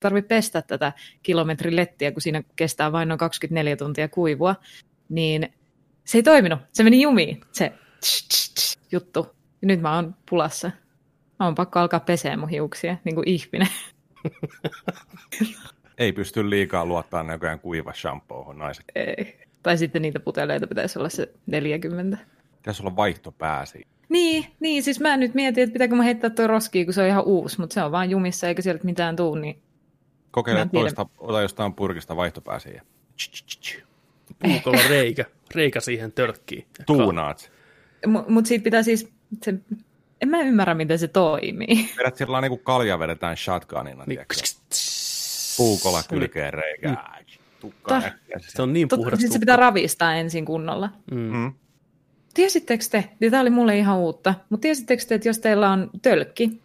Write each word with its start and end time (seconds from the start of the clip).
tarvitse 0.00 0.28
pestä 0.28 0.62
tätä 0.62 0.92
kilometrilettiä, 1.22 2.12
kun 2.12 2.22
siinä 2.22 2.42
kestää 2.56 2.92
vain 2.92 3.08
noin 3.08 3.18
24 3.18 3.76
tuntia 3.76 4.08
kuivua, 4.08 4.54
niin 5.08 5.48
se 6.04 6.18
ei 6.18 6.22
toiminut. 6.22 6.58
Se 6.72 6.82
meni 6.82 7.02
jumiin, 7.02 7.40
se 7.52 7.72
tsch, 8.00 8.28
tsch, 8.28 8.54
tsch, 8.54 8.78
juttu. 8.92 9.26
Ja 9.62 9.66
nyt 9.66 9.80
mä 9.80 9.94
oon 9.94 10.14
pulassa. 10.30 10.70
Mä 11.40 11.46
oon 11.46 11.54
pakko 11.54 11.78
alkaa 11.78 12.00
pesee 12.00 12.36
mun 12.36 12.48
hiuksia, 12.48 12.96
niin 13.04 13.14
kuin 13.14 13.28
ihminen. 13.28 13.68
Ei 15.98 16.12
pysty 16.12 16.50
liikaa 16.50 16.86
luottaa 16.86 17.22
näköjään 17.22 17.60
kuiva 17.60 17.92
shampoohon 17.92 18.58
naiset. 18.58 18.84
Ei. 18.94 19.40
Tai 19.62 19.78
sitten 19.78 20.02
niitä 20.02 20.20
puteleita 20.20 20.66
pitäisi 20.66 20.98
olla 20.98 21.08
se 21.08 21.32
40. 21.46 22.18
Pitäisi 22.56 22.82
olla 22.82 22.96
vaihtopääsi. 22.96 23.86
Niin, 24.08 24.46
niin, 24.60 24.82
siis 24.82 25.00
mä 25.00 25.16
nyt 25.16 25.34
mietin, 25.34 25.64
että 25.64 25.72
pitääkö 25.72 25.94
mä 25.94 26.02
heittää 26.02 26.30
tuo 26.30 26.46
roskiin, 26.46 26.86
kun 26.86 26.94
se 26.94 27.02
on 27.02 27.08
ihan 27.08 27.24
uusi, 27.24 27.60
mutta 27.60 27.74
se 27.74 27.82
on 27.82 27.92
vaan 27.92 28.10
jumissa 28.10 28.48
eikä 28.48 28.62
sieltä 28.62 28.84
mitään 28.84 29.16
tuu, 29.16 29.34
niin 29.34 29.62
Kokeile 30.30 30.68
toista, 30.72 31.06
ota 31.18 31.42
jostain 31.42 31.74
purkista 31.74 32.16
vaihtopääsiä. 32.16 32.82
Puukolla 34.42 34.80
reikä, 34.88 35.24
reikä 35.54 35.80
siihen 35.80 36.12
tölkkiin. 36.12 36.66
Ja 36.78 36.84
Tuunaat. 36.84 37.52
Mutta 38.06 38.30
mut 38.30 38.46
siitä 38.46 38.64
pitää 38.64 38.82
siis, 38.82 39.08
se, 39.42 39.54
en 40.20 40.28
mä 40.28 40.40
ymmärrä, 40.40 40.74
miten 40.74 40.98
se 40.98 41.08
toimii. 41.08 41.88
Vedät 41.98 42.16
sillä 42.16 42.32
lailla 42.32 42.40
niin 42.48 42.58
kuin 42.58 42.64
kalja 42.64 42.98
vedetään 42.98 43.36
shotgunina. 43.36 44.04
Niin? 44.06 44.20
Puukolla 45.56 46.02
kylkeen 46.08 46.54
reikää. 46.54 47.24
Tukkaan 47.60 48.02
Ta- 48.02 48.08
äkkiä 48.08 48.38
Se 48.40 48.62
on 48.62 48.72
niin 48.72 48.88
puhdas 48.88 49.20
siis 49.20 49.32
se 49.32 49.38
tukka. 49.38 49.40
pitää 49.40 49.56
ravistaa 49.56 50.14
ensin 50.14 50.44
kunnolla. 50.44 50.90
Mm. 51.10 51.52
Tiesittekö 52.34 52.84
te, 52.90 53.08
ja 53.20 53.30
tämä 53.30 53.40
oli 53.40 53.50
mulle 53.50 53.78
ihan 53.78 53.98
uutta, 53.98 54.34
mutta 54.50 54.62
tiesittekö 54.62 55.02
te, 55.08 55.14
että 55.14 55.28
jos 55.28 55.38
teillä 55.38 55.70
on 55.70 55.90
tölkki, 56.02 56.60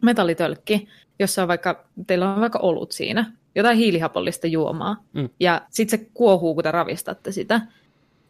metallitölkki, 0.00 0.88
jossa 1.18 1.42
on 1.42 1.48
vaikka, 1.48 1.84
teillä 2.06 2.34
on 2.34 2.40
vaikka 2.40 2.58
olut 2.58 2.92
siinä, 2.92 3.32
jotain 3.54 3.78
hiilihapollista 3.78 4.46
juomaa, 4.46 4.96
Mm. 5.12 5.28
ja 5.40 5.62
sitten 5.70 5.98
se 5.98 6.06
kuohuu, 6.14 6.54
kun 6.54 6.62
te 6.64 6.70
ravistatte 6.70 7.32
sitä, 7.32 7.60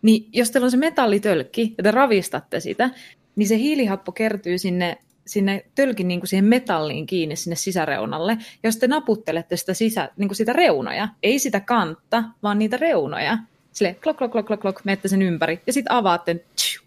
niin 0.03 0.29
jos 0.33 0.51
teillä 0.51 0.65
on 0.65 0.71
se 0.71 0.77
metallitölkki, 0.77 1.75
ja 1.79 1.85
te 1.85 1.91
ravistatte 1.91 2.61
sitä, 2.61 2.91
niin 3.37 3.49
se 3.49 3.57
hiilihappo 3.59 4.13
kertyy 4.13 4.59
sinne, 4.59 4.99
sinne 5.27 5.65
tölkin 5.75 6.09
niin 6.09 6.21
kuin 6.21 6.29
siihen 6.29 6.45
metalliin 6.45 7.07
kiinni 7.07 7.37
sinne 7.37 7.57
sisäreunalle. 7.57 8.39
Jos 8.63 8.77
te 8.77 8.87
naputtelette 8.89 9.57
sitä, 9.57 9.75
sisä, 9.75 10.11
niin 10.17 10.29
kuin 10.29 10.37
sitä 10.37 10.53
reunoja, 10.53 11.09
ei 11.23 11.39
sitä 11.39 11.61
kantta, 11.61 12.25
vaan 12.43 12.59
niitä 12.59 12.77
reunoja, 12.77 13.39
sille 13.73 13.95
klok, 13.95 14.17
klok, 14.17 14.33
klok, 14.33 14.47
klok, 14.47 14.61
klok, 14.61 14.81
menette 14.85 15.09
sen 15.09 15.23
ympäri, 15.23 15.61
ja 15.67 15.73
sitten 15.73 15.93
avaatte 15.93 16.45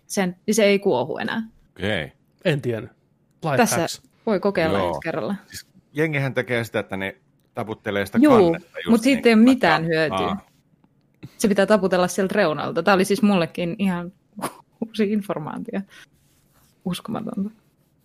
sen, 0.08 0.36
niin 0.46 0.56
se 0.56 0.64
ei 0.64 0.80
kuohu 0.80 1.18
enää. 1.18 1.44
Okei. 1.78 2.04
Okay. 2.04 2.18
En 2.46 2.62
tiedä. 2.62 2.88
Tässä 3.58 3.76
Lifehacks. 3.76 4.02
Voi 4.26 4.40
kokeilla 4.40 4.78
Joo. 4.78 4.88
ensi 4.88 5.00
kerralla. 5.04 5.36
Siis 5.48 5.68
jengihän 5.94 6.34
tekee 6.34 6.64
sitä, 6.64 6.80
että 6.80 6.98
ne 6.98 7.16
taputtelee 7.54 8.06
sitä 8.06 8.18
Juu, 8.22 8.34
kannetta. 8.52 8.78
just 8.80 8.90
mut 8.90 9.02
siitä 9.02 9.18
niin 9.22 9.28
ei 9.28 9.34
ole 9.34 9.44
mitään 9.44 9.86
hyötyä. 9.86 10.18
Aa, 10.28 10.48
Se 11.38 11.48
pitää 11.48 11.66
taputella 11.66 12.08
sieltä 12.08 12.34
reunalta. 12.36 12.84
Tämä 12.84 12.96
oli 12.96 13.06
siis 13.06 13.22
mullekin 13.22 13.76
ihan 13.80 14.12
uusi 14.88 15.12
informaatio. 15.14 15.82
Uskomatonta. 16.86 17.50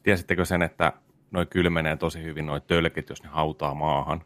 Tiesittekö 0.03 0.45
sen, 0.45 0.63
että 0.63 0.93
noi 1.31 1.47
kylmenee 1.47 1.97
tosi 1.97 2.23
hyvin 2.23 2.47
noi 2.47 2.61
tölkit, 2.61 3.09
jos 3.09 3.23
ne 3.23 3.29
hautaa 3.29 3.75
maahan? 3.75 4.23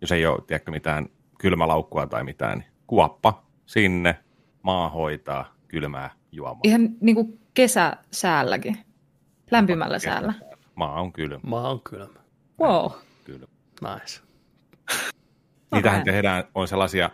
Jos 0.00 0.12
ei 0.12 0.26
ole, 0.26 0.38
tiedätkö, 0.46 0.70
mitään 0.70 1.06
kylmälaukkua 1.38 2.06
tai 2.06 2.24
mitään, 2.24 2.58
niin 2.58 2.68
kuoppa 2.86 3.42
sinne, 3.66 4.18
maa 4.62 4.88
hoitaa 4.88 5.54
kylmää 5.68 6.10
juomaa. 6.32 6.60
Ihan 6.64 6.88
niin 7.00 7.14
kuin 7.14 7.38
kesäsäälläkin. 7.54 8.78
Lämpimällä 9.50 9.98
säällä. 9.98 10.34
Maa 10.74 11.00
on 11.00 11.12
kylmä. 11.12 11.40
Maa 11.42 11.70
on 11.70 11.80
kylmä. 11.82 12.20
Wow. 12.60 12.92
kylmä. 13.24 13.46
Nice. 13.80 14.20
Niitähän 15.72 15.98
Alright. 16.00 16.04
tehdään, 16.04 16.44
on 16.54 16.68
sellaisia, 16.68 17.10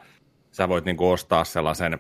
sä 0.51 0.69
voit 0.69 0.85
niinku 0.85 1.11
ostaa 1.11 1.45
sellaisen 1.45 1.99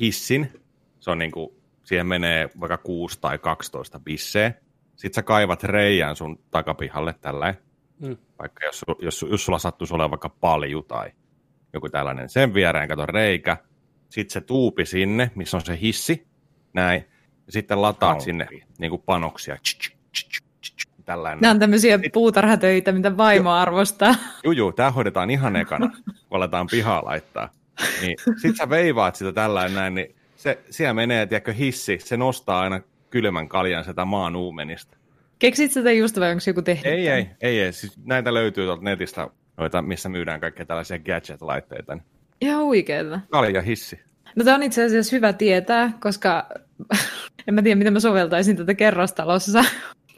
hissin, 0.00 0.52
se 1.00 1.10
on 1.10 1.18
niinku, 1.18 1.60
siihen 1.84 2.06
menee 2.06 2.50
vaikka 2.60 2.78
6 2.78 3.20
tai 3.20 3.38
12 3.38 4.00
bisseä. 4.00 4.52
Sitten 4.96 5.14
sä 5.14 5.22
kaivat 5.22 5.62
reijän 5.62 6.16
sun 6.16 6.38
takapihalle 6.50 7.14
tälleen, 7.20 7.54
Mm. 8.00 8.16
vaikka 8.38 8.66
jos, 8.66 8.84
jos, 9.02 9.26
jos 9.30 9.44
sulla 9.44 9.58
sattuisi 9.58 9.94
olemaan 9.94 10.10
vaikka 10.10 10.28
palju 10.28 10.82
tai 10.82 11.10
joku 11.72 11.88
tällainen. 11.88 12.28
Sen 12.28 12.54
viereen 12.54 12.88
kato 12.88 13.06
reikä, 13.06 13.56
sitten 14.08 14.32
se 14.32 14.40
tuupi 14.40 14.86
sinne, 14.86 15.30
missä 15.34 15.56
on 15.56 15.60
se 15.60 15.78
hissi, 15.80 16.26
näin, 16.72 17.04
ja 17.46 17.52
sitten 17.52 17.82
lataat 17.82 18.10
Pankki. 18.10 18.24
sinne 18.24 18.46
niinku 18.78 18.98
panoksia. 18.98 19.56
Tsch, 19.56 19.78
tsch, 19.78 19.90
tsch, 20.12 20.28
tsch, 20.28 20.28
tsch, 20.30 20.47
Tällainen. 21.08 21.40
Nämä 21.40 21.50
on 21.50 21.58
tämmöisiä 21.58 21.98
puutarhatöitä, 22.12 22.92
mitä 22.92 23.16
vaimo 23.16 23.50
arvostaa. 23.52 24.14
Juu, 24.44 24.52
juu, 24.52 24.72
tämä 24.72 24.90
hoidetaan 24.90 25.30
ihan 25.30 25.56
ekana, 25.56 25.90
kun 26.28 26.36
aletaan 26.36 26.66
pihaa 26.70 27.04
laittaa. 27.04 27.48
Niin, 28.00 28.16
sit 28.36 28.56
sä 28.56 28.70
veivaat 28.70 29.16
sitä 29.16 29.32
tällainen 29.32 29.74
näin, 29.74 29.94
niin 29.94 30.14
se, 30.36 30.58
siellä 30.70 30.94
menee, 30.94 31.26
tiedätkö, 31.26 31.52
hissi, 31.52 31.98
se 32.00 32.16
nostaa 32.16 32.60
aina 32.60 32.80
kylmän 33.10 33.48
kaljan 33.48 33.84
sitä 33.84 34.04
maan 34.04 34.36
uumenista. 34.36 34.96
Keksit 35.38 35.72
sitä 35.72 35.92
just 35.92 36.20
vai 36.20 36.30
onko 36.30 36.42
joku 36.46 36.62
tehnyt? 36.62 36.86
Ei, 36.86 37.08
ei, 37.08 37.26
ei, 37.40 37.60
ei. 37.60 37.72
Siis 37.72 37.92
näitä 38.04 38.34
löytyy 38.34 38.64
tuolta 38.64 38.82
netistä, 38.82 39.28
noita, 39.56 39.82
missä 39.82 40.08
myydään 40.08 40.40
kaikkea 40.40 40.66
tällaisia 40.66 40.98
gadget-laitteita. 40.98 41.94
Niin 41.94 42.04
Ihan 42.40 42.64
huikeeta. 42.64 43.20
Kalja 43.30 43.62
hissi. 43.62 44.00
No 44.36 44.44
tämä 44.44 44.56
on 44.56 44.62
itse 44.62 44.84
asiassa 44.84 45.16
hyvä 45.16 45.32
tietää, 45.32 45.92
koska 46.00 46.46
en 47.48 47.54
mä 47.54 47.62
tiedä, 47.62 47.78
miten 47.78 47.92
mä 47.92 48.00
soveltaisin 48.00 48.56
tätä 48.56 48.74
kerrostalossa. 48.74 49.64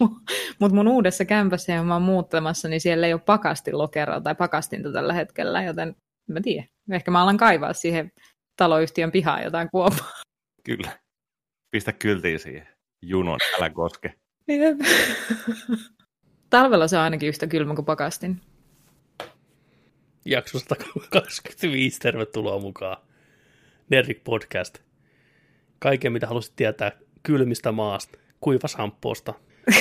Mutta 0.58 0.74
mun 0.74 0.88
uudessa 0.88 1.24
kämpässä, 1.24 1.72
johon 1.72 1.86
mä 1.86 1.94
oon 1.94 2.02
muuttamassa, 2.02 2.68
niin 2.68 2.80
siellä 2.80 3.06
ei 3.06 3.12
ole 3.12 3.22
pakastinlokeroa 3.26 4.20
tai 4.20 4.34
pakastinta 4.34 4.92
tällä 4.92 5.12
hetkellä, 5.12 5.62
joten 5.62 5.88
en 5.88 5.94
mä 6.32 6.40
tiedä. 6.40 6.66
Ehkä 6.90 7.10
mä 7.10 7.22
alan 7.22 7.36
kaivaa 7.36 7.72
siihen 7.72 8.12
taloyhtiön 8.56 9.12
pihaan 9.12 9.44
jotain 9.44 9.68
kuopaa. 9.70 10.12
Kyllä. 10.64 10.98
Pistä 11.70 11.92
kyltiin 11.92 12.38
siihen. 12.38 12.68
Junon, 13.02 13.38
älä 13.58 13.70
koske. 13.70 14.14
Jep. 14.48 14.78
Talvella 16.50 16.88
se 16.88 16.96
on 16.96 17.02
ainakin 17.02 17.28
yhtä 17.28 17.46
kylmä 17.46 17.74
kuin 17.74 17.84
pakastin. 17.84 18.40
Jakso 20.24 20.58
125, 20.58 22.00
tervetuloa 22.00 22.58
mukaan. 22.58 22.96
Nerdik 23.90 24.24
Podcast. 24.24 24.78
Kaiken, 25.78 26.12
mitä 26.12 26.26
halusit 26.26 26.56
tietää 26.56 26.92
kylmistä 27.22 27.72
maasta, 27.72 28.18
kuivasamppoosta 28.40 29.34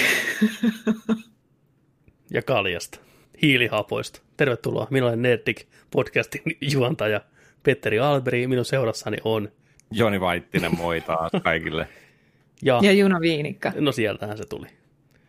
ja 2.33 2.41
kaljasta, 2.41 2.99
hiilihapoista. 3.41 4.21
Tervetuloa. 4.37 4.87
Minä 4.89 5.05
olen 5.05 5.21
Nerdik 5.21 5.67
Podcastin 5.91 6.41
juontaja 6.61 7.21
Petteri 7.63 7.99
Alberi. 7.99 8.47
Minun 8.47 8.65
seurassani 8.65 9.17
on, 9.23 9.51
Joni 9.91 10.21
Vaittinen, 10.21 10.77
moi 10.77 11.01
taas 11.01 11.31
kaikille. 11.43 11.87
ja, 12.61 12.79
Ja 12.83 12.91
Juno 12.91 13.21
Viinikka. 13.21 13.71
no 13.79 13.91
sieltähän 13.91 14.37
se 14.37 14.45
tuli. 14.45 14.67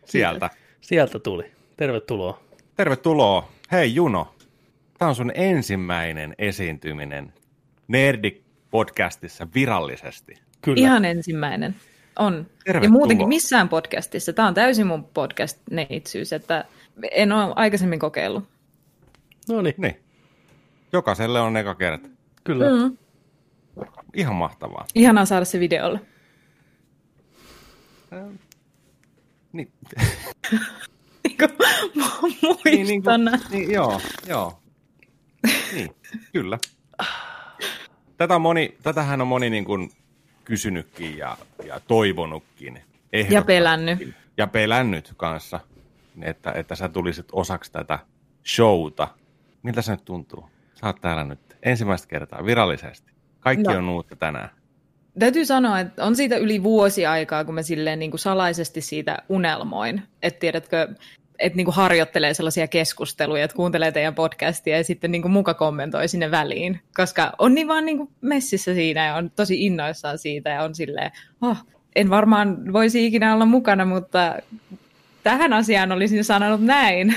Sieltä. 0.05 0.49
Sieltä 0.81 1.19
tuli. 1.19 1.51
Tervetuloa. 1.77 2.43
Tervetuloa. 2.75 3.51
Hei 3.71 3.95
Juno, 3.95 4.35
tämä 4.97 5.09
on 5.09 5.15
sun 5.15 5.31
ensimmäinen 5.35 6.35
esiintyminen 6.37 7.33
Nerdik-podcastissa 7.87 9.47
virallisesti. 9.55 10.33
Kyllä. 10.61 10.81
Ihan 10.81 11.05
ensimmäinen. 11.05 11.75
On. 12.19 12.33
Ja 12.33 12.43
Tervetuloa. 12.65 12.99
muutenkin 12.99 13.27
missään 13.27 13.69
podcastissa. 13.69 14.33
Tämä 14.33 14.47
on 14.47 14.53
täysin 14.53 14.87
mun 14.87 15.03
podcast-neitsyys, 15.03 16.33
että 16.33 16.65
en 17.11 17.31
ole 17.31 17.53
aikaisemmin 17.55 17.99
kokeillut. 17.99 18.43
No 19.49 19.61
niin, 19.61 19.75
Niin. 19.77 19.95
Jokaiselle 20.93 21.39
on 21.41 21.57
eka 21.57 21.75
kerta. 21.75 22.09
kyllä. 22.43 22.65
Mm. 22.69 22.97
Ihan 24.13 24.35
mahtavaa. 24.35 24.85
Ihanaa 24.95 25.25
saada 25.25 25.45
se 25.45 25.59
videolle. 25.59 25.99
Niin, 29.53 29.71
Niin 31.23 31.37
kuin 31.37 31.49
niin, 32.65 32.87
niin, 32.87 33.03
muistan. 33.03 33.21
kuin, 33.41 33.51
niin, 33.59 33.71
joo, 33.71 34.01
joo. 34.27 34.59
Niin, 35.73 35.89
kyllä. 36.33 36.57
Tätä 38.17 38.35
on 38.35 38.41
moni, 38.41 38.77
tätähän 38.83 39.21
on 39.21 39.27
moni 39.27 39.49
niin 39.49 39.65
kuin 39.65 39.89
kysynytkin 40.51 41.17
ja, 41.17 41.37
ja 41.65 41.79
toivonutkin. 41.79 42.81
Ja 43.29 43.41
pelännyt. 43.41 44.15
Ja 44.37 44.47
pelännyt 44.47 45.13
kanssa, 45.17 45.59
että, 46.21 46.51
että 46.51 46.75
sä 46.75 46.89
tulisit 46.89 47.25
osaksi 47.31 47.71
tätä 47.71 47.99
showta. 48.55 49.07
Miltä 49.63 49.81
se 49.81 49.91
nyt 49.91 50.05
tuntuu? 50.05 50.49
Sä 50.73 50.87
oot 50.87 51.01
täällä 51.01 51.23
nyt 51.23 51.39
ensimmäistä 51.63 52.07
kertaa 52.07 52.45
virallisesti. 52.45 53.11
Kaikki 53.39 53.63
No. 53.63 53.77
on 53.77 53.89
uutta 53.89 54.15
tänään. 54.15 54.49
Täytyy 55.19 55.45
sanoa, 55.45 55.79
että 55.79 56.03
on 56.05 56.15
siitä 56.15 56.37
yli 56.37 56.63
vuosi 56.63 57.05
aikaa, 57.05 57.45
kun 57.45 57.55
mä 57.55 57.61
silleen 57.61 57.99
niin 57.99 58.11
kuin 58.11 58.19
salaisesti 58.19 58.81
siitä 58.81 59.17
unelmoin. 59.29 60.01
Että 60.21 60.39
tiedätkö, 60.39 60.87
että 61.41 61.57
niin 61.57 61.65
kuin 61.65 61.75
harjoittelee 61.75 62.33
sellaisia 62.33 62.67
keskusteluja, 62.67 63.43
että 63.43 63.55
kuuntelee 63.55 63.91
teidän 63.91 64.15
podcastia 64.15 64.77
ja 64.77 64.83
sitten 64.83 65.11
niin 65.11 65.21
kuin 65.21 65.31
muka 65.31 65.53
kommentoi 65.53 66.07
sinne 66.07 66.31
väliin. 66.31 66.79
Koska 66.95 67.31
on 67.39 67.55
niin 67.55 67.67
vaan 67.67 67.85
niin 67.85 67.97
kuin 67.97 68.09
messissä 68.21 68.73
siinä 68.73 69.05
ja 69.05 69.15
on 69.15 69.31
tosi 69.31 69.65
innoissaan 69.65 70.17
siitä 70.17 70.49
ja 70.49 70.63
on 70.63 70.75
silleen, 70.75 71.11
oh, 71.41 71.57
en 71.95 72.09
varmaan 72.09 72.73
voisi 72.73 73.05
ikinä 73.05 73.33
olla 73.33 73.45
mukana, 73.45 73.85
mutta 73.85 74.35
tähän 75.23 75.53
asiaan 75.53 75.91
olisin 75.91 76.23
sanonut 76.23 76.61
näin. 76.61 77.15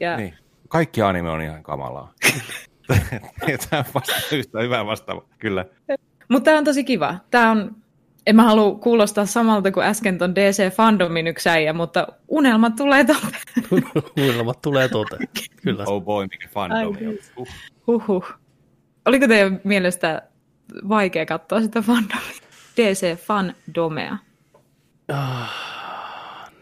Ja 0.00 0.16
Niin. 0.16 0.34
kaikki 0.68 1.02
anime 1.02 1.30
on 1.30 1.42
ihan 1.42 1.62
kamalaa. 1.62 2.12
Tämä 3.70 3.84
vasta 3.94 4.36
yhtä 4.36 4.60
hyvä 4.60 4.86
vastaava, 4.86 5.24
kyllä. 5.38 5.64
Mutta 6.28 6.44
tämä 6.44 6.58
on 6.58 6.64
tosi 6.64 6.84
kiva. 6.84 7.16
Tämä 7.30 7.50
on, 7.50 7.76
en 8.26 8.36
mä 8.36 8.42
halua 8.42 8.74
kuulostaa 8.74 9.26
samalta 9.26 9.72
kuin 9.72 9.86
äsken 9.86 10.18
ton 10.18 10.34
DC 10.34 10.74
Fandomin 10.74 11.26
yksi 11.26 11.48
äijä, 11.48 11.72
mutta 11.72 12.06
unelmat 12.28 12.76
tulee 12.76 13.04
toteen. 13.04 13.42
Unelmat 14.28 14.62
tulee 14.62 14.88
toteen, 14.88 15.28
kyllä. 15.62 15.84
Oh 15.86 16.02
boy, 16.02 16.26
mikä 16.30 16.48
fandom. 16.48 16.96
Uh. 17.36 17.48
Huhhuh. 17.86 18.34
Oliko 19.06 19.28
teidän 19.28 19.60
mielestä 19.64 20.22
vaikea 20.88 21.26
katsoa 21.26 21.60
sitä 21.60 21.82
fandomia? 21.82 22.42
DC 22.76 23.16
Fandomea. 23.16 24.18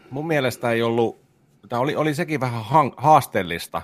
Mun 0.09 0.27
mielestä 0.27 0.71
ei 0.71 0.81
ollut, 0.81 1.21
tämä 1.69 1.79
oli, 1.79 1.95
oli 1.95 2.13
sekin 2.13 2.39
vähän 2.39 2.65
hang, 2.65 2.93
haasteellista, 2.97 3.81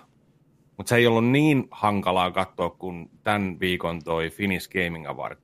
mutta 0.78 0.90
se 0.90 0.96
ei 0.96 1.08
ollut 1.08 1.30
niin 1.30 1.68
hankalaa 1.72 2.32
katsoa 2.32 2.70
kuin 2.70 3.10
tämän 3.24 3.60
viikon 3.60 4.04
toi 4.04 4.30
Finnish 4.30 4.70
Gaming 4.70 5.08
Award. 5.10 5.38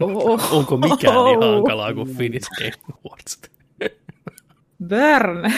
Oh. 0.00 0.52
Onko 0.52 0.76
mikään 0.76 1.24
niin 1.24 1.42
hankalaa 1.42 1.94
kuin 1.94 2.16
Finnish 2.16 2.48
Game 2.58 2.98
Awards? 3.04 3.40
Burn. 4.88 5.52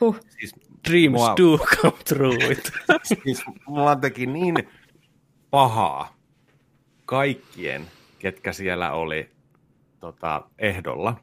Huh. 0.00 0.20
Siis, 0.28 0.54
Dreams 0.88 1.12
Mua- 1.20 1.34
do 1.36 1.58
come 1.58 1.96
true. 2.04 2.52
It. 2.52 2.72
siis 3.24 3.44
mulla 3.66 3.96
teki 3.96 4.26
niin 4.26 4.54
pahaa 5.50 6.16
kaikkien, 7.06 7.86
ketkä 8.18 8.52
siellä 8.52 8.92
oli 8.92 9.30
tota, 10.00 10.42
ehdolla, 10.58 11.16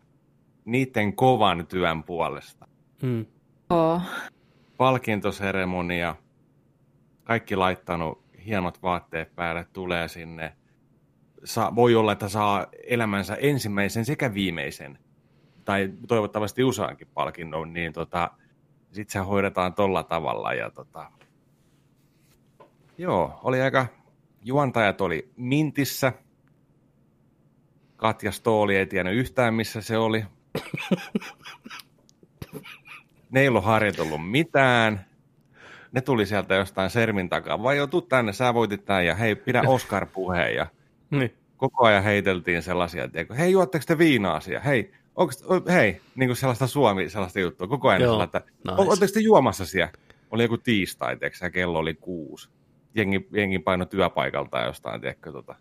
niiden 0.66 1.16
kovan 1.16 1.68
työn 1.68 2.04
puolesta. 2.04 2.68
Mm. 3.02 3.26
Oh. 3.70 4.02
palkintoseremonia, 4.78 6.16
kaikki 7.24 7.56
laittanut 7.56 8.24
hienot 8.46 8.84
vaatteet 8.84 9.36
päälle, 9.36 9.66
tulee 9.74 10.08
sinne. 10.08 10.56
Saa, 11.44 11.76
voi 11.76 11.96
olla, 11.96 12.12
että 12.12 12.30
saa 12.30 12.68
elämänsä 12.88 13.36
ensimmäisen 13.36 14.06
sekä 14.06 14.34
viimeisen, 14.34 15.00
tai 15.66 15.94
toivottavasti 16.08 16.64
useankin 16.64 17.08
palkinnon, 17.14 17.74
niin 17.74 17.94
tota, 17.94 18.32
sitten 18.92 19.14
se 19.14 19.20
hoidetaan 19.20 19.74
tolla 19.74 20.04
tavalla. 20.04 20.54
Ja 20.54 20.70
tota, 20.70 21.12
joo, 22.98 23.40
oli 23.44 23.62
aika, 23.62 23.88
juontajat 24.44 25.02
oli 25.02 25.32
Mintissä, 25.36 26.14
Katja 28.02 28.32
Stooli 28.32 28.76
ei 28.76 28.86
tiennyt 28.86 29.16
yhtään, 29.16 29.54
missä 29.54 29.82
se 29.82 29.98
oli. 29.98 30.26
Ne 33.32 33.42
ei 33.42 33.48
ollut 33.48 33.66
harjoitellut 33.66 34.30
mitään. 34.30 35.06
Ne 35.92 36.02
tuli 36.02 36.26
sieltä 36.26 36.56
jostain 36.56 36.90
sermin 36.90 37.30
takaa. 37.30 37.64
Vai 37.64 37.78
jo, 37.78 37.88
tuu 37.88 38.02
tänne, 38.02 38.34
sä 38.34 38.54
voitit 38.54 38.86
tämän 38.86 39.06
ja 39.06 39.16
hei, 39.16 39.36
pidä 39.36 39.62
Oscar-puheen. 39.68 40.56
Ja 40.56 40.68
Niin. 41.12 41.34
koko 41.58 41.86
ajan 41.86 42.04
heiteltiin 42.04 42.62
sellaisia, 42.62 43.04
että 43.04 43.34
hei, 43.34 43.52
juotteko 43.52 43.84
te 43.88 43.98
viinaa 43.98 44.40
siellä? 44.40 44.64
Hei, 44.64 44.92
onks, 45.16 45.44
hei, 45.72 46.02
niin 46.16 46.30
kuin 46.30 46.38
sellaista 46.38 46.68
Suomi, 46.68 47.10
sellaista 47.10 47.40
juttua. 47.40 47.68
Koko 47.68 47.90
ajan 47.90 48.02
Joo, 48.02 48.14
sellaista, 48.14 48.38
että 48.38 48.52
nice. 48.52 48.82
oletteko 48.82 49.12
te 49.14 49.20
juomassa 49.20 49.66
siellä? 49.66 49.92
Oli 50.32 50.44
joku 50.44 50.58
tiistai, 50.58 51.18
tiedätkö, 51.18 51.46
ja 51.46 51.50
kello 51.50 51.80
oli 51.80 51.94
kuusi. 51.94 52.50
Jengi, 52.96 53.28
jengi 53.32 53.60
paino 53.60 53.86
työpaikalta 53.86 54.62
jostain, 54.62 55.02
tiedätkö, 55.02 55.32
tota, 55.32 55.56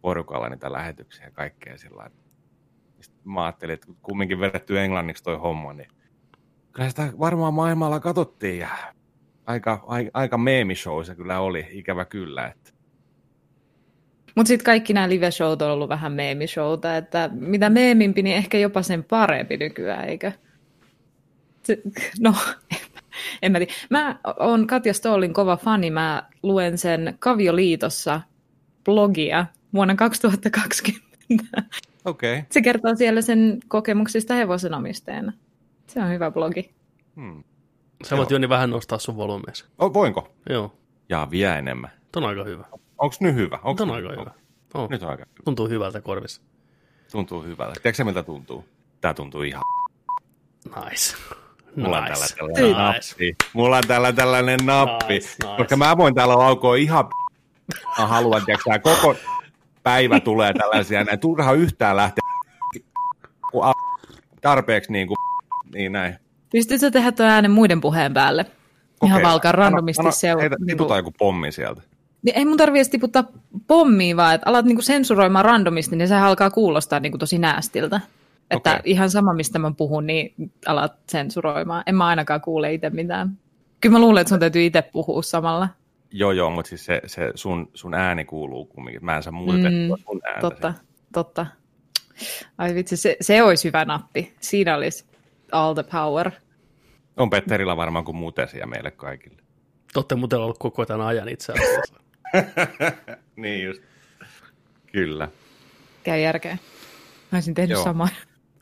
porukalla 0.00 0.48
niitä 0.48 0.72
lähetyksiä 0.72 1.24
ja 1.24 1.30
kaikkea 1.30 1.78
sillä 1.78 2.10
mä 3.24 3.44
ajattelin, 3.44 3.74
että 3.74 3.86
kumminkin 4.02 4.40
vedetty 4.40 4.78
englanniksi 4.80 5.24
toi 5.24 5.36
homma, 5.36 5.72
niin 5.72 5.88
kyllä 6.72 6.88
sitä 6.88 7.12
varmaan 7.18 7.54
maailmalla 7.54 8.00
katsottiin 8.00 8.58
ja 8.58 8.68
aika, 9.46 9.84
aika, 9.86 10.10
aika 10.14 10.38
meemishow 10.38 11.04
se 11.04 11.14
kyllä 11.14 11.40
oli, 11.40 11.66
ikävä 11.70 12.04
kyllä. 12.04 12.46
Että. 12.46 12.77
Mutta 14.38 14.48
sitten 14.48 14.64
kaikki 14.64 14.92
nämä 14.92 15.08
live-showt 15.08 15.62
on 15.62 15.70
ollut 15.70 15.88
vähän 15.88 16.12
meemishowta, 16.12 16.96
että 16.96 17.30
mitä 17.32 17.70
meemimpi, 17.70 18.22
niin 18.22 18.36
ehkä 18.36 18.58
jopa 18.58 18.82
sen 18.82 19.04
parempi 19.04 19.56
nykyään, 19.56 20.08
eikö? 20.08 20.32
No, 22.20 22.34
en 23.42 23.52
mä 23.52 23.58
tiedä. 23.58 23.72
Mä 23.90 24.18
oon 24.40 24.66
Katja 24.66 24.94
Stollin 24.94 25.32
kova 25.32 25.56
fani, 25.56 25.90
mä 25.90 26.22
luen 26.42 26.78
sen 26.78 27.16
Kavioliitossa 27.18 28.20
blogia 28.84 29.46
vuonna 29.74 29.94
2020. 29.94 31.62
Okei. 32.04 32.38
Okay. 32.38 32.46
Se 32.50 32.62
kertoo 32.62 32.94
siellä 32.94 33.22
sen 33.22 33.58
kokemuksista 33.68 34.34
hevosen 34.34 34.74
omistajana. 34.74 35.32
Se 35.86 36.00
on 36.00 36.10
hyvä 36.10 36.30
blogi. 36.30 36.74
Hmm. 37.16 37.44
Sä 38.04 38.16
voit 38.16 38.30
Joni 38.30 38.48
vähän 38.48 38.70
nostaa 38.70 38.98
sun 38.98 39.16
volyymeesi. 39.16 39.64
O, 39.78 39.94
voinko? 39.94 40.34
Joo, 40.50 40.78
Jaa, 41.08 41.30
vielä 41.30 41.58
enemmän. 41.58 41.90
Tuo 42.12 42.22
on 42.22 42.28
aika 42.28 42.44
hyvä. 42.44 42.64
Onko 42.98 43.16
nyt 43.20 43.34
hyvä? 43.34 43.58
Onks 43.62 43.82
on 43.82 43.90
aika 43.90 44.08
hyvä. 44.10 44.30
Oh. 44.74 44.90
Nyt 44.90 45.02
on 45.02 45.10
aika 45.10 45.22
hyvä. 45.22 45.42
Tuntuu 45.44 45.68
hyvältä 45.68 46.00
korvissa. 46.00 46.42
Tuntuu 47.12 47.42
hyvältä. 47.42 47.80
Tiedätkö 47.82 48.04
miltä 48.04 48.22
tuntuu? 48.22 48.64
Tää 49.00 49.14
tuntuu 49.14 49.42
ihan... 49.42 49.62
Nice. 50.84 51.16
Mulla 51.76 51.98
on 51.98 52.04
nice. 52.04 52.34
täällä 52.36 52.54
tällainen 52.54 52.64
nice. 52.64 53.10
nappi. 53.10 53.34
Mulla 53.52 53.76
on 53.76 53.82
täällä 53.88 54.12
tällainen 54.12 54.58
nappi. 54.64 55.14
Nice, 55.14 55.28
nice. 55.42 55.56
Koska 55.56 55.76
mä 55.76 55.96
voin 55.96 56.14
täällä 56.14 56.38
laukoa 56.38 56.76
ihan... 56.76 57.04
Mä 57.98 58.06
haluan, 58.06 58.44
tiedätkö 58.44 58.78
koko 58.82 59.14
päivä 59.82 60.20
tulee 60.20 60.52
tällaisia, 60.52 61.04
näin 61.04 61.20
turha 61.20 61.52
yhtään 61.52 61.96
lähteä 61.96 62.22
tarpeeksi 64.40 64.92
niin 64.92 65.08
kuin, 65.08 65.16
niin 65.74 65.92
näin. 65.92 66.16
Pystytkö 66.52 66.90
tehdä 66.90 67.12
tuon 67.12 67.28
äänen 67.28 67.50
muiden 67.50 67.80
puheen 67.80 68.14
päälle? 68.14 68.42
Ihan 68.42 68.54
Kokeile. 68.98 69.22
vaan 69.22 69.32
alkaa 69.32 69.52
Sano- 69.52 69.58
randomisti 69.58 70.02
sano- 70.02 70.12
seura- 70.12 70.40
heitä- 70.40 70.56
Tiputa 70.66 70.96
joku 70.96 71.12
pommi 71.18 71.52
sieltä. 71.52 71.82
Niin 72.22 72.38
ei 72.38 72.44
mun 72.44 72.56
tarvii 72.56 72.78
edes 72.78 72.88
tiputtaa 72.88 73.24
pommia, 73.66 74.16
vaan 74.16 74.34
että 74.34 74.50
alat 74.50 74.64
niinku 74.64 74.82
sensuroimaan 74.82 75.44
randomisti, 75.44 75.96
niin 75.96 76.08
sehän 76.08 76.28
alkaa 76.28 76.50
kuulostaa 76.50 77.00
niinku 77.00 77.18
tosi 77.18 77.38
näästiltä. 77.38 78.00
Että 78.50 78.70
Okei. 78.70 78.92
ihan 78.92 79.10
sama, 79.10 79.34
mistä 79.34 79.58
mä 79.58 79.72
puhun, 79.76 80.06
niin 80.06 80.34
alat 80.66 80.92
sensuroimaan. 81.08 81.82
En 81.86 81.94
mä 81.94 82.06
ainakaan 82.06 82.40
kuule 82.40 82.72
itse 82.72 82.90
mitään. 82.90 83.38
Kyllä 83.80 83.92
mä 83.92 84.00
luulen, 84.00 84.20
että 84.20 84.28
sun 84.28 84.40
täytyy 84.40 84.64
itse 84.66 84.82
puhua 84.82 85.22
samalla. 85.22 85.68
Joo, 86.10 86.32
joo, 86.32 86.50
mutta 86.50 86.68
siis 86.68 86.84
se, 86.84 87.00
se 87.06 87.32
sun, 87.34 87.70
sun 87.74 87.94
ääni 87.94 88.24
kuuluu 88.24 88.64
kumminkin. 88.64 89.04
Mä 89.04 89.16
en 89.16 89.22
saa 89.22 89.32
muutettua 89.32 89.96
Mm, 89.96 90.02
sun 90.06 90.20
ääntä. 90.26 90.40
Totta, 90.40 90.74
totta. 91.12 91.46
Ai 92.58 92.74
vitsi, 92.74 92.96
se, 92.96 93.16
se 93.20 93.42
olisi 93.42 93.68
hyvä 93.68 93.84
nappi. 93.84 94.32
Siinä 94.40 94.76
olisi 94.76 95.04
all 95.52 95.74
the 95.74 95.84
power. 95.92 96.30
On 97.16 97.30
Petterillä 97.30 97.76
varmaan 97.76 98.04
kuin 98.04 98.16
mutesi 98.16 98.58
ja 98.58 98.66
meille 98.66 98.90
kaikille. 98.90 99.36
Te 99.92 99.98
olette 99.98 100.14
muuten 100.14 100.38
ollut 100.38 100.58
koko 100.58 100.86
tämän 100.86 101.06
ajan 101.06 101.28
itse 101.28 101.52
asiassa. 101.52 101.94
niin 103.36 103.64
just. 103.64 103.82
Kyllä. 104.92 105.28
Käy 106.02 106.20
järkeä. 106.20 106.58
Mä 107.32 107.36
olisin 107.36 107.54
tehnyt 107.54 107.74
Joo. 107.74 107.84
samaa. 107.84 108.08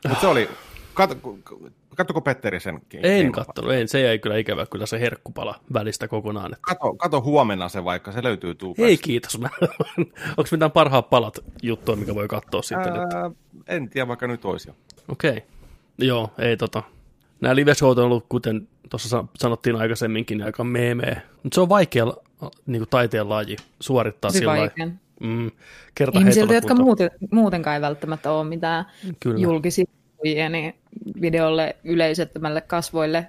Mutta 0.03 0.21
se 0.21 0.27
oli, 0.27 0.49
katso, 0.93 1.15
katsoko 1.97 2.21
Petteri 2.21 2.59
sen? 2.59 2.81
en 2.93 3.31
kattonut, 3.31 3.71
en, 3.71 3.87
se 3.87 4.01
jäi 4.01 4.19
kyllä 4.19 4.37
ikävä 4.37 4.65
kyllä 4.65 4.85
se 4.85 4.99
herkkupala 4.99 5.59
välistä 5.73 6.07
kokonaan. 6.07 6.53
Että. 6.53 6.61
Kato, 6.61 6.93
kato 6.93 7.21
huomenna 7.21 7.69
se 7.69 7.83
vaikka, 7.83 8.11
se 8.11 8.23
löytyy 8.23 8.55
tuupasta. 8.55 8.87
Ei 8.87 8.97
kiitos. 8.97 9.39
Mä, 9.39 9.49
onko 10.37 10.43
mitään 10.51 10.71
parhaat 10.71 11.09
palat 11.09 11.39
juttua, 11.61 11.95
mikä 11.95 12.15
voi 12.15 12.27
katsoa 12.27 12.61
sitten? 12.61 12.95
Että... 12.95 13.17
Ää, 13.17 13.31
en 13.67 13.89
tiedä, 13.89 14.07
vaikka 14.07 14.27
nyt 14.27 14.45
olisi 14.45 14.69
jo. 14.69 14.75
Okei. 15.07 15.29
Okay. 15.31 15.41
Joo, 15.97 16.31
ei 16.37 16.57
tota. 16.57 16.83
Nämä 17.41 17.55
live 17.55 17.73
on 17.81 17.99
ollut, 17.99 18.25
kuten 18.29 18.67
tuossa 18.89 19.09
sa- 19.09 19.25
sanottiin 19.37 19.75
aikaisemminkin, 19.75 20.43
aika 20.43 20.63
meemee. 20.63 21.21
Mutta 21.43 21.55
se 21.55 21.61
on 21.61 21.69
vaikea 21.69 22.05
niin 22.65 22.79
kuin 22.79 22.89
taiteen 22.89 23.29
laji 23.29 23.55
suorittaa 23.79 24.31
sillä. 24.31 24.69
Mm, 25.19 25.51
kerta 25.95 26.19
Ihmisiltä, 26.19 26.53
jotka 26.53 26.75
muuten, 26.75 27.11
muutenkaan 27.31 27.75
ei 27.75 27.81
välttämättä 27.81 28.31
ole 28.31 28.47
mitään 28.47 28.85
Kyllä. 29.19 29.39
julkisia 29.39 29.85
niin 30.49 30.75
videolle, 31.21 31.75
yleisettömälle 31.83 32.61
kasvoille, 32.61 33.27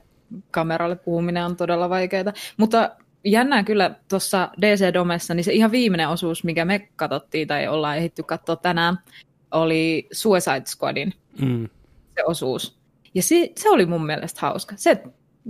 kameralle 0.51 0.97
puhuminen 0.97 1.45
on 1.45 1.57
todella 1.57 1.91
vaikeaa. 1.91 2.33
Mutta 2.57 2.91
jännää 3.25 3.63
kyllä 3.63 3.95
tuossa 4.09 4.51
DC-domessa, 4.61 5.35
niin 5.35 5.45
se 5.45 5.53
ihan 5.53 5.71
viimeinen 5.71 6.09
osuus, 6.09 6.45
mikä 6.45 6.65
me 6.65 6.89
katsottiin 6.97 7.49
tai 7.49 7.69
ollaan 7.69 7.97
ehditty 7.97 8.23
katsoa 8.23 8.57
tänään, 8.57 8.99
oli 9.51 10.09
Suicide 10.13 10.63
Squadin 10.67 11.15
Mm. 11.41 11.69
se 12.15 12.25
osuus. 12.25 12.79
Ja 13.15 13.23
se, 13.23 13.53
se 13.57 13.71
oli 13.71 13.87
mun 13.87 14.07
mielestä 14.07 14.41
hauska. 14.43 14.75
Se, 14.77 15.03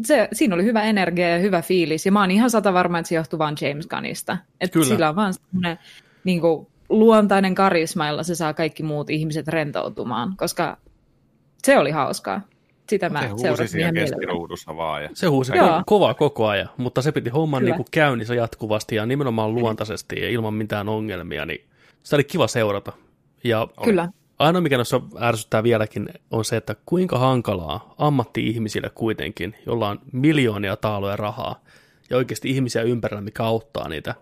se, 0.04 0.28
siinä 0.32 0.54
oli 0.54 0.64
hyvä 0.64 0.82
energia 0.82 1.28
ja 1.28 1.38
hyvä 1.38 1.62
fiilis, 1.62 2.06
ja 2.06 2.12
mä 2.12 2.20
oon 2.20 2.30
ihan 2.30 2.50
sata 2.50 2.72
varma, 2.72 2.98
että 2.98 3.08
se 3.08 3.14
johtuu 3.14 3.38
vaan 3.38 3.56
James 3.60 3.86
Gunnista. 3.86 4.36
Että 4.60 4.72
Kyllä. 4.72 4.86
sillä 4.86 5.08
on 5.08 5.16
vaan 5.16 5.34
semmoinen 5.34 5.78
niin 6.24 6.40
kuin, 6.40 6.66
luontainen 6.88 7.54
karisma, 7.54 8.08
jolla 8.08 8.22
se 8.22 8.34
saa 8.34 8.54
kaikki 8.54 8.82
muut 8.82 9.10
ihmiset 9.10 9.48
rentoutumaan, 9.48 10.36
koska 10.36 10.78
se 11.62 11.78
oli 11.78 11.90
hauskaa. 11.90 12.40
Sitä 12.88 13.08
mä 13.08 13.20
se 13.20 13.28
huusi 13.28 13.42
seurasin 13.42 13.68
siinä 13.68 13.84
ihan 13.84 13.94
mielelläni. 13.94 14.20
keskiruudussa 14.20 14.76
vaan. 14.76 15.02
Ja... 15.02 15.10
Se 15.14 15.26
huusi 15.26 15.56
Joo. 15.56 15.78
ko- 15.78 15.82
kova 15.86 16.14
koko 16.14 16.46
ajan, 16.46 16.68
mutta 16.76 17.02
se 17.02 17.12
piti 17.12 17.30
homman 17.30 17.60
Kyllä. 17.60 17.70
niin 17.70 17.76
kuin 17.76 17.86
käynnissä 17.90 18.34
jatkuvasti 18.34 18.94
ja 18.94 19.06
nimenomaan 19.06 19.54
luontaisesti 19.54 20.20
ja 20.20 20.28
ilman 20.28 20.54
mitään 20.54 20.88
ongelmia, 20.88 21.46
niin 21.46 21.64
sitä 22.02 22.16
oli 22.16 22.24
kiva 22.24 22.46
seurata. 22.46 22.92
Ja 23.44 23.68
Kyllä. 23.84 24.08
Ainoa, 24.38 24.60
mikä 24.60 24.76
noissa 24.76 25.00
ärsyttää 25.20 25.62
vieläkin, 25.62 26.08
on 26.30 26.44
se, 26.44 26.56
että 26.56 26.76
kuinka 26.86 27.18
hankalaa 27.18 27.94
ammatti-ihmisille 27.98 28.90
kuitenkin, 28.94 29.54
jolla 29.66 29.88
on 29.88 30.00
miljoonia 30.12 30.76
taaloja 30.76 31.16
rahaa, 31.16 31.60
ja 32.10 32.16
oikeasti 32.16 32.50
ihmisiä 32.50 32.82
ympärillä, 32.82 33.20
mikä 33.20 33.44
auttaa 33.44 33.88
niitä, 33.88 34.14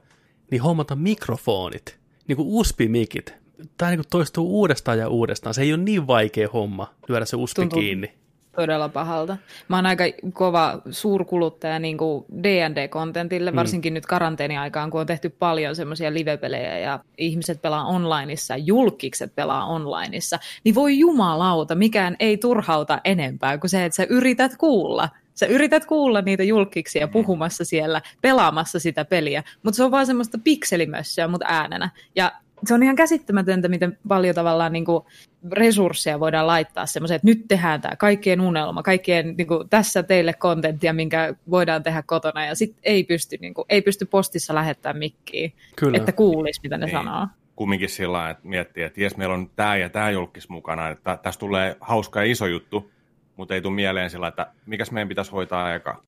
niin 0.51 0.63
hommata 0.63 0.97
mikrofonit, 0.97 1.99
niin 2.29 2.37
kuin 2.37 2.49
USB-mikit. 2.49 3.35
Tämä 3.79 3.91
niin 3.91 3.99
kuin 3.99 4.11
toistuu 4.11 4.59
uudestaan 4.59 4.99
ja 4.99 5.09
uudestaan. 5.09 5.55
Se 5.55 5.63
ei 5.63 5.73
ole 5.73 5.83
niin 5.83 6.07
vaikea 6.07 6.49
homma 6.53 6.95
lyödä 7.09 7.25
se 7.25 7.37
USB 7.37 7.57
Tuntuu 7.57 7.81
kiinni. 7.81 8.15
Todella 8.57 8.89
pahalta. 8.89 9.37
Mä 9.69 9.77
oon 9.77 9.87
aika 9.87 10.05
kova 10.33 10.81
suurkuluttaja 10.91 11.79
niin 11.79 11.99
kuin 11.99 12.25
D&D-kontentille, 12.43 13.51
Mm. 13.51 13.57
varsinkin 13.57 13.95
nyt 13.95 14.07
karanteeniaikaan, 14.07 14.91
kun 14.91 15.01
on 15.01 15.07
tehty 15.07 15.29
paljon 15.29 15.77
semmoisia 15.77 16.15
livepelejä 16.15 16.79
ja 16.79 17.01
ihmiset 17.19 17.63
pelaa 17.63 17.85
onlineissa, 17.85 18.57
julkikset 18.57 19.35
pelaa 19.35 19.65
onlineissa, 19.67 20.39
niin 20.65 20.75
voi 20.75 20.99
jumalauta, 20.99 21.75
mikään 21.75 22.17
ei 22.21 22.37
turhauta 22.37 23.01
enempää 23.05 23.59
kuin 23.59 23.71
se, 23.71 23.85
että 23.85 23.97
sä 23.97 24.07
yrität 24.11 24.57
kuulla. 24.57 25.09
Sä 25.35 25.47
yrität 25.47 25.85
kuulla 25.85 26.21
niitä 26.23 26.43
julkiksia 26.43 27.09
puhumassa 27.09 27.65
siellä, 27.65 28.03
pelaamassa 28.21 28.79
sitä 28.79 29.05
peliä, 29.05 29.43
mutta 29.63 29.77
se 29.77 29.85
on 29.85 29.91
vaan 29.91 30.07
semmoista 30.07 30.39
pikselimössöä, 30.45 31.29
mutta 31.29 31.47
äänenä. 31.49 31.91
Ja 32.15 32.33
se 32.67 32.75
on 32.75 32.83
ihan 32.83 32.97
käsittämätöntä, 32.97 33.69
miten 33.69 33.99
paljon 34.09 34.35
tavallaan 34.35 34.73
niin 34.73 34.85
kuin 34.85 35.05
resursseja 35.53 36.21
voidaan 36.21 36.47
laittaa 36.47 36.87
semmoiseen, 36.87 37.17
että 37.17 37.27
nyt 37.27 37.45
tehdään 37.49 37.81
tämä 37.81 37.97
kaikkien 37.97 38.41
unelma, 38.41 38.83
kaikkien 38.83 39.35
niin 39.37 39.47
kuin, 39.47 39.69
tässä 39.69 40.03
teille 40.03 40.33
kontenttia, 40.33 40.93
minkä 40.93 41.35
voidaan 41.51 41.83
tehdä 41.83 42.03
kotona, 42.03 42.45
ja 42.45 42.55
sitten 42.55 42.81
ei 42.83 43.05
pysty, 43.05 43.37
niin 43.41 43.55
kuin, 43.55 43.65
ei 43.69 43.83
pysty 43.83 44.05
postissa 44.05 44.55
lähettämään 44.55 44.99
mikkiin, 44.99 45.53
Kyllä. 45.77 45.97
että 45.99 46.13
kuulisi, 46.13 46.61
mitä 46.63 46.79
ne 46.79 46.87
Niin. 46.87 46.97
sanoo. 46.97 47.27
kumminkin 47.57 47.89
sillä 47.89 48.31
että 48.31 48.49
miettii, 48.49 48.83
että 48.83 49.01
jes, 49.01 49.17
meillä 49.17 49.35
on 49.35 49.51
tämä 49.57 49.77
ja 49.77 49.89
tämä 49.89 50.11
julkis 50.11 50.49
mukana, 50.49 50.89
että 50.89 51.19
tässä 51.23 51.41
tulee 51.41 51.77
hauska 51.81 52.21
ja 52.25 52.31
iso 52.31 52.47
juttu, 52.47 52.91
mutta 53.37 53.55
ei 53.55 53.61
tule 53.61 53.75
mieleen 53.75 54.11
sillä, 54.11 54.29
että 54.29 54.47
mikäs 54.67 54.91
meidän 54.91 55.09
pitäisi 55.09 55.31
hoitaa 55.33 55.75
eka 55.75 56.03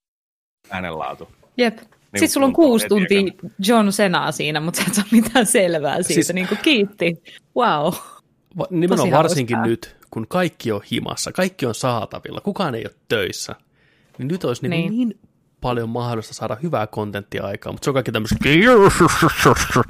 äänenlaatu. 0.70 1.28
Jep. 1.56 1.78
Niin 2.12 2.20
Sitten 2.20 2.28
sulla 2.32 2.46
on 2.46 2.52
kuusi 2.52 2.86
tuntia. 2.88 3.20
John 3.66 3.92
Senaa 3.92 4.32
siinä, 4.32 4.60
mutta 4.60 4.78
sä 4.80 4.84
et 4.88 4.94
saa 4.94 5.04
mitään 5.10 5.46
selvää 5.46 5.96
siitä. 6.02 6.14
Siis-. 6.14 6.32
Niin 6.34 6.48
kuin 6.48 6.58
kiitti. 6.62 7.22
Wow. 7.56 7.92
Va- 8.58 8.66
nimenomaan 8.70 9.22
varsinkin 9.22 9.56
hauskaa. 9.56 9.70
nyt, 9.70 9.96
kun 10.10 10.26
kaikki 10.28 10.72
on 10.72 10.80
himassa, 10.92 11.32
kaikki 11.32 11.66
on 11.66 11.74
saatavilla, 11.74 12.40
kukaan 12.40 12.74
ei 12.74 12.84
ole 12.84 12.94
töissä, 13.08 13.54
niin 14.18 14.28
nyt 14.28 14.44
olisi 14.44 14.68
niin, 14.68 14.70
Niin. 14.70 15.08
niin 15.08 15.18
paljon 15.60 15.88
mahdollista 15.88 16.34
saada 16.34 16.56
hyvää 16.62 16.86
kontenttia 16.86 17.44
aikaan, 17.44 17.74
mutta 17.74 17.84
se 17.84 17.90
on 17.90 17.94
kaikki 17.94 18.12
tämmöistä 18.12 18.36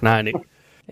näin, 0.02 0.24
niin 0.24 0.40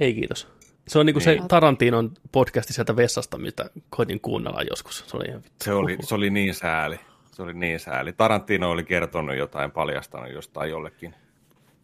ei 0.00 0.14
kiitos. 0.14 0.48
Se 0.88 0.98
on 0.98 1.06
niin 1.06 1.14
kuin 1.14 1.22
se. 1.22 1.38
Tarantinon 1.48 2.12
podcasti 2.32 2.72
sieltä 2.72 2.96
vessasta, 2.96 3.38
mitä 3.38 3.70
koitin 3.90 4.20
kuunnella 4.20 4.62
joskus. 4.70 5.04
Se 5.06 5.16
oli 5.16 5.24
ihan 5.28 5.42
vittu. 5.42 5.64
Se 5.64 5.72
oli, 5.72 5.96
se 6.02 6.14
oli 6.14 6.30
niin 6.30 6.54
sääli. 6.54 7.00
Se 7.36 7.42
oli 7.42 7.54
niin 7.54 7.80
sääli. 7.80 8.12
Tarantino 8.12 8.70
oli 8.70 8.84
kertonut 8.84 9.36
jotain, 9.36 9.70
paljastanut 9.70 10.32
jostain 10.32 10.70
jollekin 10.70 11.14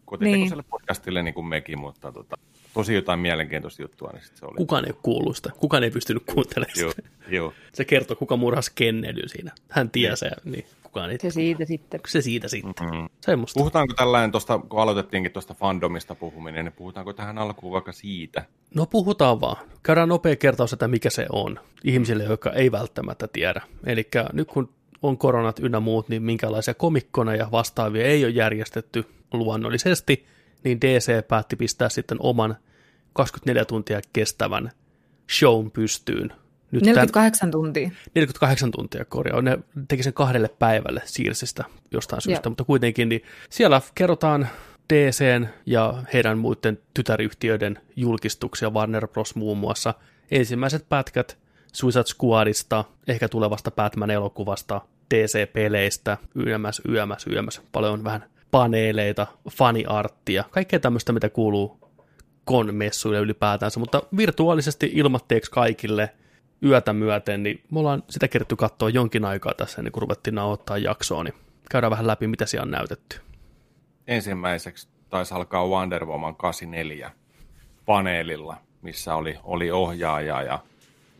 kotitekoiselle 0.05 0.61
niin. 0.61 0.69
podcastille 0.69 1.23
niin 1.23 1.33
kuin 1.33 1.45
mekin, 1.45 1.79
mutta 1.79 2.11
tota, 2.11 2.37
tosi 2.73 2.93
jotain 2.93 3.19
mielenkiintoista 3.19 3.81
juttua, 3.81 4.09
niin 4.13 4.23
sit 4.23 4.37
se 4.37 4.45
oli. 4.45 4.57
Kukaan 4.57 4.85
ei 4.85 4.91
ole 4.91 4.99
kuullut 5.03 5.35
sitä. 5.35 5.51
Kukaan 5.57 5.83
ei 5.83 5.91
pystynyt 5.91 6.23
kuuntelemaan 6.33 6.79
Joo, 6.79 6.91
sitä. 6.91 7.09
joo. 7.27 7.53
Se 7.73 7.85
kertoo, 7.85 8.15
kuka 8.15 8.37
murhasi 8.37 8.71
Kennedyn 8.75 9.29
siinä. 9.29 9.51
Hän 9.69 9.89
tiesi, 9.89 10.25
niin 10.43 10.65
kukaan 10.83 11.11
ei. 11.11 11.17
Se 11.21 11.29
siitä 11.29 11.65
sitten. 11.65 11.99
Se 12.07 12.21
siitä 12.21 12.47
sitten. 12.47 12.89
Mm. 12.89 13.09
Semmoista. 13.21 13.59
Puhutaanko 13.59 13.93
tällainen, 13.93 14.31
tosta, 14.31 14.59
kun 14.59 14.79
aloitettiinkin 14.79 15.31
tuosta 15.31 15.53
fandomista 15.53 16.15
puhuminen, 16.15 16.65
niin 16.65 16.73
puhutaanko 16.73 17.13
tähän 17.13 17.37
alkuun 17.37 17.73
vaikka 17.73 17.91
siitä? 17.91 18.45
No 18.75 18.85
puhutaan 18.85 19.41
vaan. 19.41 19.57
Käydään 19.83 20.09
nopea 20.09 20.35
kertaus, 20.35 20.73
että 20.73 20.87
mikä 20.87 21.09
se 21.09 21.25
on 21.31 21.59
ihmisille, 21.83 22.23
jotka 22.23 22.51
ei 22.51 22.71
välttämättä 22.71 23.27
tiedä. 23.27 23.61
Eli 23.85 24.07
nyt 24.33 24.47
kun 24.47 24.69
on 25.03 25.17
koronat 25.17 25.59
ynnä 25.59 25.79
muut, 25.79 26.09
niin 26.09 26.23
minkälaisia 26.23 26.73
komikkona 26.73 27.35
ja 27.35 27.51
vastaavia 27.51 28.05
ei 28.05 28.25
ole 28.25 28.31
järjestetty 28.31 29.05
luonnollisesti, 29.33 30.25
niin 30.63 30.81
DC 30.81 31.27
päätti 31.27 31.55
pistää 31.55 31.89
sitten 31.89 32.17
oman 32.19 32.55
24 33.13 33.65
tuntia 33.65 34.01
kestävän 34.13 34.71
shown 35.31 35.71
pystyyn. 35.71 36.33
Nyt 36.71 36.83
48 36.83 37.51
tuntia. 37.51 37.91
48 38.15 38.71
tuntia 38.71 39.05
korjaa. 39.05 39.41
Ne 39.41 39.59
teki 39.87 40.03
sen 40.03 40.13
kahdelle 40.13 40.49
päivälle 40.59 41.01
siirsistä 41.05 41.63
jostain 41.91 42.21
syystä, 42.21 42.47
Joo. 42.47 42.51
mutta 42.51 42.63
kuitenkin 42.63 43.09
niin 43.09 43.23
siellä 43.49 43.81
kerrotaan 43.95 44.47
DCn 44.93 45.47
ja 45.65 46.03
heidän 46.13 46.37
muiden 46.37 46.79
tytäryhtiöiden 46.93 47.79
julkistuksia, 47.95 48.69
Warner 48.69 49.07
Bros. 49.07 49.35
muun 49.35 49.57
muassa. 49.57 49.93
Ensimmäiset 50.31 50.89
pätkät 50.89 51.37
Suicide 51.73 52.03
Squadista, 52.03 52.85
ehkä 53.07 53.29
tulevasta 53.29 53.71
Batman-elokuvasta, 53.71 54.81
DC-peleistä, 55.13 56.17
yömäs, 56.45 56.81
yömäs, 56.89 57.27
yömäs. 57.27 57.61
Paljon 57.71 58.03
vähän 58.03 58.25
paneeleita, 58.51 59.27
faniarttia, 59.51 60.43
kaikkea 60.51 60.79
tämmöistä, 60.79 61.13
mitä 61.13 61.29
kuuluu 61.29 61.77
kon-messuille 62.45 63.19
ylipäätänsä, 63.19 63.79
mutta 63.79 64.03
virtuaalisesti 64.17 64.91
ilmatteeksi 64.93 65.51
kaikille 65.51 66.09
yötä 66.63 66.93
myöten, 66.93 67.43
niin 67.43 67.63
me 67.71 67.79
ollaan 67.79 68.03
sitä 68.09 68.27
kerätty 68.27 68.55
katsoa 68.55 68.89
jonkin 68.89 69.25
aikaa 69.25 69.53
tässä, 69.53 69.81
ennen 69.81 69.91
kuin 69.91 70.01
ruvettiin 70.01 70.35
nauhoittaa 70.35 70.77
jaksoa, 70.77 71.23
niin 71.23 71.33
käydään 71.71 71.91
vähän 71.91 72.07
läpi, 72.07 72.27
mitä 72.27 72.45
siellä 72.45 72.63
on 72.63 72.71
näytetty. 72.71 73.19
Ensimmäiseksi 74.07 74.87
taisi 75.09 75.33
alkaa 75.33 75.67
Wonder 75.67 76.05
Woman 76.05 76.35
84 76.35 77.11
paneelilla, 77.85 78.57
missä 78.81 79.15
oli, 79.15 79.37
oli 79.43 79.71
ohjaaja 79.71 80.41
ja 80.41 80.59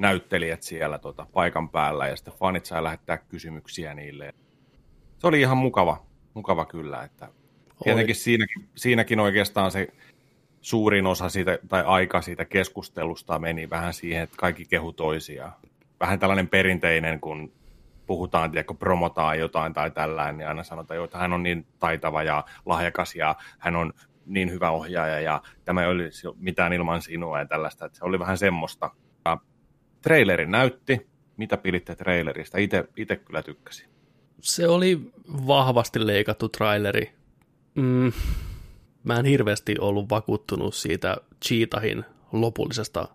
näyttelijät 0.04 0.64
siellä 0.64 1.00
tota, 1.00 1.28
paikan 1.34 1.70
päällä 1.70 2.08
ja 2.08 2.16
sitten 2.16 2.34
fanit 2.34 2.66
sai 2.66 2.84
lähettää 2.84 3.18
kysymyksiä 3.18 3.94
niille. 3.94 4.34
Se 5.18 5.28
oli 5.28 5.42
ihan 5.42 5.58
mukava, 5.58 6.06
mukava 6.34 6.66
kyllä, 6.66 7.04
että 7.04 7.30
tietenkin 7.84 8.16
siinäkin, 8.16 8.70
siinäkin 8.76 9.20
oikeastaan 9.20 9.72
se 9.72 9.88
suurin 10.62 11.08
osa 11.08 11.30
siitä, 11.30 11.60
tai 11.68 11.84
aika 11.86 12.22
siitä 12.22 12.46
keskustelusta 12.46 13.40
meni 13.40 13.70
vähän 13.70 13.94
siihen, 13.94 14.24
että 14.24 14.38
kaikki 14.38 14.66
kehu 14.66 14.94
toisiaan. 14.94 15.54
Vähän 16.00 16.20
tällainen 16.20 16.48
perinteinen, 16.48 17.20
kun 17.20 17.54
puhutaan, 18.06 18.52
tiedätkö, 18.52 18.74
promotaan 18.74 19.40
jotain 19.40 19.74
tai 19.74 19.92
tällään, 19.92 20.38
niin 20.38 20.48
aina 20.48 20.64
sanotaan, 20.64 21.04
että 21.04 21.18
hän 21.18 21.34
on 21.34 21.44
niin 21.44 21.68
taitava 21.80 22.24
ja 22.24 22.44
lahjakas 22.66 23.16
ja 23.16 23.36
hän 23.60 23.76
on 23.76 23.94
niin 24.26 24.52
hyvä 24.52 24.72
ohjaaja 24.72 25.20
ja 25.20 25.42
tämä 25.66 25.82
ei 25.82 25.88
olisi 25.88 26.28
mitään 26.36 26.74
ilman 26.74 27.02
sinua 27.02 27.40
ja 27.40 27.46
tällaista. 27.46 27.86
Että 27.86 27.98
se 27.98 28.06
oli 28.06 28.20
vähän 28.20 28.38
semmoista. 28.38 28.92
Traileri 30.04 30.46
näytti. 30.46 31.08
Mitä 31.38 31.58
pilitte 31.58 31.96
trailerista? 31.96 32.58
Itse 32.98 33.16
kyllä 33.16 33.44
tykkäsin. 33.44 33.88
Se 34.42 34.68
oli 34.68 35.12
vahvasti 35.48 36.08
leikattu 36.08 36.50
traileri. 36.50 37.12
Mm, 37.76 38.12
mä 39.04 39.20
en 39.20 39.26
hirveästi 39.26 39.76
ollut 39.80 40.10
vakuuttunut 40.10 40.76
siitä 40.76 41.18
Cheetahin 41.46 42.06
lopullisesta 42.32 43.08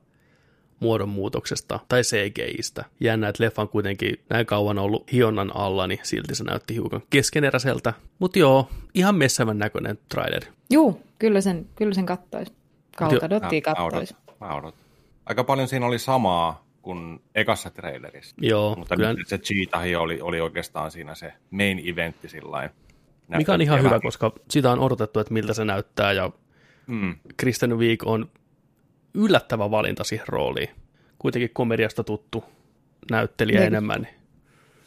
muodonmuutoksesta 0.80 1.80
tai 1.88 2.02
CGIstä. 2.02 2.84
Jännä, 3.00 3.28
että 3.28 3.44
leffan 3.44 3.68
kuitenkin 3.68 4.20
näin 4.30 4.46
kauan 4.46 4.78
ollut 4.78 5.12
hionnan 5.12 5.56
alla, 5.56 5.86
niin 5.86 6.00
silti 6.02 6.34
se 6.34 6.44
näytti 6.44 6.74
hiukan 6.74 7.02
keskeneräiseltä. 7.10 7.92
Mutta 8.18 8.38
joo, 8.38 8.68
ihan 8.94 9.14
messävän 9.14 9.58
näköinen 9.58 9.98
traileri. 10.08 10.46
Juu, 10.70 11.02
kyllä 11.18 11.40
sen, 11.40 11.66
kyllä 11.76 11.94
sen 11.94 12.06
kattois. 12.06 12.52
Kautta 12.96 13.30
dottia 13.30 13.60
Mä- 13.66 13.70
mä 13.70 13.74
kattois. 13.74 14.14
mä 14.40 14.54
odotan. 14.54 14.80
Aika 15.26 15.44
paljon 15.44 15.68
siinä 15.68 15.86
oli 15.86 15.98
samaa 15.98 16.67
kuin 16.88 17.22
ekassa 17.34 17.70
trailerissa. 17.70 18.36
Joo, 18.40 18.74
Mutta 18.76 18.96
kyllä, 18.96 19.14
se 19.26 19.38
Cheetahi 19.38 19.96
oli, 19.96 20.20
oli 20.20 20.40
oikeastaan 20.40 20.90
siinä 20.90 21.14
se 21.14 21.32
main 21.50 21.82
eventti 21.92 22.28
sillain. 22.28 22.70
mikä 23.36 23.54
on 23.54 23.60
ihan 23.60 23.82
hyvä, 23.82 24.00
koska 24.00 24.32
sitä 24.50 24.70
on 24.72 24.78
odotettu, 24.80 25.20
että 25.20 25.34
miltä 25.34 25.54
se 25.54 25.64
näyttää, 25.64 26.12
ja 26.12 26.30
Mm, 26.86 27.16
Kristen 27.36 27.78
Wiig 27.78 28.06
on 28.06 28.30
yllättävä 29.14 29.70
valinta 29.70 30.04
siihen 30.04 30.28
rooliin. 30.28 30.68
Kuitenkin 31.18 31.50
komediasta 31.52 32.04
tuttu 32.04 32.44
näyttelijä 33.10 33.58
Niin. 33.60 33.66
enemmän. 33.66 34.02
niin- 34.02 34.14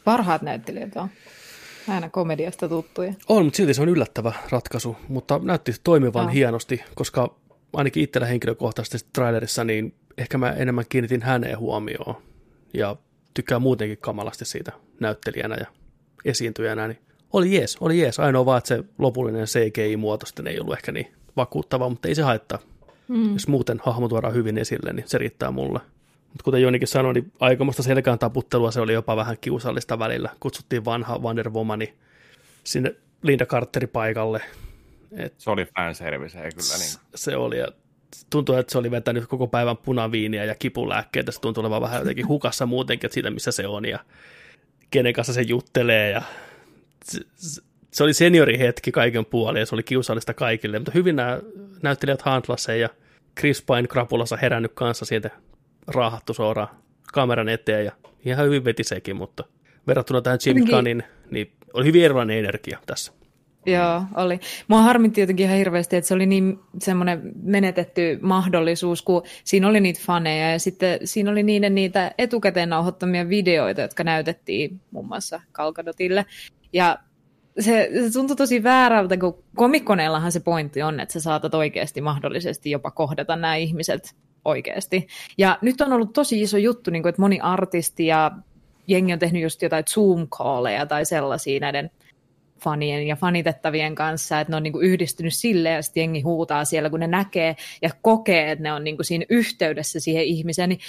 Parhaat 0.04 0.42
näyttelijät 0.42 0.96
on. 0.96 1.08
Aina 1.88 2.08
komediasta 2.10 2.68
tuttuja. 2.68 3.14
On, 3.28 3.44
mutta 3.44 3.56
silti 3.56 3.74
se 3.74 3.82
on 3.82 3.88
yllättävä 3.88 4.32
ratkaisu, 4.50 4.96
mutta 5.08 5.40
näytti 5.42 5.72
toimivan 5.84 6.22
Joo. 6.24 6.32
hienosti, 6.32 6.82
koska 6.94 7.34
ainakin 7.72 8.02
itsellä 8.02 8.26
henkilökohtaisesti 8.26 9.08
trailerissa, 9.12 9.64
niin 9.64 9.94
ehkä 10.18 10.38
mä 10.38 10.50
enemmän 10.50 10.84
kiinnitin 10.88 11.22
häneen 11.22 11.58
huomioon 11.58 12.14
ja 12.74 12.96
tykkää 13.34 13.58
muutenkin 13.58 13.98
kamalasti 13.98 14.44
siitä 14.44 14.72
näyttelijänä 15.00 15.56
ja 15.60 15.66
esiintyjänä, 16.24 16.88
niin 16.88 16.98
oli 17.32 17.54
jees, 17.54 17.76
oli 17.80 17.98
jees. 18.00 18.20
Ainoa 18.20 18.46
vaan, 18.46 18.58
että 18.58 18.68
se 18.68 18.84
lopullinen 18.98 19.46
CGI-muoto 19.46 20.26
sitten 20.26 20.46
ei 20.46 20.60
ollut 20.60 20.76
ehkä 20.76 20.92
niin 20.92 21.12
vakuuttava, 21.36 21.88
mutta 21.88 22.08
ei 22.08 22.14
se 22.14 22.22
haittaa. 22.22 22.58
Mm. 23.08 23.32
Jos 23.32 23.48
muuten 23.48 23.80
hahmo 23.84 24.08
tuodaan 24.08 24.34
hyvin 24.34 24.58
esille, 24.58 24.92
niin 24.92 25.08
se 25.08 25.18
riittää 25.18 25.50
mulle. 25.50 25.80
Mutta 26.28 26.44
kuten 26.44 26.62
Jonikin 26.62 26.88
sanoi, 26.88 27.14
niin 27.14 27.32
aikamoista 27.40 27.82
selkään 27.82 28.18
taputtelua 28.18 28.70
se 28.70 28.80
oli 28.80 28.92
jopa 28.92 29.16
vähän 29.16 29.36
kiusallista 29.40 29.98
välillä. 29.98 30.30
Kutsuttiin 30.40 30.84
vanha 30.84 31.18
Wonder 31.18 31.50
Womani 31.50 31.94
sinne 32.64 32.94
Linda 33.22 33.46
Carterin 33.46 33.88
paikalle. 33.88 34.42
Et 35.16 35.34
se 35.38 35.50
oli 35.50 35.66
fanservice, 35.78 36.38
ei 36.38 36.50
kyllä 36.50 36.78
niin. 36.78 36.98
se 37.14 37.36
oli, 37.36 37.58
ja 37.58 37.68
tuntui, 38.30 38.58
että 38.58 38.72
se 38.72 38.78
oli 38.78 38.90
vetänyt 38.90 39.26
koko 39.26 39.46
päivän 39.46 39.76
punaviiniä 39.76 40.44
ja 40.44 40.54
kipulääkkeitä. 40.54 41.32
Se 41.32 41.40
tuntui 41.40 41.60
olevan 41.60 41.82
vähän 41.82 41.98
jotenkin 41.98 42.28
hukassa 42.28 42.66
muutenkin, 42.66 43.06
että 43.06 43.14
siitä 43.14 43.30
missä 43.30 43.52
se 43.52 43.66
on 43.66 43.84
ja 43.84 43.98
kenen 44.90 45.12
kanssa 45.12 45.32
se 45.32 45.42
juttelee. 45.42 46.10
Ja 46.10 46.22
se, 47.04 47.20
se, 47.90 48.04
oli 48.04 48.14
seniorihetki 48.14 48.92
kaiken 48.92 49.24
puolin 49.26 49.60
ja 49.60 49.66
se 49.66 49.74
oli 49.74 49.82
kiusallista 49.82 50.34
kaikille, 50.34 50.78
mutta 50.78 50.92
hyvin 50.94 51.16
nämä 51.16 51.40
näyttelijät 51.82 52.22
Handlasen 52.22 52.80
ja 52.80 52.88
Chris 53.40 53.62
Pine 53.62 53.88
krapulassa 53.88 54.36
herännyt 54.36 54.72
kanssa 54.74 55.04
siitä 55.04 55.30
raahattu 55.86 56.34
suoraan 56.34 56.68
kameran 57.12 57.48
eteen 57.48 57.84
ja 57.84 57.92
ihan 58.24 58.46
hyvin 58.46 58.64
veti 58.64 58.84
sekin, 58.84 59.16
mutta 59.16 59.44
verrattuna 59.86 60.22
tähän 60.22 60.38
Jim 60.46 60.66
Gunnin, 60.66 61.02
niin 61.30 61.52
oli 61.72 61.84
hyvin 61.84 62.04
erilainen 62.04 62.38
energia 62.38 62.78
tässä. 62.86 63.12
Joo, 63.66 64.02
oli. 64.14 64.40
Mua 64.68 64.82
harmitti 64.82 65.20
jotenkin 65.20 65.46
ihan 65.46 65.58
hirveästi, 65.58 65.96
että 65.96 66.08
se 66.08 66.14
oli 66.14 66.26
niin 66.26 66.58
semmoinen 66.78 67.32
menetetty 67.42 68.18
mahdollisuus, 68.22 69.02
kun 69.02 69.22
siinä 69.44 69.68
oli 69.68 69.80
niitä 69.80 70.00
faneja 70.06 70.50
ja 70.50 70.58
sitten 70.58 70.98
siinä 71.04 71.30
oli 71.30 71.42
niiden 71.42 71.74
niitä 71.74 72.12
etukäteen 72.18 72.68
nauhoittamia 72.68 73.28
videoita, 73.28 73.80
jotka 73.80 74.04
näytettiin 74.04 74.80
muun 74.90 75.06
muassa 75.06 75.40
Kalkadotille. 75.52 76.26
Ja 76.72 76.98
se, 77.60 77.90
se 78.04 78.12
tuntui 78.12 78.36
tosi 78.36 78.62
väärältä, 78.62 79.16
kun 79.16 79.44
komikkoneellahan 79.56 80.32
se 80.32 80.40
pointti 80.40 80.82
on, 80.82 81.00
että 81.00 81.12
sä 81.12 81.20
saatat 81.20 81.54
oikeasti 81.54 82.00
mahdollisesti 82.00 82.70
jopa 82.70 82.90
kohdata 82.90 83.36
nämä 83.36 83.56
ihmiset 83.56 84.16
oikeasti. 84.44 85.06
Ja 85.38 85.58
nyt 85.62 85.80
on 85.80 85.92
ollut 85.92 86.12
tosi 86.12 86.42
iso 86.42 86.58
juttu, 86.58 86.90
niin 86.90 87.02
kuin, 87.02 87.10
että 87.10 87.22
moni 87.22 87.40
artisti 87.40 88.06
ja 88.06 88.30
jengi 88.86 89.12
on 89.12 89.18
tehnyt 89.18 89.42
just 89.42 89.62
jotain 89.62 89.84
Zoom-calleja 89.90 90.86
tai 90.86 91.04
sellaisia 91.04 91.60
näiden 91.60 91.90
fanien 92.64 93.06
ja 93.06 93.16
fanitettavien 93.16 93.94
kanssa, 93.94 94.40
että 94.40 94.52
ne 94.52 94.56
on 94.56 94.62
niin 94.62 94.72
kuin 94.72 94.86
yhdistynyt 94.86 95.34
silleen, 95.34 95.74
ja 95.74 95.82
sitten 95.82 96.00
jengi 96.00 96.20
huutaa 96.20 96.64
siellä, 96.64 96.90
kun 96.90 97.00
ne 97.00 97.06
näkee 97.06 97.56
ja 97.82 97.90
kokee, 98.02 98.50
että 98.50 98.62
ne 98.62 98.72
on 98.72 98.84
niin 98.84 98.96
kuin 98.96 99.06
siinä 99.06 99.24
yhteydessä 99.28 100.00
siihen 100.00 100.24
ihmiseen, 100.24 100.68
niin 100.68 100.80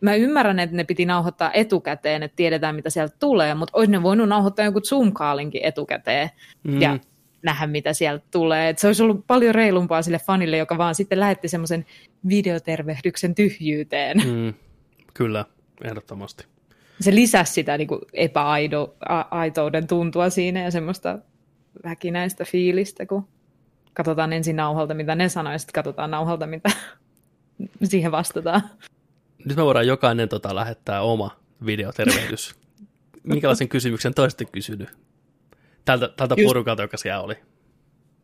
mä 0.00 0.14
ymmärrän, 0.14 0.58
että 0.58 0.76
ne 0.76 0.84
piti 0.84 1.06
nauhoittaa 1.06 1.52
etukäteen, 1.52 2.22
että 2.22 2.36
tiedetään, 2.36 2.74
mitä 2.74 2.90
sieltä 2.90 3.16
tulee, 3.20 3.54
mutta 3.54 3.78
olisi 3.78 3.92
ne 3.92 4.02
voinut 4.02 4.28
nauhoittaa 4.28 4.64
jonkun 4.64 4.84
zoom 4.84 5.12
etukäteen, 5.62 6.30
mm. 6.64 6.80
ja 6.80 6.98
nähdä, 7.42 7.66
mitä 7.66 7.92
sieltä 7.92 8.24
tulee. 8.30 8.68
Et 8.68 8.78
se 8.78 8.86
olisi 8.86 9.02
ollut 9.02 9.26
paljon 9.26 9.54
reilumpaa 9.54 10.02
sille 10.02 10.18
fanille, 10.18 10.56
joka 10.56 10.78
vaan 10.78 10.94
sitten 10.94 11.20
lähetti 11.20 11.48
semmoisen 11.48 11.86
videotervehdyksen 12.28 13.34
tyhjyyteen. 13.34 14.22
Mm, 14.26 14.54
kyllä, 15.14 15.44
ehdottomasti 15.84 16.57
se 17.00 17.14
lisäsi 17.14 17.52
sitä 17.52 17.78
niin 17.78 17.88
kuin 17.88 18.00
epäaitouden 18.12 19.86
tuntua 19.86 20.30
siinä 20.30 20.62
ja 20.62 20.70
semmoista 20.70 21.18
väkinäistä 21.84 22.44
fiilistä, 22.44 23.06
kun 23.06 23.28
katsotaan 23.94 24.32
ensin 24.32 24.56
nauhalta, 24.56 24.94
mitä 24.94 25.14
ne 25.14 25.28
sanoo, 25.28 25.52
ja 25.52 25.58
sitten 25.58 25.72
katsotaan 25.72 26.10
nauhalta, 26.10 26.46
mitä 26.46 26.70
siihen 27.84 28.12
vastataan. 28.12 28.62
Nyt 29.44 29.56
me 29.56 29.64
voidaan 29.64 29.86
jokainen 29.86 30.28
tota, 30.28 30.54
lähettää 30.54 31.02
oma 31.02 31.36
videotervehdys. 31.66 32.54
Minkälaisen 33.22 33.68
kysymyksen 33.68 34.14
toista 34.14 34.44
kysynyt? 34.44 34.88
Tältä, 35.84 36.08
tältä 36.16 36.34
Just... 36.38 36.48
porukalta, 36.48 36.82
joka 36.82 36.96
siellä 36.96 37.22
oli. 37.22 37.34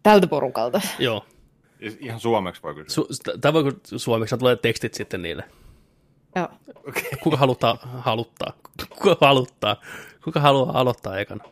Tältä 0.02 0.26
porukalta? 0.26 0.80
Joo. 0.98 1.26
Ihan 2.00 2.20
suomeksi 2.20 2.62
voi 2.62 2.74
kysyä. 2.74 3.04
Su- 3.04 3.38
tai 3.40 3.52
voi 3.52 3.64
suomeksi, 3.96 4.38
tulee 4.38 4.56
tekstit 4.56 4.94
sitten 4.94 5.22
niille. 5.22 5.44
Joo. 6.36 6.48
Okay. 6.88 7.02
Kuka 7.22 7.36
haluttaa, 7.36 7.78
haluttaa, 7.82 8.52
kuka 8.88 9.16
haluttaa, 9.20 9.76
kuka 10.24 10.40
haluaa 10.40 10.80
aloittaa 10.80 11.18
ekana? 11.18 11.44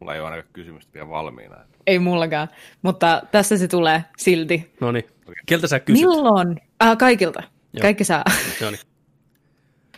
Mulla 0.00 0.14
ei 0.14 0.20
ole 0.20 0.28
ainakaan 0.28 0.52
kysymystä 0.52 0.92
vielä 0.94 1.08
valmiina. 1.08 1.56
Ei 1.86 1.98
mullakaan, 1.98 2.48
mutta 2.82 3.22
tässä 3.32 3.56
se 3.58 3.68
tulee 3.68 4.04
silti. 4.16 4.72
No 4.80 4.92
niin. 4.92 5.04
Keltä 5.46 5.66
sä 5.66 5.80
kysyt? 5.80 6.00
Milloin? 6.00 6.60
Ah, 6.80 6.98
kaikilta. 6.98 7.42
Joo. 7.72 7.82
Kaikki 7.82 8.04
saa. 8.04 8.24
No 8.60 8.70
niin. 8.70 8.80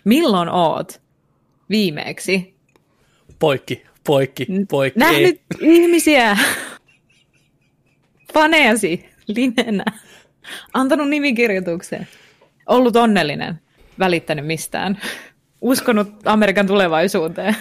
Milloin 0.04 0.48
oot 0.48 1.02
viimeeksi? 1.70 2.54
Poikki, 3.38 3.84
poikki, 4.06 4.46
poikki. 4.68 5.00
Nähnyt 5.00 5.40
ei. 5.60 5.74
ihmisiä, 5.76 6.38
faneasi, 8.34 9.08
limenä, 9.26 9.84
antanut 10.74 11.08
nimikirjoituksen, 11.08 12.08
ollut 12.66 12.96
onnellinen 12.96 13.60
välittänyt 13.98 14.46
mistään. 14.46 15.00
Uskonut 15.60 16.08
Amerikan 16.24 16.66
tulevaisuuteen. 16.66 17.56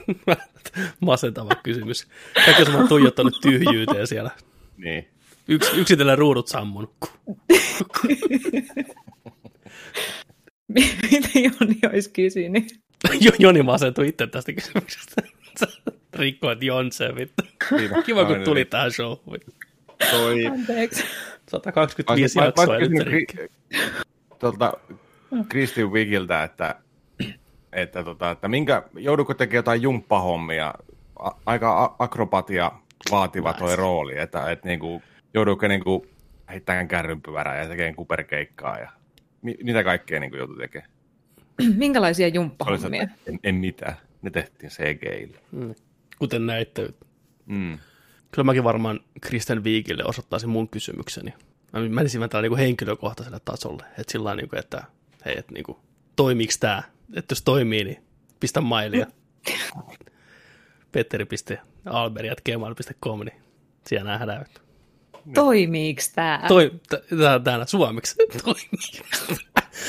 Masentava 1.00 1.54
kysymys. 1.62 2.06
Kaikki 2.44 2.62
on 2.72 2.88
tuijottanut 2.88 3.40
tyhjyyteen 3.42 4.06
siellä. 4.06 4.30
Niin. 4.76 5.08
Yks, 5.48 5.74
yksitellen 5.74 6.18
ruudut 6.18 6.48
sammunut. 6.48 6.94
Mitä 10.68 11.28
Joni 11.34 11.78
olisi 11.92 12.10
kysynyt? 12.10 12.80
Joni 13.38 13.62
masentui 13.62 14.08
itse 14.08 14.26
tästä 14.26 14.52
kysymyksestä. 14.52 15.22
Rikkoit 16.18 16.62
Jonse, 16.62 17.14
vittu. 17.16 17.42
Kiva, 18.04 18.24
kun 18.24 18.40
tuli 18.44 18.64
tähän 18.64 18.92
showhun. 18.92 19.38
Toi... 20.10 20.46
Anteeksi. 20.46 21.04
125 21.50 22.38
jaksoa 22.38 22.78
nyt 22.78 23.06
rikki. 23.06 23.36
Tuolta 24.38 24.72
Kristin 25.48 25.92
Wigiltä, 25.92 26.44
että, 26.44 26.74
että, 27.72 28.04
tota, 28.04 28.30
että 28.30 28.48
minkä, 28.48 28.82
joudutko 28.94 29.34
tekemään 29.34 29.58
jotain 29.58 29.82
jumppahommia, 29.82 30.74
a, 31.18 31.30
aika 31.46 31.96
akrobatia 31.98 32.72
vaativa 33.10 33.52
toi 33.52 33.76
rooli, 33.76 34.18
että, 34.18 34.50
että 34.50 34.68
niin 34.68 34.80
kuin, 34.80 35.02
joudutko 35.34 35.68
niin 35.68 35.84
kuin, 35.84 36.02
heittämään 36.50 36.88
kärrynpyvärää 36.88 37.62
ja 37.62 37.68
tekemään 37.68 37.94
kuperkeikkaa 37.94 38.78
ja 38.78 38.90
mi, 39.42 39.56
mitä 39.62 39.84
kaikkea 39.84 40.20
niin 40.20 40.30
kuin 40.30 40.38
joutui 40.38 40.56
tekemään? 40.56 40.90
Minkälaisia 41.76 42.28
jumppahommia? 42.28 43.08
En, 43.26 43.38
en 43.44 43.54
mitään. 43.54 43.96
Ne 44.22 44.30
tehtiin 44.30 44.70
CGille. 44.70 45.38
Mm. 45.52 45.74
Kuten 46.18 46.46
näitte. 46.46 46.88
Mm. 47.46 47.78
Kyllä 48.30 48.46
mäkin 48.46 48.64
varmaan 48.64 49.00
Kristen 49.20 49.64
Viikille 49.64 50.04
osoittaisin 50.04 50.50
mun 50.50 50.68
kysymykseni. 50.68 51.34
Mä 51.72 51.80
menisin 51.80 52.30
tällä 52.30 52.48
niin 52.48 52.58
henkilökohtaiselle 52.58 53.40
tasolle. 53.44 53.82
Että 53.98 54.12
sillä 54.12 54.34
niin 54.34 54.48
kuin, 54.48 54.58
että 54.58 54.84
hei, 55.24 55.38
että 55.38 55.52
niin 55.52 55.64
kuin, 55.64 55.78
toimiiko 56.16 56.52
tämä? 56.60 56.82
Että 57.14 57.32
jos 57.32 57.42
toimii, 57.42 57.84
niin 57.84 58.02
pistä 58.40 58.60
mailia. 58.60 59.06
petteri.alberi.gmail.com, 60.92 63.20
niin 63.20 63.42
siellä 63.86 64.10
nähdään. 64.10 64.46
Toimiiko 65.34 66.02
tämä? 66.14 66.44
Toi, 66.48 66.72
täällä 67.44 67.66
suomeksi. 67.66 68.16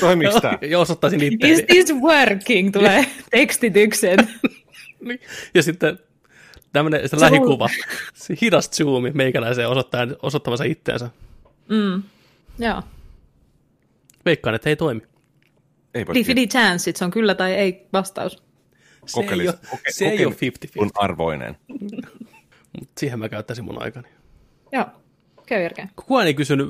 Toimiiko 0.00 0.40
tämä? 0.40 0.58
Ja 0.70 0.78
osoittaisin 0.78 1.22
itse. 1.22 1.48
Is 1.48 1.64
this 1.66 1.94
working? 1.94 2.72
Tulee 2.72 3.06
tekstitykset. 3.30 4.20
Niin. 5.00 5.20
ja 5.54 5.62
sitten 5.62 5.98
tämmöinen 6.72 7.08
se 7.08 7.20
lähikuva, 7.20 7.68
se 8.14 8.34
hidas 8.42 8.70
zoomi 8.70 9.10
meikäläiseen 9.10 9.68
osoittamassa 10.22 10.64
itteensä. 10.64 11.10
Mm, 11.68 12.02
joo. 12.58 12.82
Veikkaan, 14.24 14.54
että 14.54 14.68
ei 14.68 14.76
toimi. 14.76 15.02
Ei 15.94 16.04
Diffidi 16.14 16.46
chance, 16.46 16.92
se 16.94 17.04
on 17.04 17.10
kyllä 17.10 17.34
tai 17.34 17.52
ei 17.52 17.86
vastaus. 17.92 18.42
Se 19.06 19.20
ei 19.20 19.48
ole, 19.48 19.58
koke, 19.70 19.92
se 19.92 20.08
ei 20.08 20.26
ole 20.26 20.34
50-50. 20.34 20.88
arvoinen. 20.94 21.56
siihen 22.98 23.18
mä 23.18 23.28
käyttäisin 23.28 23.64
mun 23.64 23.82
aikani. 23.82 24.08
Joo, 24.72 24.86
käy 25.46 25.62
järkeä. 25.62 25.88
Kukaan 25.96 26.26
ei 26.26 26.34
kysynyt 26.34 26.68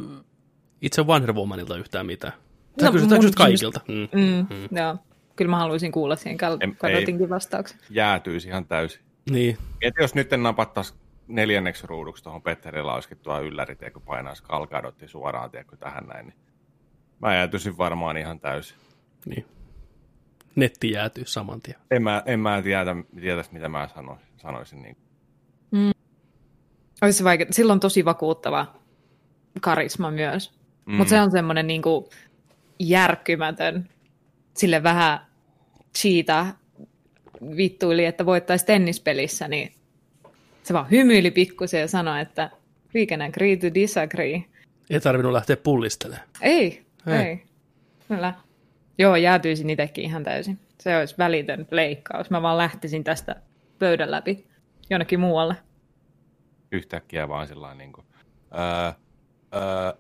itse 0.83 1.03
Wonder 1.03 1.33
Womanilta 1.33 1.77
yhtään 1.77 2.07
mitään. 2.07 2.33
Sä 2.81 2.87
no, 2.87 2.93
kysyt, 2.93 3.11
kysyt 3.11 3.35
kaikilta. 3.35 3.81
Mm. 3.89 4.21
Mm, 4.21 4.47
mm. 4.51 4.79
Joo, 4.79 4.97
kyllä 5.37 5.51
mä 5.51 5.59
haluaisin 5.59 5.93
kuulla 5.93 6.17
siihen 6.17 6.39
Karotinkin 6.79 7.31
vastauksen. 7.31 7.79
Jäätyisi 7.91 8.49
ihan 8.49 8.67
täysin. 8.67 9.01
Niin. 9.31 9.59
Et 9.83 9.95
jos 10.01 10.15
nyt 10.15 10.31
napattaisi 10.37 10.95
neljänneksi 11.29 11.87
ruuduksi 11.87 12.25
tuohon 12.25 12.43
Petterillä 12.43 12.95
olisikin 12.95 13.19
tuo 13.19 13.41
ylläri, 13.41 13.77
tiedätkö, 13.77 14.01
painaisi 14.01 14.43
kalkadotti 14.43 15.09
suoraan, 15.09 15.51
tiedätkö, 15.51 15.77
tähän 15.77 16.07
näin, 16.07 16.27
niin 16.27 16.37
mä 17.21 17.35
jäätyisin 17.35 17.79
varmaan 17.79 18.17
ihan 18.17 18.41
täysin. 18.41 18.77
Niin. 19.27 19.45
Netti 20.57 20.91
jäätyy 20.91 21.25
saman 21.27 21.61
tien. 21.61 21.77
En 21.91 22.03
mä, 22.03 22.23
en 22.27 22.41
mä 22.41 22.63
tiedä, 22.63 22.97
tiedä 23.21 23.45
mitä 23.53 23.69
mä 23.69 23.89
sanoisin. 23.95 24.27
sanoisin 24.37 24.83
niin. 24.83 24.97
Mm. 25.71 25.91
Olisi 27.03 27.25
vaikea. 27.25 27.47
Sillä 27.51 27.73
on 27.73 27.81
tosi 27.81 28.05
vakuuttava 28.05 28.75
karisma 29.61 30.11
myös. 30.11 30.53
Mm. 30.87 30.95
Mutta 30.95 31.11
se 31.11 31.21
on 31.21 31.31
semmoinen 31.31 31.67
niin 31.67 31.83
järkkymätön, 32.79 33.89
sille 34.55 34.83
vähän 34.83 35.19
cheata 35.99 36.47
vittuili, 37.57 38.05
että 38.05 38.27
voittaisi 38.27 38.67
tennispelissä, 38.67 39.49
niin 39.49 39.73
se 40.63 40.75
vaan 40.75 40.91
hymyili 40.91 41.31
pikkusen 41.31 41.81
ja 41.81 41.89
sanoi, 41.89 42.21
että 42.21 42.51
we 42.95 43.07
can 43.07 43.23
agree 43.23 43.57
to 43.57 43.75
disagree. 43.75 44.45
Ei 44.91 45.01
tarvinnut 45.01 45.33
lähteä 45.33 45.57
pullistelemaan. 45.57 46.29
Ei, 46.41 46.83
ei. 47.07 47.15
ei. 47.15 47.43
Kyllä. 48.09 48.35
Joo, 48.99 49.17
jäätyisin 49.17 49.71
itsekin 49.71 50.05
ihan 50.05 50.25
täysin. 50.25 50.59
Se 50.81 50.97
olisi 50.97 51.15
välitön 51.19 51.67
leikkaus. 51.71 52.31
Mä 52.31 52.43
vaan 52.43 52.59
lähtisin 52.59 53.05
tästä 53.05 53.37
pöydän 53.79 54.11
läpi 54.11 54.47
jonnekin 54.91 55.21
muualle. 55.21 55.57
Yhtäkkiä 56.73 57.29
vaan 57.29 57.49
sellainen 57.49 57.79
niin 57.79 57.93
kuin, 57.93 58.07
öö, 58.55 58.93
öö. 59.55 59.93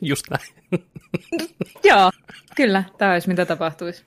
Just 0.00 0.24
näin. 0.30 0.84
Joo, 1.90 2.10
kyllä. 2.56 2.84
Tämä 2.98 3.12
olisi 3.12 3.28
mitä 3.28 3.46
tapahtuisi. 3.46 4.04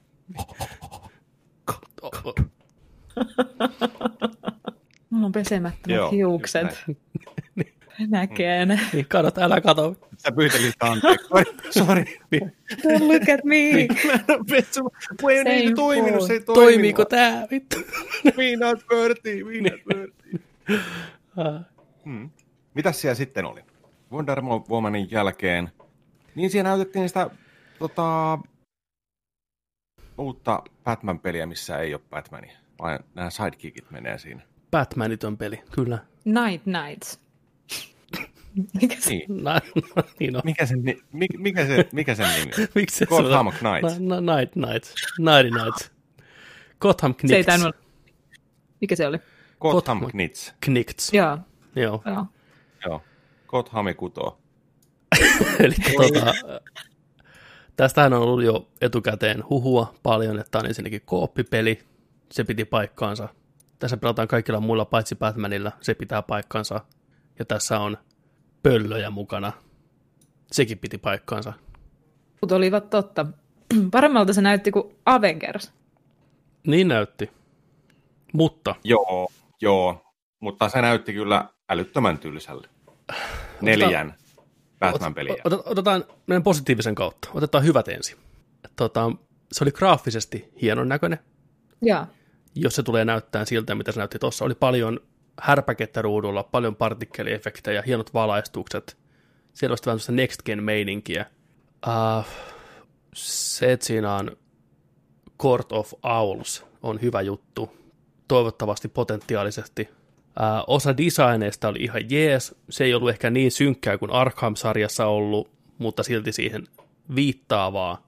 Mulla 5.10 5.25
on 5.25 5.32
pesemättömät 5.32 5.97
Joo, 5.97 6.12
hiukset. 6.12 6.84
Näkee 8.08 8.65
ne. 8.65 8.79
Niin 8.93 9.05
katot, 9.08 9.38
älä 9.38 9.62
kato. 9.62 9.95
Sä 10.17 10.31
pyytelit 10.31 10.73
anteeksi. 10.79 11.27
Sori. 11.86 12.19
Niin. 12.31 12.55
Don't 12.71 13.13
look 13.13 13.29
at 13.29 13.43
me. 13.43 13.88
Mä 14.05 14.13
en 14.13 14.23
ole 14.29 14.45
pessu. 14.49 14.91
Kun 15.21 15.31
ei 15.31 15.39
ole 15.39 15.49
niin 15.49 15.75
toiminut, 15.75 16.27
se 16.27 16.34
ei 16.34 16.39
toiminut. 16.39 16.65
Toimiiko 16.65 17.05
tää? 17.05 17.47
Vittu. 17.51 17.77
We 18.38 18.55
not 18.55 18.79
worthy, 18.91 19.43
we 19.43 19.69
not 19.69 19.81
worthy. 19.93 20.39
Ah. 21.38 21.62
Hmm. 22.05 22.29
Mitäs 22.73 23.01
siellä 23.01 23.15
sitten 23.15 23.45
oli? 23.45 23.62
Wonder 24.12 24.41
Womanin 24.69 25.12
jälkeen. 25.12 25.71
Niin 26.36 26.49
siellä 26.49 26.69
näytettiin 26.69 27.08
sitä 27.08 27.29
tota, 27.79 28.39
uutta 30.17 30.63
Batman-peliä, 30.84 31.45
missä 31.45 31.77
ei 31.77 31.93
ole 31.93 32.01
Batmania. 32.10 32.58
Vai 32.81 32.99
nämä 33.15 33.29
sidekickit 33.29 33.91
menee 33.91 34.17
siinä. 34.17 34.41
Batmanitön 34.71 35.38
peli, 35.38 35.62
kyllä. 35.71 35.99
Night 36.25 36.65
Nights. 36.65 37.24
Mikä 38.81 38.95
se? 38.99 39.09
Niin. 39.09 39.25
Na, 39.43 39.61
no, 39.95 40.03
niin 40.19 40.35
on. 40.35 40.41
Mikä 40.45 40.65
sen, 40.65 40.83
mikä, 41.37 41.65
se, 41.65 41.89
mikä 41.91 42.15
sen 42.15 42.27
nimi 42.39 42.51
on? 42.59 42.67
Miksi 42.75 42.97
se 42.97 43.05
Gotham? 43.05 43.51
Knights. 43.51 43.99
Na, 43.99 44.21
na, 44.21 44.37
night 44.37 44.55
Nights. 44.55 44.95
Nighty 45.19 45.63
Nights. 45.63 45.91
Gotham 46.79 47.15
Knicks. 47.15 47.29
Se 47.29 47.35
ei 47.35 47.43
tainnut. 47.43 47.75
Mikä 48.81 48.95
se 48.95 49.07
oli? 49.07 49.17
Gotham 49.59 49.99
Gotham. 49.99 50.11
Knights. 50.61 51.13
Joo. 51.13 51.37
Joo. 51.75 52.03
Joo. 52.05 52.25
Joo. 52.85 53.01
Gotham 53.47 53.95
kutoo. 53.97 54.37
Eli 55.59 55.75
tota, 55.97 56.33
tästähän 57.75 58.13
on 58.13 58.21
ollut 58.21 58.43
jo 58.43 58.67
etukäteen 58.81 59.43
huhua 59.49 59.93
paljon, 60.03 60.39
että 60.39 60.51
tämä 60.51 60.59
on 60.59 60.65
ensinnäkin 60.65 61.01
kooppipeli. 61.05 61.79
Se 62.31 62.43
piti 62.43 62.65
paikkaansa. 62.65 63.29
Tässä 63.79 63.97
pelataan 63.97 64.27
kaikilla 64.27 64.59
muilla 64.59 64.85
paitsi 64.85 65.15
Batmanilla. 65.15 65.71
Se 65.81 65.93
pitää 65.93 66.21
paikkansa. 66.21 66.81
Ja 67.39 67.45
tässä 67.45 67.79
on 67.79 67.97
pöllöjä 68.65 69.10
mukana. 69.10 69.51
Sekin 70.51 70.78
piti 70.78 70.97
paikkaansa. 70.97 71.54
Mutta 72.41 72.56
olivat 72.56 72.89
totta. 72.89 73.25
Paremmalta 73.91 74.34
se 74.34 74.41
näytti 74.41 74.71
kuin 74.71 74.95
Avengers. 75.06 75.71
Niin 76.67 76.88
näytti. 76.88 77.32
Mutta 78.34 78.75
Joo, 78.84 79.32
joo. 79.62 80.01
Mutta 80.39 80.69
se 80.69 80.82
näytti 80.82 81.13
kyllä 81.13 81.49
älyttömän 81.69 82.17
tylsälle. 82.17 82.67
Neljän 83.62 84.13
Batman-peliä. 84.80 85.34
Ot- 85.34 85.63
Otetaan 85.65 86.06
meidän 86.28 86.43
positiivisen 86.43 86.95
kautta. 86.95 87.30
Otetaan 87.34 87.63
hyvät 87.63 87.88
ensin. 87.88 88.17
Tota, 88.75 89.12
se 89.51 89.63
oli 89.63 89.71
graafisesti 89.71 90.49
hienon 90.62 90.89
näköinen, 90.89 91.19
Joo. 91.82 92.06
jos 92.56 92.75
se 92.75 92.84
tulee 92.84 93.06
näyttämään 93.06 93.47
siltä, 93.47 93.75
mitä 93.75 93.91
se 93.91 93.99
näytti 93.99 94.19
tuossa. 94.19 94.45
Oli 94.45 94.56
paljon 94.56 94.99
härpäkettä 95.41 96.02
ruudulla, 96.02 96.43
paljon 96.43 96.76
partikkeliefektejä, 96.76 97.84
hienot 97.88 98.13
valaistukset. 98.13 98.98
Olisi 99.50 99.65
vähän 99.65 99.78
sellaista 99.78 100.12
next 100.12 100.43
gen 100.43 100.63
meininkiä. 100.63 101.26
Uh, 101.88 102.26
se, 103.13 103.71
että 103.71 103.86
siinä 103.86 104.15
on 104.15 104.38
Court 105.39 105.71
of 105.71 105.93
Owls 106.04 106.65
on 106.84 107.02
hyvä 107.02 107.21
juttu. 107.21 107.78
Toivottavasti 108.28 108.88
potentiaalisesti. 108.88 109.89
Uh, 109.91 110.63
osa 110.67 110.98
designeista 110.98 111.67
oli 111.67 111.80
ihan 111.80 112.02
jees. 112.10 112.56
Se 112.69 112.84
ei 112.84 112.93
ollut 112.93 113.10
ehkä 113.10 113.30
niin 113.30 113.52
synkkää 113.52 113.98
kuin 113.98 114.12
Arkham-sarjassa 114.12 115.06
ollut, 115.06 115.52
mutta 115.78 116.04
silti 116.04 116.32
siihen 116.32 116.63
viittaavaa. 117.15 118.08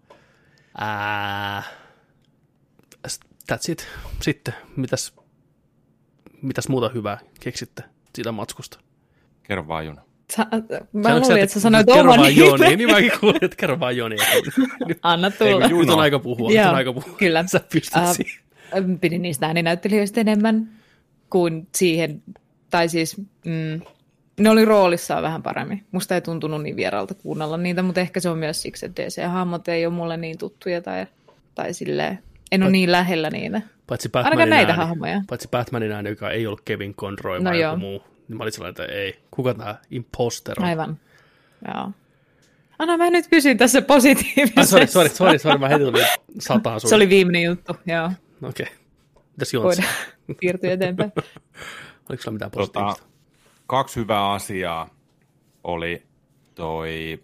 Uh, 0.82 1.63
that's 3.52 3.72
it. 3.72 3.88
Sitten, 4.22 4.54
mitäs, 4.76 5.13
mitäs 6.41 6.69
muuta 6.69 6.89
hyvää 6.89 7.19
keksitte 7.39 7.84
siitä 8.15 8.32
matskusta? 8.32 8.80
Kerro 9.43 9.67
vaan 9.67 9.86
Juna. 9.86 10.02
Sä, 10.36 10.47
mä 10.93 11.04
Sanoitko 11.04 11.28
luulin, 11.30 11.43
että 11.43 11.54
sä 11.54 11.60
sanoit 11.60 11.88
kerro 11.88 12.02
oman 12.02 12.19
vaan 12.19 12.36
Joni, 12.36 12.76
niin 12.76 12.91
mäkin 12.91 13.12
kuulin, 13.19 13.43
että 13.43 13.58
kerro 13.58 13.80
vaan 13.80 13.97
Joni. 13.97 14.15
Anna 15.04 15.32
tulla. 15.32 15.65
Juno? 15.67 15.82
nyt 15.82 15.89
on 15.89 16.00
aika 16.00 16.19
puhua, 16.19 16.50
nyt 16.50 16.65
on 16.65 16.76
aika 16.76 16.93
puhua. 16.93 17.15
kyllä. 17.17 17.43
Sä 17.47 17.62
pystyt 17.73 17.97
Äh, 17.97 18.15
siihen. 18.15 19.00
Pidin 19.00 19.21
niistä 19.21 19.45
ääninäyttelijöistä 19.47 20.21
enemmän 20.21 20.69
kuin 21.30 21.67
siihen, 21.76 22.23
tai 22.69 22.89
siis 22.89 23.17
mm, 23.45 23.82
ne 24.39 24.50
oli 24.50 24.65
roolissaan 24.65 25.23
vähän 25.23 25.43
paremmin. 25.43 25.84
Musta 25.91 26.15
ei 26.15 26.21
tuntunut 26.21 26.63
niin 26.63 26.76
vieraalta 26.76 27.13
kuunnella 27.13 27.58
niitä, 27.58 27.82
mutta 27.82 28.02
ehkä 28.02 28.19
se 28.19 28.30
on 28.30 28.38
myös 28.38 28.62
siksi, 28.62 28.86
että 28.86 29.04
DC-hahmot 29.04 29.67
ei 29.67 29.86
ole 29.86 29.93
mulle 29.93 30.17
niin 30.17 30.38
tuttuja 30.38 30.82
tai, 30.82 31.06
tai 31.56 31.73
silleen, 31.73 32.19
en 32.52 32.63
ole 32.63 32.71
niin 32.71 32.91
lähellä 32.91 33.30
niitä. 33.30 33.62
Paitsi 33.88 34.10
Batmanin 34.10 34.50
näitä 34.50 34.71
ääni, 34.71 34.86
hahmoja. 34.86 35.21
paitsi 35.28 35.47
Batmanin 35.47 35.91
ääni, 35.91 36.10
joka 36.10 36.32
ei 36.32 36.47
ollut 36.47 36.62
Kevin 36.65 36.95
Conroy 36.95 37.39
No 37.39 37.50
vai 37.50 37.62
joku 37.62 37.78
muu. 37.78 38.04
Niin 38.28 38.38
mä 38.38 38.43
olin 38.43 38.54
sellainen, 38.54 38.82
että 38.84 38.93
ei, 38.95 39.19
kuka 39.32 39.54
tämä 39.54 39.76
imposter 39.91 40.56
on? 40.60 40.65
Aivan. 40.65 41.00
Joo. 41.67 41.91
Anna 42.80 42.97
mä 42.97 43.10
nyt 43.10 43.26
pysyn 43.30 43.58
tässä 43.58 43.82
positiivisessa. 43.82 44.62
Ah, 44.62 44.67
sorry, 44.67 44.88
sorry, 44.88 45.10
sorry, 45.10 45.39
sorry, 45.39 45.58
mä 45.60 45.67
heti 45.69 45.84
tulin 45.84 46.06
sataan 46.39 46.80
sun. 46.80 46.89
Se 46.89 46.95
oli 46.95 47.10
viimeinen 47.10 47.43
juttu, 47.43 47.76
joo. 47.86 48.12
Okei. 48.41 48.63
Okay. 48.63 48.76
Mitäs 49.32 49.54
Jontsi? 49.54 49.82
Voidaan 49.82 49.95
siirtyä 50.41 50.71
eteenpäin. 50.71 51.12
Oliko 52.10 52.23
sulla 52.23 52.34
mitään 52.34 52.52
Tota, 52.52 52.80
positiivista? 52.80 53.08
kaksi 53.67 54.00
hyvää 54.00 54.32
asiaa 54.32 54.89
oli 55.63 56.04
toi 56.56 57.23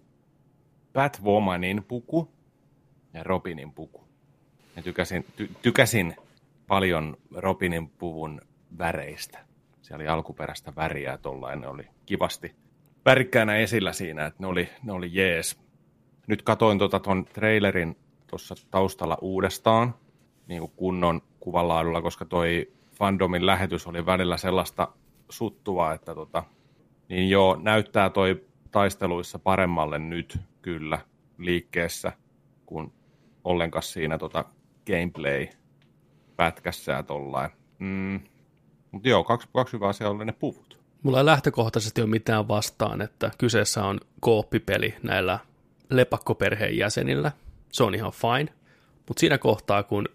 Batwomanin 0.93 1.83
puku 1.87 2.31
ja 3.13 3.23
Robinin 3.23 3.71
puku. 3.71 4.03
Ja 4.75 4.81
tykäsin, 4.81 5.25
ty, 5.35 5.49
tykäsin 5.61 6.15
paljon 6.73 7.17
Robinin 7.35 7.89
puvun 7.89 8.41
väreistä. 8.77 9.39
Siellä 9.81 10.01
oli 10.01 10.07
alkuperäistä 10.07 10.73
väriä 10.75 11.17
tuollainen, 11.17 11.61
ne 11.61 11.67
oli 11.67 11.87
kivasti 12.05 12.55
värikkäänä 13.05 13.55
esillä 13.55 13.93
siinä, 13.93 14.25
että 14.25 14.43
ne 14.43 14.47
oli, 14.47 14.69
ne 14.83 14.93
oli 14.93 15.09
jees. 15.11 15.59
Nyt 16.27 16.41
katoin 16.41 16.77
tuota 16.77 16.99
ton 16.99 17.25
trailerin 17.25 17.97
tuossa 18.27 18.55
taustalla 18.71 19.17
uudestaan, 19.21 19.95
niin 20.47 20.59
kuin 20.59 20.71
kunnon 20.75 21.21
kuvanlaadulla, 21.39 22.01
koska 22.01 22.25
toi 22.25 22.73
fandomin 22.95 23.45
lähetys 23.45 23.87
oli 23.87 24.05
välillä 24.05 24.37
sellaista 24.37 24.87
suttuvaa, 25.29 25.93
että 25.93 26.15
tota, 26.15 26.43
niin 27.09 27.29
joo, 27.29 27.59
näyttää 27.61 28.09
toi 28.09 28.45
taisteluissa 28.71 29.39
paremmalle 29.39 29.99
nyt 29.99 30.39
kyllä 30.61 30.99
liikkeessä 31.37 32.11
kuin 32.65 32.93
ollenkaan 33.43 33.83
siinä 33.83 34.17
tota 34.17 34.45
gameplay-pätkässä 36.37 36.91
ja 36.91 37.03
tollain. 37.03 37.51
Mm. 37.79 38.19
Mutta 38.91 39.09
joo, 39.09 39.23
kaksi, 39.23 39.47
kaksi 39.53 39.73
hyvää 39.73 39.89
asiaa 39.89 40.09
oli 40.09 40.25
ne 40.25 40.31
puvut. 40.33 40.79
Mulla 41.03 41.17
ei 41.17 41.25
lähtökohtaisesti 41.25 42.01
ole 42.01 42.09
mitään 42.09 42.47
vastaan, 42.47 43.01
että 43.01 43.31
kyseessä 43.37 43.85
on 43.85 43.99
kooppipeli 44.19 44.95
näillä 45.03 45.39
lepakkoperheen 45.89 46.77
jäsenillä. 46.77 47.31
Se 47.71 47.83
on 47.83 47.95
ihan 47.95 48.11
fine. 48.11 48.53
Mutta 49.07 49.19
siinä 49.19 49.37
kohtaa, 49.37 49.83
kun 49.83 50.09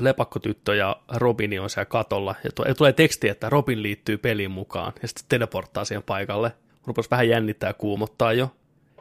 lepakkotyttö 0.00 0.74
ja 0.74 0.96
Robini 1.08 1.58
on 1.58 1.70
siellä 1.70 1.84
katolla, 1.84 2.34
ja 2.44 2.50
tu- 2.54 2.64
ja 2.68 2.74
tulee 2.74 2.92
teksti, 2.92 3.28
että 3.28 3.48
Robin 3.50 3.82
liittyy 3.82 4.18
peliin 4.18 4.50
mukaan, 4.50 4.92
ja 5.02 5.08
sitten 5.08 5.24
teleporttaa 5.28 5.84
siihen 5.84 6.02
paikalle. 6.02 6.52
Rupes 6.86 7.10
vähän 7.10 7.28
jännittää 7.28 7.70
ja 7.70 7.74
kuumottaa 7.74 8.32
jo. 8.32 8.50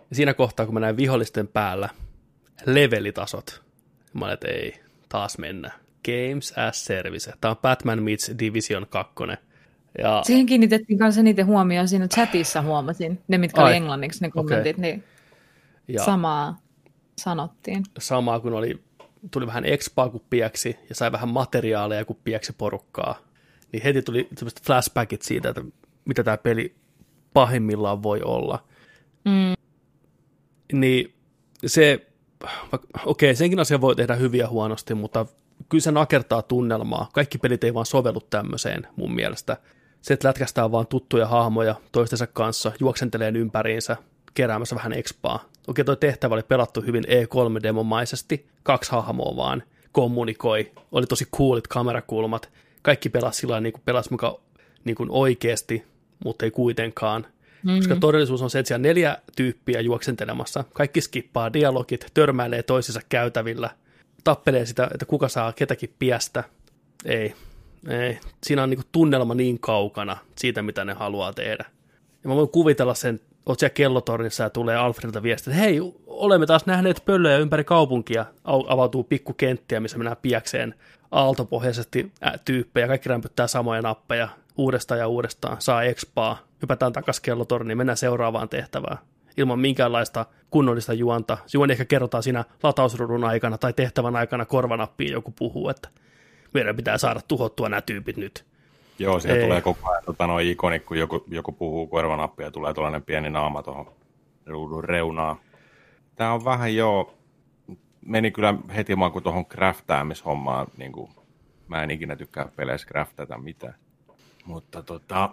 Ja 0.10 0.16
siinä 0.16 0.34
kohtaa, 0.34 0.66
kun 0.66 0.74
mä 0.74 0.80
näin 0.80 0.98
vihollisten 0.98 1.48
päällä 1.48 1.90
levelitasot, 2.66 3.62
mä 4.14 4.26
olin, 4.26 4.34
että 4.34 4.48
ei, 4.48 4.80
taas 5.10 5.38
mennä. 5.38 5.72
Games 6.12 6.54
as 6.58 6.86
Service. 6.86 7.34
Tämä 7.42 7.50
on 7.50 7.58
Batman 7.58 8.04
meets 8.04 8.32
Division 8.40 8.86
2. 8.90 9.14
Ja 9.98 10.22
Siihen 10.26 10.46
kiinnitettiin 10.46 11.00
kanssa 11.00 11.24
niiden 11.24 11.46
huomioon 11.46 11.88
siinä 11.88 12.08
chatissa 12.08 12.62
huomasin. 12.62 13.22
Ne, 13.28 13.38
mitkä 13.38 13.62
Ai. 13.62 13.68
oli 13.68 13.76
englanniksi 13.76 14.22
ne 14.22 14.32
kommentit, 14.32 14.78
niin 14.78 15.04
ja 15.88 16.04
samaa 16.04 16.62
sanottiin. 17.18 17.84
samaa 18.00 18.40
kun 18.40 18.54
oli, 18.54 18.80
tuli 19.32 19.48
vähän 19.48 19.66
expaa 19.66 20.10
kun 20.10 20.22
pieksi 20.30 20.78
ja 20.90 20.96
sai 20.96 21.12
vähän 21.12 21.30
materiaaleja 21.30 22.06
kun 22.06 22.18
pieksi 22.24 22.54
porukkaa, 22.58 23.20
niin 23.72 23.84
heti 23.84 24.02
tuli 24.02 24.28
sellaiset 24.38 24.62
flashbackit 24.66 25.22
siitä, 25.22 25.50
että 25.50 25.62
mitä 26.06 26.24
tämä 26.24 26.38
peli 26.38 26.76
pahimmillaan 27.34 28.04
voi 28.04 28.22
olla. 28.22 28.64
Mm. 29.26 29.54
Niin 30.74 31.14
se, 31.66 32.08
okei, 33.06 33.36
senkin 33.36 33.60
asia 33.60 33.82
voi 33.82 33.96
tehdä 33.96 34.16
hyviä 34.16 34.48
huonosti, 34.48 34.94
mutta 34.94 35.26
kyllä 35.70 35.82
se 35.82 35.92
nakertaa 35.92 36.42
tunnelmaa. 36.42 37.10
Kaikki 37.14 37.38
pelit 37.38 37.64
ei 37.64 37.74
vaan 37.74 37.86
sovellu 37.86 38.22
tämmöiseen 38.30 38.88
mun 38.96 39.16
mielestä. 39.16 39.58
Se, 40.02 40.14
että 40.14 40.28
lätkästään 40.28 40.72
vaan 40.72 40.88
tuttuja 40.88 41.28
hahmoja 41.28 41.76
toistensa 41.92 42.28
kanssa, 42.28 42.72
juoksentelee 42.80 43.32
ympäriinsä, 43.36 43.98
keräämässä 44.34 44.76
vähän 44.76 44.94
expaa. 44.94 45.46
Okei, 45.68 45.86
toi 45.86 45.98
tehtävä 45.98 46.36
oli 46.36 46.44
pelattu 46.44 46.82
hyvin 46.82 47.04
E3-demomaisesti, 47.04 48.48
kaksi 48.64 48.92
hahmoa 48.92 49.36
vaan 49.36 49.64
kommunikoi, 49.92 50.72
oli 50.92 51.06
tosi 51.06 51.26
coolit 51.38 51.68
kamerakulmat, 51.68 52.50
kaikki 52.82 53.10
pelasi 53.10 53.40
sillä 53.40 53.62
niin 53.62 53.74
kuin 53.74 53.82
pelasi 53.86 54.12
muka 54.12 54.40
niin 54.84 54.96
kuin 54.96 55.10
oikeasti, 55.12 55.86
mutta 56.26 56.46
ei 56.46 56.52
kuitenkaan. 56.52 57.22
Mm-hmm. 57.22 57.80
Koska 57.80 57.96
todellisuus 57.96 58.42
on 58.42 58.50
se, 58.50 58.60
että 58.60 58.68
siellä 58.68 58.82
neljä 58.82 59.18
tyyppiä 59.36 59.82
juoksentelemassa, 59.82 60.64
kaikki 60.74 61.02
skippaa 61.02 61.54
dialogit, 61.54 62.08
törmäilee 62.14 62.64
toisensa 62.64 63.02
käytävillä, 63.10 63.70
tappelee 64.24 64.66
sitä, 64.66 64.90
että 64.94 65.06
kuka 65.06 65.28
saa 65.28 65.54
ketäkin 65.54 65.94
piestä. 66.00 66.44
Ei, 67.06 67.36
Ei, 67.88 68.20
siinä 68.44 68.64
on 68.64 68.70
niin 68.70 68.80
tunnelma 68.92 69.36
niin 69.36 69.60
kaukana 69.60 70.18
siitä, 70.38 70.62
mitä 70.62 70.86
ne 70.86 70.94
haluaa 70.94 71.34
tehdä. 71.34 71.66
Ja 72.24 72.30
mä 72.30 72.36
voin 72.36 72.50
kuvitella 72.50 72.94
sen, 72.94 73.20
oot 73.46 73.60
siellä 73.60 73.74
kellotornissa 73.74 74.44
ja 74.44 74.50
tulee 74.50 74.76
Alfredilta 74.76 75.24
viesti, 75.24 75.50
että 75.50 75.62
hei, 75.62 75.80
olemme 76.08 76.46
taas 76.46 76.66
nähneet 76.66 77.02
pöllöjä 77.06 77.38
ympäri 77.38 77.64
kaupunkia, 77.64 78.26
avautuu 78.44 79.04
pikkukenttiä, 79.04 79.80
missä 79.80 79.98
mennään 79.98 80.18
piakseen 80.22 80.76
aaltopohjaisesti 81.12 82.12
tyyppejä, 82.46 82.88
kaikki 82.88 83.10
rämpyttää 83.10 83.48
samoja 83.48 83.82
nappeja 83.82 84.30
uudestaan 84.58 85.00
ja 85.00 85.08
uudestaan, 85.08 85.62
saa 85.62 85.84
expaa, 85.84 86.38
hypätään 86.62 86.94
takaisin 86.94 87.24
kellotorniin, 87.24 87.78
mennään 87.78 87.98
seuraavaan 87.98 88.50
tehtävään 88.50 88.98
ilman 89.40 89.60
minkäänlaista 89.60 90.26
kunnollista 90.50 90.94
juonta. 90.94 91.38
Juoni 91.54 91.72
ehkä 91.72 91.86
kerrotaan 91.86 92.24
siinä 92.24 92.46
latausrudun 92.64 93.24
aikana 93.24 93.58
tai 93.58 93.74
tehtävän 93.74 94.16
aikana 94.16 94.46
korvanappiin 94.46 95.12
joku 95.12 95.32
puhuu, 95.32 95.70
että 95.70 95.90
meidän 96.54 96.76
pitää 96.76 96.98
saada 96.98 97.22
tuhottua 97.28 97.70
nämä 97.70 97.82
tyypit 97.82 98.18
nyt. 98.18 98.46
Joo, 99.00 99.20
siellä 99.20 99.38
Ei. 99.38 99.44
tulee 99.44 99.62
koko 99.62 99.92
ajan 99.92 100.04
tota, 100.06 100.28
noin 100.28 100.48
ikoni, 100.48 100.80
kun 100.80 100.98
joku, 100.98 101.24
joku 101.28 101.52
puhuu 101.52 101.88
korvanappia 101.88 102.46
ja 102.46 102.52
tulee 102.52 102.74
tuollainen 102.74 103.04
pieni 103.04 103.30
naama 103.30 103.64
tuohon 103.64 103.92
ruudun 104.46 104.84
reunaan. 104.84 105.38
Tämä 106.16 106.34
on 106.34 106.46
vähän 106.46 106.76
jo, 106.76 107.18
meni 108.06 108.32
kyllä 108.32 108.54
heti 108.76 108.94
kuin 109.12 109.24
tuohon 109.24 109.46
craftaamishommaan, 109.46 110.68
niin 110.78 110.92
kuin, 110.92 111.12
mä 111.68 111.84
en 111.84 111.92
ikinä 111.92 112.16
tykkää 112.16 112.50
peleissä 112.56 112.88
craftata 112.88 113.38
mitään. 113.38 113.76
Mutta 114.46 114.84
tota, 114.84 115.30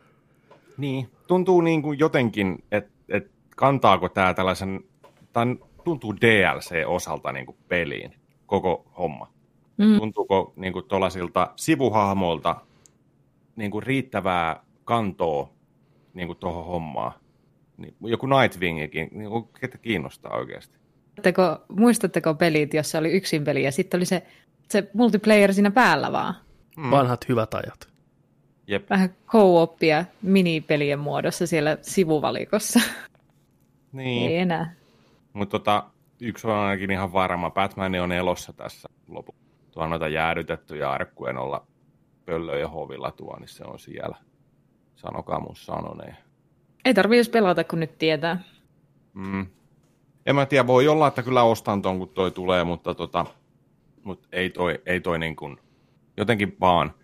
niin, 0.78 1.10
tuntuu 1.26 1.60
niin 1.60 1.82
kuin 1.82 1.98
jotenkin, 1.98 2.64
että 2.72 2.90
et 2.99 2.99
kantaako 3.60 4.08
tämä 4.08 4.34
tällaisen, 4.34 4.80
tämä 5.32 5.56
tuntuu 5.84 6.14
DLC-osalta 6.20 7.32
niin 7.32 7.46
kuin 7.46 7.56
peliin, 7.68 8.14
koko 8.46 8.90
homma. 8.98 9.32
Mm. 9.76 9.98
Tuntuuko 9.98 10.52
niin 10.56 10.72
kuin 10.72 10.84
tuollaisilta 10.84 11.52
sivuhahmoilta 11.56 12.56
niin 13.56 13.70
kuin 13.70 13.82
riittävää 13.82 14.62
kantoa 14.84 15.50
niin 16.14 16.26
kuin 16.26 16.38
tuohon 16.38 16.64
hommaan? 16.64 17.12
Niin, 17.76 17.94
joku 18.00 18.26
Nightwingikin, 18.26 19.08
niin 19.12 19.30
kuin, 19.30 19.48
ketä 19.60 19.78
kiinnostaa 19.78 20.36
oikeasti? 20.36 20.78
Muistatteko, 20.78 21.64
muistatteko 21.68 22.34
pelit, 22.34 22.74
jossa 22.74 22.98
oli 22.98 23.12
yksin 23.12 23.44
peli 23.44 23.62
ja 23.62 23.72
sitten 23.72 23.98
oli 23.98 24.06
se, 24.06 24.22
se 24.68 24.90
multiplayer 24.94 25.54
siinä 25.54 25.70
päällä 25.70 26.12
vaan? 26.12 26.34
Mm. 26.76 26.90
Vanhat 26.90 27.28
hyvät 27.28 27.54
ajat. 27.54 27.88
Jep. 28.66 28.90
Vähän 28.90 29.14
co-oppia 29.26 30.04
minipelien 30.22 30.98
muodossa 30.98 31.46
siellä 31.46 31.78
sivuvalikossa. 31.82 32.80
Niin. 33.92 34.30
Ei 34.30 34.36
enää. 34.36 34.74
Mutta 35.32 35.58
tota, 35.58 35.84
yksi 36.20 36.46
on 36.46 36.54
ainakin 36.54 36.90
ihan 36.90 37.12
varma. 37.12 37.50
Batman 37.50 37.94
on 37.94 38.12
elossa 38.12 38.52
tässä 38.52 38.88
lopu. 39.08 39.34
Tuo 39.70 39.86
noita 39.86 40.08
jäädytettyjä 40.08 40.90
arkkujen 40.90 41.38
olla 41.38 41.66
pöllöjen 42.24 42.70
hovilla 42.70 43.10
tuo, 43.10 43.36
niin 43.38 43.48
se 43.48 43.64
on 43.64 43.78
siellä. 43.78 44.16
Sanokaa 44.96 45.40
mun 45.40 45.56
sanoneen. 45.56 46.16
Ei 46.84 46.94
tarvii 46.94 47.18
edes 47.18 47.28
pelata, 47.28 47.64
kun 47.64 47.80
nyt 47.80 47.98
tietää. 47.98 48.40
Mm. 49.14 49.46
En 50.26 50.34
mä 50.34 50.46
tiedä, 50.46 50.66
voi 50.66 50.88
olla, 50.88 51.08
että 51.08 51.22
kyllä 51.22 51.42
ostan 51.42 51.82
ton, 51.82 51.98
kun 51.98 52.08
toi 52.08 52.30
tulee, 52.30 52.64
mutta, 52.64 52.94
tota, 52.94 53.26
mutta 54.02 54.28
ei 54.32 54.50
toi, 54.50 54.82
ei 54.86 55.00
toi 55.00 55.18
niin 55.18 55.36
kuin, 55.36 55.56
jotenkin 56.16 56.56
vaan, 56.60 56.94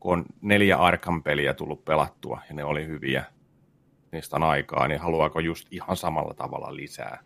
kun 0.00 0.12
on 0.12 0.24
neljä 0.40 0.76
Arkham-peliä 0.76 1.54
tullut 1.54 1.84
pelattua, 1.84 2.40
ja 2.48 2.54
ne 2.54 2.64
oli 2.64 2.86
hyviä, 2.86 3.24
niistä 4.12 4.36
on 4.36 4.42
aikaa, 4.42 4.88
niin 4.88 5.00
haluaako 5.00 5.40
just 5.40 5.68
ihan 5.70 5.96
samalla 5.96 6.34
tavalla 6.34 6.76
lisää. 6.76 7.22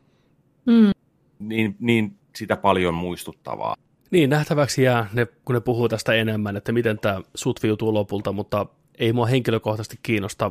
Mm. 0.66 0.90
Niin, 1.38 1.76
niin 1.78 2.18
sitä 2.36 2.56
paljon 2.56 2.94
muistuttavaa. 2.94 3.76
Niin, 4.10 4.30
nähtäväksi 4.30 4.82
jää, 4.82 5.06
ne, 5.12 5.26
kun 5.44 5.54
ne 5.54 5.60
puhuu 5.60 5.88
tästä 5.88 6.12
enemmän, 6.12 6.56
että 6.56 6.72
miten 6.72 6.98
tämä 6.98 7.20
sutviutuu 7.34 7.94
lopulta, 7.94 8.32
mutta 8.32 8.66
ei 8.98 9.12
mua 9.12 9.26
henkilökohtaisesti 9.26 9.98
kiinnosta 10.02 10.50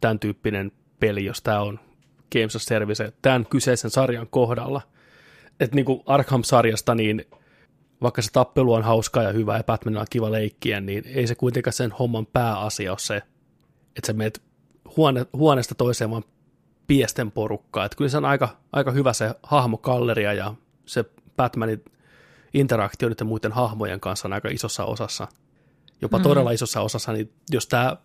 tämän 0.00 0.18
tyyppinen 0.18 0.72
peli, 1.00 1.24
jos 1.24 1.42
tämä 1.42 1.60
on 1.60 1.80
Games 2.32 2.56
of 2.56 2.62
Service 2.62 3.12
tämän 3.22 3.46
kyseisen 3.46 3.90
sarjan 3.90 4.26
kohdalla. 4.30 4.82
Että 5.60 5.76
niin 5.76 5.84
kuin 5.84 6.02
Arkham-sarjasta, 6.06 6.94
niin 6.94 7.24
vaikka 8.02 8.22
se 8.22 8.32
tappelu 8.32 8.72
on 8.72 8.82
hauskaa 8.82 9.22
ja 9.22 9.32
hyvä 9.32 9.56
ja 9.56 9.64
Batman 9.64 9.96
on 9.96 10.06
kiva 10.10 10.32
leikkiä, 10.32 10.80
niin 10.80 11.04
ei 11.06 11.26
se 11.26 11.34
kuitenkaan 11.34 11.72
sen 11.72 11.92
homman 11.92 12.26
pääasia 12.26 12.92
ole 12.92 12.98
se, 12.98 13.16
että 13.96 14.06
sä 14.06 14.12
menet 14.12 14.42
huone, 14.96 15.26
huoneesta 15.32 15.74
toiseen 15.74 16.10
vaan 16.10 16.24
piesten 16.86 17.30
porukkaa. 17.30 17.84
Että 17.84 17.96
kyllä 17.96 18.08
se 18.08 18.16
on 18.16 18.24
aika, 18.24 18.56
aika 18.72 18.90
hyvä 18.90 19.12
se 19.12 19.34
hahmokalleria 19.42 20.32
ja 20.32 20.54
se 20.86 21.04
Batmanin 21.36 21.84
interaktio 22.54 23.08
niiden 23.08 23.26
muiden 23.26 23.52
hahmojen 23.52 24.00
kanssa 24.00 24.28
on 24.28 24.32
aika 24.32 24.48
isossa 24.48 24.84
osassa. 24.84 25.28
Jopa 26.02 26.18
mm. 26.18 26.22
todella 26.22 26.50
isossa 26.50 26.80
osassa, 26.80 27.12
niin 27.12 27.32
jos 27.50 27.66
tämä 27.66 27.96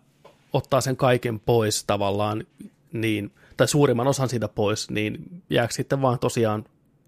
ottaa 0.52 0.80
sen 0.80 0.96
kaiken 0.96 1.40
pois 1.40 1.84
tavallaan, 1.84 2.44
niin, 2.92 3.32
tai 3.56 3.68
suurimman 3.68 4.06
osan 4.06 4.28
siitä 4.28 4.48
pois, 4.48 4.90
niin 4.90 5.42
jääkö 5.50 5.74
sitten 5.74 6.02
vaan 6.02 6.18
tosiaan 6.18 6.64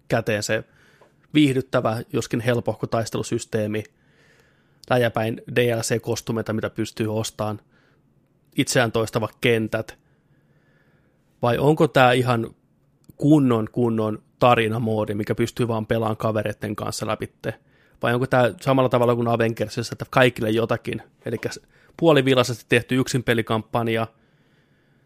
käteen 0.07 0.43
se 0.43 0.63
viihdyttävä, 1.33 2.01
joskin 2.13 2.39
helpohko 2.39 2.87
taistelusysteemi, 2.87 3.83
läjäpäin 4.89 5.41
DLC-kostumeita, 5.55 6.53
mitä 6.53 6.69
pystyy 6.69 7.17
ostamaan– 7.19 7.61
itseään 8.55 8.91
toistava 8.91 9.29
kentät, 9.41 9.97
vai 11.41 11.57
onko 11.57 11.87
tämä 11.87 12.11
ihan 12.11 12.55
kunnon 13.17 13.69
kunnon 13.71 14.23
tarinamoodi, 14.39 15.13
mikä 15.13 15.35
pystyy 15.35 15.67
vaan 15.67 15.85
pelaamaan 15.85 16.17
kavereiden 16.17 16.75
kanssa 16.75 17.07
läpitte, 17.07 17.53
vai 18.03 18.13
onko 18.13 18.27
tämä 18.27 18.51
samalla 18.61 18.89
tavalla 18.89 19.15
kuin 19.15 19.27
Avengersissa, 19.27 19.93
että 19.93 20.05
kaikille 20.09 20.49
jotakin, 20.49 21.01
eli 21.25 21.37
puolivillaisesti 21.97 22.65
tehty 22.69 22.95
yksin 22.95 23.23
pelikampanja, 23.23 24.07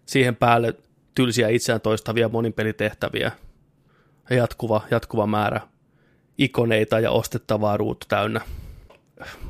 siihen 0.06 0.36
päälle 0.36 0.76
tylsiä 1.16 1.50
itseään 1.50 1.82
toistavia 1.82 2.30
monipelitehtäviä, 2.30 3.32
ja 4.30 4.36
jatkuva, 4.36 4.82
jatkuva 4.92 5.28
määrä 5.28 5.62
ikoneita 6.38 7.00
ja 7.00 7.12
ostettavaa 7.12 7.78
ruutu 7.78 8.06
täynnä. 8.10 8.42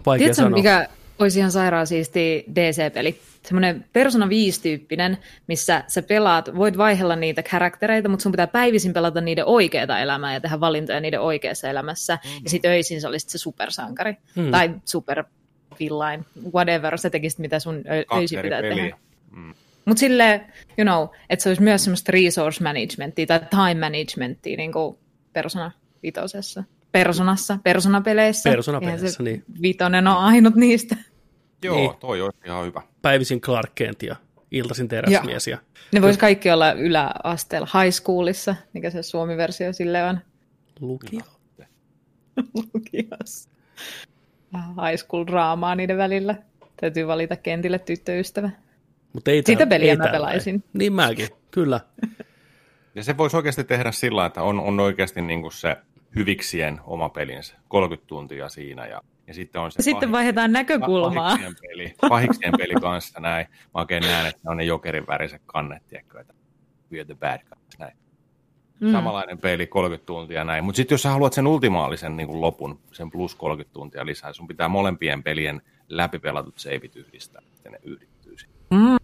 Vaikea 0.06 0.18
Tiedätkö, 0.18 0.42
sanoa. 0.42 0.58
mikä 0.58 0.88
olisi 1.20 1.40
ihan 1.40 1.52
sairaan 1.52 1.88
siisti 1.88 2.46
DC-peli? 2.56 3.20
semmoinen 3.44 3.86
Persona 3.94 4.26
5-tyyppinen, 4.26 5.18
missä 5.48 5.84
sä 5.88 6.02
pelaat, 6.02 6.56
voit 6.56 6.78
vaihella 6.78 7.16
niitä 7.16 7.44
karaktereita, 7.44 8.10
mutta 8.10 8.24
sun 8.24 8.32
pitää 8.32 8.48
päivisin 8.48 8.94
pelata 8.94 9.22
niiden 9.22 9.46
oikeaa 9.46 10.00
elämää 10.00 10.34
ja 10.34 10.42
tehdä 10.42 10.60
valintoja 10.60 11.00
niiden 11.00 11.22
oikeassa 11.22 11.70
elämässä. 11.70 12.20
Mm-hmm. 12.24 12.44
Ja 12.44 12.50
sitten 12.50 12.72
öisin 12.72 13.02
sä 13.02 13.08
olisit 13.08 13.30
se 13.30 13.38
supersankari. 13.38 14.16
Mm. 14.36 14.52
Tai 14.52 14.76
super 14.86 15.24
villain, 15.80 16.26
whatever, 16.54 16.98
sä 16.98 17.10
tekisit 17.10 17.40
mitä 17.40 17.60
sun 17.60 17.84
öisin 18.14 18.42
pitää 18.42 18.62
peliä. 18.62 18.76
tehdä. 18.76 18.98
Mm. 19.32 19.54
Mutta 19.86 20.00
silleen, 20.00 20.42
you 20.78 20.86
know, 20.86 21.08
että 21.30 21.44
se 21.44 21.50
olisi 21.50 21.62
myös 21.62 21.84
semmoista 21.84 22.12
resource 22.12 22.64
managementia 22.64 23.26
tai 23.28 23.40
time 23.50 23.90
managementia 23.90 24.58
niin 24.58 24.72
kuin 24.72 24.98
Persona 25.34 25.72
vitosessa. 26.04 26.64
Personassa, 26.92 27.58
Persona-peleissä. 27.64 28.50
Persona-peleissä, 28.50 29.24
niin. 29.24 29.44
Vitonen 29.62 30.08
on 30.08 30.18
ainut 30.18 30.56
niistä. 30.56 30.96
Joo, 31.64 31.76
niin. 31.76 31.92
toi 32.00 32.22
olisi 32.22 32.40
ihan 32.46 32.66
hyvä. 32.66 32.82
Päivisin 33.02 33.42
Clark 33.42 33.72
Kent 33.76 34.04
ja 34.04 34.16
iltaisin 34.52 34.88
teräsmies. 34.88 35.48
Ja... 35.48 35.58
Ne 35.92 36.02
vois 36.02 36.18
kaikki 36.18 36.52
olla 36.52 36.72
yläasteella 36.72 37.68
high 37.82 37.94
schoolissa, 37.94 38.56
mikä 38.74 38.90
se 38.90 39.04
suomi-versio 39.04 39.74
sille 39.74 40.04
on. 40.04 40.20
Lukio. 40.80 41.22
Lukios. 42.54 43.50
High 44.54 44.98
school 44.98 45.26
draamaa 45.28 45.76
niiden 45.76 45.98
välillä. 45.98 46.36
Täytyy 46.82 47.08
valita 47.08 47.36
kentille 47.36 47.80
tyttöystävä. 47.80 48.50
Mut 49.14 49.28
ei 49.28 49.44
Sitä 49.46 49.68
peliä 49.68 49.92
ei 49.92 49.98
mä 49.98 50.08
pelaisin. 50.08 50.64
Niin 50.74 50.94
mäkin, 50.94 51.28
kyllä. 51.52 51.80
Ja 52.96 53.04
se 53.04 53.18
voisi 53.18 53.38
oikeasti 53.38 53.64
tehdä 53.64 53.92
sillä, 53.92 54.26
että 54.26 54.42
on, 54.42 54.60
on 54.60 54.80
oikeasti 54.80 55.22
niin 55.22 55.52
se 55.52 55.78
hyviksien 56.16 56.80
oma 56.84 57.10
pelinsä. 57.10 57.56
30 57.68 58.08
tuntia 58.08 58.50
siinä 58.50 58.86
ja 58.86 59.02
ja 59.30 59.34
sitten, 59.34 59.62
on 59.62 59.72
se 59.72 59.82
sitten 59.82 60.12
vaihdetaan 60.12 60.52
näkökulmaa. 60.52 61.30
Pahiksien 61.30 61.56
peli, 61.70 61.94
pahiksien 62.10 62.54
peli 62.58 62.74
kanssa 62.82 63.20
näin. 63.20 63.48
Mä 63.52 63.82
oikein 63.82 64.04
näen, 64.04 64.28
että 64.28 64.42
ne 64.44 64.52
on 64.52 64.58
ne 64.58 64.64
jokerin 64.64 65.08
väriset 65.08 65.42
kannet, 65.46 65.88
tiedätkö, 65.88 66.20
että 66.20 66.34
we're 66.94 67.06
the 67.06 67.16
bad 67.16 67.40
guys, 67.40 67.80
näin. 67.80 67.98
Mm. 68.80 68.92
Samanlainen 68.92 69.38
peli, 69.38 69.68
30 69.68 70.06
tuntia 70.06 70.44
näin. 70.44 70.64
Mutta 70.64 70.78
sitten 70.78 70.94
jos 70.94 71.02
sä 71.02 71.10
haluat 71.10 71.34
sen 71.34 71.48
ultimaalisen 71.48 72.18
niin 72.18 72.28
kuin 72.28 72.42
lopun, 72.42 72.80
sen 72.92 73.12
plus 73.12 73.36
30 73.36 73.74
tuntia 73.74 74.06
lisää, 74.06 74.34
sun 74.34 74.48
pitää 74.48 74.68
molempien 74.68 75.24
pelien 75.24 75.62
läpipelatut 75.90 76.60
seivit 76.60 76.96
yhdistää, 76.96 77.42
että 77.56 77.70
ne 77.70 77.80
yhdittyy. 77.84 78.36
Mm. 78.72 78.98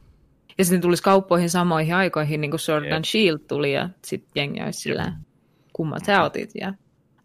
Ja 0.57 0.65
sitten 0.65 0.81
tulisi 0.81 1.03
kauppoihin 1.03 1.49
samoihin 1.49 1.95
aikoihin, 1.95 2.41
niin 2.41 2.51
kuin 2.51 2.59
Sword 2.59 2.91
and 2.91 3.05
Shield 3.05 3.39
tuli, 3.39 3.73
ja 3.73 3.89
sitten 4.05 4.31
jengi 4.35 4.63
olisi 4.63 4.79
sillä, 4.79 5.13
kummat 5.73 6.05
sä 6.05 6.23
otit. 6.23 6.51
Ja... 6.61 6.73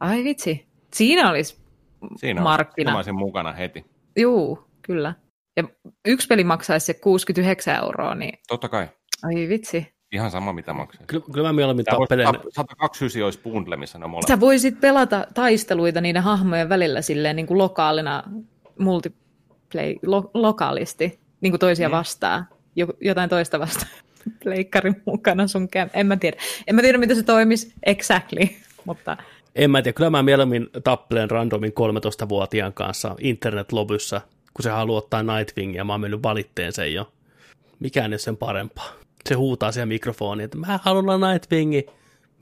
Ai 0.00 0.24
vitsi, 0.24 0.66
siinä 0.94 1.30
olisi 1.30 1.59
Siinä 2.16 2.40
markkina. 2.42 2.98
on 2.98 3.14
mukana 3.14 3.52
heti. 3.52 3.84
Juu, 4.18 4.58
kyllä. 4.82 5.14
Ja 5.56 5.64
yksi 6.08 6.26
peli 6.26 6.44
maksaisi 6.44 6.86
se 6.86 6.94
69 6.94 7.76
euroa, 7.76 8.14
niin... 8.14 8.38
Totta 8.48 8.68
kai. 8.68 8.88
Ai 9.22 9.48
vitsi. 9.48 9.94
Ihan 10.12 10.30
sama, 10.30 10.52
mitä 10.52 10.72
maksaa. 10.72 11.06
Kyllä, 11.06 11.24
kyllä 11.32 11.48
mä 11.48 11.52
mieluummin 11.52 11.84
tappelen... 11.84 12.26
129 12.52 13.22
olisi 13.22 13.40
bundle, 13.42 13.76
missä 13.76 13.98
ne 13.98 14.06
molemmat. 14.06 14.28
Sä 14.28 14.40
voisit 14.40 14.80
pelata 14.80 15.26
taisteluita 15.34 16.00
niiden 16.00 16.22
hahmojen 16.22 16.68
välillä 16.68 17.02
silleen 17.02 17.36
niin 17.36 17.46
kuin 17.46 17.58
lokaalina 17.58 18.22
multi, 18.78 19.14
play, 19.72 19.94
lo, 20.02 20.30
lokaalisti, 20.34 21.20
niin 21.40 21.52
kuin 21.52 21.60
toisia 21.60 21.88
Mm. 21.88 21.92
vastaan, 21.92 22.48
jo, 22.76 22.86
jotain 23.00 23.30
toista 23.30 23.58
vastaan 23.60 23.92
pleikkarin 24.42 25.02
mukana 25.06 25.46
sun 25.46 25.68
käm. 25.68 25.90
En 25.94 26.06
mä 26.06 26.16
tiedä. 26.16 26.36
En 26.66 26.74
mä 26.74 26.82
tiedä, 26.82 26.98
miten 26.98 27.16
se 27.16 27.22
toimisi 27.22 27.72
exactly, 27.86 28.40
mutta 28.86 29.16
En 29.54 29.70
mä 29.70 29.82
tiedä, 29.82 29.96
kyllä 29.96 30.10
mä 30.10 30.22
mieluummin 30.22 30.68
tappelen 30.84 31.30
randomin 31.30 31.72
13-vuotiaan 31.72 32.72
kanssa 32.72 33.16
internetlobyssä, 33.20 34.20
kun 34.54 34.62
se 34.62 34.70
haluaa 34.70 34.98
ottaa 34.98 35.22
Nightwingia, 35.22 35.84
mä 35.84 35.92
oon 35.92 36.00
mennyt 36.00 36.22
valitteen 36.22 36.72
sen 36.72 36.94
jo. 36.94 37.12
Mikään 37.80 38.12
ei 38.12 38.14
ole 38.14 38.18
sen 38.18 38.36
parempaa. 38.36 38.92
Se 39.28 39.34
huutaa 39.34 39.72
siihen 39.72 39.88
mikrofoniin, 39.88 40.44
että 40.44 40.58
mä 40.58 40.78
haluan 40.82 41.08
olla 41.08 41.32
Nightwingi. 41.32 41.86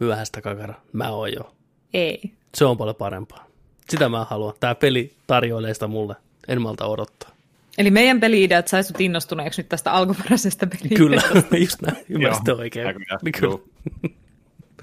Myöhäistä 0.01 0.41
kakara, 0.41 0.75
mä 0.93 1.11
oon 1.11 1.33
jo. 1.33 1.55
ei. 1.95 2.21
Se 2.55 2.65
on 2.65 2.77
paljon 2.77 2.97
parempaa. 2.97 3.47
Sitä 3.91 4.09
mä 4.09 4.25
haluan. 4.25 4.55
Tää 4.61 4.75
peli 4.75 5.13
tarjoilee 5.27 5.75
sitä 5.75 5.87
mulle. 5.87 6.17
En 6.49 6.63
malta 6.63 6.87
odottaa. 6.87 7.31
Eli 7.79 7.91
meidän 7.91 8.21
peli-ideat 8.21 8.69
sai 8.69 8.85
sut 8.85 9.01
innostuneeksi 9.01 9.63
nyt 9.63 9.69
tästä 9.69 9.93
alkuperäisestä 9.93 10.67
peli 10.67 10.97
Kyllä, 10.97 11.23
just 11.61 11.83
näin. 11.83 11.97
Ymmärsitte 12.09 12.51
Joo, 12.51 12.59
oikein. 12.61 12.95
Kyllä. 13.41 13.59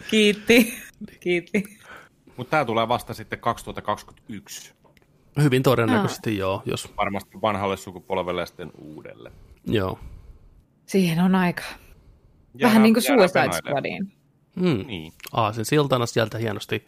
Kiitti. 0.10 0.74
Kiitti. 1.20 1.64
Mutta 2.38 2.52
tämä 2.52 2.66
tulee 2.66 2.88
vasta 2.88 3.14
sitten 3.14 3.40
2021. 3.40 4.74
Hyvin 5.42 5.64
todennäköisesti 5.64 6.38
joo, 6.38 6.62
jos 6.66 6.94
Varmasti 6.98 7.42
vanhalle 7.42 7.78
sukupolvelle 7.78 8.42
ja 8.42 8.46
sitten 8.46 8.72
uudelle. 8.78 9.32
joo. 9.66 10.00
Siihen 10.86 11.20
on 11.24 11.36
aika. 11.36 11.62
Jäädään- 11.64 12.70
Vähän 12.70 12.84
niin 12.84 12.94
kuin 12.94 13.04
Suicide. 13.04 13.50
Squadiin. 13.54 14.12
Mm. 14.56 14.84
Niin. 14.88 15.14
Aasin 15.34 15.66
siltana 15.66 16.06
sieltä 16.06 16.38
hienosti 16.38 16.86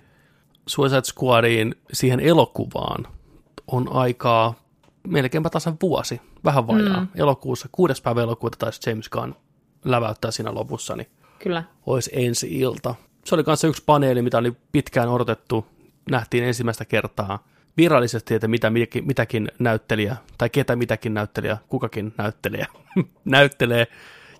Suicide 0.67 1.01
Squadiin 1.03 1.75
siihen 1.93 2.19
elokuvaan 2.19 3.07
on 3.67 3.89
aikaa 3.91 4.53
melkeinpä 5.07 5.49
tasan 5.49 5.77
vuosi, 5.81 6.21
vähän 6.45 6.67
vajaa. 6.67 6.99
Mm. 6.99 7.07
Elokuussa, 7.15 7.69
kuudes 7.71 8.01
päivä 8.01 8.21
elokuuta 8.21 8.57
taisi 8.57 8.89
James 8.89 9.09
Gunn 9.09 9.33
läväyttää 9.85 10.31
siinä 10.31 10.53
lopussa, 10.53 10.95
niin 10.95 11.07
Kyllä. 11.39 11.63
olisi 11.85 12.09
ensi 12.13 12.59
ilta. 12.59 12.95
Se 13.27 13.35
oli 13.35 13.43
kanssa 13.43 13.67
yksi 13.67 13.83
paneeli, 13.85 14.21
mitä 14.21 14.37
oli 14.37 14.53
pitkään 14.71 15.09
odotettu. 15.09 15.65
Nähtiin 16.11 16.43
ensimmäistä 16.43 16.85
kertaa 16.85 17.47
virallisesti, 17.77 18.33
että 18.33 18.47
mitä 18.47 18.71
mitäkin, 19.01 19.51
näyttelijä, 19.59 20.15
tai 20.37 20.49
ketä 20.49 20.75
mitäkin 20.75 21.13
näyttelijä, 21.13 21.57
kukakin 21.67 22.13
näyttelijä 22.17 22.67
näyttelee, 23.25 23.87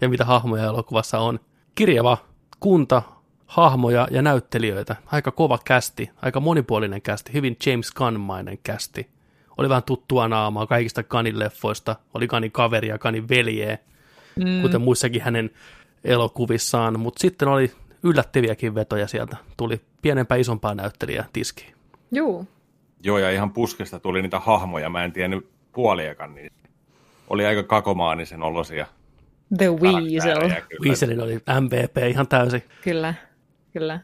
ja 0.02 0.10
mitä 0.10 0.26
hahmoja 0.26 0.63
elokuvassa 0.63 1.19
on. 1.19 1.39
Kirjava 1.76 2.17
kunta, 2.60 3.02
hahmoja 3.45 4.08
ja 4.12 4.21
näyttelijöitä. 4.21 4.95
Aika 5.06 5.32
kova 5.32 5.60
kästi, 5.65 6.10
aika 6.21 6.39
monipuolinen 6.39 7.02
kästi, 7.02 7.34
hyvin 7.34 7.58
James 7.65 7.91
Gunn-mainen 7.91 8.58
kästi. 8.63 9.10
Oli 9.58 9.69
vähän 9.69 9.84
tuttua 9.84 10.28
naamaa 10.28 10.67
kaikista 10.67 11.04
Gunnin 11.04 11.39
leffoista, 11.39 11.95
oli 12.13 12.28
Gunnin 12.28 12.52
kaveri 12.52 12.88
ja 12.88 12.97
Gunnin 12.97 13.30
veljeä, 13.30 13.78
mm. 14.36 14.62
kuten 14.62 14.82
muissakin 14.82 15.21
hänen 15.21 15.50
elokuvissaan, 16.04 17.00
mutta 17.00 17.21
sitten 17.21 17.47
oli 17.47 17.71
yllättäviäkin 18.08 18.76
vetoja 18.76 19.08
sieltä. 19.08 19.38
Tuli 19.58 19.82
pienempää 20.02 20.38
isompaa 20.38 20.76
näyttelijää 20.76 21.26
tiskiin. 21.34 21.74
Juu. 22.12 22.48
Joo, 23.04 23.17
ja 23.17 23.32
ihan 23.32 23.54
puskesta 23.54 24.00
tuli 24.00 24.22
niitä 24.22 24.39
hahmoja, 24.39 24.89
mä 24.89 25.04
en 25.04 25.12
tiennyt 25.12 25.50
puoliakaan 25.74 26.36
niin 26.36 26.52
Oli 27.30 27.46
aika 27.46 27.63
kakomaanisen 27.63 28.43
olosia. 28.43 28.88
The 29.58 29.70
Weasel. 29.72 30.52
Weaselin 30.82 31.22
oli 31.22 31.34
MVP 31.36 31.98
ihan 32.10 32.28
täysin. 32.28 32.63
Kyllä. 32.84 33.13
Kyllä. 33.74 34.00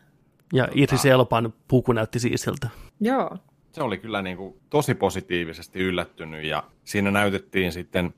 Ja 0.54 0.68
Idris 0.76 1.06
Elban 1.06 1.54
puku 1.68 1.92
näytti 1.92 2.20
siisiltä. 2.20 2.70
Joo. 3.00 3.38
Se 3.72 3.84
oli 3.84 3.98
kyllä 3.98 4.22
niin 4.22 4.38
kuin 4.38 4.56
tosi 4.70 4.96
positiivisesti 4.96 5.80
yllättynyt, 5.80 6.46
ja 6.46 6.64
siinä 6.84 7.12
näytettiin 7.12 7.72
sitten, 7.72 8.14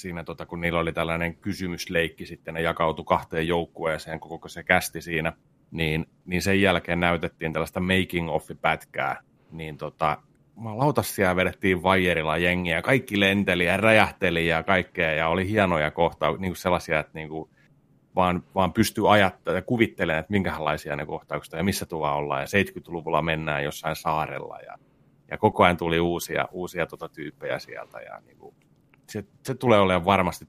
siinä 0.00 0.24
tota, 0.24 0.46
kun 0.46 0.60
niillä 0.60 0.80
oli 0.80 0.92
tällainen 0.92 1.34
kysymysleikki 1.34 2.26
sitten, 2.26 2.54
ne 2.54 2.62
jakautui 2.62 3.04
kahteen 3.04 3.48
joukkueeseen, 3.48 4.20
koko 4.20 4.48
se 4.48 4.62
kästi 4.62 5.00
siinä, 5.00 5.32
niin, 5.70 6.06
niin 6.24 6.42
sen 6.42 6.62
jälkeen 6.62 7.00
näytettiin 7.00 7.52
tällaista 7.52 7.80
making 7.80 8.30
of 8.30 8.50
pätkää, 8.60 9.22
niin 9.50 9.76
tota, 9.76 10.18
lautas 10.64 11.14
siellä 11.14 11.36
vedettiin 11.36 11.82
vaijerilla 11.82 12.38
jengiä, 12.38 12.82
kaikki 12.82 13.20
lenteli 13.20 13.64
ja 13.64 13.76
räjähteli 13.76 14.46
ja 14.46 14.62
kaikkea, 14.62 15.14
ja 15.14 15.28
oli 15.28 15.48
hienoja 15.48 15.90
kohtauksia, 15.90 16.40
niin 16.40 16.50
kuin 16.50 16.56
sellaisia, 16.56 17.00
että 17.00 17.12
niin 17.14 17.28
kuin 17.28 17.50
vaan, 18.16 18.42
vaan 18.54 18.72
pystyy 18.72 19.12
ajattelemaan 19.12 19.58
ja 19.58 19.66
kuvittelemaan, 19.66 20.20
että 20.20 20.32
minkälaisia 20.32 20.96
ne 20.96 21.06
kohtaukset 21.06 21.52
ja 21.52 21.64
missä 21.64 21.86
tuolla 21.86 22.14
ollaan. 22.14 22.40
Ja 22.40 22.46
70-luvulla 22.46 23.22
mennään 23.22 23.64
jossain 23.64 23.96
saarella 23.96 24.58
ja, 24.58 24.78
ja 25.30 25.38
koko 25.38 25.64
ajan 25.64 25.76
tuli 25.76 26.00
uusia, 26.00 26.48
uusia 26.52 26.86
tota 26.86 27.08
tyyppejä 27.08 27.58
sieltä. 27.58 28.00
Ja 28.00 28.20
niin 28.26 28.38
kuin, 28.38 28.54
se, 29.12 29.24
se 29.42 29.54
tulee 29.54 29.80
olemaan 29.80 30.04
varmasti 30.04 30.48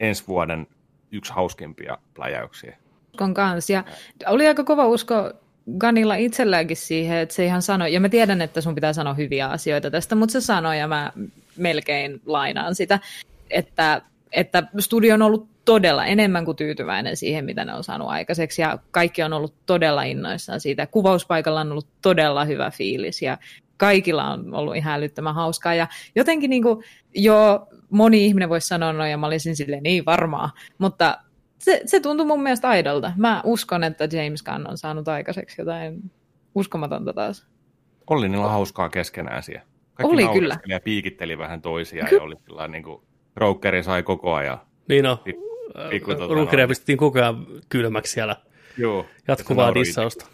ensi 0.00 0.24
vuoden 0.28 0.66
yksi 1.12 1.32
hauskimpia 1.32 1.98
pläjäyksiä. 2.14 2.76
Uskon 3.12 3.34
kanssa. 3.34 3.72
Ja 3.72 3.84
oli 4.26 4.46
aika 4.46 4.64
kova 4.64 4.86
usko 4.86 5.32
Ganilla 5.78 6.14
itselläänkin 6.14 6.76
siihen, 6.76 7.18
että 7.18 7.34
se 7.34 7.44
ihan 7.44 7.62
sanoi, 7.62 7.92
ja 7.92 8.00
mä 8.00 8.08
tiedän, 8.08 8.42
että 8.42 8.60
sun 8.60 8.74
pitää 8.74 8.92
sanoa 8.92 9.14
hyviä 9.14 9.48
asioita 9.48 9.90
tästä, 9.90 10.14
mutta 10.14 10.32
se 10.32 10.40
sanoi, 10.40 10.78
ja 10.78 10.88
mä 10.88 11.12
melkein 11.56 12.20
lainaan 12.26 12.74
sitä, 12.74 13.00
että, 13.50 14.02
että 14.32 14.62
studio 14.78 15.14
on 15.14 15.22
ollut 15.22 15.48
todella 15.64 16.06
enemmän 16.06 16.44
kuin 16.44 16.56
tyytyväinen 16.56 17.16
siihen, 17.16 17.44
mitä 17.44 17.64
ne 17.64 17.74
on 17.74 17.84
saanut 17.84 18.08
aikaiseksi, 18.08 18.62
ja 18.62 18.78
kaikki 18.90 19.22
on 19.22 19.32
ollut 19.32 19.54
todella 19.66 20.02
innoissaan 20.02 20.60
siitä. 20.60 20.86
Kuvauspaikalla 20.86 21.60
on 21.60 21.70
ollut 21.70 21.88
todella 22.02 22.44
hyvä 22.44 22.70
fiilis, 22.70 23.22
ja 23.22 23.38
kaikilla 23.76 24.30
on 24.30 24.54
ollut 24.54 24.76
ihan 24.76 24.94
älyttömän 24.94 25.34
hauskaa, 25.34 25.74
ja 25.74 25.88
jotenkin 26.14 26.50
niin 26.50 26.62
kuin, 26.62 26.84
jo 27.14 27.68
moni 27.90 28.26
ihminen 28.26 28.48
voisi 28.48 28.68
sanoa, 28.68 28.92
no 28.92 29.06
ja 29.06 29.18
mä 29.18 29.26
olisin 29.26 29.56
silleen 29.56 29.82
niin 29.82 30.04
varmaa, 30.04 30.50
mutta 30.78 31.18
se, 31.58 31.80
se 31.86 32.00
tuntui 32.00 32.26
mun 32.26 32.42
mielestä 32.42 32.68
aidolta. 32.68 33.12
Mä 33.16 33.40
uskon, 33.44 33.84
että 33.84 34.04
James 34.04 34.42
Gunn 34.42 34.70
on 34.70 34.78
saanut 34.78 35.08
aikaiseksi 35.08 35.60
jotain 35.60 36.10
uskomatonta 36.54 37.12
taas. 37.12 37.46
Oli 38.10 38.28
niillä 38.28 38.48
hauskaa 38.48 38.88
keskenään 38.88 39.42
siellä. 39.42 39.62
Kaikki 39.94 40.14
Oli 40.14 40.28
kyllä. 40.28 40.58
ja 40.68 40.80
piikitteli 40.80 41.38
vähän 41.38 41.62
toisiaan 41.62 42.08
ja 42.12 42.22
oli 42.22 42.34
sillä 42.44 42.68
niin 42.68 42.82
kuin 42.82 43.02
Brokeri 43.34 43.82
sai 43.82 44.02
koko 44.02 44.34
ajan. 44.34 44.60
Niin 44.88 45.04
no, 45.04 45.16
Pi- 45.16 45.36
pikku 45.90 46.14
tota 46.14 46.34
noin. 46.34 46.68
pistettiin 46.68 46.98
koko 46.98 47.18
ajan 47.18 47.46
kylmäksi 47.68 48.12
siellä. 48.12 48.36
Joo. 48.78 49.06
Jatkuvaa 49.28 49.74
dissausta. 49.74 50.26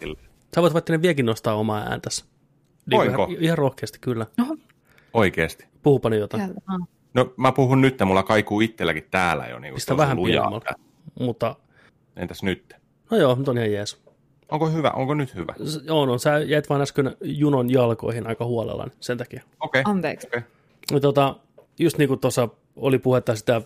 Sä 0.55 0.61
voit 0.61 0.73
vaikka 0.73 1.01
vieläkin 1.01 1.25
nostaa 1.25 1.55
omaa 1.55 1.79
ääntäsi. 1.81 2.25
Niin 2.85 2.97
Voinko? 2.97 3.23
ihan, 3.23 3.43
ihan 3.43 3.57
rohkeasti, 3.57 3.99
kyllä. 4.01 4.25
Oikeesti. 5.13 5.65
Puhupa 5.83 6.09
nyt 6.09 6.19
jotain. 6.19 6.53
No 7.13 7.33
mä 7.37 7.51
puhun 7.51 7.81
nyt, 7.81 7.97
mulla 8.05 8.23
kaikuu 8.23 8.61
itselläkin 8.61 9.07
täällä 9.11 9.47
jo. 9.47 9.59
Niin 9.59 9.73
Pistä 9.73 9.87
tosi 9.89 9.97
vähän 9.97 10.17
lujaa. 10.17 10.49
pienemmälle. 10.49 10.83
Mutta, 11.19 11.55
Entäs 12.15 12.43
nyt? 12.43 12.73
no 13.11 13.17
joo, 13.17 13.35
nyt 13.35 13.47
on 13.47 13.57
ihan 13.57 13.71
jees. 13.71 14.03
Onko 14.51 14.69
hyvä? 14.69 14.89
Onko 14.91 15.13
nyt 15.13 15.35
hyvä? 15.35 15.53
S- 15.65 15.81
Joo, 15.85 16.05
no, 16.05 16.17
sä 16.17 16.39
jäit 16.39 16.69
vaan 16.69 16.81
äsken 16.81 17.15
junon 17.21 17.69
jalkoihin 17.71 18.27
aika 18.27 18.45
huolella 18.45 18.83
niin 18.83 18.93
sen 18.99 19.17
takia. 19.17 19.43
Okei. 19.59 19.81
Okay. 19.81 19.91
Anteeksi. 19.91 20.27
Okay. 20.27 20.41
No, 20.91 20.99
tota, 20.99 21.35
just 21.79 21.97
niin 21.97 22.07
kuin 22.07 22.19
tuossa 22.19 22.49
oli 22.75 22.99
puhetta 22.99 23.35
sitä 23.35 23.61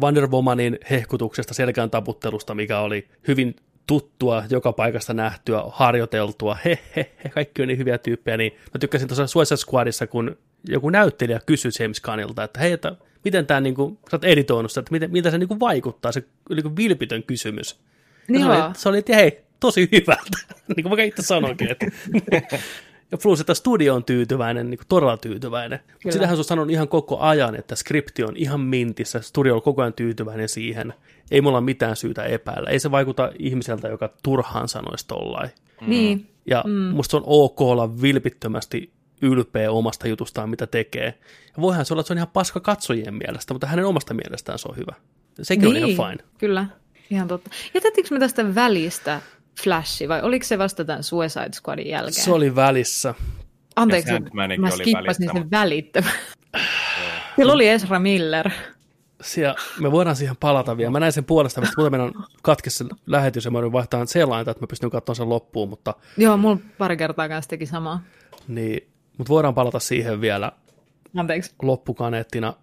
Wonder 0.00 0.26
Womanin 0.26 0.78
hehkutuksesta, 0.90 1.54
selkään 1.54 1.90
taputtelusta, 1.90 2.54
mikä 2.54 2.80
oli 2.80 3.08
hyvin 3.28 3.56
tuttua, 3.86 4.44
joka 4.50 4.72
paikasta 4.72 5.14
nähtyä, 5.14 5.62
harjoiteltua, 5.68 6.56
he, 6.64 6.78
he, 6.96 7.10
he, 7.24 7.28
kaikki 7.30 7.62
on 7.62 7.68
niin 7.68 7.78
hyviä 7.78 7.98
tyyppejä, 7.98 8.36
niin 8.36 8.52
mä 8.52 8.78
tykkäsin 8.80 9.08
tuossa 9.08 9.26
Suicide 9.26 9.56
Squadissa, 9.56 10.06
kun 10.06 10.36
joku 10.68 10.90
näyttelijä 10.90 11.40
kysyi 11.46 11.70
James 11.80 12.00
Gunnilta, 12.00 12.44
että 12.44 12.60
hei, 12.60 12.72
että 12.72 12.96
miten 13.24 13.46
tämä, 13.46 13.60
niin 13.60 13.74
kuin, 13.74 13.98
sä 14.10 14.16
oot 14.16 14.24
editoinut 14.24 14.70
sitä, 14.70 14.80
että 14.80 14.92
miten, 14.92 15.10
miltä 15.10 15.30
se 15.30 15.38
niin 15.38 15.48
kuin 15.48 15.60
vaikuttaa, 15.60 16.12
se 16.12 16.24
niin 16.48 16.76
vilpitön 16.76 17.22
kysymys. 17.22 17.80
Ja 18.28 18.38
se, 18.38 18.46
oli, 18.46 18.74
se 18.74 18.88
oli, 18.88 18.98
että 18.98 19.16
hei, 19.16 19.40
tosi 19.60 19.88
hyvältä, 19.92 20.38
niin 20.76 20.82
kuin 20.82 20.96
mä 20.96 21.02
itse 21.02 21.22
sanoinkin, 21.22 21.70
että 21.70 21.86
ja 23.12 23.18
plus, 23.22 23.40
että 23.40 23.54
studio 23.54 23.94
on 23.94 24.04
tyytyväinen, 24.04 24.70
niin 24.70 24.78
kuin 24.78 24.88
todella 24.88 25.16
tyytyväinen. 25.16 25.80
Mutta 25.92 26.12
sitähän 26.12 26.36
se 26.36 26.40
on 26.40 26.44
sanonut 26.44 26.70
ihan 26.70 26.88
koko 26.88 27.18
ajan, 27.18 27.54
että 27.54 27.76
skripti 27.76 28.24
on 28.24 28.36
ihan 28.36 28.60
mintissä, 28.60 29.20
studio 29.20 29.54
on 29.54 29.62
koko 29.62 29.82
ajan 29.82 29.92
tyytyväinen 29.92 30.48
siihen. 30.48 30.94
Ei 31.30 31.40
mulla 31.40 31.58
ole 31.58 31.64
mitään 31.64 31.96
syytä 31.96 32.24
epäillä. 32.24 32.70
Ei 32.70 32.78
se 32.78 32.90
vaikuta 32.90 33.32
ihmiseltä, 33.38 33.88
joka 33.88 34.10
turhaan 34.22 34.68
sanoisi 34.68 35.06
tollain. 35.06 35.50
Niin. 35.86 36.26
Ja 36.46 36.64
mm. 36.66 36.72
musta 36.72 37.10
se 37.10 37.16
on 37.16 37.22
ok 37.26 37.60
olla 37.60 38.02
vilpittömästi 38.02 38.90
ylpeä 39.22 39.70
omasta 39.70 40.08
jutustaan, 40.08 40.50
mitä 40.50 40.66
tekee. 40.66 41.18
Ja 41.56 41.60
voihan 41.60 41.84
se 41.84 41.94
olla, 41.94 42.00
että 42.00 42.08
se 42.08 42.12
on 42.12 42.18
ihan 42.18 42.28
paska 42.28 42.60
katsojien 42.60 43.14
mielestä, 43.14 43.54
mutta 43.54 43.66
hänen 43.66 43.84
omasta 43.84 44.14
mielestään 44.14 44.58
se 44.58 44.68
on 44.68 44.76
hyvä. 44.76 44.94
Sekin 45.42 45.70
niin. 45.72 45.84
on 45.84 45.90
ihan 45.90 46.10
fine. 46.10 46.24
Kyllä, 46.38 46.66
ihan 47.10 47.28
totta. 47.28 47.50
Jätettiinkö 47.74 48.14
me 48.14 48.18
tästä 48.18 48.54
välistä 48.54 49.20
Flashi, 49.62 50.08
vai 50.08 50.22
oliko 50.22 50.44
se 50.46 50.58
vasta 50.58 50.84
tämän 50.84 51.02
Suicide 51.02 51.50
Squadin 51.52 51.88
jälkeen? 51.88 52.24
Se 52.24 52.32
oli 52.32 52.54
välissä. 52.54 53.14
Anteeksi, 53.76 54.12
mä 54.12 54.70
skippasin 54.70 55.26
sen 55.26 55.36
mutta- 55.36 55.50
välittömän. 55.50 56.12
Siellä 57.36 57.52
oli 57.52 57.68
Ezra 57.68 57.98
Miller. 57.98 58.50
Siellä, 59.22 59.54
me 59.80 59.92
voidaan 59.92 60.16
siihen 60.16 60.36
palata 60.36 60.76
vielä. 60.76 60.90
Mä 60.90 61.00
näin 61.00 61.12
sen 61.12 61.24
puolesta, 61.24 61.60
että 61.60 61.72
muuten 61.76 61.92
meidän 61.92 62.06
on 62.16 62.24
katkes 62.42 62.78
se 62.78 62.84
lähetys 63.06 63.44
ja 63.44 63.50
mä 63.50 63.58
joudun 63.58 63.72
vaihtamaan 63.72 64.06
selainta, 64.06 64.50
että 64.50 64.62
mä 64.62 64.66
pystyn 64.66 64.90
katsomaan 64.90 65.16
sen 65.16 65.28
loppuun, 65.28 65.68
mutta, 65.68 65.94
Joo, 66.16 66.36
mulla 66.36 66.58
pari 66.78 66.96
kertaa 66.96 67.28
kanssa 67.28 67.48
teki 67.48 67.66
samaa. 67.66 68.02
niin, 68.48 68.88
mutta 69.22 69.32
voidaan 69.32 69.54
palata 69.54 69.78
siihen 69.78 70.20
vielä 70.20 70.52
Anteeksi. 71.16 71.54
loppukaneettina. 71.62 72.54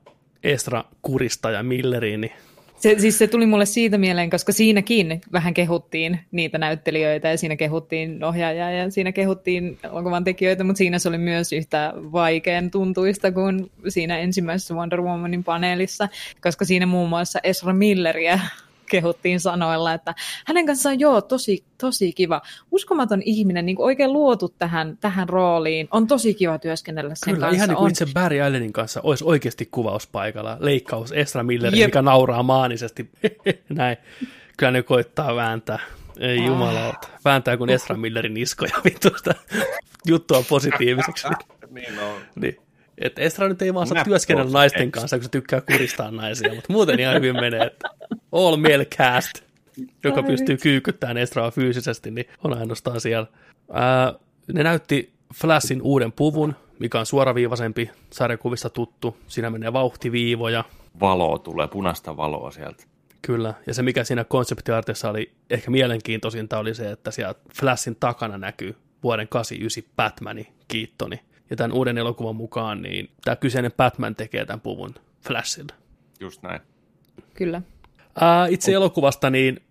Estra 0.43 0.83
Kurista 1.01 1.51
ja 1.51 1.63
Milleriin, 1.63 2.21
niin 2.21 2.31
se, 2.79 2.95
siis 2.97 3.17
se 3.17 3.27
tuli 3.27 3.45
mulle 3.45 3.65
siitä 3.65 3.97
mieleen, 3.97 4.29
koska 4.29 4.51
siinäkin 4.51 5.21
vähän 5.31 5.53
kehuttiin 5.53 6.19
niitä 6.31 6.57
näyttelijöitä 6.57 7.27
ja 7.29 7.37
siinä 7.37 7.55
kehuttiin 7.55 8.23
ohjaajaa 8.23 8.71
ja 8.71 8.91
siinä 8.91 9.11
kehuttiin 9.11 9.77
elokuvan 9.83 10.23
tekijöitä, 10.23 10.63
mutta 10.63 10.77
siinä 10.77 10.99
se 10.99 11.09
oli 11.09 11.17
myös 11.17 11.53
yhtä 11.53 11.93
vaikean 11.95 12.71
tuntuista 12.71 13.31
kuin 13.31 13.71
siinä 13.87 14.17
ensimmäisessä 14.17 14.73
Wonder 14.73 15.01
Womanin 15.01 15.43
paneelissa, 15.43 16.09
koska 16.41 16.65
siinä 16.65 16.85
muun 16.85 17.09
muassa 17.09 17.39
Ezra 17.43 17.73
Milleriä 17.73 18.39
kehuttiin 18.89 19.39
sanoilla, 19.39 19.93
että 19.93 20.15
hänen 20.47 20.65
kanssaan 20.65 20.99
joo, 20.99 21.21
tosi, 21.21 21.63
tosi 21.77 22.13
kiva. 22.13 22.41
Uskomaton 22.71 23.21
ihminen, 23.25 23.65
niin 23.65 23.75
kuin 23.75 23.85
oikein 23.85 24.13
luotu 24.13 24.49
tähän, 24.49 24.97
tähän 25.01 25.29
rooliin. 25.29 25.87
On 25.91 26.07
tosi 26.07 26.33
kiva 26.33 26.59
työskennellä 26.59 27.15
sen 27.15 27.33
Kyllä, 27.33 27.45
kanssa. 27.45 27.55
ihan 27.55 27.69
niin 27.69 27.75
kuin 27.77 27.85
on. 27.85 27.91
itse 27.91 28.05
Barry 28.13 28.41
Allenin 28.41 28.73
kanssa 28.73 28.99
olisi 29.03 29.23
oikeasti 29.23 29.65
kuvauspaikalla. 29.71 30.57
Leikkaus 30.59 31.11
Estra 31.11 31.43
Millerin, 31.43 31.85
mikä 31.85 32.01
nauraa 32.01 32.43
maanisesti. 32.43 33.09
Näin. 33.69 33.97
Kyllä 34.57 34.71
ne 34.71 34.83
koittaa 34.83 35.35
vääntää. 35.35 35.79
Ei 36.19 36.39
Ah. 36.39 36.45
jumalauta. 36.45 37.07
Vääntää 37.25 37.57
kuin 37.57 37.69
Esra 37.69 37.97
Millerin 37.97 38.37
iskoja 38.37 38.71
vittuista 38.85 39.33
juttua 40.07 40.43
positiiviseksi. 40.49 41.27
niin 41.71 41.99
on. 41.99 42.21
niin. 42.35 42.57
Et 42.99 43.19
Estra 43.19 43.47
nyt 43.47 43.61
ei 43.61 43.73
vaan 43.73 43.87
saa 43.87 44.03
työskennellä 44.03 44.51
naisten 44.51 44.91
kanssa, 44.91 45.17
kun 45.17 45.23
se 45.23 45.29
tykkää 45.29 45.61
kuristaa 45.61 46.11
naisia, 46.11 46.53
mutta 46.53 46.73
muuten 46.73 46.99
ihan 46.99 47.15
hyvin 47.15 47.35
menee, 47.35 47.65
että 47.65 47.89
all 48.31 48.55
male 48.55 48.85
cast, 48.85 49.33
joka 50.03 50.23
pystyy 50.23 50.57
kyykyttämään 50.57 51.17
Estraa 51.17 51.51
fyysisesti, 51.51 52.11
niin 52.11 52.25
on 52.43 52.57
ainoastaan 52.57 53.01
siellä. 53.01 53.27
Ää, 53.73 54.13
ne 54.53 54.63
näytti 54.63 55.13
Flashin 55.35 55.81
uuden 55.81 56.11
puvun, 56.11 56.55
mikä 56.79 56.99
on 56.99 57.05
suoraviivaisempi, 57.05 57.91
sarjakuvista 58.09 58.69
tuttu. 58.69 59.17
Siinä 59.27 59.49
menee 59.49 59.73
vauhtiviivoja, 59.73 60.63
Valoa 60.99 61.39
tulee, 61.39 61.67
punaista 61.67 62.17
valoa 62.17 62.51
sieltä. 62.51 62.83
Kyllä, 63.21 63.53
ja 63.67 63.73
se 63.73 63.83
mikä 63.83 64.03
siinä 64.03 64.23
konseptiartissa 64.23 65.09
oli 65.09 65.31
ehkä 65.49 65.71
mielenkiintoisinta 65.71 66.59
oli 66.59 66.75
se, 66.75 66.91
että 66.91 67.11
siellä 67.11 67.35
Flashin 67.59 67.97
takana 67.99 68.37
näkyy 68.37 68.75
vuoden 69.03 69.27
89 69.27 69.93
Batmanin 69.95 70.47
kiittoni. 70.67 71.19
Ja 71.49 71.55
tämän 71.55 71.71
uuden 71.71 71.97
elokuvan 71.97 72.35
mukaan, 72.35 72.81
niin 72.81 73.09
tämä 73.23 73.35
kyseinen 73.35 73.71
Batman 73.77 74.15
tekee 74.15 74.45
tämän 74.45 74.61
puvun 74.61 74.95
Flashille. 75.27 75.73
Just 76.19 76.43
näin. 76.43 76.61
Kyllä. 77.33 77.61
Ää, 78.21 78.47
itse 78.47 78.71
elokuvasta, 78.71 79.29
niin 79.29 79.61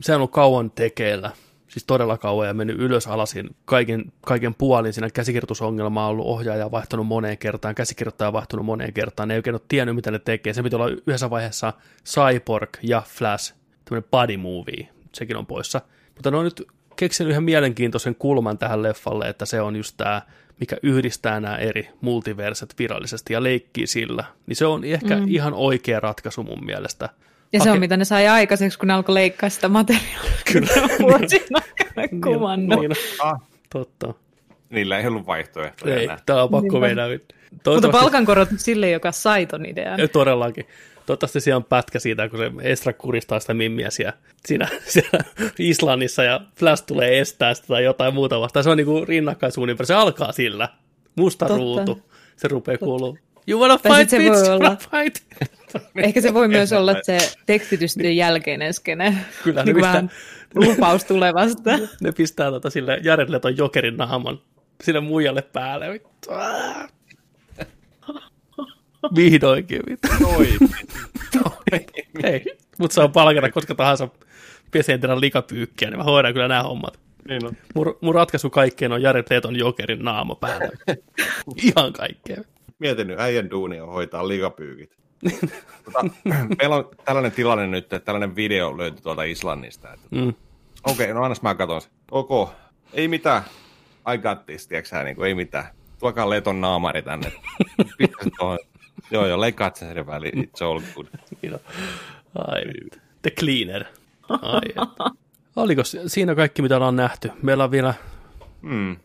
se 0.00 0.12
on 0.12 0.16
ollut 0.16 0.30
kauan 0.30 0.70
tekeillä, 0.70 1.30
siis 1.68 1.84
todella 1.84 2.18
kauan 2.18 2.46
ja 2.46 2.54
mennyt 2.54 2.80
ylös 2.80 3.06
alasin 3.06 3.56
kaiken, 3.64 4.12
kaiken 4.20 4.54
puolin. 4.54 4.92
Siinä 4.92 5.10
käsikirjoitusongelma 5.10 6.04
on 6.04 6.10
ollut 6.10 6.26
ohjaaja 6.26 6.70
vaihtunut 6.70 7.06
moneen 7.06 7.38
kertaan, 7.38 7.74
käsikirjoittaja 7.74 8.32
vaihtunut 8.32 8.66
moneen 8.66 8.92
kertaan. 8.92 9.28
Ne 9.28 9.34
ei 9.34 9.38
oikein 9.38 9.54
ole 9.54 9.62
tiennyt, 9.68 9.96
mitä 9.96 10.10
ne 10.10 10.18
tekee. 10.18 10.52
Se 10.52 10.62
piti 10.62 10.76
olla 10.76 10.88
yhdessä 10.88 11.30
vaiheessa 11.30 11.72
Cyborg 12.06 12.70
ja 12.82 13.02
Flash, 13.06 13.54
tämmöinen 13.84 14.08
body 14.10 14.36
movie. 14.36 14.88
Sekin 15.14 15.36
on 15.36 15.46
poissa. 15.46 15.80
Mutta 16.14 16.30
ne 16.30 16.36
on 16.36 16.44
nyt 16.44 16.68
keksinyt 16.96 17.30
yhden 17.30 17.42
mielenkiintoisen 17.42 18.14
kulman 18.14 18.58
tähän 18.58 18.82
leffalle, 18.82 19.28
että 19.28 19.46
se 19.46 19.60
on 19.60 19.76
just 19.76 19.96
tämä, 19.96 20.22
mikä 20.60 20.76
yhdistää 20.82 21.40
nämä 21.40 21.56
eri 21.56 21.88
multiverset 22.00 22.74
virallisesti 22.78 23.32
ja 23.32 23.42
leikkii 23.42 23.86
sillä. 23.86 24.24
Niin 24.46 24.56
se 24.56 24.66
on 24.66 24.84
ehkä 24.84 25.16
mm. 25.16 25.24
ihan 25.28 25.54
oikea 25.54 26.00
ratkaisu 26.00 26.42
mun 26.42 26.64
mielestä. 26.64 27.08
Ja 27.52 27.60
se 27.60 27.70
on 27.70 27.76
Hake- 27.76 27.80
mitä 27.80 27.96
ne 27.96 28.04
sai 28.04 28.28
aikaiseksi, 28.28 28.78
kun 28.78 28.88
ne 28.88 28.94
alkoi 28.94 29.14
leikkaa 29.14 29.48
sitä 29.50 29.68
materiaalia. 29.68 30.30
Kyllä. 30.52 30.68
Vuosien 31.02 31.42
aikana 31.96 32.20
kuvannut. 32.24 32.80
Niin, 32.80 32.92
Ah, 33.22 33.40
totta. 33.72 34.14
niillä 34.70 34.98
ei 34.98 35.06
ollut 35.06 35.26
vaihtoehtoja 35.26 35.96
Ei, 35.96 36.04
enää. 36.04 36.18
tämä 36.26 36.42
on 36.42 36.50
pakko 36.50 36.80
Niinpä. 36.80 36.86
meidän. 36.86 37.20
Mutta 37.66 37.88
palkankorotus 37.88 38.64
sille, 38.64 38.90
joka 38.90 39.12
sai 39.12 39.46
ton 39.46 39.66
idean. 39.66 40.00
Ei, 40.00 40.08
todellakin. 40.08 40.66
Toivottavasti 41.12 41.40
siellä 41.40 41.56
on 41.56 41.64
pätkä 41.64 41.98
siitä, 41.98 42.28
kun 42.28 42.38
se 42.38 42.50
Estra 42.62 42.92
kuristaa 42.92 43.40
sitä 43.40 43.54
mimmiä 43.54 43.90
siellä, 43.90 44.12
siinä, 44.46 44.68
siellä 44.86 45.24
Islannissa 45.58 46.22
ja 46.22 46.40
Flash 46.56 46.84
tulee 46.86 47.20
estää 47.20 47.54
sitä 47.54 47.66
tai 47.68 47.84
jotain 47.84 48.14
muuta 48.14 48.40
vastaan. 48.40 48.64
Se 48.64 48.70
on 48.70 48.76
niinku 48.76 49.04
rinnakkaisuuniverse. 49.04 49.86
Se 49.86 49.94
alkaa 49.94 50.32
sillä. 50.32 50.68
Musta 51.16 51.46
Totta. 51.46 51.58
ruutu. 51.60 52.02
Se 52.36 52.48
rupeaa 52.48 52.78
kuuluu. 52.78 53.18
You 53.48 53.60
wanna 53.60 53.78
Tai 53.78 53.98
fight, 53.98 54.10
se 54.10 54.18
voi 54.18 54.30
bitch? 54.30 54.50
olla- 54.50 54.58
Wanna 54.64 54.76
fight? 54.76 55.24
Ehkä 56.06 56.20
se 56.20 56.34
voi 56.34 56.48
myös 56.48 56.72
olla 56.72 56.94
se 57.02 57.18
tekstitysten 57.46 58.16
jälkeinen 58.16 58.74
skene. 58.74 59.16
Kyllä, 59.44 59.64
ne 59.64 59.72
niin 59.72 59.74
kuin 59.80 59.84
pistää- 59.84 60.08
lupaus 60.54 61.04
tulevasta. 61.04 61.70
Ne 62.02 62.12
pistää 62.12 62.50
tota 62.50 62.70
sille 62.70 63.00
Jared 63.02 63.28
Leton 63.30 63.56
jokerin 63.56 63.96
naaman 63.96 64.40
sille 64.84 65.00
muijalle 65.00 65.42
päälle. 65.42 66.00
Vihdoinkin. 69.16 69.82
Vittu. 69.90 70.08
Toi. 70.20 70.48
Ei, 72.24 72.44
mutta 72.78 72.94
saa 72.94 73.08
palkata 73.08 73.50
koska 73.50 73.74
tahansa 73.74 74.08
pesenterän 74.70 75.20
likapyykkiä, 75.20 75.90
niin 75.90 75.98
mä 75.98 76.04
hoidan 76.04 76.32
kyllä 76.32 76.48
nämä 76.48 76.62
hommat. 76.62 76.98
niin 77.28 77.46
on. 77.46 77.56
Mun, 77.74 77.98
mun 78.00 78.14
ratkaisu 78.14 78.50
kaikkeen 78.50 78.92
on 78.92 79.02
Jared 79.02 79.24
Leton 79.30 79.56
jokerin 79.56 80.04
naama 80.04 80.34
päällä. 80.34 80.68
Ihan 81.62 81.92
kaikkea. 81.92 82.42
Mietin 82.78 83.06
nyt, 83.06 83.20
äijän 83.20 83.50
duuni 83.50 83.80
on 83.80 83.88
hoitaa 83.88 84.28
ligapyykit. 84.28 84.96
tota, 85.84 86.04
meillä 86.58 86.76
on 86.76 86.88
tällainen 87.04 87.32
tilanne 87.32 87.66
nyt, 87.66 87.84
että 87.84 87.98
tällainen 87.98 88.36
video 88.36 88.78
löytyi 88.78 89.02
tuolta 89.02 89.22
Islannista. 89.22 89.92
Että, 89.92 90.06
Mm. 90.10 90.28
Okei, 90.84 91.04
okay, 91.04 91.14
no 91.14 91.22
annas 91.24 91.42
mä 91.42 91.54
katon 91.54 91.80
sen. 91.80 91.90
Ok, 92.10 92.50
ei 92.92 93.08
mitään. 93.08 93.42
I 94.14 94.18
got 94.18 94.46
this, 94.46 94.66
tiiäksä, 94.68 95.02
niin 95.02 95.16
kuin, 95.16 95.26
ei 95.28 95.34
mitään. 95.34 95.64
Tuokaa 95.98 96.30
Leton 96.30 96.60
naamari 96.60 97.02
tänne. 97.02 97.32
Tuohon. 98.38 98.58
Joo, 99.10 99.26
joo, 99.26 99.40
leikkaat 99.40 99.76
sen 99.76 99.94
sen 99.94 100.06
väliin. 100.06 100.44
It's 100.44 100.64
all 100.66 100.80
good. 100.94 101.06
Niin. 101.42 101.54
Ai. 102.34 102.62
The 103.22 103.30
Cleaner. 103.30 103.84
Ai. 104.28 104.86
Oliko 105.56 105.84
si- 105.84 106.08
siinä 106.08 106.34
kaikki, 106.34 106.62
mitä 106.62 106.76
ollaan 106.76 106.96
nähty? 106.96 107.30
Meillä 107.42 107.64
on 107.64 107.70
vielä 107.70 107.94
Mm. 108.62 108.96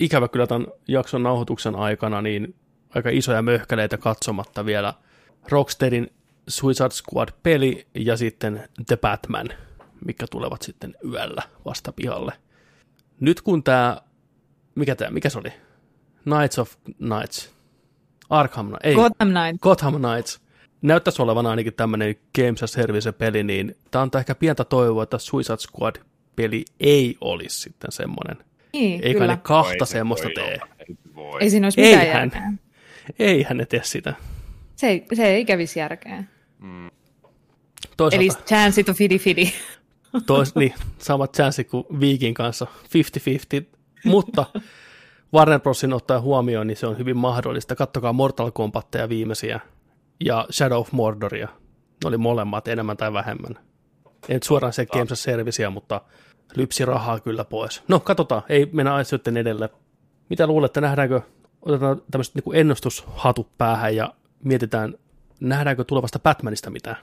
ikävä 0.00 0.28
kyllä 0.28 0.46
tämän 0.46 0.66
jakson 0.88 1.22
nauhoituksen 1.22 1.74
aikana 1.76 2.22
niin 2.22 2.54
aika 2.94 3.10
isoja 3.12 3.42
möhkäleitä 3.42 3.98
katsomatta 3.98 4.66
vielä 4.66 4.94
Rocksteadin 5.48 6.10
Suicide 6.48 6.90
Squad-peli 6.90 7.86
ja 7.94 8.16
sitten 8.16 8.68
The 8.86 8.96
Batman, 8.96 9.48
mikä 10.04 10.26
tulevat 10.30 10.62
sitten 10.62 10.94
yöllä 11.12 11.42
vasta 11.64 11.92
pihalle. 11.92 12.32
Nyt 13.20 13.40
kun 13.40 13.62
tämä, 13.62 14.00
mikä 14.74 14.94
tämä, 14.96 15.10
mikä 15.10 15.28
se 15.28 15.38
oli? 15.38 15.52
Knights 16.22 16.58
of 16.58 16.72
Knights. 16.98 17.55
Arkham, 18.30 18.72
ei, 18.82 18.94
Gotham 18.94 19.28
Knight. 19.28 19.62
Gotham 19.62 19.94
Knights. 19.94 20.40
Näyttäisi 20.82 21.22
olevan 21.22 21.46
ainakin 21.46 21.74
tämmöinen 21.74 22.14
Games 22.36 22.62
as 22.62 22.72
Service-peli, 22.72 23.42
niin 23.42 23.76
tämä 23.90 24.02
antaa 24.02 24.18
ehkä 24.18 24.34
pientä 24.34 24.64
toivoa, 24.64 25.02
että 25.02 25.18
Suicide 25.18 25.56
Squad-peli 25.56 26.64
ei 26.80 27.16
olisi 27.20 27.60
sitten 27.60 27.92
semmoinen. 27.92 28.36
Niin, 28.72 29.00
Eikä 29.04 29.18
kyllä. 29.20 29.32
ne 29.32 29.40
kahta 29.42 29.72
Ei 29.72 29.86
se 29.86 29.92
semmoista 29.92 30.24
voi 30.26 30.34
tee. 30.34 30.58
Ei 30.88 30.96
voi. 31.14 31.42
Ei 31.42 31.50
siinä 31.50 31.66
olisi 31.66 31.80
mitään 31.80 32.02
Eihän. 32.06 32.20
järkeä. 32.34 32.52
Eihän 33.18 33.56
ne 33.56 33.66
tee 33.66 33.80
sitä. 33.84 34.14
Se 34.76 34.86
ei, 34.88 35.06
se 35.14 35.26
ei 35.26 35.44
kävisi 35.44 35.78
järkeä. 35.78 36.24
Toisaalta, 37.96 38.16
Eli 38.24 38.28
chance 38.46 38.84
on 38.88 38.94
fidi 38.94 39.18
fidi. 39.18 39.52
tois, 40.26 40.54
niin, 40.54 40.74
samat 40.98 41.34
chanssit 41.34 41.68
kuin 41.68 41.84
Viikin 42.00 42.34
kanssa, 42.34 42.66
50-50, 43.62 43.64
mutta 44.04 44.46
Warner 45.34 45.60
Brosin 45.60 45.92
ottaa 45.92 46.20
huomioon, 46.20 46.66
niin 46.66 46.76
se 46.76 46.86
on 46.86 46.98
hyvin 46.98 47.16
mahdollista. 47.16 47.76
Kattokaa 47.76 48.12
Mortal 48.12 48.50
Kombatteja 48.50 49.08
viimeisiä 49.08 49.60
ja 50.20 50.46
Shadow 50.52 50.78
of 50.78 50.92
Mordoria. 50.92 51.48
Ne 52.04 52.08
oli 52.08 52.16
molemmat 52.16 52.68
enemmän 52.68 52.96
tai 52.96 53.12
vähemmän. 53.12 53.58
Ei 54.28 54.34
nyt 54.34 54.42
suoraan 54.42 54.72
se 54.72 54.86
Games 54.86 55.12
of 55.12 55.18
Servicea, 55.18 55.70
mutta 55.70 56.00
lypsi 56.56 56.84
rahaa 56.84 57.20
kyllä 57.20 57.44
pois. 57.44 57.82
No, 57.88 58.00
katsotaan, 58.00 58.42
ei 58.48 58.70
mennä 58.72 58.94
asioiden 58.94 59.36
edelle. 59.36 59.68
Mitä 60.28 60.46
luulette, 60.46 60.80
nähdäänkö, 60.80 61.20
otetaan 61.62 62.02
tämmöiset 62.10 62.34
niin 62.34 62.56
ennustushatut 62.56 63.58
päähän 63.58 63.96
ja 63.96 64.14
mietitään, 64.44 64.94
nähdäänkö 65.40 65.84
tulevasta 65.84 66.18
Batmanista 66.18 66.70
mitään? 66.70 66.96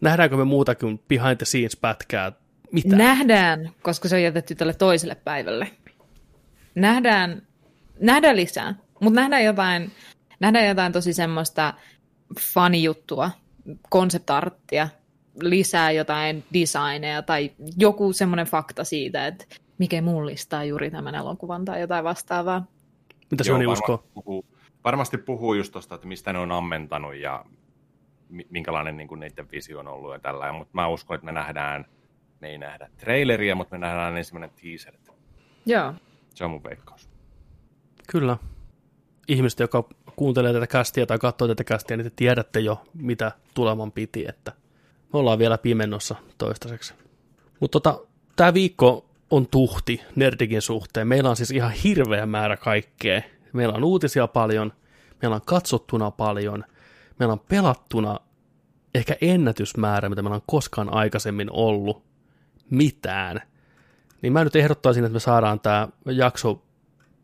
Nähdäänkö 0.00 0.36
me 0.36 0.44
muuta 0.44 0.74
kuin 0.74 1.00
behind 1.08 1.36
the 1.36 1.44
scenes 1.44 1.76
pätkää? 1.76 2.32
Mitä? 2.72 2.96
Nähdään, 2.96 3.70
koska 3.82 4.08
se 4.08 4.16
on 4.16 4.22
jätetty 4.22 4.54
tälle 4.54 4.74
toiselle 4.74 5.14
päivälle. 5.14 5.70
Nähdään, 6.78 7.42
nähdään 8.00 8.36
lisää, 8.36 8.74
mutta 9.00 9.20
nähdään 9.20 9.44
jotain, 9.44 9.90
nähdään 10.40 10.66
jotain 10.66 10.92
tosi 10.92 11.12
semmoista 11.12 11.74
fanijuttua, 12.40 13.30
konseptarttia, 13.88 14.88
lisää 15.42 15.90
jotain 15.90 16.44
designeja 16.52 17.22
tai 17.22 17.50
joku 17.76 18.12
semmoinen 18.12 18.46
fakta 18.46 18.84
siitä, 18.84 19.26
että 19.26 19.44
mikä 19.78 20.02
mullistaa 20.02 20.64
juuri 20.64 20.90
tämän 20.90 21.14
elokuvan 21.14 21.64
tai 21.64 21.80
jotain 21.80 22.04
vastaavaa. 22.04 22.66
Mitä 23.30 23.44
se 23.44 23.52
on 23.52 23.58
varmasti 23.58 23.92
usko? 23.92 24.04
Puhuu, 24.14 24.44
varmasti 24.84 25.18
puhuu 25.18 25.54
just 25.54 25.72
tuosta, 25.72 25.94
että 25.94 26.06
mistä 26.06 26.32
ne 26.32 26.38
on 26.38 26.52
ammentanut 26.52 27.16
ja 27.16 27.44
mi- 28.28 28.46
minkälainen 28.50 28.96
niin 28.96 29.08
kuin 29.08 29.20
niiden 29.20 29.50
visio 29.52 29.78
on 29.78 29.88
ollut 29.88 30.12
ja 30.12 30.18
tällä. 30.18 30.52
Mutta 30.52 30.70
mä 30.72 30.88
uskon, 30.88 31.14
että 31.14 31.24
me 31.24 31.32
nähdään, 31.32 31.84
me 32.40 32.48
ei 32.48 32.58
nähdä 32.58 32.90
traileria, 32.96 33.54
mutta 33.54 33.74
me 33.74 33.78
nähdään 33.78 34.16
ensimmäinen 34.16 34.50
teaser. 34.62 34.94
Joo. 35.66 35.94
Se 36.38 36.44
on 36.44 36.50
mun 36.50 36.64
veikkaus. 36.64 37.08
Kyllä. 38.08 38.36
ihmiset, 39.28 39.60
joka 39.60 39.88
kuuntelee 40.16 40.52
tätä 40.52 40.66
kästiä 40.66 41.06
tai 41.06 41.18
katsoo 41.18 41.48
tätä 41.48 41.64
kästiä, 41.64 41.96
niin 41.96 42.04
te 42.04 42.12
tiedätte 42.16 42.60
jo, 42.60 42.82
mitä 42.94 43.32
tuleman 43.54 43.92
piti, 43.92 44.26
että 44.28 44.52
me 45.12 45.18
ollaan 45.18 45.38
vielä 45.38 45.58
pimennossa 45.58 46.14
toistaiseksi. 46.38 46.94
Mutta 47.60 47.80
tota, 47.80 48.00
tämä 48.36 48.54
viikko 48.54 49.10
on 49.30 49.46
tuhti 49.46 50.00
Nerdikin 50.16 50.62
suhteen. 50.62 51.08
Meillä 51.08 51.30
on 51.30 51.36
siis 51.36 51.50
ihan 51.50 51.70
hirveä 51.70 52.26
määrä 52.26 52.56
kaikkea. 52.56 53.22
Meillä 53.52 53.74
on 53.74 53.84
uutisia 53.84 54.26
paljon, 54.26 54.72
meillä 55.22 55.34
on 55.34 55.42
katsottuna 55.46 56.10
paljon, 56.10 56.64
meillä 57.18 57.32
on 57.32 57.40
pelattuna 57.48 58.20
ehkä 58.94 59.16
ennätysmäärä, 59.20 60.08
mitä 60.08 60.22
meillä 60.22 60.36
on 60.36 60.42
koskaan 60.46 60.92
aikaisemmin 60.92 61.48
ollut. 61.52 62.04
Mitään. 62.70 63.42
Niin 64.22 64.32
mä 64.32 64.44
nyt 64.44 64.56
ehdottaisin, 64.56 65.04
että 65.04 65.12
me 65.12 65.20
saadaan 65.20 65.60
tämä 65.60 65.88
jakso 66.06 66.62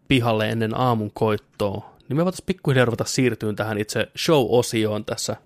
pihalle 0.09 0.49
ennen 0.49 0.77
aamun 0.81 1.11
koittoa. 1.15 1.95
Niin 2.09 2.17
me 2.17 2.25
voitaisiin 2.25 2.47
pikkuhiljaa 2.47 2.85
ruveta 2.85 3.05
siirtyä 3.05 3.53
tähän 3.53 3.79
itse 3.79 4.09
show-osioon 4.19 5.05
tässä 5.05 5.37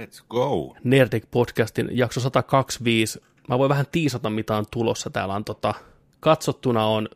Let's 0.00 0.24
go. 0.28 0.76
Nerdic 0.84 1.24
Podcastin 1.30 1.88
jakso 1.92 2.20
125. 2.20 3.20
Mä 3.48 3.58
voin 3.58 3.68
vähän 3.68 3.86
tiisata, 3.92 4.30
mitä 4.30 4.56
on 4.56 4.64
tulossa. 4.70 5.10
Täällä 5.10 5.34
on 5.34 5.44
tota, 5.44 5.74
katsottuna 6.20 6.84
on 6.86 7.08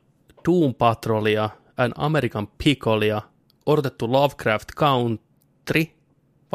Doom 0.49 0.75
Patrolia, 0.75 1.51
An 1.77 1.93
American 1.97 2.49
Pickleia, 2.65 3.23
odotettu 3.67 4.13
Lovecraft 4.13 4.69
Country, 4.77 5.85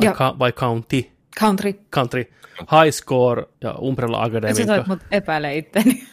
vai, 0.01 0.13
ka- 0.13 0.35
vai 0.39 0.51
County, 0.51 1.03
Country. 1.39 1.73
Country, 1.73 2.23
High 2.59 2.91
Score 2.91 3.43
ja 3.61 3.71
Umbrella 3.73 4.17
Sä 4.17 4.23
Academy. 4.23 4.65
toit 4.65 4.87
mut 4.87 4.99
epäile 5.11 5.57
itteni. 5.57 6.07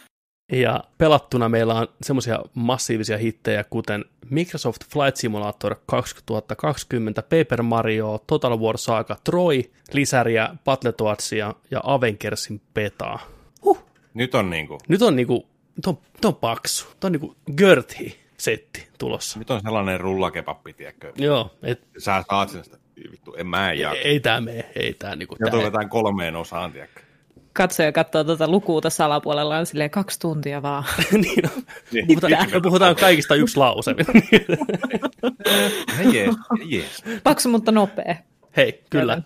Ja 0.51 0.83
pelattuna 0.97 1.49
meillä 1.49 1.73
on 1.73 1.87
semmoisia 2.01 2.39
massiivisia 2.53 3.17
hittejä, 3.17 3.63
kuten 3.63 4.05
Microsoft 4.29 4.81
Flight 4.89 5.15
Simulator 5.17 5.75
2020, 5.85 7.21
Paper 7.21 7.63
Mario, 7.63 8.23
Total 8.27 8.59
War 8.59 8.77
Saga, 8.77 9.15
Troy, 9.23 9.61
lisäriä, 9.93 10.55
Battletoadsia 10.65 11.53
ja 11.71 11.79
Avengersin 11.83 12.61
petaa. 12.73 13.19
Nyt 14.13 14.35
on 14.35 14.49
niinku, 14.49 14.77
Nyt 14.87 15.01
on 15.01 15.15
niinku, 15.15 15.47
nyt 15.75 15.87
on, 15.87 15.97
nyt 16.13 16.25
on 16.25 16.35
paksu, 16.35 16.85
nyt 16.89 17.03
on 17.03 17.11
niinku 17.11 17.35
görthi 17.55 18.19
setti 18.37 18.87
tulossa. 18.99 19.39
nyt 19.39 19.49
on 19.51 19.61
sellainen 19.61 19.99
rullakepappi, 19.99 20.73
tiedätkö? 20.73 21.13
Joo, 21.17 21.51
et, 21.63 21.81
Sä 21.97 22.23
saat 22.29 22.49
sen 22.49 22.63
sitä, 22.63 22.77
vittu, 23.11 23.33
en 23.37 23.47
mä 23.47 23.71
en 23.71 23.79
jaa. 23.79 23.93
ei 23.93 24.19
tää 24.19 24.41
mene, 24.41 24.65
ei 24.75 24.93
tää 24.93 25.15
niinku, 25.15 25.35
Ja 25.39 25.51
tää, 25.51 25.61
jotain 25.61 25.89
kolmeen 25.89 26.35
osaan, 26.35 26.71
tiedätkö? 26.71 27.01
Katsoja 27.53 27.91
katsoo 27.91 28.23
tuota 28.23 28.47
lukua 28.47 28.81
tässä 28.81 29.05
alapuolella 29.05 29.57
on 29.57 29.65
silleen 29.65 29.89
kaksi 29.89 30.19
tuntia 30.19 30.61
vaan. 30.61 30.83
niin 31.11 31.51
on. 31.55 31.63
Niin. 31.91 32.07
Puhutaan, 32.07 32.51
me 32.51 32.61
puhutaan 32.61 32.95
kaikista 32.95 33.35
yksi 33.35 33.57
lause. 33.57 33.91
Hei 35.97 36.13
jees, 36.13 36.35
hei 36.59 36.67
jees. 36.69 37.03
Paksu, 37.23 37.49
mutta 37.49 37.71
nopea. 37.71 38.15
Hei, 38.57 38.83
kyllä, 38.89 39.21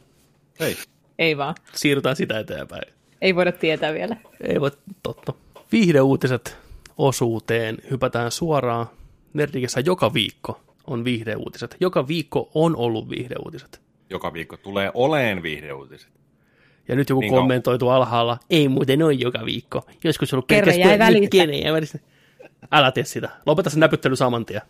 Hei. 0.59 0.77
Ei 1.19 1.37
vaan. 1.37 1.55
siirrytään 1.73 2.15
sitä 2.15 2.39
eteenpäin. 2.39 2.93
Ei 3.21 3.35
voida 3.35 3.51
tietää 3.51 3.93
vielä. 3.93 4.17
Ei 4.41 4.61
voi, 4.61 4.71
totta. 5.03 5.33
Viihdeuutiset 5.71 6.57
osuuteen 6.97 7.77
hypätään 7.91 8.31
suoraan. 8.31 8.85
Nerdikissä 9.33 9.79
joka 9.79 10.13
viikko 10.13 10.61
on 10.87 11.03
viihdeuutiset. 11.03 11.75
Joka 11.79 12.07
viikko 12.07 12.51
on 12.53 12.75
ollut 12.75 13.09
viihdeuutiset. 13.09 13.81
Joka 14.09 14.33
viikko 14.33 14.57
tulee 14.57 14.91
oleen 14.93 15.43
viihdeuutiset. 15.43 16.16
Ja 16.87 16.95
nyt 16.95 17.09
joku 17.09 17.19
Niin 17.19 17.25
niin 17.25 17.31
kauan. 17.31 17.41
kommentoi 17.43 17.79
tuolla 17.79 17.95
alhaalla, 17.95 18.37
ei 18.49 18.67
muuten 18.67 19.03
ole 19.03 19.13
joka 19.13 19.45
viikko. 19.45 19.85
Joskus 20.03 20.33
on 20.33 20.37
ollut 20.37 20.47
Kerran 20.47 20.65
pelkästään 20.73 20.99
jäi 20.99 21.13
välistä. 21.13 21.37
jäi 21.63 21.73
välistä. 21.73 21.99
Älä 22.71 22.91
tee 22.91 23.05
sitä. 23.05 23.29
Lopeta 23.45 23.69
se 23.69 23.79
näpyttely 23.79 24.15
saman 24.15 24.45
tien. 24.45 24.61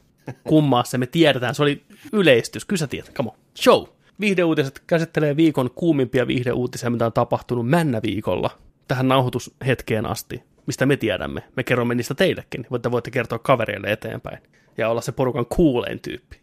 Kummaa 0.43 0.83
se, 0.83 0.97
me 0.97 1.05
tiedetään. 1.07 1.55
Se 1.55 1.63
oli 1.63 1.83
yleistys. 2.13 2.65
Kyllä 2.65 2.79
sä 2.79 2.87
tiedät. 2.87 3.13
Come 3.13 3.29
on. 3.29 3.37
Show. 3.61 3.83
Viihdeuutiset 4.19 4.83
käsittelee 4.87 5.35
viikon 5.35 5.71
kuumimpia 5.75 6.27
viihdeuutisia, 6.27 6.89
mitä 6.89 7.05
on 7.05 7.13
tapahtunut 7.13 7.69
männä 7.69 8.01
viikolla 8.03 8.49
tähän 8.87 9.07
nauhoitushetkeen 9.07 10.05
asti, 10.05 10.43
mistä 10.65 10.85
me 10.85 10.97
tiedämme. 10.97 11.43
Me 11.55 11.63
kerromme 11.63 11.95
niistä 11.95 12.13
teillekin, 12.15 12.65
mutta 12.69 12.91
voitte 12.91 13.11
kertoa 13.11 13.39
kavereille 13.39 13.91
eteenpäin 13.91 14.37
ja 14.77 14.89
olla 14.89 15.01
se 15.01 15.11
porukan 15.11 15.45
kuulein 15.45 15.99
tyyppi. 15.99 16.37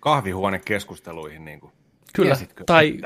Kahvihuonekeskusteluihin 0.00 1.44
niin 1.44 1.60
kuin. 1.60 1.72
Kyllä, 2.16 2.36
Tiesitkö, 2.36 2.64
tai, 2.64 2.98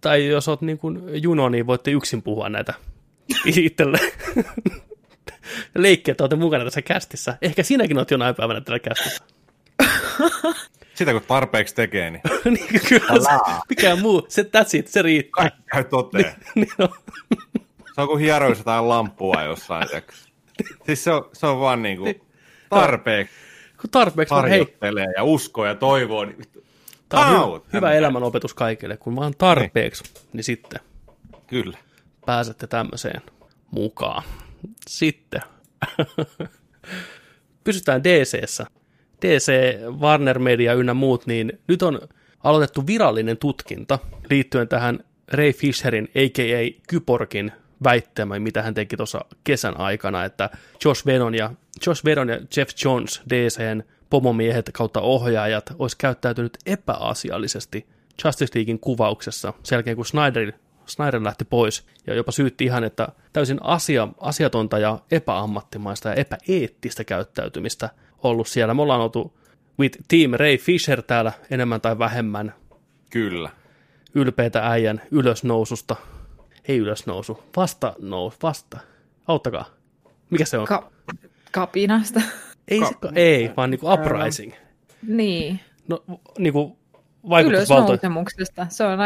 tai 0.00 0.26
jos 0.26 0.48
oot 0.48 0.60
niin 0.60 0.78
kuin 0.78 1.22
Juno, 1.22 1.48
niin 1.48 1.66
voitte 1.66 1.90
yksin 1.90 2.22
puhua 2.22 2.48
näitä 2.48 2.74
itselle. 3.44 3.98
Leikkiä, 5.74 6.12
että 6.12 6.24
olette 6.24 6.36
mukana 6.36 6.64
tässä 6.64 6.82
kästissä. 6.82 7.38
Ehkä 7.42 7.62
sinäkin 7.62 7.98
oot 7.98 8.10
jonain 8.10 8.34
päivänä 8.34 8.60
tällä 8.60 8.78
kästissä. 8.78 9.24
Sitä 10.94 11.12
kun 11.12 11.22
tarpeeksi 11.28 11.74
tekee, 11.74 12.10
niin 12.10 12.22
niin, 12.44 12.80
kyllä, 12.88 13.20
se, 13.22 13.60
mikään 13.68 13.98
muu, 13.98 14.26
se, 14.28 14.42
that's 14.42 14.78
it, 14.78 14.88
se 14.88 15.02
riittää. 15.02 15.42
kaikki 15.42 15.62
käy 15.72 15.84
toteen. 15.84 16.34
Niin 16.54 16.68
on. 16.78 16.88
Se 17.94 18.00
on 18.00 18.08
kuin 18.08 18.20
hieroisi 18.20 18.60
jotain 18.60 18.88
lampua 18.88 19.42
jossain. 19.42 19.88
Siis 20.86 21.04
se 21.04 21.12
on, 21.12 21.30
se 21.32 21.46
on 21.46 21.60
vaan 21.60 21.82
niin 21.82 21.98
kuin 21.98 22.20
tarpeeksi 22.70 23.34
Kun 23.80 23.90
tarpeeksi, 23.90 24.34
vaan, 24.34 24.48
hei, 24.48 24.66
ja 25.16 25.24
uskoo 25.24 25.66
ja 25.66 25.74
toivoo. 25.74 26.24
Niin. 26.24 26.38
Tämä 27.08 27.42
on 27.42 27.52
Au, 27.52 27.60
hyvä, 27.72 27.92
elämänopetus 27.92 28.54
kaikille. 28.54 28.96
Kun 28.96 29.16
vaan 29.16 29.34
tarpeeksi, 29.38 30.04
niin 30.32 30.44
sitten 30.44 30.80
Kyllä. 31.46 31.78
pääsette 32.26 32.66
tämmöiseen 32.66 33.22
mukaan. 33.70 34.22
Sitten 34.88 35.40
pysytään 37.64 38.04
DCssä. 38.04 38.66
DC, 39.22 39.52
Warner 40.00 40.38
Media 40.38 40.74
ynnä 40.74 40.94
muut, 40.94 41.26
niin 41.26 41.58
nyt 41.68 41.82
on 41.82 42.00
aloitettu 42.44 42.86
virallinen 42.86 43.36
tutkinta 43.36 43.98
liittyen 44.30 44.68
tähän 44.68 44.98
Ray 45.32 45.52
Fisherin, 45.52 46.04
a.k.a. 46.04 46.82
Kyborgin 46.88 47.52
väittämään, 47.84 48.42
mitä 48.42 48.62
hän 48.62 48.74
teki 48.74 48.96
tuossa 48.96 49.20
kesän 49.44 49.80
aikana, 49.80 50.24
että 50.24 50.50
Josh 50.84 51.06
Whedon 51.06 51.34
ja, 51.34 51.50
Josh 51.86 52.04
Whedon 52.04 52.28
ja 52.28 52.38
Jeff 52.56 52.70
Jones, 52.84 53.22
DCn 53.30 53.82
pomomiehet 54.10 54.70
kautta 54.72 55.00
ohjaajat, 55.00 55.72
olisi 55.78 55.96
käyttäytynyt 55.98 56.58
epäasiallisesti 56.66 57.86
Justice 58.24 58.58
Leaguein 58.58 58.80
kuvauksessa 58.80 59.52
sen 59.62 59.76
jälkeen, 59.76 59.96
kun 59.96 60.06
Snyder, 60.06 60.52
Snyder 60.86 61.24
lähti 61.24 61.44
pois 61.44 61.86
ja 62.06 62.14
jopa 62.14 62.32
syytti 62.32 62.64
ihan, 62.64 62.84
että 62.84 63.08
täysin 63.32 63.58
asia, 63.62 64.08
asiatonta 64.20 64.78
ja 64.78 64.98
epäammattimaista 65.10 66.08
ja 66.08 66.14
epäeettistä 66.14 67.04
käyttäytymistä 67.04 67.90
ollut 68.22 68.48
siellä. 68.48 68.74
Me 68.74 68.82
ollaan 68.82 69.00
oltu 69.00 69.38
with 69.78 69.98
Team 70.08 70.30
Ray 70.32 70.56
Fisher 70.56 71.02
täällä 71.02 71.32
enemmän 71.50 71.80
tai 71.80 71.98
vähemmän 71.98 72.54
Kyllä. 73.10 73.50
ylpeitä 74.14 74.66
äijän 74.68 75.02
ylösnoususta. 75.10 75.96
Ei 76.68 76.78
ylösnousu, 76.78 77.42
vasta 77.56 77.94
nous, 77.98 78.34
vasta. 78.42 78.78
Auttakaa. 79.26 79.64
Mikä 80.30 80.44
se 80.44 80.58
on? 80.58 80.66
Ka- 80.66 80.90
kapinasta. 81.52 82.20
Ei, 82.68 82.80
se, 82.80 82.94
ei, 83.14 83.50
vaan 83.56 83.70
niinku 83.70 83.92
uprising. 83.92 84.52
niin. 85.02 85.60
No, 85.88 86.04
niinku 86.38 86.78
vaikutusvalto, 87.28 87.92
Ylösnousemuksesta. 87.92 88.66
Se 88.70 88.84
on 88.84 88.98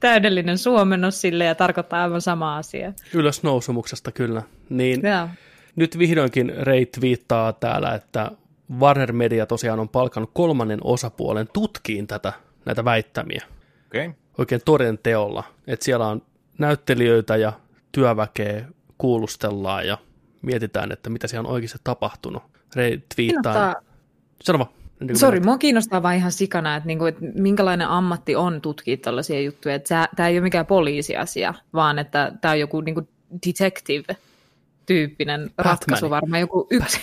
täydellinen 0.00 0.58
suomennos 0.58 1.20
sille 1.20 1.44
ja 1.44 1.54
tarkoittaa 1.54 2.02
aivan 2.02 2.20
sama 2.20 2.56
asia. 2.56 2.92
ylösnousumuksesta 3.14 4.12
kyllä. 4.12 4.42
Niin 4.68 5.00
Joo. 5.02 5.28
nyt 5.76 5.98
vihdoinkin 5.98 6.52
Ray 6.56 6.86
viittaa 7.00 7.52
täällä, 7.52 7.94
että 7.94 8.30
Warner 8.78 9.12
Media 9.12 9.46
tosiaan 9.46 9.80
on 9.80 9.88
palkannut 9.88 10.30
kolmannen 10.34 10.80
osapuolen 10.84 11.48
tutkiin 11.52 12.06
tätä, 12.06 12.32
näitä 12.64 12.84
väittämiä 12.84 13.42
Okei. 13.86 14.06
Okay. 14.06 14.18
oikein 14.38 14.60
toden 14.64 14.98
teolla. 14.98 15.44
Että 15.66 15.84
siellä 15.84 16.06
on 16.06 16.22
näyttelijöitä 16.58 17.36
ja 17.36 17.52
työväkeä 17.92 18.64
kuulustellaan 18.98 19.86
ja 19.86 19.98
mietitään, 20.42 20.92
että 20.92 21.10
mitä 21.10 21.26
siellä 21.26 21.48
on 21.48 21.54
oikeasti 21.54 21.78
tapahtunut. 21.84 22.42
Kiinnostaa, 23.16 23.74
Sano 24.42 24.58
vaan. 24.58 24.70
Kuin 24.98 25.18
Sori, 25.18 25.40
mua 25.40 25.58
kiinnostaa 25.58 26.02
vaan 26.02 26.16
ihan 26.16 26.32
sikana, 26.32 26.76
että, 26.76 26.86
niinku, 26.86 27.04
että 27.04 27.24
minkälainen 27.34 27.88
ammatti 27.88 28.36
on 28.36 28.60
tutkia 28.60 28.96
tällaisia 28.96 29.40
juttuja. 29.40 29.74
Että 29.74 30.08
tämä 30.16 30.28
ei 30.28 30.34
ole 30.34 30.42
mikään 30.42 30.66
poliisiasia, 30.66 31.54
vaan 31.72 31.98
että 31.98 32.32
tämä 32.40 32.52
on 32.52 32.60
joku 32.60 32.80
niinku 32.80 33.08
detective-tyyppinen 33.46 35.50
ratkaisu, 35.58 36.10
varmaan 36.10 36.40
joku 36.40 36.66
yksi. 36.70 37.00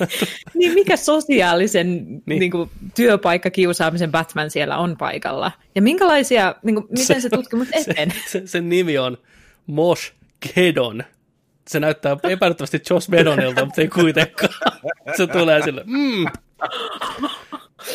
niin 0.58 0.74
mikä 0.74 0.96
sosiaalisen 0.96 1.86
Niin. 1.86 2.22
niin. 2.26 2.40
niinku, 2.40 2.70
työpaikkakiusaamisen 2.94 4.10
Batman 4.10 4.50
siellä 4.50 4.78
on 4.78 4.96
paikalla? 4.96 5.52
Ja 5.74 5.82
minkälaisia, 5.82 6.54
niinku, 6.62 6.86
miten 6.90 7.06
se, 7.06 7.20
se 7.20 7.30
tutkimus 7.30 7.68
etenee? 7.72 8.14
Se, 8.26 8.40
se, 8.40 8.46
sen 8.46 8.68
nimi 8.68 8.98
on 8.98 9.18
Mosh 9.66 10.12
Kedon. 10.54 11.04
Se 11.70 11.80
näyttää 11.80 12.16
epäilyttävästi 12.30 12.82
Josh 12.90 13.10
Whedonilta, 13.10 13.64
mutta 13.64 13.80
ei 13.80 13.88
kuitenkaan. 13.88 14.54
Se 15.16 15.26
tulee 15.26 15.62
sille, 15.62 15.82
mm. 15.86 16.24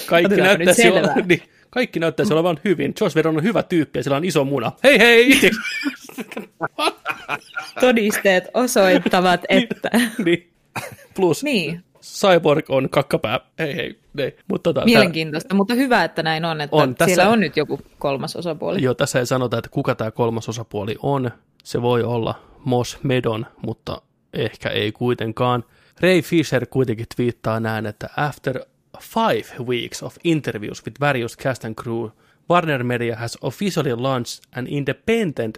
Kaikki 0.06 0.36
näyttää, 0.36 0.74
selvää. 0.74 1.16
niin, 1.26 1.42
kaikki 1.70 2.00
näyttää 2.00 2.26
olevan 2.32 2.60
hyvin. 2.66 2.94
Josh 3.02 3.16
Whedon 3.16 3.38
on 3.38 3.44
hyvä 3.44 3.64
tyyppi 3.64 4.00
ja 4.00 4.04
sillä 4.04 4.18
on 4.18 4.26
iso 4.26 4.46
muna. 4.46 4.72
Hei 4.84 5.00
hei! 5.00 5.40
Todisteet 7.82 8.44
osoittavat, 8.54 9.42
että... 9.50 9.90
niin. 10.26 10.52
Plus 11.16 11.44
niin, 11.44 11.84
Cyborg 12.02 12.70
on 12.70 12.90
kakkapää. 12.90 13.40
Ei, 13.60 13.72
ei, 13.72 14.00
ei. 14.18 14.38
Mutta 14.48 14.74
tota, 14.74 14.86
Mielenkiintoista, 14.86 15.50
tää... 15.50 15.58
mutta 15.58 15.74
hyvä, 15.74 16.04
että 16.04 16.24
näin 16.24 16.46
on, 16.46 16.62
että 16.62 16.76
on, 16.76 16.96
tässä... 16.96 17.16
siellä 17.16 17.32
on 17.32 17.40
nyt 17.40 17.58
joku 17.58 17.80
kolmas 18.00 18.36
osapuoli. 18.36 18.82
Joo, 18.82 18.94
tässä 18.94 19.20
ei 19.20 19.26
sanota, 19.26 19.58
että 19.58 19.70
kuka 19.70 19.96
tämä 19.96 20.12
kolmas 20.12 20.50
osapuoli 20.50 20.96
on. 21.02 21.32
Se 21.64 21.82
voi 21.82 22.04
olla 22.04 22.45
Mos 22.66 22.98
Medon, 23.04 23.46
mutta 23.62 24.02
ehkä 24.34 24.70
ei 24.70 24.92
kuitenkaan. 24.92 25.64
Ray 26.00 26.22
Fisher 26.22 26.66
kuitenkin 26.66 27.06
twiittaa 27.16 27.60
näin, 27.60 27.86
että 27.86 28.10
after 28.18 28.60
five 29.00 29.66
weeks 29.66 30.04
of 30.04 30.16
interviews 30.24 30.86
with 30.86 31.00
various 31.00 31.38
cast 31.38 31.66
and 31.66 31.76
crew, 31.76 32.10
Warner 32.50 32.84
Media 32.84 33.16
has 33.16 33.38
officially 33.42 33.96
launched 33.96 34.44
an 34.56 34.68
independent 34.68 35.58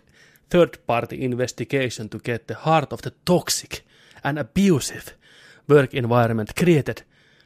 third-party 0.50 1.16
investigation 1.20 2.10
to 2.10 2.20
get 2.20 2.48
the 2.48 2.56
heart 2.66 2.94
of 2.94 3.00
the 3.02 3.12
toxic 3.26 3.84
and 4.24 4.38
abusive 4.38 5.06
work 5.70 5.94
environment 5.94 6.50
created 6.60 6.98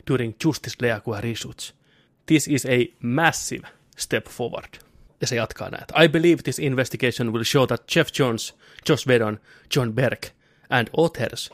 during 0.08 0.36
Justice 0.46 0.78
League 0.82 1.22
reshoots. 1.22 1.74
This 2.26 2.48
is 2.48 2.66
a 2.66 2.86
massive 3.00 3.64
step 3.98 4.28
forward. 4.28 4.91
Ja 5.22 5.28
se 5.28 5.36
jatkaa 5.36 5.70
näitä. 5.70 6.04
I 6.04 6.10
believe 6.10 6.42
this 6.44 6.60
investigation 6.60 7.34
will 7.34 7.44
show 7.44 7.68
that 7.68 7.96
Jeff 7.96 8.10
Jones, 8.20 8.56
Josh 8.90 9.08
Whedon, 9.08 9.40
John 9.76 9.94
Berg 9.94 10.24
and 10.70 10.88
others 10.98 11.52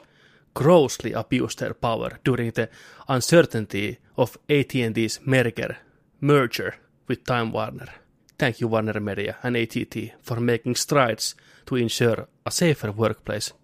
grossly 0.56 1.14
abused 1.16 1.60
their 1.60 1.74
power 1.74 2.12
during 2.26 2.54
the 2.54 2.68
uncertainty 3.08 3.98
of 4.18 4.36
AT&T's 4.36 5.22
merger, 5.26 5.76
merger 6.22 6.72
with 7.10 7.24
Time 7.24 7.52
Warner. 7.52 7.92
Thank 8.40 8.62
you 8.62 8.72
Warner 8.72 9.00
Media 9.00 9.36
and 9.44 9.56
AT&T 9.56 10.14
for 10.22 10.40
making 10.40 10.76
strides 10.76 11.36
to 11.66 11.76
ensure 11.76 12.28
a 12.46 12.52
safer 12.52 12.92
workplace 12.98 13.56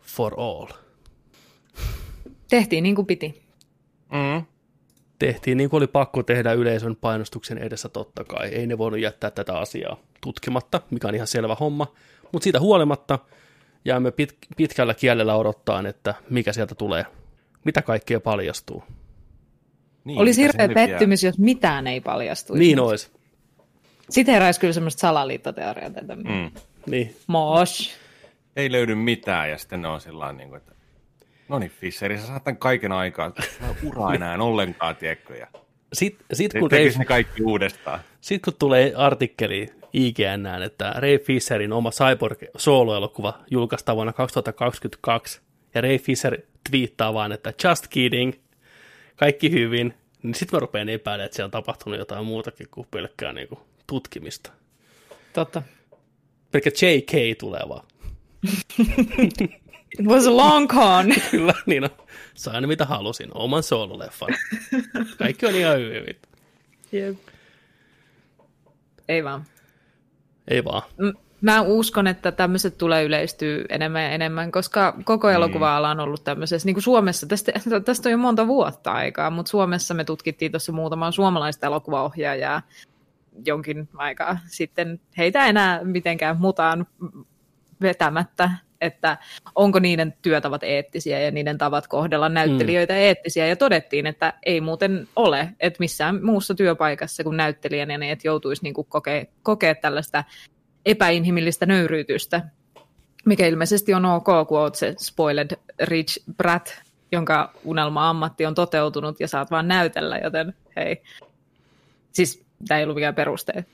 for 0.00 0.34
all. 0.40 0.68
Tehtiin 2.48 2.82
niin 2.82 2.94
kuin 2.94 3.06
piti. 3.06 3.42
Mm. 4.12 4.46
Tehtiin 5.26 5.58
niin 5.58 5.70
kuin 5.70 5.78
oli 5.78 5.86
pakko 5.86 6.22
tehdä 6.22 6.52
yleisön 6.52 6.96
painostuksen 6.96 7.58
edessä 7.58 7.88
totta 7.88 8.24
kai. 8.24 8.48
Ei 8.48 8.66
ne 8.66 8.78
voinut 8.78 9.00
jättää 9.00 9.30
tätä 9.30 9.58
asiaa 9.58 9.96
tutkimatta, 10.20 10.80
mikä 10.90 11.08
on 11.08 11.14
ihan 11.14 11.26
selvä 11.26 11.56
homma. 11.60 11.86
Mutta 12.32 12.44
siitä 12.44 12.60
huolimatta 12.60 13.18
jäämme 13.84 14.10
pit- 14.10 14.54
pitkällä 14.56 14.94
kielellä 14.94 15.34
odottaa, 15.34 15.88
että 15.88 16.14
mikä 16.30 16.52
sieltä 16.52 16.74
tulee. 16.74 17.06
Mitä 17.64 17.82
kaikkea 17.82 18.20
paljastuu. 18.20 18.82
Niin, 20.04 20.20
olisi 20.20 20.42
hirveä 20.42 20.68
pettymys, 20.68 21.24
jos 21.24 21.38
mitään 21.38 21.86
ei 21.86 22.00
paljastuisi. 22.00 22.64
Niin 22.64 22.80
olisi. 22.80 23.10
Sitten 24.10 24.34
heräisi 24.34 24.60
kyllä 24.60 24.72
semmoista 24.72 25.00
salaliittoteoriaa. 25.00 25.90
Tätä. 25.90 26.16
Mm. 26.16 26.50
Niin. 26.86 27.16
Mosh. 27.26 27.90
Ei 28.56 28.72
löydy 28.72 28.94
mitään 28.94 29.50
ja 29.50 29.58
sitten 29.58 29.82
ne 29.82 29.88
on 29.88 30.00
sillä 30.00 30.32
niin 30.32 30.48
kuin, 30.48 30.56
että 30.56 30.74
no 31.48 31.58
niin 31.58 31.70
Fisheri, 31.80 32.18
sä 32.18 32.26
saat 32.26 32.44
tämän 32.44 32.58
kaiken 32.58 32.92
aikaa. 32.92 33.32
Ura 33.82 34.14
enää 34.14 34.36
ollenkaan, 34.38 34.96
tiedätkö? 34.96 35.36
Ja 35.36 35.46
sitten 35.92 36.26
sit, 36.36 36.52
kun 36.58 36.70
Ray, 36.70 36.90
ne 36.98 37.04
kaikki 37.04 37.42
uudestaan. 37.42 38.00
Sitten 38.20 38.52
kun 38.52 38.58
tulee 38.58 38.92
artikkeli 38.96 39.72
IGNään, 39.92 40.62
että 40.62 40.94
Ray 40.96 41.18
Fisherin 41.18 41.72
oma 41.72 41.90
Cyborg-sooloelokuva 41.90 43.38
julkaistaan 43.50 43.96
vuonna 43.96 44.12
2022, 44.12 45.40
ja 45.74 45.80
Ray 45.80 45.98
Fisher 45.98 46.38
twiittaa 46.70 47.14
vaan, 47.14 47.32
että 47.32 47.52
just 47.64 47.88
kidding, 47.88 48.32
kaikki 49.16 49.50
hyvin, 49.50 49.94
niin 50.22 50.34
sitten 50.34 50.56
mä 50.56 50.60
rupean 50.60 50.88
epäilemään, 50.88 51.26
että 51.26 51.36
siellä 51.36 51.46
on 51.46 51.50
tapahtunut 51.50 51.98
jotain 51.98 52.26
muutakin 52.26 52.66
kuin 52.70 52.86
pelkkää 52.90 53.32
niin 53.32 53.48
kuin, 53.48 53.60
tutkimista. 53.86 54.52
Totta. 55.32 55.62
Pelkkä 56.50 56.70
JK 56.70 57.38
tulee 57.38 57.62
vaan. 57.68 57.86
It 59.98 60.06
was 60.06 60.26
a 60.26 60.36
long 60.36 60.68
con. 60.68 61.06
Kyllä, 61.30 61.54
niin 61.66 61.84
on. 61.84 61.90
Sain 62.34 62.68
mitä 62.68 62.84
halusin, 62.84 63.30
oman 63.34 63.62
soololeffan. 63.62 64.28
Kaikki 65.18 65.46
on 65.46 65.54
ihan 65.54 65.78
hyvin. 65.78 66.16
Yep. 66.92 67.16
Ei 69.08 69.24
vaan. 69.24 69.44
Ei 70.48 70.64
vaan. 70.64 70.82
Mä 71.40 71.60
uskon, 71.60 72.06
että 72.06 72.32
tämmöiset 72.32 72.78
tulee 72.78 73.04
yleistyä 73.04 73.64
enemmän 73.68 74.02
ja 74.02 74.10
enemmän, 74.10 74.52
koska 74.52 74.96
koko 75.04 75.28
mm. 75.28 75.34
elokuva-ala 75.34 75.90
on 75.90 76.00
ollut 76.00 76.24
tämmöisessä, 76.24 76.66
niin 76.66 76.74
kuin 76.74 76.82
Suomessa, 76.82 77.26
tästä, 77.26 77.52
tästä 77.84 78.08
on 78.08 78.10
jo 78.10 78.18
monta 78.18 78.46
vuotta 78.46 78.92
aikaa, 78.92 79.30
mutta 79.30 79.50
Suomessa 79.50 79.94
me 79.94 80.04
tutkittiin 80.04 80.52
tuossa 80.52 80.72
muutamaa 80.72 81.12
suomalaista 81.12 81.66
elokuvaohjaajaa 81.66 82.62
jonkin 83.46 83.88
aikaa 83.94 84.38
sitten. 84.46 85.00
Heitä 85.18 85.46
enää 85.46 85.84
mitenkään 85.84 86.36
mutaan 86.40 86.86
vetämättä, 87.82 88.50
että 88.80 89.18
onko 89.54 89.78
niiden 89.78 90.14
työtavat 90.22 90.62
eettisiä 90.62 91.20
ja 91.20 91.30
niiden 91.30 91.58
tavat 91.58 91.86
kohdella 91.86 92.28
näyttelijöitä 92.28 92.92
mm. 92.92 92.98
eettisiä. 92.98 93.46
Ja 93.46 93.56
todettiin, 93.56 94.06
että 94.06 94.32
ei 94.42 94.60
muuten 94.60 95.08
ole, 95.16 95.48
että 95.60 95.76
missään 95.78 96.24
muussa 96.24 96.54
työpaikassa 96.54 97.24
kuin 97.24 97.36
näyttelijänä, 97.36 97.98
niin 97.98 98.12
että 98.12 98.28
joutuisi 98.28 98.62
niin 98.62 98.74
kuin 98.74 98.86
kokea, 98.90 99.24
kokea 99.42 99.74
tällaista 99.74 100.24
epäinhimillistä 100.86 101.66
nöyryytystä, 101.66 102.42
mikä 103.24 103.46
ilmeisesti 103.46 103.94
on 103.94 104.04
ok, 104.04 104.26
kun 104.48 104.58
olet 104.58 104.74
se 104.74 104.94
spoiled 104.98 105.50
rich 105.82 106.24
brat, 106.36 106.82
jonka 107.12 107.52
unelma-ammatti 107.64 108.46
on 108.46 108.54
toteutunut 108.54 109.20
ja 109.20 109.28
saat 109.28 109.50
vaan 109.50 109.68
näytellä, 109.68 110.18
joten 110.18 110.54
hei. 110.76 111.02
Siis 112.12 112.44
tämä 112.68 112.78
ei 112.78 112.84
ollut 112.84 112.94
mikään 112.94 113.14
peruste 113.14 113.64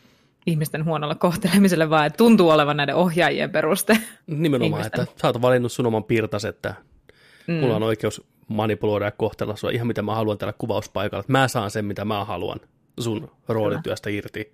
ihmisten 0.47 0.84
huonolle 0.84 1.14
kohtelemiselle, 1.14 1.91
vaan 1.91 2.07
että 2.07 2.16
tuntuu 2.16 2.51
olevan 2.51 2.76
näiden 2.76 2.95
ohjaajien 2.95 3.51
peruste. 3.51 3.99
Nimenomaan, 4.26 4.80
ihmisten. 4.80 5.03
että 5.03 5.20
sä 5.22 5.26
oot 5.26 5.43
valinnut 5.43 5.72
sun 5.72 5.86
oman 5.86 6.05
pirtas, 6.05 6.45
että 6.45 6.74
mm. 7.47 7.55
mulla 7.55 7.76
on 7.76 7.82
oikeus 7.82 8.22
manipuloida 8.49 9.05
ja 9.05 9.11
kohtella 9.11 9.57
sua 9.57 9.70
ihan 9.70 9.86
mitä 9.86 10.03
mä 10.03 10.14
haluan 10.14 10.38
tällä 10.38 10.55
kuvauspaikalla. 10.59 11.24
Mä 11.28 11.49
saan 11.49 11.70
sen, 11.70 11.84
mitä 11.84 12.05
mä 12.05 12.24
haluan 12.24 12.61
sun 13.01 13.30
roolityöstä 13.49 14.11
irti. 14.11 14.53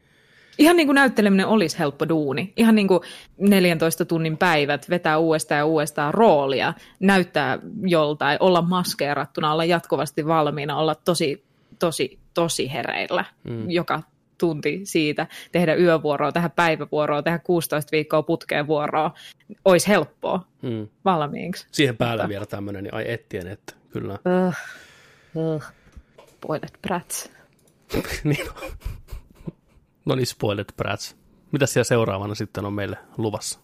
Ihan 0.58 0.76
niin 0.76 0.86
kuin 0.86 0.94
näytteleminen 0.94 1.46
olisi 1.46 1.78
helppo 1.78 2.08
duuni. 2.08 2.52
Ihan 2.56 2.74
niin 2.74 2.88
kuin 2.88 3.00
14 3.38 4.04
tunnin 4.04 4.38
päivät, 4.38 4.90
vetää 4.90 5.18
uudestaan 5.18 5.58
ja 5.58 5.66
uudestaan 5.66 6.14
roolia, 6.14 6.74
näyttää 7.00 7.58
joltain, 7.82 8.36
olla 8.40 8.62
maskeerattuna, 8.62 9.52
olla 9.52 9.64
jatkuvasti 9.64 10.26
valmiina, 10.26 10.76
olla 10.76 10.94
tosi, 10.94 11.44
tosi, 11.78 12.18
tosi 12.34 12.72
hereillä 12.72 13.24
mm. 13.44 13.70
joka 13.70 14.02
tunti 14.38 14.80
siitä, 14.84 15.26
tehdä 15.52 15.74
yövuoroa, 15.74 16.32
tehdä 16.32 16.48
päivävuoroa, 16.48 17.22
tehdä 17.22 17.38
16 17.38 17.92
viikkoa 17.92 18.22
putkeen 18.22 18.66
vuoroa, 18.66 19.10
olisi 19.64 19.88
helppoa 19.88 20.46
mm. 20.62 20.88
valmiiksi. 21.04 21.66
Siihen 21.72 21.96
päälle 21.96 22.22
Mutta... 22.22 22.28
vielä 22.28 22.46
tämmöinen, 22.46 22.84
niin 22.84 22.94
ai 22.94 23.04
ettien, 23.08 23.46
että 23.46 23.74
kyllä. 23.90 24.18
Uh, 24.24 24.54
uh. 25.54 25.62
Spoilet 26.26 26.78
brats. 26.82 27.30
niin 28.24 28.46
No 30.06 30.14
niin, 30.14 30.26
spoilet 30.26 30.72
brats. 30.76 31.16
Mitä 31.52 31.66
siellä 31.66 31.84
seuraavana 31.84 32.34
sitten 32.34 32.64
on 32.64 32.72
meille 32.72 32.98
luvassa? 33.16 33.60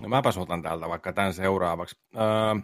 No 0.00 0.08
mäpäs 0.08 0.38
otan 0.38 0.62
täältä 0.62 0.88
vaikka 0.88 1.12
tämän 1.12 1.34
seuraavaksi. 1.34 1.96
Uh, 2.14 2.62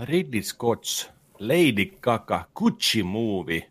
Ridley 0.00 0.40
Scott's 0.40 1.10
Lady 1.38 1.84
Gaga 2.00 2.44
Gucci 2.54 3.02
Movie 3.02 3.70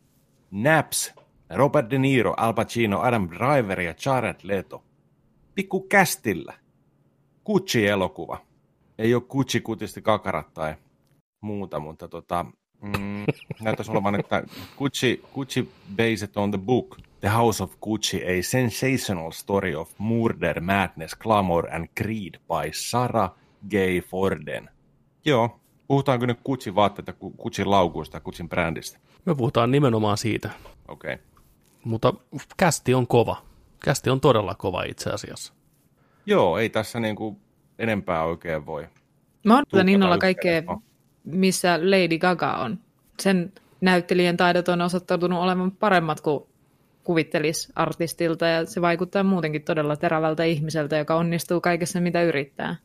Naps 0.52 1.14
Robert 1.54 1.90
De 1.90 1.98
Niro, 1.98 2.34
Al 2.38 2.54
Pacino, 2.54 3.02
Adam 3.02 3.30
Driver 3.30 3.82
ja 3.82 3.94
Jared 4.06 4.40
Leto. 4.44 4.84
Pikku 5.56 5.80
kästillä. 5.80 6.54
Gucci-elokuva. 7.46 8.38
Ei 8.98 9.16
ole 9.16 9.24
Gucci-kutisti 9.24 10.02
kakarat 10.02 10.54
tai 10.54 10.76
muuta, 11.42 11.80
mutta 11.80 12.08
tota, 12.08 12.46
mm, 12.82 13.26
näyttäisi 13.64 13.92
olevan, 13.92 14.20
että 14.20 14.44
Gucci, 14.78 15.24
Gucci 15.34 15.70
based 15.96 16.30
on 16.36 16.52
the 16.52 16.60
book 16.60 16.98
The 17.20 17.30
House 17.30 17.64
of 17.64 17.74
Gucci, 17.82 18.18
a 18.18 18.44
sensational 18.44 19.32
story 19.32 19.76
of 19.76 19.92
murder, 19.98 20.62
madness, 20.62 21.16
glamour 21.16 21.68
and 21.76 21.88
greed 22.04 22.34
by 22.34 22.72
Sarah 22.72 23.32
Gay 23.70 24.02
Forden. 24.02 24.70
Joo, 25.26 25.60
puhutaanko 25.88 26.26
nyt 26.26 26.40
Gucci 26.46 26.76
vaatteita, 26.76 27.14
Gucci 27.14 27.66
laukuista, 27.66 28.20
Gucci 28.20 28.44
brändistä? 28.44 29.00
Me 29.26 29.36
puhutaan 29.36 29.72
nimenomaan 29.72 30.18
siitä. 30.18 30.50
Okei. 30.88 31.14
Okay. 31.14 31.31
Mutta 31.84 32.14
kästi 32.58 32.94
on 32.94 33.08
kova. 33.08 33.42
Kästi 33.84 34.10
on 34.10 34.22
todella 34.22 34.56
kova 34.56 34.84
itse 34.84 35.10
asiassa. 35.10 35.54
Joo, 36.26 36.58
ei 36.58 36.70
tässä 36.70 37.00
niin 37.00 37.16
kuin 37.16 37.38
enempää 37.80 38.24
oikein 38.24 38.66
voi. 38.66 38.88
Mä 39.44 39.58
odotan 39.58 39.90
innolla 39.90 40.18
kaikkea, 40.18 40.64
missä 41.24 41.80
Lady 41.82 42.18
Gaga 42.18 42.54
on. 42.54 42.80
Sen 43.20 43.54
näyttelijän 43.82 44.38
taidot 44.38 44.68
on 44.68 44.82
osoittautunut 44.82 45.40
olevan 45.40 45.72
paremmat 45.72 46.22
kuin 46.22 46.44
kuvittelisi 47.04 47.72
artistilta, 47.76 48.46
ja 48.46 48.66
se 48.66 48.82
vaikuttaa 48.82 49.24
muutenkin 49.24 49.64
todella 49.64 49.96
terävältä 49.96 50.44
ihmiseltä, 50.44 50.98
joka 50.98 51.16
onnistuu 51.16 51.62
kaikessa, 51.62 52.02
mitä 52.02 52.24
yrittää. 52.24 52.76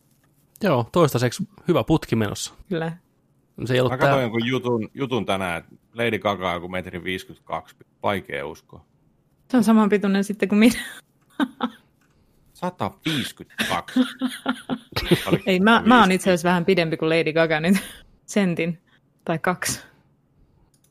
Joo, 0.62 0.88
toistaiseksi 0.92 1.48
hyvä 1.68 1.84
putki 1.84 2.16
menossa. 2.16 2.54
Kyllä. 2.68 2.92
Se 3.64 3.74
ei 3.74 3.82
Mä 3.82 3.88
katsoin 3.88 4.12
tää... 4.12 4.22
jonkun 4.22 4.46
jutun, 4.46 4.90
jutun 4.94 5.26
tänään, 5.26 5.58
että 5.58 5.74
Lady 5.94 6.18
Gaga 6.18 6.48
on 6.48 6.54
joku 6.54 6.68
metri 6.68 7.04
52. 7.04 7.76
Vaikea 8.02 8.46
uskoa. 8.46 8.84
Se 9.50 9.56
on 9.56 9.64
saman 9.64 9.88
pituinen 9.88 10.24
sitten 10.24 10.48
kuin 10.48 10.58
minä. 10.58 10.74
152. 12.54 14.00
Ei, 15.46 15.60
mä, 15.60 15.82
mä 15.86 16.00
oon 16.00 16.12
itse 16.12 16.30
asiassa 16.30 16.48
vähän 16.48 16.64
pidempi 16.64 16.96
kuin 16.96 17.08
Lady 17.08 17.32
Gaga 17.32 17.60
nyt. 17.60 17.76
Sentin 18.26 18.78
tai 19.24 19.38
kaksi. 19.38 19.80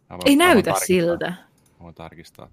Voin- 0.10 0.20
Ei 0.26 0.32
voin 0.32 0.38
näytä 0.38 0.62
tarkistaa. 0.72 0.88
siltä. 0.88 1.34
Voin 1.80 1.96
tarkistaa. 1.96 2.50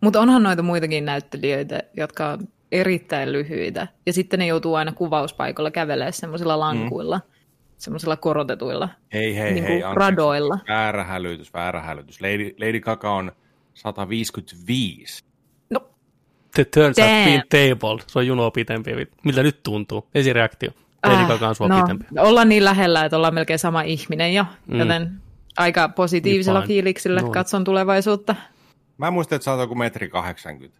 Mutta 0.00 0.20
onhan 0.20 0.42
noita 0.42 0.62
muitakin 0.62 1.04
näyttelijöitä, 1.04 1.82
jotka 1.96 2.28
on 2.28 2.48
erittäin 2.72 3.32
lyhyitä. 3.32 3.88
Ja 4.06 4.12
sitten 4.12 4.38
ne 4.38 4.46
joutuu 4.46 4.74
aina 4.74 4.92
kuvauspaikoilla 4.92 5.70
kävelemään 5.70 6.12
semmoisilla 6.12 6.60
lankuilla, 6.60 7.18
mm. 7.18 7.35
Semmoisilla 7.78 8.16
korotetuilla 8.16 8.88
Hei, 9.12 9.36
hei, 9.36 9.52
niin 9.52 9.64
hei. 9.64 9.82
anteeksi. 9.82 9.96
radoilla. 10.10 10.58
Väärä 10.68 11.04
hälytys, 11.04 11.52
väärä 11.54 11.82
hälytys. 11.82 12.20
Lady, 12.20 12.54
Lady 12.60 12.80
Gaga 12.80 13.10
on 13.12 13.32
155. 13.74 15.24
No, 15.70 15.80
The 16.54 16.64
turns 16.64 16.96
Damn. 16.96 17.08
been 17.24 17.42
table. 17.48 18.02
Se 18.06 18.18
on 18.18 18.26
junoa 18.26 18.50
pitempi. 18.50 18.90
Miltä 19.24 19.42
nyt 19.42 19.62
tuntuu? 19.62 20.08
Esireaktio. 20.14 20.70
Lady 21.06 21.22
Ah, 21.22 21.28
Gaga 21.28 21.48
on 21.48 21.54
sua 21.54 21.68
no, 21.68 21.80
pitempi. 21.82 22.04
ollaan 22.18 22.48
niin 22.48 22.64
lähellä, 22.64 23.04
että 23.04 23.16
ollaan 23.16 23.34
melkein 23.34 23.58
sama 23.58 23.82
ihminen 23.82 24.34
jo, 24.34 24.44
Mm. 24.66 24.78
joten 24.78 25.10
aika 25.56 25.88
positiivisella 25.88 26.58
Niin 26.60 26.66
fine. 26.66 26.74
fiiliksellä 26.74 27.20
No. 27.20 27.30
katson 27.30 27.64
tulevaisuutta. 27.64 28.34
Mä 28.98 29.10
muistan, 29.10 29.36
että 29.36 29.44
sä 29.44 29.52
oot 29.52 29.60
joku 29.60 29.74
metri 29.74 30.08
80. 30.08 30.78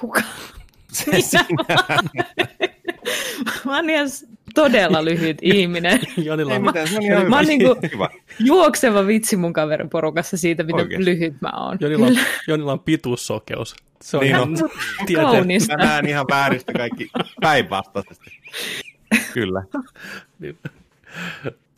Kuka? 0.00 0.22
Se 0.92 1.20
sinä. 1.20 1.44
Mä 3.64 3.76
oon 3.76 3.90
ihan 3.90 4.06
todella 4.56 5.04
lyhyt 5.04 5.38
ihminen. 5.42 6.00
Jonilla 6.24 6.54
on 6.54 6.62
mitään, 6.62 6.88
se 6.88 6.96
on 6.96 7.02
ihan 7.02 7.30
Mä 7.30 7.36
oon 7.36 7.46
niinku 7.46 7.76
juokseva 8.38 9.06
vitsi 9.06 9.36
mun 9.36 9.52
kaverin 9.52 9.90
porukassa 9.90 10.36
siitä, 10.36 10.62
miten 10.62 10.80
Oikeesti? 10.80 11.04
lyhyt 11.04 11.34
mä 11.40 11.50
oon. 11.56 11.78
Jonilla, 11.80 12.06
on, 12.06 12.16
Jonilla 12.48 12.72
on 12.72 12.80
pituussokeus. 12.80 13.76
Se 14.02 14.16
on 14.16 14.20
Niin 14.22 14.30
ihan 14.30 14.42
on. 14.42 14.56
Kaunista. 15.14 15.76
Mä 15.76 15.84
näen 15.84 16.06
ihan 16.06 16.26
vääristä 16.30 16.72
kaikki 16.72 17.10
päinvastaisesti. 17.40 18.30
Kyllä. 19.32 19.62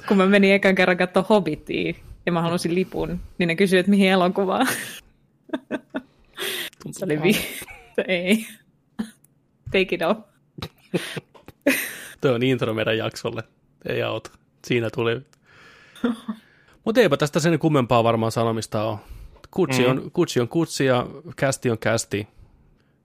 Kun 0.09 0.16
mä 0.16 0.26
menin 0.26 0.53
ekan 0.53 0.74
kerran 0.74 0.97
katsoa 0.97 1.24
Hobbitia 1.29 1.95
ja 2.26 2.33
mä 2.33 2.43
halusin 2.43 2.74
lipun, 2.74 3.20
niin 3.39 3.47
ne 3.47 3.57
kysyivät, 3.57 3.81
että 3.81 3.91
mihin 3.91 4.11
elokuvaan. 4.11 4.66
Se 6.91 7.05
oli 7.05 7.22
vi... 7.22 7.37
Ei. 8.09 8.47
Take 9.64 9.95
it 9.95 10.03
off. 10.03 10.18
Tuo 12.21 12.33
on 12.33 12.43
intro 12.43 12.75
meidän 12.75 12.99
jaksolle. 12.99 13.43
Ei 13.89 14.03
auta. 14.03 14.31
Siinä 14.66 14.91
tuli. 14.91 15.21
Mutta 16.85 17.01
eipä 17.01 17.16
tästä 17.16 17.41
sen 17.41 17.59
kummempaa 17.59 18.05
varmaan 18.05 18.33
sanomista 18.33 18.83
ole. 18.85 18.99
Kutsi 19.51 19.83
Mm. 19.85 19.91
on, 19.91 20.11
kutsi 20.11 20.41
on 20.41 20.49
kutsi 20.49 20.85
ja 20.85 21.07
kästi 21.37 21.71
on 21.71 21.79
kästi. 21.79 22.29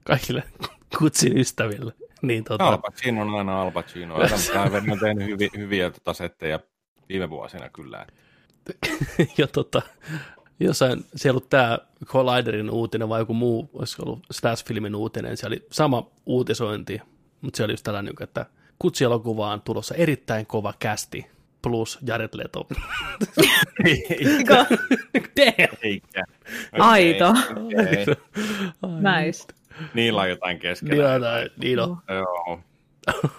Kaikille 0.04 0.44
kutsin 1.00 1.38
ystäville. 1.38 1.94
Niin 2.22 2.44
tota, 2.44 2.68
Al 2.68 2.78
Pacino 2.78 3.22
on 3.22 3.36
aina 3.36 3.62
Al 3.62 3.72
Pacino. 3.72 4.16
Driver 4.18 4.92
on 4.92 5.00
tehnyt 5.00 5.28
hyviä, 5.28 5.50
hyviä 5.58 5.92
tota 5.92 6.14
setteja 6.14 6.60
viime 7.10 7.30
vuosina 7.30 7.70
kyllä. 7.70 8.08
ja 9.38 9.48
tota, 9.48 9.82
jossain, 10.60 11.06
siellä 11.16 11.38
ollut 11.38 11.50
tämä 11.50 11.80
Colliderin 12.06 12.70
uutinen 12.70 13.10
vai 13.10 13.22
joku 13.22 13.34
muu, 13.34 13.70
olisiko 13.74 14.04
ollut 14.04 14.28
Slash-filmin 14.34 14.96
uutinen, 14.96 15.38
siellä 15.38 15.54
oli 15.54 15.68
sama 15.72 16.12
uutisointi, 16.26 17.02
mutta 17.42 17.58
se 17.58 17.64
oli 17.64 17.74
just 17.74 17.84
tällainen, 17.84 18.14
että 18.20 18.46
kutsielokuvaan 18.84 19.62
tulossa 19.62 19.96
erittäin 19.96 20.46
kova 20.46 20.74
kästi 20.80 21.26
plus 21.62 22.00
Jared 22.06 22.30
Leto. 22.34 22.68
Damn! 25.38 25.78
Eikä. 25.84 26.24
Aito. 26.72 27.30
Okei. 27.30 28.06
Nice. 29.04 29.48
Niillä 29.94 30.22
on 30.22 30.30
jotain 30.30 30.60
keskellä. 30.60 31.20
niin 31.58 31.80
on. 31.80 31.98
Joo. 32.10 32.60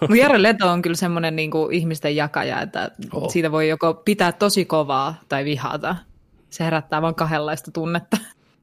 Mutta 0.01 0.15
Jare 0.15 0.41
Leto 0.41 0.67
on 0.69 0.81
kyllä 0.81 0.95
semmoinen 0.95 1.35
niinku 1.35 1.69
ihmisten 1.71 2.15
jakaja, 2.15 2.61
että 2.61 2.91
Oh. 3.13 3.23
oh. 3.23 3.31
siitä 3.31 3.51
voi 3.51 3.69
joko 3.69 3.93
pitää 3.93 4.31
tosi 4.31 4.65
kovaa 4.65 5.15
tai 5.29 5.45
vihata. 5.45 5.95
Se 6.49 6.63
herättää 6.63 7.01
vain 7.01 7.15
kahdenlaista 7.15 7.71
tunnetta. 7.71 8.17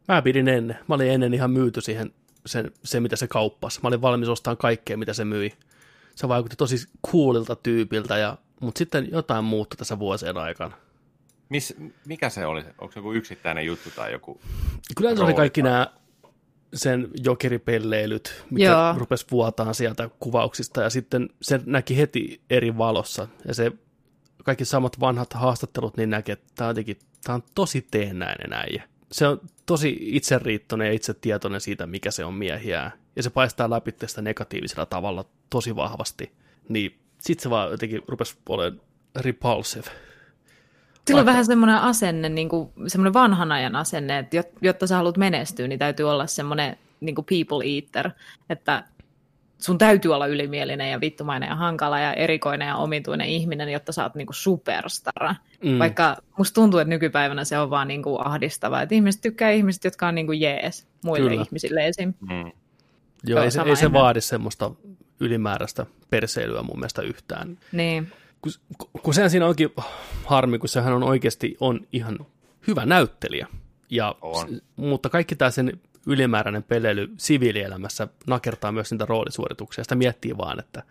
Mä 0.08 0.22
pidin 0.22 0.48
ennen. 0.48 0.78
Mä 0.88 0.94
olin 0.94 1.10
ennen 1.10 1.34
ihan 1.34 1.50
myyty 1.50 1.80
siihen, 1.80 2.10
sen, 2.46 2.70
se 2.84 3.00
mitä 3.00 3.16
se 3.16 3.28
kauppasi. 3.28 3.80
Mä 3.82 3.88
olin 3.88 4.02
valmis 4.02 4.28
ostamaan 4.28 4.56
kaikkea, 4.56 4.96
mitä 4.96 5.12
se 5.12 5.24
myi. 5.24 5.52
Se 6.14 6.28
vaikutti 6.28 6.56
tosi 6.56 6.76
coolilta 7.12 7.56
tyypiltä, 7.56 8.18
ja, 8.18 8.38
mutta 8.60 8.78
sitten 8.78 9.08
jotain 9.10 9.44
muuttui 9.44 9.76
tässä 9.76 9.98
vuosien 9.98 10.36
aikana. 10.36 10.76
Mis, 11.48 11.74
mikä 12.06 12.28
se 12.28 12.46
oli? 12.46 12.64
Onko 12.78 12.92
se 12.92 12.98
joku 12.98 13.12
yksittäinen 13.12 13.66
juttu 13.66 13.90
tai 13.96 14.12
joku? 14.12 14.40
Kyllä 14.96 15.16
se 15.16 15.22
oli 15.22 15.34
kaikki 15.34 15.62
tai- 15.62 15.70
nämä 15.70 15.86
sen 16.74 17.08
jokeripelleilyt, 17.24 18.44
mikä 18.50 18.66
Joo. 18.66 18.94
rupesi 18.96 19.26
vuotaan 19.30 19.74
sieltä 19.74 20.10
kuvauksista, 20.20 20.82
ja 20.82 20.90
sitten 20.90 21.28
se 21.42 21.60
näki 21.66 21.96
heti 21.96 22.40
eri 22.50 22.78
valossa, 22.78 23.28
ja 23.48 23.54
se 23.54 23.72
kaikki 24.44 24.64
samat 24.64 25.00
vanhat 25.00 25.32
haastattelut, 25.32 25.96
niin 25.96 26.10
näki, 26.10 26.32
että 26.32 26.52
tämä 26.54 26.68
on, 26.68 26.70
jotenkin, 26.70 26.98
tämä 27.24 27.34
on 27.34 27.42
tosi 27.54 27.86
teennäinen 27.90 28.52
äijä. 28.52 28.88
Se 29.12 29.26
on 29.26 29.40
tosi 29.66 29.98
itseriittoinen 30.00 30.86
ja 30.86 30.92
itsetietoinen 30.92 31.60
siitä, 31.60 31.86
mikä 31.86 32.10
se 32.10 32.24
on 32.24 32.34
miehiä, 32.34 32.90
ja 33.16 33.22
se 33.22 33.30
paistaa 33.30 33.70
läpi 33.70 33.92
tästä 33.92 34.22
negatiivisella 34.22 34.86
tavalla 34.86 35.24
tosi 35.52 35.76
vahvasti. 35.76 36.32
Niin 36.68 36.98
sitten 37.20 37.42
se 37.42 37.50
vaan 37.50 37.70
jotenkin 37.70 38.02
rupesi 38.08 38.36
olemaan 38.48 38.80
repulsive. 39.16 39.84
Sillä 39.84 39.94
on 41.10 41.14
Vaikka- 41.14 41.30
vähän 41.30 41.46
semmoinen 41.46 41.76
asenne, 41.76 42.28
niin 42.28 42.48
kuin, 42.48 42.72
semmoinen 42.86 43.12
vanhan 43.14 43.52
ajan 43.52 43.76
asenne, 43.76 44.18
että 44.18 44.40
jot- 44.40 44.58
jotta 44.60 44.86
sä 44.86 44.96
haluat 44.96 45.16
menestyä, 45.16 45.68
niin 45.68 45.78
täytyy 45.78 46.10
olla 46.10 46.26
semmoinen 46.26 46.76
niin 47.00 47.14
kuin 47.14 47.24
people 47.24 47.64
eater, 47.74 48.10
että 48.50 48.84
sun 49.58 49.78
täytyy 49.78 50.14
olla 50.14 50.26
ylimielinen 50.26 50.90
ja 50.90 51.00
vittumainen 51.00 51.48
ja 51.48 51.54
hankala 51.56 51.98
ja 52.00 52.14
erikoinen 52.14 52.68
ja 52.68 52.76
omituinen 52.76 53.26
ihminen, 53.26 53.68
jotta 53.68 53.92
sä 53.92 54.02
oot 54.02 54.14
niin 54.14 54.26
kuin 54.26 54.34
superstara. 54.34 55.34
Mm. 55.64 55.78
Vaikka 55.78 56.16
musta 56.38 56.54
tuntuu, 56.54 56.80
että 56.80 56.88
nykypäivänä 56.88 57.44
se 57.44 57.58
on 57.58 57.70
vaan 57.70 57.88
niin 57.88 58.02
kuin 58.02 58.26
ahdistava, 58.26 58.82
että 58.82 58.94
ihmiset 58.94 59.20
tykkää 59.22 59.50
ihmiset, 59.50 59.84
jotka 59.84 60.08
on 60.08 60.14
niin 60.14 60.26
kuin 60.26 60.40
jees 60.40 60.86
muille 61.04 61.30
Kyllä. 61.30 61.42
ihmisille 61.42 61.86
esim. 61.86 62.14
Mm. 62.20 62.28
Joo, 62.30 62.50
Joo, 63.26 63.42
ei 63.42 63.50
se, 63.50 63.62
ei 63.62 63.76
se 63.76 63.92
vaadi 63.92 64.20
semmoista 64.20 64.70
ylimääräistä 65.20 65.86
perseilyä 66.10 66.62
mun 66.62 66.78
mielestä 66.78 67.02
yhtään. 67.02 67.58
Niin. 67.72 68.12
kun, 68.42 68.52
kun 69.02 69.14
sehän 69.14 69.30
siinä 69.30 69.46
onkin 69.46 69.70
harmi, 70.24 70.58
kun 70.58 70.68
sehän 70.68 70.92
on 70.92 71.02
oikeasti 71.02 71.56
on 71.60 71.80
ihan 71.92 72.18
hyvä 72.66 72.86
näyttelijä. 72.86 73.46
Ja, 73.90 74.14
On. 74.20 74.48
s- 74.56 74.62
mutta 74.76 75.08
kaikki 75.08 75.36
tämä 75.36 75.50
sen 75.50 75.80
ylimääräinen 76.06 76.62
peleily 76.62 77.10
siviilielämässä 77.16 78.08
nakertaa 78.26 78.72
myös 78.72 78.90
niitä 78.90 79.04
roolisuorituksia. 79.06 79.84
Sitä 79.84 79.94
miettii 79.94 80.38
vaan, 80.38 80.58
että 80.58 80.82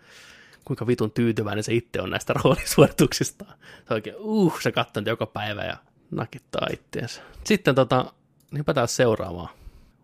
kuinka 0.64 0.86
vitun 0.86 1.10
tyytyväinen 1.10 1.64
se 1.64 1.74
itse 1.74 2.00
on 2.00 2.10
näistä 2.10 2.32
roolisuorituksista. 2.44 3.44
Se 3.88 3.94
oikein, 3.94 4.16
uh, 4.18 4.60
se 4.60 4.72
katsoo 4.72 5.02
joka 5.06 5.26
päivä 5.26 5.64
ja 5.64 5.76
nakittaa 6.10 6.66
itteensä. 6.72 7.22
Sitten 7.44 7.74
tota, 7.74 8.12
hypätään 8.56 8.88
seuraavaan 8.88 9.48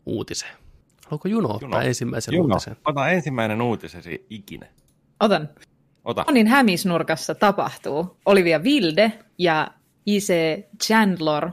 uutiseen. 0.06 0.56
Haluatko 1.10 1.28
Juno 1.28 1.48
ottaa 1.54 1.68
Juno. 1.68 1.80
ensimmäisen 1.80 2.34
Juno, 2.34 2.54
uutisen? 2.54 2.76
ota 2.84 3.08
ensimmäinen 3.08 3.62
uutisesi 3.62 4.26
ikinä. 4.30 4.66
Otan. 5.20 5.48
Ota. 6.04 6.24
Monin 6.28 6.46
hämisnurkassa 6.46 7.34
tapahtuu. 7.34 8.16
Olivia 8.26 8.58
Wilde 8.58 9.12
ja 9.38 9.68
I.C. 10.06 10.32
Chandler 10.84 11.50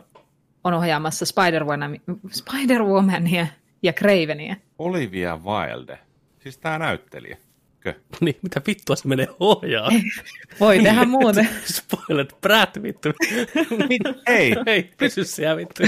on 0.64 0.74
ohjaamassa 0.74 1.26
Spider-Woman- 1.26 2.18
Spider-Womania 2.32 3.46
ja 3.84 3.94
Cravenia. 3.94 4.56
Olivia 4.80 5.40
Wilde. 5.46 6.00
Siis 6.40 6.58
tää 6.58 6.80
näyttelijä. 6.80 7.38
Kö? 7.86 7.94
Niin, 8.22 8.36
mitä 8.42 8.62
vittua 8.68 8.96
se 8.96 9.08
menee 9.08 9.28
ohjaa? 9.40 9.90
Voi 10.60 10.80
tehdä 10.80 11.06
muuten. 11.06 11.50
Spoilet, 11.76 12.36
Brad 12.42 12.84
vittu. 12.84 13.10
Ei, 14.28 14.56
Ei, 14.66 14.84
pysy 14.98 15.24
siellä 15.24 15.58
vittu. 15.58 15.84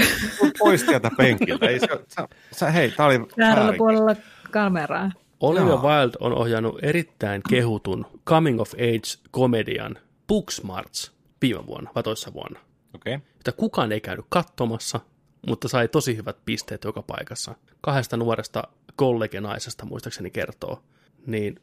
pois 0.58 0.80
sieltä 0.86 1.10
penkiltä. 1.16 1.66
Ei, 1.66 1.80
se, 1.80 1.86
sä, 2.08 2.28
sä, 2.52 2.70
hei, 2.70 2.90
tää 2.90 3.06
oli 3.06 3.18
Väärällä 3.38 3.62
väärin. 3.64 3.78
puolella 3.78 4.16
kameraa. 4.50 5.10
Olivia. 5.40 5.76
Wilde 5.76 6.16
on 6.20 6.32
ohjannut 6.32 6.78
erittäin 6.82 7.42
kehutun 7.48 8.06
coming 8.26 8.60
of 8.60 8.72
age 8.74 9.28
komedian 9.30 9.98
Booksmarts 10.28 11.12
viime 11.42 11.66
vuonna 11.66 11.90
vai 11.94 12.02
toissa 12.02 12.32
vuonna, 12.32 12.60
Okei. 12.94 13.14
Okay. 13.14 13.26
jota 13.38 13.52
kukaan 13.52 13.92
ei 13.92 14.00
käynyt 14.00 14.26
katsomassa, 14.28 15.00
mutta 15.46 15.68
sai 15.68 15.88
tosi 15.88 16.16
hyvät 16.16 16.36
pisteet 16.44 16.84
joka 16.84 17.02
paikassa. 17.02 17.54
Kahdesta 17.80 18.16
nuoresta 18.16 18.62
kollegenaisesta 18.96 19.84
muistaakseni 19.86 20.30
kertoo. 20.30 20.82
Niin 21.26 21.60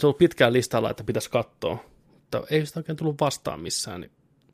se 0.00 0.06
on 0.06 0.08
ollut 0.08 0.18
pitkään 0.18 0.52
listalla, 0.52 0.90
että 0.90 1.04
pitäisi 1.04 1.30
katsoa, 1.30 1.84
mutta 2.12 2.42
ei 2.50 2.66
sitä 2.66 2.80
oikein 2.80 2.96
tullut 2.96 3.20
vastaan 3.20 3.60
missään. 3.60 4.00
Niin 4.00 4.10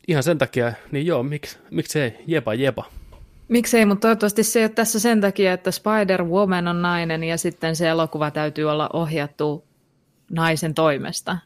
ihan 0.09 0.23
sen 0.23 0.39
takia, 0.39 0.73
niin 0.93 1.07
joo, 1.07 1.23
miksi, 1.23 1.59
miksi 1.71 2.01
ei, 2.01 2.19
jepa 2.27 2.55
jepa. 2.55 2.85
Miksei, 3.49 3.87
mutta 3.87 4.01
toivottavasti 4.01 4.43
se 4.43 4.59
ei 4.59 4.65
ole 4.65 4.73
tässä 4.73 5.01
sen 5.01 5.21
takia, 5.21 5.53
että 5.53 5.71
Spider-Woman 5.71 6.69
on 6.69 6.83
nainen 6.83 7.25
ja 7.25 7.39
sitten 7.39 7.77
se 7.77 7.89
elokuva 7.89 8.31
täytyy 8.31 8.65
olla 8.71 8.91
ohjattu 8.93 9.65
naisen 10.31 10.75
toimesta. 10.75 11.39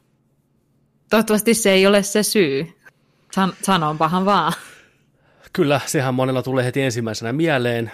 Toivottavasti 1.11 1.55
se 1.55 1.71
ei 1.73 1.87
ole 1.87 2.03
se 2.03 2.23
syy. 2.23 2.67
San- 3.33 3.53
sanonpahan 3.63 4.25
vaan. 4.25 4.53
Kyllä, 5.53 5.81
sehän 5.87 6.15
monella 6.15 6.43
tulee 6.43 6.65
heti 6.65 6.83
ensimmäisenä 6.83 7.33
mieleen. 7.33 7.93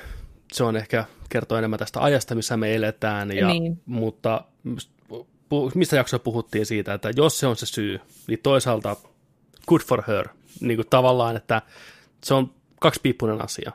Se 0.53 0.65
on 0.65 0.77
ehkä 0.77 1.05
kertoo 1.29 1.59
enemmän 1.59 1.79
tästä 1.79 2.01
ajasta, 2.01 2.35
missä 2.35 2.57
me 2.57 2.75
eletään, 2.75 3.37
ja, 3.37 3.49
Niin. 3.49 3.83
mutta 3.87 4.45
mistä 5.75 5.97
jaksoa 5.97 6.19
puhuttiin 6.19 6.67
siitä, 6.67 6.95
että 6.95 7.11
jos 7.17 7.39
se 7.39 7.47
on 7.47 7.57
se 7.57 7.67
syy, 7.67 8.01
niin 8.29 8.39
toisaalta 8.43 8.97
good 9.69 9.81
for 9.81 10.03
her, 10.09 10.29
niin 10.61 10.77
kuin 10.77 10.87
tavallaan, 10.91 11.37
että 11.37 11.63
se 12.25 12.35
on 12.35 12.55
kaksipiippunen 12.81 13.45
asia. 13.45 13.73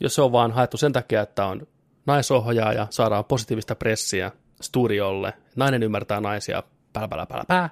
jos 0.00 0.14
se 0.14 0.22
on 0.22 0.32
vaan 0.32 0.52
haettu 0.52 0.76
sen 0.76 0.92
takia, 0.92 1.22
että 1.22 1.46
on 1.46 1.66
naisohjaaja, 2.06 2.86
saadaan 2.90 3.24
positiivista 3.24 3.74
pressiä 3.74 4.32
studiolle, 4.60 5.32
nainen 5.56 5.82
ymmärtää 5.82 6.20
naisia, 6.20 6.62
pää, 6.92 7.08
pää, 7.08 7.26
pää, 7.26 7.44
pää. 7.48 7.70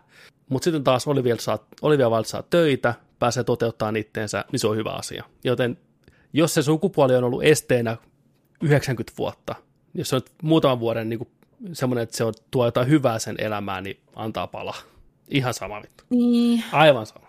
Mutta 0.49 0.64
sitten 0.64 0.84
taas 0.84 1.07
Olivia, 1.07 1.37
saa, 1.39 1.59
Olivia 1.82 2.11
Wilde 2.11 2.28
saa 2.28 2.43
töitä, 2.43 2.95
pääsee 3.18 3.45
toteuttamaan 3.45 3.97
itteensä, 3.97 4.45
niin 4.53 4.61
se 4.61 4.66
on 4.66 4.76
hyvä 4.76 4.91
asia. 4.91 5.24
Joten 5.45 5.78
jos 6.32 6.55
se 6.55 6.62
sukupuoli 6.62 7.16
on 7.16 7.24
ollut 7.24 7.45
esteenä 7.45 7.97
90 8.62 9.16
vuotta, 9.18 9.55
jos 9.95 10.09
se 10.09 10.16
on 10.16 10.22
muutaman 10.43 10.80
vuoden 10.80 11.09
niin 11.09 11.28
semmoinen, 11.73 12.03
että 12.03 12.17
se 12.17 12.25
on, 12.25 12.35
tuo 12.51 12.65
jotain 12.65 12.89
hyvää 12.89 13.19
sen 13.19 13.37
elämään, 13.39 13.85
niin 13.85 14.01
antaa 14.17 14.47
palaa. 14.47 14.77
Ihan 15.29 15.55
sama 15.55 15.83
vittu. 15.83 16.05
Niin. 16.11 16.65
Aivan 16.73 17.07
sama. 17.07 17.27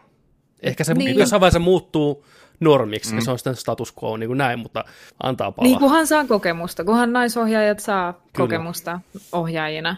Ehkä 0.61 0.83
se 0.83 0.93
Niin. 0.93 1.19
jossain 1.19 1.39
vaiheessa 1.39 1.59
muuttuu 1.59 2.25
normiksi, 2.59 3.11
mm. 3.11 3.17
ja 3.17 3.21
se 3.21 3.31
on 3.31 3.37
sitten 3.39 3.55
status 3.55 3.93
quo 4.03 4.17
niin 4.17 4.27
kuin 4.27 4.37
näin, 4.37 4.59
mutta 4.59 4.85
antaa 5.23 5.51
palaa. 5.51 5.67
Niin, 5.69 5.79
kunhan 5.79 6.07
saa 6.07 6.25
kokemusta, 6.25 6.83
kunhan 6.83 7.13
naisohjaajat 7.13 7.79
saa 7.79 8.13
Kyllä. 8.13 8.27
kokemusta 8.37 8.99
ohjaajina. 9.31 9.95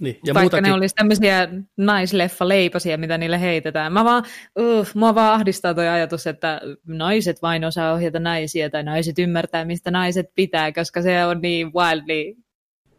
niin. 0.00 0.18
Ja 0.24 0.34
Vaikka 0.34 0.40
muutakin... 0.40 0.62
ne 0.62 0.72
olisi 0.72 0.94
tämmöisiä 0.94 1.48
naisleffa-leiposia, 1.76 2.98
mitä 2.98 3.18
niille 3.18 3.40
heitetään. 3.40 3.92
Mä 3.92 4.04
vaan, 4.04 4.24
uh, 4.58 4.86
mua 4.94 5.14
vaan 5.14 5.34
ahdistaa 5.34 5.74
toi 5.74 5.88
ajatus, 5.88 6.26
että 6.26 6.60
naiset 6.86 7.42
vain 7.42 7.64
osaa 7.64 7.92
ohjata 7.92 8.20
naisia, 8.20 8.70
tai 8.70 8.82
naiset 8.82 9.18
ymmärtää, 9.18 9.64
mistä 9.64 9.90
naiset 9.90 10.26
pitää, 10.34 10.72
koska 10.72 11.02
se 11.02 11.24
on 11.24 11.40
niin 11.40 11.72
wildly, 11.74 12.36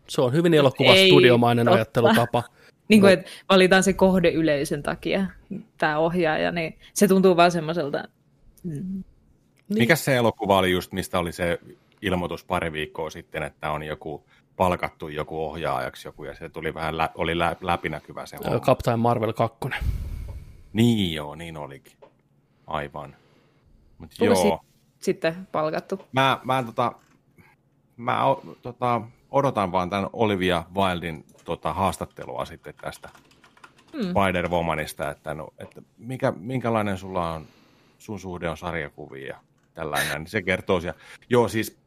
Se 0.09 0.21
on 0.21 0.33
hyvin 0.33 0.53
elokuva 0.53 0.93
Ei 0.93 1.09
studiomainen 1.09 1.65
totta. 1.65 1.75
ajattelutapa. 1.75 2.43
niin 2.89 3.01
kuin, 3.01 3.13
että 3.13 3.29
valitaan 3.49 3.83
se 3.83 3.93
kohde 3.93 4.29
yleisön 4.31 4.83
takia, 4.83 5.25
tämä 5.77 5.97
ohjaaja, 5.97 6.51
niin 6.51 6.77
se 6.93 7.07
tuntuu 7.07 7.37
vaan 7.37 7.51
semmoiselta, 7.51 8.03
Niin. 8.63 9.05
Mikä 9.79 9.95
se 9.95 10.15
elokuva 10.15 10.57
oli 10.57 10.71
just, 10.71 10.91
mistä 10.91 11.19
oli 11.19 11.31
se 11.31 11.59
ilmoitus 12.01 12.43
pari 12.43 12.71
viikkoa 12.71 13.09
sitten, 13.09 13.43
että 13.43 13.71
on 13.71 13.83
joku 13.83 14.23
palkattu 14.55 15.07
joku 15.07 15.45
ohjaajaksi 15.45 16.07
joku, 16.07 16.23
ja 16.23 16.35
se 16.35 16.49
tuli 16.49 16.73
vähän, 16.73 16.97
lä- 16.97 17.09
oli 17.15 17.39
lä- 17.39 17.55
läpinäkyvä 17.61 18.25
se 18.25 18.37
homma. 18.43 18.59
Captain 18.59 18.99
Marvel 18.99 19.33
2. 19.33 19.57
Niin 20.73 21.13
joo, 21.13 21.35
niin 21.35 21.57
olikin. 21.57 21.93
Aivan. 22.67 23.15
Mut 23.97 24.11
joo, 24.19 24.63
sitten 24.99 25.47
palkattu. 25.51 26.01
mä, 26.11 26.39
mä, 26.43 26.63
tota, 26.63 26.91
mä 27.97 28.19
tota, 28.61 29.01
odotan 29.31 29.71
vaan 29.71 29.89
tämän 29.89 30.09
Olivia 30.13 30.63
Wildin 30.75 31.25
tota, 31.45 31.73
haastattelua 31.73 32.45
sitten 32.45 32.73
tästä 32.81 33.09
Hmm. 33.93 34.01
Spider-Womanista, 34.09 35.11
että, 35.11 35.33
no, 35.33 35.47
että 35.57 35.81
mikä, 35.97 36.33
minkälainen 36.39 36.97
sulla 36.97 37.33
on, 37.33 37.45
sun 37.97 38.19
suhde 38.19 38.49
on 38.49 38.57
sarjakuviin 38.57 39.27
ja 39.27 39.37
tällainen, 39.73 40.17
niin 40.17 40.27
se 40.27 40.41
kertoo 40.41 40.81
siellä. 40.81 40.99
Joo, 41.29 41.47
siis 41.47 41.77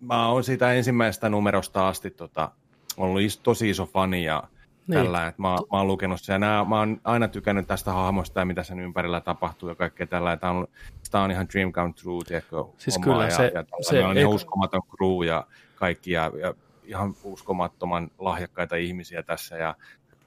mä 0.00 0.28
oon 0.28 0.44
siitä 0.44 0.72
ensimmäisestä 0.72 1.28
numerosta 1.28 1.88
asti 1.88 2.10
tota, 2.10 2.50
ollut 2.96 3.20
is, 3.20 3.38
tosi 3.38 3.70
iso 3.70 3.86
fani 3.86 4.24
ja 4.24 4.42
Niin. 4.86 4.98
tällä, 5.02 5.26
että 5.26 5.42
mä, 5.42 5.48
mä 5.48 5.56
oon 5.70 5.86
lukenut 5.86 6.20
sen. 6.20 6.40
Nää, 6.40 6.64
mä 6.64 6.78
oon 6.78 7.00
aina 7.04 7.28
tykännyt 7.28 7.66
tästä 7.66 7.92
hahmosta 7.92 8.40
ja 8.40 8.44
mitä 8.44 8.62
sen 8.62 8.80
ympärillä 8.80 9.20
tapahtuu 9.20 9.68
ja 9.68 9.74
kaikkea 9.74 10.06
tällä. 10.06 10.36
Tämä 10.36 10.52
on, 10.52 10.66
tää 11.10 11.22
on 11.22 11.30
ihan 11.30 11.46
dream 11.52 11.72
come 11.72 11.92
true, 11.92 12.24
tiedätkö, 12.24 12.64
Siis 12.78 12.98
kyllä, 12.98 13.24
ja, 13.24 13.30
se- 13.36 13.52
ja 13.54 13.64
se 13.80 13.88
se 13.90 14.04
on 14.04 14.18
ihan 14.18 14.32
uskomaton 14.34 14.82
crew 14.96 15.24
ja 15.26 15.46
kaikki 15.74 16.10
ja, 16.10 16.30
ja 16.40 16.54
ihan 16.86 17.14
uskomattoman 17.24 18.10
lahjakkaita 18.18 18.76
ihmisiä 18.76 19.22
tässä 19.22 19.56
ja 19.56 19.74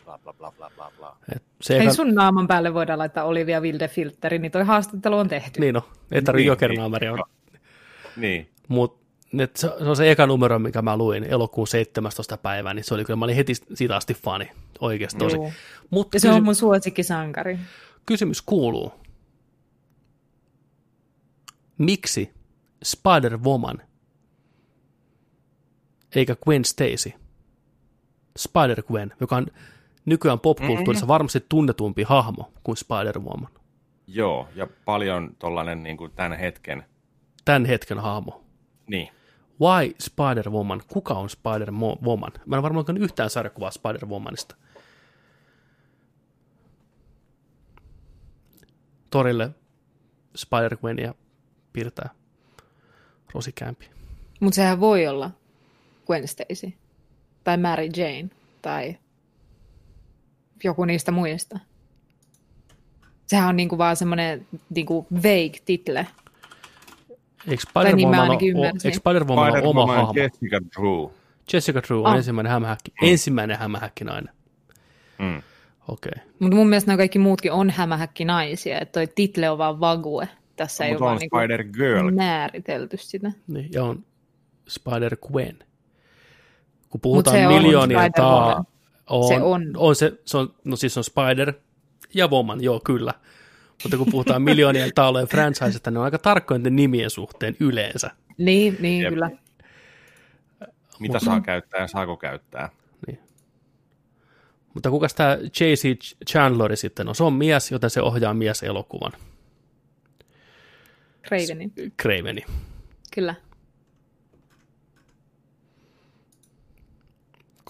bla 0.06 0.20
bla 0.24 0.34
bla 0.34 0.52
bla 0.58 0.72
bla 0.76 0.92
bla. 0.98 1.18
Et 1.36 1.44
se 1.62 1.78
Ei 1.78 1.94
sun 1.94 2.16
naaman 2.16 2.48
päälle 2.48 2.74
voida 2.74 2.98
laittaa 2.98 3.24
Olivia 3.24 3.60
Wilde-filtteri, 3.62 4.40
niin 4.40 4.52
toi 4.52 4.64
haastattelu 4.64 5.18
on 5.18 5.28
tehty. 5.30 5.60
Niin 5.60 5.74
no, 5.74 5.82
ei 6.12 6.22
tarvitse 6.22 6.32
Niin, 6.44 6.48
Jokernaamari 6.48 7.10
on. 7.10 7.24
Niin, 8.18 8.50
Mutta 8.68 9.00
se, 9.56 9.68
se 9.80 9.84
on 9.84 9.96
se 9.96 10.12
eka 10.12 10.28
numero, 10.28 10.60
mikä 10.60 10.82
mä 10.82 10.98
luin 10.98 11.24
elokuun 11.24 11.68
17. 11.68 12.38
päivää, 12.38 12.74
niin 12.74 12.84
se 12.84 12.94
oli 12.94 13.06
kyllä, 13.06 13.18
mä 13.18 13.26
olin 13.26 13.36
heti 13.36 13.54
siitä 13.56 13.96
asti 13.96 14.14
fani, 14.14 14.52
oikeasti 14.80 15.20
tosi. 15.20 15.38
Mutta 15.90 16.16
Ja 16.16 16.20
se 16.20 16.28
kysy- 16.28 16.38
on 16.38 16.44
mun 16.44 16.56
suosikkisankari. 16.56 17.60
kysymys 18.06 18.42
kuuluu, 18.42 18.94
miksi 21.78 22.34
Spider-Woman 22.86 23.82
eikä 26.16 26.36
Gwen 26.44 26.66
Stacy, 26.66 27.12
Spider-Gwen, 28.40 29.14
joka 29.20 29.36
on 29.36 29.48
nykyään 30.06 30.40
popkulttuurissa 30.40 31.08
varmasti 31.08 31.46
tunnetumpi 31.50 32.04
hahmo 32.04 32.52
kuin 32.64 32.78
Spider-Woman, 32.78 33.60
joo, 34.08 34.48
ja 34.56 34.68
paljon 34.86 35.36
tollanen 35.40 35.84
niin 35.84 35.98
kuin 35.98 36.12
tämän 36.12 36.40
hetken, 36.40 36.86
tämän 37.46 37.66
hetken 37.66 38.00
hahmo. 38.00 38.44
niin, 38.88 39.10
Why 39.62 39.94
Spider-Woman? 40.04 40.82
Kuka 40.88 41.14
on 41.14 41.30
Spider-Woman? 41.30 42.32
Mä 42.46 42.56
en 42.56 42.64
varmaan 42.64 42.98
yhtään 42.98 43.30
sarjakuvaa 43.30 43.70
Spider-Womanista. 43.70 44.56
Torille 49.10 49.50
Spider-Gwenia 50.38 51.14
piirtää 51.74 52.10
Rosikämpi. 53.34 53.90
Mutta 54.40 54.56
sehän 54.56 54.80
voi 54.80 55.08
olla 55.08 55.32
Gwen 56.10 56.28
Stacy. 56.28 56.74
Tai 57.44 57.58
Mary 57.58 57.90
Jane. 57.98 58.30
Tai 58.62 58.98
joku 60.64 60.86
niistä 60.86 61.12
muista. 61.12 61.60
Sehän 63.28 63.50
on 63.50 63.56
niinku 63.56 63.78
vaan 63.78 63.96
semmoinen 63.96 64.48
niinku 64.76 65.08
vague 65.12 65.60
title. 65.66 66.00
Eikö 66.00 67.50
niin 67.50 67.60
Spider-Woman, 67.60 68.20
ainakin 68.20 68.58
ole, 68.58 69.62
ole 69.62 69.68
oma 69.70 69.88
hahmo? 69.88 70.14
Jessica 70.16 70.60
Drew. 70.76 71.10
Jessica 71.54 71.82
Drew 71.88 72.00
on 72.00 72.06
Ah. 72.06 72.16
ensimmäinen 72.16 72.52
hämähäkki. 72.52 72.92
Ensimmäinen 73.02 73.58
hämähäkkinainen. 73.58 74.34
Mm. 75.20 75.38
Okei. 75.88 76.12
Okay. 76.16 76.32
Mutta 76.40 76.56
mun 76.56 76.70
mielestä 76.70 76.88
nämä 76.88 76.98
kaikki 76.98 77.20
muutkin 77.20 77.52
on 77.52 77.70
hämähäkki 77.70 78.26
naisia. 78.26 78.80
Että 78.80 78.92
toi 79.00 79.08
title 79.16 79.50
on 79.50 79.58
vaan 79.58 79.80
vague. 79.80 80.30
Tässä 80.56 80.86
ei 80.86 80.92
Mutta 80.92 81.06
ole 81.06 81.10
vaan 81.10 81.16
on 81.16 81.20
niinku 81.20 81.38
Spider-Girl. 81.38 82.12
määritelty 82.16 82.98
sitä. 82.98 83.32
Niin, 83.48 83.70
ja 83.74 83.84
on 83.84 84.06
Spider-Gwen. 84.70 85.69
Kun 86.90 87.02
puhutaan 87.02 87.38
se 87.38 87.48
on 87.48 87.54
miljoonien 87.54 88.00
Spider-Woman. 88.00 88.12
taa, 88.12 88.66
on, 89.10 89.28
Se 89.28 89.42
on. 89.42 89.72
on 89.78 89.96
se, 89.96 90.14
se 90.26 90.38
on, 90.38 90.54
no 90.64 90.76
siis 90.76 90.98
on 90.98 91.04
Spider 91.04 91.54
ja 92.14 92.28
Woman, 92.28 92.64
joo 92.64 92.80
kyllä. 92.80 93.14
Mutta 93.84 93.98
kun 93.98 94.08
puhutaan 94.12 94.42
miljoonien 94.42 94.92
taalojen 94.96 95.28
franchisesta, 95.28 95.92
ne 95.92 96.00
on 96.00 96.06
aika 96.06 96.18
niiden 96.58 96.76
nimien 96.76 97.10
suhteen 97.10 97.56
yleensä. 97.60 98.12
Niin, 98.38 98.78
niin 98.80 99.02
Jep. 99.02 99.14
kyllä. 99.14 99.30
Mitä 101.00 101.20
saa 101.20 101.42
käyttää 101.42 101.82
ja 101.82 101.88
saako 101.88 102.18
käyttää. 102.18 102.70
Niin. 103.08 103.20
Mutta 104.74 104.90
kukas 104.90 105.14
tämä 105.14 105.38
J.C. 105.42 105.98
Chandleri 106.30 106.76
sitten 106.76 107.08
on? 107.08 107.16
Se 107.16 107.24
on 107.24 107.34
mies, 107.34 107.72
joten 107.72 107.90
se 107.90 108.02
ohjaa 108.02 108.34
mies-elokuvan. 108.34 109.12
Cravenin. 111.28 111.74
Craveni. 112.02 112.46
Kyllä. 113.16 113.36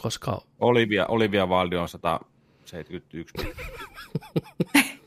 Koska 0.01 0.41
Olivia, 0.59 1.05
Olivia 1.05 1.45
Wilde 1.45 1.77
on 1.77 1.89
171. 1.89 3.33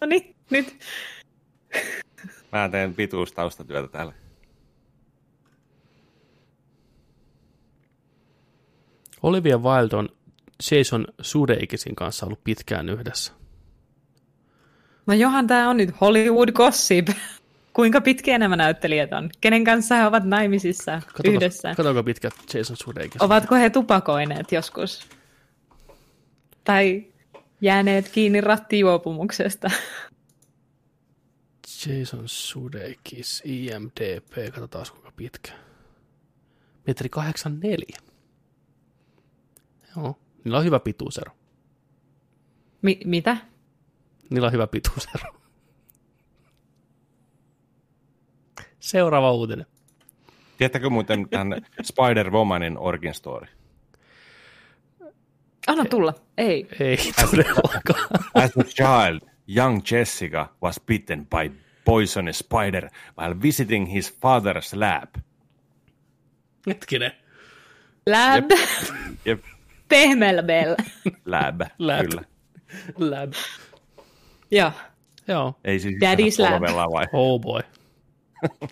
No 0.00 0.06
niin, 0.06 0.36
nyt. 0.50 0.78
Mä 2.52 2.68
teen 2.68 2.94
pituustaustatyötä 2.94 3.88
täällä. 3.88 4.12
Olivia 9.22 9.58
Wilde 9.58 9.96
on 9.96 10.08
Jason 10.70 11.06
Sudeikisin 11.20 11.94
kanssa 11.94 12.26
ollut 12.26 12.44
pitkään 12.44 12.88
yhdessä. 12.88 13.32
No 15.06 15.14
johan 15.14 15.46
tämä 15.46 15.70
on 15.70 15.76
nyt 15.76 16.00
Hollywood 16.00 16.52
gossip. 16.52 17.08
Kuinka 17.72 18.00
pitkiä 18.00 18.38
nämä 18.38 18.56
näyttelijät 18.56 19.12
on? 19.12 19.30
Kenen 19.40 19.64
kanssa 19.64 19.94
he 19.94 20.06
ovat 20.06 20.24
naimisissa 20.24 21.00
Katsotaan, 21.06 21.34
yhdessä? 21.34 21.68
Katsotaanko 21.68 22.02
pitkät 22.02 22.34
Jason 22.54 22.76
Sudeikis. 22.76 23.22
Ovatko 23.22 23.54
he 23.54 23.70
tupakoineet 23.70 24.52
joskus? 24.52 25.08
Tai 26.64 27.06
jääneet 27.60 28.08
kiinni 28.08 28.40
rattijuopumuksesta? 28.40 29.70
Jason 31.86 32.22
Sudeikis, 32.26 33.42
IMDP, 33.44 34.52
katsotaan 34.52 34.86
kuinka 34.90 35.12
pitkä. 35.16 35.52
Metri 36.86 37.08
84. 37.08 37.98
Joo, 39.96 40.18
niillä 40.44 40.58
on 40.58 40.64
hyvä 40.64 40.80
pituusero. 40.80 41.32
Mi- 42.82 43.00
mitä? 43.04 43.36
Niillä 44.30 44.46
on 44.46 44.52
hyvä 44.52 44.66
pituusero. 44.66 45.41
Seuraava 48.82 49.32
uutinen. 49.32 49.66
Tiedättekö 50.58 50.90
muuten 50.90 51.28
tämän 51.28 51.52
Spider-Womanin 51.82 52.78
origin 52.78 53.14
story? 53.14 53.46
Anna 55.66 55.84
tulla. 55.84 56.14
Ei. 56.38 56.68
Ei 56.80 56.96
todellakaan. 57.30 58.08
As 58.34 58.50
a 58.56 58.62
child, 58.64 59.20
young 59.56 59.80
Jessica 59.90 60.48
was 60.62 60.80
bitten 60.86 61.26
by 61.26 61.50
poisonous 61.84 62.38
spider 62.38 62.88
while 63.20 63.34
visiting 63.42 63.92
his 63.92 64.18
father's 64.20 64.74
lab. 64.74 65.14
Hetkinen. 66.66 67.12
Lab. 68.06 68.50
Jep, 69.24 69.40
Pehmelbel. 69.88 70.76
lab, 71.24 71.60
Lab. 71.78 72.06
kyllä. 72.06 72.24
Lab. 72.98 73.32
Joo. 74.50 74.72
Joo. 75.28 75.54
Ei 75.64 75.78
siis 75.80 75.94
Daddy's 75.94 76.38
lab. 76.38 76.62
vai? 76.92 77.06
Oh 77.12 77.40
boy. 77.40 77.62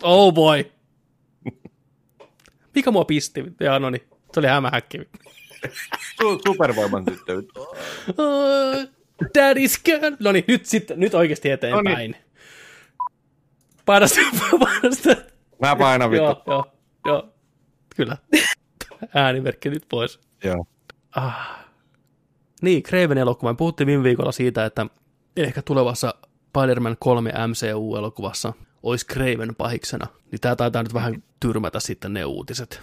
Oh 0.01 0.33
boy. 0.33 0.71
Mikä 2.75 2.91
mua 2.91 3.05
pisti? 3.05 3.43
Joo, 3.59 3.79
no 3.79 3.89
niin. 3.89 4.03
Se 4.33 4.39
oli 4.39 4.47
hämähäkki. 4.47 4.97
Su- 6.21 6.41
supervoiman 6.47 7.05
tyttö. 7.05 7.41
Daddy's 9.23 9.81
girl. 9.85 10.15
No 10.19 10.31
niin, 10.31 10.45
nyt 10.47 10.65
sitten, 10.65 10.99
nyt 10.99 11.13
oikeasti 11.13 11.49
eteenpäin. 11.49 12.15
Paina 13.85 14.07
sitä, 14.07 14.21
paina 14.59 14.91
sitä. 14.91 15.17
Mä 15.61 15.75
painan 15.75 16.11
vittu. 16.11 16.23
Joo, 16.25 16.43
joo, 16.47 16.65
joo. 17.05 17.33
Kyllä. 17.95 18.17
Äänimerkki 19.13 19.69
nyt 19.69 19.85
pois. 19.89 20.19
Joo. 20.43 20.65
Niin, 22.61 22.83
Craven 22.83 23.17
elokuva. 23.17 23.53
Puhuttiin 23.53 23.87
viime 23.87 24.03
viikolla 24.03 24.31
siitä, 24.31 24.65
että 24.65 24.85
ehkä 25.37 25.61
tulevassa 25.61 26.13
Spider-Man 26.47 26.97
3 26.99 27.31
MCU-elokuvassa 27.47 28.53
olisi 28.83 29.05
Craven 29.05 29.55
pahiksena. 29.55 30.07
Niin 30.31 30.39
tää 30.41 30.55
taitaa 30.55 30.83
nyt 30.83 30.93
vähän 30.93 31.23
tyrmätä 31.39 31.79
sitten 31.79 32.13
ne 32.13 32.25
uutiset. 32.25 32.81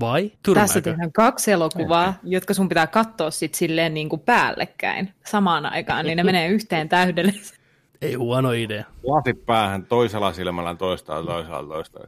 Vai? 0.00 0.32
Tyrmääkö? 0.42 0.66
Tässä 0.66 0.80
tehdään 0.80 1.12
kaksi 1.12 1.52
elokuvaa, 1.52 2.14
jotka 2.22 2.54
sun 2.54 2.68
pitää 2.68 2.86
katsoa 2.86 3.30
sit 3.30 3.54
silleen 3.54 3.94
niin 3.94 4.08
kuin 4.08 4.20
päällekkäin 4.20 5.14
samaan 5.24 5.66
aikaan, 5.66 6.04
niin 6.04 6.16
ne 6.16 6.24
menee 6.24 6.48
yhteen 6.48 6.88
täydellisesti. 6.88 7.58
Ei 8.02 8.14
huono 8.14 8.52
idea. 8.52 8.84
Lasi 9.02 9.34
päähän 9.34 9.86
toisella 9.86 10.32
silmällä 10.32 10.74
toista 10.74 11.24
toisella 11.24 11.68
toista. 11.68 12.00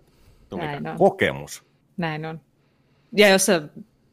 Näin 0.56 0.88
on. 0.88 0.98
Kokemus. 0.98 1.64
Näin 1.96 2.24
on. 2.24 2.40
Ja 3.12 3.28
jos 3.28 3.46
sä 3.46 3.62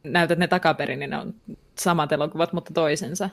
näytät 0.04 0.40
ne 0.40 0.48
takaperin, 0.48 1.00
niin 1.00 1.10
ne 1.10 1.18
on 1.18 1.34
samat 1.78 2.12
elokuvat, 2.12 2.54
mutta 2.54 2.74
toisensa, 2.74 3.30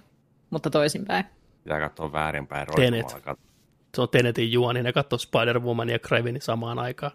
mutta 0.50 0.70
toisinpäin. 0.70 1.24
Pitää 1.64 1.80
katsoa 1.80 2.12
väärinpäin 2.12 2.66
Tenet. 2.76 3.12
roikkumalla. 3.12 3.51
Se 3.96 4.00
on 4.02 4.08
Tenetin 4.08 4.52
juoni, 4.52 4.82
ne 4.82 4.92
katsoo 4.92 5.18
Spider-Woman 5.18 5.90
ja 5.90 5.98
Cravenin 5.98 6.42
samaan 6.42 6.78
aikaan. 6.78 7.12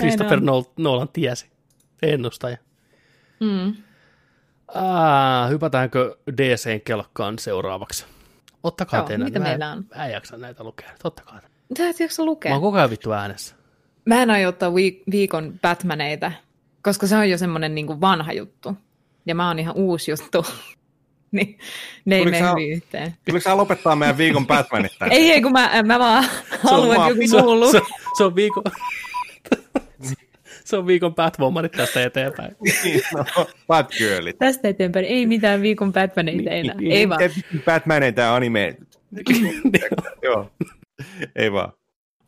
Christopher 0.00 0.40
Nolan 0.78 1.08
tiesi. 1.12 1.46
Ennustaja. 2.02 2.56
Mm. 3.40 3.74
Ah, 4.74 5.50
hypätäänkö 5.50 6.16
DCn 6.36 6.80
kelkkaan 6.84 7.38
seuraavaksi? 7.38 8.04
Ottakaa 8.62 9.00
Joo, 9.00 9.06
teidän. 9.08 9.24
mitä 9.26 9.38
mä, 9.38 9.44
meillä 9.44 9.70
on? 9.72 9.84
Mä 9.96 10.06
en 10.06 10.12
jaksa 10.12 10.36
näitä 10.36 10.64
lukea. 10.64 10.90
Ottakaa. 11.04 11.40
Sä 11.78 11.88
et 11.88 12.00
jaksa 12.00 12.22
Mä 12.22 12.26
lukea. 12.26 12.52
oon 12.52 12.60
koko 12.62 12.76
ajan 12.76 12.90
vittu 12.90 13.12
äänessä. 13.12 13.54
Mä 14.04 14.22
en 14.22 14.30
aio 14.30 14.48
ottaa 14.48 14.70
viik- 14.70 15.02
viikon 15.10 15.58
Batmaneita, 15.62 16.32
koska 16.82 17.06
se 17.06 17.16
on 17.16 17.30
jo 17.30 17.38
semmoinen 17.38 17.74
niin 17.74 18.00
vanha 18.00 18.32
juttu. 18.32 18.76
Ja 19.26 19.34
mä 19.34 19.48
oon 19.48 19.58
ihan 19.58 19.74
uusi 19.76 20.10
juttu. 20.10 20.46
niin 21.38 21.58
ne 22.04 22.16
ei 22.16 22.24
mene 22.24 22.40
hyvin 22.50 22.72
yhteen. 22.72 23.14
Tuliko 23.26 23.42
sä 23.42 23.56
lopettaa 23.56 23.96
meidän 23.96 24.18
viikon 24.18 24.46
Batmanit 24.46 24.92
tänne? 24.98 25.14
Ei, 25.14 25.30
ei, 25.32 25.42
kun 25.42 25.52
mä, 25.52 25.82
mä 25.86 25.98
vaan 25.98 26.24
haluan, 26.70 26.96
että 26.96 27.08
joku 27.08 27.20
muu 27.54 27.70
se, 27.70 27.78
lu- 27.78 27.86
se, 28.18 28.24
on 28.24 28.34
viikon... 28.34 28.62
se 30.64 30.76
on 30.76 30.86
viikon 30.86 31.14
Batwomanit 31.14 31.72
tästä 31.72 32.02
eteenpäin. 32.02 32.56
Niin, 32.84 33.02
no, 33.14 33.46
Batgirlit. 33.66 34.38
Tästä 34.38 34.68
eteenpäin 34.68 35.04
ei 35.04 35.26
mitään 35.26 35.62
viikon 35.62 35.92
Batmaneita 35.92 36.50
enää. 36.50 36.76
Ei 36.90 37.08
vaan. 37.08 37.20
Batmaneita 37.64 38.34
anime. 38.36 38.76
Joo. 40.22 40.50
Ei 41.36 41.52
vaan. 41.52 41.72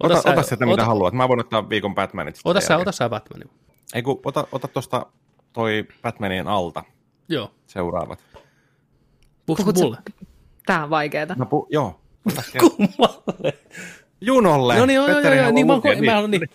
Ota, 0.00 0.14
Ota 0.14 0.22
sä- 0.22 0.30
ota 0.30 0.42
sieltä 0.42 0.66
mitä 0.66 0.82
ota- 0.82 0.86
haluat. 0.86 1.14
Mä 1.14 1.28
voin 1.28 1.40
ottaa 1.40 1.68
viikon 1.68 1.94
Batmanit. 1.94 2.40
Ota 2.44 2.60
sä, 2.60 2.76
ota 2.76 2.92
sä 2.92 3.08
Batmanin. 3.08 3.50
Ei 3.94 4.02
kun, 4.02 4.20
ota, 4.24 4.46
ota 4.52 4.68
tuosta 4.68 5.06
toi 5.52 5.84
Batmanien 6.02 6.48
alta 6.48 6.84
Joo. 7.28 7.54
seuraavat. 7.66 8.18
Puhuks 9.46 9.62
Puhut 9.62 9.76
sä- 9.76 9.84
mulle? 9.84 9.98
Tää 10.66 10.84
on 10.84 10.90
vaikeeta. 10.90 11.34
Mä 11.34 11.44
pu- 11.44 11.66
joo. 11.70 12.00
Kummalle. 12.60 13.58
Junolle. 14.20 14.76
No 14.78 14.86
niin, 14.86 14.94
joo, 14.94 15.08
joo, 15.08 15.34
joo, 15.34 15.50
niin 15.50 15.66
mä, 15.66 15.72
mä 16.06 16.20
oon 16.20 16.30
niin. 16.30 16.48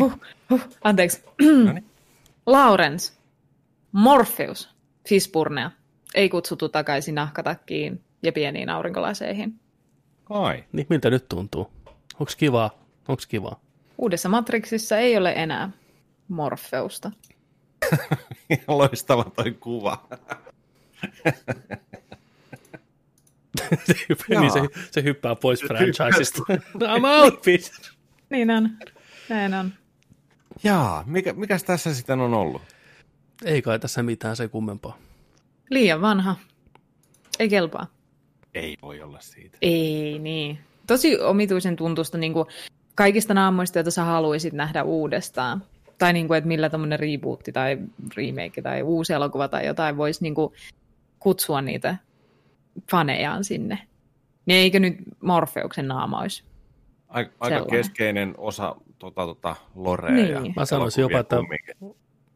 Huh, 0.00 0.12
huh, 0.50 0.60
anteeksi. 0.84 1.24
No 1.64 1.72
niin. 1.72 1.84
Lawrence. 2.46 3.12
Morpheus. 3.92 4.68
Fispurnea. 5.08 5.70
Ei 6.14 6.28
kutsuttu 6.28 6.68
takaisin 6.68 7.14
nahkatakkiin 7.14 8.04
ja 8.22 8.32
pieniin 8.32 8.70
aurinkolaseihin. 8.70 9.60
Ai. 10.30 10.64
Niin, 10.72 10.86
miltä 10.90 11.10
nyt 11.10 11.28
tuntuu? 11.28 11.70
Onks 12.20 12.36
kivaa? 12.36 12.70
Onks 13.08 13.26
kivaa? 13.26 13.60
Uudessa 13.98 14.28
Matrixissa 14.28 14.98
ei 14.98 15.16
ole 15.16 15.32
enää 15.36 15.70
Morpheusta. 16.28 17.10
Loistava 18.68 19.24
toi 19.36 19.52
kuva. 19.52 20.08
se, 23.84 23.94
hyppää, 24.08 24.40
niin 24.40 24.52
se, 24.52 24.60
se 24.90 25.02
hyppää 25.02 25.34
pois 25.34 25.64
franchisesta. 25.66 26.42
I'm 26.96 27.06
out, 27.22 27.42
bitch. 27.42 27.92
Niin 28.30 28.50
on. 28.50 28.70
Näin 29.28 29.54
on. 29.54 29.72
Jaa, 30.64 31.04
mikä, 31.06 31.32
mikäs 31.32 31.64
tässä 31.64 31.94
sitten 31.94 32.20
on 32.20 32.34
ollut? 32.34 32.62
Ei 33.44 33.62
kai 33.62 33.78
tässä 33.78 34.02
mitään 34.02 34.36
se 34.36 34.48
kummempaa. 34.48 34.98
Liian 35.70 36.00
vanha. 36.00 36.36
Ei 37.38 37.48
kelpaa. 37.48 37.86
Ei 38.54 38.76
voi 38.82 39.00
olla 39.00 39.20
siitä. 39.20 39.58
Ei 39.62 40.18
niin. 40.18 40.58
Tosi 40.86 41.20
omituisen 41.20 41.76
tuntusta 41.76 42.18
niin 42.18 42.32
kuin 42.32 42.46
kaikista 42.94 43.34
naamoista, 43.34 43.78
joita 43.78 43.90
sä 43.90 44.04
haluaisit 44.04 44.52
nähdä 44.52 44.82
uudestaan. 44.82 45.64
Tai 45.98 46.12
niin 46.12 46.28
kuin, 46.28 46.38
että 46.38 46.48
millä 46.48 46.70
tämmöinen 46.70 47.00
rebootti 47.00 47.52
tai 47.52 47.78
remake 48.16 48.62
tai 48.62 48.82
uusi 48.82 49.12
elokuva 49.12 49.48
tai 49.48 49.66
jotain 49.66 49.96
voisi 49.96 50.22
niin 50.22 50.34
kuin 50.34 50.52
kutsua 51.18 51.62
niitä 51.62 51.96
fanejaan 52.90 53.44
sinne. 53.44 53.78
Niin 54.46 54.58
eikö 54.58 54.80
nyt 54.80 54.96
Morfeuksen 55.22 55.88
naama 55.88 56.20
olisi? 56.20 56.44
Aika, 57.08 57.30
aika 57.40 57.56
Sellainen. 57.56 57.70
keskeinen 57.70 58.34
osa 58.38 58.76
tota, 58.98 59.26
tota, 59.26 59.56
lorea. 59.74 60.14
Niin. 60.14 60.28
Ja 60.28 60.40
Mä 60.56 60.64
sanoisin 60.64 61.02
jopa, 61.02 61.18
että 61.18 61.36
kumminkin. 61.36 61.74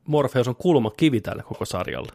Morpheus 0.07 0.49
on 0.49 0.57
kulma 0.57 0.91
kivi 0.91 1.21
tälle 1.21 1.43
koko 1.43 1.65
sarjalle. 1.65 2.13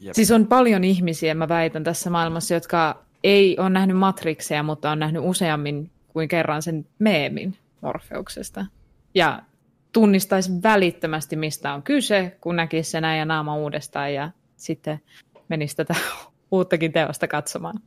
Jep. 0.00 0.14
Siis 0.14 0.30
on 0.30 0.46
paljon 0.46 0.84
ihmisiä, 0.84 1.34
mä 1.34 1.48
väitän 1.48 1.84
tässä 1.84 2.10
maailmassa, 2.10 2.54
jotka 2.54 3.04
ei 3.24 3.58
ole 3.58 3.70
nähnyt 3.70 3.96
Matrixia, 3.96 4.62
mutta 4.62 4.90
on 4.90 4.98
nähnyt 4.98 5.22
useammin 5.24 5.90
kuin 6.08 6.28
kerran 6.28 6.62
sen 6.62 6.86
meemin 6.98 7.56
Morfeuksesta. 7.80 8.66
Ja 9.14 9.42
tunnistaisi 9.92 10.50
välittömästi, 10.62 11.36
mistä 11.36 11.74
on 11.74 11.82
kyse, 11.82 12.36
kun 12.40 12.56
näkisi 12.56 12.90
sen 12.90 13.04
ja 13.18 13.24
naama 13.24 13.56
uudestaan 13.56 14.14
ja 14.14 14.30
sitten 14.56 15.00
menisi 15.48 15.76
tätä 15.76 15.94
uuttakin 16.52 16.92
teosta 16.92 17.28
katsomaan. 17.28 17.80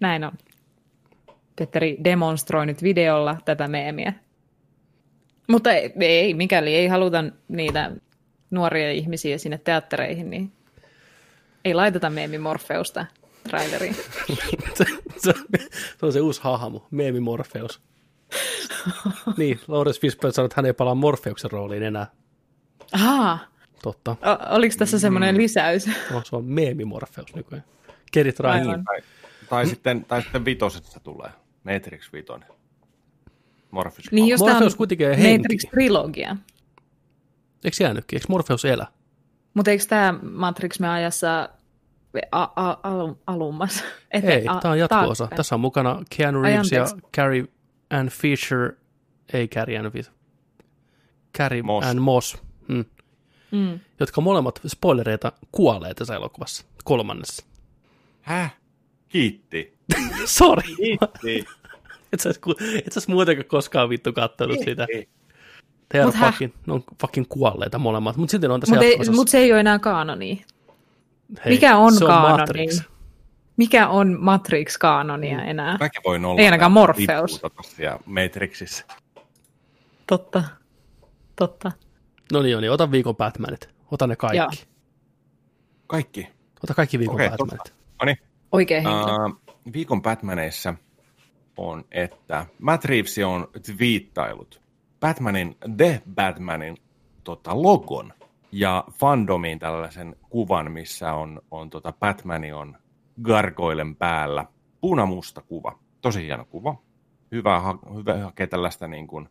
Näin 0.00 0.24
on. 0.24 0.32
Petteri 1.56 1.96
demonstroi 2.04 2.66
nyt 2.66 2.82
videolla 2.82 3.36
tätä 3.44 3.68
meemiä. 3.68 4.12
Mutta 5.48 5.72
ei, 5.72 5.92
ei, 6.00 6.34
mikäli 6.34 6.74
ei 6.74 6.86
haluta 6.86 7.24
niitä 7.48 7.92
nuoria 8.50 8.92
ihmisiä 8.92 9.38
sinne 9.38 9.58
teattereihin, 9.58 10.30
niin 10.30 10.52
ei 11.64 11.74
laiteta 11.74 12.10
meemi 12.10 12.38
Morfeusta 12.38 13.06
traileriin. 13.48 13.96
se, 14.78 14.84
se, 15.16 15.32
se 15.98 16.06
on 16.06 16.12
se 16.12 16.20
uusi 16.20 16.40
hahmo, 16.42 16.86
meemi 16.90 17.20
Morpheus. 17.20 17.80
niin, 19.36 19.60
Lawrence 19.68 20.00
Fishburne 20.00 20.32
sanoi, 20.32 20.46
että 20.46 20.56
hän 20.56 20.66
ei 20.66 20.72
palaa 20.72 20.94
Morpheuksen 20.94 21.50
rooliin 21.50 21.82
enää. 21.82 22.06
Ahaa, 22.92 23.38
Totta. 23.84 24.10
o- 24.10 24.56
oliko 24.56 24.74
tässä 24.78 24.98
semmoinen 24.98 25.36
lisäys? 25.36 25.86
No, 26.12 26.22
se 26.24 26.36
on 26.36 26.44
meemi 26.44 26.84
Morpheus 26.84 27.34
nykyään. 27.34 27.64
Get 28.12 28.26
it 28.26 28.40
right. 28.40 28.54
Aivan. 28.54 28.84
Tai, 28.84 29.00
tai, 29.48 29.66
sitten, 29.66 30.04
tai 30.04 30.22
sitten 30.22 30.44
vitosesta 30.44 31.00
tulee. 31.00 31.30
Matrix 31.64 32.12
vitonen. 32.12 32.48
Morpheus. 33.70 34.12
Niin 34.12 34.28
jos 34.28 34.40
tämä 34.40 34.50
Morpheus 34.52 34.72
on 34.72 34.76
kuitenkin 34.76 35.08
on 35.08 35.14
henki. 35.16 35.48
Matrix-trilogia. 35.48 36.36
Eikö 37.64 37.76
jäänytkin? 37.80 38.16
Eikö 38.16 38.26
Morpheus 38.28 38.64
elä? 38.64 38.86
Mutta 39.54 39.70
eikö 39.70 39.84
tämä 39.88 40.14
Matrix 40.22 40.78
me 40.80 40.88
ajassa 40.88 41.48
a- 42.32 42.48
a- 42.56 42.78
al- 42.82 43.14
alummassa? 43.26 43.84
Ete- 44.16 44.26
Ei, 44.32 44.44
a- 44.48 44.58
tämä 44.60 44.72
on 44.72 44.78
jatko-osa. 44.78 45.28
Tässä 45.36 45.54
on 45.54 45.60
mukana 45.60 46.02
Keanu 46.16 46.38
Ai, 46.38 46.50
Reeves 46.50 46.72
ja. 46.72 46.86
Carrie 47.16 47.44
Ann 47.90 48.08
Fisher, 48.08 48.72
ei 49.32 49.48
Carrie 49.48 49.78
Ann 49.78 49.90
Fisher, 49.92 50.14
Carrie 51.38 51.62
Moss. 51.62 51.86
Ann 51.86 52.02
Moss, 52.02 52.36
mm, 52.68 52.84
Mm. 53.54 53.80
jotka 54.00 54.20
molemmat 54.20 54.60
spoilereita 54.66 55.32
kuolee 55.52 55.94
tässä 55.94 56.14
elokuvassa, 56.14 56.64
kolmannessa. 56.84 57.44
Häh? 58.22 58.56
Kiitti. 59.08 59.74
Sorry, 60.24 60.74
Kiitti. 60.76 61.44
et 62.12 62.20
sä, 62.20 62.30
et 62.86 62.92
sä 62.92 63.00
muutenkaan 63.08 63.46
koskaan 63.46 63.88
vittu 63.88 64.12
kattonut 64.12 64.58
sitä. 64.64 64.86
They 65.88 66.04
Mut 66.04 66.14
häh? 66.14 66.30
fucking, 66.32 66.52
ne 66.66 66.72
on 66.72 66.84
fucking 67.00 67.26
kuolleita 67.28 67.78
molemmat, 67.78 68.16
mutta 68.16 68.30
sitten 68.30 68.50
on 68.50 68.60
tässä 68.60 68.74
Mutta 68.74 68.86
jatko 68.86 69.12
mut 69.12 69.28
se 69.28 69.38
ei 69.38 69.52
ole 69.52 69.60
enää 69.60 69.78
kaanoni. 69.78 70.44
Hei, 71.44 71.52
mikä 71.52 71.76
on 71.76 71.94
se 71.94 72.04
on 72.04 72.08
kaanoni? 72.10 72.40
Matrix. 72.40 72.82
Mikä 73.56 73.88
on 73.88 74.16
Matrix-kaanonia 74.20 75.44
enää? 75.44 75.78
Kaikki 75.78 76.00
voi 76.04 76.16
olla. 76.16 76.40
Ei 76.40 76.44
ainakaan 76.44 76.72
Morpheus. 76.72 77.42
Ja 77.78 77.98
Matrixissa. 78.06 78.84
Totta. 80.06 80.44
Totta. 81.36 81.72
No 82.32 82.42
niin, 82.42 82.60
niin, 82.60 82.70
ota 82.70 82.90
viikon 82.90 83.16
Batmanit. 83.16 83.68
Ota 83.90 84.06
ne 84.06 84.16
kaikki. 84.16 84.36
Joo. 84.38 84.50
Kaikki. 85.86 86.28
Ota 86.64 86.74
kaikki 86.74 86.98
viikon 86.98 87.14
Okei, 87.14 87.28
Batmanit. 87.28 87.74
No 88.00 88.04
niin. 88.04 88.18
Oikein 88.52 88.82
henkilö. 88.82 89.14
Uh, 89.14 89.72
viikon 89.72 90.02
Batmaneissa 90.02 90.74
on, 91.56 91.84
että 91.90 92.46
Matt 92.58 92.84
Reeves 92.84 93.18
on 93.18 93.48
twiittailut 93.66 94.64
Batmanin, 95.00 95.56
The 95.76 96.02
Batmanin 96.14 96.76
tota, 97.24 97.62
logon 97.62 98.12
ja 98.52 98.84
fandomiin 98.90 99.58
tällaisen 99.58 100.16
kuvan, 100.30 100.72
missä 100.72 101.12
on, 101.12 101.42
on 101.50 101.70
tota 101.70 101.92
Batmani 101.92 102.52
on 102.52 102.76
gargoilen 103.22 103.96
päällä. 103.96 104.44
Punamusta 104.80 105.42
kuva. 105.42 105.78
Tosi 106.00 106.22
hieno 106.22 106.44
kuva. 106.44 106.76
Hyvä, 107.32 107.60
ha- 107.60 107.78
hyvä 107.94 108.18
hakea 108.18 108.46
tällaista 108.46 108.88
niin 108.88 109.06
kuin 109.06 109.28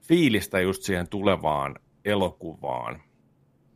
fiilistä 0.00 0.60
just 0.60 0.82
siihen 0.82 1.08
tulevaan 1.08 1.76
elokuvaan. 2.04 3.00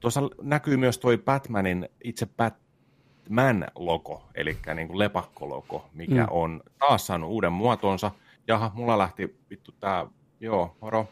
Tuossa 0.01 0.21
näkyy 0.43 0.77
myös 0.77 0.99
toi 0.99 1.19
Batmanin 1.19 1.89
itse 2.05 2.27
Batman-logo, 2.37 4.23
eli 4.35 4.57
niin 4.75 4.89
kuin 4.89 4.99
lepakkologo, 4.99 5.89
mikä 5.95 6.23
Mm. 6.23 6.29
on 6.31 6.61
taas 6.79 7.07
saanut 7.07 7.31
uuden 7.31 7.53
muotonsa. 7.53 8.11
Jaha, 8.49 8.71
mulla 8.75 8.99
lähti 8.99 9.37
vittu 9.51 9.73
tää, 9.81 10.07
joo, 10.41 10.77
moro. 10.81 11.09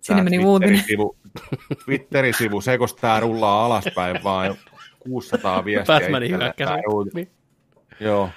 Sinne 0.00 0.22
meni 0.22 0.44
uutinen. 0.44 0.74
Twitteri-sivu, 0.74 1.16
Twitteri-sivu, 1.84 2.60
se 2.60 2.78
kun 2.78 2.88
tää 3.00 3.20
rullaa 3.20 3.66
alaspäin 3.66 4.24
vaan 4.24 4.54
600 5.00 5.64
viestiä. 5.64 6.00
Batmanin 6.00 6.30
hyökkäsi. 6.38 6.72
Niin. 7.14 7.30
Joo, 8.00 8.28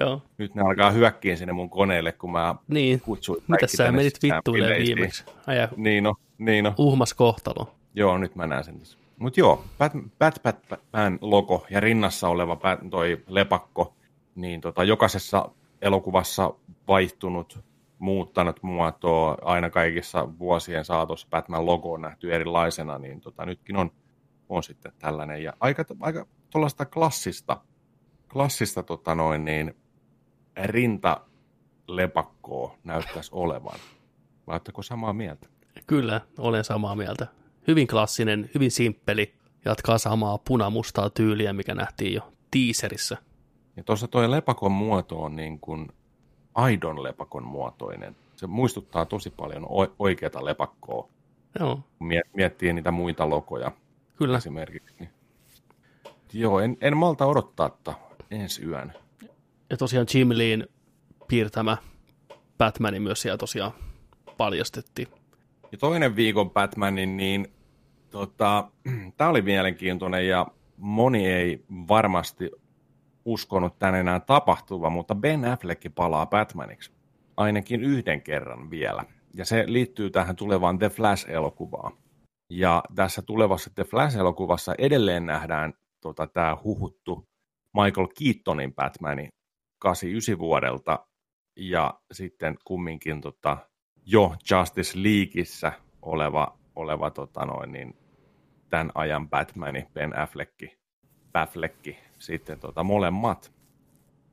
Joo. 0.00 0.22
nyt 0.38 0.54
ne 0.54 0.62
alkaa 0.62 0.90
hyökkiä 0.90 1.36
sinne 1.36 1.52
mun 1.52 1.70
koneelle, 1.70 2.12
kun 2.12 2.32
mä 2.32 2.54
Niin. 2.68 3.00
kutsuin 3.00 3.42
Mitä 3.48 3.66
sä 3.66 3.92
menit 3.92 4.14
bileisiin. 4.52 4.96
viimeksi? 4.96 5.24
Äijä 5.46 5.68
Niin 5.76 6.04
no, 6.04 6.14
niin 6.40 6.64
no. 6.64 6.74
uhmas 6.78 7.14
kohtalo. 7.14 7.74
Joo, 7.94 8.18
nyt 8.18 8.36
mä 8.36 8.46
näen 8.46 8.64
sen 8.64 8.78
tässä. 8.78 8.98
Mutta 9.18 9.40
joo, 9.40 9.64
Bat, 9.78 9.92
Bat, 10.18 10.40
Bat, 10.42 10.68
Batman 10.68 11.18
logo 11.20 11.66
ja 11.70 11.80
rinnassa 11.80 12.28
oleva 12.28 12.56
Bat, 12.56 12.78
toi 12.90 13.24
lepakko, 13.26 13.94
niin 14.34 14.60
tota, 14.60 14.84
jokaisessa 14.84 15.50
elokuvassa 15.82 16.54
vaihtunut, 16.88 17.58
muuttanut 17.98 18.62
muotoa, 18.62 19.36
aina 19.42 19.70
kaikissa 19.70 20.28
vuosien 20.38 20.84
saatossa 20.84 21.26
Batman 21.30 21.66
logo 21.66 21.92
on 21.92 22.00
nähty 22.00 22.34
erilaisena, 22.34 22.98
niin 22.98 23.20
tota, 23.20 23.46
nytkin 23.46 23.76
on, 23.76 23.90
on 24.48 24.62
sitten 24.62 24.92
tällainen. 24.98 25.42
Ja 25.42 25.52
aika, 25.60 25.84
aika 26.00 26.26
tuollaista 26.50 26.86
klassista, 26.86 27.60
klassista 28.32 28.82
tota 28.82 29.14
noin, 29.14 29.44
niin, 29.44 29.74
rintalepakkoa 30.64 32.74
näyttäisi 32.84 33.30
olevan. 33.34 33.78
Vai 34.46 34.60
samaa 34.80 35.12
mieltä? 35.12 35.48
Kyllä, 35.86 36.20
olen 36.38 36.64
samaa 36.64 36.96
mieltä. 36.96 37.26
Hyvin 37.66 37.86
klassinen, 37.86 38.50
hyvin 38.54 38.70
simppeli. 38.70 39.34
Jatkaa 39.64 39.98
samaa 39.98 40.38
punamustaa 40.38 41.10
tyyliä, 41.10 41.52
mikä 41.52 41.74
nähtiin 41.74 42.14
jo 42.14 42.32
teaserissä. 42.50 43.16
Ja 43.76 43.84
tuossa 43.84 44.08
tuo 44.08 44.30
lepakon 44.30 44.72
muoto 44.72 45.22
on 45.22 45.36
niin 45.36 45.60
kuin 45.60 45.88
aidon 46.54 47.02
lepakon 47.02 47.44
muotoinen. 47.44 48.16
Se 48.36 48.46
muistuttaa 48.46 49.06
tosi 49.06 49.30
paljon 49.30 49.66
oikeata 49.98 50.44
lepakkoa, 50.44 51.08
Joo, 51.60 51.80
miettii 52.34 52.72
niitä 52.72 52.90
muita 52.90 53.30
logoja 53.30 53.72
kyllä. 54.16 54.38
esimerkiksi. 54.38 54.94
Niin. 55.00 55.10
Joo, 56.32 56.60
en, 56.60 56.76
en 56.80 56.96
malta 56.96 57.26
odottaa, 57.26 57.66
että 57.66 57.94
ensi 58.30 58.64
yön. 58.64 58.92
Ja 59.70 59.76
tosiaan 59.76 60.06
Jim 60.14 60.28
Leen 60.32 60.68
piirtämä 61.28 61.76
Batmani 62.58 63.00
myös 63.00 63.22
siellä 63.22 63.38
tosiaan 63.38 63.72
paljastettiin. 64.36 65.08
Ja 65.72 65.78
toinen 65.78 66.16
viikon 66.16 66.50
Batmanin, 66.50 67.16
niin 67.16 67.46
tota, 68.10 68.70
tämä 69.16 69.30
oli 69.30 69.42
mielenkiintoinen 69.42 70.28
ja 70.28 70.46
moni 70.76 71.26
ei 71.26 71.64
varmasti 71.88 72.50
uskonut 73.24 73.78
tän 73.78 73.94
enää 73.94 74.20
tapahtuva, 74.20 74.90
mutta 74.90 75.14
Ben 75.14 75.44
Affleck 75.44 75.94
palaa 75.94 76.26
Batmaniksi 76.26 76.92
ainakin 77.36 77.84
yhden 77.84 78.22
kerran 78.22 78.70
vielä. 78.70 79.04
Ja 79.34 79.44
se 79.44 79.64
liittyy 79.66 80.10
tähän 80.10 80.36
tulevaan 80.36 80.78
The 80.78 80.88
Flash-elokuvaan. 80.88 81.92
Ja 82.50 82.82
tässä 82.94 83.22
tulevassa 83.22 83.70
The 83.74 83.84
Flash-elokuvassa 83.84 84.74
edelleen 84.78 85.26
nähdään 85.26 85.74
tota, 86.00 86.26
tämä 86.26 86.56
huhuttu 86.64 87.24
Michael 87.76 88.08
Keatonin 88.18 88.74
Batmani 88.74 89.28
89 89.78 90.38
vuodelta 90.38 91.06
ja 91.56 92.00
sitten 92.12 92.56
kumminkin 92.64 93.20
tota, 93.20 93.56
jo 94.06 94.34
Justice 94.50 95.02
Leagueissä 95.02 95.72
oleva, 96.02 96.58
oleva 96.76 97.10
tota 97.10 97.46
noin, 97.46 97.72
niin, 97.72 97.96
tämän 98.70 98.90
ajan 98.94 99.28
Batmani, 99.30 99.86
Ben 99.94 100.18
Affleck, 100.18 100.62
Affleck 101.34 101.86
sitten 102.18 102.60
tota, 102.60 102.82
molemmat. 102.82 103.52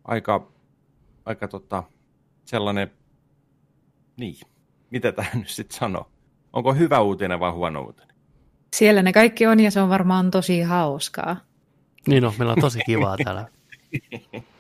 Aika, 0.03 0.47
aika 1.26 1.47
tota, 1.47 1.84
sellainen, 2.45 2.91
niin, 4.18 4.36
mitä 4.91 5.11
tämä 5.11 5.28
nyt 5.39 5.49
sitten 5.49 5.78
sanoo? 5.80 6.11
Onko 6.53 6.74
hyvä 6.74 6.99
uutinen 6.99 7.39
vai 7.39 7.51
huono 7.51 7.82
uutinen? 7.82 8.15
Siellä 8.76 9.01
ne 9.01 9.13
kaikki 9.13 9.47
on 9.47 9.59
ja 9.59 9.72
se 9.72 9.82
on 9.82 9.89
varmaan 9.89 10.32
tosi 10.32 10.61
hauskaa. 10.61 11.38
Niin 12.07 12.26
on, 12.26 12.34
meillä 12.38 12.53
on 12.53 12.61
tosi 12.61 12.80
kivaa 12.86 13.18
täällä. 13.24 13.47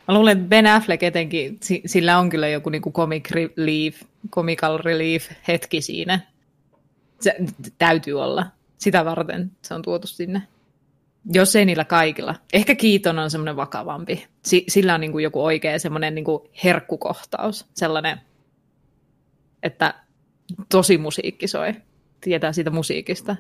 Mä 0.07 0.13
luulen, 0.13 0.37
että 0.37 0.49
Ben 0.49 0.67
Affleck 0.67 1.03
etenkin, 1.03 1.57
si- 1.61 1.81
sillä 1.85 2.19
on 2.19 2.29
kyllä 2.29 2.47
joku 2.47 2.69
niinku 2.69 2.91
comic 2.91 3.31
relief, 3.31 4.01
comical 4.29 4.77
relief 4.77 5.31
hetki 5.47 5.81
siinä. 5.81 6.19
Se 7.19 7.35
täytyy 7.77 8.21
olla. 8.21 8.45
Sitä 8.77 9.05
varten 9.05 9.51
se 9.61 9.73
on 9.73 9.81
tuotu 9.81 10.07
sinne. 10.07 10.41
Jos 11.33 11.55
ei 11.55 11.65
niillä 11.65 11.85
kaikilla. 11.85 12.35
Ehkä 12.53 12.75
Kiiton 12.75 13.19
on 13.19 13.31
semmoinen 13.31 13.55
vakavampi. 13.55 14.27
Si- 14.45 14.65
sillä 14.67 14.93
on 14.93 15.01
niinku 15.01 15.19
joku 15.19 15.45
oikea 15.45 15.79
semmoinen 15.79 16.15
niinku 16.15 16.49
herkkukohtaus. 16.63 17.65
Sellainen, 17.73 18.21
että 19.63 19.93
tosi 20.69 20.97
musiikki 20.97 21.47
soi. 21.47 21.73
Tietää 22.21 22.53
siitä 22.53 22.69
musiikista. 22.69 23.35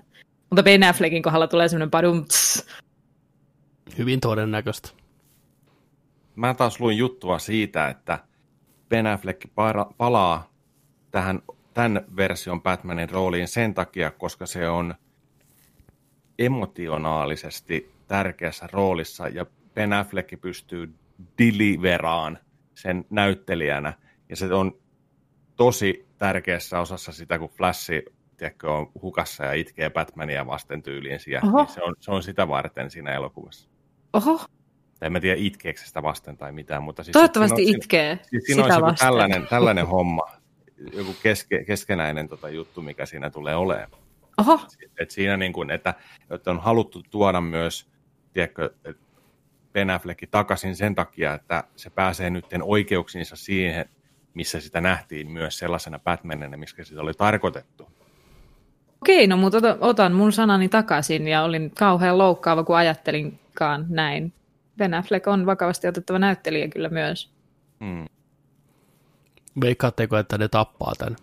Mutta 0.49 0.63
Ben 0.63 0.83
Affleckin 0.83 1.23
kohdalla 1.23 1.47
tulee 1.47 1.67
semmoinen 1.67 1.91
padum 1.91 2.25
tss. 2.25 2.67
Hyvin 3.97 4.19
todennäköistä. 4.19 4.89
Mä 6.35 6.53
taas 6.53 6.79
luin 6.79 6.97
juttua 6.97 7.39
siitä, 7.39 7.87
että 7.87 8.19
Ben 8.89 9.07
Affleck 9.07 9.45
para- 9.45 9.93
palaa 9.97 10.49
tähän 11.11 11.41
tämän 11.73 12.05
version 12.15 12.61
Batmanin 12.61 13.09
rooliin 13.09 13.47
sen 13.47 13.73
takia, 13.73 14.11
koska 14.11 14.45
se 14.45 14.69
on 14.69 14.95
emotionaalisesti 16.39 17.91
tärkeässä 18.07 18.67
roolissa 18.71 19.27
ja 19.27 19.45
Ben 19.73 19.93
Affleck 19.93 20.41
pystyy 20.41 20.93
deliveraan 21.37 22.39
sen 22.75 23.05
näyttelijänä. 23.09 23.93
Ja 24.29 24.35
se 24.35 24.53
on 24.53 24.77
tosi 25.55 26.07
tärkeässä 26.17 26.79
osassa 26.79 27.11
sitä, 27.11 27.39
kun 27.39 27.49
Flash 27.49 27.91
tiedätkö, 28.37 28.71
on 28.71 28.91
hukassa 29.01 29.45
ja 29.45 29.53
itkee 29.53 29.89
Batmania 29.89 30.47
vasten 30.47 30.83
tyyliin 30.83 31.19
siellä, 31.19 31.51
niin 31.51 31.67
se 31.67 31.83
on, 31.83 31.95
se 31.99 32.11
on 32.11 32.23
sitä 32.23 32.47
varten 32.47 32.91
siinä 32.91 33.13
elokuvassa. 33.13 33.69
Oho, 34.13 34.37
Tai 34.99 35.07
en 35.07 35.11
mä 35.11 35.19
tiedä 35.19 35.35
itkeekö 35.39 35.79
sitä 35.79 36.03
vasten 36.03 36.37
tai 36.37 36.51
mitään, 36.51 36.83
mutta 36.83 37.03
siis 37.03 37.13
toivottavasti 37.13 37.55
siinä 37.55 37.69
on, 37.69 37.77
itkee 37.77 38.19
Siis 38.29 38.43
siinä 38.43 38.63
sitä 38.63 38.75
on 38.75 38.81
vasten. 38.81 39.07
tällainen, 39.07 39.47
tällainen 39.47 39.87
homma, 39.87 40.23
joku 40.93 41.15
keske, 41.23 41.63
keskenäinen 41.63 42.27
tota 42.27 42.49
juttu, 42.49 42.81
mikä 42.81 43.05
siinä 43.05 43.29
tulee 43.29 43.55
olemaan. 43.55 43.91
Oho, 44.37 44.59
Et 44.99 45.11
siinä 45.11 45.37
niin 45.37 45.53
kuin, 45.53 45.71
että, 45.71 45.93
että 46.29 46.51
on 46.51 46.59
haluttu 46.59 47.03
tuoda 47.11 47.41
myös, 47.41 47.87
tiedätkö, 48.33 48.69
Ben 49.73 49.89
Affleck 49.89 50.23
takaisin 50.31 50.75
sen 50.75 50.95
takia, 50.95 51.33
että 51.33 51.63
se 51.75 51.89
pääsee 51.89 52.29
nyt 52.29 52.45
oikeuksiinsa 52.61 53.35
siihen, 53.35 53.89
missä 54.33 54.59
sitä 54.59 54.81
nähtiin 54.81 55.31
myös 55.31 55.59
sellaisena 55.59 55.99
Batmanina, 55.99 56.57
missä 56.57 56.83
sitä 56.83 57.01
oli 57.01 57.13
tarkoitettu. 57.13 57.91
Okei, 59.01 59.27
no 59.27 59.37
mutta 59.37 59.57
ota- 59.57 59.77
otan 59.79 60.13
mun 60.13 60.31
sanani 60.31 60.69
takaisin 60.69 61.27
ja 61.27 61.43
olin 61.43 61.71
kauhean 61.71 62.17
loukkaava, 62.17 62.63
kun 62.63 62.77
ajattelinkaan 62.77 63.85
näin. 63.89 64.33
Ben 64.77 64.93
Affleck 64.93 65.27
on 65.27 65.45
vakavasti 65.45 65.87
otettava 65.87 66.19
näyttelijä 66.19 66.67
kyllä 66.67 66.89
myös. 66.89 67.31
Hmm. 67.79 68.05
Veikkaatteko, 69.61 70.17
että 70.17 70.37
ne 70.37 70.47
tappaa 70.47 70.93
tämän 70.97 71.15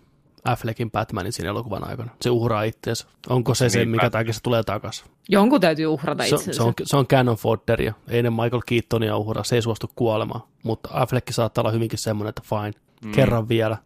Affleckin 0.45 0.91
Batmanin 0.91 1.33
siinä 1.33 1.49
elokuvan 1.49 1.89
aikana? 1.89 2.11
Se 2.21 2.29
uhraa 2.29 2.63
itseensä. 2.63 3.07
Onko 3.29 3.55
se 3.55 3.69
se, 3.69 3.77
Niin, 3.79 3.89
mikä 3.89 4.07
Bat- 4.07 4.11
takia 4.11 4.33
se 4.33 4.39
tulee 4.43 4.63
takaisin? 4.63 5.05
Jonkun 5.29 5.61
täytyy 5.61 5.85
uhrata 5.85 6.23
Se, 6.23 6.29
itsensä. 6.35 6.53
se, 6.53 6.63
on, 6.63 6.73
se 6.83 6.97
on 6.97 7.07
canon 7.07 7.35
fodderia. 7.35 7.93
Ei 8.07 8.23
ne 8.23 8.29
Michael 8.29 8.61
Keatonia 8.65 9.17
uhraa, 9.17 9.43
se 9.43 9.55
ei 9.55 9.61
suostu 9.61 9.91
kuolemaan. 9.95 10.41
Mutta 10.63 10.89
Affleck 10.93 11.31
saattaa 11.31 11.61
olla 11.61 11.71
hyvinkin 11.71 11.99
semmoinen, 11.99 12.29
että 12.29 12.41
fine, 12.45 12.71
mm. 13.05 13.11
kerran 13.11 13.49
vielä. 13.49 13.77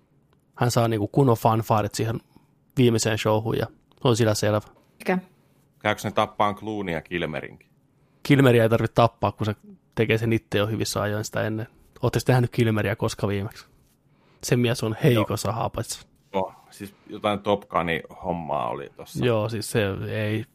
Hän 0.55 0.71
saa 0.71 0.87
niinku 0.87 1.07
kunnon 1.07 1.37
fanfaarit 1.37 1.95
siihen 1.95 2.19
viimeiseen 2.77 3.17
showhun 3.17 3.57
ja 3.57 3.65
se 4.01 4.07
on 4.07 4.15
sillä 4.15 4.33
selvä. 4.33 4.61
Mikä? 4.99 5.17
Käykö 5.79 6.01
ne 6.03 6.11
tappaan 6.11 6.55
Clooney 6.55 6.93
ja 6.93 7.01
Kilmerinkin? 7.01 7.69
Kilmeriä 8.23 8.63
ei 8.63 8.69
tarvitse 8.69 8.95
tappaa, 8.95 9.31
kun 9.31 9.45
se 9.45 9.55
tekee 9.95 10.17
sen 10.17 10.33
itse 10.33 10.57
jo 10.57 10.67
hyvissä 10.67 11.01
ajoin 11.01 11.25
sitä 11.25 11.41
ennen. 11.41 11.67
Oletteko 12.01 12.23
te 12.25 12.31
nähnyt 12.31 12.51
Kilmeriä 12.51 12.95
koska 12.95 13.27
viimeksi? 13.27 13.65
Se 14.43 14.55
mies 14.55 14.83
on 14.83 14.95
heikossa 15.03 15.51
haapassa. 15.51 16.07
Oh, 16.33 16.53
siis 16.69 16.95
jotain 17.07 17.39
Top 17.39 17.61
Gunin 17.69 18.01
hommaa 18.23 18.69
oli 18.69 18.89
tossa. 18.95 19.25
Joo, 19.25 19.49
siis 19.49 19.71
se 19.71 19.81
ei, 20.09 20.45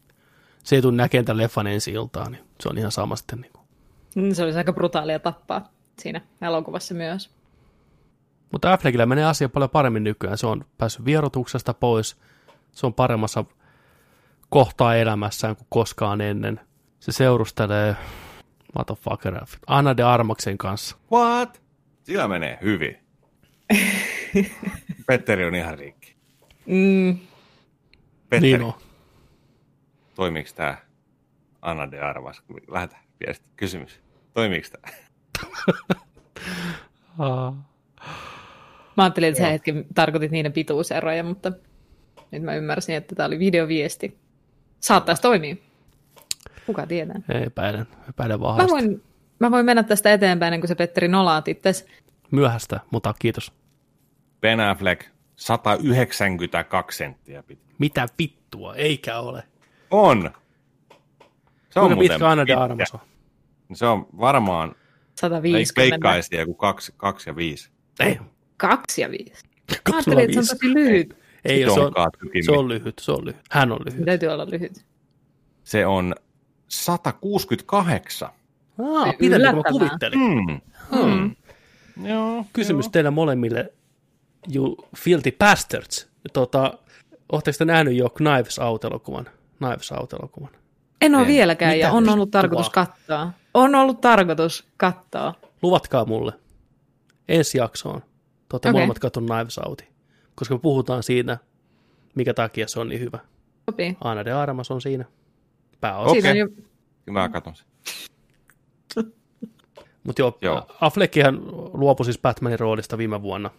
se 0.63 0.75
ei 0.75 0.81
tule 0.81 0.95
näkemään 0.95 1.25
tämän 1.25 1.43
leffan 1.43 1.67
ensi 1.67 1.91
iltaan, 1.91 2.31
niin 2.31 2.43
se 2.59 2.69
on 2.69 2.77
ihan 2.77 2.91
sama 2.91 3.15
sitten. 3.15 3.41
Niin 3.41 3.51
kuin. 3.51 3.65
Mm, 4.15 4.33
Se 4.33 4.43
olisi 4.43 4.57
aika 4.57 4.73
brutaalia 4.73 5.19
tappaa 5.19 5.69
siinä 5.99 6.21
elokuvassa 6.41 6.93
myös. 6.93 7.29
Mutta 8.51 8.73
Affleckillä 8.73 9.05
menee 9.05 9.25
asia 9.25 9.49
paljon 9.49 9.69
paremmin 9.69 10.03
nykyään. 10.03 10.37
Se 10.37 10.47
on 10.47 10.65
päässyt 10.77 11.05
vierotuksesta 11.05 11.73
pois. 11.73 12.17
Se 12.71 12.85
on 12.85 12.93
paremmassa 12.93 13.45
kohtaa 14.49 14.95
elämässään 14.95 15.55
kuin 15.55 15.67
koskaan 15.69 16.21
ennen. 16.21 16.59
Se 16.99 17.11
seurustelee 17.11 17.95
motherfucker, 18.75 19.45
Anna 19.67 19.97
de 19.97 20.03
Armaksen 20.03 20.57
kanssa. 20.57 20.95
What? 21.11 21.61
Sillä 22.03 22.27
menee 22.27 22.59
hyvin. 22.61 23.04
Petteri 25.07 25.45
on 25.45 25.55
ihan 25.55 25.79
rikki. 25.79 26.15
Mm, 26.65 27.17
Petteri, 28.29 28.51
Niin 28.53 28.61
on. 28.63 28.73
toimiiko 30.15 30.49
tämä 30.55 30.77
Anna 31.61 31.91
de 31.91 31.99
Armas? 31.99 32.43
Lähetä 32.67 32.97
viesti. 33.25 33.49
Kysymys. 33.55 33.99
Toimiiko 34.33 34.67
tämä? 34.71 34.93
Mä 38.97 39.03
ajattelin, 39.03 39.29
että 39.29 39.41
sä 39.43 39.49
hetken 39.49 39.85
tarkoitit 39.95 40.31
niiden 40.31 40.53
pituuseroja, 40.53 41.23
mutta 41.23 41.51
nyt 42.31 42.43
mä 42.43 42.55
ymmärsin, 42.55 42.95
että 42.95 43.15
tämä 43.15 43.27
oli 43.27 43.39
videoviesti. 43.39 44.17
Saattaisi 44.79 45.21
toimia. 45.21 45.55
Kuka 46.65 46.87
tietää. 46.87 47.15
Epäilen, 47.45 47.87
epäilen 48.09 48.39
Mä 48.39 48.43
vahvasti. 48.45 48.71
voin, 48.71 49.03
mä 49.39 49.51
voin 49.51 49.65
mennä 49.65 49.83
tästä 49.83 50.13
eteenpäin, 50.13 50.61
kuin 50.61 50.67
se 50.67 50.75
Petteri 50.75 51.07
nolaat 51.07 51.47
itses. 51.47 51.87
Myöhäistä, 52.35 52.79
mutta 52.91 53.13
kiitos. 53.19 53.53
Ben 54.41 54.59
Affleck, 54.59 55.05
192 55.35 56.97
senttiä 56.97 57.43
pitkä. 57.43 57.65
Mitä 57.79 58.07
vittua, 58.19 58.75
eikä 58.75 59.19
ole. 59.19 59.43
On! 59.91 60.31
Se 61.69 61.79
on 61.79 61.85
Kuinka 61.95 62.13
pitkä 62.13 62.29
Anna 62.29 62.47
de 62.47 62.53
pitkä. 62.77 62.97
On? 62.97 62.99
Se 63.77 63.85
on 63.85 64.07
varmaan, 64.19 64.75
150. 65.19 65.81
veikkaisi 65.81 66.35
joku 66.35 66.53
2, 66.53 66.93
2 66.97 67.29
ja 67.29 67.35
5. 67.35 67.69
Ei, 67.99 68.19
Kaksi 68.57 69.01
ja 69.01 69.11
viisi. 69.11 69.43
Mä 69.71 69.77
kaksi 69.83 70.09
ajattelin, 70.09 70.19
että 70.23 70.33
se 70.33 70.39
on 70.39 70.57
tosi 70.57 70.73
lyhyt. 70.73 71.17
Ei, 71.45 71.63
se 71.63 71.71
on, 71.71 71.91
se 72.45 72.51
on 72.51 72.67
lyhyt, 72.67 72.99
se 72.99 73.11
on 73.11 73.25
lyhyt. 73.25 73.41
Hän 73.51 73.71
on 73.71 73.79
lyhyt. 73.85 74.05
Täytyy 74.05 74.29
olla 74.29 74.45
lyhyt. 74.49 74.85
Se 75.63 75.85
on 75.85 76.15
168. 76.67 78.29
Aa, 78.29 79.13
pidempi 79.13 79.47
kuin 79.47 79.55
mä 79.55 79.63
kuvittelin. 79.71 80.19
Hmm. 80.19 80.61
Hmm. 80.91 81.35
Joo. 82.03 82.45
Kysymys 82.53 82.89
teille 82.89 83.09
molemmille, 83.09 83.73
you 84.55 84.77
filthy 84.97 85.31
bastards. 85.31 86.07
Tota, 86.33 86.73
Oletteko 87.31 87.57
te 87.57 87.65
nähnyt 87.65 87.95
jo 87.95 88.09
Knives 88.09 88.59
Out-elokuvan? 88.59 89.29
Knives 89.57 89.91
Out-elokuvan. 89.91 90.49
En 91.01 91.15
ole 91.15 91.21
En. 91.21 91.27
vieläkään, 91.27 91.73
Mitä 91.73 91.87
ja 91.87 91.91
on 91.91 92.09
ollut 92.09 92.31
tarkoitus 92.31 92.69
katsoa. 92.69 93.31
On 93.53 93.75
ollut 93.75 94.01
tarkoitus 94.01 94.67
katsoa. 94.77 95.33
Luvatkaa 95.61 96.05
mulle. 96.05 96.33
Ensi 97.27 97.57
jaksoon. 97.57 98.01
Te 98.01 98.07
olette 98.53 98.69
Okei. 98.69 98.71
molemmat 98.71 98.99
katson 98.99 99.25
Knives 99.25 99.57
Outin. 99.57 99.87
Koska 100.35 100.55
me 100.55 100.59
puhutaan 100.59 101.03
siitä, 101.03 101.37
mikä 102.15 102.33
takia 102.33 102.67
se 102.67 102.79
on 102.79 102.89
niin 102.89 103.01
hyvä. 103.01 103.19
Sopii. 103.69 103.97
Anna 104.01 104.25
de 104.25 104.31
Armas 104.31 104.71
on 104.71 104.81
siinä. 104.81 105.05
Pääosa. 105.81 106.09
Okei. 106.11 106.21
Siitä 106.21 106.31
on 106.31 106.37
jo... 106.37 106.47
Mä 107.13 107.29
katson 107.29 107.55
sen. 107.55 107.65
Mutta 110.05 110.21
joo, 110.21 110.37
Joo. 110.41 110.67
Affleckihan 110.81 111.41
luopui 111.73 112.05
siis 112.05 112.19
Batmanin 112.19 112.59
roolista 112.59 112.97
viime 112.97 113.21
vuonna, 113.21 113.49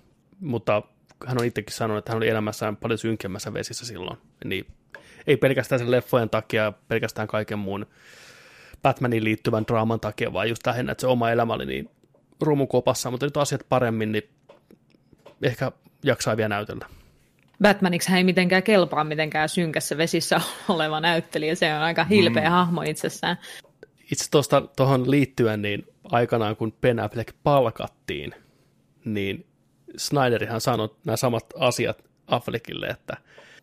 mutta 0.40 0.82
hän 1.27 1.39
on 1.40 1.47
itsekin 1.47 1.74
sanonut, 1.74 1.98
että 1.98 2.12
hän 2.12 2.16
oli 2.16 2.28
elämässään 2.28 2.77
paljon 2.77 2.98
synkemmässä 2.98 3.52
vesissä 3.52 3.86
silloin. 3.86 4.18
Niin 4.44 4.66
ei 5.27 5.36
pelkästään 5.36 5.78
sen 5.78 5.90
leffojen 5.90 6.31
takia, 6.31 6.73
pelkästään 6.89 7.28
kaiken 7.28 7.59
muun 7.59 7.86
Batmanin 8.82 9.24
liittyvän 9.24 9.64
draaman 9.66 10.01
takia, 10.01 10.32
vaan 10.32 10.48
just 10.48 10.66
lähinnä, 10.66 10.93
että 10.93 11.01
se 11.01 11.06
oma 11.06 11.31
elämä 11.31 11.55
oli 11.55 11.66
niin 11.66 11.90
rumukopassa, 12.40 13.10
mutta 13.10 13.27
nyt 13.27 13.36
asiat 13.36 13.66
paremmin, 13.68 14.12
niin 14.12 14.28
ehkä 15.43 15.73
jaksaa 16.02 16.36
vielä 16.36 16.48
näytellä. 16.48 16.86
Batmaniksi 17.62 18.10
hän 18.10 18.18
ei 18.18 18.24
mitenkään 18.24 18.62
kelpaa 18.62 19.05
mitenkään 19.05 19.48
synkässä 19.48 19.97
vesissä 19.98 20.40
oleva 20.68 21.01
näyttelijä. 21.01 21.55
Se 21.55 21.74
on 21.74 21.81
aika 21.81 22.05
hilpeä 22.05 22.44
mm. 22.44 22.51
hahmo 22.51 22.82
itsessään. 22.82 23.39
Itse 24.12 24.31
tuosta 24.31 24.60
tuohon 24.77 25.10
liittyen, 25.10 25.62
niin 25.62 25.86
aikanaan 26.12 26.56
kun 26.56 26.72
Ben 26.72 27.00
Affleck 27.00 27.34
palkattiin, 27.42 28.34
niin 29.04 29.46
Snyderihan 29.96 30.60
sanoi 30.60 30.96
nämä 31.04 31.16
samat 31.16 31.46
asiat 31.58 32.04
Affleckille, 32.26 32.86
että 32.86 33.16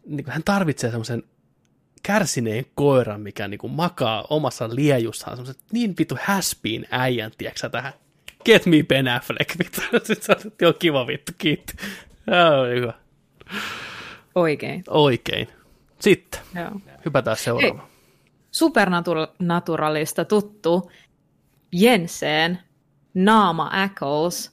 niin 0.06 0.26
hän 0.28 0.44
tarvitsee 0.44 0.90
semmoisen 0.90 1.24
kärsineen 2.04 2.66
koiran, 2.76 3.22
mikä 3.22 3.48
niin 3.48 3.58
kuin 3.58 3.74
makaa 3.74 4.26
omassa 4.30 4.76
liejussaan, 4.76 5.38
semmoisen 5.38 5.64
niin 5.72 5.94
vitu 6.00 6.18
häspiin 6.22 6.86
äijän, 6.92 7.32
tiedätkö 7.38 7.70
tähän? 7.70 7.94
Get 8.46 8.66
me 8.66 8.84
Ben 8.88 9.08
Affleck, 9.08 9.60
vittu. 9.60 9.82
Sitten 10.04 10.52
joo 10.62 10.74
kiva 10.74 11.08
vittu, 11.08 11.32
kiitti. 11.38 11.74
Joo, 12.28 12.66
hyvä. 12.66 12.94
Oikein. 14.36 14.84
Oikein. 14.88 15.48
Sitten, 16.00 16.42
Joo. 16.56 16.72
hypätään 17.06 17.38
seuraavaan. 17.38 17.88
Supernaturalista 18.52 20.26
tuttu 20.26 20.92
Jensen 21.74 22.60
Naama 23.14 23.70
Ackles 23.74 24.52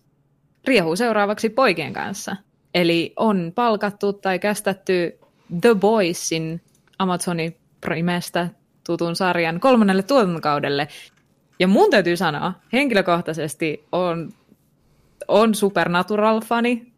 riehuu 0.64 0.96
seuraavaksi 0.96 1.48
poikien 1.48 1.92
kanssa. 1.92 2.36
Eli 2.74 3.12
on 3.16 3.52
palkattu 3.54 4.12
tai 4.12 4.38
kästetty 4.38 5.18
The 5.60 5.74
Boysin 5.74 6.60
Amazonin 6.98 7.56
Primestä 7.80 8.48
tutun 8.86 9.16
sarjan 9.16 9.60
kolmannelle 9.60 10.02
tuotantokaudelle. 10.02 10.88
Ja 11.58 11.68
mun 11.68 11.90
täytyy 11.90 12.16
sanoa, 12.16 12.52
henkilökohtaisesti 12.72 13.84
on, 13.92 14.32
on 15.28 15.54
Supernatural-fani, 15.54 16.92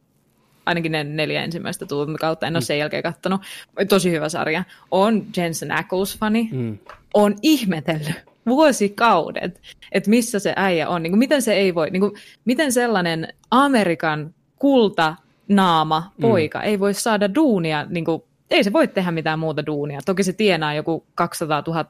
ainakin 0.67 0.93
ne 0.93 1.05
neljä 1.05 1.45
ensimmäistä 1.45 1.87
tuotantokautta, 1.87 2.47
en 2.47 2.57
ole 2.57 2.61
sen 2.61 2.79
jälkeen 2.79 3.03
kattonut. 3.03 3.41
Tosi 3.89 4.11
hyvä 4.11 4.29
sarja. 4.29 4.65
On 4.91 5.27
Jensen 5.37 5.71
Ackles-fani, 5.71 6.49
Mm. 6.53 6.79
on 7.15 7.35
ihmetellyt 7.43 8.32
vuosikaudet, 8.47 9.61
että 9.93 10.11
missä 10.11 10.39
se 10.39 10.53
äijä 10.57 10.89
on. 10.89 11.03
Niin 11.03 11.11
kuin, 11.13 11.19
miten 11.19 11.43
se 11.43 11.55
ei 11.55 11.75
voi, 11.75 11.91
niin 11.91 12.01
kuin, 12.01 12.13
miten 12.45 12.73
sellainen 12.73 13.29
Amerikan 13.51 14.35
kulta 14.59 15.17
naama 15.49 16.13
poika 16.21 16.59
mm. 16.59 16.65
ei 16.65 16.81
voi 16.81 16.95
saada 16.95 17.35
duunia, 17.35 17.87
niin 17.91 18.05
kuin, 18.05 18.23
ei 18.51 18.65
se 18.65 18.73
voi 18.73 18.89
tehdä 18.89 19.11
mitään 19.11 19.39
muuta 19.39 19.67
duunia. 19.67 20.01
Toki 20.07 20.23
se 20.23 20.33
tienaa 20.33 20.75
joku 20.75 21.07
200 21.15 21.63
000 21.67 21.85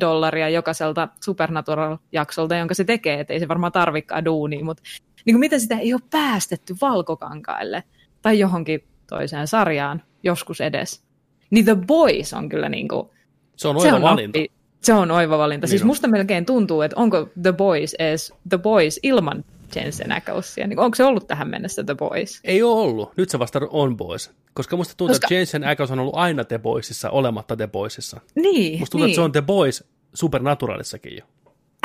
dollaria 0.00 0.48
jokaiselta 0.48 1.08
Supernatural-jaksolta, 1.24 2.56
jonka 2.56 2.74
se 2.74 2.84
tekee, 2.84 3.20
että 3.20 3.32
ei 3.32 3.40
se 3.40 3.48
varmaan 3.48 3.72
tarvikaan 3.72 4.24
duunia, 4.24 4.64
mutta 4.64 4.82
niin 5.24 5.34
kuin, 5.34 5.40
miten 5.40 5.60
sitä 5.60 5.78
ei 5.78 5.94
ole 5.94 6.00
päästetty 6.10 6.76
valkokankaille 6.80 7.84
tai 8.22 8.38
johonkin 8.38 8.84
toiseen 9.08 9.48
sarjaan 9.48 10.02
joskus 10.22 10.60
edes. 10.60 11.04
Niin 11.50 11.64
The 11.64 11.76
Boys 11.86 12.32
on 12.32 12.48
kyllä 12.48 12.68
niin 12.68 12.88
kuin, 12.88 13.08
Se 13.56 13.68
on 13.68 13.80
se 13.80 13.86
oiva 13.86 13.96
on 13.96 14.02
valinta. 14.02 14.38
nappi. 14.38 14.61
Se 14.82 14.92
on 14.94 15.10
oiva 15.10 15.38
valinta. 15.38 15.64
Niin 15.64 15.70
siis 15.70 15.82
on. 15.82 15.86
musta 15.86 16.08
melkein 16.08 16.46
tuntuu, 16.46 16.82
että 16.82 16.96
onko 17.00 17.28
The 17.42 17.52
Boys 17.52 17.94
edes 17.94 18.32
The 18.48 18.58
Boys 18.58 19.00
ilman 19.02 19.44
Jensen 19.76 20.12
Acklesia. 20.12 20.66
Niin 20.66 20.78
onko 20.78 20.94
se 20.94 21.04
ollut 21.04 21.26
tähän 21.26 21.48
mennessä 21.48 21.84
The 21.84 21.94
Boys? 21.94 22.40
Ei 22.44 22.62
ole 22.62 22.80
ollut. 22.80 23.12
Nyt 23.16 23.30
se 23.30 23.38
vasta 23.38 23.60
on 23.70 23.96
Boys. 23.96 24.30
Koska 24.54 24.76
musta 24.76 24.94
tuntuu, 24.96 25.14
Koska- 25.14 25.26
että 25.26 25.34
Jensen 25.34 25.64
Ackles 25.64 25.90
on 25.90 25.98
ollut 25.98 26.14
aina 26.16 26.44
The 26.44 26.58
Boysissa, 26.58 27.10
olematta 27.10 27.56
The 27.56 27.66
Boysissa. 27.66 28.20
Niin, 28.34 28.78
Musta 28.78 28.92
tuntuu, 28.92 29.06
niin. 29.06 29.10
että 29.12 29.14
se 29.14 29.20
on 29.24 29.32
The 29.32 29.42
Boys 29.42 29.84
Supernaturalissakin 30.14 31.16
jo. 31.16 31.24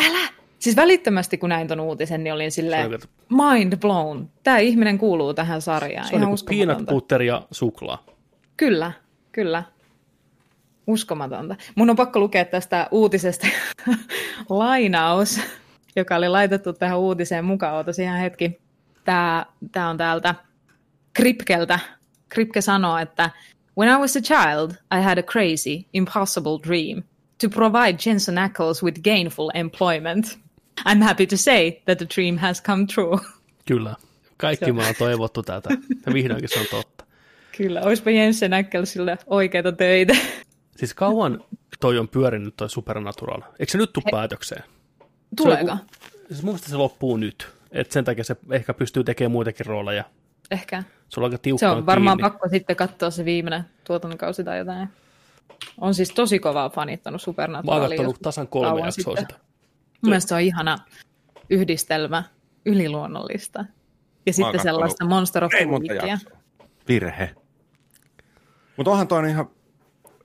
Älä! 0.07 0.27
Siis 0.59 0.75
välittömästi, 0.75 1.37
kun 1.37 1.49
näin 1.49 1.67
ton 1.67 1.79
uutisen, 1.79 2.23
niin 2.23 2.33
olin 2.33 2.51
silleen 2.51 2.93
on, 2.93 2.99
mind 3.51 3.77
blown. 3.77 4.29
Tämä 4.43 4.57
ihminen 4.57 4.97
kuuluu 4.97 5.33
tähän 5.33 5.61
sarjaan. 5.61 6.07
se 6.07 6.15
on 6.15 6.21
Ihan 6.21 6.35
niin 6.49 6.67
peanut 6.67 6.85
butter 6.85 7.21
ja 7.21 7.41
suklaa. 7.51 8.05
Kyllä, 8.57 8.91
kyllä. 9.31 9.63
Uskomatonta. 10.87 11.55
Mun 11.75 11.89
on 11.89 11.95
pakko 11.95 12.19
lukea 12.19 12.45
tästä 12.45 12.87
uutisesta 12.91 13.47
lainaus, 14.49 15.39
joka 15.95 16.15
oli 16.15 16.29
laitettu 16.29 16.73
tähän 16.73 16.99
uutiseen 16.99 17.45
mukaan. 17.45 17.75
Ootas 17.75 17.99
ihan 17.99 18.19
hetki. 18.19 18.61
Tämä, 19.03 19.45
tämä 19.71 19.89
on 19.89 19.97
täältä 19.97 20.35
Kripkeltä. 21.13 21.79
Kripke 22.29 22.61
sanoo, 22.61 22.97
että 22.97 23.29
When 23.77 23.89
I 23.89 23.97
was 23.97 24.15
a 24.15 24.21
child, 24.21 24.71
I 24.91 25.01
had 25.01 25.17
a 25.17 25.23
crazy, 25.23 25.85
impossible 25.93 26.59
dream 26.67 27.03
to 27.37 27.49
provide 27.49 27.97
Jensen 28.05 28.37
Ackles 28.37 28.83
with 28.83 29.01
gainful 29.03 29.51
employment. 29.53 30.37
I'm 30.85 31.01
happy 31.01 31.25
to 31.27 31.37
say 31.37 31.81
that 31.85 31.97
the 31.97 32.07
dream 32.15 32.37
has 32.37 32.63
come 32.63 32.87
true. 32.87 33.19
Kyllä. 33.65 33.95
Kaikki 34.37 34.71
me 34.71 34.87
on 34.87 34.95
toivottu 34.99 35.43
tätä. 35.43 35.69
Ja 36.05 36.13
vihdoinkin 36.13 36.49
se 36.49 36.59
on 36.59 36.65
totta. 36.71 37.05
Kyllä, 37.57 37.81
olisipa 37.81 38.09
Jensen 38.09 38.53
Ackelsille 38.53 39.17
oikeita 39.27 39.71
töitä. 39.71 40.15
Siis 40.77 40.93
kauan 40.93 41.43
toi 41.79 41.97
on 41.99 42.07
pyörinyt 42.07 42.53
toi 42.57 42.69
Supernatural. 42.69 43.41
Eikö 43.59 43.71
se 43.71 43.77
nyt 43.77 43.93
tule 43.93 44.05
päätökseen? 44.11 44.63
Tuleeko? 45.37 45.71
joku- 45.71 45.85
siis 46.27 46.43
mun 46.43 46.49
mielestä 46.53 46.69
se 46.69 46.75
loppuu 46.75 47.17
nyt. 47.17 47.47
Et 47.71 47.91
sen 47.91 48.05
takia 48.05 48.23
se 48.23 48.35
ehkä 48.51 48.73
pystyy 48.73 49.03
tekemään 49.03 49.31
muitakin 49.31 49.65
rooleja. 49.65 50.03
Ehkä. 50.51 50.83
Sulla 51.09 51.25
on 51.25 51.29
aika 51.31 51.37
Se 51.37 51.41
tiukka 51.41 51.71
on 51.71 51.85
varmaan 51.85 52.17
kiinni. 52.17 52.29
pakko 52.31 52.49
sitten 52.49 52.75
katsoa 52.75 53.09
se 53.09 53.25
viimeinen 53.25 53.63
tuotantokausi 53.83 54.43
tai 54.43 54.57
jotain. 54.57 54.89
On 55.81 55.93
siis 55.93 56.09
tosi 56.09 56.39
kovaa 56.39 56.69
fanittanut 56.69 57.13
Mä 57.13 57.19
oon 57.19 57.19
Supernaturalia. 57.19 57.99
tasan 58.21 58.47
kolme 58.47 58.81
jaksoa 58.81 59.15
sitten. 59.15 59.17
sitä. 59.37 59.45
Mun 60.01 60.09
mielestä 60.09 60.29
se 60.29 60.35
on 60.35 60.41
ihana 60.41 60.77
yhdistelmä 61.49 62.23
yliluonnollista. 62.65 63.65
Ja 64.25 64.33
sitten 64.33 64.59
sellaista 64.61 65.05
Monster 65.05 65.43
of 65.43 65.51
Weekia. 65.53 66.17
Virhe. 66.87 67.35
Mutta 68.77 68.91
onhan 68.91 69.07
toi 69.07 69.29
ihan 69.29 69.49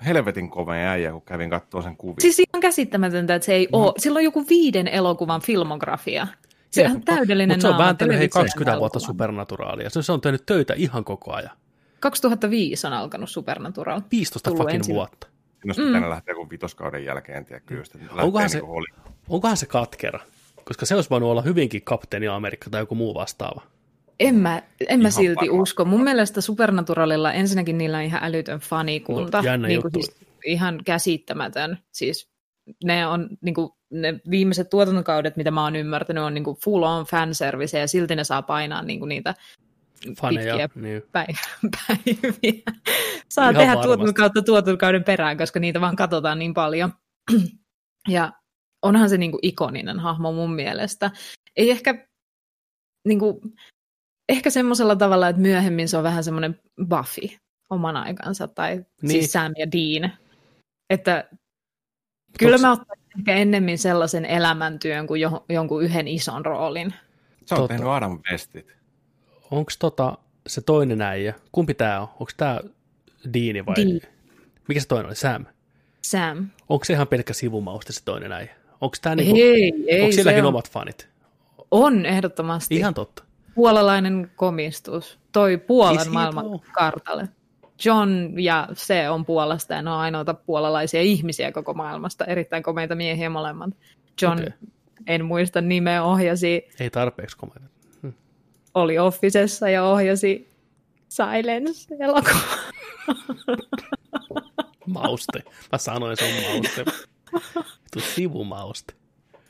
helvetin 0.06 0.50
komea 0.50 0.90
äijä, 0.90 1.12
kun 1.12 1.22
kävin 1.22 1.50
katsoa 1.50 1.82
sen 1.82 1.96
kuvia. 1.96 2.14
Siis 2.20 2.38
ihan 2.38 2.60
käsittämätöntä, 2.60 3.34
että 3.34 3.46
se 3.46 3.54
ei 3.54 3.68
ole. 3.72 3.92
Sillä 3.98 4.16
on 4.16 4.24
joku 4.24 4.44
viiden 4.48 4.88
elokuvan 4.88 5.40
filmografia. 5.40 6.26
Se 6.70 6.86
on 6.86 7.02
täydellinen 7.02 7.56
Mutta 7.56 7.68
se 7.68 7.72
on 7.74 7.78
vääntänyt 7.78 8.18
hei 8.18 8.28
television 8.28 8.44
20 8.44 8.78
vuotta 8.78 8.98
elokuvan. 8.98 9.14
Supernaturalia. 9.14 9.90
Se, 9.90 10.02
se 10.02 10.12
on 10.12 10.20
tehnyt 10.20 10.46
töitä 10.46 10.74
ihan 10.76 11.04
koko 11.04 11.32
ajan. 11.32 11.50
2005 12.00 12.86
on 12.86 12.92
alkanut 12.92 13.30
Supernatural. 13.30 14.00
15 14.10 14.50
Tullut 14.50 14.62
fucking 14.62 14.80
ensin. 14.80 14.94
vuotta. 14.94 15.26
Siinä 15.26 15.68
olisi 15.68 15.82
pitänyt 15.82 16.08
lähteä 16.08 16.32
joku 16.32 16.50
vitoskauden 16.50 17.04
jälkeen, 17.04 17.46
just, 17.70 17.94
että 17.94 18.06
lähtee 18.06 18.24
Onkohan 18.24 18.42
niin 18.44 18.50
se- 18.50 18.60
kuin 18.60 18.70
oli. 18.70 18.86
Onkohan 19.28 19.56
se 19.56 19.66
katkera? 19.66 20.20
Koska 20.64 20.86
se 20.86 20.94
olisi 20.94 21.10
voinut 21.10 21.30
olla 21.30 21.42
hyvinkin 21.42 21.82
kapteeni 21.82 22.28
Amerikka 22.28 22.70
tai 22.70 22.82
joku 22.82 22.94
muu 22.94 23.14
vastaava. 23.14 23.62
En 24.20 24.34
mä, 24.34 24.62
en 24.88 25.00
mä 25.02 25.10
silti 25.10 25.46
varma. 25.46 25.62
usko. 25.62 25.84
Mun 25.84 26.04
mielestä 26.04 26.40
Supernaturalilla 26.40 27.32
ensinnäkin 27.32 27.78
niillä 27.78 27.96
on 27.96 28.02
ihan 28.02 28.24
älytön 28.24 28.60
fanikunta. 28.60 29.42
No, 29.42 29.56
niin 29.66 29.82
kuin 29.82 29.92
siis 29.94 30.16
ihan 30.46 30.80
käsittämätön. 30.84 31.78
Siis 31.92 32.28
ne 32.84 33.06
on 33.06 33.28
niin 33.40 33.54
kuin, 33.54 33.70
ne 33.90 34.20
viimeiset 34.30 34.70
tuotantokaudet, 34.70 35.36
mitä 35.36 35.50
mä 35.50 35.62
oon 35.64 35.76
ymmärtänyt, 35.76 36.24
on 36.24 36.34
niin 36.34 36.44
kuin 36.44 36.56
full 36.64 36.82
on 36.82 37.04
fanservice 37.06 37.78
ja 37.78 37.88
silti 37.88 38.16
ne 38.16 38.24
saa 38.24 38.42
painaa 38.42 38.82
niin 38.82 38.98
kuin 38.98 39.08
niitä 39.08 39.34
Faneja. 40.20 40.68
pitkiä 40.68 40.82
Niin. 40.82 41.02
päiv- 41.02 41.68
päiviä. 41.86 42.62
Saa 43.28 43.50
Ihan 43.50 43.56
tehdä 43.56 43.82
tuotantokautta 43.82 44.42
tuotantokauden 44.42 45.04
perään, 45.04 45.38
koska 45.38 45.60
niitä 45.60 45.80
vaan 45.80 45.96
katsotaan 45.96 46.38
niin 46.38 46.54
paljon. 46.54 46.92
ja 48.08 48.32
onhan 48.82 49.08
se 49.10 49.18
niin 49.18 49.30
kuin 49.30 49.40
ikoninen 49.42 49.98
hahmo 50.00 50.32
mun 50.32 50.54
mielestä. 50.54 51.10
Ei 51.56 51.70
ehkä, 51.70 52.06
niin 53.08 53.18
kuin, 53.18 53.40
ehkä 54.28 54.50
semmoisella 54.50 54.96
tavalla, 54.96 55.28
että 55.28 55.42
myöhemmin 55.42 55.88
se 55.88 55.96
on 55.96 56.02
vähän 56.02 56.24
semmoinen 56.24 56.60
Buffy 56.88 57.36
oman 57.70 57.96
aikansa, 57.96 58.48
tai 58.48 58.76
niin. 58.76 58.86
Niin. 59.02 59.10
siis 59.10 59.32
Sam 59.32 59.52
ja 59.58 59.66
Dean. 59.72 60.12
Että 60.90 61.28
kyllä 62.38 62.56
Toks- 62.56 62.60
mä 62.60 62.72
ottaisin 62.72 63.04
ehkä 63.18 63.34
ennemmin 63.34 63.78
sellaisen 63.78 64.24
elämäntyön 64.24 65.06
kuin 65.06 65.20
jo, 65.20 65.44
jonkun 65.48 65.82
yhden 65.82 66.08
ison 66.08 66.44
roolin. 66.46 66.94
Se 67.46 67.54
on 67.54 67.60
Totta. 67.60 67.68
tehnyt 67.68 67.88
Adam 67.88 68.20
Westit. 68.30 68.66
Onko 69.50 69.72
tota 69.78 70.18
se 70.46 70.60
toinen 70.60 71.00
äijä? 71.02 71.34
Kumpi 71.52 71.74
tää 71.74 72.00
on? 72.00 72.08
Onko 72.08 72.32
tää 72.36 72.60
Diini 73.32 73.66
vai? 73.66 73.74
Dean. 73.76 74.00
Mikä 74.68 74.80
se 74.80 74.88
toinen 74.88 75.06
oli? 75.06 75.16
Sam. 75.16 75.46
Sam. 76.02 76.48
Onko 76.68 76.84
se 76.84 76.92
ihan 76.92 77.08
pelkkä 77.08 77.32
sivumauste 77.32 77.92
se 77.92 78.04
toinen 78.04 78.32
äijä? 78.32 78.54
Onko 78.80 78.96
tää 79.02 79.14
niinku, 79.14 79.36
Ei, 79.36 79.72
ei. 79.88 80.00
onko 80.00 80.12
silläkin 80.12 80.42
on, 80.42 80.48
omat 80.48 80.70
fanit? 80.70 81.08
on 81.70 82.06
ehdottomasti. 82.06 82.76
Ihan 82.76 82.94
totta. 82.94 83.24
Puolalainen 83.54 84.30
komistus, 84.36 85.18
toi 85.32 85.58
Puolan 85.58 85.96
Is 85.96 86.06
he 86.06 86.10
maailman 86.10 86.60
kartalle. 86.72 87.28
John 87.84 88.10
ja 88.38 88.68
se 88.72 89.10
on 89.10 89.24
Puolasta 89.24 89.74
ja 89.74 89.82
ne 89.82 89.90
on 89.90 89.98
ainoita 89.98 90.34
puolalaisia 90.34 91.00
ihmisiä 91.00 91.52
koko 91.52 91.74
maailmasta, 91.74 92.24
erittäin 92.24 92.62
komeita 92.62 92.94
miehiä 92.94 93.30
molemmat. 93.30 93.70
John, 94.22 94.38
okay. 94.38 94.52
en 95.06 95.24
muista 95.24 95.60
nimeä, 95.60 96.02
ohjasi, 96.04 96.68
Ei 96.80 96.90
tarpeeksi 96.90 97.36
komeita. 97.36 97.68
oli 98.74 98.98
Officessa 98.98 99.68
ja 99.68 99.84
ohjasi 99.84 100.52
Silence-elokuva. 101.08 102.40
Mauste. 104.86 105.42
Mä 105.72 105.78
sanoin, 105.78 106.16
se 106.16 106.24
on 106.24 106.52
mauste. 106.52 106.84
Vittu 107.94 108.00
sivumauste. 108.14 108.94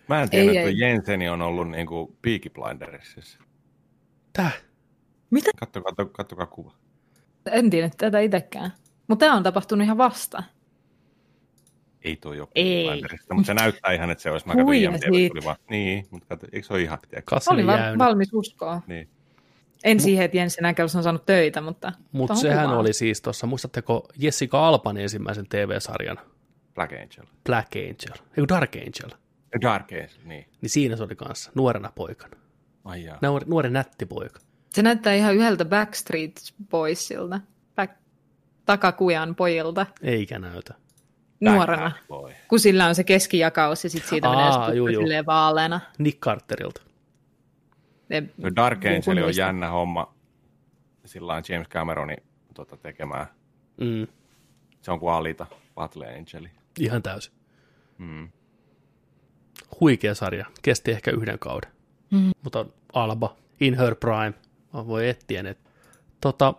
Mä 0.08 0.22
en 0.22 0.30
tiedä, 0.30 0.50
Ei, 0.50 0.56
että 0.56 0.68
ei. 0.68 0.78
Jenseni 0.78 1.28
on 1.28 1.42
ollut 1.42 1.70
niin 1.70 1.86
kuin 1.86 2.16
Peaky 2.22 2.50
Blindersissa. 2.50 3.38
Mitä? 5.30 5.50
Katso, 5.60 5.82
katso, 5.82 6.06
katsokaa 6.06 6.46
kuva. 6.46 6.74
En 7.46 7.70
tiedä 7.70 7.90
tätä 7.96 8.20
itsekään. 8.20 8.72
Mutta 9.08 9.26
tämä 9.26 9.36
on 9.36 9.42
tapahtunut 9.42 9.84
ihan 9.84 9.98
vasta. 9.98 10.42
Ei 12.04 12.16
toi 12.16 12.40
ole 12.40 12.48
Ei. 12.54 13.02
Mutta 13.32 13.46
se 13.46 13.54
näyttää 13.54 13.92
ihan, 13.92 14.10
että 14.10 14.22
se 14.22 14.30
olisi. 14.30 14.46
Mä 14.46 14.54
katsoin 14.54 14.82
IMDb, 14.82 15.02
tuli 15.02 15.44
vaan. 15.44 15.56
Niin, 15.70 16.06
mutta 16.10 16.26
katso, 16.28 16.46
eikö 16.52 16.66
se 16.66 16.72
ole 16.72 16.82
ihan? 16.82 16.98
Kasvi 17.24 17.54
Oli 17.54 17.66
va- 17.66 17.98
valmis 17.98 18.32
uskoa. 18.32 18.82
Niin. 18.86 19.08
En 19.84 20.00
siihen, 20.00 20.24
että 20.24 20.36
Jensen 20.36 20.64
Äkäls 20.64 20.96
on 20.96 21.02
saanut 21.02 21.26
töitä, 21.26 21.60
mutta... 21.60 21.92
Mutta 22.12 22.34
sehän 22.34 22.64
kuvaan. 22.64 22.80
oli 22.80 22.92
siis 22.92 23.22
tuossa, 23.22 23.46
muistatteko 23.46 24.08
Jessica 24.18 24.68
Alban 24.68 24.96
ensimmäisen 24.96 25.46
TV-sarjan 25.48 26.18
Black 26.74 26.92
Angel. 26.92 27.26
Black 27.46 27.76
Angel, 27.76 28.26
ei 28.28 28.34
kun 28.34 28.48
Dark 28.48 28.76
Angel, 28.76 29.18
Dark 29.62 29.92
Angel, 29.92 30.08
niin. 30.24 30.46
niin 30.60 30.70
siinä 30.70 30.96
se 30.96 31.02
oli 31.02 31.16
kanssa 31.16 31.52
nuorena 31.54 31.92
poikana. 31.94 32.36
Ai 32.84 33.04
jaa. 33.04 33.18
Nuori, 33.22 33.46
nuori 33.48 33.70
nätti 33.70 34.06
poika. 34.06 34.40
Se 34.70 34.82
näyttää 34.82 35.14
ihan 35.14 35.34
yhdeltä 35.34 35.64
Backstreet 35.64 36.54
Boysilta. 36.70 37.40
Back... 37.76 37.92
Takakujan 38.66 39.34
pojilta. 39.34 39.86
Eikä 40.02 40.38
näytä. 40.38 40.74
nuorena. 41.40 41.92
Boy. 42.08 42.32
Kun 42.48 42.60
sillä 42.60 42.86
on 42.86 42.94
se 42.94 43.04
keskijakaus 43.04 43.84
ja 43.84 43.90
sitten 43.90 44.10
siitä 44.10 44.28
Aa, 44.30 44.60
menee 44.60 44.76
juu, 44.76 44.88
juu. 44.88 45.04
vaaleana. 45.26 45.80
Nick 45.98 46.20
Carterilta. 46.20 46.82
Ne, 48.08 48.22
No 48.36 48.50
Dark 48.56 48.80
Angel 48.86 49.24
on 49.24 49.36
jännä 49.36 49.68
homma. 49.68 50.14
Sillä 51.04 51.34
on 51.34 51.42
James 51.48 51.68
Cameronin 51.68 52.16
tota, 52.54 52.76
tekemää. 52.76 53.26
Mm, 53.80 54.06
Se 54.82 54.90
on 54.90 55.00
kuin 55.00 55.12
Alita, 55.12 55.46
Battle 55.74 56.06
Angeli. 56.06 56.50
ihan 56.80 57.02
täysin. 57.02 57.32
Mm. 57.98 58.28
Huikea 59.80 60.14
sarja. 60.14 60.46
Kesti 60.62 60.90
ehkä 60.90 61.10
yhden 61.10 61.38
kauden. 61.38 61.70
Mm. 62.12 62.30
Mutta 62.42 62.66
Alba, 62.92 63.36
In 63.60 63.74
Her 63.74 63.94
Prime, 63.94 64.34
voi 64.74 65.08
etsiä 65.08 65.42
ne. 65.42 65.56
Tota, 66.20 66.54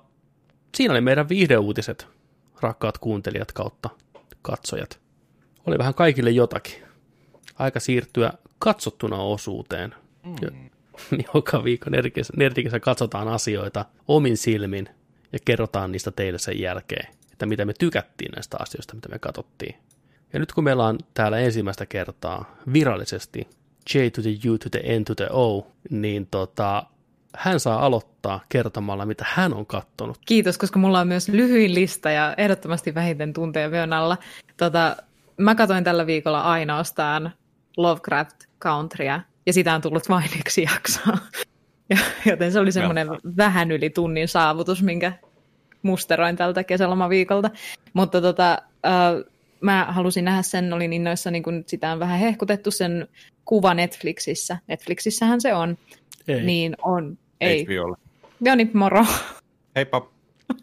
siinä 0.76 0.94
oli 0.94 1.02
meidän 1.02 1.30
viihdeuutiset, 1.30 2.08
rakkaat 2.62 2.98
kuuntelijat 2.98 3.52
kautta 3.52 3.90
katsojat. 4.42 5.00
Oli 5.66 5.78
vähän 5.78 5.94
kaikille 5.94 6.30
jotakin. 6.32 6.84
Aika 7.60 7.80
siirtyä 7.80 8.34
katsottuna 8.60 9.18
osuuteen. 9.18 9.96
Mm. 10.24 10.70
Joka 11.34 11.64
viikon 11.64 11.92
Nerdikissä, 11.92 12.34
Nerdikissä 12.38 12.80
katsotaan 12.80 13.28
asioita 13.28 13.86
omin 14.08 14.38
silmin 14.38 14.90
ja 15.34 15.40
kerrotaan 15.46 15.92
niistä 15.92 16.12
teille 16.12 16.40
sen 16.40 16.60
jälkeen, 16.60 17.14
että 17.32 17.46
mitä 17.46 17.66
me 17.66 17.74
tykättiin 17.80 18.32
näistä 18.32 18.58
asioista, 18.60 18.96
mitä 18.96 19.10
me 19.10 19.20
katsottiin. 19.20 19.76
Ja 20.34 20.40
nyt 20.40 20.54
kun 20.54 20.64
meillä 20.64 20.86
on 20.86 20.98
täällä 21.14 21.40
ensimmäistä 21.40 21.86
kertaa 21.86 22.58
virallisesti 22.74 23.48
J 23.94 24.10
to 24.10 24.22
the 24.22 24.50
U 24.50 24.58
to 24.58 24.70
the 24.70 25.00
N 25.00 25.06
to 25.06 25.16
the 25.16 25.28
O, 25.32 25.68
niin 25.90 26.28
tota, 26.32 26.84
hän 27.36 27.60
saa 27.60 27.86
aloittaa 27.86 28.40
kertomalla, 28.50 29.06
mitä 29.06 29.26
hän 29.28 29.54
on 29.54 29.66
kattonut. 29.66 30.18
Kiitos, 30.26 30.58
koska 30.58 30.80
mulla 30.80 31.00
on 31.00 31.08
myös 31.08 31.30
lyhyin 31.30 31.76
lista 31.76 32.12
ja 32.12 32.34
ehdottomasti 32.38 32.96
vähiten 32.96 33.34
tunteja 33.34 33.72
vyön 33.72 33.94
alla. 33.94 34.18
Tota, 34.58 34.96
mä 35.38 35.56
katsoin 35.56 35.84
tällä 35.84 36.06
viikolla 36.06 36.42
ainoastaan 36.42 37.32
Lovecraft 37.78 38.44
Countrya, 38.62 39.22
ja 39.46 39.54
sitä 39.54 39.76
on 39.76 39.82
tullut 39.82 40.10
vain 40.10 40.30
yksi 40.40 40.64
jakso. 40.64 41.02
Ja, 41.90 41.98
joten 42.26 42.52
se 42.52 42.60
oli 42.60 42.72
semmoinen 42.72 43.08
vähän 43.38 43.72
yli 43.72 43.90
tunnin 43.90 44.28
saavutus, 44.28 44.84
minkä 44.84 45.14
musteroin 45.82 46.36
tältä 46.36 46.64
kesälomaviikolta. 46.64 47.50
Mutta 47.94 48.22
tota, 48.22 48.52
äh, 48.86 49.33
mä 49.64 49.86
halusin 49.90 50.26
nähdä 50.26 50.42
sen, 50.42 50.74
olin 50.74 50.94
innoissani, 50.94 51.42
kun 51.42 51.64
sitä 51.68 51.92
on 51.92 52.00
vähän 52.00 52.20
hehkutettu 52.20 52.72
sen 52.72 53.08
kuva 53.46 53.74
Netflixissä. 53.74 54.58
Netflixissähän 54.68 55.42
se 55.42 55.54
on. 55.54 55.78
Ei. 56.28 56.44
Niin 56.44 56.76
on. 56.82 57.18
Ei. 57.42 57.66
HBOlle. 57.66 57.98
Joni, 58.42 58.70
moro. 58.74 59.06
Heippa. 59.76 60.10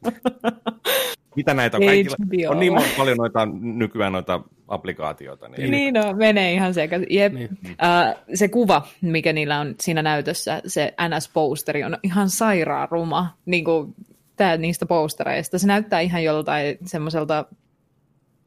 Mitä 1.37 1.55
näitä 1.55 1.77
on 1.77 1.85
kaikilla? 1.85 2.17
HBO. 2.27 2.51
On 2.51 2.59
niin 2.59 2.73
paljon 2.97 3.17
noita 3.17 3.47
nykyään 3.61 4.13
noita 4.13 4.41
applikaatioita. 4.69 5.49
Niin, 5.49 5.71
Niin, 5.71 5.95
no, 5.95 6.13
menee 6.13 6.53
ihan 6.53 6.75
sekä. 6.75 7.01
Jep. 7.11 7.33
Niin. 7.33 7.59
Niin. 7.63 7.73
Uh, 7.73 8.17
se 8.35 8.49
kuva, 8.49 8.87
mikä 9.01 9.33
niillä 9.33 9.61
on 9.61 9.75
siinä 9.81 10.03
näytössä, 10.03 10.63
se 10.67 10.95
NS-posteri 11.09 11.85
on 11.85 11.99
ihan 12.03 12.31
sairaan 12.31 12.89
ruma, 12.91 13.37
niin 13.47 13.65
kuin 13.65 13.95
tää 14.37 14.57
niistä 14.57 14.87
postereista. 14.87 15.59
Se 15.59 15.67
näyttää 15.67 16.01
ihan 16.01 16.25
joltain 16.25 16.79
semmoiselta 16.85 17.45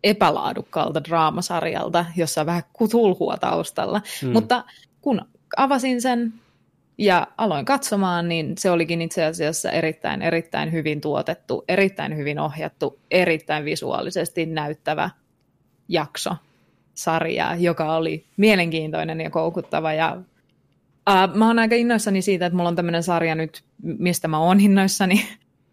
epälaadukkaalta 0.04 1.04
draamasarjalta, 1.04 2.06
jossa 2.16 2.42
on 2.42 2.48
vähän 2.48 2.64
kutulhua 2.74 3.38
taustalla. 3.38 4.02
Mm. 4.22 4.28
Mm. 4.28 4.34
Mutta 4.34 4.64
kun 5.02 5.22
avasin 5.58 6.02
sen 6.02 6.34
ja 6.98 7.28
aloin 7.38 7.66
katsomaan, 7.66 8.30
niin 8.30 8.58
se 8.58 8.72
olikin 8.72 9.02
itse 9.02 9.26
asiassa 9.26 9.72
erittäin, 9.72 10.22
erittäin 10.22 10.72
hyvin 10.72 11.02
tuotettu, 11.02 11.64
erittäin 11.68 12.18
hyvin 12.18 12.40
ohjattu, 12.40 13.00
erittäin 13.12 13.66
visuaalisesti 13.66 14.46
näyttävä 14.46 15.10
jakso 15.88 16.36
sarjaa, 16.94 17.56
joka 17.56 17.96
oli 17.96 18.26
mielenkiintoinen 18.38 19.22
ja 19.22 19.30
koukuttava 19.30 19.94
ja 19.94 20.18
Uh, 21.10 21.38
mä 21.38 21.48
oon 21.48 21.60
aika 21.60 21.76
innoissani 21.76 22.22
siitä, 22.22 22.46
että 22.46 22.58
mulla 22.58 22.70
on 22.70 22.76
tämmöinen 22.76 23.04
sarja 23.04 23.36
nyt, 23.36 23.64
mistä 23.82 24.28
mä 24.28 24.40
oon 24.40 24.60
innoissani, 24.60 25.26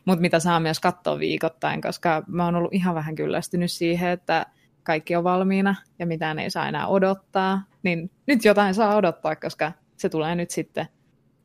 mutta 0.05 0.21
mitä 0.23 0.39
saa 0.39 0.61
myös 0.61 0.81
katsoa 0.81 1.19
viikoittain, 1.19 1.81
koska 1.81 2.23
mä 2.27 2.45
oon 2.45 2.55
ollut 2.55 2.75
ihan 2.75 2.95
vähän 2.95 3.15
kyllästynyt 3.15 3.73
siihen, 3.73 4.11
että 4.11 4.47
kaikki 4.83 5.17
on 5.17 5.25
valmiina 5.25 5.75
ja 5.99 6.07
mitään 6.07 6.39
ei 6.39 6.51
saa 6.51 6.69
enää 6.69 6.87
odottaa. 6.87 7.63
Niin 7.83 8.11
nyt 8.27 8.45
jotain 8.45 8.75
saa 8.75 8.97
odottaa, 8.97 9.37
koska 9.37 9.73
se 9.97 10.09
tulee 10.09 10.35
nyt 10.35 10.51
sitten 10.51 10.87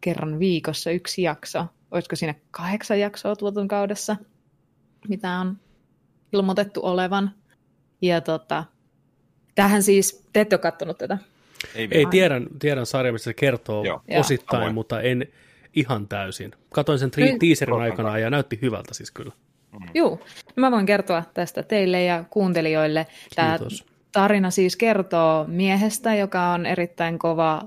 kerran 0.01 0.39
viikossa 0.39 0.91
yksi 0.91 1.21
jakso. 1.21 1.65
Olisiko 1.91 2.15
siinä 2.15 2.35
kahdeksan 2.51 2.99
jaksoa 2.99 3.35
tuotun 3.35 3.67
kaudessa, 3.67 4.15
mitä 5.07 5.31
on 5.31 5.57
ilmoitettu 6.33 6.79
olevan. 6.83 7.31
Ja 8.01 8.21
tota, 8.21 8.63
tähän 9.55 9.83
siis, 9.83 10.27
te 10.33 10.41
ette 10.41 10.55
ole 10.55 10.61
kattonut 10.61 10.97
tätä. 10.97 11.17
Ei, 11.75 11.87
Ei 11.91 12.05
tiedän, 12.05 12.47
tiedän 12.59 12.85
sarja, 12.85 13.13
mistä 13.13 13.23
se 13.23 13.33
kertoo 13.33 13.83
Joo. 13.83 14.01
osittain, 14.17 14.63
Joo. 14.63 14.73
mutta 14.73 15.01
en 15.01 15.27
ihan 15.75 16.07
täysin. 16.07 16.51
Katoin 16.69 16.99
sen 16.99 17.11
tri- 17.17 17.37
teaserin 17.39 17.81
aikana 17.81 18.17
ja 18.17 18.29
näytti 18.29 18.59
hyvältä 18.61 18.93
siis 18.93 19.11
kyllä. 19.11 19.31
Mm. 19.71 19.87
Joo, 19.93 20.19
no 20.55 20.61
mä 20.61 20.71
voin 20.71 20.85
kertoa 20.85 21.23
tästä 21.33 21.63
teille 21.63 22.03
ja 22.03 22.23
kuuntelijoille. 22.29 23.07
Tämä 23.35 23.57
Kiitos. 23.57 23.85
tarina 24.11 24.51
siis 24.51 24.75
kertoo 24.75 25.45
miehestä, 25.47 26.15
joka 26.15 26.51
on 26.51 26.65
erittäin 26.65 27.19
kova 27.19 27.61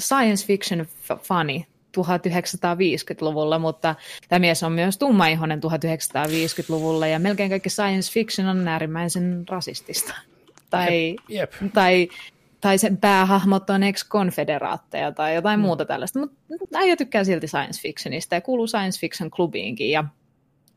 science 0.00 0.46
fiction 0.46 0.86
fani 1.22 1.66
1950-luvulla, 1.98 3.58
mutta 3.58 3.94
tämä 4.28 4.38
mies 4.38 4.62
on 4.62 4.72
myös 4.72 4.98
tummaihoinen 4.98 5.60
1950-luvulla 5.64 7.06
ja 7.06 7.18
melkein 7.18 7.50
kaikki 7.50 7.68
science 7.68 8.12
fiction 8.12 8.48
on 8.48 8.68
äärimmäisen 8.68 9.44
rasistista. 9.48 10.14
Tai, 10.70 11.16
yep. 11.30 11.52
tai 11.74 12.08
tai 12.62 12.78
sen 12.78 12.96
päähahmot 12.96 13.70
on 13.70 13.82
ex-konfederaatteja 13.82 15.12
tai 15.12 15.34
jotain 15.34 15.60
mm. 15.60 15.62
muuta 15.62 15.84
tällaista, 15.84 16.18
mutta 16.18 16.38
äijä 16.74 16.96
tykkää 16.96 17.24
silti 17.24 17.48
science 17.48 17.80
fictionista 17.82 18.34
ja 18.34 18.40
kuuluu 18.40 18.66
science 18.66 19.00
fiction 19.00 19.30
klubiinkin 19.30 19.90
ja 19.90 20.04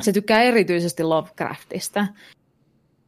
se 0.01 0.13
tykkää 0.13 0.41
erityisesti 0.41 1.03
Lovecraftista, 1.03 2.07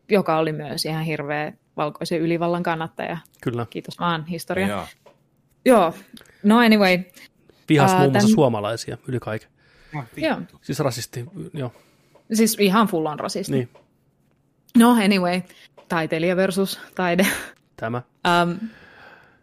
joka 0.09 0.37
oli 0.37 0.51
myös 0.51 0.85
ihan 0.85 1.03
hirveä 1.03 1.53
valkoisen 1.77 2.21
ylivallan 2.21 2.63
kannattaja. 2.63 3.17
Kyllä. 3.41 3.65
Kiitos 3.69 3.99
vaan, 3.99 4.25
historia. 4.25 4.67
Ja. 4.67 4.87
Joo, 5.65 5.93
no 6.43 6.57
anyway. 6.57 6.99
Vihas 7.69 7.91
uh, 7.91 7.97
muun 7.97 8.11
muassa 8.11 8.27
tämän... 8.27 8.35
suomalaisia 8.35 8.97
yli 9.07 9.19
kaiken. 9.19 9.49
No, 9.93 10.03
joo. 10.17 10.37
Siis 10.61 10.79
rasisti, 10.79 11.25
joo. 11.53 11.71
Siis 12.33 12.57
ihan 12.59 12.87
full 12.87 13.05
on 13.05 13.19
rasisti. 13.19 13.51
Niin. 13.51 13.69
No 14.77 14.91
anyway, 14.91 15.41
taiteilija 15.89 16.35
versus 16.35 16.79
taide. 16.95 17.27
Tämä. 17.79 18.01
Um, 18.43 18.69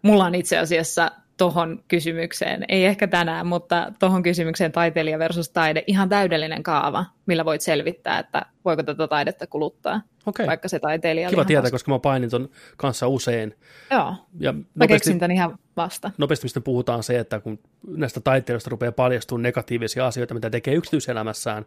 mulla 0.02 0.24
on 0.24 0.34
itse 0.34 0.58
asiassa 0.58 1.10
tohon 1.36 1.84
kysymykseen, 1.88 2.64
ei 2.68 2.86
ehkä 2.86 3.06
tänään, 3.06 3.46
mutta 3.46 3.92
tohon 3.98 4.22
kysymykseen 4.22 4.72
taiteilija 4.72 5.18
versus 5.18 5.48
taide, 5.48 5.84
ihan 5.86 6.08
täydellinen 6.08 6.62
kaava, 6.62 7.04
millä 7.26 7.44
voit 7.44 7.60
selvittää, 7.60 8.18
että 8.18 8.46
voiko 8.64 8.82
tätä 8.82 9.08
taidetta 9.08 9.46
kuluttaa, 9.46 10.00
okay. 10.26 10.46
vaikka 10.46 10.68
se 10.68 10.78
taiteilija 10.78 11.30
Kiva 11.30 11.44
tietää, 11.44 11.70
koska 11.70 11.92
mä 11.92 11.98
painin 11.98 12.30
ton 12.30 12.48
kanssa 12.76 13.08
usein. 13.08 13.56
Joo, 13.90 14.14
ja 14.40 14.52
mä 14.52 14.58
nopeasti, 14.58 14.94
keksin 14.94 15.18
tämän 15.18 15.30
ihan 15.30 15.58
vasta. 15.76 16.10
Nopeasti 16.18 16.44
mistä 16.44 16.60
puhutaan 16.60 17.02
se, 17.02 17.18
että 17.18 17.40
kun 17.40 17.58
näistä 17.88 18.20
taiteilijoista 18.20 18.70
rupeaa 18.70 18.92
paljastumaan 18.92 19.42
negatiivisia 19.42 20.06
asioita, 20.06 20.34
mitä 20.34 20.50
tekee 20.50 20.74
yksityiselämässään, 20.74 21.66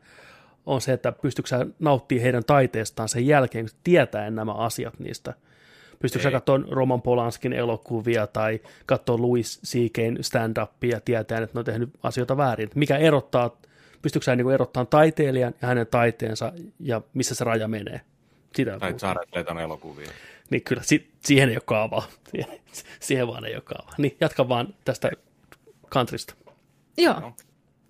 on 0.65 0.81
se, 0.81 0.94
että 0.94 1.11
pystyykö 1.11 1.65
nauttimaan 1.80 2.23
heidän 2.23 2.44
taiteestaan 2.44 3.10
sen 3.10 3.27
jälkeen, 3.27 3.65
kun 3.65 3.80
tietää 3.84 4.31
nämä 4.31 4.52
asiat 4.53 4.99
niistä– 4.99 5.34
Pystyykö 5.99 6.24
sä 6.24 6.32
katsoa 6.32 6.60
Roman 6.72 7.02
Polanskin 7.02 7.53
elokuvia 7.53 8.28
tai 8.28 8.60
katsoa 8.86 9.18
Louis 9.18 9.61
C.K.'n 9.65 10.18
stand-upia 10.18 11.02
tietäen, 11.06 11.44
että 11.44 11.53
ne 11.56 11.60
on 11.60 11.65
tehnyt 11.65 11.90
asioita 12.03 12.38
väärin? 12.38 12.69
Mikä 12.76 12.98
erottaa, 12.98 13.57
pystyykö 14.02 14.24
sä 14.24 14.36
niin 14.36 14.52
erottaa 14.52 14.86
taiteilijan 14.86 15.53
ja 15.61 15.68
hänen 15.68 15.88
taiteensa 15.88 16.53
ja 16.80 17.02
missä 17.14 17.36
se 17.36 17.44
raja 17.44 17.68
menee? 17.68 18.02
Sitä 18.56 18.80
tai 18.80 18.95
Jared 19.02 19.30
Leton 19.36 19.60
elokuvia. 19.60 20.10
Niin 20.49 20.64
kyllä, 20.64 20.84
si- 20.84 21.11
siihen 21.22 21.49
ei 21.49 21.56
ole 21.56 21.64
kaavaa. 21.65 22.07
Siihen, 22.32 22.60
siihen 22.99 23.28
vaan 23.28 23.45
ei 23.45 23.56
ole 23.56 23.61
kaavaa. 23.61 23.95
Niin, 23.98 24.18
jatka 24.22 24.49
vaan 24.49 24.74
tästä 24.86 25.11
kantrista. 25.90 26.34
Joo. 26.98 27.19
No. 27.19 27.34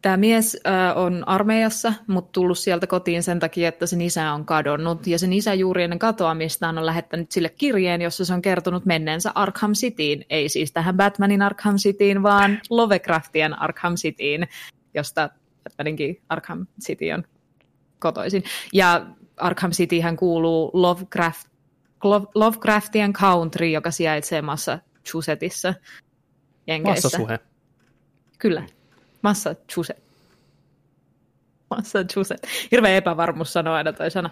Tämä 0.02 0.18
mies 0.18 0.58
on 0.96 1.24
armeijassa, 1.28 1.94
mutta 2.08 2.32
tullut 2.32 2.58
sieltä 2.58 2.88
kotiin 2.88 3.24
sen 3.24 3.40
takia, 3.40 3.70
että 3.70 3.86
sen 3.86 4.02
isä 4.02 4.32
on 4.34 4.46
kadonnut. 4.46 5.08
Ja 5.08 5.20
sen 5.20 5.34
isä 5.34 5.54
juuri 5.54 5.84
ennen 5.84 6.00
katoamistaan 6.00 6.78
on 6.78 6.86
lähettänyt 6.86 7.32
sille 7.32 7.50
kirjeen, 7.50 8.02
jossa 8.02 8.26
se 8.26 8.34
on 8.34 8.42
kertonut 8.42 8.86
menneensä 8.86 9.32
Arkham 9.36 9.74
Cityin. 9.74 10.26
Ei 10.30 10.50
siis 10.50 10.72
tähän 10.72 10.98
Batmanin 10.98 11.42
Arkham 11.42 11.76
Cityin, 11.76 12.24
vaan 12.24 12.62
Lovecraftien 12.70 13.62
Arkham 13.62 13.96
Cityin, 13.96 14.48
josta 14.94 15.30
Batmaninkin 15.64 16.22
Arkham 16.30 16.68
City 16.82 17.12
on 17.12 17.24
kotoisin. 18.00 18.44
Ja 18.74 19.06
Arkham 19.38 19.72
Cityhän 19.72 20.18
kuuluu 20.18 20.72
Lovecraft, 20.74 21.48
Lovecraftien 22.36 23.14
Country, 23.14 23.68
joka 23.68 23.92
sijaitsee 23.92 24.42
Massachusettsissa. 24.42 25.74
Jenkeissä. 26.68 27.06
Massasuhe. 27.06 27.40
Kyllä. 28.38 28.64
Massachusetts. 29.28 30.04
Massachusetts. 31.70 32.50
Hirveä 32.72 32.96
epävarmuus 32.96 33.54
sanoa 33.54 33.76
aina 33.76 33.94
toi 33.94 34.12
sana. 34.12 34.30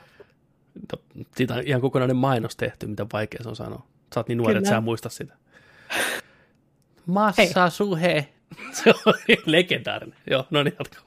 No, 0.93 1.23
siitä 1.35 1.53
on 1.53 1.63
ihan 1.65 1.81
kokonainen 1.81 2.15
mainos 2.15 2.55
tehty, 2.55 2.87
mitä 2.87 3.05
vaikea 3.13 3.43
se 3.43 3.49
on 3.49 3.55
sanoa. 3.55 3.87
Sä 4.13 4.19
oot 4.19 4.27
niin 4.27 4.37
nuori, 4.37 4.57
että 4.57 4.69
sä 4.69 4.81
muista 4.81 5.09
sitä. 5.09 5.33
Massasuhe. 7.05 8.29
se 8.83 8.93
on 9.05 9.13
legendaarinen. 9.45 10.17
Joo, 10.29 10.47
no 10.49 10.63
niin, 10.63 10.75
jatka. 10.79 10.97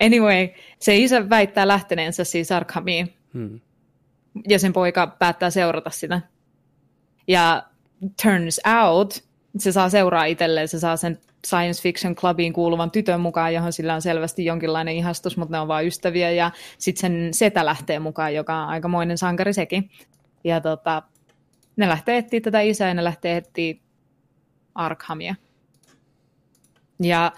Anyway, 0.00 0.48
se 0.78 0.96
isä 0.96 1.30
väittää 1.30 1.68
lähteneensä 1.68 2.24
siis 2.24 2.52
Arkhamiin. 2.52 3.14
Hmm. 3.34 3.60
Ja 4.48 4.58
sen 4.58 4.72
poika 4.72 5.06
päättää 5.06 5.50
seurata 5.50 5.90
sitä. 5.90 6.20
Ja 7.28 7.62
turns 8.22 8.60
out, 8.84 9.24
se 9.58 9.72
saa 9.72 9.88
seuraa 9.88 10.24
itselleen, 10.24 10.68
se 10.68 10.78
saa 10.78 10.96
sen 10.96 11.18
science 11.46 11.82
fiction 11.82 12.14
clubiin 12.14 12.52
kuuluvan 12.52 12.90
tytön 12.90 13.20
mukaan, 13.20 13.54
johon 13.54 13.72
sillä 13.72 13.94
on 13.94 14.02
selvästi 14.02 14.44
jonkinlainen 14.44 14.94
ihastus, 14.94 15.36
mutta 15.36 15.56
ne 15.56 15.60
on 15.60 15.68
vain 15.68 15.86
ystäviä, 15.86 16.30
ja 16.30 16.50
sitten 16.78 17.00
sen 17.00 17.34
setä 17.34 17.66
lähtee 17.66 17.98
mukaan, 17.98 18.34
joka 18.34 18.56
on 18.56 18.68
aikamoinen 18.68 19.18
sankari 19.18 19.52
sekin. 19.52 19.90
Ja 20.44 20.60
tota, 20.60 21.02
ne 21.76 21.88
lähtee 21.88 22.18
etsiä 22.18 22.40
tätä 22.40 22.60
isää, 22.60 22.88
ja 22.88 22.94
ne 22.94 23.04
lähtee 23.04 23.36
etsiä 23.36 23.74
Arkhamia. 24.74 25.34
Ja 27.02 27.32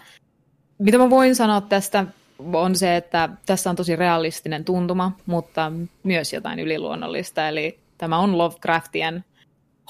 mitä 0.77 0.97
mä 0.97 1.09
voin 1.09 1.35
sanoa 1.35 1.61
tästä, 1.61 2.05
on 2.53 2.75
se, 2.75 2.95
että 2.95 3.29
tässä 3.45 3.69
on 3.69 3.75
tosi 3.75 3.95
realistinen 3.95 4.65
tuntuma, 4.65 5.11
mutta 5.25 5.71
myös 6.03 6.33
jotain 6.33 6.59
yliluonnollista, 6.59 7.47
eli 7.47 7.79
tämä 7.97 8.17
on 8.17 8.37
Lovecraftien 8.37 9.25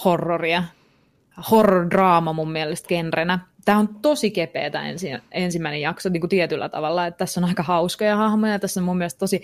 horroria, 0.06 0.64
horror-draama 1.52 2.34
mun 2.34 2.52
mielestä 2.52 2.88
genrenä. 2.88 3.40
Tämä 3.66 3.78
on 3.78 3.90
tosi 4.02 4.32
kepeätä 4.32 4.82
ensi, 4.82 5.12
ensimmäinen 5.32 5.82
jakso 5.82 6.10
niin 6.10 6.22
kuin 6.22 6.30
tietyllä 6.30 6.70
tavalla, 6.70 7.08
että 7.08 7.18
tässä 7.18 7.40
on 7.40 7.46
aika 7.46 7.64
hauskoja 7.64 8.16
hahmoja, 8.16 8.60
tässä 8.60 8.80
on 8.80 8.84
mun 8.84 8.98
mielestä 8.98 9.20
tosi 9.20 9.42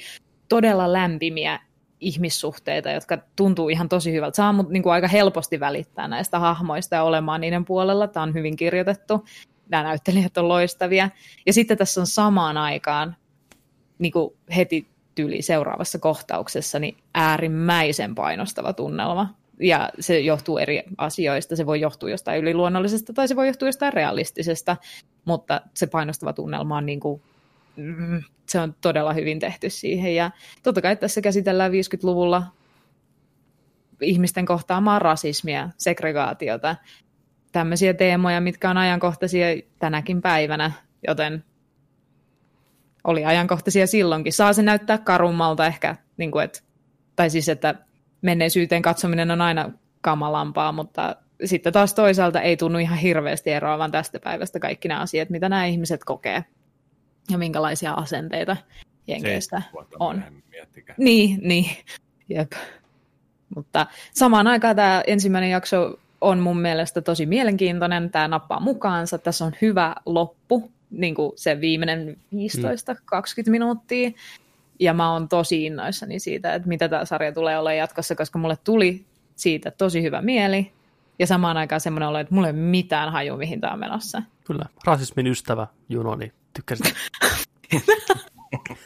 todella 0.49 0.93
lämpimiä 0.93 1.59
ihmissuhteita, 1.99 2.91
jotka 2.91 3.17
tuntuu 3.35 3.69
ihan 3.69 3.89
tosi 3.89 4.13
hyvältä. 4.13 4.35
Saa 4.35 4.53
mut 4.53 4.69
niin 4.69 4.83
kuin 4.83 4.93
aika 4.93 5.07
helposti 5.07 5.59
välittää 5.59 6.07
näistä 6.07 6.39
hahmoista 6.39 6.95
ja 6.95 7.03
olemaan 7.03 7.41
niiden 7.41 7.65
puolella. 7.65 8.07
Tämä 8.07 8.23
on 8.23 8.33
hyvin 8.33 8.55
kirjoitettu. 8.55 9.25
Nämä 9.69 9.83
näyttelijät 9.83 10.37
on 10.37 10.47
loistavia. 10.47 11.09
Ja 11.45 11.53
sitten 11.53 11.77
tässä 11.77 12.01
on 12.01 12.07
samaan 12.07 12.57
aikaan 12.57 13.15
niin 13.99 14.11
kuin 14.11 14.33
heti 14.55 14.87
tyli 15.15 15.41
seuraavassa 15.41 15.99
kohtauksessa 15.99 16.79
niin 16.79 16.97
äärimmäisen 17.13 18.15
painostava 18.15 18.73
tunnelma 18.73 19.38
ja 19.59 19.89
se 19.99 20.19
johtuu 20.19 20.57
eri 20.57 20.83
asioista. 20.97 21.55
Se 21.55 21.65
voi 21.65 21.81
johtua 21.81 22.09
jostain 22.09 22.41
yliluonnollisesta 22.41 23.13
tai 23.13 23.27
se 23.27 23.35
voi 23.35 23.47
johtua 23.47 23.67
jostain 23.67 23.93
realistisesta, 23.93 24.77
mutta 25.25 25.61
se 25.73 25.87
painostava 25.87 26.33
tunnelma 26.33 26.77
on 26.77 26.85
niin 26.85 26.99
kuin, 26.99 27.21
mm, 27.75 28.23
se 28.45 28.59
on 28.59 28.75
todella 28.81 29.13
hyvin 29.13 29.39
tehty 29.39 29.69
siihen. 29.69 30.15
Ja 30.15 30.31
totta 30.63 30.81
kai 30.81 30.95
tässä 30.95 31.21
käsitellään 31.21 31.71
50-luvulla 31.71 32.43
ihmisten 34.01 34.45
kohtaamaa 34.45 34.99
rasismia, 34.99 35.69
segregaatiota, 35.77 36.75
tämmöisiä 37.51 37.93
teemoja, 37.93 38.41
mitkä 38.41 38.69
on 38.69 38.77
ajankohtaisia 38.77 39.45
tänäkin 39.79 40.21
päivänä, 40.21 40.71
joten 41.07 41.43
oli 43.03 43.25
ajankohtaisia 43.25 43.87
silloinkin. 43.87 44.33
Saa 44.33 44.53
se 44.53 44.61
näyttää 44.61 44.97
karummalta 44.97 45.67
ehkä, 45.67 45.95
niin 46.17 46.31
kuin 46.31 46.45
et, 46.45 46.63
tai 47.15 47.29
siis 47.29 47.49
että 47.49 47.75
menneisyyteen 48.21 48.81
katsominen 48.81 49.31
on 49.31 49.41
aina 49.41 49.71
kamalampaa, 50.01 50.71
mutta 50.71 51.15
sitten 51.45 51.73
taas 51.73 51.93
toisaalta 51.93 52.41
ei 52.41 52.57
tunnu 52.57 52.79
ihan 52.79 52.97
hirveästi 52.97 53.51
eroavan 53.51 53.91
tästä 53.91 54.19
päivästä 54.19 54.59
kaikki 54.59 54.87
nämä 54.87 54.99
asiat, 54.99 55.29
mitä 55.29 55.49
nämä 55.49 55.65
ihmiset 55.65 56.03
kokee 56.03 56.43
ja 57.29 57.37
minkälaisia 57.37 57.93
asenteita 57.93 58.57
jenkeistä 59.07 59.61
on. 59.99 60.23
Niin, 60.97 61.39
niin. 61.41 61.65
Jep. 62.29 62.51
Mutta 63.55 63.87
samaan 64.13 64.47
aikaan 64.47 64.75
tämä 64.75 65.03
ensimmäinen 65.07 65.49
jakso 65.49 65.99
on 66.21 66.39
mun 66.39 66.59
mielestä 66.59 67.01
tosi 67.01 67.25
mielenkiintoinen. 67.25 68.09
Tämä 68.09 68.27
nappaa 68.27 68.59
mukaansa. 68.59 69.17
Tässä 69.17 69.45
on 69.45 69.55
hyvä 69.61 69.95
loppu, 70.05 70.71
niin 70.91 71.15
kuin 71.15 71.31
se 71.35 71.61
viimeinen 71.61 72.17
15-20 72.35 73.49
minuuttia. 73.49 74.11
Ja 74.79 74.93
mä 74.93 75.13
oon 75.13 75.29
tosi 75.29 75.65
innoissani 75.65 76.19
siitä, 76.19 76.53
että 76.53 76.67
mitä 76.67 76.89
tämä 76.89 77.05
sarja 77.05 77.31
tulee 77.31 77.59
olemaan 77.59 77.77
jatkossa, 77.77 78.15
koska 78.15 78.39
mulle 78.39 78.57
tuli 78.63 79.05
siitä 79.35 79.71
tosi 79.71 80.03
hyvä 80.03 80.21
mieli. 80.21 80.71
Ja 81.19 81.27
samaan 81.27 81.57
aikaan 81.57 81.81
semmoinen 81.81 82.09
olo, 82.09 82.19
että 82.19 82.35
mulla 82.35 82.47
ei 82.47 82.53
ole 82.53 82.61
mitään 82.61 83.11
haju, 83.11 83.37
mihin 83.37 83.61
tämä 83.61 83.73
on 83.73 83.79
menossa. 83.79 84.21
Kyllä. 84.43 84.65
Rasismin 84.85 85.27
ystävä 85.27 85.67
Juno, 85.89 86.15
niin 86.15 86.33
tykkäsit. 86.53 86.93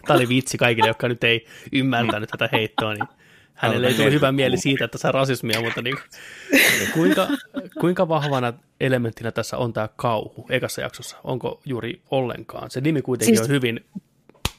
Tämä 0.08 0.18
oli 0.18 0.30
vitsi 0.30 0.58
kaikille, 0.58 0.88
jotka 0.88 1.08
nyt 1.08 1.24
ei 1.24 1.46
ymmärtänyt 1.72 2.30
tätä 2.30 2.50
heittoa, 2.52 2.94
niin 2.94 3.08
hänelle 3.54 3.88
ei 3.88 3.94
tullut 3.94 4.14
hyvä 4.14 4.32
mieli 4.32 4.58
siitä, 4.58 4.86
että 4.86 4.98
saa 4.98 5.12
rasismia, 5.12 5.62
mutta 5.62 5.82
niin, 5.82 5.98
kuinka, 6.94 7.28
kuinka 7.80 8.08
vahvana 8.08 8.54
elementtinä 8.80 9.32
tässä 9.32 9.58
on 9.58 9.74
tämä 9.74 9.90
kauhu 9.96 10.46
ekassa 10.50 10.82
jaksossa? 10.82 11.18
Onko 11.24 11.62
juuri 11.66 12.02
ollenkaan? 12.12 12.72
Se 12.72 12.82
nimi 12.82 13.02
kuitenkin 13.02 13.38
siis, 13.38 13.50
on 13.50 13.54
hyvin 13.56 13.86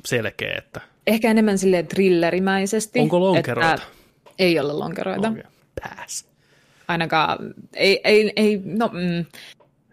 selkeä. 0.06 0.54
Että... 0.58 0.80
Ehkä 1.06 1.30
enemmän 1.30 1.58
sille 1.58 1.82
thrillerimäisesti. 1.82 3.00
Onko 3.00 3.20
lonkeroita? 3.20 3.74
Että 3.74 3.86
ei 4.38 4.58
ole 4.58 4.72
lonkeroita. 4.72 5.28
Okay. 5.28 5.42
Pass. 5.82 6.26
Ainakaan, 6.88 7.38
ei, 7.74 8.00
ei, 8.04 8.32
ei 8.36 8.62
no, 8.64 8.90
mm, 8.92 9.24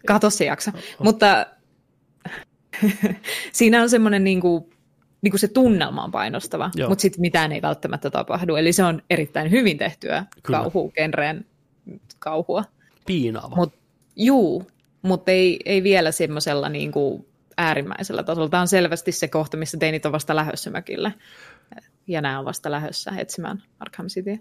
kato 0.07 0.29
se 0.29 0.45
jakso. 0.45 0.71
Oh. 0.75 0.81
Mutta 1.03 1.45
siinä 3.51 3.81
on 3.81 3.89
semmoinen 3.89 4.23
niin 4.23 4.41
kuin, 4.41 4.63
niin 5.21 5.31
kuin 5.31 5.39
se 5.39 5.47
tunnelma 5.47 6.03
on 6.03 6.11
painostava, 6.11 6.71
Joo. 6.75 6.89
mutta 6.89 7.01
sitten 7.01 7.21
mitään 7.21 7.51
ei 7.51 7.61
välttämättä 7.61 8.09
tapahdu. 8.09 8.55
Eli 8.55 8.73
se 8.73 8.83
on 8.83 9.01
erittäin 9.09 9.51
hyvin 9.51 9.77
tehtyä 9.77 10.25
kauhu, 10.41 10.91
genreen 10.95 11.45
kauhua. 12.19 12.63
Piinaava. 13.05 13.55
Mut, 13.55 13.73
juu, 14.15 14.67
mutta 15.01 15.31
ei, 15.31 15.59
ei 15.65 15.83
vielä 15.83 16.11
semmoisella 16.11 16.69
niin 16.69 16.91
kuin 16.91 17.25
äärimmäisellä 17.61 18.23
tasolla. 18.23 18.49
Tämä 18.49 18.61
on 18.61 18.67
selvästi 18.67 19.11
se 19.11 19.27
kohta, 19.27 19.57
missä 19.57 19.77
teinit 19.77 20.05
on 20.05 20.11
vasta 20.11 20.35
lähössä 20.35 20.69
mökille. 20.69 21.13
Ja 22.07 22.21
nämä 22.21 22.39
on 22.39 22.45
vasta 22.45 22.71
lähössä 22.71 23.11
etsimään 23.17 23.63
Arkham 23.79 24.07
City. 24.07 24.39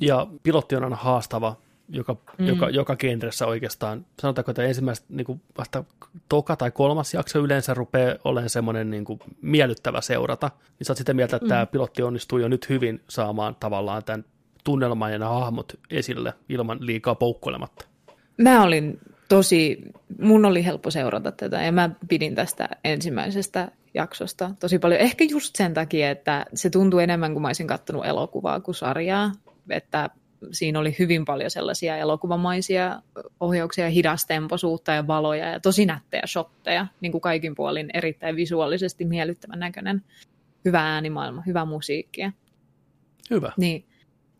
Ja 0.00 0.26
pilotti 0.42 0.76
on 0.76 0.84
aina 0.84 0.96
haastava 0.96 1.56
joka, 1.88 2.16
mm. 2.38 2.46
joka, 2.46 2.70
joka 2.70 2.96
genressä 2.96 3.46
oikeastaan. 3.46 4.06
Sanotaanko, 4.20 4.50
että 4.50 4.62
ensimmäistä 4.62 5.06
niin 5.08 5.24
kuin 5.24 5.40
vasta 5.58 5.84
toka 6.28 6.56
tai 6.56 6.70
kolmas 6.70 7.14
jakso 7.14 7.38
yleensä 7.38 7.74
rupeaa 7.74 8.14
olemaan 8.24 8.50
semmoinen 8.50 8.90
niin 8.90 9.04
kuin 9.04 9.20
miellyttävä 9.42 10.00
seurata. 10.00 10.50
Niin 10.78 10.86
sä 10.86 10.90
oot 10.92 10.98
sitä 10.98 11.14
mieltä, 11.14 11.36
että 11.36 11.44
mm. 11.44 11.48
tämä 11.48 11.66
pilotti 11.66 12.02
onnistuu 12.02 12.38
jo 12.38 12.48
nyt 12.48 12.68
hyvin 12.68 13.00
saamaan 13.08 13.56
tavallaan 13.60 14.04
tämän 14.04 14.24
tunnelman 14.64 15.12
ja 15.12 15.18
nämä 15.18 15.30
hahmot 15.30 15.72
esille 15.90 16.34
ilman 16.48 16.78
liikaa 16.80 17.14
poukkoilematta. 17.14 17.86
Mä 18.36 18.62
olin 18.62 19.00
tosi, 19.28 19.78
mun 20.20 20.44
oli 20.44 20.64
helppo 20.64 20.90
seurata 20.90 21.32
tätä 21.32 21.62
ja 21.62 21.72
mä 21.72 21.90
pidin 22.08 22.34
tästä 22.34 22.68
ensimmäisestä 22.84 23.70
jaksosta 23.94 24.50
tosi 24.60 24.78
paljon. 24.78 25.00
Ehkä 25.00 25.24
just 25.24 25.56
sen 25.56 25.74
takia, 25.74 26.10
että 26.10 26.46
se 26.54 26.70
tuntui 26.70 27.02
enemmän 27.02 27.32
kuin 27.32 27.42
mä 27.42 27.48
olisin 27.48 27.66
kattonut 27.66 28.06
elokuvaa 28.06 28.60
kuin 28.60 28.74
sarjaa. 28.74 29.32
Että 29.70 30.10
siinä 30.52 30.78
oli 30.78 30.96
hyvin 30.98 31.24
paljon 31.24 31.50
sellaisia 31.50 31.96
elokuvamaisia 31.96 33.02
ohjauksia, 33.40 33.88
hidastempoisuutta 33.88 34.92
ja 34.92 35.06
valoja 35.06 35.48
ja 35.48 35.60
tosi 35.60 35.86
nättejä 35.86 36.22
shotteja, 36.26 36.86
niin 37.00 37.12
kuin 37.12 37.20
kaikin 37.20 37.54
puolin 37.54 37.90
erittäin 37.94 38.36
visuaalisesti 38.36 39.04
miellyttävän 39.04 39.58
näköinen. 39.58 40.02
Hyvä 40.64 40.80
äänimaailma, 40.80 41.42
hyvä 41.46 41.64
musiikkia. 41.64 42.32
Hyvä. 43.30 43.52
Niin, 43.56 43.87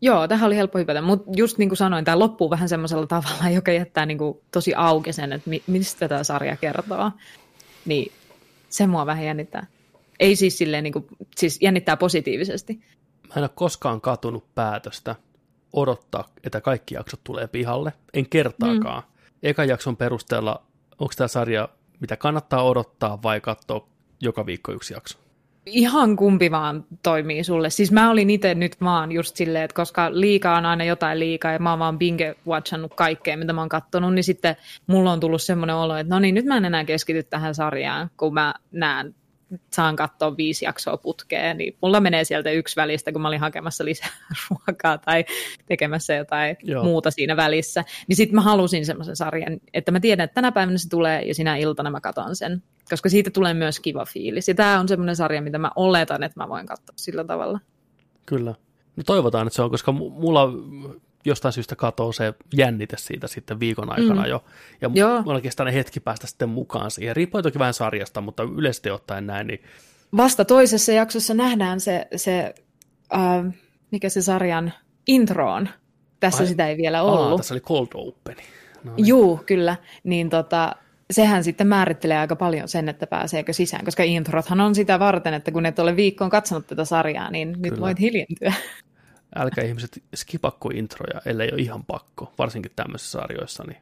joo, 0.01 0.27
tähän 0.27 0.47
oli 0.47 0.55
helppo 0.55 0.79
hypätä, 0.79 1.01
mutta 1.01 1.31
just 1.35 1.57
niin 1.57 1.69
kuin 1.69 1.77
sanoin, 1.77 2.05
tämä 2.05 2.19
loppuu 2.19 2.49
vähän 2.49 2.69
semmoisella 2.69 3.07
tavalla, 3.07 3.49
joka 3.55 3.71
jättää 3.71 4.05
niin 4.05 4.17
kuin 4.17 4.37
tosi 4.51 4.73
auki 4.75 5.13
sen, 5.13 5.33
että 5.33 5.49
mistä 5.67 6.07
tämä 6.07 6.23
sarja 6.23 6.57
kertoo. 6.57 7.11
Niin 7.85 8.11
se 8.69 8.87
mua 8.87 9.05
vähän 9.05 9.25
jännittää. 9.25 9.67
Ei 10.19 10.35
siis 10.35 10.57
silleen, 10.57 10.83
niin 10.83 10.93
kuin, 10.93 11.07
siis 11.37 11.61
jännittää 11.61 11.97
positiivisesti. 11.97 12.73
Mä 13.27 13.33
en 13.35 13.43
ole 13.43 13.49
koskaan 13.55 14.01
katunut 14.01 14.55
päätöstä, 14.55 15.15
odottaa, 15.73 16.25
että 16.43 16.61
kaikki 16.61 16.95
jaksot 16.95 17.19
tulee 17.23 17.47
pihalle. 17.47 17.93
En 18.13 18.29
kertaakaan. 18.29 19.03
Mm. 19.03 19.29
Ekan 19.43 19.67
jakson 19.67 19.97
perusteella, 19.97 20.63
onko 20.99 21.13
tämä 21.17 21.27
sarja, 21.27 21.69
mitä 21.99 22.17
kannattaa 22.17 22.63
odottaa 22.63 23.21
vai 23.23 23.41
katsoa 23.41 23.87
joka 24.21 24.45
viikko 24.45 24.71
yksi 24.71 24.93
jakso? 24.93 25.17
Ihan 25.71 26.15
kumpi 26.15 26.51
vaan 26.51 26.83
toimii 27.03 27.43
sulle. 27.43 27.69
Siis 27.69 27.91
mä 27.91 28.11
olin 28.11 28.29
itse 28.29 28.55
nyt 28.55 28.81
vaan 28.81 29.11
just 29.11 29.35
silleen, 29.35 29.63
että 29.63 29.75
koska 29.75 30.09
liikaa 30.11 30.57
on 30.57 30.65
aina 30.65 30.83
jotain 30.83 31.19
liikaa 31.19 31.51
ja 31.51 31.59
mä 31.59 31.69
oon 31.69 31.79
vaan 31.79 31.97
binge-watchannut 31.99 32.95
kaikkea, 32.95 33.37
mitä 33.37 33.53
mä 33.53 33.61
oon 33.61 33.69
kattonut, 33.69 34.13
niin 34.13 34.23
sitten 34.23 34.55
mulla 34.87 35.11
on 35.11 35.19
tullut 35.19 35.41
semmoinen 35.41 35.75
olo, 35.75 35.95
että 35.95 36.15
no 36.15 36.19
niin, 36.19 36.35
nyt 36.35 36.45
mä 36.45 36.57
en 36.57 36.65
enää 36.65 36.85
keskity 36.85 37.23
tähän 37.23 37.55
sarjaan, 37.55 38.09
kun 38.17 38.33
mä 38.33 38.53
näen 38.71 39.15
saan 39.73 39.95
katsoa 39.95 40.37
viisi 40.37 40.65
jaksoa 40.65 40.97
putkeen, 40.97 41.57
niin 41.57 41.77
mulla 41.81 41.99
menee 41.99 42.23
sieltä 42.23 42.51
yksi 42.51 42.75
välistä, 42.75 43.11
kun 43.11 43.21
mä 43.21 43.27
olin 43.27 43.39
hakemassa 43.39 43.85
lisää 43.85 44.09
ruokaa 44.49 44.97
tai 44.97 45.25
tekemässä 45.65 46.13
jotain 46.13 46.57
Joo. 46.63 46.83
muuta 46.83 47.11
siinä 47.11 47.37
välissä. 47.37 47.83
Niin 48.07 48.15
sitten 48.15 48.35
mä 48.35 48.41
halusin 48.41 48.85
semmoisen 48.85 49.15
sarjan, 49.15 49.59
että 49.73 49.91
mä 49.91 49.99
tiedän, 49.99 50.23
että 50.23 50.35
tänä 50.35 50.51
päivänä 50.51 50.77
se 50.77 50.89
tulee 50.89 51.21
ja 51.21 51.35
sinä 51.35 51.57
iltana 51.57 51.89
mä 51.91 52.01
katon 52.01 52.35
sen, 52.35 52.63
koska 52.89 53.09
siitä 53.09 53.29
tulee 53.29 53.53
myös 53.53 53.79
kiva 53.79 54.05
fiilis. 54.05 54.47
Ja 54.47 54.55
tämä 54.55 54.79
on 54.79 54.87
semmoinen 54.87 55.15
sarja, 55.15 55.41
mitä 55.41 55.57
mä 55.57 55.71
oletan, 55.75 56.23
että 56.23 56.39
mä 56.39 56.49
voin 56.49 56.65
katsoa 56.65 56.93
sillä 56.95 57.23
tavalla. 57.23 57.59
Kyllä. 58.25 58.55
No 58.95 59.03
toivotaan, 59.05 59.47
että 59.47 59.55
se 59.55 59.61
on, 59.61 59.69
koska 59.69 59.91
mulla 59.91 60.49
jostain 61.29 61.53
syystä 61.53 61.75
katoo 61.75 62.11
se 62.11 62.33
jännite 62.53 62.97
siitä 62.97 63.27
sitten 63.27 63.59
viikon 63.59 63.91
aikana 63.99 64.21
mm. 64.21 64.29
jo. 64.29 64.43
Ja 64.81 64.89
Joo. 64.93 65.21
mulla 65.21 65.41
kestää 65.41 65.71
hetki 65.71 65.99
päästä 65.99 66.27
sitten 66.27 66.49
mukaan 66.49 66.91
siihen. 66.91 67.15
Riippuu 67.15 67.41
toki 67.41 67.59
vähän 67.59 67.73
sarjasta, 67.73 68.21
mutta 68.21 68.43
yleisesti 68.43 68.89
ottaen 68.89 69.27
näin. 69.27 69.47
Niin... 69.47 69.63
Vasta 70.17 70.45
toisessa 70.45 70.91
jaksossa 70.91 71.33
nähdään 71.33 71.79
se, 71.79 72.07
se 72.15 72.53
äh, 73.13 73.53
mikä 73.91 74.09
se 74.09 74.21
sarjan 74.21 74.73
intro 75.07 75.53
on. 75.53 75.69
Tässä 76.19 76.43
Ai, 76.43 76.47
sitä 76.47 76.67
ei 76.67 76.77
vielä 76.77 77.03
ollut. 77.03 77.31
Aa, 77.31 77.37
tässä 77.37 77.53
oli 77.53 77.61
Cold 77.61 77.87
Open. 77.93 78.35
No 78.83 78.95
niin. 78.95 79.07
Juu, 79.07 79.41
kyllä. 79.45 79.75
Niin 80.03 80.29
tota, 80.29 80.75
sehän 81.11 81.43
sitten 81.43 81.67
määrittelee 81.67 82.17
aika 82.17 82.35
paljon 82.35 82.67
sen, 82.67 82.89
että 82.89 83.07
pääseekö 83.07 83.53
sisään, 83.53 83.85
koska 83.85 84.03
introthan 84.03 84.61
on 84.61 84.75
sitä 84.75 84.99
varten, 84.99 85.33
että 85.33 85.51
kun 85.51 85.65
et 85.65 85.79
ole 85.79 85.95
viikkoon 85.95 86.29
katsonut 86.29 86.67
tätä 86.67 86.85
sarjaa, 86.85 87.31
niin 87.31 87.53
Kyllä. 87.53 87.69
nyt 87.69 87.79
voit 87.79 87.99
hiljentyä 87.99 88.53
älkää 89.35 89.63
ihmiset 89.63 90.03
skipakko 90.15 90.69
introja, 90.69 91.21
ellei 91.25 91.49
ole 91.51 91.61
ihan 91.61 91.85
pakko, 91.85 92.33
varsinkin 92.37 92.71
tämmöisissä 92.75 93.19
sarjoissa, 93.19 93.63
niin 93.67 93.81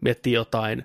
miettii 0.00 0.32
jotain 0.32 0.84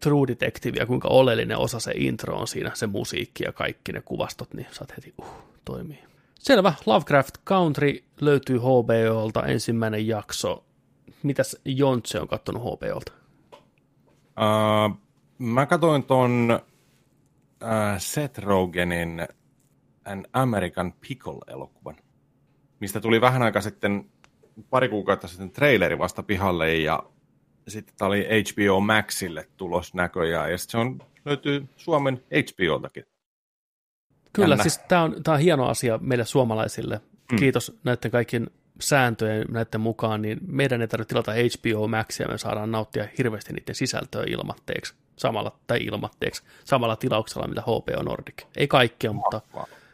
True 0.00 0.26
Detectivea, 0.26 0.86
kuinka 0.86 1.08
oleellinen 1.08 1.58
osa 1.58 1.80
se 1.80 1.92
intro 1.96 2.36
on 2.36 2.48
siinä, 2.48 2.70
se 2.74 2.86
musiikki 2.86 3.44
ja 3.44 3.52
kaikki 3.52 3.92
ne 3.92 4.00
kuvastot, 4.00 4.54
niin 4.54 4.66
saat 4.70 4.96
heti, 4.96 5.14
uh, 5.18 5.26
toimii. 5.64 6.04
Selvä, 6.38 6.74
Lovecraft 6.86 7.34
Country 7.46 8.04
löytyy 8.20 8.58
HBOlta 8.58 9.46
ensimmäinen 9.46 10.06
jakso. 10.06 10.64
Mitäs 11.22 11.56
Jontse 11.64 12.20
on 12.20 12.28
kattonut 12.28 12.62
HBOlta? 12.62 13.12
Uh, 14.36 14.98
mä 15.38 15.66
katsoin 15.66 16.04
ton 16.04 16.60
uh, 17.62 17.98
Seth 17.98 18.38
Rogenin 18.38 19.28
An 20.04 20.26
American 20.32 20.92
Pickle-elokuvan 21.00 21.96
mistä 22.84 23.00
tuli 23.00 23.20
vähän 23.20 23.42
aika 23.42 23.60
sitten, 23.60 24.04
pari 24.70 24.88
kuukautta 24.88 25.28
sitten 25.28 25.50
traileri 25.50 25.98
vasta 25.98 26.22
pihalle 26.22 26.76
ja 26.76 27.02
sitten 27.68 27.94
tämä 27.98 28.06
oli 28.06 28.26
HBO 28.26 28.80
Maxille 28.80 29.48
tulos 29.56 29.94
näköjään 29.94 30.50
ja 30.50 30.58
se 30.58 30.78
on, 30.78 30.98
löytyy 31.24 31.68
Suomen 31.76 32.22
HBOltakin. 32.26 33.04
Kyllä, 34.32 34.52
Jännä. 34.52 34.62
siis 34.62 34.78
tämä 34.78 35.02
on, 35.02 35.22
tämä 35.22 35.34
on 35.34 35.40
hieno 35.40 35.66
asia 35.66 35.98
meille 36.02 36.24
suomalaisille. 36.24 37.00
Mm. 37.32 37.38
Kiitos 37.38 37.78
näiden 37.84 38.10
kaikkien 38.10 38.50
sääntöjen 38.80 39.46
näiden 39.50 39.80
mukaan, 39.80 40.22
niin 40.22 40.38
meidän 40.46 40.80
ei 40.80 40.88
tarvitse 40.88 41.08
tilata 41.08 41.32
HBO 41.32 41.88
Maxia, 41.88 42.28
me 42.28 42.38
saadaan 42.38 42.70
nauttia 42.70 43.08
hirveästi 43.18 43.52
niiden 43.52 43.74
sisältöä 43.74 44.24
ilmatteeksi, 44.26 44.94
samalla, 45.16 45.58
tai 45.66 45.78
ilmatteeksi, 45.78 46.42
samalla 46.64 46.96
tilauksella, 46.96 47.48
mitä 47.48 47.62
HBO 47.62 48.02
Nordic. 48.02 48.42
Ei 48.56 48.68
kaikkea, 48.68 49.12
mutta 49.12 49.40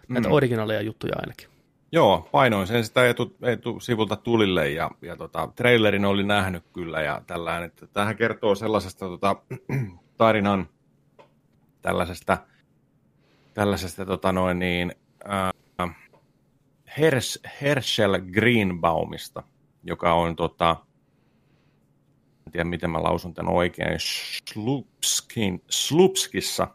näitä 0.08 0.28
mm. 0.28 0.34
originaaleja 0.34 0.80
juttuja 0.80 1.14
ainakin. 1.16 1.49
Joo, 1.92 2.28
painoin 2.32 2.66
sen 2.66 2.84
sitä 2.84 3.08
etu, 3.08 3.36
etusivulta 3.42 4.16
tulille 4.16 4.70
ja, 4.70 4.90
ja 5.02 5.16
tota, 5.16 5.48
trailerin 5.56 6.04
oli 6.04 6.24
nähnyt 6.24 6.64
kyllä 6.72 7.02
ja 7.02 7.22
tällainen, 7.26 7.66
että 7.66 7.86
tähän 7.86 8.16
kertoo 8.16 8.54
sellaisesta 8.54 9.06
tota, 9.06 9.36
tarinan 10.18 10.68
tällaisesta, 11.82 12.38
tällaisesta 13.54 14.06
tota 14.06 14.32
noin 14.32 14.58
niin, 14.58 14.92
äh, 15.30 15.50
Hers, 16.98 17.40
Herschel 17.60 18.20
Greenbaumista, 18.32 19.42
joka 19.82 20.14
on 20.14 20.36
tota, 20.36 20.76
en 22.46 22.52
tiedä 22.52 22.64
miten 22.64 22.90
mä 22.90 23.02
lausun 23.02 23.34
tämän 23.34 23.52
oikein, 23.52 23.98
Slupskin, 24.52 25.62
Slupskissa, 25.70 26.68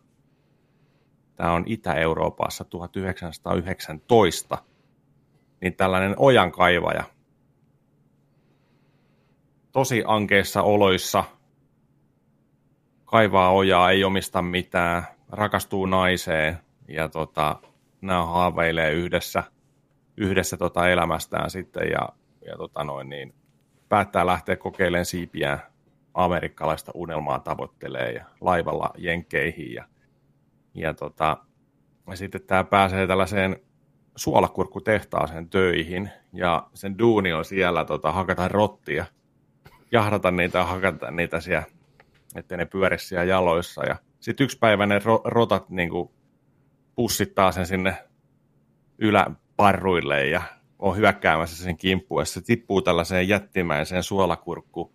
tämä 1.35 1.51
on 1.51 1.63
Itä-Euroopassa 1.67 2.63
1919, 2.63 4.57
niin 5.65 5.75
tällainen 5.75 6.15
ojankaivaja. 6.17 7.03
tosi 9.71 10.03
ankeissa 10.07 10.61
oloissa, 10.61 11.23
kaivaa 13.05 13.51
ojaa, 13.51 13.91
ei 13.91 14.03
omista 14.03 14.41
mitään, 14.41 15.03
rakastuu 15.29 15.85
naiseen 15.85 16.57
ja 16.87 17.09
tota, 17.09 17.59
nämä 18.01 18.25
haaveilee 18.25 18.91
yhdessä, 18.91 19.43
yhdessä 20.17 20.57
tota 20.57 20.89
elämästään 20.89 21.49
sitten 21.49 21.87
ja, 21.91 22.09
ja 22.47 22.57
tota 22.57 22.83
noin, 22.83 23.09
niin, 23.09 23.33
päättää 23.89 24.25
lähteä 24.25 24.55
kokeilemaan 24.55 25.05
siipiään 25.05 25.59
amerikkalaista 26.13 26.91
unelmaa 26.95 27.39
tavoittelee 27.39 28.11
ja 28.11 28.25
laivalla 28.41 28.89
jenkkeihin 28.97 29.73
ja, 29.73 29.85
ja, 30.73 30.93
tota, 30.93 31.37
ja 32.07 32.15
sitten 32.15 32.41
tämä 32.41 32.63
pääsee 32.63 33.07
tällaiseen 33.07 33.64
suolakurkkutehtaaseen 34.15 35.49
töihin 35.49 36.09
ja 36.33 36.67
sen 36.73 36.99
duuni 36.99 37.33
on 37.33 37.45
siellä 37.45 37.85
tota, 37.85 38.11
hakata 38.11 38.47
rottia, 38.47 39.05
jahdata 39.91 40.31
niitä 40.31 40.57
ja 40.57 40.65
hakata 40.65 41.11
niitä 41.11 41.39
siellä, 41.39 41.63
ettei 42.35 42.57
ne 42.57 42.65
pyöri 42.65 42.99
siellä 42.99 43.23
jaloissa. 43.23 43.85
Ja 43.85 43.95
sitten 44.19 44.43
yksi 44.43 44.59
päivä 44.59 44.85
ne 44.85 44.99
ro- 44.99 45.21
rotat 45.25 45.69
niin 45.69 45.89
kuin, 45.89 46.09
pussittaa 46.95 47.51
sen 47.51 47.65
sinne 47.65 47.97
yläparruille 48.97 50.27
ja 50.27 50.41
on 50.79 50.97
hyökkäämässä 50.97 51.63
sen 51.63 51.77
kimppuun, 51.77 52.21
ja 52.21 52.25
se 52.25 52.41
tippuu 52.41 52.81
tällaiseen 52.81 53.27
jättimäiseen 53.27 54.03
suolakurkku 54.03 54.93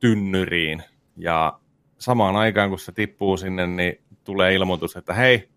tynnyriin, 0.00 0.82
ja 1.16 1.60
samaan 1.98 2.36
aikaan 2.36 2.68
kun 2.68 2.78
se 2.78 2.92
tippuu 2.92 3.36
sinne, 3.36 3.66
niin 3.66 4.02
tulee 4.24 4.54
ilmoitus, 4.54 4.96
että 4.96 5.14
hei, 5.14 5.48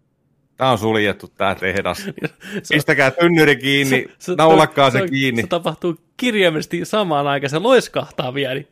tämä 0.58 0.72
on 0.72 0.78
suljettu 0.78 1.28
tämä 1.28 1.56
tehdas. 1.56 2.06
Pistäkää 2.70 3.12
tynnyri 3.12 3.56
kiinni, 3.56 4.06
se, 4.08 4.16
se, 4.20 4.36
naulakkaa 4.38 4.92
se, 4.92 5.00
se, 5.00 5.08
kiinni. 5.08 5.42
Se 5.42 5.48
tapahtuu 5.48 5.98
kirjaimellisesti 6.18 6.86
samaan 6.86 7.28
aikaan, 7.28 7.50
se 7.50 7.60
loiskahtaa 7.60 8.34
vielä, 8.34 8.54
niin 8.54 8.68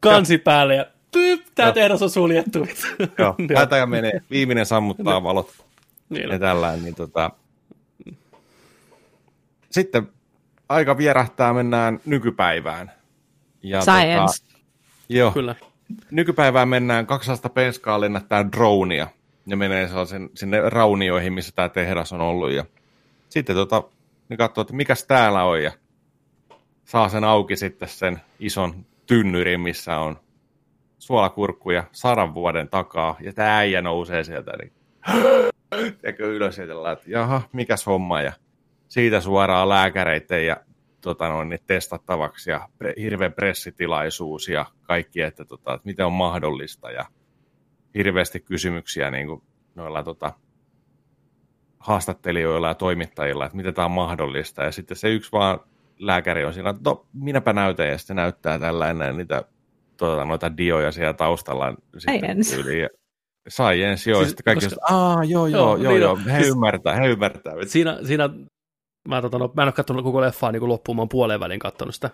kansi 0.00 0.34
ja. 0.34 0.38
päälle 0.38 0.74
ja 0.74 0.86
tämä 1.54 1.72
tehdas 1.72 2.02
on 2.02 2.10
suljettu. 2.10 2.58
Joo, 3.18 3.34
hätä 3.56 3.86
menee, 3.86 4.20
viimeinen 4.30 4.66
sammuttaa 4.66 5.22
valot 5.22 5.52
niin 6.08 6.30
ja 6.30 6.38
tällainen. 6.38 6.84
Niin 6.84 6.94
tota... 6.94 7.30
Sitten 9.70 10.08
aika 10.68 10.96
vierähtää, 10.98 11.52
mennään 11.52 12.00
nykypäivään. 12.04 12.92
Ja 13.62 13.80
Science. 13.80 14.44
Tota, 14.44 14.58
joo, 15.08 15.30
Kyllä. 15.30 15.54
nykypäivään 16.10 16.68
mennään 16.68 17.06
200 17.06 17.50
penskaa 17.50 18.00
lennättää 18.00 18.50
dronia 18.52 19.08
ja 19.46 19.56
menee 19.56 19.88
sinne 20.34 20.70
raunioihin, 20.70 21.32
missä 21.32 21.52
tämä 21.54 21.68
tehdas 21.68 22.12
on 22.12 22.20
ollut. 22.20 22.52
Ja 22.52 22.64
sitten 23.28 23.56
tota, 23.56 23.82
ne 24.28 24.36
katsoo, 24.36 24.62
että 24.62 24.74
mikäs 24.74 25.04
täällä 25.04 25.44
on 25.44 25.62
ja 25.62 25.72
saa 26.84 27.08
sen 27.08 27.24
auki 27.24 27.56
sitten 27.56 27.88
sen 27.88 28.20
ison 28.38 28.86
tynnyrin, 29.06 29.60
missä 29.60 29.98
on 29.98 30.18
suolakurkkuja 30.98 31.84
sadan 31.92 32.34
vuoden 32.34 32.68
takaa, 32.68 33.16
ja 33.20 33.32
tämä 33.32 33.58
äijä 33.58 33.82
nousee 33.82 34.24
sieltä, 34.24 34.52
niin 34.56 34.72
Tiedätkö 36.00 36.26
ylös 36.26 36.58
että 36.58 36.74
jaha, 37.06 37.42
mikäs 37.52 37.86
homma, 37.86 38.20
ja 38.20 38.32
siitä 38.88 39.20
suoraan 39.20 39.68
lääkäreiden 39.68 40.46
ja 40.46 40.56
tota 41.00 41.28
noin, 41.28 41.48
niin 41.48 41.60
testattavaksi 41.66 42.50
ja 42.50 42.68
pre, 42.78 42.94
hirveä 43.00 43.30
pressitilaisuus 43.30 44.48
ja 44.48 44.66
kaikki, 44.82 45.20
että, 45.20 45.44
tota, 45.44 45.74
että 45.74 45.86
miten 45.86 46.06
on 46.06 46.12
mahdollista 46.12 46.90
ja 46.90 47.06
hirveästi 47.94 48.40
kysymyksiä 48.40 49.10
niin 49.10 49.26
kuin 49.26 49.42
noilla 49.74 50.02
tota, 50.02 50.32
haastattelijoilla 51.78 52.68
ja 52.68 52.74
toimittajilla, 52.74 53.44
että 53.44 53.56
miten 53.56 53.74
tämä 53.74 53.84
on 53.84 53.90
mahdollista. 53.90 54.62
Ja 54.62 54.72
sitten 54.72 54.96
se 54.96 55.08
yksi 55.08 55.32
vaan 55.32 55.60
lääkäri 55.98 56.44
on 56.44 56.54
siinä, 56.54 56.70
että 56.70 56.90
no, 56.90 57.06
minäpä 57.12 57.52
näytän, 57.52 57.88
ja 57.88 57.98
sitten 57.98 58.16
näyttää 58.16 58.58
tällainen 58.58 59.16
niitä 59.16 59.44
tuota, 59.96 60.24
noita 60.24 60.56
dioja 60.56 60.92
siellä 60.92 61.12
taustalla. 61.12 61.74
Sitten 61.98 62.36
yli, 62.58 62.88
Science, 63.48 64.10
joo, 64.10 64.20
siis, 64.20 64.28
sitten 64.28 64.44
kaikki 64.44 64.64
koska... 64.64 64.94
Aa, 64.94 65.24
joo, 65.24 65.46
joo, 65.46 65.76
joo, 65.76 65.92
niin 65.92 66.02
joo, 66.02 66.18
he 66.32 66.38
siis, 66.38 66.48
ymmärtää, 66.48 66.94
he 66.94 67.06
ymmärtää. 67.06 67.54
Siinä, 67.66 67.98
siinä 68.02 68.30
mä, 69.08 69.22
tota, 69.22 69.38
no, 69.38 69.52
mä 69.56 69.62
en 69.62 69.66
ole 69.66 69.72
katsonut 69.72 70.04
koko 70.04 70.20
leffaa 70.20 70.52
niin 70.52 70.68
loppuun, 70.68 70.96
mä 70.96 71.02
oon 71.02 71.08
puoleen 71.08 71.40
välin 71.40 71.58
katsonut 71.58 71.94
sitä. 71.94 72.10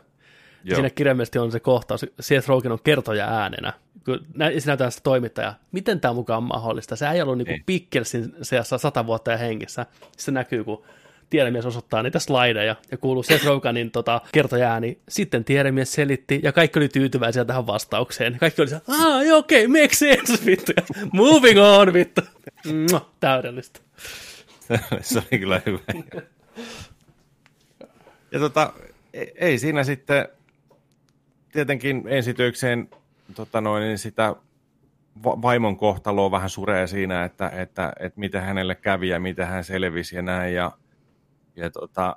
Joo. 0.64 0.76
Siinä 0.76 0.90
kirjaimellisesti 0.90 1.39
on 1.39 1.52
se 1.52 1.60
kohtaus, 1.60 2.06
Seth 2.20 2.48
Rogen 2.48 2.72
on 2.72 2.78
kertoja 2.85 3.26
äänenä, 3.28 3.72
kun 4.05 4.26
näytetään 4.35 4.93
sitä 4.93 5.02
toimittajaa, 5.02 5.55
miten 5.72 6.01
tämä 6.01 6.14
mukaan 6.14 6.36
on 6.36 6.43
mahdollista. 6.43 6.97
Se 6.97 7.09
ei 7.09 7.22
ollut 7.22 7.39
niin 7.39 7.62
Pikkelsin 7.66 8.35
seassa 8.43 8.78
sata 8.78 9.06
vuotta 9.06 9.30
ja 9.30 9.36
hengissä. 9.36 9.86
Se 10.16 10.30
näkyy, 10.30 10.64
kun 10.64 10.85
tiedemies 11.30 11.66
osoittaa 11.66 12.02
niitä 12.02 12.18
slideja 12.18 12.76
ja 12.90 12.97
kuuluu 12.97 13.22
Seth 13.22 13.47
Rogenin 13.47 13.90
tota, 13.90 14.20
kertojääni. 14.32 14.98
Sitten 15.09 15.44
tiedemies 15.44 15.93
selitti 15.93 16.40
ja 16.43 16.52
kaikki 16.52 16.78
oli 16.78 16.89
tyytyväisiä 16.89 17.44
tähän 17.44 17.66
vastaukseen. 17.66 18.39
Kaikki 18.40 18.62
oli 18.62 18.68
se, 18.68 18.80
joo, 19.26 19.39
okei, 19.39 19.66
okay, 19.66 19.82
make 19.82 19.94
sense, 19.94 20.47
vittu. 20.47 20.72
Moving 21.12 21.60
on, 21.60 21.93
vittu. 21.93 22.20
Mwah, 22.90 23.06
täydellistä. 23.20 23.80
se 25.01 25.18
oli 25.18 25.39
kyllä 25.39 25.62
hyvä. 25.66 25.78
Ja 28.32 28.39
tota, 28.39 28.72
ei, 29.12 29.32
ei 29.36 29.59
siinä 29.59 29.85
sitten 29.85 30.28
tietenkin 31.52 32.02
ensityökseen 32.06 32.88
tota 33.34 33.60
noin, 33.60 33.82
niin 33.82 33.98
sitä 33.98 34.36
vaimon 35.22 35.76
kohtaloa 35.76 36.30
vähän 36.30 36.50
suree 36.50 36.86
siinä, 36.86 37.24
että, 37.24 37.48
että, 37.48 37.92
että 38.00 38.20
miten 38.20 38.42
hänelle 38.42 38.74
kävi 38.74 39.08
ja 39.08 39.20
miten 39.20 39.46
hän 39.46 39.64
selvisi 39.64 40.16
ja 40.16 40.22
näin. 40.22 40.54
Ja 40.54 40.72
ja 41.58 41.70
tota, 41.70 42.16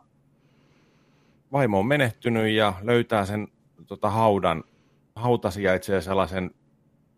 vaimo 1.52 1.80
on 1.80 1.86
menehtynyt 1.86 2.52
ja 2.52 2.74
löytää 2.82 3.26
sen 3.26 3.48
tota, 3.88 4.10
haudan. 4.10 4.64
Hauta 5.16 5.52
sijaitsee 5.52 6.02
sellaisen, 6.02 6.52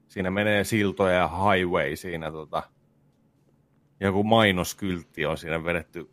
siinä 0.07 0.31
menee 0.31 0.63
siltoja 0.63 1.13
ja 1.13 1.27
highway 1.27 1.95
siinä. 1.95 2.31
Tota, 2.31 2.63
joku 3.99 4.23
mainoskyltti 4.23 5.25
on 5.25 5.37
siinä 5.37 5.63
vedetty 5.63 6.09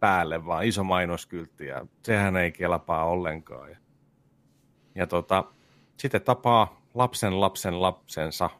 päälle, 0.00 0.46
vaan 0.46 0.64
iso 0.64 0.84
mainoskyltti 0.84 1.66
ja 1.66 1.86
sehän 2.02 2.36
ei 2.36 2.52
kelpaa 2.52 3.04
ollenkaan. 3.04 3.70
Ja, 3.70 3.76
ja 4.96 5.06
tota, 5.06 5.44
sitten 5.96 6.22
tapaa 6.22 6.82
lapsen 6.94 7.40
lapsen 7.40 7.82
lapsensa, 7.82 8.50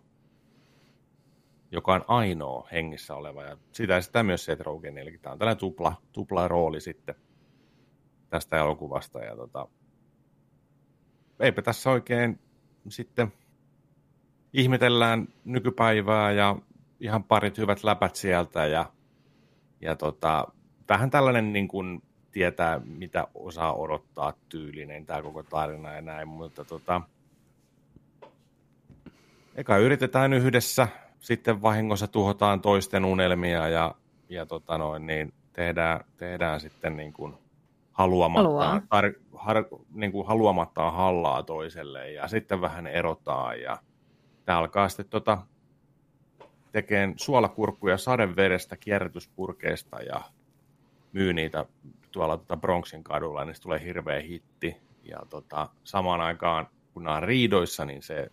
joka 1.71 1.95
on 1.95 2.05
ainoa 2.09 2.69
hengissä 2.73 3.15
oleva. 3.15 3.43
Ja 3.43 3.57
sitä 3.73 4.01
sitä 4.01 4.23
myös 4.23 4.45
Seth 4.45 4.63
Rogen, 4.63 4.99
eli 4.99 5.19
tämä 5.19 5.33
on 5.33 5.39
tällainen 5.39 5.61
tupla, 5.61 5.95
tupla 6.13 6.49
rooli 6.49 6.81
sitten 6.81 7.15
tästä 8.31 8.57
elokuvasta. 8.57 9.19
Ja 9.19 9.37
tota, 9.37 9.69
eipä 11.41 11.63
tässä 11.63 11.91
oikein 11.91 12.41
sitten 12.89 13.33
ihmetellään 14.53 15.29
nykypäivää 15.45 16.33
ja 16.33 16.57
ihan 17.01 17.25
parit 17.25 17.59
hyvät 17.59 17.85
läpät 17.85 18.17
sieltä 18.17 18.67
ja, 18.67 18.93
ja 19.81 19.97
tota, 19.97 20.49
vähän 20.89 21.11
tällainen 21.11 21.53
niin 21.53 21.69
kuin 21.69 22.03
tietää, 22.37 22.81
mitä 22.85 23.29
osaa 23.35 23.75
odottaa 23.75 24.33
tyylinen 24.49 25.07
tämä 25.07 25.23
koko 25.23 25.43
tarina 25.43 25.95
ja 25.95 26.03
näin, 26.03 26.29
mutta 26.29 26.65
tota, 26.65 27.01
eka 29.55 29.77
yritetään 29.77 30.33
yhdessä 30.33 30.89
sitten 31.21 31.63
vahingossa 31.63 32.07
tuhotaan 32.07 32.61
toisten 32.61 33.05
unelmia 33.05 33.69
ja, 33.69 33.95
ja 34.29 34.47
tota 34.47 34.79
noin, 34.79 35.07
niin 35.07 35.33
tehdään, 35.53 36.01
tehdään 36.17 36.61
sitten 36.61 36.97
niin 36.97 37.13
kuin 37.13 37.35
haluamattaan, 37.93 38.83
tar, 38.89 39.13
har, 39.33 39.65
niin 39.95 40.13
kuin 40.13 40.27
haluamattaan 40.27 40.93
hallaa 40.93 41.43
toiselle 41.43 42.13
ja 42.13 42.29
sitten 42.29 42.61
vähän 42.61 42.87
erotaan 42.87 43.61
ja 43.61 43.79
tämä 44.45 44.59
alkaa 44.59 44.89
sitten 44.89 45.07
tota, 45.09 45.39
tekemään 46.73 47.15
suolakurkkuja 47.17 47.99
sadevedestä 47.99 48.77
kierrätyspurkeista 48.77 50.03
ja 50.03 50.21
myy 51.13 51.33
niitä 51.33 51.65
tuolla 52.17 52.37
tota 52.37 52.57
Bronxin 52.57 53.05
kadulla, 53.05 53.45
niin 53.45 53.55
se 53.55 53.63
tulee 53.63 53.85
hirveä 53.85 54.21
hitti. 54.21 54.77
Ja 55.03 55.19
tota, 55.31 55.69
samaan 55.85 56.21
aikaan, 56.21 56.67
kun 56.95 57.05
nämä 57.05 57.17
on 57.17 57.23
riidoissa, 57.23 57.85
niin 57.85 58.03
se 58.03 58.31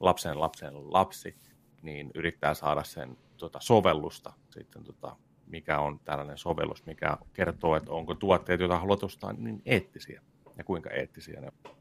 lapsen 0.00 0.40
lapsen 0.40 0.92
lapsi 0.92 1.36
niin 1.82 2.10
yrittää 2.14 2.54
saada 2.54 2.84
sen 2.84 3.16
tota, 3.36 3.58
sovellusta 3.60 4.32
sitten, 4.50 4.84
tota, 4.84 5.16
mikä 5.46 5.78
on 5.78 6.00
tällainen 6.04 6.38
sovellus, 6.38 6.86
mikä 6.86 7.16
kertoo, 7.32 7.76
että 7.76 7.92
onko 7.92 8.14
tuotteet, 8.14 8.60
joita 8.60 8.78
haluat 8.78 9.02
ostaa, 9.02 9.32
niin 9.32 9.62
eettisiä 9.66 10.22
ja 10.58 10.64
kuinka 10.64 10.90
eettisiä 10.90 11.40
ne 11.40 11.48
on. 11.64 11.76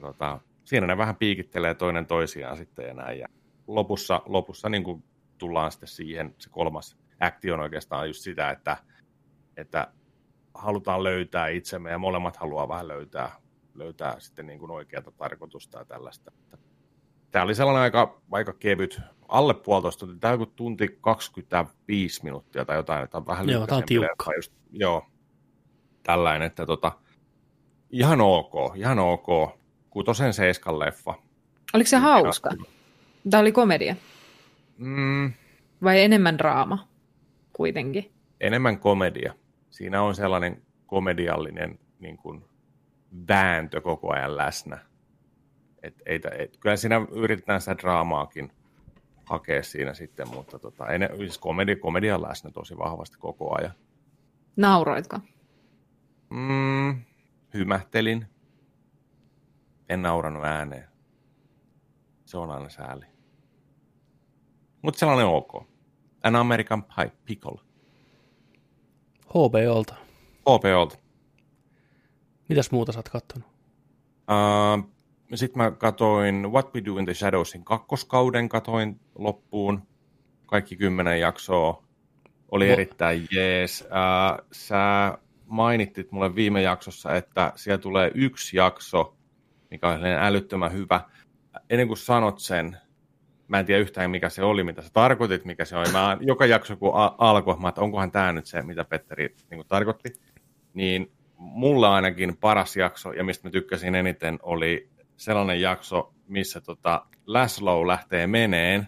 Tota, 0.00 0.40
siinä 0.64 0.86
ne 0.86 0.98
vähän 0.98 1.16
piikittelee 1.16 1.74
toinen 1.74 2.06
toisiaan 2.06 2.56
sitten 2.56 2.86
ja 2.86 2.94
näin. 2.94 3.18
Ja 3.18 3.28
lopussa, 3.66 4.22
lopussa 4.26 4.68
niin 4.68 4.84
kuin 4.84 5.04
tullaan 5.38 5.72
sitten 5.72 5.88
siihen, 5.88 6.34
se 6.38 6.50
kolmas 6.50 6.96
akti 7.20 7.50
on 7.50 7.60
oikeastaan 7.60 8.06
just 8.08 8.20
sitä, 8.20 8.50
että, 8.50 8.76
että 9.56 9.92
halutaan 10.58 11.04
löytää 11.04 11.48
itsemme 11.48 11.90
ja 11.90 11.98
molemmat 11.98 12.36
haluaa 12.36 12.68
vähän 12.68 12.88
löytää, 12.88 13.32
löytää 13.74 14.20
sitten 14.20 14.46
niin 14.46 14.58
kuin 14.58 14.70
oikeata 14.70 15.10
tarkoitusta 15.10 15.78
ja 15.78 15.84
tällaista 15.84 16.32
tämä 17.30 17.44
oli 17.44 17.54
sellainen 17.54 17.82
aika, 17.82 18.20
aika 18.30 18.52
kevyt, 18.52 19.00
alle 19.28 19.54
puolitoista 19.54 20.06
tuntia, 20.06 20.20
tämä 20.20 20.34
on 20.34 20.52
tunti 20.56 20.98
25 21.00 22.24
minuuttia 22.24 22.64
tai 22.64 22.76
jotain, 22.76 23.04
että 23.04 23.16
on 23.18 23.26
vähän 23.26 23.48
Joo, 23.48 23.66
tämä 23.66 23.78
on 23.78 23.84
tiukka. 23.86 24.34
Just, 24.36 24.52
joo, 24.72 25.06
tällainen, 26.02 26.46
että 26.46 26.66
tota, 26.66 26.92
ihan 27.90 28.20
ok, 28.20 28.52
ihan 28.76 28.98
ok, 28.98 29.26
kutosen 29.90 30.34
seiskan 30.34 30.78
leffa. 30.78 31.14
Oliko 31.74 31.88
se 31.88 31.96
Kyllä. 31.96 32.08
hauska? 32.08 32.50
Tämä 33.30 33.40
oli 33.40 33.52
komedia. 33.52 33.96
Mm, 34.78 35.32
Vai 35.82 36.00
enemmän 36.00 36.38
draama 36.38 36.88
kuitenkin? 37.52 38.12
enemmän 38.40 38.78
komedia. 38.78 39.34
Siinä 39.78 40.02
on 40.02 40.14
sellainen 40.14 40.62
komediallinen 40.86 41.78
niin 41.98 42.16
kuin, 42.16 42.44
vääntö 43.28 43.80
koko 43.80 44.12
ajan 44.12 44.36
läsnä. 44.36 44.78
Et, 45.82 46.02
ei, 46.06 46.20
et, 46.38 46.56
kyllä 46.56 46.76
siinä 46.76 47.00
yritetään 47.10 47.60
sitä 47.60 47.76
draamaakin 47.78 48.52
hakea 49.24 49.62
siinä 49.62 49.94
sitten, 49.94 50.28
mutta 50.28 50.58
tota, 50.58 50.86
ei 50.86 50.98
ne, 50.98 51.10
siis 51.16 51.38
komedia, 51.38 51.76
komedia 51.76 52.14
on 52.14 52.22
läsnä 52.22 52.50
tosi 52.50 52.78
vahvasti 52.78 53.16
koko 53.18 53.58
ajan. 53.58 53.72
Nauroitko? 54.56 55.18
Mm, 56.30 57.02
hymähtelin. 57.54 58.26
En 59.88 60.02
nauranut 60.02 60.44
ääneen. 60.44 60.88
Se 62.24 62.38
on 62.38 62.50
aina 62.50 62.68
sääli. 62.68 63.06
Mutta 64.82 64.98
sellainen 64.98 65.26
ok. 65.26 65.52
An 66.22 66.36
American 66.36 66.84
Pie 66.84 67.12
Pickle. 67.24 67.67
HBOlta. 69.28 69.94
OPOlta. 70.46 70.98
Mitäs 72.48 72.70
muuta 72.70 72.92
sä 72.92 72.98
oot 72.98 73.08
kattonut? 73.08 73.48
Uh, 73.48 74.90
Sitten 75.34 75.62
mä 75.62 75.70
katoin 75.70 76.52
What 76.52 76.74
We 76.74 76.82
Do 76.84 76.98
in 76.98 77.04
the 77.04 77.14
Shadowsin 77.14 77.64
kakkoskauden 77.64 78.48
katoin 78.48 79.00
loppuun. 79.14 79.82
Kaikki 80.46 80.76
kymmenen 80.76 81.20
jaksoa. 81.20 81.82
Oli 82.50 82.68
Mo- 82.68 82.72
erittäin 82.72 83.28
jees. 83.30 83.80
Uh, 83.82 84.46
sä 84.52 84.78
mainittit 85.46 86.12
mulle 86.12 86.34
viime 86.34 86.62
jaksossa, 86.62 87.14
että 87.14 87.52
siellä 87.56 87.78
tulee 87.78 88.10
yksi 88.14 88.56
jakso, 88.56 89.16
mikä 89.70 89.88
on 89.88 90.04
älyttömän 90.04 90.72
hyvä. 90.72 91.00
Ennen 91.70 91.86
kuin 91.88 91.98
sanot 91.98 92.38
sen, 92.38 92.76
mä 93.48 93.58
en 93.58 93.66
tiedä 93.66 93.80
yhtään 93.80 94.10
mikä 94.10 94.28
se 94.28 94.42
oli, 94.42 94.64
mitä 94.64 94.82
sä 94.82 94.88
tarkoitit, 94.92 95.44
mikä 95.44 95.64
se 95.64 95.76
oli. 95.76 95.92
Mä, 95.92 96.18
joka 96.20 96.46
jakso 96.46 96.76
kun 96.76 96.92
a- 96.94 97.14
alkoi, 97.18 97.56
mä 97.58 97.68
että 97.68 97.80
onkohan 97.80 98.10
tämä 98.10 98.32
nyt 98.32 98.46
se, 98.46 98.62
mitä 98.62 98.84
Petteri 98.84 99.34
niin 99.50 99.58
kuin 99.58 99.68
tarkoitti. 99.68 100.12
Niin 100.74 101.12
mulla 101.36 101.94
ainakin 101.94 102.36
paras 102.36 102.76
jakso, 102.76 103.12
ja 103.12 103.24
mistä 103.24 103.48
mä 103.48 103.52
tykkäsin 103.52 103.94
eniten, 103.94 104.38
oli 104.42 104.90
sellainen 105.16 105.60
jakso, 105.60 106.14
missä 106.26 106.60
tota 106.60 107.06
Laszlo 107.26 107.86
lähtee 107.86 108.26
meneen 108.26 108.86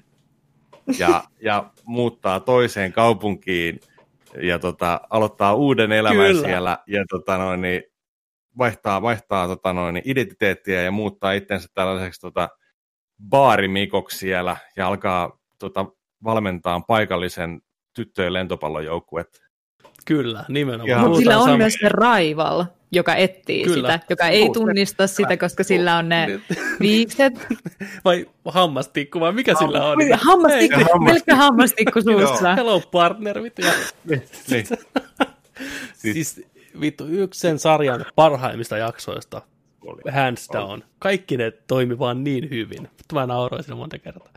ja, 0.99 1.25
ja 1.49 1.71
muuttaa 1.85 2.41
toiseen 2.41 2.93
kaupunkiin 2.93 3.81
ja 4.43 4.59
tota, 4.59 5.01
aloittaa 5.11 5.55
uuden 5.55 5.93
elämän 5.93 6.27
Kyllä. 6.27 6.47
siellä 6.47 6.79
ja 6.87 7.05
tota 7.09 7.39
noin, 7.39 7.61
niin 7.61 7.83
vaihtaa, 8.59 9.03
vaihtaa 9.03 9.49
tota 9.49 9.73
noin, 9.73 9.95
niin 9.95 10.05
identiteettiä 10.07 10.83
ja 10.83 10.91
muuttaa 10.91 11.33
itsensä 11.33 11.69
tällaiseksi 11.75 12.21
tota, 12.21 12.49
baarimikoksi 13.29 14.19
siellä 14.19 14.57
ja 14.77 14.87
alkaa 14.87 15.39
tota, 15.59 15.87
valmentaa 16.25 16.81
paikallisen 16.81 17.61
tyttöjen 17.95 18.33
lentopallojoukkuetta. 18.33 19.41
Kyllä, 20.05 20.45
nimenomaan. 20.49 21.01
Mutta 21.01 21.19
sillä 21.19 21.39
on 21.39 21.59
myös 21.59 21.75
se 21.81 21.89
rival, 21.89 22.65
joka 22.93 23.15
etsii 23.15 23.65
Kyllä. 23.65 23.93
sitä, 23.93 24.07
joka 24.11 24.27
ei 24.29 24.45
Juu, 24.45 24.55
se- 24.55 24.61
tunnista 24.61 25.07
sitä, 25.07 25.37
koska 25.37 25.65
sillä 25.65 25.97
on 25.97 26.09
ne 26.09 26.41
viikset. 26.81 27.47
Vai 28.05 28.27
hammastikku, 28.49 29.21
vai 29.21 29.33
mikä 29.33 29.55
sillä 29.55 29.85
on? 29.87 29.99
Hammastikku, 30.21 30.79
Ei, 30.79 30.85
se 30.85 30.91
hammastikku. 30.93 31.05
pelkkä 31.05 31.35
hammastikku 31.37 32.01
suussa. 32.03 32.55
Hello 32.55 32.81
partner, 32.81 33.43
vittu. 33.43 33.63
Ja, 33.63 33.73
Niin. 34.05 34.23
siis 35.95 36.43
vittu, 36.81 37.07
yksi 37.07 37.41
sen 37.41 37.59
sarjan 37.59 38.05
parhaimmista 38.15 38.77
jaksoista, 38.77 39.43
Oli. 39.83 40.13
hands 40.13 40.49
down. 40.53 40.83
Kaikki 40.99 41.37
ne 41.37 41.51
toimi 41.51 41.99
vaan 41.99 42.25
niin 42.25 42.51
hyvin. 42.51 42.89
Mä 43.13 43.27
nauroin 43.27 43.63
siinä 43.65 43.77
monta 43.77 43.99
kertaa. 43.99 44.29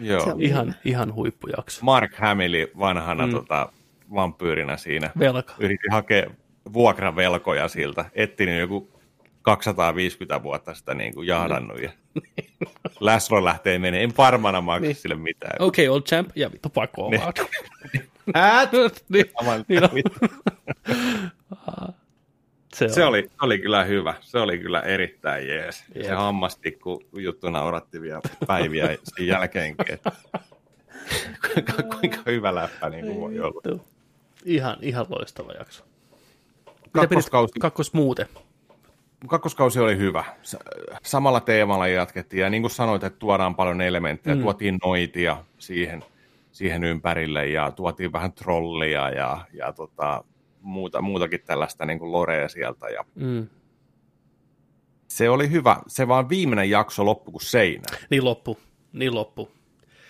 Joo. 0.00 0.36
Ihan, 0.38 0.74
ihan 0.84 1.14
huippujakso. 1.14 1.80
Mark 1.82 2.14
Hamill 2.14 2.66
vanhana 2.78 3.26
Mm. 3.26 3.32
tota, 3.32 3.72
vampyyrinä 4.14 4.76
siinä. 4.76 5.10
Velka. 5.18 5.54
Yritti 5.58 5.88
hakea 5.90 6.30
vuokravelkoja 6.72 7.68
siltä. 7.68 8.04
Etsinyt 8.14 8.60
joku 8.60 9.00
250 9.42 10.42
vuotta 10.42 10.74
sitä 10.74 10.94
niin 10.94 11.14
kuin 11.14 11.26
jahdannut. 11.26 11.82
Ja 11.82 11.90
Läslo 13.00 13.44
lähtee 13.44 13.78
menee. 13.78 14.02
En 14.02 14.12
varmana 14.18 14.60
maksa 14.60 14.80
Niin. 14.80 14.88
niin. 14.88 14.96
sille 14.96 15.14
mitään. 15.14 15.56
Okei, 15.58 15.88
okay, 15.88 15.96
old 15.96 16.02
champ, 16.02 16.30
ja 16.36 16.52
vittu 16.52 16.68
pakko 16.68 17.10
Niin. 17.10 17.20
vaan. 17.20 17.32
Niin, 19.68 19.82
niin 19.92 20.04
on. 21.80 21.94
Se, 22.78 22.88
Se 22.88 23.04
oli, 23.04 23.30
oli 23.42 23.58
kyllä 23.58 23.84
hyvä. 23.84 24.14
Se 24.20 24.38
oli 24.38 24.58
kyllä 24.58 24.80
erittäin 24.80 25.48
jees. 25.48 25.84
Jep. 25.94 26.06
Se 26.06 26.12
hammastikku 26.12 27.02
juttu 27.12 27.50
nauratti 27.50 28.00
vielä 28.00 28.20
päiviä 28.46 28.86
sen 29.02 29.26
jälkeenkin. 29.26 29.98
kuinka, 31.54 31.72
kuinka 31.82 32.18
hyvä 32.26 32.54
läppä 32.54 32.90
niin 32.90 33.06
kuin 33.06 33.20
voi 33.20 33.40
olla. 33.40 33.80
Ihan, 34.44 34.76
ihan 34.82 35.06
loistava 35.08 35.52
jakso. 35.52 35.84
Kakkoskausi, 36.92 37.54
kakkos 37.60 37.92
muuten? 37.92 38.26
kakkoskausi 39.26 39.80
oli 39.80 39.98
hyvä. 39.98 40.24
Samalla 41.02 41.40
teemalla 41.40 41.88
jatkettiin, 41.88 42.40
ja 42.40 42.50
niin 42.50 42.62
kuin 42.62 42.70
sanoit, 42.70 43.04
että 43.04 43.18
tuodaan 43.18 43.54
paljon 43.54 43.80
elementtejä. 43.80 44.36
Mm. 44.36 44.42
Tuotiin 44.42 44.78
noitia 44.84 45.44
siihen, 45.58 46.04
siihen 46.52 46.84
ympärille, 46.84 47.46
ja 47.46 47.70
tuotiin 47.70 48.12
vähän 48.12 48.32
trollia, 48.32 49.10
ja, 49.10 49.38
ja 49.52 49.72
tota, 49.72 50.24
muuta, 50.60 51.00
muutakin 51.02 51.40
tällaista 51.46 51.86
niin 51.86 51.98
kuin 51.98 52.12
lorea 52.12 52.48
sieltä. 52.48 52.88
Ja 52.88 53.04
Mm. 53.14 53.46
se 55.08 55.30
oli 55.30 55.50
hyvä. 55.50 55.76
Se 55.86 56.08
vaan 56.08 56.28
viimeinen 56.28 56.70
jakso 56.70 57.04
loppu 57.04 57.30
kuin 57.30 57.42
seinä. 57.42 57.84
Niin 58.10 58.24
loppu. 58.24 58.58
Niin 58.92 59.14
loppu. 59.14 59.50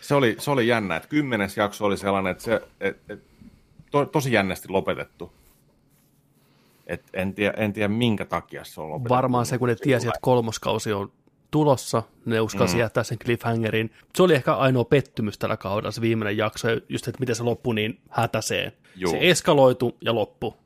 Se 0.01 0.15
oli, 0.15 0.37
se 0.39 0.51
oli 0.51 0.67
jännä, 0.67 0.97
että 0.97 1.09
kymmenes 1.09 1.57
jakso 1.57 1.85
oli 1.85 1.97
sellainen, 1.97 2.31
että 2.31 2.45
se 2.45 2.61
et, 2.81 2.99
et, 3.09 3.21
to, 3.91 4.05
tosi 4.07 4.33
jännästi 4.33 4.69
lopetettu. 4.69 5.33
Et 6.87 7.03
en, 7.15 7.35
tiedä, 7.35 7.55
en 7.57 7.73
tiedä, 7.73 7.89
minkä 7.89 8.25
takia 8.25 8.65
se 8.65 8.81
on 8.81 8.91
lopetettu. 8.91 9.15
Varmaan 9.15 9.47
se, 9.47 9.59
kun 9.59 9.69
ne 9.69 9.75
tiesi, 9.75 10.09
että 10.09 10.19
kolmoskausi 10.23 10.93
on 10.93 11.13
tulossa, 11.51 12.03
ne 12.25 12.41
uskalsi 12.41 12.75
Mm. 12.75 12.81
jättää 12.81 13.05
sen 13.05 13.19
cliffhangerin. 13.19 13.91
Se 14.17 14.23
oli 14.23 14.35
ehkä 14.35 14.55
ainoa 14.55 14.85
pettymys 14.85 15.39
tällä 15.39 15.57
kaudella, 15.57 15.91
se 15.91 16.01
viimeinen 16.01 16.37
jakso, 16.37 16.69
ja 16.69 16.81
just, 16.89 17.09
että 17.09 17.21
miten 17.21 17.35
se 17.35 17.43
loppui 17.43 17.75
niin 17.75 18.01
hätäseen. 18.11 18.73
Juu. 18.97 19.11
Se 19.13 19.19
eskaloitu 19.21 19.97
ja 20.01 20.15
loppu. 20.15 20.57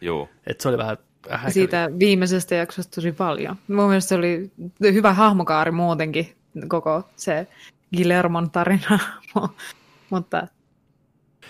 Joo. 0.00 0.28
Että 0.46 0.62
se 0.62 0.68
oli 0.68 0.78
vähän... 0.78 0.96
vähän 1.30 1.52
Siitä 1.52 1.90
viimeisestä 1.98 2.54
jaksosta 2.54 2.94
tosi 2.94 3.12
paljon. 3.12 3.56
Mun 3.68 3.86
mielestä 3.88 4.08
se 4.08 4.14
oli 4.14 4.50
hyvä 4.82 5.12
hahmokaari 5.12 5.70
muutenkin, 5.70 6.32
koko 6.68 7.08
se 7.16 7.46
Guillermon 7.96 8.50
tarina. 8.50 8.98
Mutta 10.10 10.46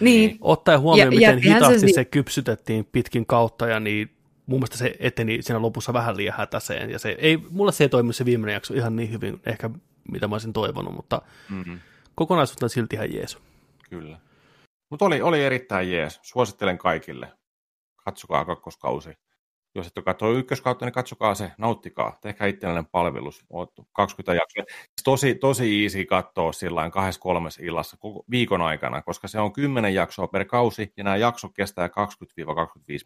niin, 0.00 0.38
Ottaen 0.40 0.80
huomioon, 0.80 1.12
Ja- 1.12 1.18
miten 1.18 1.34
jättihän 1.34 1.60
se 1.60 1.66
hitaasti 1.66 1.88
si- 1.88 1.94
se 1.94 2.04
kypsytettiin 2.04 2.88
pitkin 2.92 3.26
kautta, 3.26 3.66
ja 3.66 3.80
niin 3.80 4.10
mun 4.46 4.58
mielestä 4.58 4.76
se 4.76 4.94
eteni 4.98 5.42
siinä 5.42 5.62
lopussa 5.62 5.92
vähän 5.92 6.16
liian 6.16 6.34
hätäseen. 6.38 6.90
Ja 6.90 6.98
se 6.98 7.16
ei, 7.18 7.36
mulle 7.50 7.72
se 7.72 7.84
ei 7.84 7.88
toimi 7.88 8.12
se 8.12 8.24
viimeinen 8.24 8.54
jakso 8.54 8.74
ihan 8.74 8.96
niin 8.96 9.12
hyvin, 9.12 9.40
ehkä 9.46 9.70
mitä 10.12 10.28
mä 10.28 10.34
olisin 10.34 10.52
toivonut, 10.52 10.94
mutta 10.94 11.22
Mm-hmm. 11.48 11.80
kokonaisuutena 12.14 12.68
silti 12.68 12.96
ihan 12.96 13.14
jees. 13.14 13.38
Kyllä. 13.90 14.18
Mutta 14.90 15.04
oli, 15.04 15.22
oli 15.22 15.44
erittäin 15.44 15.92
jees. 15.92 16.20
Suosittelen 16.22 16.78
kaikille. 16.78 17.32
Katsokaa 18.04 18.44
kakkoskausi. 18.44 19.10
Jos 19.74 19.86
et 19.86 19.98
ole 19.98 20.04
katsonut 20.04 20.38
ykköskautta, 20.38 20.84
niin 20.84 20.92
katsokaa 20.92 21.34
se, 21.34 21.52
nauttikaa. 21.58 22.18
Tehkää 22.20 22.46
itsellinen 22.46 22.86
palvelus. 22.86 23.44
Oot 23.50 23.72
20 23.92 24.34
jaksoa. 24.34 24.64
Tosi, 25.04 25.34
tosi 25.34 25.82
easy 25.82 26.04
katsoa 26.04 26.52
sillä 26.52 26.90
kahdessa 26.90 27.20
kolmessa 27.20 27.62
illassa 27.64 27.96
koko 27.96 28.24
viikon 28.30 28.62
aikana, 28.62 29.02
koska 29.02 29.28
se 29.28 29.40
on 29.40 29.52
10 29.52 29.94
jaksoa 29.94 30.26
per 30.26 30.44
kausi, 30.44 30.92
ja 30.96 31.04
nämä 31.04 31.16
jaksot 31.16 31.52
kestää 31.54 31.86
20-25 31.86 31.90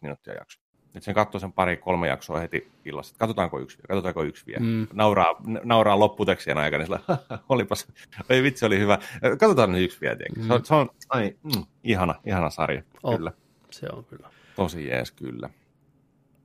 minuuttia 0.01 0.33
jakso. 0.33 0.59
Nyt 0.93 1.03
sen 1.03 1.15
katsoo 1.15 1.39
sen 1.39 1.53
pari, 1.53 1.77
kolme 1.77 2.07
jaksoa 2.07 2.39
heti 2.39 2.71
illassa. 2.85 3.15
Katsotaanko 3.17 3.59
yksi 3.59 3.77
vielä, 3.77 3.87
katsotaanko 3.87 4.23
yksi 4.23 4.45
vielä. 4.45 4.59
Mm. 4.59 4.87
Nauraa, 4.93 5.35
nauraa 5.63 5.99
lopputeksien 5.99 6.57
aikana, 6.57 6.83
niin 6.83 6.99
sillä, 6.99 7.19
olipas, 7.49 7.87
oi 8.29 8.43
vitsi, 8.43 8.65
oli 8.65 8.79
hyvä. 8.79 8.97
Katsotaan 9.39 9.71
nyt 9.71 9.81
yksi 9.81 10.01
vielä, 10.01 10.15
tiedätkö. 10.15 10.43
Se 10.47 10.53
on, 10.53 10.65
se 10.65 10.75
on 10.75 10.89
ai, 11.09 11.35
mm, 11.43 11.65
ihana, 11.83 12.15
ihana 12.25 12.49
sarja, 12.49 12.83
On. 13.03 13.17
kyllä. 13.17 13.31
Se 13.71 13.87
on 13.93 14.05
kyllä. 14.05 14.29
Tosi 14.55 14.87
jees, 14.87 15.11
kyllä. 15.11 15.49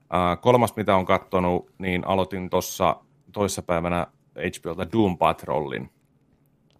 Uh, 0.01 0.41
kolmas, 0.41 0.77
mitä 0.77 0.97
on 0.97 1.07
kattonut, 1.07 1.71
niin 1.79 2.07
aloitin 2.07 2.51
tuossa 2.51 2.97
toissapäivänä 3.33 4.07
HBOlta 4.35 4.93
Doom 4.93 5.19
Patrolin. 5.19 5.91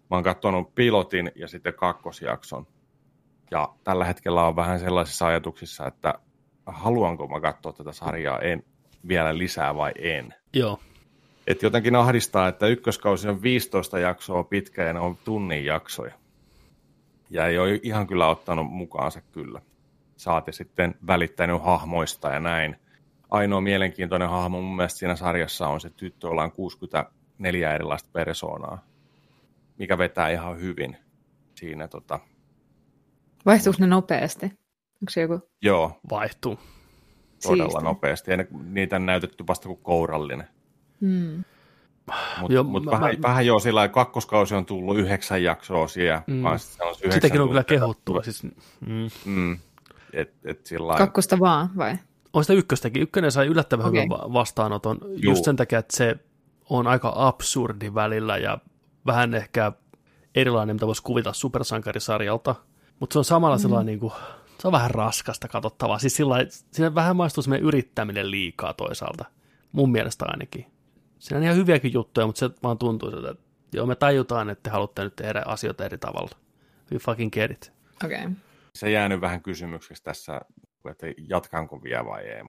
Mä 0.09 0.17
oon 0.17 0.23
katsonut 0.23 0.75
pilotin 0.75 1.31
ja 1.35 1.47
sitten 1.47 1.73
kakkosjakson. 1.73 2.67
Ja 3.51 3.69
tällä 3.83 4.05
hetkellä 4.05 4.43
on 4.43 4.55
vähän 4.55 4.79
sellaisissa 4.79 5.27
ajatuksissa, 5.27 5.87
että 5.87 6.13
haluanko 6.67 7.27
mä 7.27 7.39
katsoa 7.39 7.73
tätä 7.73 7.91
sarjaa 7.91 8.39
en, 8.39 8.63
vielä 9.07 9.37
lisää 9.37 9.75
vai 9.75 9.91
en. 9.97 10.33
Joo, 10.53 10.79
Et 11.47 11.63
jotenkin 11.63 11.95
ahdistaa, 11.95 12.47
että 12.47 12.67
ykköskausi 12.67 13.27
on 13.27 13.41
15 13.41 13.99
jaksoa 13.99 14.43
pitkä 14.43 14.83
ja 14.83 14.93
ne 14.93 14.99
on 14.99 15.17
tunnin 15.25 15.65
jaksoja. 15.65 16.13
Ja 17.29 17.47
ei 17.47 17.59
ole 17.59 17.79
ihan 17.83 18.07
kyllä 18.07 18.27
ottanut 18.27 18.71
mukaansa 18.71 19.21
kyllä. 19.21 19.61
Saati 20.17 20.53
sitten 20.53 20.95
välittänyt 21.07 21.63
hahmoista 21.63 22.29
ja 22.29 22.39
näin. 22.39 22.75
ainoa 23.29 23.61
mielenkiintoinen 23.61 24.29
hahmo 24.29 24.61
mun 24.61 24.75
mielestä 24.75 24.99
siinä 24.99 25.15
sarjassa 25.15 25.67
on 25.67 25.81
se 25.81 25.89
tyttö, 25.89 26.27
jolla 26.27 26.43
on 26.43 26.51
64 26.51 27.75
erilaista 27.75 28.09
persoonaa, 28.13 28.85
mikä 29.77 29.97
vetää 29.97 30.29
ihan 30.29 30.59
hyvin 30.59 30.97
siinä. 31.55 31.87
Tota... 31.87 32.19
Vaihtuuko 33.45 33.77
ne 33.79 33.87
nopeasti? 33.87 34.51
Onko 35.01 35.09
se 35.09 35.21
joku? 35.21 35.49
Joo. 35.61 35.99
Vaihtuu. 36.09 36.59
Todella 37.43 37.69
Siisti. 37.69 37.83
nopeasti. 37.83 38.31
Ja 38.31 38.37
niitä 38.63 38.95
on 38.95 39.05
näytetty 39.05 39.43
vasta 39.47 39.67
kuin 39.67 39.79
kourallinen. 39.83 40.47
Hmm. 41.01 41.43
Mutta 42.41 42.63
mut 42.63 42.85
mä, 42.85 42.91
vähän, 42.91 43.15
mä... 43.15 43.21
vähän 43.21 43.45
joo, 43.45 43.59
sillä 43.59 43.87
kakkoskausi 43.87 44.55
on 44.55 44.65
tullut 44.65 44.97
yhdeksän 44.97 45.43
jaksoa 45.43 45.87
siellä. 45.87 46.21
Mm. 46.27 46.45
On 46.45 46.59
Sitäkin 47.13 47.41
on 47.41 47.47
kyllä 47.47 47.63
kehuttua. 47.63 48.23
Siis, 48.23 48.43
mm. 48.43 49.09
Mm. 49.25 49.59
Et, 50.13 50.33
et 50.45 50.65
sillä 50.65 50.95
Kakkosta 50.97 51.39
vaan, 51.39 51.69
vai? 51.77 51.97
On 52.33 52.43
sitä 52.43 52.53
ykköstäkin. 52.53 53.01
Ykkönen 53.01 53.31
sai 53.31 53.47
yllättävän 53.47 53.85
okay. 53.85 54.03
hyvän 54.03 54.33
vastaanoton. 54.33 54.97
Juu. 55.01 55.17
Just 55.17 55.45
sen 55.45 55.55
takia, 55.55 55.79
että 55.79 55.97
se 55.97 56.15
on 56.69 56.87
aika 56.87 57.13
absurdi 57.15 57.93
välillä 57.93 58.37
ja 58.37 58.57
vähän 59.05 59.33
ehkä 59.33 59.71
erilainen, 60.35 60.75
mitä 60.75 60.87
voisi 60.87 61.03
kuvitella 61.03 61.33
supersankarisarjalta. 61.33 62.55
Mutta 62.99 63.13
se 63.13 63.19
on 63.19 63.25
samalla 63.25 63.55
mm. 63.55 63.61
sellainen 63.61 63.85
niin 63.85 63.99
kuin, 63.99 64.13
se 64.59 64.67
on 64.67 64.71
vähän 64.71 64.91
raskasta 64.91 65.47
katsottavaa. 65.47 65.99
Siis 65.99 66.15
sillä 66.15 66.35
siinä 66.71 66.95
vähän 66.95 67.15
maistuu 67.15 67.43
semmoinen 67.43 67.67
yrittäminen 67.67 68.31
liikaa 68.31 68.73
toisaalta. 68.73 69.25
Mun 69.71 69.91
mielestä 69.91 70.25
ainakin. 70.27 70.65
Siinä 71.19 71.37
on 71.37 71.43
ihan 71.43 71.55
hyviäkin 71.55 71.93
juttuja, 71.93 72.25
mutta 72.25 72.39
se 72.39 72.49
vaan 72.63 72.77
tuntuu 72.77 73.11
siltä, 73.11 73.31
että 73.31 73.43
joo, 73.73 73.85
me 73.85 73.95
tajutaan, 73.95 74.49
että 74.49 74.63
te 74.63 74.69
haluatte 74.69 75.03
nyt 75.03 75.15
tehdä 75.15 75.43
asioita 75.45 75.85
eri 75.85 75.97
tavalla. 75.97 76.37
We 76.91 76.99
fucking 76.99 77.33
get 77.33 77.51
it. 77.51 77.73
Okei. 78.05 78.17
Okay. 78.17 78.31
Se 78.75 78.91
jäänyt 78.91 79.21
vähän 79.21 79.41
kysymykseksi 79.41 80.03
tässä, 80.03 80.41
että 80.89 81.07
jatkanko 81.29 81.83
vielä 81.83 82.05
vai 82.05 82.23
ei. 82.23 82.43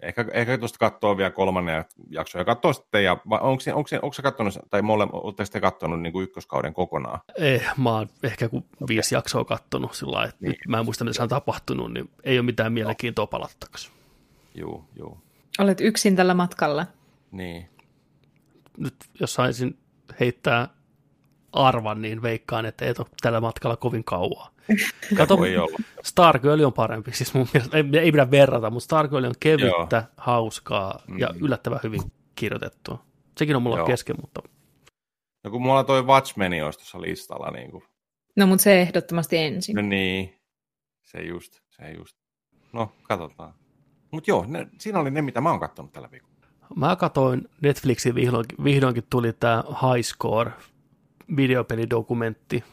Ehkä, 0.00 0.24
ehkä 0.32 0.58
tuosta 0.58 0.78
katsoa 0.78 1.16
vielä 1.16 1.30
kolmannen 1.30 1.84
jakson 2.10 2.40
ja 2.40 2.44
katsoa 2.44 2.72
sitten, 2.72 3.04
ja 3.04 3.12
onko, 3.12 3.36
onko, 3.36 3.62
onko, 3.74 3.88
onko 4.02 4.12
se 4.12 4.22
katsonut, 4.22 4.54
tai 4.70 4.82
mole, 4.82 5.06
oletteko 5.12 5.48
te 5.52 5.60
katsonut 5.60 6.00
niin 6.00 6.12
kuin 6.12 6.24
ykköskauden 6.24 6.74
kokonaan? 6.74 7.20
Ei, 7.38 7.62
mä 7.76 7.90
oon 7.90 8.08
ehkä 8.22 8.48
kun 8.48 8.64
viisi 8.88 9.14
jaksoa 9.14 9.44
kattonut 9.44 9.94
sillä 9.94 10.24
että 10.24 10.36
niin. 10.40 10.56
mä 10.68 10.78
en 10.78 10.84
muista, 10.84 11.04
mitä 11.04 11.16
se 11.16 11.22
on 11.22 11.28
tapahtunut, 11.28 11.92
niin 11.92 12.10
ei 12.24 12.38
ole 12.38 12.46
mitään 12.46 12.72
mielenkiintoa 12.72 13.26
palattaksi. 13.26 13.90
Joo, 14.54 14.84
joo. 14.96 15.18
Olet 15.58 15.80
yksin 15.80 16.16
tällä 16.16 16.34
matkalla. 16.34 16.86
Niin. 17.30 17.68
Nyt 18.78 18.94
jos 19.20 19.34
saisin 19.34 19.78
heittää 20.20 20.68
arvan, 21.52 22.02
niin 22.02 22.22
veikkaan, 22.22 22.66
että 22.66 22.84
ei 22.84 22.94
ole 22.98 23.06
tällä 23.20 23.40
matkalla 23.40 23.76
kovin 23.76 24.04
kauaa. 24.04 24.50
Kato, 25.16 25.38
Stargirl 26.02 26.64
on 26.64 26.72
parempi, 26.72 27.12
siis 27.12 27.34
mun 27.34 27.46
mielestä, 27.54 27.76
ei, 27.76 27.84
ei 28.00 28.12
pidä 28.12 28.30
verrata, 28.30 28.70
mutta 28.70 28.84
Stargirl 28.84 29.24
on 29.24 29.34
kevyttä, 29.40 29.96
Joo. 29.96 30.12
hauskaa 30.16 31.02
ja 31.18 31.28
mm. 31.28 31.44
yllättävän 31.44 31.80
hyvin 31.82 32.00
kirjoitettua. 32.34 33.04
Sekin 33.38 33.56
on 33.56 33.62
mulla 33.62 33.76
Joo. 33.76 33.86
kesken, 33.86 34.16
mutta... 34.20 34.42
No 35.44 35.50
kun 35.50 35.62
mulla 35.62 35.84
toi 35.84 36.02
Watchmeni 36.02 36.62
olisi 36.62 36.78
tuossa 36.78 37.00
listalla. 37.00 37.50
Niin 37.50 37.70
kuin... 37.70 37.84
No 38.36 38.46
mutta 38.46 38.62
se 38.62 38.80
ehdottomasti 38.80 39.38
ensin. 39.38 39.76
No 39.76 39.82
niin, 39.82 40.34
se 41.02 41.22
just, 41.22 41.60
se 41.68 41.90
just. 41.90 42.16
No, 42.72 42.92
katsotaan. 43.02 43.54
Mutta 44.10 44.30
joo, 44.30 44.44
ne, 44.48 44.66
siinä 44.78 45.00
oli 45.00 45.10
ne, 45.10 45.22
mitä 45.22 45.40
mä 45.40 45.50
oon 45.50 45.60
katsonut 45.60 45.92
tällä 45.92 46.10
viikolla. 46.10 46.36
Mä 46.76 46.96
katsoin 46.96 47.48
Netflixin 47.60 48.14
vihdoinkin, 48.14 48.64
vihdoinkin 48.64 49.04
tuli 49.10 49.32
tämä 49.32 49.64
High 49.68 50.04
Score 50.04 50.50
videopelidokumentti. 51.36 52.64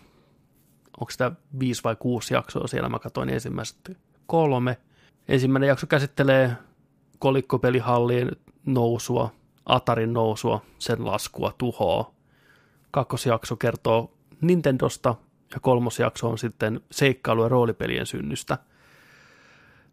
Onko 0.99 1.11
sitä 1.11 1.31
viisi 1.59 1.83
vai 1.83 1.95
kuusi 1.99 2.33
jaksoa 2.33 2.67
siellä? 2.67 2.89
Mä 2.89 2.99
katsoin 2.99 3.29
ensimmäiset 3.29 3.97
kolme. 4.25 4.77
Ensimmäinen 5.27 5.67
jakso 5.67 5.87
käsittelee 5.87 6.57
kolikkopelihallien 7.19 8.31
nousua, 8.65 9.31
Atarin 9.65 10.13
nousua, 10.13 10.61
sen 10.79 11.05
laskua, 11.05 11.53
tuhoa. 11.57 12.13
Kakkosjakso 12.91 13.55
kertoo 13.55 14.13
Nintendosta 14.41 15.15
ja 15.53 15.59
kolmosjakso 15.59 16.29
on 16.29 16.37
sitten 16.37 16.81
seikkailu- 16.91 17.43
ja 17.43 17.49
roolipelien 17.49 18.05
synnystä. 18.05 18.57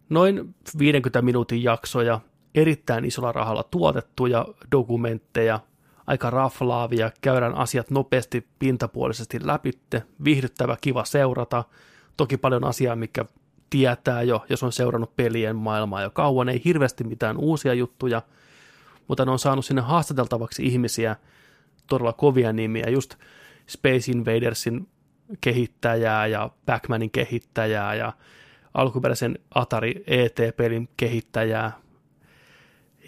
Noin 0.09 0.55
50 0.78 1.22
minuutin 1.22 1.62
jaksoja, 1.62 2.20
erittäin 2.55 3.05
isolla 3.05 3.32
rahalla 3.32 3.62
tuotettuja 3.62 4.47
dokumentteja, 4.72 5.60
aika 6.11 6.31
raflaavia, 6.31 7.11
käydään 7.20 7.55
asiat 7.55 7.91
nopeasti 7.91 8.47
pintapuolisesti 8.59 9.47
läpitte, 9.47 10.03
viihdyttävä, 10.24 10.77
kiva 10.81 11.05
seurata, 11.05 11.65
toki 12.16 12.37
paljon 12.37 12.65
asiaa, 12.65 12.97
mikä 12.97 13.24
tietää 13.70 14.23
jo, 14.23 14.45
jos 14.49 14.62
on 14.62 14.73
seurannut 14.73 15.16
pelien 15.16 15.57
maailmaa 15.57 16.03
jo 16.03 16.11
kauan, 16.11 16.49
ei 16.49 16.62
hirveästi 16.65 17.05
mitään 17.05 17.37
uusia 17.37 17.74
juttuja, 17.74 18.23
mutta 19.09 19.24
ne 19.24 19.31
on 19.31 19.39
saanut 19.39 19.65
sinne 19.65 19.82
haastateltavaksi 19.82 20.66
ihmisiä, 20.66 21.16
todella 21.87 22.12
kovia 22.12 22.53
nimiä, 22.53 22.89
just 22.89 23.15
Space 23.69 24.12
Invadersin 24.12 24.89
kehittäjää 25.41 26.27
ja 26.27 26.51
Backmanin 26.66 27.11
kehittäjää 27.11 27.95
ja 27.95 28.12
alkuperäisen 28.74 29.39
Atari 29.55 30.05
ET-pelin 30.07 30.89
kehittäjää. 30.97 31.73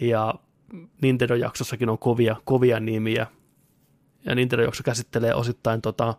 Ja 0.01 0.35
Nintendo-jaksossakin 1.01 1.89
on 1.89 1.97
kovia, 1.97 2.35
kovia 2.45 2.79
nimiä. 2.79 3.27
Ja 4.25 4.35
Nintendo-jakso 4.35 4.83
käsittelee 4.83 5.33
osittain 5.35 5.81
tota, 5.81 6.13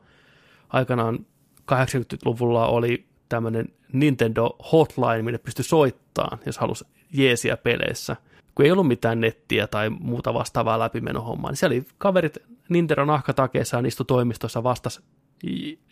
aikanaan 0.69 1.27
80-luvulla 1.73 2.67
oli 2.67 3.07
tämmöinen 3.29 3.69
Nintendo 3.93 4.57
Hotline, 4.73 5.23
minne 5.23 5.39
pystyi 5.39 5.65
soittamaan, 5.65 6.39
jos 6.47 6.59
halusi 6.59 6.85
jeesiä 7.13 7.57
peleissä. 7.57 8.17
Kun 8.55 8.65
ei 8.65 8.73
ollut 8.73 8.89
mitään 8.89 9.21
nettiä 9.21 9.67
tai 9.67 9.91
muuta 9.91 10.35
vastaavaa 10.35 10.79
läpimenohommaa, 10.79 11.51
niin 11.51 11.57
siellä 11.57 11.75
oli 11.75 11.87
kaverit 11.99 12.39
Nintendo 12.69 13.05
nahkatakeessa 13.05 13.77
ja 13.77 13.87
istui 13.87 14.07
toimistossa 14.07 14.63
vastas 14.63 15.03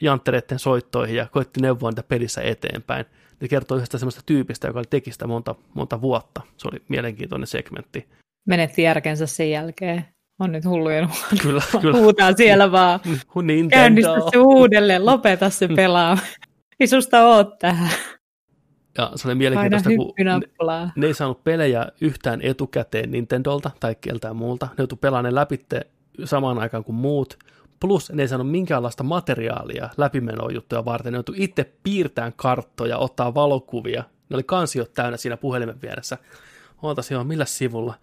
janttereiden 0.01 0.59
soittoihin 0.59 1.17
ja 1.17 1.27
koitti 1.27 1.61
neuvoa 1.61 1.91
niitä 1.91 2.03
pelissä 2.03 2.41
eteenpäin. 2.41 3.05
Ne 3.41 3.49
kertoi 3.49 3.77
yhdestä 3.77 3.99
semmoista 3.99 4.23
tyypistä, 4.27 4.67
joka 4.67 4.79
oli 4.79 4.87
tekistä 4.91 5.27
monta, 5.27 5.55
monta 5.75 6.01
vuotta. 6.01 6.43
Se 6.57 6.69
oli 6.69 6.83
mielenkiintoinen 6.89 7.47
segmentti 7.47 8.09
menetti 8.47 8.83
järkensä 8.83 9.27
sen 9.27 9.51
jälkeen. 9.51 10.05
On 10.39 10.53
nyt 10.53 10.65
hullujen 10.65 11.09
kyllä, 11.43 11.63
kyllä. 11.81 11.99
Huutaa 11.99 12.33
siellä 12.33 12.73
vaan. 12.73 13.01
Nintendo. 13.43 13.77
Käynnistä 13.77 14.31
se 14.31 14.39
uudelleen, 14.39 15.07
lopeta 15.07 15.51
se 15.51 15.69
pelaa. 15.69 16.19
Ei 16.81 16.87
susta 16.87 17.27
oot 17.27 17.59
tähän. 17.59 17.91
Ja 18.99 19.13
se 19.15 19.29
oli 19.29 19.35
mielenkiintoista, 19.35 19.91
kun 19.97 20.15
ne, 20.25 20.91
ne 20.97 21.07
ei 21.07 21.15
saanut 21.15 21.45
pelejä 21.45 21.89
yhtään 22.01 22.41
etukäteen 22.43 23.11
Nintendolta 23.11 23.71
tai 23.81 23.97
keltään 24.01 24.37
muulta. 24.37 24.67
Ne 24.67 24.75
joutui 24.79 24.99
pelaamaan 25.01 25.35
ne 25.35 25.41
läpi 25.41 25.61
samaan 26.25 26.59
aikaan 26.59 26.85
kuin 26.85 26.97
muut. 26.97 27.39
Plus 27.81 28.13
ne 28.13 28.23
ei 28.23 28.29
saanut 28.29 28.51
minkäänlaista 28.51 29.05
materiaalia 29.05 29.91
läpimenojuttuja 29.97 30.85
varten. 30.85 31.13
Ne 31.13 31.17
joutui 31.17 31.35
itse 31.39 31.73
piirtämään 31.83 32.33
karttoja, 32.37 32.99
ottaa 32.99 33.35
valokuvia. 33.35 34.05
Ne 34.29 34.35
oli 34.35 34.43
kansiot 34.43 34.93
täynnä 34.93 35.17
siinä 35.17 35.37
puhelimen 35.37 35.83
vieressä. 35.83 36.19
Ootas 36.83 37.11
joo, 37.11 37.25
millä 37.25 37.45
sivulla? 37.45 37.95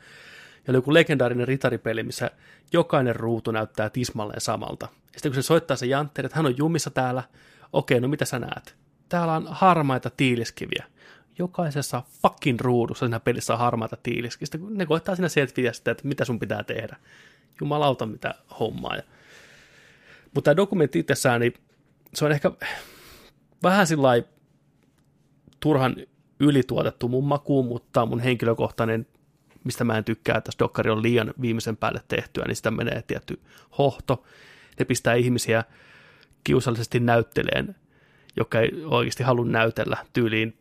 Oli 0.72 0.78
joku 0.78 0.94
legendaarinen 0.94 1.48
ritaripeli, 1.48 2.04
missä 2.04 2.32
jokainen 2.74 3.16
ruutu 3.16 3.52
näyttää 3.52 3.90
tismalleen 3.90 4.42
samalta. 4.42 4.88
Ja 4.92 5.20
sitten 5.20 5.32
kun 5.32 5.44
se 5.44 5.48
soittaa 5.48 5.78
se 5.78 5.86
jantteri, 5.86 6.26
että 6.26 6.36
hän 6.36 6.46
on 6.46 6.58
jumissa 6.58 6.90
täällä, 6.90 7.24
okei, 7.74 8.00
no 8.00 8.08
mitä 8.08 8.26
sä 8.26 8.40
näet? 8.40 8.76
Täällä 9.10 9.34
on 9.34 9.48
harmaita 9.50 10.10
tiiliskiviä. 10.10 10.86
Jokaisessa 11.40 12.04
fucking 12.22 12.62
ruudussa 12.62 13.06
siinä 13.06 13.20
pelissä 13.20 13.54
on 13.54 13.60
harmaita 13.60 13.98
tiiliskiviä. 14.04 14.46
Sitten 14.46 14.78
ne 14.78 14.86
koittaa 14.86 15.16
siinä 15.16 15.30
selviä 15.30 15.74
sitä, 15.74 15.92
että 15.92 16.08
mitä 16.08 16.26
sun 16.26 16.40
pitää 16.40 16.64
tehdä. 16.64 16.96
Jumalauta, 17.62 18.06
mitä 18.06 18.36
hommaa. 18.60 18.98
Mutta 20.36 20.42
tämä 20.42 20.56
dokumentti 20.56 21.00
itsessään, 21.00 21.42
niin 21.42 21.54
se 22.14 22.26
on 22.26 22.32
ehkä 22.32 22.52
vähän 23.64 23.88
sillä 23.88 24.10
turhan 25.60 25.96
ylituotettu 26.40 27.08
mun 27.08 27.24
makuun, 27.24 27.66
mutta 27.66 28.06
mun 28.06 28.20
henkilökohtainen 28.20 29.08
mistä 29.64 29.84
mä 29.84 29.98
en 29.98 30.04
tykkää, 30.04 30.38
että 30.38 30.52
dokkari 30.60 30.90
on 30.90 31.04
liian 31.04 31.34
viimeisen 31.42 31.78
päälle 31.78 32.02
tehtyä, 32.08 32.44
niin 32.48 32.56
sitä 32.56 32.72
menee 32.72 33.04
tietty 33.08 33.40
hohto. 33.78 34.24
Ne 34.80 34.86
pistää 34.86 35.14
ihmisiä 35.14 35.64
kiusallisesti 36.44 37.00
näytteleen, 37.00 37.76
joka 38.38 38.60
ei 38.60 38.72
oikeasti 38.86 39.24
halua 39.24 39.46
näytellä 39.46 39.98
tyyliin 40.14 40.58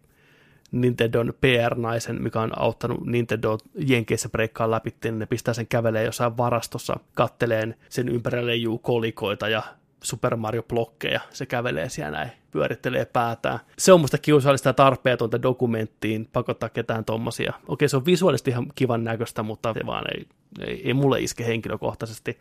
Nintendon 0.73 1.35
PR-naisen, 1.41 2.23
mikä 2.23 2.41
on 2.41 2.59
auttanut 2.59 3.07
Nintendo 3.07 3.59
Jenkeissä 3.75 4.29
breikkaa 4.29 4.71
läpi, 4.71 4.95
niin 5.05 5.19
ne 5.19 5.27
pistää 5.27 5.55
sen 5.55 5.67
kävelee 5.67 6.05
jossain 6.05 6.37
varastossa, 6.37 6.97
katteleen 7.15 7.75
sen 7.89 8.09
ympärille 8.09 8.55
juu 8.55 8.79
kolikoita 8.79 9.49
ja 9.49 9.63
Super 10.03 10.37
Mario-blokkeja, 10.37 11.21
se 11.31 11.47
kävelee 11.47 11.89
siellä 11.89 12.19
näin, 12.19 12.31
pyörittelee 12.51 13.05
päätään. 13.05 13.59
Se 13.79 13.93
on 13.93 14.01
musta 14.01 14.19
kiusallista 14.19 14.69
ja 14.69 14.73
tarpeetonta 14.73 15.43
dokumenttiin 15.43 16.29
pakottaa 16.33 16.69
ketään 16.69 17.05
tommosia. 17.05 17.53
Okei, 17.69 17.89
se 17.89 17.97
on 17.97 18.07
visuaalisesti 18.07 18.51
ihan 18.51 18.67
kivan 18.75 19.05
näköistä, 19.05 19.43
mutta 19.43 19.75
se 19.75 19.87
vaan 19.87 20.05
ei, 20.15 20.27
ei, 20.67 20.83
ei 20.85 20.95
mulle 20.95 21.21
iske 21.21 21.47
henkilökohtaisesti. 21.47 22.39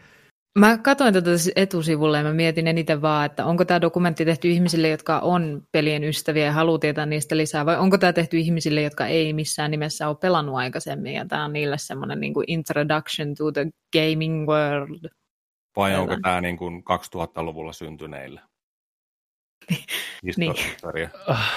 Mä 0.60 0.78
katsoin 0.78 1.14
tätä 1.14 1.32
etusivulle 1.56 2.18
ja 2.18 2.24
mä 2.24 2.34
mietin 2.34 2.68
eniten 2.68 3.02
vaan, 3.02 3.26
että 3.26 3.46
onko 3.46 3.66
tämä 3.66 3.82
dokumentti 3.82 4.26
tehty 4.26 4.50
ihmisille, 4.50 4.90
jotka 4.90 5.20
on 5.20 5.64
pelien 5.72 6.04
ystäviä 6.04 6.46
ja 6.46 6.52
haluaa 6.52 6.80
tietää 6.80 7.06
niistä 7.06 7.38
lisää, 7.38 7.66
vai 7.66 7.78
onko 7.78 7.98
tämä 7.98 8.14
tehty 8.14 8.38
ihmisille, 8.38 8.82
jotka 8.82 9.08
ei 9.08 9.34
missään 9.34 9.72
nimessä 9.72 10.08
ole 10.08 10.18
pelannut 10.22 10.56
aikaisemmin, 10.56 11.14
ja 11.14 11.26
tämä 11.26 11.46
on 11.46 11.54
niille 11.54 11.78
semmoinen 11.78 12.20
niin 12.20 12.34
introduction 12.48 13.36
to 13.36 13.52
the 13.52 13.68
gaming 13.94 14.48
world. 14.48 15.10
Vai 15.78 15.96
onko 15.96 16.16
tämä 16.22 16.42
niin 16.42 16.58
kuin 16.58 16.84
2000-luvulla 16.84 17.74
syntyneille? 17.74 18.42
niin. 20.38 20.56
Ah, 21.28 21.54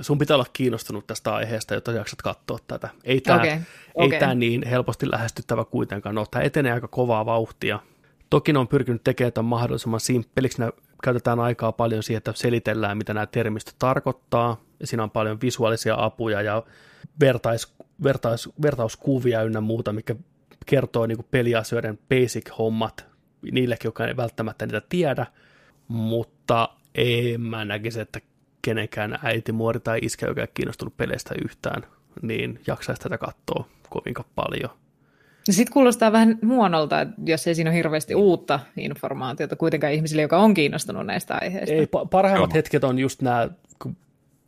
sun 0.00 0.18
pitää 0.18 0.34
olla 0.36 0.46
kiinnostunut 0.52 1.06
tästä 1.06 1.34
aiheesta, 1.34 1.74
jotta 1.74 1.92
jaksat 1.92 2.22
katsoa 2.22 2.58
tätä. 2.66 2.88
Ei 3.04 3.20
tämä, 3.20 3.36
okay. 3.36 3.48
ei 3.48 3.62
okay. 3.94 4.18
tämä 4.18 4.34
niin 4.34 4.66
helposti 4.66 5.10
lähestyttävä 5.10 5.64
kuitenkaan 5.64 6.18
ole. 6.18 6.26
Tämä 6.30 6.42
etenee 6.42 6.72
aika 6.72 6.88
kovaa 6.88 7.26
vauhtia. 7.26 7.78
Toki 8.30 8.52
ne 8.52 8.58
on 8.58 8.68
pyrkinyt 8.68 9.04
tekemään 9.04 9.32
tämän 9.32 9.48
mahdollisimman 9.48 10.00
simppeliksi. 10.00 10.62
Ne 10.62 10.72
käytetään 11.02 11.40
aikaa 11.40 11.72
paljon 11.72 12.02
siihen, 12.02 12.18
että 12.18 12.32
selitellään, 12.34 12.98
mitä 12.98 13.14
nämä 13.14 13.26
termistöt 13.26 13.74
tarkoittaa. 13.78 14.60
Ja 14.80 14.86
siinä 14.86 15.02
on 15.02 15.10
paljon 15.10 15.40
visuaalisia 15.40 15.96
apuja 15.98 16.42
ja 16.42 16.62
vertais, 17.20 17.74
vertais, 18.02 18.48
vertauskuvia 18.62 19.42
ynnä 19.42 19.60
muuta, 19.60 19.92
mikä 19.92 20.16
kertoo 20.66 21.06
niin 21.06 21.26
peliasioiden 21.30 21.98
basic-hommat 22.08 23.13
niillekin, 23.52 23.88
jotka 23.88 24.06
ei 24.06 24.16
välttämättä 24.16 24.66
niitä 24.66 24.82
tiedä, 24.88 25.26
mutta 25.88 26.68
en 26.94 27.40
mä 27.40 27.64
näkisi, 27.64 28.00
että 28.00 28.20
kenenkään 28.62 29.18
äiti, 29.22 29.52
muori 29.52 29.80
tai 29.80 29.98
iskä, 30.02 30.26
joka 30.26 30.40
ei 30.40 30.48
kiinnostunut 30.54 30.96
peleistä 30.96 31.34
yhtään, 31.44 31.82
niin 32.22 32.60
jaksaisi 32.66 33.02
tätä 33.02 33.18
katsoa 33.18 33.68
kovinkaan 33.90 34.28
paljon. 34.34 34.70
Sitten 35.50 35.72
kuulostaa 35.72 36.12
vähän 36.12 36.38
huonolta, 36.46 37.06
jos 37.26 37.46
ei 37.46 37.54
siinä 37.54 37.70
ole 37.70 37.76
hirveästi 37.76 38.14
uutta 38.14 38.60
informaatiota 38.76 39.56
kuitenkaan 39.56 39.92
ihmisille, 39.92 40.22
joka 40.22 40.38
on 40.38 40.54
kiinnostunut 40.54 41.06
näistä 41.06 41.38
aiheista. 41.40 41.74
Ei, 41.74 41.88
parhaimmat 42.10 42.50
Joo. 42.50 42.54
hetket 42.54 42.84
on 42.84 42.98
just 42.98 43.22
nämä, 43.22 43.48
kun 43.82 43.96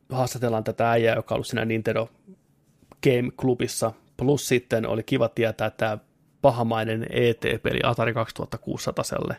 haastatellaan 0.09 0.65
tätä 0.65 0.91
äijää, 0.91 1.17
joka 1.17 1.35
on 1.35 1.37
ollut 1.37 1.47
siinä 1.47 1.65
Nintendo 1.65 2.09
Game 3.03 3.31
Clubissa, 3.41 3.93
plus 4.17 4.49
sitten 4.49 4.87
oli 4.87 5.03
kiva 5.03 5.29
tietää 5.29 5.71
tämä 5.71 5.99
pahamainen 6.47 7.07
ET-peli 7.11 7.81
Atari 7.83 8.15
2600, 8.15 9.37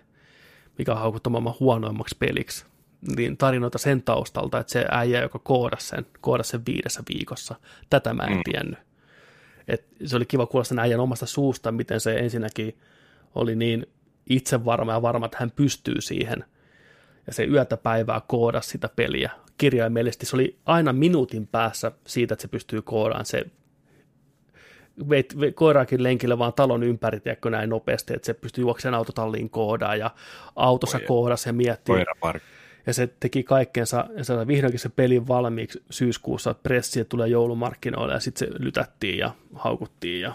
mikä 0.78 0.92
on 0.92 0.98
haukuttu 0.98 1.30
maailman 1.30 1.54
huonoimmaksi 1.60 2.16
peliksi 2.20 2.66
niin 3.16 3.38
tarinoita 3.38 3.78
sen 3.78 4.04
taustalta, 4.04 4.60
että 4.60 4.74
se 4.74 4.86
äijä, 4.92 5.22
joka 5.22 5.40
koodasi 5.40 5.88
sen, 5.88 6.06
koodasi 6.22 6.50
sen 6.50 6.62
viidessä 6.68 7.04
viikossa. 7.10 7.56
Tätä 7.90 8.14
mä 8.14 8.24
en 8.24 8.34
mm. 8.34 8.42
tiennyt. 8.52 8.80
Et 9.68 9.88
se 10.06 10.16
oli 10.16 10.26
kiva 10.26 10.46
kuulla 10.46 10.64
sen 10.64 10.80
äijän 10.80 11.00
omasta 11.00 11.26
suusta, 11.26 11.72
miten 11.72 12.00
se 12.00 12.18
ensinnäkin 12.18 12.78
oli 13.36 13.56
niin 13.56 13.86
itsevarma 14.30 14.92
ja 14.92 15.02
varma, 15.02 15.26
että 15.26 15.38
hän 15.40 15.52
pystyy 15.52 16.02
siihen. 16.02 16.44
Ja 17.28 17.34
se 17.34 17.44
yötä 17.44 17.78
päivää 17.78 18.22
koodasi 18.28 18.70
sitä 18.70 18.90
peliä. 18.96 19.32
Kirjaimellisesti 19.58 20.26
se 20.26 20.36
oli 20.36 20.58
aina 20.66 20.94
minuutin 20.94 21.48
päässä 21.48 21.92
siitä, 22.08 22.34
että 22.34 22.42
se 22.42 22.48
pystyy 22.48 22.82
koodaan. 22.82 23.26
Se 23.26 23.46
veit, 25.10 25.36
koiraakin 25.56 26.03
lenkille 26.03 26.38
vaan 26.40 26.53
talon 26.53 26.84
ympäri, 26.84 27.19
tiedätkö, 27.19 27.49
näin 27.49 27.69
nopeasti, 27.69 28.14
että 28.14 28.26
se 28.26 28.34
pystyy 28.34 28.61
juoksemaan 28.61 28.98
autotalliin 28.98 29.49
koodaan 29.49 29.99
ja 29.99 30.11
autossa 30.56 30.99
koodasi 30.99 31.49
ja 31.49 31.53
miettii. 31.53 31.95
Koiraparkki 31.95 32.57
ja 32.88 32.94
se 32.94 33.10
teki 33.19 33.44
kaikkeensa, 33.44 34.06
ja 34.18 34.24
se 34.24 34.48
vihdoinkin 34.48 34.80
se 34.80 34.90
pelin 34.90 35.28
valmiiksi 35.28 35.84
syyskuussa, 35.90 36.52
että 36.52 36.64
pressi 36.64 37.06
tulee 37.06 37.28
joulumarkkinoille, 37.28 38.14
ja 38.14 38.19
sitten 38.19 38.48
se 38.48 38.53
lytättiin 38.60 39.18
ja 39.18 39.32
haukuttiin. 39.56 40.22
Ja... 40.22 40.34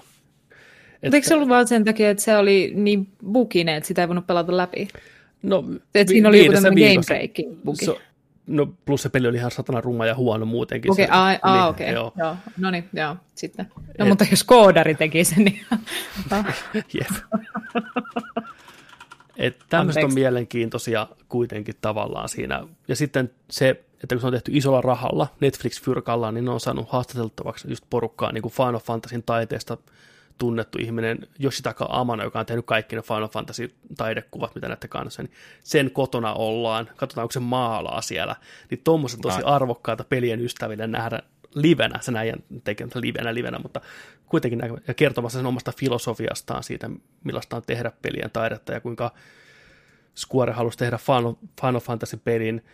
Että... 1.02 1.16
Eikö 1.16 1.28
se 1.28 1.34
ollut 1.34 1.48
vaan 1.48 1.68
sen 1.68 1.84
takia, 1.84 2.10
että 2.10 2.22
se 2.22 2.36
oli 2.36 2.72
niin 2.74 3.08
buginen, 3.32 3.76
että 3.76 3.88
sitä 3.88 4.02
ei 4.02 4.08
voinut 4.08 4.26
pelata 4.26 4.56
läpi? 4.56 4.88
No, 5.42 5.64
että 5.94 6.10
siinä 6.10 6.28
oli 6.28 6.38
joku 6.38 6.52
tämmöinen 6.52 6.94
game 6.94 7.06
break 7.06 7.54
bugi. 7.64 7.84
So, 7.84 7.98
no 8.46 8.66
plus 8.84 9.02
se 9.02 9.08
peli 9.08 9.28
oli 9.28 9.36
ihan 9.36 9.50
satana 9.50 9.80
ruma 9.80 10.06
ja 10.06 10.14
huono 10.14 10.46
muutenkin. 10.46 10.92
Okei, 10.92 11.04
okay, 11.04 11.18
ah, 11.18 11.38
ah, 11.42 11.54
niin, 11.54 11.64
okei. 11.64 11.86
Okay. 11.86 11.94
Joo. 11.94 12.12
joo. 12.18 12.36
No 12.58 12.70
niin, 12.70 12.88
joo, 12.92 13.16
sitten. 13.34 13.70
No 13.76 14.04
Et... 14.04 14.08
mutta 14.08 14.24
jos 14.30 14.44
koodari 14.44 14.94
teki 14.94 15.24
sen, 15.24 15.44
niin... 15.44 15.60
Jep. 16.94 17.10
Että 19.36 19.64
tämmöiset 19.68 20.04
on 20.04 20.14
mielenkiintoisia 20.14 21.06
kuitenkin 21.28 21.74
tavallaan 21.80 22.28
siinä. 22.28 22.66
Ja 22.88 22.96
sitten 22.96 23.30
se, 23.50 23.68
että 24.02 24.14
kun 24.14 24.20
se 24.20 24.26
on 24.26 24.32
tehty 24.32 24.50
isolla 24.54 24.80
rahalla, 24.80 25.26
Netflix-fyrkalla, 25.40 26.32
niin 26.32 26.44
ne 26.44 26.50
on 26.50 26.60
saanut 26.60 26.88
haastateltavaksi 26.88 27.70
just 27.70 27.84
porukkaa 27.90 28.32
niin 28.32 28.42
kuin 28.42 28.52
Final 28.52 28.78
Fantasyn 28.78 29.22
taiteesta 29.22 29.76
tunnettu 30.38 30.78
ihminen 30.80 31.18
Yoshitaka 31.42 31.86
Amano, 31.90 32.24
joka 32.24 32.40
on 32.40 32.46
tehnyt 32.46 32.66
kaikki 32.66 32.96
ne 32.96 33.02
Final 33.02 33.28
Fantasy-taidekuvat, 33.28 34.54
mitä 34.54 34.68
näette 34.68 34.88
kanssa, 34.88 35.22
niin 35.22 35.32
sen 35.64 35.90
kotona 35.90 36.34
ollaan, 36.34 36.90
katsotaan, 36.96 37.22
onko 37.22 37.32
se 37.32 37.40
maalaa 37.40 38.02
siellä, 38.02 38.36
niin 38.70 38.80
tuommoiset 38.84 39.20
tosi 39.20 39.42
arvokkaita 39.44 40.04
pelien 40.04 40.40
ystäville 40.40 40.86
nähdä 40.86 41.18
livenä, 41.54 41.98
se 42.00 42.12
näin 42.12 42.44
tekemässä 42.64 43.00
livenä 43.00 43.34
livenä, 43.34 43.58
mutta 43.58 43.80
kuitenkin 44.26 44.58
näkö, 44.58 44.76
ja 44.88 44.94
kertomassa 44.94 45.38
sen 45.38 45.46
omasta 45.46 45.72
filosofiastaan 45.76 46.62
siitä, 46.62 46.90
millaista 47.24 47.56
on 47.56 47.62
tehdä 47.66 47.92
pelien 48.02 48.30
taidetta 48.30 48.72
ja 48.72 48.80
kuinka 48.80 49.12
Square 50.16 50.52
halusi 50.52 50.78
tehdä 50.78 50.98
Final, 50.98 51.34
Final 51.60 51.80
Fantasy-pelin, 51.80 52.64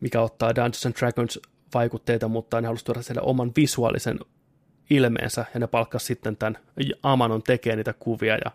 mikä 0.00 0.20
ottaa 0.20 0.54
Dungeons 0.54 0.86
and 0.86 0.94
Dragons 1.00 1.40
vaikutteita, 1.74 2.28
mutta 2.28 2.60
ne 2.60 2.66
halusi 2.66 2.84
tuoda 2.84 3.02
sille 3.02 3.20
oman 3.20 3.52
visuaalisen 3.56 4.18
ilmeensä, 4.90 5.44
ja 5.54 5.60
ne 5.60 5.66
palkkasi 5.66 6.06
sitten 6.06 6.36
tämän 6.36 6.58
Amanon 7.02 7.42
tekee 7.42 7.76
niitä 7.76 7.92
kuvia 7.92 8.34
ja 8.44 8.50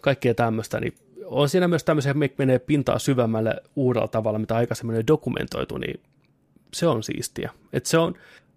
kaikkea 0.00 0.34
tämmöistä, 0.34 0.80
niin 0.80 0.94
on 1.24 1.48
siinä 1.48 1.68
myös 1.68 1.84
tämmöisiä, 1.84 2.14
menee 2.38 2.58
pintaa 2.58 2.98
syvemmälle 2.98 3.54
uudella 3.76 4.08
tavalla, 4.08 4.38
mitä 4.38 4.56
aikaisemmin 4.56 4.96
on 4.96 5.06
dokumentoitu, 5.06 5.78
niin 5.78 6.00
se 6.74 6.86
on 6.86 7.02
siistiä. 7.02 7.50
Et 7.72 7.86
se 7.86 7.98
on, 7.98 8.14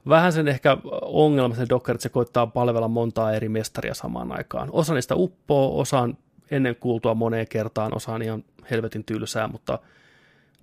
vähän 0.10 0.34
sen 0.34 0.48
ehkä 0.48 0.78
ongelma 1.02 1.56
sen 1.56 1.70
Docker, 1.70 1.96
että 1.96 2.04
se 2.04 2.10
koittaa 2.10 2.48
palvella 2.48 2.88
montaa 2.88 3.34
eri 3.34 3.50
mestaria 3.50 3.94
samaan 3.94 4.32
aikaan. 4.38 4.70
Osa 4.72 4.94
niistä 4.94 5.16
uppoo, 5.16 5.80
osa 5.80 6.00
on 6.00 6.18
ennen 6.52 6.76
kuultua 6.76 7.14
moneen 7.14 7.48
kertaan, 7.48 7.96
osa 7.96 8.12
on 8.14 8.22
ihan 8.22 8.44
helvetin 8.72 9.04
tylsää, 9.04 9.48
mutta 9.48 9.80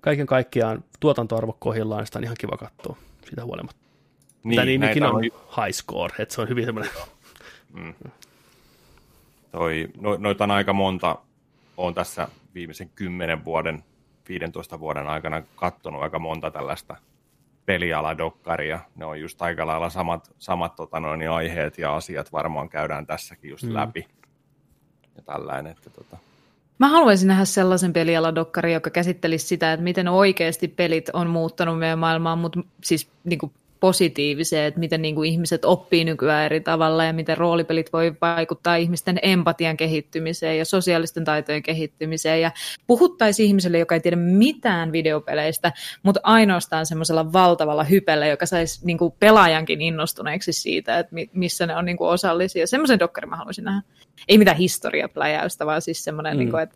kaiken 0.01 0.27
kaikkiaan 0.27 0.83
tuotantoarvo 0.99 1.57
kohdillaan, 1.59 2.05
sitä 2.05 2.19
on 2.19 2.23
ihan 2.23 2.37
kiva 2.39 2.57
katsoa 2.57 2.97
sitä 3.29 3.45
huolimatta. 3.45 3.82
Niin, 4.43 4.55
Tämä 4.55 4.65
nimikin 4.65 5.03
on, 5.03 5.15
on 5.15 5.23
high 5.23 5.71
score, 5.71 6.15
että 6.19 6.35
se 6.35 6.41
on 6.41 6.49
hyvin 6.49 6.65
semmoinen... 6.65 6.91
Mm. 7.73 7.93
Toi, 9.51 9.87
no, 10.01 10.17
noita 10.19 10.43
on 10.43 10.51
aika 10.51 10.73
monta, 10.73 11.15
on 11.77 11.93
tässä 11.93 12.27
viimeisen 12.55 12.89
kymmenen 12.95 13.45
vuoden, 13.45 13.83
15 14.29 14.79
vuoden 14.79 15.07
aikana 15.07 15.43
katsonut 15.55 16.01
aika 16.01 16.19
monta 16.19 16.51
tällaista 16.51 16.95
pelialadokkaria. 17.65 18.79
Ne 18.95 19.05
on 19.05 19.19
just 19.19 19.41
aika 19.41 19.67
lailla 19.67 19.89
samat, 19.89 20.31
samat 20.39 20.75
tota 20.75 20.99
noin, 20.99 21.29
aiheet 21.29 21.77
ja 21.77 21.95
asiat 21.95 22.31
varmaan 22.31 22.69
käydään 22.69 23.05
tässäkin 23.05 23.51
just 23.51 23.63
mm. 23.63 23.73
läpi. 23.73 24.07
Ja 25.15 25.21
tällainen, 25.21 25.71
että 25.71 25.89
tota... 25.89 26.17
Mä 26.77 26.87
haluaisin 26.87 27.27
nähdä 27.27 27.45
sellaisen 27.45 27.93
pelialadokkari, 27.93 28.73
joka 28.73 28.89
käsittelisi 28.89 29.47
sitä, 29.47 29.73
että 29.73 29.83
miten 29.83 30.07
oikeasti 30.07 30.67
pelit 30.67 31.09
on 31.13 31.29
muuttanut 31.29 31.79
meidän 31.79 31.99
maailmaa, 31.99 32.35
mutta 32.35 32.59
siis 32.83 33.09
niin 33.23 33.39
kuin 33.39 33.53
positiiviseen, 33.83 34.65
että 34.65 34.79
miten 34.79 35.01
niin 35.01 35.15
kuin 35.15 35.29
ihmiset 35.29 35.65
oppii 35.65 36.05
nykyään 36.05 36.45
eri 36.45 36.61
tavalla 36.61 37.03
ja 37.03 37.13
miten 37.13 37.37
roolipelit 37.37 37.93
voi 37.93 38.13
vaikuttaa 38.21 38.75
ihmisten 38.75 39.19
empatian 39.21 39.77
kehittymiseen 39.77 40.57
ja 40.57 40.65
sosiaalisten 40.65 41.23
taitojen 41.23 41.63
kehittymiseen 41.63 42.41
ja 42.41 42.51
puhuttaisiin 42.87 43.47
ihmiselle, 43.47 43.79
joka 43.79 43.95
ei 43.95 44.01
tiedä 44.01 44.15
mitään 44.15 44.91
videopeleistä, 44.91 45.71
mutta 46.03 46.19
ainoastaan 46.23 46.85
semmoisella 46.85 47.33
valtavalla 47.33 47.83
hypellä, 47.83 48.27
joka 48.27 48.45
saisi 48.45 48.85
niin 48.85 48.97
kuin 48.97 49.13
pelaajankin 49.19 49.81
innostuneeksi 49.81 50.53
siitä, 50.53 50.99
että 50.99 51.15
missä 51.33 51.65
ne 51.65 51.75
on 51.75 51.85
niin 51.85 51.97
kuin 51.97 52.09
osallisia. 52.09 52.67
Semmoisen 52.67 52.99
dokkarin 52.99 53.29
mä 53.29 53.35
haluaisin 53.35 53.65
nähdä. 53.65 53.81
Ei 54.27 54.37
mitään 54.37 54.57
historiapläjäystä, 54.57 55.65
vaan 55.65 55.81
siis 55.81 56.03
semmoinen, 56.03 56.33
mm. 56.33 56.39
niin 56.39 56.51
kuin, 56.51 56.63
että 56.63 56.75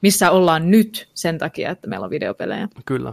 missä 0.00 0.30
ollaan 0.30 0.70
nyt 0.70 1.08
sen 1.14 1.38
takia, 1.38 1.70
että 1.70 1.88
meillä 1.88 2.04
on 2.04 2.10
videopelejä. 2.10 2.68
Kyllä. 2.84 3.12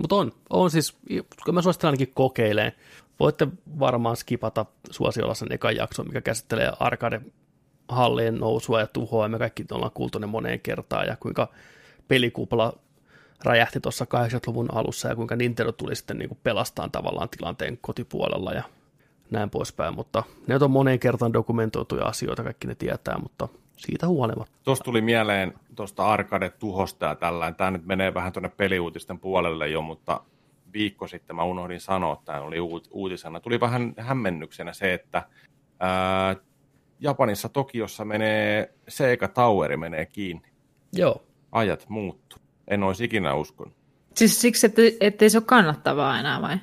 Mutta 0.00 0.16
on, 0.16 0.32
on 0.50 0.70
siis, 0.70 0.96
kun 1.44 1.54
mä 1.54 1.62
suosittelen 1.62 1.90
ainakin 1.90 2.14
kokeilee. 2.14 2.72
Voitte 3.20 3.48
varmaan 3.78 4.16
skipata 4.16 4.66
suosiolla 4.90 5.34
sen 5.34 5.52
ekan 5.52 5.76
jakson, 5.76 6.06
mikä 6.06 6.20
käsittelee 6.20 6.72
arcade 6.80 7.20
hallien 7.88 8.38
nousua 8.38 8.80
ja 8.80 8.86
tuhoa, 8.86 9.24
ja 9.24 9.28
me 9.28 9.38
kaikki 9.38 9.64
ollaan 9.72 9.92
kuultu 9.94 10.18
ne 10.18 10.26
moneen 10.26 10.60
kertaan, 10.60 11.06
ja 11.06 11.16
kuinka 11.20 11.48
pelikupla 12.08 12.72
räjähti 13.44 13.80
tuossa 13.80 14.04
80-luvun 14.04 14.74
alussa, 14.74 15.08
ja 15.08 15.16
kuinka 15.16 15.36
Nintendo 15.36 15.72
tuli 15.72 15.96
sitten 15.96 16.18
niin 16.18 16.38
pelastaan 16.42 16.90
tavallaan 16.90 17.28
tilanteen 17.28 17.78
kotipuolella, 17.80 18.52
ja 18.52 18.62
näin 19.30 19.50
poispäin, 19.50 19.94
mutta 19.94 20.22
ne 20.46 20.58
on 20.62 20.70
moneen 20.70 20.98
kertaan 20.98 21.32
dokumentoituja 21.32 22.04
asioita, 22.04 22.42
kaikki 22.42 22.66
ne 22.66 22.74
tietää, 22.74 23.18
mutta 23.18 23.48
siitä 23.80 24.08
huolimatta. 24.08 24.58
Tuosta 24.64 24.84
tuli 24.84 25.00
mieleen 25.00 25.54
tuosta 25.76 26.12
Arcade-tuhosta 26.12 27.06
ja 27.06 27.14
tällainen. 27.14 27.54
Tämä 27.54 27.70
nyt 27.70 27.86
menee 27.86 28.14
vähän 28.14 28.32
tuonne 28.32 28.48
peliuutisten 28.48 29.20
puolelle 29.20 29.68
jo, 29.68 29.82
mutta 29.82 30.20
viikko 30.72 31.06
sitten 31.06 31.36
mä 31.36 31.44
unohdin 31.44 31.80
sanoa, 31.80 32.12
että 32.12 32.24
tämä 32.24 32.40
oli 32.40 32.56
uutisena. 32.90 33.40
Tuli 33.40 33.60
vähän 33.60 33.94
hämmennyksenä 33.98 34.72
se, 34.72 34.94
että 34.94 35.22
ää, 35.80 36.36
Japanissa 37.00 37.48
Tokiossa 37.48 38.04
menee 38.04 38.74
Sega 38.88 39.28
Toweri 39.28 39.76
menee 39.76 40.06
kiinni. 40.06 40.48
Joo. 40.92 41.22
Ajat 41.52 41.84
muuttuu. 41.88 42.38
En 42.68 42.82
olisi 42.82 43.04
ikinä 43.04 43.34
uskonut. 43.34 43.74
Siis 44.14 44.40
siksi, 44.40 44.66
että, 44.66 44.82
ettei 45.00 45.30
se 45.30 45.38
ole 45.38 45.44
kannattavaa 45.46 46.18
enää 46.18 46.42
vai? 46.42 46.58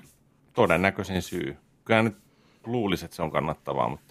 Todennäköisin 0.54 1.22
syy. 1.22 1.58
Kyllä 1.86 2.04
nyt 2.04 2.18
luulisi, 2.66 3.06
että 3.06 3.16
se 3.16 3.22
on 3.22 3.32
kannattavaa, 3.32 3.90
mutta 3.90 4.07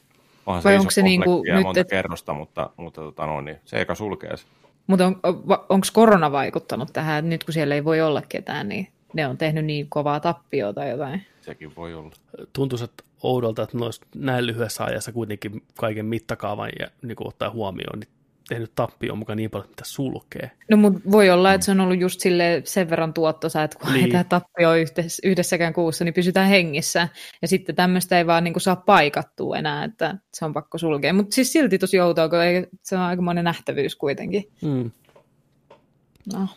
onhan 0.47 0.64
Vai 0.64 0.73
se 0.73 0.78
onko 0.78 0.89
iso 0.89 0.94
se 0.94 1.02
niinku 1.02 1.24
komplekti 1.24 1.51
ja 1.51 1.55
nyt, 1.56 1.64
monta 1.64 1.81
et- 1.81 1.89
kerrosta, 1.89 2.35
mutta, 2.35 2.70
mutta 2.77 3.01
tota 3.01 3.27
noin, 3.27 3.44
niin 3.44 3.56
Sega 3.64 3.94
sulkee 3.94 4.36
sen. 4.36 4.47
Mutta 4.86 5.06
on, 5.06 5.20
onko 5.68 5.86
korona 5.93 6.32
vaikuttanut 6.32 6.93
tähän, 6.93 7.18
että 7.18 7.28
nyt 7.28 7.44
kun 7.44 7.55
siellä 7.55 7.74
ei 7.74 7.85
voi 7.85 8.01
olla 8.01 8.23
ketään, 8.28 8.68
niin 8.68 8.89
ne 9.12 9.27
on 9.27 9.39
tehnyt 9.39 9.64
niin 9.64 9.86
kovaa 9.89 10.20
tappioa 10.20 10.73
tai 10.73 10.90
jotain? 10.90 11.27
Sekin 11.40 11.77
voi 11.77 11.94
olla. 11.94 12.10
Tuntuisi 12.52 12.85
että 12.85 13.05
oudolta, 13.23 13.62
että 13.62 13.78
näin 14.14 14.47
lyhyessä 14.47 14.85
ajassa 14.85 15.12
kuitenkin 15.12 15.62
kaiken 15.78 16.06
mittakaavan 16.06 16.70
ja 16.81 16.86
niin 17.02 17.16
kuin 17.16 17.28
ottaa 17.28 17.51
huomioon, 17.51 17.98
niin 18.01 18.09
tehnyt 18.48 18.73
tappioon 18.74 19.18
mukaan 19.18 19.36
niin 19.36 19.51
paljon, 19.51 19.68
mitä 19.68 19.82
sulkee. 19.86 20.51
No 20.70 20.77
mutta 20.77 21.01
voi 21.10 21.31
olla, 21.31 21.55
että 21.55 21.64
se 21.64 21.70
on 21.70 21.81
ollut 21.81 22.01
just 22.01 22.20
sille 22.20 22.62
sen 22.64 22.90
verran 22.90 23.14
tuottosa, 23.14 23.62
että 23.62 23.78
kun 23.78 23.93
Niin. 23.93 24.10
tämä 24.10 24.24
tappio 24.24 24.70
yhdessäkään 25.24 25.73
kuussa, 25.73 26.05
niin 26.05 26.14
pysytään 26.14 26.48
hengissä. 26.48 27.09
Ja 27.43 27.48
sitten 27.48 27.77
tämmöistä 27.77 28.18
ei 28.18 28.27
vaan 28.27 28.44
niin 28.44 28.55
kuin 28.55 28.62
saa 28.62 28.77
paikattua 28.77 29.56
enää, 29.56 29.85
että 29.85 30.18
se 30.35 30.44
on 30.44 30.52
pakko 30.52 30.78
sulkea. 30.78 31.12
Mutta 31.12 31.35
siis 31.35 31.52
silti 31.52 31.78
tosi 31.78 32.01
outoa, 32.01 32.28
kun 32.28 32.43
ei, 32.43 32.66
se 32.82 32.97
on 32.97 33.02
aikamoinen 33.02 33.44
nähtävyys 33.44 33.97
kuitenkin. 33.97 34.44
Mm. 34.62 34.90
No. 36.32 36.48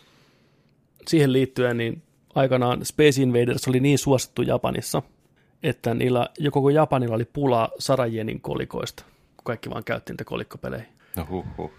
Siihen 1.08 1.32
liittyen, 1.32 1.76
niin 1.76 2.02
aikanaan 2.34 2.84
Space 2.84 3.22
Invaders 3.22 3.68
oli 3.68 3.80
niin 3.80 3.98
suosittu 3.98 4.42
Japanissa, 4.42 5.02
että 5.62 5.94
niillä, 5.94 6.28
jo 6.38 6.50
koko 6.50 6.70
Japanilla 6.70 7.14
oli 7.14 7.24
pulaa 7.24 7.70
Sarajenin 7.78 8.40
kolikoista, 8.40 9.04
kun 9.36 9.44
kaikki 9.44 9.70
vaan 9.70 9.84
käytti 9.84 10.12
niitä 10.12 10.24
kolikkopelejä. 10.24 10.84
No 11.16 11.26
huh, 11.30 11.46
huh. 11.58 11.70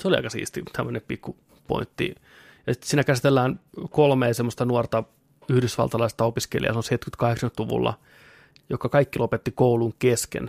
Se 0.00 0.08
oli 0.08 0.16
aika 0.16 0.30
siisti, 0.30 0.62
tämmöinen 0.72 1.02
pikku 1.08 1.36
pointti. 1.66 2.14
Ja 2.66 2.74
siinä 2.82 3.04
käsitellään 3.04 3.60
kolmea 3.90 4.34
semmoista 4.34 4.64
nuorta 4.64 5.04
yhdysvaltalaista 5.48 6.24
opiskelijaa, 6.24 6.82
se 6.82 6.94
on 6.94 7.34
70-80-luvulla, 7.34 7.98
joka 8.70 8.88
kaikki 8.88 9.18
lopetti 9.18 9.52
koulun 9.52 9.94
kesken. 9.98 10.44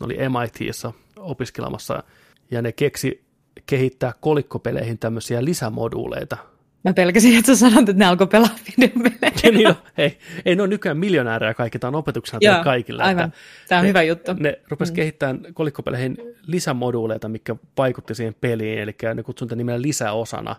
Ne 0.00 0.04
oli 0.04 0.16
MITissä 0.28 0.92
opiskelemassa, 1.16 2.02
ja 2.50 2.62
ne 2.62 2.72
keksi 2.72 3.24
kehittää 3.66 4.12
kolikkopeleihin 4.20 4.98
tämmöisiä 4.98 5.44
lisämoduuleita. 5.44 6.36
Mä 6.84 6.92
pelkäsin, 6.92 7.38
että 7.38 7.54
sä 7.54 7.70
sanot, 7.70 7.88
että 7.88 7.92
ne 7.92 8.06
alkoi 8.06 8.26
pelaa 8.26 8.48
videopelejä. 8.66 9.30
Niin, 9.58 9.68
no, 9.68 9.76
hei, 9.96 10.18
ei 10.44 10.56
ne 10.56 10.62
ole 10.62 10.68
nykyään 10.68 10.98
miljonäärejä 10.98 11.54
kaikki, 11.54 11.78
tämä 11.78 11.88
on 11.88 11.94
opetuksena 11.94 12.38
Joo, 12.42 12.64
kaikille. 12.64 13.02
aivan. 13.02 13.24
Että 13.24 13.38
Tämä 13.68 13.78
on 13.78 13.84
ne- 13.84 13.88
hyvä 13.88 14.02
juttu. 14.02 14.32
Ne 14.32 14.58
rupesi 14.68 14.92
mm. 14.92 14.96
kehittämään 14.96 15.40
kolikkopeleihin 15.54 16.16
lisämoduuleita, 16.46 17.28
mikä 17.28 17.56
vaikutti 17.78 18.14
siihen 18.14 18.34
peliin, 18.40 18.78
eli 18.78 18.96
ne 19.14 19.22
kutsui 19.22 19.46
niitä 19.46 19.56
nimellä 19.56 19.82
lisäosana, 19.82 20.56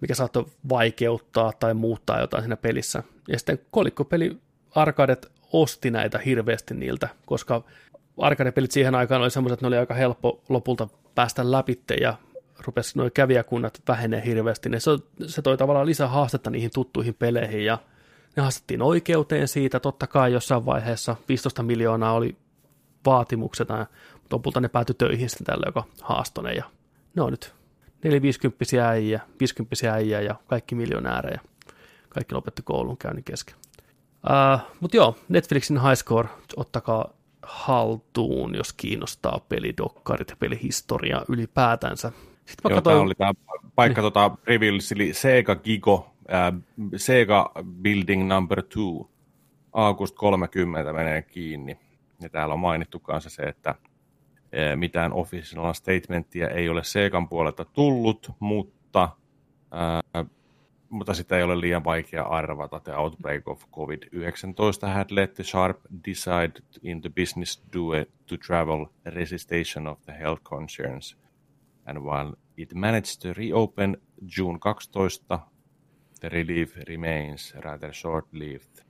mikä 0.00 0.14
saattoi 0.14 0.46
vaikeuttaa 0.68 1.52
tai 1.60 1.74
muuttaa 1.74 2.20
jotain 2.20 2.42
siinä 2.42 2.56
pelissä. 2.56 3.02
Ja 3.28 3.38
sitten 3.38 3.58
kolikkopeli 3.70 4.36
arkadet 4.74 5.32
osti 5.52 5.90
näitä 5.90 6.18
hirveästi 6.18 6.74
niiltä, 6.74 7.08
koska 7.26 7.64
arkadepelit 8.18 8.70
siihen 8.70 8.94
aikaan 8.94 9.22
oli 9.22 9.30
semmoiset, 9.30 9.54
että 9.54 9.64
ne 9.64 9.68
oli 9.68 9.78
aika 9.78 9.94
helppo 9.94 10.42
lopulta 10.48 10.88
päästä 11.14 11.50
läpitte 11.50 11.94
ja 11.94 12.14
rupesi 12.66 12.98
nuo 12.98 13.10
kävijäkunnat 13.14 13.82
vähenee 13.88 14.24
hirveästi, 14.24 14.68
niin 14.68 14.80
se, 14.80 14.90
se 15.26 15.42
toi 15.42 15.56
tavallaan 15.56 15.86
lisää 15.86 16.08
haastetta 16.08 16.50
niihin 16.50 16.70
tuttuihin 16.74 17.14
peleihin 17.14 17.64
ja 17.64 17.78
ne 18.36 18.42
haastettiin 18.42 18.82
oikeuteen 18.82 19.48
siitä, 19.48 19.80
totta 19.80 20.06
kai 20.06 20.32
jossain 20.32 20.66
vaiheessa 20.66 21.16
15 21.28 21.62
miljoonaa 21.62 22.12
oli 22.12 22.36
vaatimuksena, 23.06 23.86
mutta 24.12 24.36
lopulta 24.36 24.60
ne 24.60 24.68
päätyi 24.68 24.94
töihin 24.94 25.30
sitten 25.30 25.46
tällä, 25.46 25.64
joka 25.66 25.84
haastone 26.02 26.52
ja 26.52 26.64
ne 27.16 27.22
on 27.22 27.30
nyt 27.30 27.54
450 28.04 28.88
äijä, 28.88 29.20
50 29.40 29.92
äijä 29.92 30.20
ja 30.20 30.34
kaikki 30.46 30.74
miljonäärejä. 30.74 31.40
Kaikki 32.08 32.34
lopetti 32.34 32.62
koulun 32.62 32.96
käynnin 32.96 33.24
kesken. 33.24 33.54
Uh, 34.24 34.60
mutta 34.80 34.96
joo, 34.96 35.16
Netflixin 35.28 35.82
High 35.82 35.94
Score, 35.94 36.28
ottakaa 36.56 37.12
haltuun, 37.42 38.54
jos 38.54 38.72
kiinnostaa 38.72 39.40
pelidokkarit 39.48 40.30
ja 40.30 40.36
pelihistoria 40.36 41.22
ylipäätänsä. 41.28 42.12
Sitten 42.46 42.70
Joo, 42.70 42.76
katsoin, 42.76 42.94
tämä 42.94 43.04
oli 43.04 43.14
tämä 43.14 43.32
paikka 43.74 44.00
niin. 44.00 44.12
tota, 44.12 44.30
Previls, 44.30 44.92
eli 44.92 45.14
Sega 45.14 45.56
Gigo, 45.56 46.12
ää, 46.28 46.52
Sega 46.96 47.52
Building 47.82 48.28
Number 48.28 48.62
2, 48.62 48.80
August 49.72 50.14
30 50.16 50.92
menee 50.92 51.22
kiinni. 51.22 51.78
Ja 52.20 52.28
täällä 52.28 52.54
on 52.54 52.60
mainittu 52.60 52.98
kanssa 53.00 53.30
se, 53.30 53.42
että 53.42 53.74
ää, 54.52 54.76
mitään 54.76 55.12
official 55.12 55.72
statementtia 55.72 56.48
ei 56.48 56.68
ole 56.68 56.84
Segan 56.84 57.28
puolelta 57.28 57.64
tullut, 57.64 58.30
mutta, 58.38 59.08
ää, 59.70 60.24
mutta 60.88 61.14
sitä 61.14 61.36
ei 61.36 61.42
ole 61.42 61.60
liian 61.60 61.84
vaikea 61.84 62.22
arvata. 62.22 62.80
The 62.80 62.96
outbreak 62.96 63.48
of 63.48 63.64
COVID-19 63.64 64.88
had 64.94 65.06
led 65.10 65.28
the 65.28 65.44
sharp 65.44 65.78
decide 66.06 66.52
in 66.82 67.00
the 67.00 67.10
business 67.10 67.62
due 67.72 68.06
to 68.26 68.36
travel 68.46 68.86
resistation 69.06 69.86
of 69.86 70.02
the 70.02 70.12
health 70.18 70.42
concerns 70.42 71.21
and 71.86 71.98
while 71.98 72.32
it 72.56 72.74
managed 72.74 73.20
to 73.22 73.32
reopen 73.32 73.96
June 74.36 74.58
12, 74.58 75.48
the 76.20 76.28
relief 76.28 76.76
remains 76.88 77.54
rather 77.64 77.92
short-lived. 77.92 78.84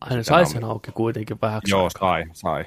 aina 0.00 0.22
sai 0.22 0.46
sen 0.46 0.64
auki 0.64 0.92
kuitenkin 0.92 1.38
vähäksi 1.42 1.70
Joo, 1.70 1.84
aikaa. 1.84 2.00
sai, 2.00 2.24
sai. 2.32 2.64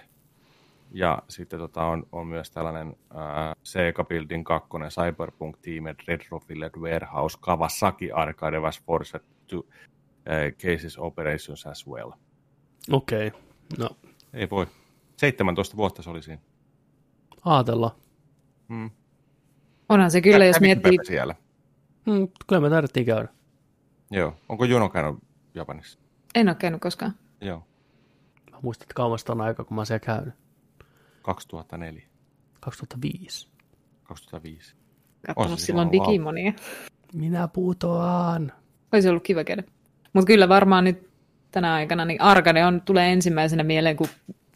Ja 0.91 1.23
sitten 1.27 1.59
tota 1.59 1.85
on, 1.85 2.07
on 2.11 2.27
myös 2.27 2.51
tällainen 2.51 2.87
äh, 2.87 3.55
Sega 3.63 4.03
Building 4.03 4.43
2 4.45 4.69
Cyberpunk 4.89 5.57
Team 5.57 5.83
Retrofilled 6.07 6.71
Warehouse 6.77 7.37
Kawasaki 7.41 8.11
Arcade 8.11 8.59
was 8.59 8.81
forced 8.83 9.21
to 9.47 9.57
uh, 9.57 9.65
cases 10.61 10.97
operations 10.99 11.65
as 11.65 11.87
well. 11.87 12.11
Okei, 12.91 13.27
okay. 13.27 13.39
no 13.79 13.89
Ei 14.33 14.49
voi. 14.49 14.67
17 15.17 15.77
vuotta 15.77 16.01
se 16.03 16.09
oli 16.09 16.21
siinä. 16.21 16.41
ajatella. 17.45 17.95
Hmm. 18.69 18.91
Onhan 19.89 20.11
se 20.11 20.21
kyllä, 20.21 20.45
jos 20.45 20.59
miettii, 20.59 20.97
siellä. 21.03 21.35
Hmm, 22.11 22.27
kyllä 22.47 22.61
me 22.61 22.69
tarvittiin 22.69 23.05
käydä. 23.05 23.27
Joo. 24.11 24.35
Onko 24.49 24.65
Juno 24.65 24.89
käynyt 24.89 25.15
Japanissa? 25.55 25.99
en 26.35 26.47
ole 26.49 26.55
käynyt 26.55 26.81
koskaan. 26.81 27.13
Joo. 27.41 27.63
Mä 28.51 28.57
muistan, 28.61 28.85
että 28.85 28.93
kauemmas 28.93 29.25
on 29.29 29.41
aika, 29.41 29.63
kun 29.63 29.75
mä 29.75 29.79
oon 29.79 29.85
siellä 29.85 29.99
käynyt. 29.99 30.33
2004. 31.21 32.03
2005. 32.59 33.47
2005. 34.03 34.75
Katsonut 35.27 35.51
On 35.51 35.57
se 35.57 35.65
silloin 35.65 35.91
Digimonia. 35.91 36.53
Minä 37.13 37.47
putoan. 37.47 38.51
Olisi 38.93 39.09
ollut 39.09 39.23
kiva 39.23 39.43
käydä. 39.43 39.63
Mutta 40.13 40.27
kyllä 40.27 40.49
varmaan 40.49 40.83
nyt 40.83 41.09
tänä 41.51 41.73
aikana 41.73 42.05
niin 42.05 42.21
Arcade 42.21 42.65
on, 42.65 42.81
tulee 42.81 43.13
ensimmäisenä 43.13 43.63
mieleen, 43.63 43.97
kun 43.97 44.07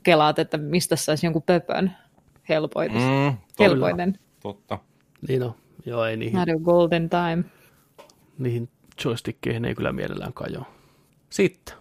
kelaat, 0.03 0.39
että 0.39 0.57
mistä 0.57 0.95
saisi 0.95 1.25
jonkun 1.25 1.43
pöpön 1.43 1.91
helpoitus. 2.49 3.01
Mm, 3.01 3.09
Mm, 3.31 3.37
totta, 3.37 3.63
Helpoiten. 3.63 4.19
totta. 4.39 4.79
Niin 5.27 5.43
on. 5.43 5.55
Joo, 5.85 6.05
ei 6.05 6.17
niihin, 6.17 6.39
Mario 6.39 6.59
Golden 6.59 7.09
Time. 7.09 7.43
niihin 8.37 8.69
joystickkeihin 9.05 9.65
ei 9.65 9.75
kyllä 9.75 9.91
mielellään 9.91 10.33
kajoa. 10.33 10.65
Sitten 11.29 11.75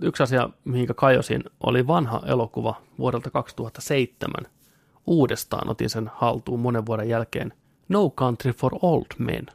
yksi 0.00 0.22
asia, 0.22 0.50
mihinkä 0.64 0.94
kajosin, 0.94 1.44
oli 1.60 1.86
vanha 1.86 2.22
elokuva 2.26 2.82
vuodelta 2.98 3.30
2007. 3.30 4.34
Uudestaan 5.06 5.70
otin 5.70 5.90
sen 5.90 6.10
haltuun 6.14 6.60
monen 6.60 6.86
vuoden 6.86 7.08
jälkeen. 7.08 7.52
No 7.88 8.10
Country 8.10 8.52
for 8.52 8.72
Old 8.82 9.06
Men. 9.18 9.46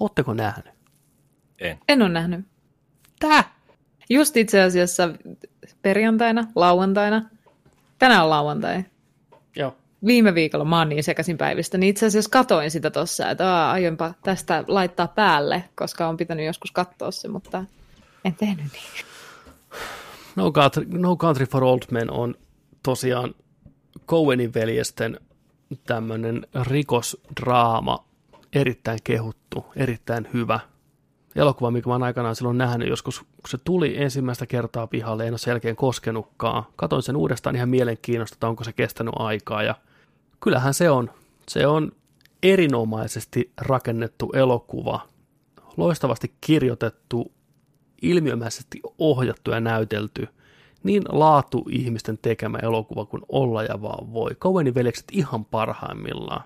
Ootteko 0.00 0.34
nähnyt? 0.34 0.74
En. 1.58 1.78
En 1.88 2.02
ole 2.02 2.08
nähnyt. 2.08 2.46
Tää? 3.18 3.44
Just 4.10 4.36
itse 4.36 4.62
asiassa 4.62 5.08
perjantaina, 5.82 6.44
lauantaina. 6.54 7.30
Tänään 7.98 8.24
on 8.24 8.30
lauantai. 8.30 8.84
Joo. 9.56 9.76
Viime 10.06 10.34
viikolla 10.34 10.64
mä 10.64 10.78
oon 10.78 10.88
niin 10.88 11.04
sekaisin 11.04 11.38
päivistä, 11.38 11.78
niin 11.78 11.90
itse 11.90 12.06
asiassa 12.06 12.30
katoin 12.30 12.70
sitä 12.70 12.90
tossa, 12.90 13.30
että 13.30 13.54
aa, 13.54 13.72
aionpa 13.72 14.14
tästä 14.22 14.64
laittaa 14.68 15.08
päälle, 15.08 15.64
koska 15.74 16.08
on 16.08 16.16
pitänyt 16.16 16.46
joskus 16.46 16.70
katsoa 16.70 17.10
se, 17.10 17.28
mutta 17.28 17.64
en 18.24 18.34
tehnyt 18.34 18.72
niin. 18.72 19.06
No 20.36 20.52
Country, 20.52 20.86
no 20.88 21.16
Country 21.16 21.46
for 21.46 21.64
Old 21.64 21.82
Men 21.90 22.10
on 22.10 22.34
tosiaan 22.82 23.34
Coenin 24.06 24.54
veljesten 24.54 25.20
tämmöinen 25.86 26.46
rikosdraama, 26.62 28.04
erittäin 28.52 28.98
kehuttu, 29.04 29.66
erittäin 29.76 30.28
hyvä. 30.32 30.60
Elokuva, 31.36 31.70
mikä 31.70 31.88
mä 31.88 31.94
oon 31.94 32.02
aikanaan 32.02 32.36
silloin 32.36 32.58
nähnyt 32.58 32.88
joskus, 32.88 33.20
kun 33.20 33.28
se 33.48 33.58
tuli 33.64 34.02
ensimmäistä 34.02 34.46
kertaa 34.46 34.86
pihalle, 34.86 35.26
en 35.26 35.32
ole 35.32 35.38
sen 35.38 35.52
jälkeen 35.52 35.76
koskenutkaan. 35.76 36.64
Katoin 36.76 37.02
sen 37.02 37.16
uudestaan 37.16 37.56
ihan 37.56 37.68
mielenkiinnosta, 37.68 38.34
että 38.34 38.48
onko 38.48 38.64
se 38.64 38.72
kestänyt 38.72 39.14
aikaa, 39.16 39.62
ja 39.62 39.74
kyllähän 40.42 40.74
se 40.74 40.90
on. 40.90 41.10
Se 41.48 41.66
on 41.66 41.92
erinomaisesti 42.42 43.52
rakennettu 43.60 44.32
elokuva, 44.34 45.08
loistavasti 45.76 46.34
kirjoitettu, 46.40 47.32
ilmiömäisesti 48.02 48.80
ohjattu 48.98 49.50
ja 49.50 49.60
näytelty, 49.60 50.28
niin 50.82 51.02
laatu 51.08 51.64
ihmisten 51.70 52.18
tekemä 52.22 52.58
elokuva 52.58 53.06
kuin 53.06 53.22
olla 53.28 53.62
ja 53.62 53.82
vaan 53.82 54.12
voi. 54.12 54.34
Cowenin 54.34 54.74
veljekset 54.74 55.04
ihan 55.12 55.44
parhaimmillaan. 55.44 56.44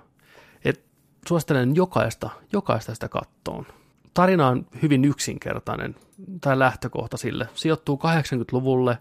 Et 0.65 0.85
suosittelen 1.29 1.77
jokaista, 1.77 2.31
jokaista 2.53 2.95
sitä 2.95 3.09
kattoon. 3.09 3.67
Tarina 4.15 4.49
on 4.49 4.67
hyvin 4.83 5.05
yksinkertainen, 5.05 5.97
tai 6.41 6.59
lähtökohta 6.59 7.17
sille. 7.17 7.49
Sijoittuu 7.55 7.97
80-luvulle, 7.97 8.99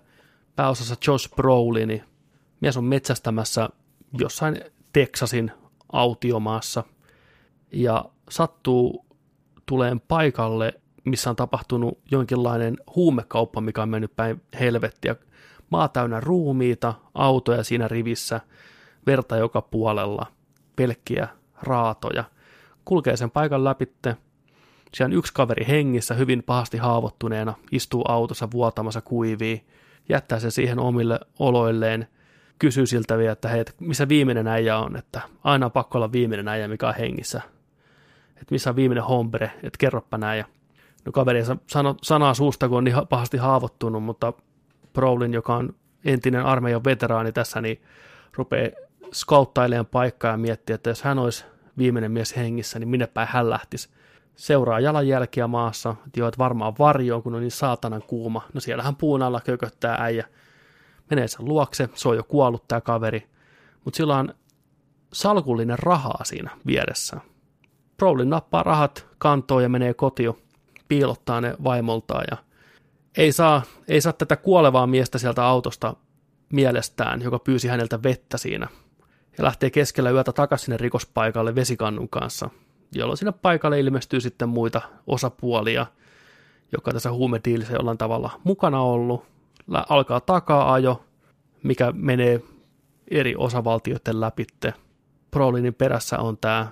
pääosassa 0.55 0.95
Josh 1.07 1.35
Brolini. 1.35 2.03
Mies 2.61 2.77
on 2.77 2.83
metsästämässä 2.83 3.69
jossain 4.19 4.61
Texasin 4.95 5.51
autiomaassa, 5.91 6.83
ja 7.71 8.05
sattuu 8.29 9.05
tuleen 9.65 9.99
paikalle, 9.99 10.73
missä 11.05 11.29
on 11.29 11.35
tapahtunut 11.35 11.99
jonkinlainen 12.11 12.77
huumekauppa, 12.95 13.61
mikä 13.61 13.81
on 13.81 13.89
mennyt 13.89 14.15
päin 14.15 14.41
helvettiä. 14.59 15.15
Maa 15.69 15.87
täynnä 15.87 16.19
ruumiita, 16.19 16.93
autoja 17.13 17.63
siinä 17.63 17.87
rivissä, 17.87 18.41
verta 19.05 19.37
joka 19.37 19.61
puolella, 19.61 20.25
pelkkiä 20.75 21.27
raatoja. 21.61 22.23
Kulkee 22.85 23.17
sen 23.17 23.31
paikan 23.31 23.63
läpitte. 23.63 24.17
Siellä 24.93 25.13
on 25.13 25.17
yksi 25.17 25.33
kaveri 25.33 25.67
hengissä, 25.67 26.13
hyvin 26.13 26.43
pahasti 26.43 26.77
haavoittuneena, 26.77 27.53
istuu 27.71 28.05
autossa 28.07 28.51
vuotamassa 28.51 29.01
kuivii, 29.01 29.65
jättää 30.09 30.39
sen 30.39 30.51
siihen 30.51 30.79
omille 30.79 31.19
oloilleen, 31.39 32.07
kysyy 32.59 32.85
siltä 32.85 33.17
vielä, 33.17 33.31
että 33.31 33.47
hei, 33.47 33.65
missä 33.79 34.07
viimeinen 34.07 34.47
äijä 34.47 34.77
on, 34.77 34.95
että 34.95 35.21
aina 35.43 35.65
on 35.65 35.71
pakko 35.71 35.97
olla 35.97 36.11
viimeinen 36.11 36.47
äijä, 36.47 36.67
mikä 36.67 36.87
on 36.87 36.95
hengissä. 36.95 37.41
Että 38.29 38.51
missä 38.51 38.69
on 38.69 38.75
viimeinen 38.75 39.03
hombre, 39.03 39.51
että 39.55 39.77
kerropa 39.77 40.17
näin. 40.17 40.37
Ja 40.37 40.45
no 41.05 41.11
kaveri 41.11 41.43
sano, 41.67 41.95
sanaa 42.03 42.33
suusta, 42.33 42.69
kun 42.69 42.77
on 42.77 42.83
niin 42.83 42.95
pahasti 43.09 43.37
haavoittunut, 43.37 44.03
mutta 44.03 44.33
Brolin, 44.93 45.33
joka 45.33 45.55
on 45.55 45.75
entinen 46.05 46.45
armeijan 46.45 46.83
veteraani 46.83 47.31
tässä, 47.31 47.61
niin 47.61 47.81
rupeaa 48.33 48.69
skauttailemaan 49.11 49.85
paikkaa 49.85 50.31
ja 50.31 50.37
miettiä, 50.37 50.75
että 50.75 50.89
jos 50.89 51.03
hän 51.03 51.19
olisi 51.19 51.45
viimeinen 51.77 52.11
mies 52.11 52.35
hengissä, 52.35 52.79
niin 52.79 52.89
minne 52.89 53.07
päin 53.07 53.27
hän 53.31 53.49
lähtisi. 53.49 53.89
Seuraa 54.35 54.79
jalanjälkiä 54.79 55.47
maassa, 55.47 55.95
että 56.07 56.19
joo, 56.19 56.27
että 56.27 56.37
varmaan 56.37 56.73
varjoon, 56.79 57.23
kun 57.23 57.35
on 57.35 57.41
niin 57.41 57.51
saatanan 57.51 58.03
kuuma. 58.07 58.41
No 58.53 58.59
siellähän 58.61 58.95
puun 58.95 59.21
alla 59.21 59.41
kököttää 59.41 59.97
äijä. 59.99 60.27
Menee 61.09 61.27
sen 61.27 61.45
luokse, 61.45 61.89
se 61.93 62.09
on 62.09 62.15
jo 62.15 62.23
kuollut 62.23 62.67
tämä 62.67 62.81
kaveri, 62.81 63.29
mutta 63.85 63.97
sillä 63.97 64.17
on 64.17 64.33
salkullinen 65.13 65.79
rahaa 65.79 66.23
siinä 66.23 66.49
vieressä. 66.65 67.17
Brolin 67.97 68.29
nappaa 68.29 68.63
rahat 68.63 69.07
kantoon 69.17 69.63
ja 69.63 69.69
menee 69.69 69.93
kotiin, 69.93 70.33
piilottaa 70.87 71.41
ne 71.41 71.55
vaimoltaan 71.63 72.25
ja 72.31 72.37
ei 73.17 73.31
saa, 73.31 73.61
ei 73.87 74.01
saa 74.01 74.13
tätä 74.13 74.35
kuolevaa 74.35 74.87
miestä 74.87 75.17
sieltä 75.17 75.45
autosta 75.45 75.95
mielestään, 76.53 77.21
joka 77.21 77.39
pyysi 77.39 77.67
häneltä 77.67 78.03
vettä 78.03 78.37
siinä. 78.37 78.67
Ja 79.37 79.43
lähtee 79.43 79.69
keskellä 79.69 80.11
yötä 80.11 80.33
takaisin 80.33 80.65
sinne 80.65 80.77
rikospaikalle 80.77 81.55
vesikannun 81.55 82.09
kanssa, 82.09 82.49
jolloin 82.95 83.17
sinne 83.17 83.31
paikalle 83.31 83.79
ilmestyy 83.79 84.21
sitten 84.21 84.49
muita 84.49 84.81
osapuolia, 85.07 85.85
joka 86.71 86.93
tässä 86.93 87.11
huumediilissä 87.11 87.73
jollain 87.73 87.97
tavalla 87.97 88.31
mukana 88.43 88.81
ollut. 88.81 89.34
Alkaa 89.89 90.19
takaa-ajo, 90.19 91.05
mikä 91.63 91.91
menee 91.91 92.41
eri 93.11 93.35
osavaltioiden 93.37 94.21
läpitte. 94.21 94.73
Prolinin 95.31 95.73
perässä 95.73 96.19
on 96.19 96.37
tämä 96.37 96.67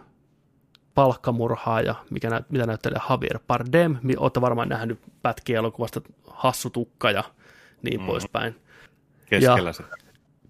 palkkamurhaaja, 0.95 1.95
mikä 2.09 2.29
nä- 2.29 2.43
mitä 2.49 2.65
näyttelee 2.65 3.01
Javier 3.09 3.39
Bardem. 3.47 3.97
Olette 4.17 4.41
varmaan 4.41 4.69
nähnyt 4.69 4.99
pätkiä 5.21 5.59
elokuvasta 5.59 6.01
Hassutukka 6.27 7.11
ja 7.11 7.23
niin 7.81 7.99
mm. 8.01 8.05
poispäin. 8.05 8.55
Keskellä 9.25 9.69
ja, 9.69 9.73
se 9.73 9.83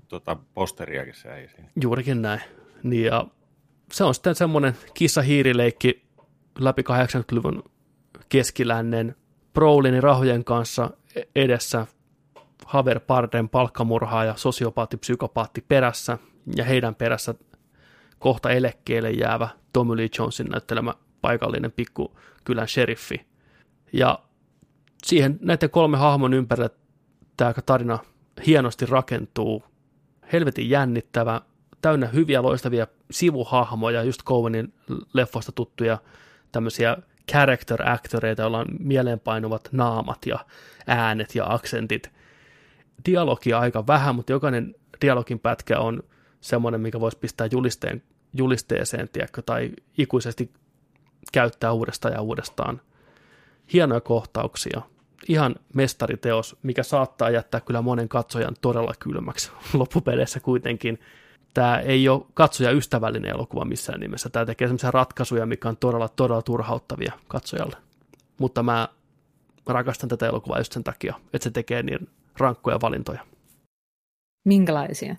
tuota, 0.08 0.38
posteriakin 0.54 1.16
se 1.16 1.36
ei 1.36 1.48
siinä. 1.48 1.70
Juurikin 1.82 2.22
näin. 2.22 2.42
Niin 2.84 3.06
ja 3.06 3.26
se 3.92 4.04
on 4.04 4.14
sitten 4.14 4.36
semmoinen 4.36 4.78
kissa-hiirileikki 4.94 6.04
läpi 6.60 6.82
80-luvun 6.82 7.64
keskilännen 8.30 9.16
Brolinin 9.54 10.04
rahojen 10.04 10.44
kanssa 10.44 10.90
e- 11.16 11.22
edessä 11.36 11.88
Haver 12.66 13.00
Parden 13.00 13.50
palkkamurhaaja, 13.50 14.34
sosiopaatti, 14.38 14.98
psykopaatti 14.98 15.66
perässä 15.68 16.18
ja 16.56 16.64
heidän 16.64 16.96
perässä 16.96 17.36
kohta 18.20 18.50
eläkkeelle 18.50 19.12
jäävä 19.12 19.50
Tommy 19.74 19.98
Lee 19.98 20.10
Jonesin 20.18 20.48
näyttelemä 20.48 20.94
paikallinen 21.22 21.72
pikkukylän 21.72 22.68
sheriffi. 22.68 23.26
Ja 23.94 24.20
siihen 25.04 25.40
näiden 25.42 25.70
kolme 25.70 25.98
hahmon 25.98 26.34
ympärille 26.34 26.70
tämä 27.38 27.54
tarina 27.66 28.00
hienosti 28.46 28.86
rakentuu. 28.86 29.64
Helvetin 30.34 30.70
jännittävä, 30.70 31.42
täynnä 31.82 32.08
hyviä 32.08 32.42
loistavia 32.42 32.88
sivuhahmoja, 33.12 34.04
just 34.04 34.24
Cowenin 34.24 34.74
leffoista 35.14 35.52
tuttuja 35.52 35.98
tämmöisiä 36.52 36.98
character 37.32 37.90
actoreita, 37.90 38.42
joilla 38.42 38.60
on 38.60 38.68
mieleenpainuvat 38.80 39.70
naamat 39.72 40.26
ja 40.26 40.40
äänet 40.88 41.36
ja 41.36 41.46
aksentit. 41.54 42.12
Dialogia 43.06 43.60
aika 43.60 43.88
vähän, 43.88 44.16
mutta 44.16 44.32
jokainen 44.32 44.76
dialogin 45.02 45.40
pätkä 45.40 45.80
on 45.80 46.04
semmoinen, 46.42 46.82
mikä 46.82 47.00
voisi 47.00 47.18
pistää 47.18 47.48
julisteen 47.52 48.04
julisteeseen, 48.34 49.10
tiedätkö, 49.10 49.42
tai 49.42 49.72
ikuisesti 49.98 50.52
käyttää 51.32 51.72
uudestaan 51.72 52.14
ja 52.14 52.22
uudestaan. 52.22 52.82
Hienoja 53.74 54.02
kohtauksia. 54.02 54.82
Ihan 55.28 55.56
mestariteos, 55.74 56.56
mikä 56.64 56.84
saattaa 56.84 57.30
jättää 57.30 57.62
kyllä 57.62 57.82
monen 57.82 58.10
katsojan 58.10 58.56
todella 58.62 58.94
kylmäksi 59.00 59.52
loppupeleissä 59.74 60.40
kuitenkin. 60.40 61.00
Tämä 61.54 61.80
ei 61.80 62.10
ole 62.10 62.26
katsoja 62.34 62.72
ystävällinen 62.72 63.32
elokuva 63.32 63.66
missään 63.66 64.00
nimessä. 64.00 64.30
Tämä 64.30 64.46
tekee 64.46 64.68
sellaisia 64.68 64.92
ratkaisuja, 64.92 65.46
mikä 65.46 65.70
on 65.70 65.78
todella, 65.78 66.10
todella 66.10 66.42
turhauttavia 66.42 67.14
katsojalle. 67.28 67.78
Mutta 68.38 68.64
mä 68.64 68.90
rakastan 69.68 70.10
tätä 70.10 70.28
elokuvaa 70.28 70.60
just 70.60 70.74
sen 70.74 70.84
takia, 70.84 71.16
että 71.34 71.44
se 71.44 71.52
tekee 71.52 71.84
niin 71.84 72.10
rankkoja 72.38 72.82
valintoja. 72.82 73.26
Minkälaisia? 74.46 75.16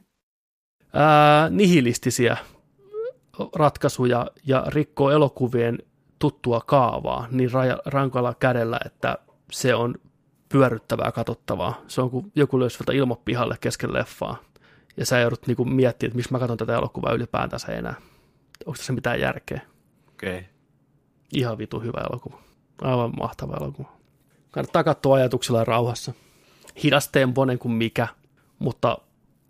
Ää, 0.93 1.51
nihilistisiä 1.51 2.37
ratkaisuja 3.55 4.27
ja 4.47 4.65
rikkoo 4.67 5.11
elokuvien 5.11 5.79
tuttua 6.19 6.61
kaavaa 6.61 7.27
niin 7.31 7.53
raja, 7.53 7.79
rankalla 7.87 8.35
kädellä, 8.35 8.81
että 8.87 9.19
se 9.53 9.75
on 9.75 9.95
pyörryttävää 10.49 11.13
katsottavaa. 11.13 11.81
Se 11.87 12.01
on 12.01 12.11
kuin 12.11 12.33
joku 12.35 12.61
löysi 12.61 12.79
ilmopihalle 12.93 13.57
kesken 13.61 13.93
leffaa. 13.93 14.37
Ja 14.97 15.07
sä 15.07 15.19
joudut 15.19 15.47
niinku 15.47 15.65
miettimään, 15.65 16.11
että 16.11 16.17
miksi 16.17 16.33
mä 16.33 16.39
katson 16.39 16.57
tätä 16.57 16.75
elokuvaa 16.75 17.13
ylipäätänsä 17.13 17.73
enää. 17.73 17.95
Onko 18.67 18.77
tässä 18.77 18.93
mitään 18.93 19.21
järkeä? 19.21 19.61
Okei. 20.09 20.39
Okay. 20.39 20.51
Ihan 21.33 21.59
vitu 21.59 21.81
hyvä 21.81 22.01
elokuva. 22.11 22.39
Aivan 22.83 23.13
mahtava 23.19 23.57
elokuva. 23.61 23.93
Kannattaa 24.51 24.85
katsoa 24.85 25.17
ajatuksella 25.17 25.59
ja 25.59 25.65
rauhassa. 25.65 26.13
Hidastempoinen 26.83 27.59
kuin 27.59 27.73
mikä, 27.73 28.09
mutta 28.59 28.99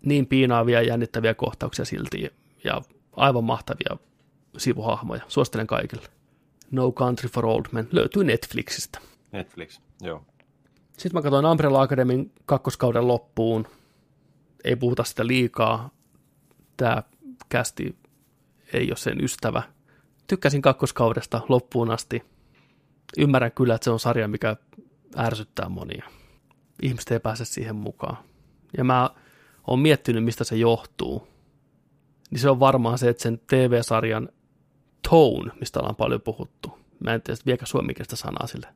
niin 0.05 0.27
piinaavia 0.27 0.81
ja 0.81 0.87
jännittäviä 0.87 1.33
kohtauksia 1.33 1.85
silti. 1.85 2.31
Ja 2.63 2.81
aivan 3.15 3.43
mahtavia 3.43 3.97
sivuhahmoja. 4.57 5.21
Suosittelen 5.27 5.67
kaikille. 5.67 6.07
No 6.71 6.91
Country 6.91 7.29
for 7.29 7.45
Old 7.45 7.65
Men 7.71 7.87
löytyy 7.91 8.23
Netflixistä. 8.23 8.99
Netflix, 9.31 9.79
joo. 10.01 10.25
Sitten 10.91 11.13
mä 11.13 11.21
katsoin 11.21 11.45
Umbrella 11.45 11.81
Academyn 11.81 12.31
kakkoskauden 12.45 13.07
loppuun. 13.07 13.67
Ei 14.63 14.75
puhuta 14.75 15.03
sitä 15.03 15.27
liikaa. 15.27 15.89
Tämä 16.77 17.03
kästi 17.49 17.95
ei 18.73 18.89
ole 18.89 18.97
sen 18.97 19.23
ystävä. 19.23 19.63
Tykkäsin 20.27 20.61
kakkoskaudesta 20.61 21.41
loppuun 21.49 21.91
asti. 21.91 22.23
Ymmärrän 23.17 23.51
kyllä, 23.51 23.75
että 23.75 23.85
se 23.85 23.91
on 23.91 23.99
sarja, 23.99 24.27
mikä 24.27 24.55
ärsyttää 25.17 25.69
monia. 25.69 26.05
Ihmiset 26.81 27.11
ei 27.11 27.19
pääse 27.19 27.45
siihen 27.45 27.75
mukaan. 27.75 28.17
Ja 28.77 28.83
mä 28.83 29.09
oon 29.67 29.79
miettinyt, 29.79 30.23
mistä 30.23 30.43
se 30.43 30.55
johtuu 30.55 31.27
niin 32.31 32.39
se 32.39 32.49
on 32.49 32.59
varmaan 32.59 32.97
se, 32.97 33.09
että 33.09 33.23
sen 33.23 33.41
TV-sarjan 33.47 34.29
tone, 35.09 35.51
mistä 35.59 35.79
ollaan 35.79 35.95
paljon 35.95 36.21
puhuttu. 36.21 36.79
Mä 36.99 37.13
en 37.13 37.21
tiedä, 37.21 37.39
vieläkö 37.45 37.65
suomikielistä 37.65 38.15
sanaa 38.15 38.47
sille. 38.47 38.67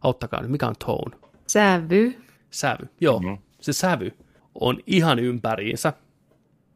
Auttakaa 0.00 0.40
nyt, 0.40 0.50
mikä 0.50 0.66
on 0.66 0.74
tone? 0.86 1.16
Sävy. 1.46 2.24
Sävy, 2.50 2.88
joo. 3.00 3.20
Mm-hmm. 3.20 3.38
Se 3.60 3.72
sävy 3.72 4.12
on 4.54 4.78
ihan 4.86 5.18
ympäriinsä. 5.18 5.92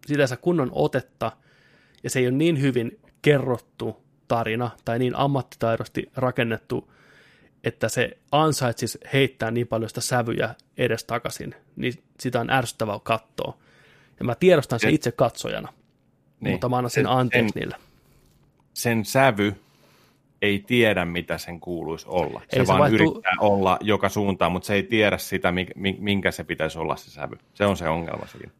Sitä 0.06 0.26
saa 0.26 0.36
kunnon 0.36 0.68
otetta, 0.72 1.32
ja 2.02 2.10
se 2.10 2.18
ei 2.18 2.26
ole 2.26 2.36
niin 2.36 2.60
hyvin 2.60 3.00
kerrottu 3.22 4.04
tarina, 4.28 4.70
tai 4.84 4.98
niin 4.98 5.16
ammattitaidosti 5.16 6.10
rakennettu, 6.16 6.92
että 7.64 7.88
se 7.88 8.18
ansaitsisi 8.32 8.98
heittää 9.12 9.50
niin 9.50 9.66
paljon 9.66 9.88
sitä 9.88 10.00
sävyjä 10.00 10.54
edes 10.78 11.04
takaisin, 11.04 11.54
niin 11.76 11.94
sitä 12.20 12.40
on 12.40 12.50
ärsyttävää 12.50 12.98
katsoa. 13.02 13.58
Ja 14.18 14.24
mä 14.24 14.34
tiedostan 14.34 14.80
sen 14.80 14.94
itse 14.94 15.12
katsojana. 15.12 15.68
Niin. 16.40 16.52
Mutta 16.52 16.68
mä 16.68 16.76
annan 16.76 16.90
sen 16.90 17.06
anteeksi 17.06 17.52
sen, 17.52 17.60
niille. 17.60 17.76
Sen 18.74 19.04
sävy 19.04 19.54
ei 20.42 20.64
tiedä, 20.66 21.04
mitä 21.04 21.38
sen 21.38 21.60
kuuluisi 21.60 22.06
olla. 22.08 22.40
Se, 22.50 22.58
Ei 22.58 22.66
se 22.66 22.66
vaan 22.66 22.80
vaihtu- 22.80 22.94
yrittää 22.94 23.32
olla 23.40 23.78
joka 23.80 24.08
suuntaan, 24.08 24.52
mutta 24.52 24.66
se 24.66 24.74
ei 24.74 24.82
tiedä 24.82 25.18
sitä, 25.18 25.52
mi- 25.52 25.66
mi- 25.74 25.96
minkä 26.00 26.30
se 26.30 26.44
pitäisi 26.44 26.78
olla 26.78 26.96
se 26.96 27.10
sävy. 27.10 27.36
Se 27.54 27.66
on 27.66 27.76
se 27.76 27.88
ongelma 27.88 28.26
siinä. 28.26 28.50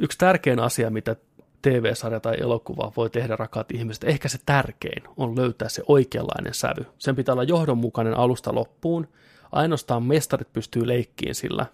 Yksi 0.00 0.18
tärkein 0.18 0.60
asia, 0.60 0.90
mitä 0.90 1.16
TV-sarja 1.64 2.20
tai 2.20 2.36
elokuva 2.40 2.92
voi 2.96 3.10
tehdä, 3.10 3.36
rakkaat 3.36 3.72
ihmiset, 3.72 4.04
ehkä 4.04 4.28
se 4.28 4.38
tärkein 4.46 5.02
on 5.16 5.36
löytää 5.36 5.68
se 5.68 5.82
oikeanlainen 5.88 6.54
sävy. 6.54 6.86
Sen 6.98 7.16
pitää 7.16 7.32
olla 7.32 7.42
johdonmukainen 7.42 8.14
alusta 8.14 8.54
loppuun. 8.54 9.08
Ainoastaan 9.52 10.02
mestarit 10.02 10.52
pystyy 10.52 10.86
leikkiin 10.86 11.34
sillä, 11.34 11.66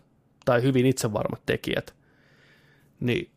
tai 0.45 0.63
hyvin 0.63 0.87
itsevarmat 0.87 1.43
tekijät. 1.47 1.95
Niin 3.01 3.31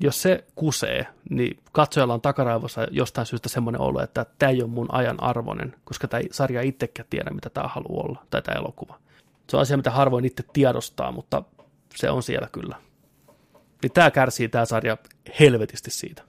jos 0.00 0.22
se 0.22 0.44
kusee, 0.54 1.06
niin 1.30 1.58
katsojalla 1.72 2.14
on 2.14 2.20
takaraivossa 2.20 2.86
jostain 2.90 3.26
syystä 3.26 3.48
semmoinen 3.48 3.80
olo, 3.80 4.02
että 4.02 4.26
tämä 4.38 4.50
ei 4.50 4.62
ole 4.62 4.70
mun 4.70 4.94
ajan 4.94 5.22
arvoinen, 5.22 5.76
koska 5.84 6.08
tämä 6.08 6.22
sarja 6.30 6.62
itsekään 6.62 7.06
tiedä, 7.10 7.30
mitä 7.30 7.50
tämä 7.50 7.68
haluaa 7.68 8.04
olla, 8.06 8.26
tai 8.30 8.42
tämä 8.42 8.58
elokuva. 8.58 8.98
Se 9.48 9.56
on 9.56 9.62
asia, 9.62 9.76
mitä 9.76 9.90
harvoin 9.90 10.24
itse 10.24 10.44
tiedostaa, 10.52 11.12
mutta 11.12 11.42
se 11.94 12.10
on 12.10 12.22
siellä 12.22 12.48
kyllä. 12.52 12.76
Niin 13.82 13.92
tämä 13.92 14.10
kärsii 14.10 14.48
tämä 14.48 14.64
sarja 14.64 14.96
helvetisti 15.40 15.90
siitä. 15.90 16.22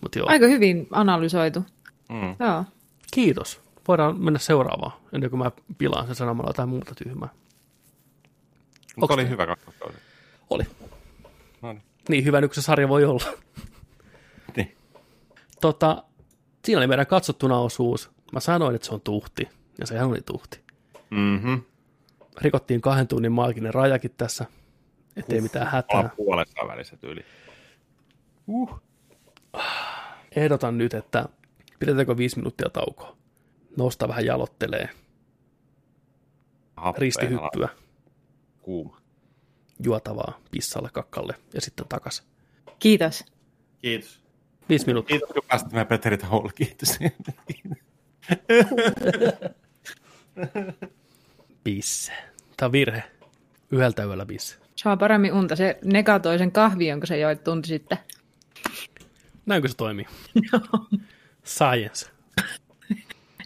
Mut 0.00 0.16
joo. 0.16 0.26
Aika 0.28 0.46
hyvin 0.46 0.88
analysoitu. 0.90 1.64
Mm. 2.08 2.36
Joo. 2.46 2.64
Kiitos. 3.14 3.60
Voidaan 3.88 4.20
mennä 4.20 4.38
seuraavaan, 4.38 4.92
ennen 5.12 5.30
kuin 5.30 5.38
mä 5.38 5.50
pilaan 5.78 6.06
sen 6.06 6.16
sanomalla 6.16 6.48
jotain 6.48 6.68
muuta 6.68 6.94
tyhmää. 6.94 7.28
Mutta 8.96 9.14
oli 9.14 9.24
te- 9.24 9.30
hyvä 9.30 9.46
kakkauskausi. 9.46 9.98
Oli. 10.50 10.64
No 11.62 11.72
niin. 11.72 11.82
Niin 12.08 12.24
hyvä 12.24 12.40
nyt 12.40 12.52
se 12.52 12.62
sarja 12.62 12.88
voi 12.88 13.04
olla. 13.04 13.24
Niin. 14.56 14.76
Tota, 15.60 16.04
siinä 16.64 16.78
oli 16.78 16.86
meidän 16.86 17.06
katsottuna 17.06 17.58
osuus. 17.58 18.10
Mä 18.32 18.40
sanoin, 18.40 18.74
että 18.74 18.86
se 18.86 18.94
on 18.94 19.00
tuhti. 19.00 19.48
Ja 19.78 19.86
sehän 19.86 20.08
oli 20.08 20.20
tuhti. 20.26 20.60
Mm-hmm. 21.10 21.62
Rikottiin 22.40 22.80
kahden 22.80 23.08
tunnin 23.08 23.32
maaginen 23.32 23.74
rajakin 23.74 24.10
tässä. 24.16 24.46
Ettei 25.16 25.40
mitään 25.40 25.66
hätää. 25.66 26.10
Puolessa 26.16 26.68
välissä 26.68 26.96
tyyli. 26.96 27.24
Uh. 28.46 28.80
Ehdotan 30.36 30.78
nyt, 30.78 30.94
että 30.94 31.28
pidetäänkö 31.78 32.16
viisi 32.16 32.36
minuuttia 32.36 32.70
taukoa. 32.70 33.16
Nousta 33.76 34.08
vähän 34.08 34.26
jalottelee. 34.26 34.88
Happeena 36.76 37.00
Ristihyppyä. 37.00 37.68
Kuuma. 38.62 39.00
Juotavaa 39.84 40.40
pissalle, 40.50 40.88
kakkalle 40.92 41.34
ja 41.54 41.60
sitten 41.60 41.86
takas. 41.88 42.28
Kiitos. 42.78 43.24
Kiitos. 43.82 44.20
Viisi 44.68 44.86
minuuttia. 44.86 45.18
Kiitos, 45.18 45.32
kun 45.34 45.42
pääsit 45.48 45.72
meidän 45.72 45.86
Petri 45.86 46.18
Tauolla. 46.18 46.52
Kiitos. 46.52 46.98
Pisse. 51.64 52.12
Tämä 52.56 52.66
on 52.66 52.72
virhe. 52.72 53.02
Yhdeltä 53.70 54.04
yöllä 54.04 54.26
pisse. 54.26 54.56
Saa 54.82 54.96
paremmin 54.96 55.32
unta. 55.32 55.56
Se 55.56 55.78
negatoi 55.84 56.38
sen 56.38 56.52
kahvi, 56.52 56.88
jonka 56.88 57.06
se 57.06 57.18
joit 57.18 57.44
tunti 57.44 57.68
sitten. 57.68 57.98
Näinkö 59.46 59.68
se 59.68 59.76
toimii? 59.76 60.06
Science. 61.44 62.10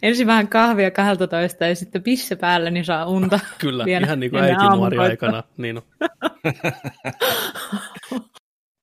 Ensin 0.03 0.27
vähän 0.27 0.49
kahvia 0.49 0.91
12 0.91 1.67
ja 1.67 1.75
sitten 1.75 2.03
pisse 2.03 2.37
päälle, 2.37 2.71
niin 2.71 2.85
saa 2.85 3.07
unta. 3.07 3.41
Kyllä, 3.59 3.85
Vielä 3.85 4.07
ihan 4.07 4.21
niin 4.21 4.31
kuin 4.31 4.43
äiti 4.43 4.65
nuori 4.77 4.99
aikana. 4.99 5.43
Niin 5.57 5.77
on. 5.77 5.83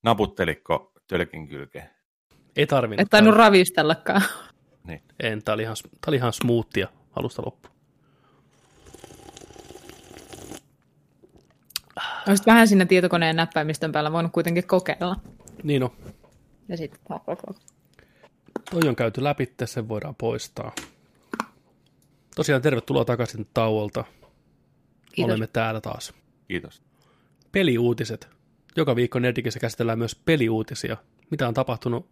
Naputteliko 0.04 0.94
tölkin 1.08 1.48
kylkeen? 1.48 1.90
Ei 2.56 2.68
tarvinnut. 2.68 3.02
Et 3.02 3.10
tainnut 3.10 3.36
ravistellakaan. 3.36 4.22
Niin. 4.88 5.02
En, 5.20 5.44
tää 5.44 5.54
oli 5.54 5.62
ihan, 5.62 5.76
tää 5.92 6.08
oli 6.08 6.16
ihan 6.16 6.34
smoothia 6.34 6.88
alusta 7.16 7.42
loppuun. 7.46 7.71
Olisit 12.28 12.46
vähän 12.46 12.68
siinä 12.68 12.86
tietokoneen 12.86 13.36
näppäimistön 13.36 13.92
päällä 13.92 14.12
voinut 14.12 14.32
kuitenkin 14.32 14.68
kokeilla. 14.68 15.16
Niin 15.64 15.84
on. 15.84 15.92
Ja 16.68 16.78
sitten 16.78 17.00
Toi 18.72 18.90
on 18.90 18.96
käyty 18.96 19.24
läpi, 19.24 19.54
sen 19.66 19.88
voidaan 19.88 20.16
poistaa. 20.16 20.72
Tosiaan 22.36 22.62
tervetuloa 22.62 23.06
takaisin 23.06 23.48
tauolta. 23.54 24.04
Kiitos. 25.14 25.30
Olemme 25.30 25.48
täällä 25.48 25.82
taas. 25.82 26.14
Kiitos. 26.48 26.82
Peliuutiset. 27.52 28.30
Joka 28.76 28.96
viikko 28.96 29.20
Nerdikissä 29.20 29.60
käsitellään 29.60 29.98
myös 29.98 30.16
peliuutisia. 30.16 30.98
Mitä 31.30 31.48
on 31.48 31.54
tapahtunut 31.54 32.10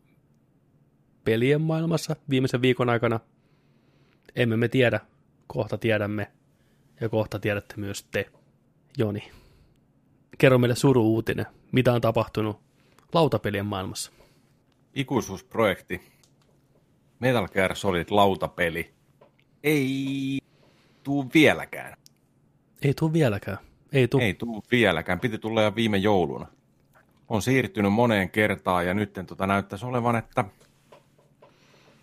pelien 1.24 1.62
maailmassa 1.62 2.16
viimeisen 2.30 2.62
viikon 2.62 2.90
aikana? 2.90 3.20
Emme 4.36 4.58
me 4.58 4.68
tiedä. 4.68 5.00
Kohta 5.48 5.78
tiedämme. 5.78 6.32
Ja 7.02 7.10
kohta 7.10 7.40
tiedätte 7.40 7.74
myös 7.78 8.04
te. 8.04 8.30
Joni. 8.98 9.32
Kerro 10.40 10.58
meille 10.58 10.76
suru-uutinen. 10.76 11.46
Mitä 11.72 11.94
on 11.94 12.02
tapahtunut 12.02 12.60
lautapelien 13.14 13.66
maailmassa? 13.66 14.12
Ikuisuusprojekti. 14.94 16.02
Metal 17.20 17.48
Gear 17.48 17.76
Solid 17.76 18.08
lautapeli. 18.10 18.94
Ei 19.64 20.40
tuu 21.04 21.30
vieläkään. 21.34 21.98
Ei 22.82 22.94
tuu 22.94 23.14
vieläkään. 23.14 23.58
Ei 23.92 24.08
tuu. 24.08 24.20
Ei 24.20 24.34
tuu 24.34 24.64
vieläkään. 24.72 25.20
Piti 25.20 25.38
tulla 25.38 25.62
jo 25.62 25.76
viime 25.76 25.98
jouluna. 25.98 26.48
On 27.30 27.42
siirtynyt 27.42 27.94
moneen 27.94 28.30
kertaan 28.30 28.88
ja 28.88 28.94
nyt 28.94 29.14
tota 29.28 29.48
näyttäisi 29.48 29.86
olevan, 29.86 30.16
että 30.16 30.46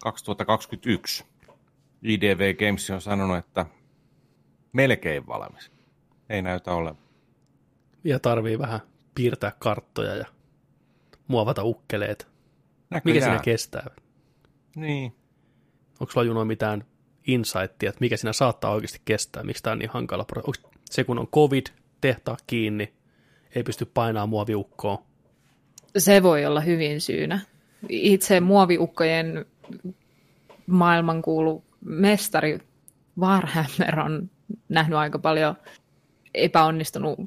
2021 0.02 1.24
IDV 2.02 2.54
Games 2.54 2.90
on 2.90 3.00
sanonut, 3.00 3.36
että 3.36 3.66
melkein 4.72 5.26
valmis. 5.26 5.72
Ei 6.28 6.42
näytä 6.42 6.72
olevan. 6.72 7.05
Ja 8.06 8.18
tarvii 8.18 8.58
vähän 8.58 8.80
piirtää 9.14 9.52
karttoja 9.58 10.14
ja 10.14 10.24
muovata 11.28 11.64
ukkeleet. 11.64 12.26
Mikä 12.26 12.94
Näköjään. 12.94 13.22
siinä 13.22 13.42
kestää? 13.42 13.90
Niin. 14.76 15.12
Onko 16.00 16.12
sulla 16.12 16.26
Juno 16.26 16.44
mitään 16.44 16.84
insightia, 17.26 17.88
että 17.88 18.00
mikä 18.00 18.16
siinä 18.16 18.32
saattaa 18.32 18.70
oikeasti 18.70 19.00
kestää? 19.04 19.42
Miksi 19.42 19.62
tämä 19.62 19.72
on 19.72 19.78
niin 19.78 19.90
hankala? 19.90 20.26
Onko 20.36 20.52
se 20.90 21.04
kun 21.04 21.18
on 21.18 21.26
covid, 21.26 21.66
tehtaa 22.00 22.36
kiinni, 22.46 22.94
ei 23.54 23.62
pysty 23.62 23.84
painamaan 23.84 24.28
muoviukkoon? 24.28 24.98
Se 25.98 26.22
voi 26.22 26.46
olla 26.46 26.60
hyvin 26.60 27.00
syynä. 27.00 27.40
Itse 27.88 28.40
muoviukkojen 28.40 29.46
maailmankuulu 30.66 31.64
mestari 31.84 32.58
Warhammer 33.20 34.00
on 34.00 34.30
nähnyt 34.68 34.98
aika 34.98 35.18
paljon 35.18 35.54
epäonnistunut. 36.34 37.18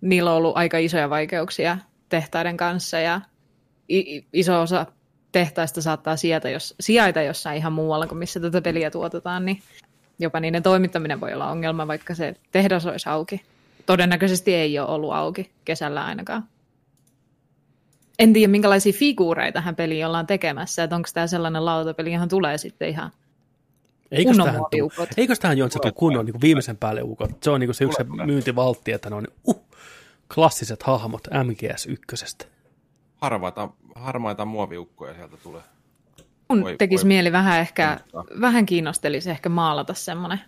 Niillä 0.00 0.30
on 0.30 0.36
ollut 0.36 0.56
aika 0.56 0.78
isoja 0.78 1.10
vaikeuksia 1.10 1.78
tehtaiden 2.08 2.56
kanssa 2.56 2.98
ja 2.98 3.20
iso 4.32 4.60
osa 4.60 4.86
tehtaista 5.32 5.82
saattaa 5.82 6.16
sijaita, 6.16 6.48
jos, 6.48 6.74
sijaita 6.80 7.22
jossain 7.22 7.56
ihan 7.56 7.72
muualla 7.72 8.06
kuin 8.06 8.18
missä 8.18 8.40
tätä 8.40 8.62
peliä 8.62 8.90
tuotetaan, 8.90 9.44
niin 9.44 9.62
jopa 10.18 10.40
niiden 10.40 10.62
toimittaminen 10.62 11.20
voi 11.20 11.32
olla 11.32 11.50
ongelma, 11.50 11.86
vaikka 11.86 12.14
se 12.14 12.34
tehdas 12.52 12.86
olisi 12.86 13.08
auki. 13.08 13.42
Todennäköisesti 13.86 14.54
ei 14.54 14.78
ole 14.78 14.88
ollut 14.88 15.12
auki 15.12 15.50
kesällä 15.64 16.04
ainakaan. 16.04 16.44
En 18.18 18.32
tiedä, 18.32 18.50
minkälaisia 18.50 18.92
figuureita 18.92 19.52
tähän 19.52 19.76
peliin 19.76 20.06
ollaan 20.06 20.26
tekemässä, 20.26 20.84
että 20.84 20.96
onko 20.96 21.08
tämä 21.14 21.26
sellainen 21.26 21.64
lautapeli, 21.64 22.12
johon 22.12 22.28
tulee 22.28 22.58
sitten 22.58 22.88
ihan 22.88 23.10
Eikös 24.10 24.30
Kunnon 24.30 24.46
tähän, 24.46 24.60
tuu, 24.60 24.80
muoviukot. 24.80 25.08
eikös 25.16 25.38
tähän 25.38 25.58
jo, 25.58 25.66
että 25.66 25.72
se 25.72 25.78
tuu 25.82 25.92
kunnon 25.92 26.26
niin 26.26 26.40
viimeisen 26.40 26.76
päälle 26.76 27.02
ukot? 27.02 27.30
Se 27.42 27.50
on 27.50 27.60
niin 27.60 27.74
se 27.74 27.84
yksi 27.84 27.96
se 27.96 28.24
myyntivaltti, 28.24 28.92
että 28.92 29.10
ne 29.10 29.16
on 29.16 29.26
uh, 29.44 29.67
klassiset 30.34 30.82
hahmot 30.82 31.28
MGS 31.44 31.86
ykkösestä. 31.86 32.44
Harmaita, 33.94 34.44
muoviukkoja 34.44 35.14
sieltä 35.14 35.36
tulee. 35.36 35.62
Mun 36.48 36.62
Voi- 36.62 36.76
tekisi 36.76 37.04
voi- 37.04 37.08
mieli 37.08 37.32
vähän 37.32 37.60
ehkä, 37.60 37.86
Kiinnostaa. 38.06 38.40
vähän 38.40 38.66
kiinnostelisi 38.66 39.30
ehkä 39.30 39.48
maalata 39.48 39.94
semmoinen 39.94 40.40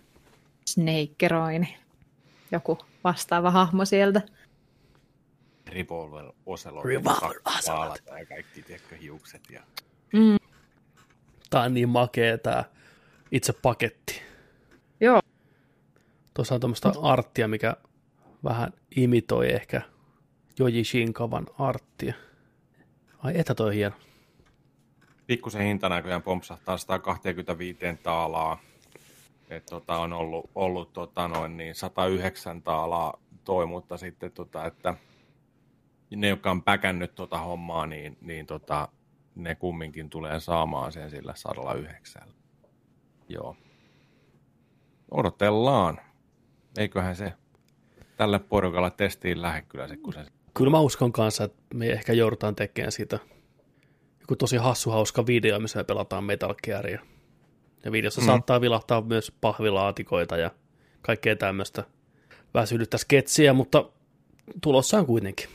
snakeroini, 0.65 1.77
joku 2.51 2.77
vastaava 3.03 3.51
hahmo 3.51 3.85
sieltä. 3.85 4.21
Revolver 5.69 6.31
Ocelot. 6.45 6.85
Revolver 6.85 7.41
Ocelot. 7.57 8.01
Ja 8.19 8.25
kaikki, 8.25 8.61
tiedätkö, 8.61 8.95
hiukset. 8.95 9.41
Ja... 9.49 9.61
Tää 11.49 11.61
on 11.61 11.73
niin 11.73 11.89
makea 11.89 12.37
tää 12.37 12.63
itse 13.31 13.53
paketti. 13.53 14.21
Joo, 14.99 15.21
Tuossa 16.33 16.55
on 16.55 16.61
tuommoista 16.61 16.93
arttia, 17.01 17.47
mikä 17.47 17.75
vähän 18.43 18.73
imitoi 18.95 19.51
ehkä 19.51 19.81
Joji 20.59 20.83
Shinkavan 20.83 21.47
arttia. 21.59 22.13
Ai 23.17 23.39
etä 23.39 23.55
toi 23.55 23.75
hieno. 23.75 23.95
Pikkusen 25.27 25.61
hinta 25.61 25.89
näköjään 25.89 26.21
pompsahtaa 26.21 26.77
125 26.77 27.79
taalaa. 28.03 28.59
Et 29.49 29.65
tota, 29.65 29.97
on 29.97 30.13
ollut, 30.13 30.49
ollut 30.55 30.93
tota, 30.93 31.27
noin 31.27 31.57
niin 31.57 31.75
109 31.75 32.61
taalaa 32.61 33.21
toi, 33.43 33.65
mutta 33.65 33.97
sitten 33.97 34.31
tota, 34.31 34.65
että 34.65 34.95
ne, 36.15 36.27
jotka 36.27 36.51
on 36.51 36.63
päkännyt 36.63 37.15
tota 37.15 37.37
hommaa, 37.37 37.87
niin, 37.87 38.17
niin 38.21 38.45
tota, 38.45 38.87
ne 39.35 39.55
kumminkin 39.55 40.09
tulee 40.09 40.39
saamaan 40.39 40.91
sen 40.91 41.09
sillä 41.09 41.33
109. 41.35 42.21
Joo. 43.29 43.55
odotellaan. 45.11 45.99
Eiköhän 46.77 47.15
se 47.15 47.33
tälle 48.21 48.39
porukalla 48.39 48.89
testiin 48.89 49.41
lähde 49.41 49.61
kyllä 49.61 49.87
se, 49.87 49.97
kun 49.97 50.13
se... 50.13 50.25
Kyllä 50.53 50.71
mä 50.71 50.79
uskon 50.79 51.11
kanssa, 51.11 51.43
että 51.43 51.61
me 51.73 51.87
ehkä 51.87 52.13
joudutaan 52.13 52.55
tekemään 52.55 52.91
siitä 52.91 53.19
joku 54.19 54.35
tosi 54.35 54.57
hassu 54.57 54.89
hauska 54.89 55.25
video, 55.25 55.59
missä 55.59 55.79
me 55.79 55.83
pelataan 55.83 56.23
Metal 56.23 56.55
Gearia. 56.63 56.99
Ja 57.83 57.91
videossa 57.91 58.21
mm. 58.21 58.25
saattaa 58.25 58.61
vilahtaa 58.61 59.01
myös 59.01 59.31
pahvilaatikoita 59.41 60.37
ja 60.37 60.51
kaikkea 61.01 61.35
tämmöistä 61.35 61.83
väsynyttä 62.53 62.97
sketsiä, 62.97 63.53
mutta 63.53 63.85
tulossa 64.61 64.97
on 64.97 65.05
kuitenkin. 65.05 65.49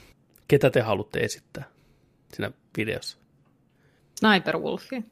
Ketä 0.48 0.70
te 0.70 0.80
haluatte 0.80 1.20
esittää 1.20 1.64
siinä 2.32 2.50
videossa? 2.76 3.18
Sniper 4.18 4.58
Wolfi. 4.58 5.04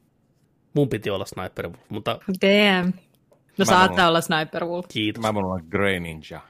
Mun 0.73 0.89
piti 0.89 1.09
olla 1.09 1.25
Sniper 1.25 1.67
Wolf, 1.67 1.89
mutta... 1.89 2.19
Damn. 2.41 2.87
No 2.87 2.95
Mä 3.57 3.65
saattaa 3.65 3.87
haluan- 3.87 4.07
olla 4.07 4.21
Sniper 4.21 4.65
Wolf. 4.65 4.85
Kiitos. 4.87 5.21
Mä 5.21 5.33
voin 5.33 5.45
olla 5.45 5.59
Grey 5.69 5.99
Ninja. 5.99 6.41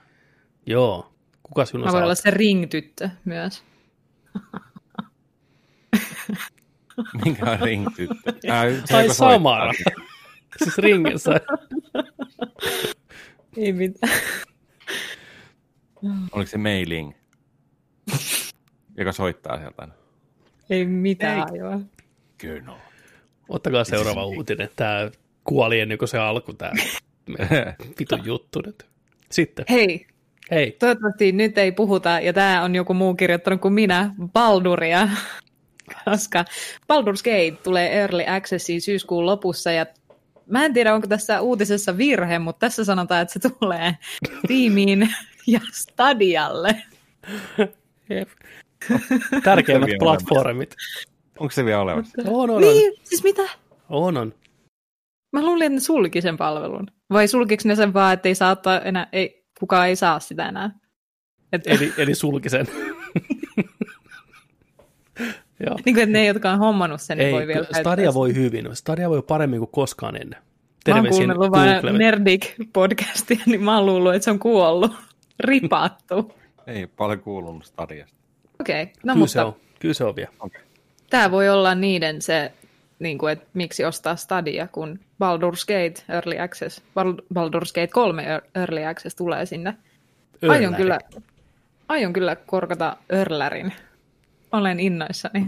Joo. 0.66 1.14
Kuka 1.44 1.66
sinun 1.66 1.82
Mä 1.82 1.86
voin 1.92 2.00
saa? 2.00 2.04
olla 2.04 2.16
se 2.16 2.32
ring-tyttö 2.32 3.10
myös. 3.26 3.64
Minkä 7.26 7.52
on 7.52 7.60
ring-tyttö? 7.60 8.34
Ää, 8.50 8.66
se, 8.86 8.96
Ai 8.96 9.04
joka 9.04 9.14
Samara. 9.14 9.72
siis 10.64 10.78
ringissä. 10.78 11.32
Ei 13.58 13.74
mitään. 13.74 14.14
Oliko 16.32 16.50
se 16.50 16.58
Meiling? 16.58 17.14
joka 18.98 19.12
soittaa 19.12 19.58
sieltä. 19.58 19.88
Ei 20.70 20.86
mitään 20.86 21.54
ajoa. 21.54 21.80
Kyllä. 22.38 22.62
no. 22.62 22.78
Ottakaa 23.50 23.84
seuraava 23.84 24.26
uutinen. 24.26 24.70
Tää 24.76 25.12
kuoli 25.44 25.80
ennen 25.80 25.98
kuin 25.98 26.10
se 26.10 26.18
alku 26.18 26.54
tää 26.54 26.74
vitun 28.00 28.26
juttu 28.26 28.62
nyt. 28.66 28.86
Sitten. 29.32 29.66
Hei, 29.70 30.08
Hei. 30.52 30.72
toivottavasti 30.80 31.32
nyt 31.32 31.58
ei 31.58 31.72
puhuta, 31.72 32.10
ja 32.10 32.34
tämä 32.34 32.64
on 32.64 32.76
joku 32.76 32.94
muu 32.94 33.16
kirjoittanut 33.16 33.62
kuin 33.62 33.74
minä, 33.74 34.16
Balduria, 34.34 35.10
koska 36.06 36.46
Baldur's 36.94 37.24
Gate 37.24 37.64
tulee 37.64 38.00
Early 38.00 38.24
Accessiin 38.28 38.82
syyskuun 38.82 39.26
lopussa, 39.26 39.72
ja 39.72 39.86
mä 40.46 40.66
en 40.66 40.74
tiedä, 40.74 40.94
onko 40.94 41.08
tässä 41.08 41.42
uutisessa 41.42 41.98
virhe, 41.98 42.40
mutta 42.40 42.60
tässä 42.60 42.86
sanotaan, 42.86 43.22
että 43.22 43.40
se 43.40 43.50
tulee 43.60 43.98
Steamiin 44.40 45.14
ja 45.48 45.60
Stadialle. 45.72 46.84
Jep. 48.10 48.30
Tärkeimmät 49.44 49.90
platformit. 50.00 50.76
Onko 51.40 51.52
se 51.52 51.66
vielä 51.66 51.82
olemassa? 51.82 52.22
On, 52.26 52.34
on, 52.34 52.50
on. 52.50 52.62
Niin, 52.62 52.94
siis 53.04 53.24
mitä? 53.24 53.42
on, 53.90 54.18
on. 54.18 54.34
Mä 55.34 55.46
luulin, 55.46 55.66
että 55.66 55.74
ne 55.74 55.80
sulki 55.80 56.22
sen 56.22 56.38
palvelun. 56.38 56.88
Vai 57.10 57.28
sulkiko 57.28 57.64
ne 57.66 57.76
sen 57.76 57.94
vaan, 57.94 58.14
että 58.14 58.30
ei 58.30 58.36
saa 58.36 58.52
ottaa 58.52 58.82
enää, 58.82 59.08
ei, 59.12 59.45
kukaan 59.60 59.88
ei 59.88 59.96
saa 59.96 60.20
sitä 60.20 60.50
enää? 60.50 60.72
Et, 61.54 61.68
Eli, 61.68 61.94
eli 61.98 62.16
sulki 62.16 62.50
sen. 62.50 62.68
Joo. 65.66 65.76
niin 65.86 65.96
kuin, 65.96 66.04
että 66.04 66.14
ne, 66.14 66.26
jotka 66.26 66.52
on 66.52 66.60
hommannut 66.60 67.02
sen, 67.02 67.18
niin 67.18 67.28
Ei, 67.28 67.34
voi 67.34 67.48
vielä 67.48 67.68
Stadia 67.80 68.14
voi 68.14 68.36
hyvin. 68.36 68.70
Stadia 68.74 69.10
voi 69.10 69.22
paremmin 69.22 69.60
kuin 69.60 69.72
koskaan 69.72 70.16
ennen. 70.16 70.40
Mä 70.88 70.96
oon 70.96 71.10
kuunnellut 71.10 71.52
vain. 71.52 71.70
Nerdik-podcastia, 71.98 73.42
niin 73.46 73.64
mä 73.64 73.78
oon 73.78 73.86
luullut, 73.86 74.16
että 74.16 74.24
se 74.24 74.32
on 74.32 74.40
kuollut. 74.40 74.92
Ripattu. 75.40 76.36
Ei 76.68 76.88
paljon 76.88 77.20
kuulunut 77.20 77.66
Stadiasta. 77.66 78.18
Okei, 78.60 78.84
okay. 78.84 78.94
no 79.04 79.14
Kyllä 79.14 79.28
se 79.28 79.40
mutta 79.40 79.46
on. 79.46 79.62
Kyllä 79.80 79.94
se 79.94 80.04
on 80.04 80.16
vielä. 80.16 80.32
tämä 81.10 81.32
voi 81.32 81.50
olla 81.50 81.76
niiden 81.76 82.22
se, 82.22 82.52
niin 83.00 83.18
kuin, 83.18 83.34
että 83.34 83.48
miksi 83.54 83.86
ostaa 83.86 84.16
Stadia, 84.16 84.68
kun 84.68 85.00
Baldur's 85.00 85.66
Gate 85.68 86.14
Early 86.14 86.40
Access, 86.40 86.82
Bal- 86.82 87.26
Baldur's 87.34 87.74
Gate 87.76 87.88
3 87.88 88.24
Ear- 88.24 88.48
Early 88.56 88.86
Access 88.86 89.16
tulee 89.16 89.46
sinne. 89.46 89.78
Aion 90.42 90.64
Örläri. 90.64 90.76
kyllä, 90.84 91.00
aion 91.88 92.14
kyllä 92.14 92.36
korkata 92.36 92.98
Örlärin. 93.14 93.74
Olen 94.52 94.80
innoissani. 94.80 95.48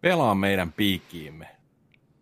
Pelaa 0.00 0.34
meidän 0.34 0.72
piikkiimme. 0.72 1.48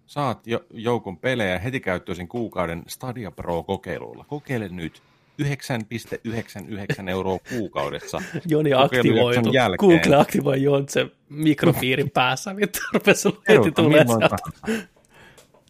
Saat 0.07 0.47
jo, 0.47 0.65
joukon 0.71 1.17
pelejä 1.19 1.59
heti 1.59 1.81
käyttöisin 1.81 2.29
kuukauden 2.29 2.83
Stadia 2.87 3.31
Pro-kokeilulla. 3.31 4.25
Kokeile 4.29 4.69
nyt. 4.69 5.03
9,99 5.43 7.09
euroa 7.09 7.39
kuukaudessa. 7.49 8.23
Joni 8.47 8.73
aktivoitu. 8.75 9.53
jälkeen. 9.53 9.91
Google 9.91 10.17
aktivoi 10.17 10.63
Jontsen 10.63 11.11
mikrofiirin 11.29 12.11
päässä. 12.11 12.57
Vittu, 12.57 12.79
rupesi 12.93 13.23
sulla 13.23 13.37
heti 13.37 13.47
Peruta 13.47 13.83
tulee 13.83 14.05
sieltä. 14.07 14.37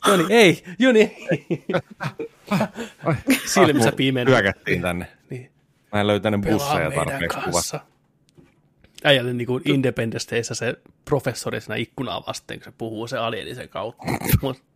Joni, 0.07 0.25
ei, 0.31 0.65
Joni, 0.79 1.17
ei. 1.31 1.65
Silmissä 3.47 3.83
taas 3.83 3.95
pimeänä. 3.97 4.31
Hyökättiin 4.31 4.83
tänne. 4.83 5.07
Niin. 5.31 5.51
Mä 5.93 6.01
en 6.01 6.07
löytänyt 6.07 6.41
busseja 6.41 6.91
tarpeeksi 6.91 7.29
kuvata. 7.29 7.53
kanssa. 7.53 7.81
Äijälle 9.05 9.33
niin 9.33 9.47
kuin 9.47 9.63
Independence 9.65 10.45
se 10.55 10.75
professori 11.05 11.61
siinä 11.61 11.77
ikkunaa 11.77 12.25
vasten, 12.27 12.59
kun 12.59 12.65
se 12.65 12.73
puhuu 12.79 13.07
se 13.07 13.19
alienisen 13.19 13.69
kautta. 13.69 14.05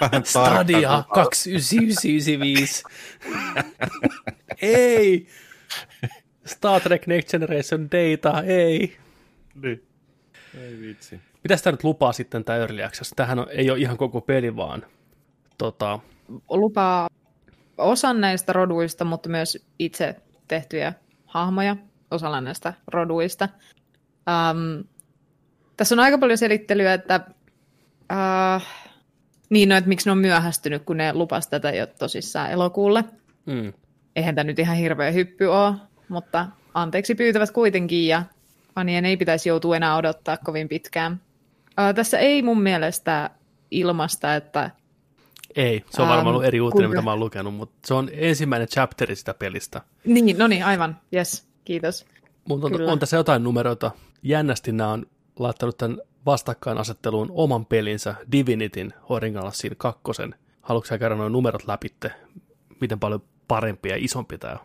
Vähän 0.00 0.24
Stadia 0.30 0.90
tarkka- 0.90 1.14
29995. 1.14 2.82
ei. 4.62 5.26
Star 6.46 6.80
Trek 6.80 7.06
Next 7.06 7.30
Generation 7.30 7.88
Data, 7.90 8.42
ei. 8.42 8.96
Niin. 9.62 9.82
Ei 10.60 10.80
vitsi. 10.80 11.20
Mitäs 11.44 11.62
tämä 11.62 11.72
nyt 11.72 11.84
lupaa 11.84 12.12
sitten 12.12 12.44
tämä 12.44 12.58
Early 12.58 12.82
Access? 12.82 13.12
Tämähän 13.16 13.38
on, 13.38 13.46
ei 13.50 13.70
ole 13.70 13.78
ihan 13.78 13.96
koko 13.96 14.20
peli, 14.20 14.56
vaan 14.56 14.86
tota, 15.58 15.98
Lupaa 16.50 17.08
osan 17.78 18.20
näistä 18.20 18.52
roduista, 18.52 19.04
mutta 19.04 19.28
myös 19.28 19.66
itse 19.78 20.16
tehtyjä 20.48 20.92
hahmoja 21.26 21.76
osalla 22.10 22.40
näistä 22.40 22.72
roduista. 22.86 23.48
Um, 24.28 24.84
tässä 25.76 25.94
on 25.94 26.00
aika 26.00 26.18
paljon 26.18 26.38
selittelyä, 26.38 26.94
että 26.94 27.20
uh, 28.12 28.62
niin, 29.50 29.68
no, 29.68 29.76
että 29.76 29.88
miksi 29.88 30.08
ne 30.08 30.12
on 30.12 30.18
myöhästynyt, 30.18 30.82
kun 30.84 30.96
ne 30.96 31.12
lupas 31.12 31.46
tätä 31.48 31.70
jo 31.70 31.86
tosissaan 31.86 32.50
elokuulle. 32.50 33.04
mm, 33.46 33.72
Eihän 34.16 34.34
tämä 34.34 34.44
nyt 34.44 34.58
ihan 34.58 34.76
hirveä 34.76 35.10
hyppy 35.10 35.44
ole, 35.46 35.74
mutta 36.08 36.46
anteeksi 36.74 37.14
pyytävät 37.14 37.50
kuitenkin 37.50 38.06
ja 38.08 38.22
fanien 38.74 39.04
ei 39.04 39.16
pitäisi 39.16 39.48
joutua 39.48 39.76
enää 39.76 39.96
odottaa 39.96 40.36
kovin 40.36 40.68
pitkään. 40.68 41.12
Uh, 41.12 41.94
tässä 41.94 42.18
ei 42.18 42.42
mun 42.42 42.62
mielestä 42.62 43.30
ilmasta, 43.70 44.34
että 44.34 44.70
ei, 45.56 45.84
se 45.90 46.02
on 46.02 46.08
varmaan 46.08 46.26
Ähm, 46.26 46.28
ollut 46.28 46.44
eri 46.44 46.60
uutinen, 46.60 46.84
kuinka- 46.84 46.96
mitä 47.00 47.04
mä 47.04 47.10
oon 47.10 47.20
lukenut, 47.20 47.54
mutta 47.54 47.74
se 47.86 47.94
on 47.94 48.08
ensimmäinen 48.12 48.68
chapteri 48.68 49.16
sitä 49.16 49.34
pelistä. 49.34 49.80
niin, 50.04 50.38
no 50.38 50.46
niin, 50.46 50.64
aivan, 50.64 50.96
yes, 51.14 51.48
kiitos. 51.64 52.06
Mutta 52.48 52.66
on, 52.66 52.72
Kyllä. 52.72 52.92
on 52.92 52.98
tässä 52.98 53.16
jotain 53.16 53.44
numeroita. 53.44 53.90
Jännästi 54.22 54.72
nämä 54.72 54.90
on 54.92 55.06
laittanut 55.38 55.78
tämän 55.78 55.98
vastakkainasetteluun 56.28 57.28
oman 57.30 57.66
pelinsä 57.66 58.14
Divinityn 58.32 58.94
Original 59.08 59.50
Sin 59.50 59.72
2. 59.78 60.00
Haluatko 60.62 60.88
sä 60.88 60.98
käydä 60.98 61.14
nuo 61.14 61.28
numerot 61.28 61.66
läpitte? 61.66 62.12
Miten 62.80 63.00
paljon 63.00 63.22
parempi 63.48 63.88
ja 63.88 63.96
isompi 63.98 64.38
tämä 64.38 64.52
on? 64.52 64.58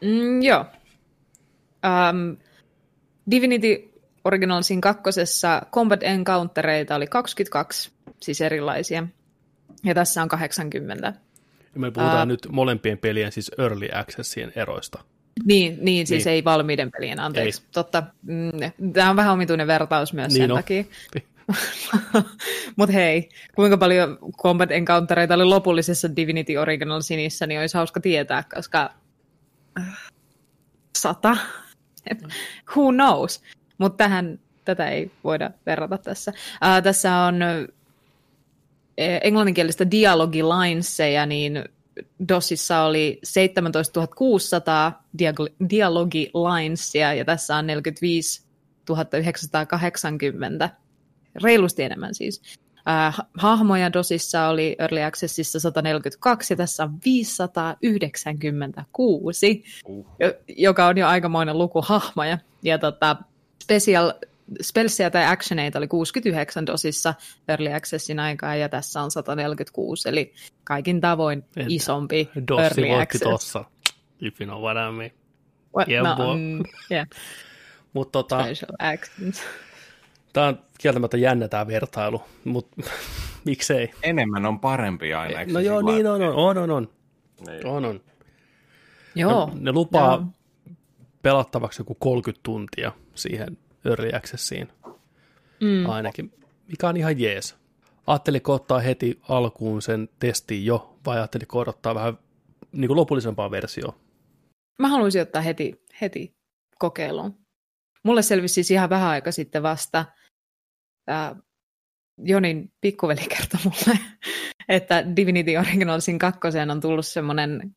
Mm, 0.00 0.42
joo. 0.42 0.64
Um, 1.86 2.36
Divinity 3.30 3.92
Original 4.24 4.62
Sin 4.62 4.80
2. 4.80 5.02
Combat 5.72 6.02
Encountereita 6.02 6.94
oli 6.94 7.06
22, 7.06 7.90
siis 8.22 8.40
erilaisia. 8.40 9.06
Ja 9.84 9.94
tässä 9.94 10.22
on 10.22 10.28
80. 10.28 11.06
Ja 11.74 11.80
me 11.80 11.90
puhutaan 11.90 12.18
Ää. 12.18 12.26
nyt 12.26 12.48
molempien 12.50 12.98
pelien, 12.98 13.32
siis 13.32 13.50
Early 13.58 13.88
Accessien 13.94 14.52
eroista. 14.56 15.04
Niin, 15.44 15.78
niin 15.80 16.06
siis 16.06 16.24
Niin. 16.24 16.32
ei 16.32 16.44
valmiiden 16.44 16.90
pelien, 16.90 17.20
anteeksi. 17.20 17.62
Ei. 17.62 17.68
Totta, 17.72 18.02
mm, 18.22 18.50
tämä 18.92 19.10
on 19.10 19.16
vähän 19.16 19.32
omituinen 19.32 19.66
vertaus 19.66 20.12
myös 20.12 20.32
Niin 20.32 20.42
sen 20.42 20.50
on. 20.52 20.58
takia. 20.58 20.84
Mutta 22.76 22.92
hei, 22.92 23.28
kuinka 23.54 23.76
paljon 23.76 24.18
Combat 24.42 24.70
Encountereita 24.70 25.34
oli 25.34 25.44
lopullisessa 25.44 26.16
Divinity 26.16 26.56
Original 26.56 27.00
Sinissä, 27.00 27.46
niin 27.46 27.60
olisi 27.60 27.76
hauska 27.76 28.00
tietää, 28.00 28.44
koska 28.54 28.90
äh, 29.80 29.98
sata, 30.98 31.36
who 32.76 32.92
knows. 32.92 33.42
Mutta 33.78 33.96
tähän 33.96 34.38
tätä 34.64 34.88
ei 34.88 35.10
voida 35.24 35.50
verrata 35.66 35.98
tässä. 35.98 36.32
Ää, 36.60 36.82
tässä 36.82 37.16
on 37.16 37.42
ö, 37.42 37.68
englanninkielistä 38.98 39.90
dialogilineseja, 39.90 41.26
niin 41.26 41.64
DOSissa 42.28 42.80
oli 42.82 43.18
17 43.24 44.06
600 44.16 45.02
diag- 45.22 45.54
dialogilinesia 45.70 47.14
ja 47.14 47.24
tässä 47.24 47.56
on 47.56 47.66
45 47.66 48.42
980, 49.12 50.70
reilusti 51.42 51.82
enemmän 51.82 52.14
siis. 52.14 52.42
Äh, 52.88 53.16
hahmoja 53.38 53.92
DOSissa 53.92 54.48
oli 54.48 54.76
Early 54.78 55.02
Accessissa 55.02 55.60
142 55.60 56.52
ja 56.52 56.56
tässä 56.56 56.84
on 56.84 56.98
596, 57.04 59.64
Uh. 59.86 60.06
jo- 60.20 60.34
joka 60.56 60.86
on 60.86 60.98
jo 60.98 61.06
aikamoinen 61.06 61.58
luku 61.58 61.82
hahmoja. 61.82 62.38
Ja 62.62 62.78
tota, 62.78 63.16
Special 63.62 64.12
spellsia 64.62 65.10
tai 65.10 65.26
actioneita 65.26 65.78
oli 65.78 65.88
69 65.88 66.66
dosissa 66.66 67.14
Early 67.48 67.72
Accessin 67.72 68.20
aikaa, 68.20 68.56
ja 68.56 68.68
tässä 68.68 69.02
on 69.02 69.10
146, 69.10 70.08
eli 70.08 70.34
kaikin 70.64 71.00
tavoin 71.00 71.44
Et 71.56 71.66
isompi 71.68 72.30
Dossi 72.48 72.62
Early 72.62 72.88
voitti 72.88 73.02
Access. 73.02 73.22
tossa. 73.22 73.64
If 74.20 74.40
you 74.40 74.46
know 74.50 74.62
what 74.62 74.76
I 74.76 74.96
mean. 74.96 75.10
What- 75.78 75.88
Yeah, 75.90 76.18
no, 76.18 76.34
mm, 76.36 76.62
yeah, 76.90 77.06
Mutta 77.92 78.12
tota, 78.12 78.42
special 78.44 78.70
accents. 78.78 79.42
tämä 80.32 80.46
on 80.46 80.58
kieltämättä 80.78 81.16
jännä 81.16 81.48
tämä 81.48 81.66
vertailu, 81.66 82.22
mutta 82.44 82.76
miksei? 83.44 83.90
Enemmän 84.02 84.46
on 84.46 84.60
parempi 84.60 85.14
aina. 85.14 85.40
eikö 85.40 85.52
No 85.52 85.60
joo, 85.60 85.82
niin 85.82 86.06
lailla? 86.06 86.26
on, 86.28 86.34
on, 86.34 86.58
on, 86.58 86.58
on, 86.58 86.70
on. 86.70 86.88
Niin. 87.46 87.66
on, 87.66 87.84
on. 87.84 88.00
Joo, 89.14 89.50
Ne, 89.54 89.60
ne 89.60 89.72
lupaa 89.72 90.12
joo. 90.14 90.24
pelattavaksi 91.22 91.80
joku 91.80 91.94
30 91.94 92.40
tuntia 92.42 92.92
siihen 93.14 93.58
Early 93.86 94.10
Accessiin 94.14 94.68
Mm. 95.60 95.86
ainakin, 95.90 96.32
mikä 96.68 96.88
on 96.88 96.96
ihan 96.96 97.20
jees. 97.20 97.56
Ajatteliko 98.06 98.52
ottaa 98.54 98.78
heti 98.80 99.20
alkuun 99.28 99.82
sen 99.82 100.08
testin 100.18 100.64
jo, 100.66 100.98
vai 101.06 101.16
ajatteliko 101.16 101.58
odottaa 101.58 101.94
vähän 101.94 102.18
niin 102.72 102.88
kuin 102.88 102.96
lopullisempaa 102.96 103.50
versioa? 103.50 103.98
Mä 104.78 104.88
haluaisin 104.88 105.22
ottaa 105.22 105.42
heti, 105.42 105.82
heti 106.00 106.36
kokeiluun. 106.78 107.38
Mulle 108.02 108.22
selvisi 108.22 108.54
siis 108.54 108.70
ihan 108.70 108.90
vähän 108.90 109.08
aika 109.08 109.32
sitten 109.32 109.62
vasta, 109.62 110.04
ää, 111.06 111.36
Jonin 112.18 112.72
pikkuveli 112.80 113.20
kertoi 113.28 113.60
mulle, 113.64 113.98
että 114.68 115.16
Divinity 115.16 115.56
Originalsin 115.56 116.18
kakkoseen 116.18 116.70
on 116.70 116.80
tullut 116.80 117.06
semmoinen 117.06 117.76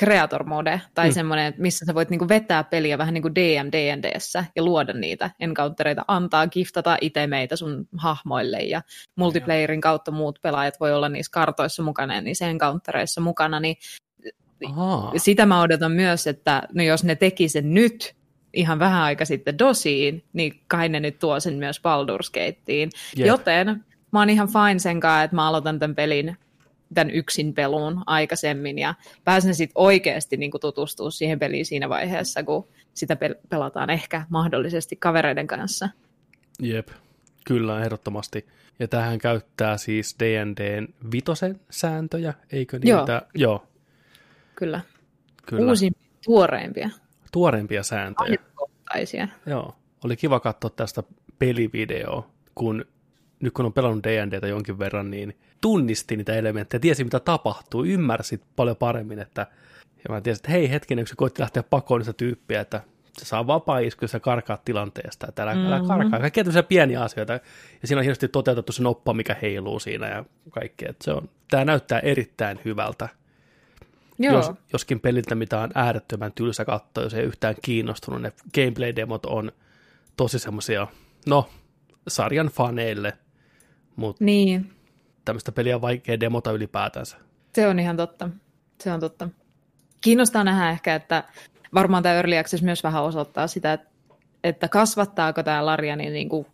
creator 0.00 0.44
mode, 0.44 0.80
tai 0.94 1.06
Mm. 1.06 1.10
mm. 1.10 1.14
semmoinen, 1.14 1.54
missä 1.58 1.84
sä 1.86 1.94
voit 1.94 2.10
niinku 2.10 2.28
vetää 2.28 2.64
peliä 2.64 2.98
vähän 2.98 3.14
niin 3.14 3.22
kuin 3.22 3.34
DM 3.34 3.68
D&Dssä 3.72 4.44
ja 4.56 4.62
luoda 4.62 4.92
niitä 4.92 5.30
encountereita, 5.40 6.04
antaa 6.08 6.46
giftata 6.46 6.96
itemeitä 7.00 7.56
sun 7.56 7.88
hahmoille 7.96 8.58
ja 8.58 8.82
multiplayerin 9.16 9.80
kautta 9.80 10.10
muut 10.10 10.38
pelaajat 10.42 10.80
voi 10.80 10.92
olla 10.94 11.08
niissä 11.08 11.32
kartoissa 11.32 11.82
mukana 11.82 12.14
ja 12.14 12.20
niissä 12.20 12.46
encountereissa 12.46 13.20
mukana, 13.20 13.60
niin 13.60 13.76
Ahaa, 14.66 15.12
sitä 15.16 15.46
mä 15.46 15.60
odotan 15.62 15.92
myös, 15.92 16.26
että 16.26 16.62
no 16.74 16.82
jos 16.82 17.04
ne 17.04 17.14
teki 17.14 17.48
sen 17.48 17.74
nyt 17.74 18.14
ihan 18.54 18.78
vähän 18.78 19.02
aika 19.02 19.24
sitten 19.24 19.58
dosiin, 19.58 20.24
niin 20.32 20.60
kai 20.68 20.88
ne 20.88 21.00
nyt 21.00 21.18
tuo 21.18 21.40
sen 21.40 21.54
myös 21.54 21.78
Baldur's 21.80 22.30
Gateen. 22.30 22.90
Jep. 23.16 23.26
Joten 23.26 23.84
mä 24.12 24.18
oon 24.18 24.30
ihan 24.30 24.48
fine 24.48 24.78
sen 24.78 25.00
kanssa, 25.00 25.22
että 25.22 25.36
mä 25.36 25.48
aloitan 25.48 25.78
tämän 25.78 25.94
pelin, 25.94 26.36
tämän 26.94 27.10
yksin 27.10 27.54
peluun 27.54 28.02
aikaisemmin 28.06 28.78
ja 28.78 28.94
pääsen 29.24 29.54
sitten 29.54 29.72
oikeasti 29.74 30.36
niin 30.36 30.50
tutustua 30.60 31.10
siihen 31.10 31.38
peliin 31.38 31.66
siinä 31.66 31.88
vaiheessa, 31.88 32.42
kun 32.42 32.68
sitä 32.94 33.14
pel- 33.14 33.40
pelataan 33.48 33.90
ehkä 33.90 34.26
mahdollisesti 34.28 34.96
kavereiden 34.96 35.46
kanssa. 35.46 35.88
jep, 36.62 36.88
kyllä 37.46 37.80
ehdottomasti. 37.80 38.46
Ja 38.78 38.88
tähän 38.88 39.18
käyttää 39.18 39.76
siis 39.76 40.16
D&Dn 40.20 40.88
vitosen 41.12 41.60
sääntöjä, 41.70 42.34
eikö 42.52 42.78
Joo. 42.82 43.00
niitä? 43.00 43.22
Joo, 43.34 43.66
Kyllä. 44.56 44.80
kyllä. 45.46 45.66
Uusin, 45.70 45.92
tuoreimpia, 46.24 46.90
Tuoreempia 47.32 47.82
sääntöjä. 47.82 48.38
ajankohtaisia. 48.40 49.28
Joo, 49.46 49.76
oli 50.04 50.16
kiva 50.16 50.40
katsoa 50.40 50.70
tästä 50.70 51.02
pelivideoa, 51.38 52.30
kun 52.54 52.84
nyt 53.40 53.54
kun 53.54 53.64
on 53.66 53.72
pelannut 53.72 54.04
D&Dtä 54.04 54.46
jonkin 54.46 54.78
verran, 54.78 55.10
niin 55.10 55.36
tunnisti 55.60 56.16
niitä 56.16 56.34
elementtejä, 56.34 56.80
tiesi 56.80 57.04
mitä 57.04 57.20
tapahtuu, 57.20 57.84
ymmärsi 57.84 58.40
paljon 58.56 58.76
paremmin, 58.76 59.18
että 59.18 59.46
ja 60.08 60.14
mä 60.14 60.20
tiesin, 60.20 60.40
että 60.40 60.50
hei 60.50 60.70
hetkinen, 60.70 61.04
kun 61.04 61.08
se 61.08 61.14
koitti 61.16 61.40
lähteä 61.40 61.62
pakoon 61.62 62.00
niistä 62.00 62.12
tyyppiä, 62.12 62.60
että 62.60 62.80
se 63.18 63.24
saa 63.24 63.46
vapaa 63.46 63.78
isku, 63.78 64.04
jos 64.04 64.10
sä 64.10 64.20
karkaat 64.20 64.64
tilanteesta, 64.64 65.26
että 65.28 65.42
älä, 65.42 65.50
älä 65.50 65.78
Mhm. 65.78 65.88
karkaa. 65.88 66.20
Kaikkia 66.20 66.44
tämmöisiä 66.44 66.62
pieniä 66.62 67.02
asioita, 67.02 67.32
ja 67.32 67.40
siinä 67.84 67.98
on 67.98 68.02
hienosti 68.04 68.28
toteutettu 68.28 68.72
se 68.72 68.82
noppa, 68.82 69.14
mikä 69.14 69.36
heiluu 69.42 69.80
siinä 69.80 70.08
ja 70.08 70.24
kaikkea. 70.50 70.90
Että 70.90 71.04
se 71.04 71.12
on, 71.12 71.28
tämä 71.50 71.64
näyttää 71.64 71.98
erittäin 71.98 72.60
hyvältä, 72.64 73.08
Joo, 74.18 74.34
jos, 74.34 74.50
joskin 74.72 75.00
peliltä, 75.00 75.34
mitä 75.34 75.60
on 75.60 75.70
äärettömän 75.74 76.32
tylsä 76.32 76.64
katsoa, 76.64 77.04
jos 77.04 77.14
ei 77.14 77.24
yhtään 77.24 77.54
kiinnostunut. 77.62 78.22
Ne 78.22 78.32
gameplay-demot 78.54 79.26
on 79.26 79.52
tosi 80.16 80.38
semmoisia, 80.38 80.86
no, 81.26 81.48
sarjan 82.08 82.46
faneille, 82.46 83.12
mutta 83.96 84.24
niin. 84.24 84.72
tämmöistä 85.24 85.52
peliä 85.52 85.74
on 85.74 85.80
vaikea 85.80 86.20
demota 86.20 86.52
ylipäätänsä. 86.52 87.16
Se 87.54 87.68
on 87.68 87.78
ihan 87.78 87.96
totta. 87.96 88.28
Se 88.80 88.92
on 88.92 89.00
totta. 89.00 89.28
Kiinnostaa 90.00 90.44
nähdä 90.44 90.70
ehkä, 90.70 90.94
että 90.94 91.24
varmaan 91.74 92.02
tämä 92.02 92.14
Early 92.14 92.36
Access 92.38 92.62
myös 92.62 92.82
vähän 92.84 93.02
osoittaa 93.02 93.46
sitä, 93.46 93.72
että- 94.44 94.68
kasvattaako 94.68 95.42
tämä 95.42 95.66
Larianin 95.66 96.12
niin 96.12 96.28
kuin 96.28 96.46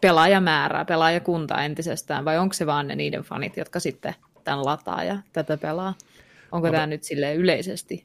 pelaajamäärää, 0.00 0.84
pelaajakuntaa 0.84 1.64
entisestään, 1.64 2.24
vai 2.24 2.38
onko 2.38 2.52
se 2.52 2.66
vaan 2.66 2.88
ne 2.88 2.96
niiden 2.96 3.22
fanit, 3.22 3.56
jotka 3.56 3.80
sitten 3.80 4.14
tämän 4.44 4.64
lataa 4.64 5.04
ja 5.04 5.18
tätä 5.32 5.56
pelaa? 5.56 5.94
Onko 6.52 6.66
Mä- 6.68 6.72
tämä 6.72 6.86
nyt 6.86 7.02
sille 7.02 7.34
yleisesti? 7.34 8.04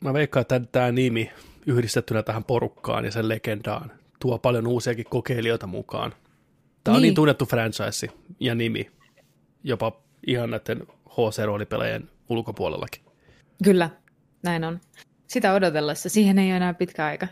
Mä 0.00 0.12
veikkaan, 0.12 0.40
että 0.40 0.60
tämä 0.72 0.92
nimi 0.92 1.30
yhdistettynä 1.66 2.22
tähän 2.22 2.44
porukkaan 2.44 3.04
ja 3.04 3.10
sen 3.10 3.28
legendaan 3.28 3.92
tuo 4.20 4.38
paljon 4.38 4.66
uusiakin 4.66 5.04
kokeilijoita 5.10 5.66
mukaan. 5.66 6.14
Tämä 6.88 6.96
on 6.96 7.02
niin 7.02 7.08
Niin. 7.08 7.14
tunnettu 7.14 7.46
franchise 7.46 8.08
ja 8.40 8.54
nimi, 8.54 8.90
jopa 9.64 9.92
ihan 10.26 10.50
näiden 10.50 10.82
HC-roolipelejien 11.08 12.10
ulkopuolellakin. 12.28 13.02
Kyllä, 13.64 13.90
näin 14.42 14.64
on. 14.64 14.80
Sitä 15.26 15.52
odotellessa, 15.52 16.08
siihen 16.08 16.38
ei 16.38 16.48
ole 16.48 16.56
enää 16.56 16.74
pitkä 16.74 17.06
aika. 17.06 17.26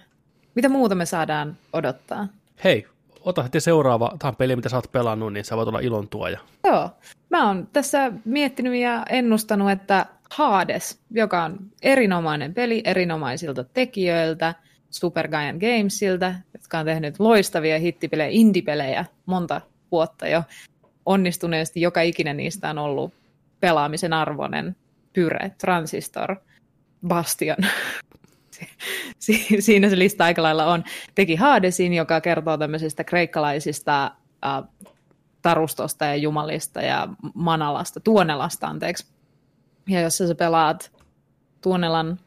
Mitä 0.55 0.69
muuta 0.69 0.95
me 0.95 1.07
saadaan 1.07 1.57
odottaa? 1.73 2.29
Hei, 2.65 2.87
ota 3.21 3.43
heti 3.43 3.61
seuraava, 3.61 4.17
tämä 4.19 4.29
on 4.29 4.37
peli, 4.37 4.57
mitä 4.57 4.69
sä 4.69 4.77
oot 4.77 4.93
pelannut, 4.93 5.33
niin 5.33 5.45
sä 5.45 5.57
voit 5.57 5.69
olla 5.69 5.81
ilon 5.81 6.09
tuoja. 6.09 6.41
Joo, 6.65 6.91
mä 7.31 7.47
oon 7.47 7.69
tässä 7.73 8.13
miettinyt 8.25 8.75
ja 8.81 9.05
ennustanut, 9.11 9.71
että 9.71 10.07
Hades, 10.31 11.01
joka 11.11 11.45
on 11.45 11.59
erinomainen 11.83 12.55
peli 12.55 12.83
erinomaisilta 12.85 13.65
tekijöiltä, 13.65 14.55
Super 14.97 15.29
Giant 15.29 15.61
Gamesilta, 15.61 16.35
jotka 16.55 16.79
on 16.79 16.87
tehnyt 16.87 17.21
loistavia 17.21 17.79
hittipelejä, 17.79 18.29
indie-pelejä 18.33 19.05
monta 19.27 19.61
vuotta 19.93 20.29
jo. 20.29 20.43
Onnistuneesti 21.07 21.81
joka 21.81 22.01
ikinen 22.01 22.37
niistä 22.37 22.71
on 22.71 22.79
ollut 22.79 23.15
pelaamisen 23.61 24.13
arvoinen. 24.13 24.77
Pyre, 25.13 25.51
Transistor, 25.59 26.37
Bastion. 27.09 27.57
Si- 29.19 29.47
Siinä 29.61 29.89
se 29.89 29.99
lista 29.99 30.25
aika 30.25 30.43
lailla 30.43 30.67
on. 30.67 30.85
Teki 31.15 31.37
Hadesin, 31.37 31.95
joka 31.95 32.21
kertoo 32.21 32.57
tämmöisistä 32.59 33.05
kreikkalaisista 33.05 34.05
äh, 34.47 34.65
tarustosta 35.43 36.05
ja 36.05 36.17
jumalista 36.17 36.83
ja 36.83 37.09
manalasta, 37.35 38.01
tuonelasta 38.01 38.67
anteeksi. 38.67 39.07
Ja 39.89 40.01
jos 40.01 40.19
sä 40.19 40.35
pelaat 40.35 40.93
Tuonelan 41.61 42.21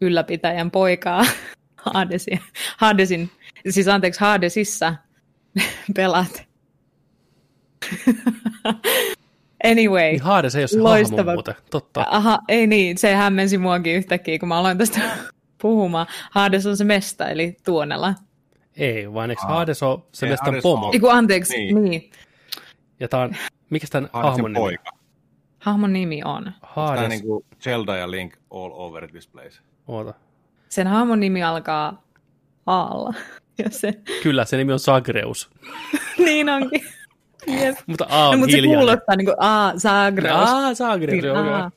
ylläpitäjän 0.00 0.70
poikaa 0.70 1.24
Hadesin, 1.94 2.40
Hadesin 2.78 3.30
siis 3.68 3.88
anteeksi 3.88 4.20
Hadesissa 4.20 4.94
pelaat. 5.96 6.42
anyway, 9.64 10.10
Niin 10.10 10.22
Hades 10.22 10.54
ei 10.54 10.62
ole 10.62 10.68
se 10.68 10.80
Loistava. 10.80 11.16
hahmo 11.22 11.32
muuten, 11.32 11.54
totta. 11.70 12.06
aha, 12.10 12.38
ei 12.48 12.66
niin, 12.66 12.98
se 12.98 13.14
hämmensi 13.14 13.58
muakin 13.58 13.94
yhtäkkiä, 13.96 14.38
kun 14.38 14.48
mä 14.48 14.58
aloin 14.58 14.78
tästä 14.78 15.00
puhumaan. 15.62 16.06
Hades 16.30 16.66
on 16.66 16.76
se 16.76 16.84
mesta, 16.84 17.28
eli 17.28 17.56
Tuonela. 17.64 18.14
Ei, 18.76 19.12
vaan 19.12 19.30
eikö. 19.30 19.42
Hades 19.42 19.82
on 19.82 20.04
se 20.12 20.26
Ei, 20.26 20.30
mestan 20.32 20.46
Hades 20.46 20.62
pomo? 20.62 20.90
Eiku, 20.92 21.08
anteeksi, 21.08 21.56
niin. 21.56 21.84
Niin. 21.84 22.10
Ja 23.00 23.08
tää 23.08 23.20
on, 23.20 23.36
mikä 23.70 23.86
tämän 23.90 24.10
Hadesin 24.12 24.30
hahmon 24.30 24.52
nimi? 24.52 24.62
poika. 24.62 24.90
Hahmon 25.58 25.92
nimi 25.92 26.22
on. 26.24 26.44
Tämä 26.44 26.56
Hades, 26.62 27.02
on 27.04 27.10
niin 27.10 27.22
kuin 27.22 27.44
Zelda 27.62 27.96
ja 27.96 28.10
Link 28.10 28.34
all 28.50 28.70
over 28.74 29.08
this 29.10 29.28
place. 29.28 29.58
oota. 29.88 30.14
Sen 30.70 30.86
hahmon 30.86 31.20
nimi 31.20 31.42
alkaa 31.42 32.02
Aalla. 32.66 33.14
Ja 33.58 33.70
se, 33.70 33.92
Kyllä, 34.22 34.44
se 34.44 34.56
nimi 34.56 34.72
on 34.72 34.78
Sagreus. 34.78 35.50
niin 36.24 36.48
onkin. 36.48 36.84
Yes. 37.48 37.76
Mutta 37.86 38.06
A 38.10 38.28
on 38.28 38.32
No, 38.32 38.38
mutta 38.38 38.50
se 38.50 38.56
hiljainen. 38.56 38.78
kuulostaa 38.78 39.16
niin 39.16 39.24
kuin, 39.24 39.36
aa, 39.38 39.72
Zagreus. 39.78 40.50
Aa, 40.50 40.74
Sagreus, 40.74 41.24
joo, 41.24 41.44
joo. 41.44 41.54
Aa, 41.54 41.70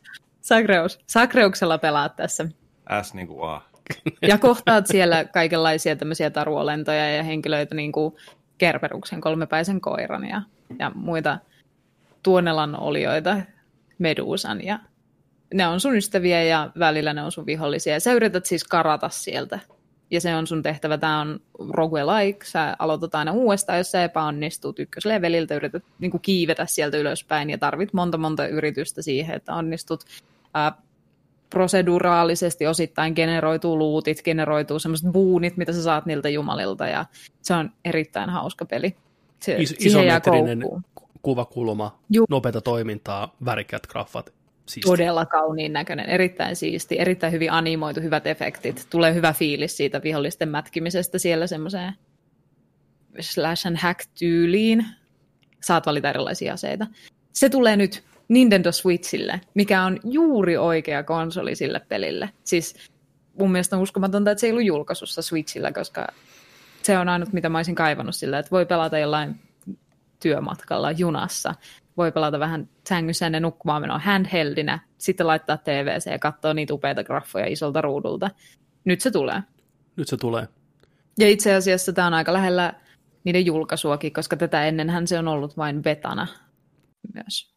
Zagreus. 0.44 1.00
Zagreuksella 1.12 1.78
pelaat 1.78 2.16
tässä. 2.16 2.46
S 3.02 3.14
niin 3.14 3.28
kuin 3.28 3.50
A. 3.50 3.62
Ja 4.22 4.38
kohtaat 4.38 4.88
siellä 4.88 5.26
kaikenlaisia 5.26 5.96
tämmöisiä 5.96 6.30
taruolentoja 6.30 7.16
ja 7.16 7.24
henkilöitä, 7.24 7.76
niin 7.76 7.92
kuin 7.92 8.16
Kerberuksen 8.58 9.22
kolmepäisen 9.22 9.82
koiran 9.82 10.28
ja, 10.30 10.42
ja 10.80 10.92
muita 10.96 11.38
Tuonelan 12.24 12.76
olioita, 12.80 13.38
Medusan 13.98 14.64
ja 14.66 14.80
ne 15.54 15.68
on 15.68 15.80
sun 15.80 15.96
ystäviä 15.96 16.44
ja 16.44 16.72
välillä 16.80 17.14
ne 17.14 17.24
on 17.24 17.32
sun 17.32 17.46
vihollisia. 17.46 17.94
Ja 17.94 18.00
sä 18.00 18.14
yrität 18.14 18.46
siis 18.46 18.64
karata 18.64 19.10
sieltä. 19.10 19.60
Ja 20.12 20.22
se 20.22 20.36
on 20.36 20.48
sun 20.48 20.64
tehtävä. 20.64 20.98
Tämä 20.98 21.22
on 21.22 21.40
roguelike. 21.70 22.46
Sä 22.46 22.76
aloitat 22.80 23.16
aina 23.16 23.32
uudestaan, 23.32 23.78
jos 23.78 23.92
sä 23.92 24.04
epäonnistut 24.04 24.80
ykkösleveliltä. 24.80 25.56
Yrität 25.56 25.84
niin 26.00 26.12
kuin 26.12 26.22
kiivetä 26.22 26.66
sieltä 26.66 26.98
ylöspäin 26.98 27.50
ja 27.50 27.58
tarvit 27.58 27.94
monta 27.94 28.18
monta 28.18 28.48
yritystä 28.48 29.02
siihen, 29.02 29.36
että 29.36 29.54
onnistut. 29.54 30.04
Ää, 30.54 30.72
proseduraalisesti 31.50 32.68
osittain 32.68 33.14
generoituu 33.14 33.78
luutit, 33.78 34.24
generoituu 34.24 34.80
semmoiset 34.80 35.12
buunit, 35.12 35.58
mitä 35.58 35.74
sä 35.74 35.84
saat 35.84 36.06
niiltä 36.06 36.30
jumalilta, 36.30 36.88
ja 36.88 37.06
se 37.42 37.54
on 37.54 37.72
erittäin 37.86 38.30
hauska 38.30 38.66
peli. 38.66 38.96
Se, 39.40 39.56
Is- 39.56 39.76
isometrinen 39.80 40.64
kuvakulma, 41.22 42.00
Juu. 42.10 42.26
nopeata 42.30 42.62
toimintaa, 42.62 43.36
värikkäät 43.46 43.88
graffat. 43.88 44.34
Siisti. 44.66 44.90
Todella 44.90 45.26
kauniin 45.26 45.74
näköinen, 45.74 46.10
erittäin 46.10 46.56
siisti, 46.56 47.00
erittäin 47.00 47.34
hyvin 47.34 47.52
animoitu, 47.52 48.02
hyvät 48.02 48.28
efektit. 48.28 48.88
Tulee 48.90 49.14
hyvä 49.14 49.34
fiilis 49.34 49.78
siitä 49.78 50.04
vihollisten 50.04 50.50
mätkimisestä 50.50 51.20
siellä 51.20 51.48
semmoiseen 51.48 51.94
slash 53.20 53.68
and 53.68 53.78
hack 53.78 54.00
tyyliin. 54.20 54.86
Saat 55.62 55.86
valita 55.86 56.10
erilaisia 56.10 56.54
aseita. 56.54 56.88
Se 57.34 57.50
tulee 57.50 57.76
nyt 57.76 58.04
Nintendo 58.28 58.72
Switchille, 58.72 59.42
mikä 59.54 59.84
on 59.84 60.00
juuri 60.04 60.58
oikea 60.58 61.04
konsoli 61.04 61.56
sille 61.56 61.80
pelille. 61.80 62.30
Siis 62.44 62.76
mun 63.40 63.52
mielestä 63.52 63.76
on 63.76 63.82
uskomatonta, 63.82 64.32
että 64.32 64.40
se 64.40 64.48
ei 64.48 64.52
ollut 64.52 64.66
julkaisussa 64.66 65.22
Switchillä, 65.22 65.72
koska 65.72 66.08
se 66.84 66.98
on 66.98 67.10
ainut, 67.10 67.34
mitä 67.34 67.50
mä 67.50 67.58
olisin 67.58 67.76
kaivannut 67.76 68.16
sillä, 68.16 68.40
että 68.40 68.52
voi 68.52 68.66
pelata 68.66 68.98
jollain 68.98 69.36
työmatkalla 70.20 70.92
junassa. 70.92 71.56
Voi 71.98 72.12
pelata 72.12 72.40
vähän 72.40 72.70
sängyssä 72.90 73.26
ennen 73.26 73.42
nukkumaan 73.42 73.82
menoa 73.82 74.00
handheldinä, 74.00 74.80
sitten 74.98 75.28
laittaa 75.28 75.58
TVC 75.58 76.12
ja 76.12 76.20
katsoa 76.20 76.54
niitä 76.54 76.74
upeita 76.74 77.04
graffoja 77.04 77.46
isolta 77.46 77.82
ruudulta. 77.82 78.30
Nyt 78.86 79.02
se 79.02 79.12
tulee. 79.12 79.44
Nyt 79.96 80.08
se 80.08 80.18
tulee. 80.18 80.48
Ja 81.20 81.30
itse 81.30 81.56
asiassa 81.56 81.94
tämä 81.94 82.08
on 82.08 82.14
aika 82.14 82.34
lähellä 82.34 82.74
niiden 83.24 83.46
julkaisuakin, 83.46 84.14
koska 84.14 84.38
tätä 84.38 84.66
ennenhän 84.66 85.08
se 85.08 85.20
on 85.20 85.28
ollut 85.28 85.58
vain 85.58 85.82
betana 85.82 86.28
myös. 87.14 87.54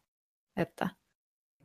Että 0.57 0.89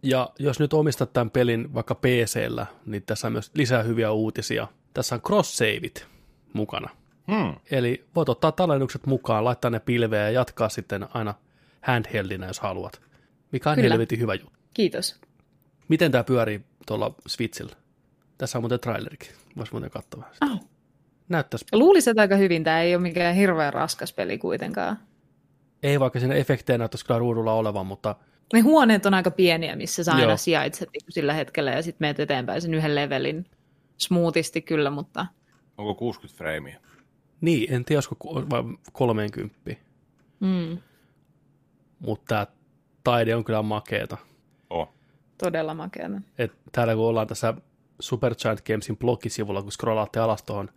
Ja 0.02 0.30
jos 0.38 0.60
nyt 0.60 0.72
omistat 0.72 1.12
tämän 1.12 1.30
pelin 1.30 1.74
vaikka 1.74 1.94
PCllä, 1.94 2.66
niin 2.86 3.02
tässä 3.02 3.26
on 3.26 3.32
myös 3.32 3.50
lisää 3.54 3.82
hyviä 3.82 4.12
uutisia. 4.12 4.68
Tässä 4.94 5.14
on 5.14 5.20
cross-saveit 5.20 6.06
mukana. 6.52 6.88
Hmm. 7.32 7.54
Eli 7.70 8.04
voit 8.14 8.28
ottaa 8.28 8.52
tallennukset 8.52 9.06
mukaan, 9.06 9.44
laittaa 9.44 9.70
ne 9.70 9.80
pilveen 9.80 10.22
ja 10.22 10.30
jatkaa 10.30 10.68
sitten 10.68 11.08
aina 11.14 11.34
handheldinä, 11.82 12.46
jos 12.46 12.60
haluat. 12.60 13.02
Mikä 13.52 13.70
on 13.70 13.76
Kyllä. 13.76 13.88
helvetin 13.90 14.18
hyvä 14.18 14.34
juttu. 14.34 14.52
kiitos. 14.74 15.20
Miten 15.88 16.12
tämä 16.12 16.24
pyörii 16.24 16.60
tuolla 16.86 17.14
Switchillä? 17.28 17.76
Tässä 18.38 18.58
on 18.58 18.62
muuten 18.62 18.80
trailerikin. 18.80 19.30
Voisi 19.56 19.72
muuten 19.72 19.90
katsoa 19.90 20.20
vähän 20.20 20.34
sitä. 20.34 20.46
Oh. 20.46 20.68
Näyttäisi. 21.28 21.64
Luulisin, 21.72 22.10
että 22.10 22.22
aika 22.22 22.36
hyvin. 22.36 22.64
Tämä 22.64 22.80
ei 22.80 22.94
ole 22.94 23.02
mikään 23.02 23.34
hirveän 23.34 23.72
raskas 23.72 24.12
peli 24.12 24.38
kuitenkaan. 24.38 24.98
Ei 25.82 26.00
vaikka 26.00 26.20
siinä 26.20 26.34
efektejä 26.34 26.78
näyttäisi 26.78 27.06
kyllä 27.06 27.18
ruudulla 27.18 27.52
olevan, 27.52 27.86
mutta 27.86 28.16
Ne 28.52 28.60
huoneet 28.60 29.06
on 29.06 29.14
aika 29.14 29.30
pieniä, 29.30 29.76
missä 29.76 30.04
sä 30.04 30.12
aina 30.12 30.26
Joo. 30.26 30.36
sijaitset 30.36 30.88
niin 30.92 31.04
kuin 31.04 31.12
sillä 31.12 31.32
hetkellä 31.34 31.70
ja 31.70 31.82
sitten 31.82 32.04
menet 32.04 32.20
eteenpäin 32.20 32.62
sen 32.62 32.74
yhden 32.74 32.94
levelin 32.94 33.44
smoothisti 33.98 34.62
kyllä, 34.62 34.90
mutta 34.90 35.26
Onko 35.78 35.94
60 35.94 36.38
freimiä? 36.38 36.80
niin, 37.40 37.72
en 37.74 37.84
tiedä, 37.84 37.96
olisiko 37.96 38.16
ku- 38.18 38.34
vai 38.50 38.62
30. 38.92 39.56
mm, 40.40 40.78
Mutta 42.02 42.26
tämä 42.28 42.46
taide 43.04 43.34
on 43.36 43.44
kyllä 43.44 43.62
makeeta. 43.62 44.16
Oh. 44.70 44.88
todella 45.38 45.74
makeata. 45.74 46.20
Et 46.38 46.52
täällä 46.72 46.94
kun 46.94 47.04
ollaan 47.04 47.26
tässä 47.26 47.54
Supergiant 48.00 48.60
Gamesin 48.66 48.96
blogisivulla, 48.96 49.62
kun 49.62 49.72
scrollaatte 49.72 50.20
alas 50.20 50.42
tuohon 50.42 50.68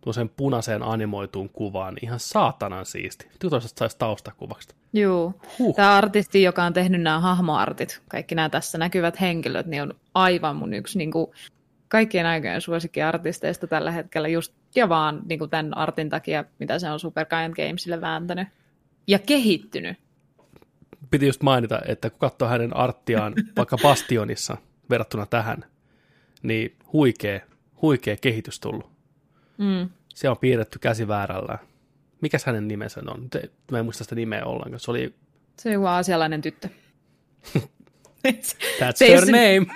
tuollaiseen 0.00 0.28
punaiseen 0.28 0.82
animoituun 0.82 1.48
kuvaan, 1.48 1.94
niin 1.94 2.04
ihan 2.04 2.20
saatanan 2.20 2.86
siisti. 2.86 3.28
Tuosta 3.38 3.68
saisi 3.78 3.98
taustakuvaksi. 3.98 4.68
Joo. 4.92 5.34
Huh. 5.58 5.76
Tämä 5.76 5.96
artisti, 5.96 6.42
joka 6.42 6.64
on 6.64 6.72
tehnyt 6.72 7.02
nämä 7.02 7.20
hahmoartit, 7.20 8.02
kaikki 8.08 8.34
nämä 8.34 8.48
tässä 8.48 8.78
näkyvät 8.78 9.20
henkilöt, 9.20 9.66
niin 9.66 9.82
on 9.82 9.94
aivan 10.14 10.56
mun 10.56 10.74
yksi 10.74 10.98
niin 10.98 11.10
kuin, 11.10 11.30
kaikkien 11.88 12.26
aikojen 12.26 12.60
suosikkiartisteista 12.60 13.66
tällä 13.66 13.90
hetkellä, 13.90 14.28
just 14.28 14.54
ja 14.74 14.88
vaan 14.88 15.20
niin 15.28 15.38
kuin 15.38 15.50
tämän 15.50 15.76
artin 15.76 16.08
takia, 16.08 16.44
mitä 16.58 16.78
se 16.78 16.90
on 16.90 17.00
Super 17.00 17.26
Giant 17.26 17.54
Gamesille 17.54 18.00
vääntänyt. 18.00 18.48
Ja 19.06 19.18
kehittynyt. 19.18 19.98
Piti 21.10 21.26
just 21.26 21.42
mainita, 21.42 21.80
että 21.88 22.10
kun 22.10 22.18
katsoo 22.18 22.48
hänen 22.48 22.76
arttiaan 22.76 23.34
vaikka 23.56 23.76
Bastionissa 23.82 24.56
verrattuna 24.90 25.26
tähän, 25.26 25.64
niin 26.42 26.76
huikea, 26.92 27.40
huikea 27.82 28.16
kehitys 28.16 28.60
tullut. 28.60 28.90
Mm. 29.58 29.88
Se 30.14 30.28
on 30.28 30.38
piirretty 30.38 30.78
käsi 30.78 31.08
väärällä. 31.08 31.58
Mikäs 32.20 32.44
hänen 32.44 32.68
nimensä 32.68 33.00
on? 33.08 33.28
Mä 33.70 33.78
en 33.78 33.84
muista 33.84 34.04
sitä 34.04 34.14
nimeä 34.14 34.44
ollenkaan. 34.44 34.80
Se 34.80 34.90
oli 34.90 35.14
Se 35.58 35.68
on 35.68 35.72
joku 35.72 35.86
aasialainen 35.86 36.40
tyttö. 36.42 36.68
That's 38.28 38.92
Se 38.94 39.08
her 39.08 39.26
se- 39.26 39.32
name. 39.32 39.66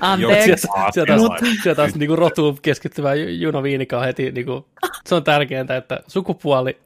Anteeksi. 0.00 0.66
Sieltä, 0.92 1.16
taas, 1.16 1.40
sieltä 1.62 1.76
taas 1.82 1.94
niinku 1.94 2.16
rotuun 2.16 2.58
keskittyvä 2.62 3.14
Ju- 3.14 3.28
Juno 3.28 3.62
Viinika 3.62 3.98
on 3.98 4.04
heti, 4.04 4.32
niinku, 4.32 4.68
se 5.08 5.14
on 5.14 5.24
tärkeintä, 5.24 5.76
että 5.76 6.00
sukupuoli 6.06 6.78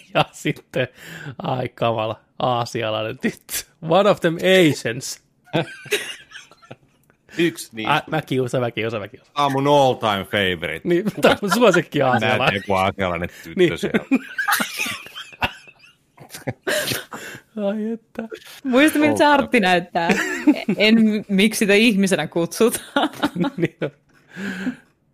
ja 0.14 0.24
sitten, 0.32 0.88
ai 1.42 1.68
kamala, 1.68 2.20
aasialainen 2.38 3.18
tyttö. 3.18 3.54
One 3.88 4.10
of 4.10 4.20
them 4.20 4.36
Asians. 4.70 5.22
Yksi 7.38 7.68
niin. 7.72 7.88
Ä, 7.90 8.02
mä 8.10 8.22
kiusaan, 8.22 8.62
mä 8.62 8.70
kiusaan, 8.70 9.02
mä 9.02 9.08
kiusaan. 9.08 9.32
Tämä 9.34 9.46
on 9.46 9.52
mun 9.52 9.66
all 9.68 9.94
time 9.94 10.24
favorite. 10.24 10.80
Niin, 10.88 11.04
tämä 11.20 11.36
on 11.42 11.50
suosikki 11.50 11.98
Näet 11.98 12.12
aasialainen. 12.12 12.60
joku 12.60 12.74
asialainen 12.74 13.28
tyttö 13.28 13.50
Niin. 13.56 13.78
siellä. 13.78 14.04
Ai 17.68 17.90
että. 17.92 18.28
Muista, 18.64 18.98
miltä 18.98 19.18
se 19.18 19.24
artti 19.24 19.60
näyttää. 19.60 20.08
En 20.76 21.24
miksi 21.28 21.58
sitä 21.58 21.74
ihmisenä 21.74 22.26
kutsutaan. 22.26 23.08
niin. 23.56 23.76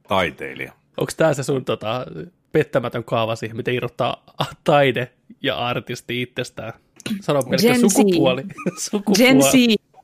Taiteilija. 0.08 0.72
Onko 0.96 1.12
tämä 1.16 1.34
se 1.34 1.42
sun 1.42 1.64
tota, 1.64 2.06
pettämätön 2.52 3.04
kaava 3.04 3.36
siihen, 3.36 3.56
miten 3.56 3.74
irrottaa 3.74 4.24
taide 4.64 5.12
ja 5.42 5.56
artisti 5.56 6.22
itsestään? 6.22 6.72
Sano 7.20 7.42
pelkkä 7.42 7.68
Gen 7.68 7.90
sukupuoli. 7.90 8.42
sukupuoli. 8.90 9.18
Gen 9.18 9.42
Z 9.42 9.54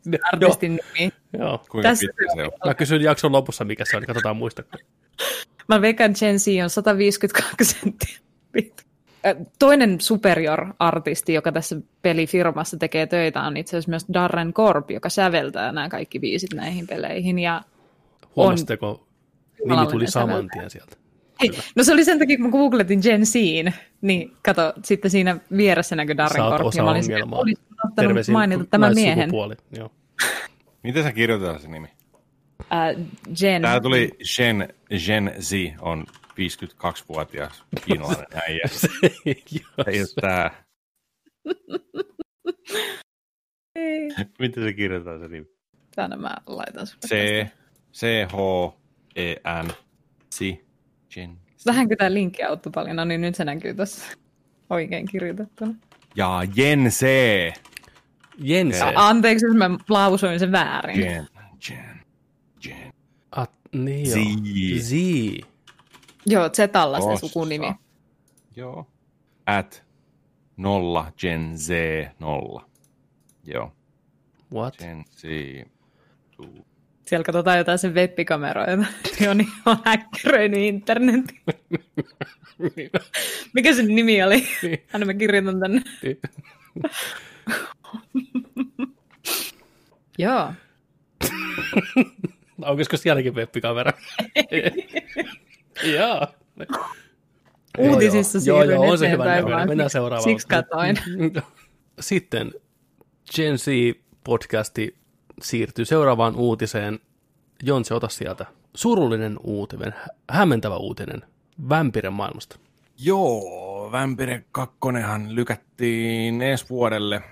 Joo, 0.07 0.19
artistin 0.33 0.81
nimi. 0.99 1.13
joo. 1.39 1.59
Kuinka 1.71 1.89
Tässä- 1.89 2.07
pitkä 2.07 2.35
se 2.35 2.43
on? 2.43 2.51
Mä 2.67 2.75
kysyn 2.75 3.03
jakson 3.03 3.33
lopussa, 3.33 3.65
mikä 3.65 3.85
se 3.85 3.97
on, 3.97 4.03
niin 4.03 4.07
katsotaan 4.07 4.37
muista. 4.37 4.63
Mä 5.69 5.81
veikkaan, 5.81 6.15
Gen 6.21 6.39
Z 6.41 6.47
on 6.63 6.71
152 6.71 7.65
senttiä 7.65 8.17
pitkä. 8.53 8.83
Toinen 9.59 10.01
superior-artisti, 10.01 11.35
joka 11.35 11.53
tässä 11.53 11.77
pelifirmassa 12.03 12.77
tekee 12.77 13.07
töitä, 13.07 13.43
on 13.43 13.57
itse 13.57 13.77
asiassa 13.77 13.91
myös 13.91 14.07
Darren 14.13 14.53
Korb, 14.53 14.91
joka 14.91 15.09
säveltää 15.09 15.73
nämä 15.73 15.89
kaikki 15.89 16.19
biisit 16.19 16.55
näihin 16.55 16.87
peleihin. 16.87 17.39
Ja 17.39 17.63
Huomasitteko, 18.37 19.07
nimi 19.65 19.87
tuli 19.87 20.07
saman 20.11 20.49
tien 20.53 20.71
sieltä. 20.71 20.97
Hei, 21.41 21.51
no 21.77 21.85
se 21.85 21.93
oli 21.93 22.05
sen 22.05 22.19
takia, 22.19 22.37
kun 22.37 22.47
mä 22.47 22.51
googletin 22.53 23.01
Gen 23.03 23.27
Zin, 23.27 23.75
niin 24.01 24.37
kato, 24.43 24.73
sitten 24.85 25.11
siinä 25.11 25.37
vieressä 25.57 25.97
näkyy 25.97 26.17
Darren 26.17 26.37
Sä 26.37 26.45
oot 26.45 26.53
Korb. 26.57 26.67
osa 26.67 26.79
ja 26.79 26.85
mä 26.85 26.91
olin 26.91 27.03
ongelmaa. 27.05 27.39
olisin 27.39 27.59
ottanut 27.73 27.95
Terveisin 27.97 28.33
mainita 28.33 28.65
tämän 28.65 28.95
miehen. 28.95 29.31
Joo. 29.77 29.91
Miten 30.83 31.03
sä 31.03 31.13
kirjoitetaan 31.13 31.61
se 31.61 31.69
nimi? 31.69 31.89
Äh, 32.73 33.05
Gen. 33.41 33.63
Tää 33.63 33.81
tuli 33.81 34.11
Gen, 34.37 34.69
Gen 35.07 35.35
Z, 35.41 35.53
on 35.81 36.05
52-vuotias 36.33 37.65
kiinalainen 37.87 38.27
äijä. 38.49 38.61
Joo, 39.27 39.85
Ei 39.87 40.01
ole 40.01 40.09
tää. 40.21 40.65
Ei. 43.75 44.09
Miten 44.39 44.63
se 44.65 44.73
kirjoitetaan 44.73 45.21
se 45.21 45.29
nimi? 45.29 45.47
Tänne 45.95 46.17
mä 46.17 46.37
laitan 46.47 46.87
sun. 46.87 46.99
C, 47.07 47.47
C, 47.95 48.07
H, 48.33 48.73
E, 49.17 49.35
N, 49.63 49.71
Si, 50.31 50.64
Gen 51.15 51.39
Z. 51.59 51.67
Vähänkö 51.67 51.97
tämä 51.97 52.15
linkki 52.15 52.43
auttoi 52.43 52.73
paljon? 52.73 52.97
No 52.97 53.05
niin, 53.05 53.21
nyt 53.21 53.35
se 53.35 53.45
näkyy 53.45 53.75
tässä 53.75 54.17
oikein 54.71 55.07
kirjoitettuna. 55.07 55.75
Ja 56.17 56.43
Gen 56.55 56.87
C. 56.89 57.07
Jense. 58.39 58.79
Se. 58.79 58.93
Anteeksi, 58.95 59.47
jos 59.47 59.57
mä 59.57 59.71
lausuin 59.89 60.39
sen 60.39 60.53
väärin. 60.53 61.01
Gen, 61.01 61.29
Gen, 61.69 62.01
Gen. 62.63 62.93
At, 63.33 63.51
niin 63.73 64.07
Z. 64.07 64.17
joo. 64.17 64.81
Z. 64.81 64.93
Joo, 66.27 66.51
Zetalla 66.51 67.01
se 67.01 67.21
sukunimi. 67.21 67.73
Joo. 68.57 68.87
At 69.47 69.85
nolla 70.57 71.13
Gen 71.19 71.59
Z 71.59 71.69
nolla. 72.19 72.69
Joo. 73.45 73.73
What? 74.53 74.79
Gen 74.79 75.05
Z. 75.11 75.23
Tuu. 76.37 76.67
Siellä 77.05 77.25
katsotaan 77.25 77.59
jotain 77.59 77.79
sen 77.79 77.95
webbikameroita. 77.95 78.85
Joni 79.25 79.49
on 79.67 79.77
häkkäröinyt 79.85 80.61
internetin. 80.61 81.41
Mikä 83.55 83.75
sen 83.75 83.87
nimi 83.95 84.23
oli? 84.23 84.47
Niin. 84.63 84.83
Aina 84.93 85.07
mä 85.07 85.15
kirjoitan 85.15 85.61
tänne. 85.61 85.83
Joo. 90.19 90.53
Aukisiko 92.63 92.97
sielläkin 92.97 93.35
webbikamera? 93.35 93.93
Joo. 95.97 96.27
Uutisissa 97.79 98.39
joo, 98.47 98.63
joo, 98.63 98.73
joo, 98.73 98.91
on 98.91 98.99
se 98.99 99.11
hyvä 99.11 99.25
näköinen. 99.25 99.69
Mennään 99.69 99.91
seuraavaan. 99.91 100.23
Siksi 100.31 100.47
katoin. 100.49 100.99
Sitten 102.01 102.53
Gen 103.37 103.59
Z 103.59 103.67
podcasti 104.25 105.04
siirtyy 105.43 105.85
seuraavaan 105.85 106.37
uutiseen. 106.37 106.99
Jonsi, 107.63 107.95
ota 107.95 108.09
sieltä. 108.09 108.47
Surullinen 108.75 109.39
uutinen, 109.43 109.95
hämmentävä 110.31 110.77
uutinen 110.77 111.23
Vampire 111.69 112.11
maailmasta. 112.11 112.59
Joo, 112.99 113.93
Vampire 113.93 114.45
2 114.53 114.77
lykättiin 115.29 116.43
ensi 116.43 116.67
vuodelle, 116.71 117.23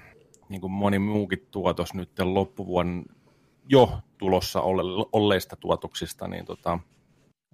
niin 0.48 0.60
kuin 0.60 0.70
moni 0.70 0.98
muukin 0.98 1.48
tuotos 1.50 1.94
nyt 1.94 2.10
loppuvuoden 2.18 3.04
jo 3.68 3.98
tulossa 4.18 4.60
olle, 4.60 5.06
olleista 5.12 5.56
tuotoksista, 5.56 6.28
niin 6.28 6.44
tota, 6.44 6.78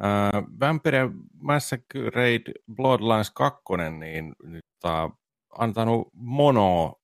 ää, 0.00 0.30
Vampire 0.60 1.10
Massacre 1.40 2.40
Bloodlines 2.74 3.30
2, 3.30 3.62
niin 3.98 4.34
tota, 4.80 5.10
antanut 5.58 6.08
mono 6.12 6.94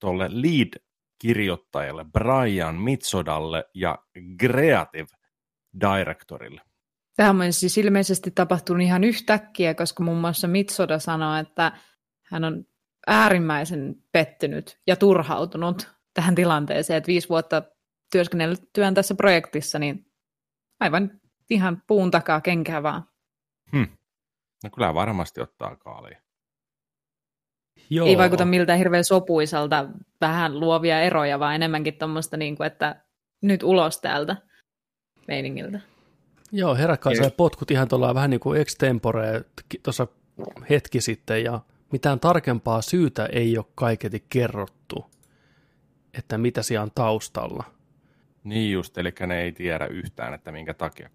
tuolle 0.00 0.28
lead-kirjoittajalle 1.24 2.04
Brian 2.04 2.74
Mitsodalle 2.74 3.64
ja 3.74 3.98
Creative 4.40 5.06
Directorille. 5.80 6.60
Tähän 7.16 7.40
on 7.40 7.52
siis 7.52 7.78
ilmeisesti 7.78 8.30
tapahtunut 8.30 8.82
ihan 8.82 9.04
yhtäkkiä, 9.04 9.74
koska 9.74 10.02
muun 10.02 10.20
muassa 10.20 10.48
Mitsoda 10.48 10.98
sanoi, 10.98 11.40
että 11.40 11.72
hän 12.26 12.44
on 12.44 12.64
äärimmäisen 13.06 13.94
pettynyt 14.12 14.80
ja 14.86 14.96
turhautunut 14.96 15.88
tähän 16.14 16.34
tilanteeseen, 16.34 16.98
että 16.98 17.08
viisi 17.08 17.28
vuotta 17.28 17.62
työskennellyttyään 18.12 18.94
tässä 18.94 19.14
projektissa, 19.14 19.78
niin 19.78 20.06
aivan 20.80 21.20
ihan 21.50 21.82
puun 21.86 22.10
takaa 22.10 22.40
kenkää 22.40 22.82
vaan. 22.82 23.04
Hmm. 23.72 23.88
No 24.64 24.70
kyllä 24.74 24.94
varmasti 24.94 25.40
ottaa 25.40 25.76
kaalia. 25.76 26.20
Joo. 27.90 28.06
Ei 28.06 28.18
vaikuta 28.18 28.44
miltään 28.44 28.78
hirveän 28.78 29.04
sopuisalta, 29.04 29.88
vähän 30.20 30.60
luovia 30.60 31.00
eroja, 31.00 31.38
vaan 31.38 31.54
enemmänkin 31.54 31.94
tuommoista, 31.94 32.36
niin 32.36 32.56
kuin, 32.56 32.66
että 32.66 32.96
nyt 33.42 33.62
ulos 33.62 34.00
täältä 34.00 34.36
meiningiltä. 35.28 35.80
Joo, 36.52 36.74
heräkkaa 36.74 37.14
sai 37.14 37.30
potkut 37.30 37.70
ihan 37.70 37.88
tuolla 37.88 38.14
vähän 38.14 38.30
niin 38.30 38.40
kuin 38.40 38.60
extempore 38.60 39.44
tuossa 39.82 40.06
hetki 40.70 41.00
sitten, 41.00 41.44
ja 41.44 41.60
mitään 41.92 42.20
tarkempaa 42.20 42.82
syytä 42.82 43.26
ei 43.26 43.58
ole 43.58 43.66
kaiketi 43.74 44.24
kerrottu, 44.28 45.10
että 46.18 46.38
mitä 46.38 46.62
siellä 46.62 46.82
on 46.82 46.90
taustalla. 46.94 47.64
Niin 48.44 48.72
just, 48.72 48.98
eli 48.98 49.12
ne 49.26 49.40
ei 49.42 49.52
tiedä 49.52 49.86
yhtään, 49.86 50.34
että 50.34 50.52
minkä 50.52 50.74
takia. 50.74 51.10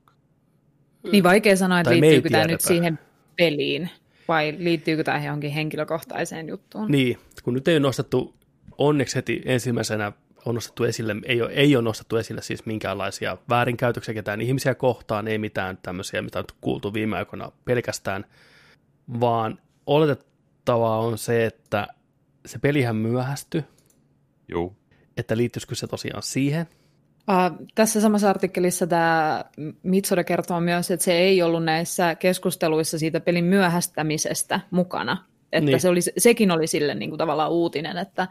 Niin 1.11 1.23
vaikea 1.23 1.55
sanoa, 1.55 1.79
että 1.79 1.91
liittyykö 1.91 2.29
tämä 2.29 2.47
nyt 2.47 2.61
siihen 2.61 2.99
peliin, 3.37 3.89
vai 4.27 4.55
liittyykö 4.57 5.03
tämä 5.03 5.23
johonkin 5.25 5.51
henkilökohtaiseen 5.51 6.47
juttuun. 6.47 6.91
Niin, 6.91 7.17
kun 7.43 7.53
nyt 7.53 7.67
ei 7.67 7.75
ole 7.75 7.79
nostettu 7.79 8.35
onneksi 8.77 9.15
heti 9.15 9.41
ensimmäisenä 9.45 10.11
on 10.45 10.55
nostettu 10.55 10.83
esille, 10.83 11.15
ei 11.25 11.41
ole, 11.41 11.51
ei 11.51 11.75
ole 11.75 11.83
nostettu 11.83 12.17
esille 12.17 12.41
siis 12.41 12.65
minkäänlaisia 12.65 13.37
väärinkäytöksiä 13.49 14.13
ketään 14.13 14.41
ihmisiä 14.41 14.75
kohtaan, 14.75 15.27
ei 15.27 15.37
mitään 15.37 15.77
tämmöisiä, 15.81 16.21
mitä 16.21 16.39
on 16.39 16.45
kuultu 16.61 16.93
viime 16.93 17.17
aikoina 17.17 17.51
pelkästään, 17.65 18.25
vaan 19.19 19.59
oletettavaa 19.85 20.99
on 20.99 21.17
se, 21.17 21.45
että 21.45 21.87
se 22.45 22.59
pelihän 22.59 22.95
myöhästyi. 22.95 23.63
Joo. 24.47 24.75
Että 25.17 25.37
liittyisikö 25.37 25.75
se 25.75 25.87
tosiaan 25.87 26.23
siihen? 26.23 26.67
Uh, 27.29 27.67
tässä 27.75 28.01
samassa 28.01 28.29
artikkelissa 28.29 28.87
tämä 28.87 29.45
Mitsoda 29.83 30.23
kertoo 30.23 30.59
myös, 30.59 30.91
että 30.91 31.03
se 31.03 31.13
ei 31.13 31.41
ollut 31.41 31.63
näissä 31.63 32.15
keskusteluissa 32.15 32.99
siitä 32.99 33.19
pelin 33.19 33.45
myöhästämisestä 33.45 34.59
mukana. 34.71 35.25
Että 35.51 35.65
niin. 35.65 35.79
se 35.79 35.89
oli, 35.89 35.99
sekin 36.17 36.51
oli 36.51 36.67
sille 36.67 36.95
niin 36.95 37.09
kuin 37.09 37.17
tavallaan 37.17 37.51
uutinen, 37.51 37.97
että 37.97 38.27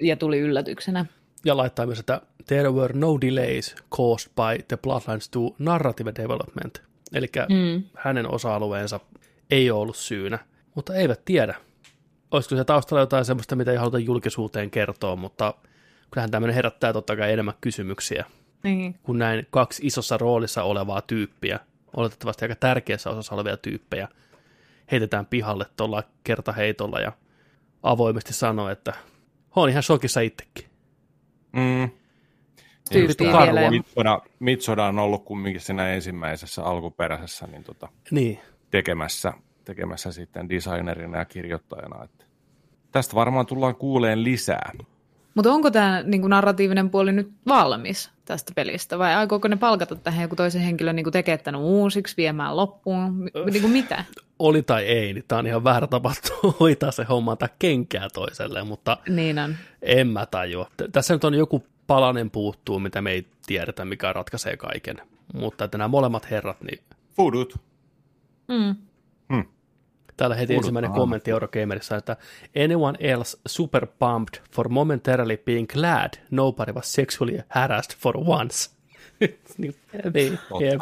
ja 0.00 0.16
tuli 0.16 0.38
yllätyksenä. 0.38 1.06
Ja 1.44 1.56
laittaa 1.56 1.86
myös, 1.86 2.00
että 2.00 2.20
there 2.46 2.70
were 2.70 2.98
no 2.98 3.20
delays 3.20 3.74
caused 3.96 4.32
by 4.34 4.62
the 4.68 4.76
Bloodlines 4.76 5.28
to 5.28 5.54
narrative 5.58 6.12
development. 6.16 6.82
Eli 7.14 7.26
mm. 7.48 7.82
hänen 7.96 8.34
osa-alueensa 8.34 9.00
ei 9.50 9.70
ollut 9.70 9.96
syynä, 9.96 10.38
mutta 10.74 10.94
eivät 10.94 11.24
tiedä. 11.24 11.54
Olisiko 12.30 12.56
se 12.56 12.64
taustalla 12.64 13.02
jotain 13.02 13.24
sellaista, 13.24 13.56
mitä 13.56 13.70
ei 13.70 13.76
haluta 13.76 13.98
julkisuuteen 13.98 14.70
kertoa, 14.70 15.16
mutta 15.16 15.54
kyllähän 16.12 16.30
tämmöinen 16.30 16.54
herättää 16.54 16.92
totta 16.92 17.16
kai 17.16 17.32
enemmän 17.32 17.54
kysymyksiä. 17.60 18.24
Niin. 18.62 18.94
Kun 19.02 19.18
näin 19.18 19.46
kaksi 19.50 19.86
isossa 19.86 20.18
roolissa 20.18 20.62
olevaa 20.62 21.02
tyyppiä, 21.02 21.60
oletettavasti 21.96 22.44
aika 22.44 22.54
tärkeässä 22.54 23.10
osassa 23.10 23.34
olevia 23.34 23.56
tyyppejä, 23.56 24.08
heitetään 24.92 25.26
pihalle 25.26 25.66
tuolla 25.76 26.02
kertaheitolla 26.24 27.00
ja 27.00 27.12
avoimesti 27.82 28.32
sanoo, 28.32 28.68
että 28.68 28.92
on 29.56 29.68
ihan 29.68 29.82
shokissa 29.82 30.20
itsekin. 30.20 30.64
Mm. 31.52 31.90
Mitsoda, 33.70 34.22
Mitsoda 34.38 34.84
on 34.84 34.98
ollut 34.98 35.24
kumminkin 35.24 35.60
siinä 35.60 35.88
ensimmäisessä 35.88 36.64
alkuperäisessä 36.64 37.46
niin 37.46 37.64
tota, 37.64 37.88
niin. 38.10 38.38
Tekemässä, 38.70 39.32
tekemässä 39.64 40.12
sitten 40.12 40.48
designerina 40.48 41.18
ja 41.18 41.24
kirjoittajana. 41.24 42.04
Että 42.04 42.24
tästä 42.92 43.14
varmaan 43.14 43.46
tullaan 43.46 43.76
kuuleen 43.76 44.24
lisää. 44.24 44.72
Mutta 45.34 45.52
onko 45.52 45.70
tämä 45.70 46.02
niinku 46.02 46.28
narratiivinen 46.28 46.90
puoli 46.90 47.12
nyt 47.12 47.32
valmis 47.48 48.10
tästä 48.24 48.52
pelistä, 48.56 48.98
vai 48.98 49.14
aikooko 49.14 49.48
ne 49.48 49.56
palkata 49.56 49.96
tähän 49.96 50.22
joku 50.22 50.36
toisen 50.36 50.62
henkilön 50.62 50.96
niinku 50.96 51.10
tekemään 51.10 51.44
tämän 51.44 51.60
uusiksi, 51.60 52.16
viemään 52.16 52.56
loppuun, 52.56 53.30
niinku 53.52 53.68
mitä? 53.68 54.04
Oli 54.38 54.62
tai 54.62 54.84
ei, 54.84 55.12
niin 55.12 55.24
tämä 55.28 55.38
on 55.38 55.46
ihan 55.46 55.64
väärä 55.64 55.86
tapa 55.86 56.12
hoitaa 56.60 56.90
se 56.90 57.04
homma 57.04 57.36
tai 57.36 57.48
kenkää 57.58 58.08
toiselle, 58.12 58.64
mutta 58.64 58.98
niin 59.08 59.38
on. 59.38 59.56
en 59.82 60.06
mä 60.06 60.26
tajua. 60.26 60.70
Tässä 60.92 61.14
nyt 61.14 61.24
on 61.24 61.34
joku 61.34 61.64
palanen 61.86 62.30
puuttuu, 62.30 62.78
mitä 62.78 63.02
me 63.02 63.10
ei 63.10 63.26
tiedetä, 63.46 63.84
mikä 63.84 64.12
ratkaisee 64.12 64.56
kaiken, 64.56 64.96
mutta 65.34 65.64
että 65.64 65.78
nämä 65.78 65.88
molemmat 65.88 66.30
herrat, 66.30 66.60
niin... 66.60 66.80
Fudut. 67.16 67.60
Mm. 68.48 68.76
Hmm. 69.32 69.44
Täällä 70.16 70.36
heti 70.36 70.54
ensimmäinen 70.54 70.92
kommentti 70.92 71.30
Eurogamerissa, 71.30 71.96
että 71.96 72.16
anyone 72.64 72.98
else 73.00 73.38
super 73.46 73.86
pumped 73.86 74.42
for 74.50 74.68
momentarily 74.68 75.36
being 75.36 75.68
glad 75.68 76.10
nobody 76.30 76.72
was 76.72 76.92
sexually 76.92 77.38
harassed 77.48 77.96
for 77.98 78.16
once. 78.26 78.70
niin, 79.58 79.76
niin, 80.14 80.38
jep. 80.60 80.80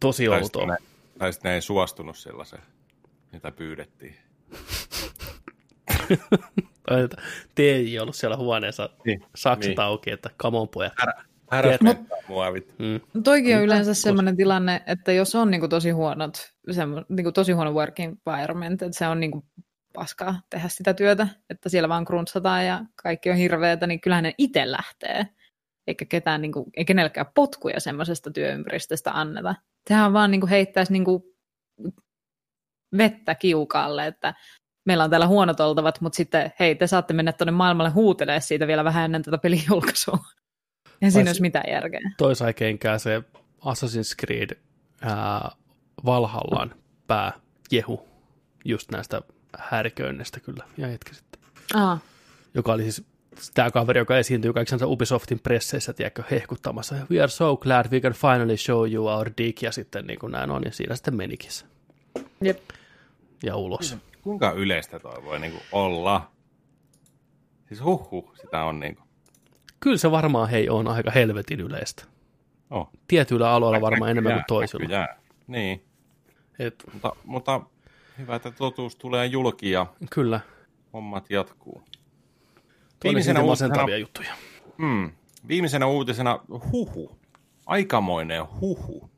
Tosi 0.00 0.28
outoa. 0.28 0.76
Tai 1.18 1.32
sitten 1.32 1.48
ne 1.48 1.54
ei 1.54 1.62
suostunut 1.62 2.16
sellaiseen, 2.16 2.62
mitä 3.32 3.50
pyydettiin. 3.50 4.16
Te 7.54 7.62
ei 7.62 7.98
ollut 7.98 8.16
siellä 8.16 8.36
huoneessa 8.36 8.90
niin, 9.04 9.24
sakset 9.34 9.68
niin. 9.68 9.80
auki, 9.80 10.10
että 10.10 10.30
come 10.42 10.58
on 10.58 10.68
pojat. 10.68 10.92
Häräsmentää 11.50 12.18
mua 12.28 12.50
mm. 12.50 13.22
Toikin 13.24 13.56
on 13.56 13.62
yleensä 13.62 13.94
sellainen 13.94 14.36
tilanne, 14.36 14.82
että 14.86 15.12
jos 15.12 15.34
on 15.34 15.50
niin 15.50 15.60
kuin 15.60 15.70
tosi 15.70 15.90
huonot, 15.90 16.52
niin 17.08 17.24
kuin 17.24 17.34
tosi 17.34 17.52
huono 17.52 17.72
working 17.72 18.16
environment, 18.26 18.82
että 18.82 18.98
se 18.98 19.06
on 19.06 19.20
niin 19.20 19.30
kuin 19.30 19.44
paskaa 19.94 20.40
tehdä 20.50 20.68
sitä 20.68 20.94
työtä, 20.94 21.28
että 21.50 21.68
siellä 21.68 21.88
vaan 21.88 22.04
gruntsataan 22.06 22.66
ja 22.66 22.84
kaikki 23.02 23.30
on 23.30 23.36
hirveätä, 23.36 23.86
niin 23.86 24.00
kyllähän 24.00 24.24
ne 24.24 24.34
itse 24.38 24.70
lähtee. 24.70 25.26
Eikä 25.86 26.04
ketään, 26.04 26.42
niin 26.42 26.52
kuin, 26.52 26.70
ei 26.76 26.84
kenellekään 26.84 27.26
potkuja 27.34 27.80
semmoisesta 27.80 28.30
työympäristöstä 28.30 29.10
anneta. 29.12 29.54
Sehän 29.88 30.12
vaan 30.12 30.30
niin 30.30 30.40
kuin 30.40 30.50
heittäisi 30.50 30.92
niin 30.92 31.04
kuin 31.04 31.22
vettä 32.96 33.34
kiukaalle, 33.34 34.06
että 34.06 34.34
meillä 34.86 35.04
on 35.04 35.10
täällä 35.10 35.26
huonot 35.26 35.60
oltavat, 35.60 36.00
mutta 36.00 36.16
sitten 36.16 36.52
hei, 36.60 36.74
te 36.74 36.86
saatte 36.86 37.14
mennä 37.14 37.32
tuonne 37.32 37.52
maailmalle 37.52 37.90
huutelee 37.90 38.40
siitä 38.40 38.66
vielä 38.66 38.84
vähän 38.84 39.04
ennen 39.04 39.22
tätä 39.22 39.38
pelin 39.38 39.62
julkaisua. 39.68 40.18
Ja 41.00 41.10
siinä 41.10 41.28
olisi 41.28 41.40
mitään 41.40 41.70
järkeä. 41.70 42.00
Toisaikenkään 42.18 43.00
se 43.00 43.22
Assassin's 43.60 44.16
Creed 44.20 44.58
ää, 45.00 45.50
Valhallan 46.04 46.74
pääjehu 47.06 48.08
just 48.64 48.90
näistä 48.90 49.22
häiriköinneistä 49.58 50.40
kyllä, 50.40 50.64
ja 50.76 50.86
hetki 50.86 51.14
sitten. 51.14 51.40
Aa. 51.74 51.98
Joka 52.54 52.72
oli 52.72 52.82
siis 52.82 53.04
tämä 53.54 53.70
kaveri, 53.70 53.98
joka 53.98 54.18
esiintyy 54.18 54.52
kaikissa 54.52 54.86
Ubisoftin 54.86 55.40
presseissä, 55.40 55.92
tiedätkö, 55.92 56.22
hehkuttamassa. 56.30 56.94
We 57.10 57.20
are 57.20 57.28
so 57.28 57.56
glad 57.56 57.86
we 57.90 58.00
can 58.00 58.12
finally 58.12 58.56
show 58.56 58.92
you 58.92 59.06
our 59.06 59.30
dick, 59.38 59.62
ja 59.62 59.72
sitten 59.72 60.06
niin 60.06 60.18
kuin 60.18 60.32
näin 60.32 60.50
on, 60.50 60.62
ja 60.64 60.72
siinä 60.72 60.96
sitten 60.96 61.16
menikin 61.16 61.52
se. 61.52 61.64
Jep. 62.40 62.58
Ja 63.42 63.56
ulos. 63.56 63.96
Kuinka 64.22 64.52
yleistä 64.52 64.98
toi 64.98 65.24
voi 65.24 65.38
niin 65.38 65.52
kuin 65.52 65.62
olla? 65.72 66.30
Siis 67.68 67.84
huhhuh, 67.84 68.32
sitä 68.34 68.64
on 68.64 68.80
niin 68.80 68.96
kuin 68.96 69.05
kyllä 69.80 69.96
se 69.96 70.10
varmaan 70.10 70.48
hei 70.48 70.68
on 70.68 70.88
aika 70.88 71.10
helvetin 71.10 71.60
yleistä. 71.60 72.04
Oh. 72.70 72.90
Tietyillä 73.08 73.50
aloilla 73.50 73.80
varmaan 73.80 74.10
enemmän 74.10 74.32
kuin 74.32 74.44
toisilla. 74.48 74.88
Jää. 74.88 75.20
Niin. 75.46 75.84
Et... 76.58 76.84
Mutta, 76.92 77.12
mutta 77.24 77.60
hyvä, 78.18 78.36
että 78.36 78.50
totuus 78.50 78.96
tulee 78.96 79.26
julki 79.26 79.70
ja 79.70 79.86
kyllä. 80.10 80.40
hommat 80.92 81.30
jatkuu. 81.30 81.82
Viimeisenä 83.04 83.42
uutisena, 83.42 83.96
juttuja. 83.96 84.34
Mm, 84.78 85.10
viimeisenä 85.48 85.86
uutisena 85.86 86.40
huhu, 86.72 87.18
aikamoinen 87.66 88.42
huhu, 88.60 89.10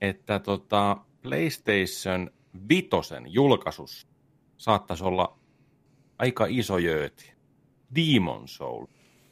että 0.00 0.38
tota 0.38 0.96
PlayStation 1.22 2.30
Vitosen 2.68 3.32
julkaisus 3.32 4.08
saattaisi 4.56 5.04
olla 5.04 5.38
aika 6.18 6.46
iso 6.48 6.78
jööti. 6.78 7.32
Demon 7.94 8.48
Soul 8.48 8.86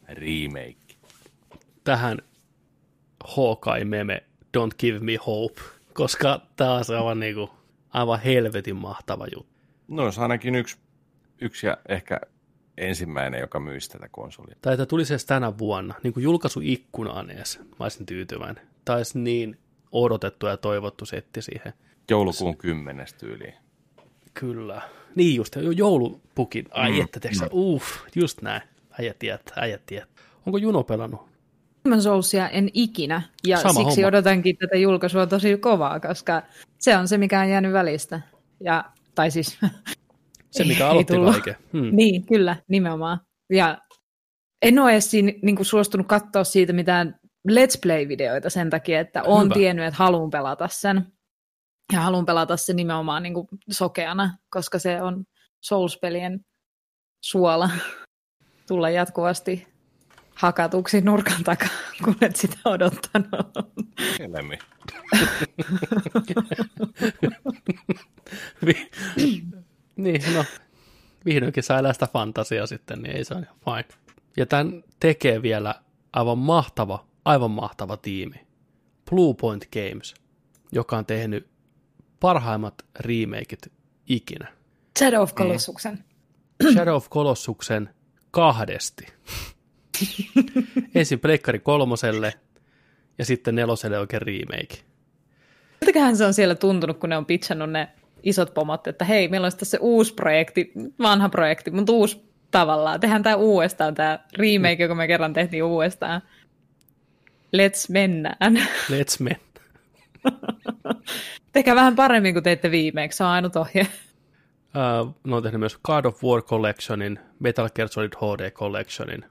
remake. 0.08 0.94
Tähän 1.84 2.18
Hawkeye-meme 3.24 4.22
Don't 4.56 4.76
Give 4.78 4.98
Me 4.98 5.16
Hope, 5.26 5.60
koska 5.92 6.40
tämä 6.56 6.74
on 6.74 6.84
se 6.84 6.96
aivan, 6.96 7.20
niin 7.20 7.34
kuin, 7.34 7.50
aivan 7.90 8.20
helvetin 8.20 8.76
mahtava 8.76 9.26
juttu. 9.34 9.54
No 9.88 10.02
olisi 10.02 10.20
ainakin 10.20 10.54
yksi, 10.54 10.76
yksi 11.40 11.66
ja 11.66 11.76
ehkä 11.88 12.20
ensimmäinen, 12.78 13.40
joka 13.40 13.60
myisi 13.60 13.90
tätä 13.90 14.08
konsolia. 14.10 14.56
Tai 14.62 14.74
että 14.74 14.86
tulisi 14.86 15.12
edes 15.12 15.24
tänä 15.24 15.58
vuonna, 15.58 15.94
niin 16.02 16.12
kuin 16.12 16.24
julkaisuikkunaan 16.24 17.30
edes, 17.30 17.58
mä 17.58 17.76
olisin 17.78 18.06
tyytyväinen. 18.06 18.64
Tai 18.84 19.02
niin 19.14 19.58
odotettu 19.92 20.46
ja 20.46 20.56
toivottu 20.56 21.06
setti 21.06 21.42
siihen. 21.42 21.72
Joulukuun 22.10 22.56
kymmenes 22.56 23.14
tyyliin. 23.14 23.54
Kyllä. 24.34 24.82
Niin 25.14 25.36
just, 25.36 25.56
joulupukin. 25.76 26.66
Ai 26.70 26.92
mm. 26.92 27.00
että, 27.00 27.20
tiiäksä, 27.20 27.44
mm. 27.44 27.50
uff, 27.52 27.86
just 28.14 28.42
näin. 28.42 28.62
Äijä 28.98 29.14
tietää, 29.18 29.56
äijä 29.56 29.78
tietää. 29.86 30.24
Onko 30.46 30.58
Juno 30.58 30.82
pelannut? 30.82 31.34
Demon's 31.88 32.00
Soulsia 32.00 32.48
en 32.48 32.70
ikinä, 32.74 33.22
ja 33.46 33.56
Sama 33.56 33.72
siksi 33.72 34.00
homma. 34.02 34.08
odotankin 34.08 34.56
tätä 34.56 34.76
julkaisua 34.76 35.26
tosi 35.26 35.56
kovaa, 35.56 36.00
koska 36.00 36.42
se 36.78 36.96
on 36.96 37.08
se, 37.08 37.18
mikä 37.18 37.40
on 37.40 37.48
jäänyt 37.48 37.72
välistä. 37.72 38.20
Ja, 38.60 38.84
tai 39.14 39.30
siis... 39.30 39.58
Se, 40.50 40.64
mikä 40.64 40.88
aloitti 40.90 41.14
kaiken. 41.32 41.56
Hmm. 41.72 41.96
Niin, 41.96 42.26
kyllä, 42.26 42.56
nimenomaan. 42.68 43.20
Ja 43.50 43.78
en 44.62 44.78
ole 44.78 44.92
edes 44.92 45.10
siinä, 45.10 45.32
niin 45.42 45.56
kuin 45.56 45.66
suostunut 45.66 46.06
katsoa 46.06 46.44
siitä 46.44 46.72
mitään 46.72 47.20
Let's 47.50 47.78
Play-videoita 47.82 48.50
sen 48.50 48.70
takia, 48.70 49.00
että 49.00 49.22
on 49.22 49.44
Hyvä. 49.44 49.54
tiennyt, 49.54 49.84
että 49.86 49.98
haluan 49.98 50.30
pelata 50.30 50.68
sen. 50.68 51.06
Ja 51.92 52.00
haluan 52.00 52.26
pelata 52.26 52.56
sen 52.56 52.76
nimenomaan 52.76 53.22
niin 53.22 53.34
kuin 53.34 53.46
sokeana, 53.70 54.36
koska 54.50 54.78
se 54.78 55.02
on 55.02 55.24
Souls-pelien 55.60 56.40
suola 57.24 57.70
tulla 58.66 58.90
jatkuvasti 58.90 59.66
hakatuksi 60.34 61.00
nurkan 61.00 61.44
takaa, 61.44 61.68
kun 62.04 62.16
et 62.20 62.36
sitä 62.36 62.56
odottanut. 62.64 63.30
Elämi. 64.20 64.58
niin, 69.96 70.22
no, 70.34 70.44
vihdoinkin 71.24 71.62
saa 71.62 71.78
elää 71.78 71.92
sitä 71.92 72.08
fantasiaa 72.12 72.66
sitten, 72.66 73.02
niin 73.02 73.16
ei 73.16 73.24
se 73.24 73.34
ole 73.34 73.46
fine. 73.64 73.98
Ja 74.36 74.46
tämän 74.46 74.84
tekee 75.00 75.42
vielä 75.42 75.74
aivan 76.12 76.38
mahtava, 76.38 77.06
aivan 77.24 77.50
mahtava 77.50 77.96
tiimi. 77.96 78.46
Blue 79.10 79.34
Point 79.40 79.68
Games, 79.72 80.14
joka 80.72 80.96
on 80.96 81.06
tehnyt 81.06 81.48
parhaimmat 82.20 82.74
remakeit 83.00 83.72
ikinä. 84.08 84.52
Shadow 84.98 85.22
of 85.22 85.34
Colossuksen. 85.34 86.04
Shadow 86.72 86.94
of 86.94 87.10
Colossuksen 87.10 87.90
kahdesti. 88.34 89.06
Ensin 90.94 91.20
Pleikkari 91.20 91.58
kolmoselle 91.58 92.34
ja 93.18 93.24
sitten 93.24 93.54
neloselle 93.54 93.98
oikein 93.98 94.22
remake. 94.22 94.74
Miltäköhän 95.80 96.16
se 96.16 96.24
on 96.24 96.34
siellä 96.34 96.54
tuntunut, 96.54 96.98
kun 96.98 97.10
ne 97.10 97.16
on 97.16 97.26
pitchannut 97.26 97.70
ne 97.70 97.88
isot 98.22 98.54
pomot, 98.54 98.86
että 98.86 99.04
hei, 99.04 99.28
meillä 99.28 99.44
olisi 99.44 99.56
tässä 99.56 99.78
uusi 99.80 100.14
projekti, 100.14 100.72
vanha 100.98 101.28
projekti, 101.28 101.70
mutta 101.70 101.92
uusi 101.92 102.24
tavallaan. 102.50 103.00
Tehdään 103.00 103.22
tämä 103.22 103.36
uudestaan, 103.36 103.94
tämä 103.94 104.18
remake, 104.38 104.82
joka 104.82 104.94
me 104.94 105.06
kerran 105.06 105.32
tehtiin 105.32 105.64
uudestaan. 105.64 106.22
Let's 107.56 107.86
mennään. 107.88 108.56
Let's 108.90 109.16
mennä. 109.20 109.60
Tehkää 111.52 111.74
vähän 111.74 111.96
paremmin 111.96 112.34
kuin 112.34 112.42
teitte 112.42 112.70
viimeksi, 112.70 113.16
se 113.16 113.24
on 113.24 113.30
ainut 113.30 113.56
ohje. 113.56 113.86
Uh, 114.74 115.14
ne 115.24 115.36
on 115.36 115.42
tehnyt 115.42 115.60
myös 115.60 115.78
God 115.78 116.04
of 116.04 116.24
War 116.24 116.42
Collectionin, 116.42 117.18
Metal 117.38 117.68
Gear 117.74 117.88
Solid 117.88 118.12
HD 118.16 118.50
Collectionin, 118.50 119.24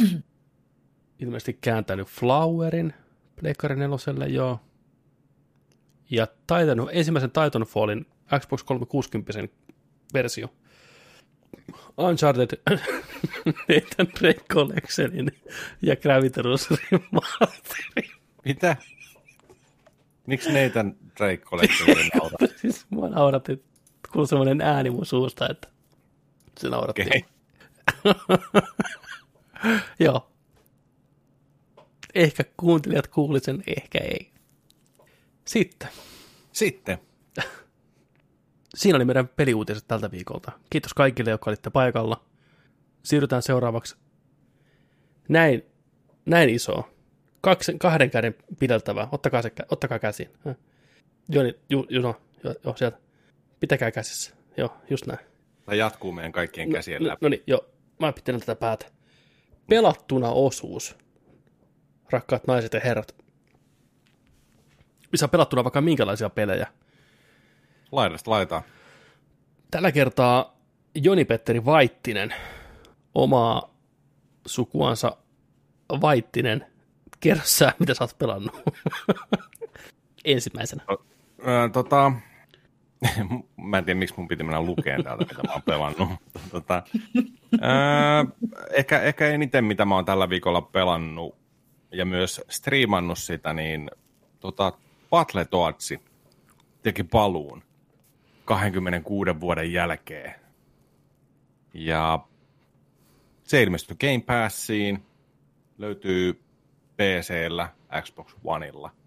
ilmeisesti 1.20 1.58
kääntänyt 1.60 2.08
Flowerin 2.08 2.94
Pleikkari 3.40 3.76
neloselle, 3.76 4.26
joo. 4.26 4.60
Ja 6.10 6.26
taitanut 6.46 6.88
ensimmäisen 6.92 7.30
Titanfallin 7.30 8.06
Xbox 8.40 8.62
360 8.62 9.32
versio. 10.14 10.48
Uncharted 11.96 12.50
Nathan 13.68 14.06
Drake 14.20 14.44
Collectionin 14.52 15.40
ja 15.82 15.96
Gravitarus 15.96 16.68
Remasterin. 16.70 18.10
Mitä? 18.44 18.76
Miksi 20.26 20.52
Nathan 20.52 20.96
Drake 21.18 21.44
naurat? 22.14 22.50
siis 22.56 22.86
mua 22.90 23.08
nauratti, 23.08 23.64
kuului 24.12 24.28
semmoinen 24.28 24.60
ääni 24.60 24.90
mun 24.90 25.06
suusta, 25.06 25.48
että 25.50 25.68
se 26.58 26.68
nauratti. 26.68 27.02
Okay. 27.02 27.22
Joo. 30.04 30.30
Ehkä 32.14 32.44
kuuntelijat 32.56 33.06
kuuli 33.06 33.40
sen, 33.40 33.62
ehkä 33.76 33.98
ei. 33.98 34.30
Sitten. 35.44 35.88
Sitten. 36.52 36.98
Siinä 38.74 38.96
oli 38.96 39.04
meidän 39.04 39.28
peliuutiset 39.28 39.88
tältä 39.88 40.10
viikolta. 40.10 40.52
Kiitos 40.70 40.94
kaikille, 40.94 41.30
jotka 41.30 41.50
olitte 41.50 41.70
paikalla. 41.70 42.24
Siirrytään 43.02 43.42
seuraavaksi 43.42 43.96
näin, 45.28 45.62
näin 46.26 46.50
iso. 46.50 46.93
Kaksi, 47.44 47.76
kahden 47.78 48.10
käden 48.10 48.34
pideltävä. 48.58 49.08
Ottakaa, 49.12 49.42
se, 49.42 49.52
ottakaa 49.70 49.98
käsiin. 49.98 50.30
Joni, 51.28 51.54
ju, 51.70 51.86
ju, 51.88 52.02
no, 52.02 52.14
jo, 52.44 52.54
jo, 52.64 52.74
sieltä. 52.76 52.98
Pitäkää 53.60 53.90
käsissä. 53.90 54.34
Joo, 54.56 54.76
just 54.90 55.06
näin. 55.06 55.20
Tai 55.66 55.78
jatkuu 55.78 56.12
meidän 56.12 56.32
kaikkien 56.32 56.68
no, 56.68 56.74
käsien 56.74 57.02
no, 57.02 57.08
läpi. 57.08 57.18
No 57.22 57.28
niin, 57.28 57.42
joo. 57.46 57.66
Mä 58.00 58.12
pitelen 58.12 58.40
tätä 58.40 58.56
päätä 58.56 58.86
pelattuna 59.68 60.30
osuus, 60.30 60.96
rakkaat 62.10 62.46
naiset 62.46 62.72
ja 62.72 62.80
herrat. 62.80 63.14
Missä 65.12 65.28
pelattuna 65.28 65.64
vaikka 65.64 65.80
minkälaisia 65.80 66.30
pelejä. 66.30 66.66
Laidasta 67.92 68.30
laitaa. 68.30 68.62
Tällä 69.70 69.92
kertaa 69.92 70.58
Joni-Petteri 70.94 71.64
Vaittinen, 71.64 72.34
omaa 73.14 73.74
sukuansa 74.46 75.16
Vaittinen, 76.00 76.66
kerro 77.24 77.42
sä, 77.44 77.72
mitä 77.78 77.94
sä 77.94 78.04
oot 78.04 78.18
pelannut 78.18 78.62
ensimmäisenä. 80.24 80.84
Ö, 80.90 81.68
tota, 81.72 82.12
mä 83.56 83.78
en 83.78 83.84
tiedä, 83.84 83.98
miksi 83.98 84.14
mun 84.18 84.28
piti 84.28 84.44
mennä 84.44 84.62
lukeen 84.62 85.04
täältä, 85.04 85.24
mitä 85.24 85.42
mä 85.46 85.52
oon 85.52 85.62
pelannut. 85.62 86.08
tota, 86.52 86.82
ää, 87.60 88.24
ehkä, 88.72 89.00
ehkä 89.00 89.28
eniten, 89.28 89.64
mitä 89.64 89.84
mä 89.84 89.94
oon 89.94 90.04
tällä 90.04 90.28
viikolla 90.28 90.62
pelannut 90.62 91.36
ja 91.92 92.04
myös 92.04 92.40
striimannut 92.48 93.18
sitä, 93.18 93.52
niin 93.52 93.90
tota, 94.40 94.72
Battletoadsi 95.10 96.00
teki 96.82 97.04
paluun 97.04 97.62
26 98.44 99.40
vuoden 99.40 99.72
jälkeen. 99.72 100.34
Ja 101.74 102.18
se 103.44 103.62
ilmestyi 103.62 103.96
Game 104.00 104.20
Passiin, 104.26 105.02
löytyy 105.78 106.43
PCllä, 106.96 107.68
Xbox 108.02 108.36
Oneilla– 108.44 108.90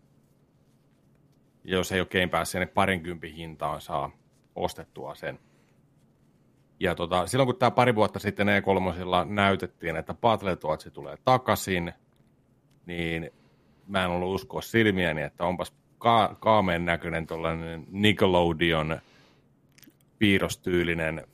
jos 1.67 1.91
ei 1.91 1.99
ole 1.99 2.07
Game 2.11 2.27
Passia, 2.27 2.59
niin 2.59 2.69
parinkympin 2.69 3.33
hintaan 3.33 3.81
saa 3.81 4.11
ostettua 4.55 5.15
sen. 5.15 5.39
Ja 6.79 6.95
tota, 6.95 7.27
silloin 7.27 7.47
kun 7.47 7.55
tämä 7.55 7.71
pari 7.71 7.95
vuotta 7.95 8.19
sitten 8.19 8.47
E3 8.47 9.25
näytettiin, 9.25 9.95
että 9.95 10.13
Battletoads 10.13 10.89
tulee 10.93 11.17
takaisin, 11.25 11.93
niin 12.85 13.31
mä 13.87 14.03
en 14.03 14.09
ollut 14.09 14.35
uskoa 14.35 14.61
silmiäni, 14.61 15.21
että 15.21 15.43
onpas 15.43 15.75
ka- 15.97 16.35
kaameen 16.39 16.85
näköinen 16.85 17.27
tuollainen 17.27 17.85
Nickelodeon 17.91 18.99
piirrostyylinen 20.19 21.27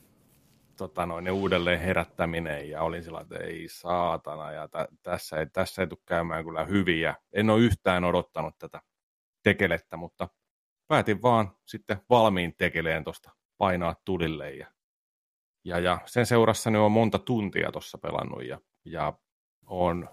tota 0.87 1.05
noin, 1.05 1.31
uudelleen 1.31 1.79
herättäminen 1.79 2.69
ja 2.69 2.81
olin 2.81 3.03
sillä 3.03 3.21
että 3.21 3.37
ei 3.37 3.67
saatana 3.69 4.51
ja 4.51 4.67
t- 4.67 5.01
tässä, 5.03 5.37
ei, 5.37 5.45
tässä 5.45 5.81
ei 5.81 5.87
tule 5.87 5.99
käymään 6.05 6.45
kyllä 6.45 6.65
hyviä. 6.65 7.15
En 7.33 7.49
ole 7.49 7.61
yhtään 7.61 8.03
odottanut 8.03 8.57
tätä 8.57 8.81
tekelettä, 9.43 9.97
mutta 9.97 10.29
päätin 10.87 11.21
vaan 11.21 11.51
sitten 11.65 11.97
valmiin 12.09 12.55
tekeleen 12.57 13.03
tuosta 13.03 13.31
painaa 13.57 13.95
tulille 14.05 14.51
ja, 14.51 14.67
ja, 15.63 15.79
ja 15.79 15.99
sen 16.05 16.25
seurassa 16.25 16.69
on 16.69 16.91
monta 16.91 17.19
tuntia 17.19 17.71
tuossa 17.71 17.97
pelannut 17.97 18.45
ja, 18.45 18.59
ja 18.85 19.13
on, 19.65 20.09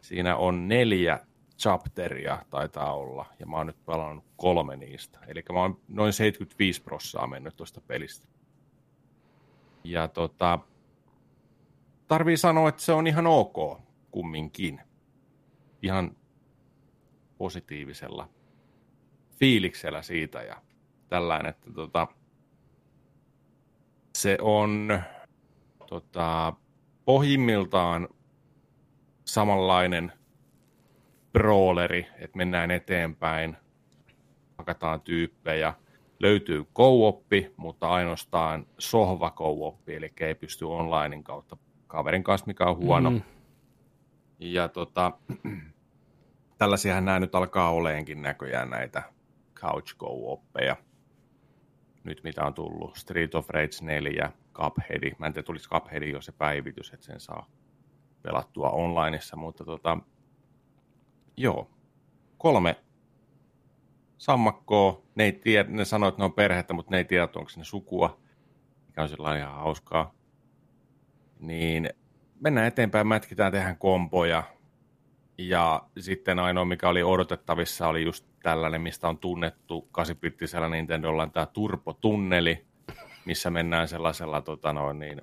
siinä 0.00 0.36
on 0.36 0.68
neljä 0.68 1.26
chapteria 1.58 2.38
taitaa 2.50 2.94
olla, 2.94 3.26
ja 3.40 3.46
mä 3.46 3.56
oon 3.56 3.66
nyt 3.66 3.84
pelannut 3.86 4.24
kolme 4.36 4.76
niistä. 4.76 5.18
Eli 5.26 5.42
mä 5.52 5.60
oon 5.60 5.80
noin 5.88 6.12
75 6.12 6.82
prossaa 6.82 7.26
mennyt 7.26 7.56
tuosta 7.56 7.80
pelistä. 7.80 8.26
Ja 9.90 10.08
tota, 10.08 10.58
tarvii 12.08 12.36
sanoa, 12.36 12.68
että 12.68 12.82
se 12.82 12.92
on 12.92 13.06
ihan 13.06 13.26
ok 13.26 13.80
kumminkin. 14.10 14.80
Ihan 15.82 16.16
positiivisella 17.38 18.28
fiiliksellä 19.38 20.02
siitä 20.02 20.42
ja 20.42 20.62
tällainen, 21.08 21.50
että 21.50 21.72
tota, 21.72 22.06
se 24.16 24.38
on 24.40 25.02
tota, 25.86 26.52
pohjimmiltaan 27.04 28.08
samanlainen 29.24 30.12
brawleri, 31.32 32.06
että 32.18 32.36
mennään 32.36 32.70
eteenpäin, 32.70 33.56
hakataan 34.58 35.00
tyyppejä. 35.00 35.74
Löytyy 36.18 36.64
co 36.64 37.22
mutta 37.56 37.88
ainoastaan 37.88 38.66
sohva 38.78 39.30
co 39.30 39.78
eli 39.86 40.12
ei 40.20 40.34
pysty 40.34 40.64
onlinein 40.64 41.24
kautta 41.24 41.56
kaverin 41.86 42.24
kanssa, 42.24 42.46
mikä 42.46 42.64
on 42.64 42.76
huono. 42.76 43.10
Mm. 43.10 43.22
Ja 44.38 44.68
tota, 44.68 45.12
tällaisiahan 46.58 47.04
nämä 47.04 47.20
nyt 47.20 47.34
alkaa 47.34 47.70
oleenkin 47.70 48.22
näköjään 48.22 48.70
näitä 48.70 49.02
couch 49.54 49.96
co 49.96 50.42
Nyt 52.04 52.20
mitä 52.24 52.44
on 52.44 52.54
tullut, 52.54 52.96
Street 52.96 53.34
of 53.34 53.50
Rage 53.50 53.76
4, 53.82 54.32
Cuphead. 54.52 55.14
Mä 55.18 55.26
en 55.26 55.32
tiedä, 55.32 55.46
tulisi 55.46 55.68
Cuphead 55.68 56.02
jo 56.02 56.20
se 56.20 56.32
päivitys, 56.32 56.92
että 56.92 57.06
sen 57.06 57.20
saa 57.20 57.46
pelattua 58.22 58.70
onlineissa, 58.70 59.36
mutta 59.36 59.64
tota, 59.64 59.98
joo, 61.36 61.70
kolme 62.38 62.76
sammakkoa, 64.18 65.02
ne, 65.14 65.24
ei 65.24 65.32
tiedä, 65.32 65.68
ne 65.70 65.84
sanoo, 65.84 66.08
että 66.08 66.20
ne 66.20 66.24
on 66.24 66.32
perhettä, 66.32 66.74
mutta 66.74 66.90
ne 66.90 66.98
ei 66.98 67.04
tiedä, 67.04 67.24
onko 67.24 67.50
ne 67.56 67.64
sukua, 67.64 68.20
mikä 68.86 69.02
on 69.02 69.08
sellainen 69.08 69.42
ihan 69.42 69.54
hauskaa. 69.54 70.14
Niin 71.40 71.90
mennään 72.40 72.66
eteenpäin, 72.66 73.06
mätkitään, 73.06 73.52
tehdään 73.52 73.76
kompoja, 73.76 74.42
ja 75.38 75.82
sitten 75.98 76.38
ainoa, 76.38 76.64
mikä 76.64 76.88
oli 76.88 77.02
odotettavissa, 77.02 77.88
oli 77.88 78.04
just 78.04 78.26
tällainen, 78.42 78.80
mistä 78.80 79.08
on 79.08 79.18
tunnettu 79.18 79.88
8-bittisellä 79.98 80.68
Nintendolla 80.70 81.26
tämä 81.26 81.46
turpotunneli, 81.46 82.66
missä 83.24 83.50
mennään 83.50 83.88
sellaisella 83.88 84.40
tota 84.40 84.72
noin, 84.72 84.98
niin, 84.98 85.22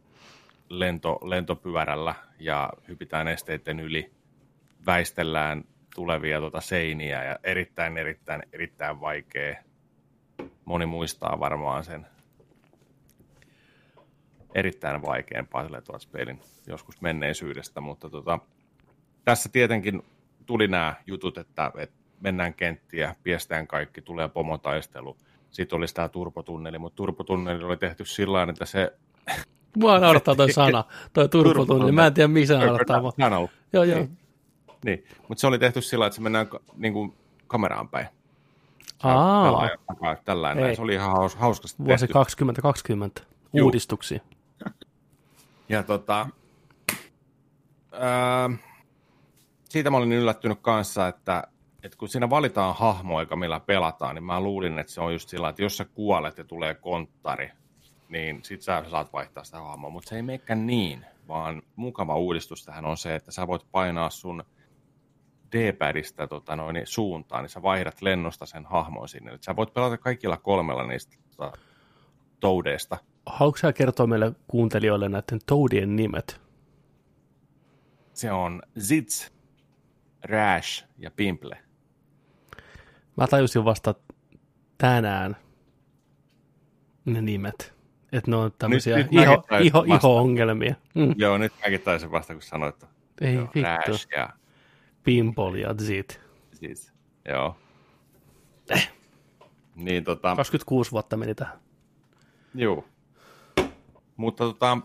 lento, 0.69 1.19
lentopyörällä 1.23 2.15
ja 2.39 2.69
hypitään 2.87 3.27
esteiden 3.27 3.79
yli, 3.79 4.11
väistellään 4.85 5.63
tulevia 5.95 6.39
tuota 6.39 6.61
seiniä 6.61 7.23
ja 7.23 7.39
erittäin, 7.43 7.97
erittäin, 7.97 8.43
erittäin 8.53 9.01
vaikea. 9.01 9.55
Moni 10.65 10.85
muistaa 10.85 11.39
varmaan 11.39 11.83
sen 11.83 12.07
erittäin 14.55 15.01
vaikean 15.01 15.47
Puzzle 15.47 15.81
pelin 16.11 16.39
joskus 16.67 17.01
menneisyydestä, 17.01 17.81
mutta 17.81 18.09
tota, 18.09 18.39
tässä 19.25 19.49
tietenkin 19.49 20.03
tuli 20.45 20.67
nämä 20.67 20.95
jutut, 21.07 21.37
että, 21.37 21.71
että 21.77 21.95
mennään 22.21 22.53
kenttiä, 22.53 23.15
piestään 23.23 23.67
kaikki, 23.67 24.01
tulee 24.01 24.27
pomotaistelu. 24.27 25.17
Sitten 25.51 25.77
olisi 25.77 25.95
tämä 25.95 26.09
turpotunneli, 26.09 26.79
mutta 26.79 26.95
turpotunneli 26.95 27.63
oli 27.63 27.77
tehty 27.77 28.05
sillä 28.05 28.43
että 28.49 28.65
se... 28.65 28.93
Mua 29.77 29.99
naurattaa 29.99 30.35
toi 30.35 30.51
sana, 30.61 30.83
toi 31.13 31.29
turpotunneli. 31.29 31.91
Mä 31.91 32.05
en 32.05 32.13
tiedä, 32.13 32.27
missä 32.27 32.57
naurattaa. 32.57 33.01
Joo, 33.73 33.83
joo. 33.83 33.99
Niin, 33.99 34.17
niin. 34.85 35.03
mutta 35.27 35.41
se 35.41 35.47
oli 35.47 35.59
tehty 35.59 35.81
sillä 35.81 36.05
että 36.05 36.15
se 36.15 36.21
mennään 36.21 36.47
niin 36.75 36.93
kuin 36.93 37.17
kameraan 37.47 37.89
päin. 37.89 38.07
Aa. 39.03 39.69
Tällainen. 40.25 40.75
Se 40.75 40.81
oli 40.81 40.93
ihan 40.93 41.11
haus, 41.11 41.35
hauskasti 41.35 41.85
Vuosi 41.85 41.99
tehty. 41.99 42.13
2020 42.13 43.21
Juh. 43.53 43.65
uudistuksia. 43.65 44.19
Ja 45.69 45.83
tota, 45.83 46.29
ää, 47.91 48.49
siitä 49.69 49.89
mä 49.89 49.97
olin 49.97 50.11
yllättynyt 50.11 50.59
kanssa, 50.61 51.07
että, 51.07 51.43
että 51.83 51.97
kun 51.97 52.09
siinä 52.09 52.29
valitaan 52.29 52.75
hahmoja, 52.75 53.35
millä 53.35 53.59
pelataan, 53.59 54.15
niin 54.15 54.23
mä 54.23 54.41
luulin, 54.41 54.79
että 54.79 54.93
se 54.93 55.01
on 55.01 55.13
just 55.13 55.29
sillä, 55.29 55.49
että 55.49 55.61
jos 55.61 55.77
sä 55.77 55.85
kuolet 55.85 56.37
ja 56.37 56.43
tulee 56.43 56.73
konttari, 56.73 57.51
niin 58.09 58.39
sit 58.43 58.61
sä 58.61 58.83
saat 58.91 59.13
vaihtaa 59.13 59.43
sitä 59.43 59.61
hahmoa, 59.61 59.89
mutta 59.89 60.09
se 60.09 60.15
ei 60.15 60.21
meikään 60.21 60.67
niin, 60.67 61.05
vaan 61.27 61.61
mukava 61.75 62.15
uudistus 62.15 62.65
tähän 62.65 62.85
on 62.85 62.97
se, 62.97 63.15
että 63.15 63.31
sä 63.31 63.47
voit 63.47 63.65
painaa 63.71 64.09
sun 64.09 64.43
D-padista 65.53 66.27
tota 66.27 66.55
noin, 66.55 66.81
suuntaan, 66.83 67.43
niin 67.43 67.49
sä 67.49 67.61
vaihdat 67.61 68.01
lennosta 68.01 68.45
sen 68.45 68.65
hahmon 68.65 69.09
sinne. 69.09 69.31
Eli 69.31 69.39
sä 69.41 69.55
voit 69.55 69.73
pelata 69.73 69.97
kaikilla 69.97 70.37
kolmella 70.37 70.87
niistä 70.87 71.17
tota, 71.37 71.57
toudeista. 72.39 72.97
Haluatko 73.25 73.57
sä 73.57 73.73
kertoa 73.73 74.07
meille 74.07 74.31
kuuntelijoille 74.47 75.09
näiden 75.09 75.39
toadien 75.45 75.95
nimet? 75.95 76.41
Se 78.13 78.31
on 78.31 78.61
Zitz, 78.79 79.29
Rash 80.23 80.85
ja 80.97 81.11
Pimple. 81.11 81.57
Mä 83.17 83.27
tajusin 83.27 83.65
vasta 83.65 83.95
tänään 84.77 85.37
ne 87.05 87.21
nimet. 87.21 87.73
Että 88.11 88.31
ne 88.31 88.37
on 88.37 88.51
tämmöisiä 88.57 88.97
nyt, 88.97 89.11
nyt 89.11 89.23
iho, 89.23 89.43
iho, 89.61 89.83
iho-ongelmia. 89.83 90.75
Mm. 90.95 91.15
Joo, 91.17 91.37
nyt 91.37 91.53
mäkin 91.63 91.81
taisin 91.81 92.11
vasta, 92.11 92.33
kun 92.33 92.41
sanoit. 92.41 92.85
Ei 93.21 93.33
joo, 93.33 93.43
vittu. 93.55 93.91
Rash 93.91 94.07
ja... 94.15 94.29
Pimple 95.03 95.59
ja 95.59 95.73
Zit. 95.73 96.21
Zit, 96.55 96.93
joo. 97.29 97.55
Eh. 98.69 98.91
Niin, 99.75 100.03
tota... 100.03 100.35
26 100.35 100.91
vuotta 100.91 101.17
meni 101.17 101.35
tähän. 101.35 101.57
Joo. 102.55 102.85
Mutta 104.17 104.43
tota, 104.43 104.77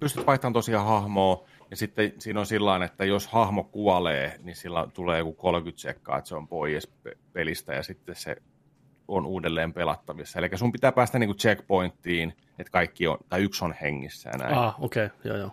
pystyt 0.00 0.26
vaihtamaan 0.26 0.52
tosiaan 0.52 0.86
hahmoa, 0.86 1.44
ja 1.70 1.76
sitten 1.76 2.12
siinä 2.18 2.40
on 2.40 2.46
sillä 2.46 2.84
että 2.84 3.04
jos 3.04 3.26
hahmo 3.26 3.64
kuolee, 3.64 4.40
niin 4.42 4.56
sillä 4.56 4.86
tulee 4.94 5.18
joku 5.18 5.32
30 5.32 5.80
sekkaa, 5.80 6.18
että 6.18 6.28
se 6.28 6.34
on 6.34 6.48
pois 6.48 6.88
pelistä, 7.32 7.74
ja 7.74 7.82
sitten 7.82 8.14
se 8.14 8.36
on 9.08 9.26
uudelleen 9.26 9.72
pelattavissa. 9.72 10.38
Eli 10.38 10.48
sun 10.54 10.72
pitää 10.72 10.92
päästä 10.92 11.18
niinku 11.18 11.34
checkpointtiin, 11.34 12.32
että 12.58 12.70
kaikki 12.70 13.06
on, 13.06 13.18
tai 13.28 13.42
yksi 13.42 13.64
on 13.64 13.74
hengissä 13.82 14.30
ja 14.30 14.38
näin. 14.38 14.54
Ah, 14.54 14.84
okei, 14.84 15.06
okay. 15.06 15.18
joo 15.24 15.36
joo. 15.36 15.50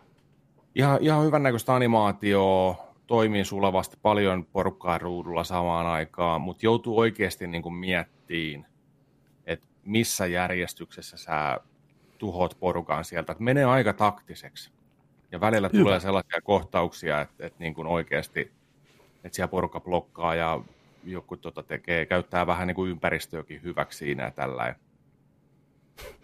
Ihan, 0.75 0.97
ihan 1.01 1.25
hyvän 1.25 1.43
näköistä 1.43 1.75
animaatio, 1.75 2.77
toimii 3.07 3.45
sulavasti 3.45 3.97
paljon 4.01 4.45
porukkaa 4.45 4.97
ruudulla 4.97 5.43
samaan 5.43 5.85
aikaan, 5.85 6.41
mutta 6.41 6.65
joutuu 6.65 6.99
oikeasti 6.99 7.47
niinku 7.47 7.69
miettiin, 7.69 8.65
että 9.45 9.67
missä 9.85 10.25
järjestyksessä 10.25 11.17
sä 11.17 11.59
tuhot 12.17 12.57
porukan 12.59 13.05
sieltä. 13.05 13.31
Että 13.31 13.43
menee 13.43 13.65
aika 13.65 13.93
taktiseksi. 13.93 14.71
Ja 15.31 15.39
välillä 15.39 15.69
Hyvä. 15.73 15.83
tulee 15.83 15.99
sellaisia 15.99 16.41
kohtauksia, 16.43 17.21
että, 17.21 17.45
että 17.45 17.59
niin 17.59 17.73
kuin 17.73 17.87
oikeasti 17.87 18.51
että 19.25 19.35
siellä 19.35 19.51
porukka 19.51 19.79
blokkaa 19.79 20.35
ja 20.35 20.59
joku 21.03 21.37
tota 21.37 21.63
tekee, 21.63 22.05
käyttää 22.05 22.47
vähän 22.47 22.67
niin 22.67 22.75
kuin 22.75 22.91
ympäristöäkin 22.91 23.63
hyväksi 23.63 23.97
siinä 23.97 24.23
ja 24.23 24.31
tällä. 24.31 24.75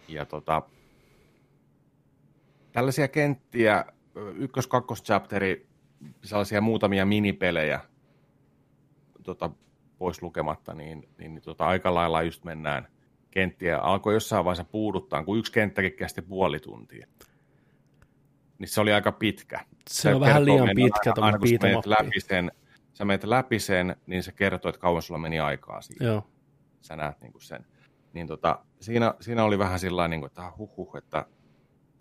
Ja 0.08 0.26
tota, 0.26 0.62
tällaisia 2.72 3.08
kenttiä, 3.08 3.84
ykkös 4.34 4.66
kakkos 4.66 5.02
chapteri, 5.02 5.66
sellaisia 6.24 6.60
muutamia 6.60 7.06
minipelejä 7.06 7.80
tota, 9.22 9.50
pois 9.98 10.22
lukematta, 10.22 10.74
niin, 10.74 11.08
niin, 11.18 11.34
niin 11.34 11.42
tota, 11.42 11.66
aika 11.66 11.94
lailla 11.94 12.22
just 12.22 12.44
mennään 12.44 12.88
kenttiä. 13.30 13.78
Alkoi 13.78 14.14
jossain 14.14 14.44
vaiheessa 14.44 14.64
puuduttaa, 14.64 15.24
kun 15.24 15.38
yksi 15.38 15.52
kenttäkin 15.52 15.92
kesti 15.92 16.22
puoli 16.22 16.60
tuntia. 16.60 17.06
Niin 18.58 18.68
se 18.68 18.80
oli 18.80 18.92
aika 18.92 19.12
pitkä. 19.12 19.60
Se, 19.90 20.02
se 20.02 20.14
on 20.14 20.20
vähän 20.20 20.44
liian 20.44 20.68
pitkä 20.74 21.12
aina, 21.20 21.38
kun 21.38 21.48
sä 21.48 21.90
läpi 21.90 22.20
sen, 22.20 22.52
sä 22.94 23.04
menet 23.04 23.24
läpi 23.24 23.58
sen, 23.58 23.96
niin 24.06 24.22
se 24.22 24.32
kertoo, 24.32 24.68
että 24.68 24.80
kauan 24.80 25.02
sulla 25.02 25.20
meni 25.20 25.40
aikaa 25.40 25.80
siinä. 25.80 26.06
Joo. 26.06 26.26
Sä 26.80 26.96
näet 26.96 27.20
niin 27.20 27.32
kuin 27.32 27.42
sen. 27.42 27.66
Niin 28.12 28.26
tota, 28.26 28.64
siinä, 28.80 29.14
siinä 29.20 29.44
oli 29.44 29.58
vähän 29.58 29.78
sillä 29.78 30.08
niin 30.08 30.20
kuin, 30.20 30.26
että 30.26 30.52
huh, 30.58 30.76
huh, 30.76 30.96
että 30.96 31.26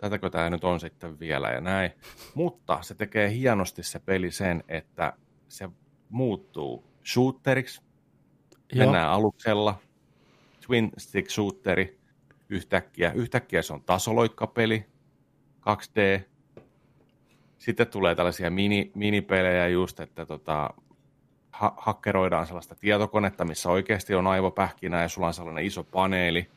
tätäkö 0.01 0.30
tämä 0.30 0.49
nyt 0.49 0.63
on 0.63 0.80
sitten 0.80 1.19
vielä 1.19 1.49
ja 1.49 1.61
näin. 1.61 1.91
Mutta 2.35 2.81
se 2.81 2.95
tekee 2.95 3.31
hienosti 3.31 3.83
se 3.83 3.99
peli 3.99 4.31
sen, 4.31 4.63
että 4.67 5.13
se 5.47 5.69
muuttuu 6.09 6.83
shooteriksi. 7.05 7.81
Joo. 8.73 8.85
Mennään 8.85 9.09
aluksella. 9.09 9.80
Twin 10.65 10.91
stick 10.97 11.30
shooteri 11.30 11.99
yhtäkkiä. 12.49 13.11
Yhtäkkiä 13.11 13.61
se 13.61 13.73
on 13.73 13.83
tasoloikkapeli. 13.83 14.85
2D. 15.59 16.21
Sitten 17.57 17.88
tulee 17.88 18.15
tällaisia 18.15 18.49
mini, 18.49 18.91
minipelejä 18.95 19.67
just, 19.67 19.99
että 19.99 20.25
tota, 20.25 20.73
ha- 21.51 21.73
hakkeroidaan 21.77 22.47
sellaista 22.47 22.75
tietokonetta, 22.75 23.45
missä 23.45 23.69
oikeasti 23.69 24.15
on 24.15 24.27
aivopähkinä 24.27 25.01
ja 25.01 25.09
sulla 25.09 25.27
on 25.27 25.33
sellainen 25.33 25.65
iso 25.65 25.83
paneeli, 25.83 26.49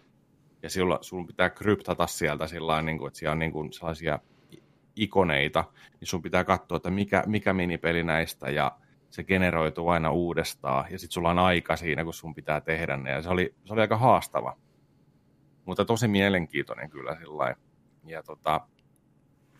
ja 0.64 0.70
sulla, 0.70 0.98
sun 1.00 1.26
pitää 1.26 1.50
kryptata 1.50 2.06
sieltä 2.06 2.46
sillä 2.46 2.82
niin 2.82 2.98
kuin, 2.98 3.08
että 3.08 3.18
siellä 3.18 3.32
on 3.32 3.38
niin 3.38 3.52
kuin 3.52 3.72
sellaisia 3.72 4.18
ikoneita, 4.96 5.64
niin 6.00 6.08
sun 6.08 6.22
pitää 6.22 6.44
katsoa, 6.44 6.76
että 6.76 6.90
mikä, 6.90 7.22
mikä 7.26 7.52
minipeli 7.52 8.04
näistä, 8.04 8.50
ja 8.50 8.78
se 9.10 9.24
generoituu 9.24 9.88
aina 9.88 10.10
uudestaan, 10.10 10.84
ja 10.90 10.98
sitten 10.98 11.12
sulla 11.12 11.30
on 11.30 11.38
aika 11.38 11.76
siinä, 11.76 12.04
kun 12.04 12.14
sun 12.14 12.34
pitää 12.34 12.60
tehdä 12.60 12.96
ne, 12.96 13.10
ja 13.10 13.22
se 13.22 13.28
oli, 13.28 13.54
se 13.64 13.72
oli 13.72 13.80
aika 13.80 13.96
haastava, 13.96 14.56
mutta 15.64 15.84
tosi 15.84 16.08
mielenkiintoinen 16.08 16.90
kyllä 16.90 17.16
sillä 17.18 17.54
Ja 18.06 18.22
tota, 18.22 18.60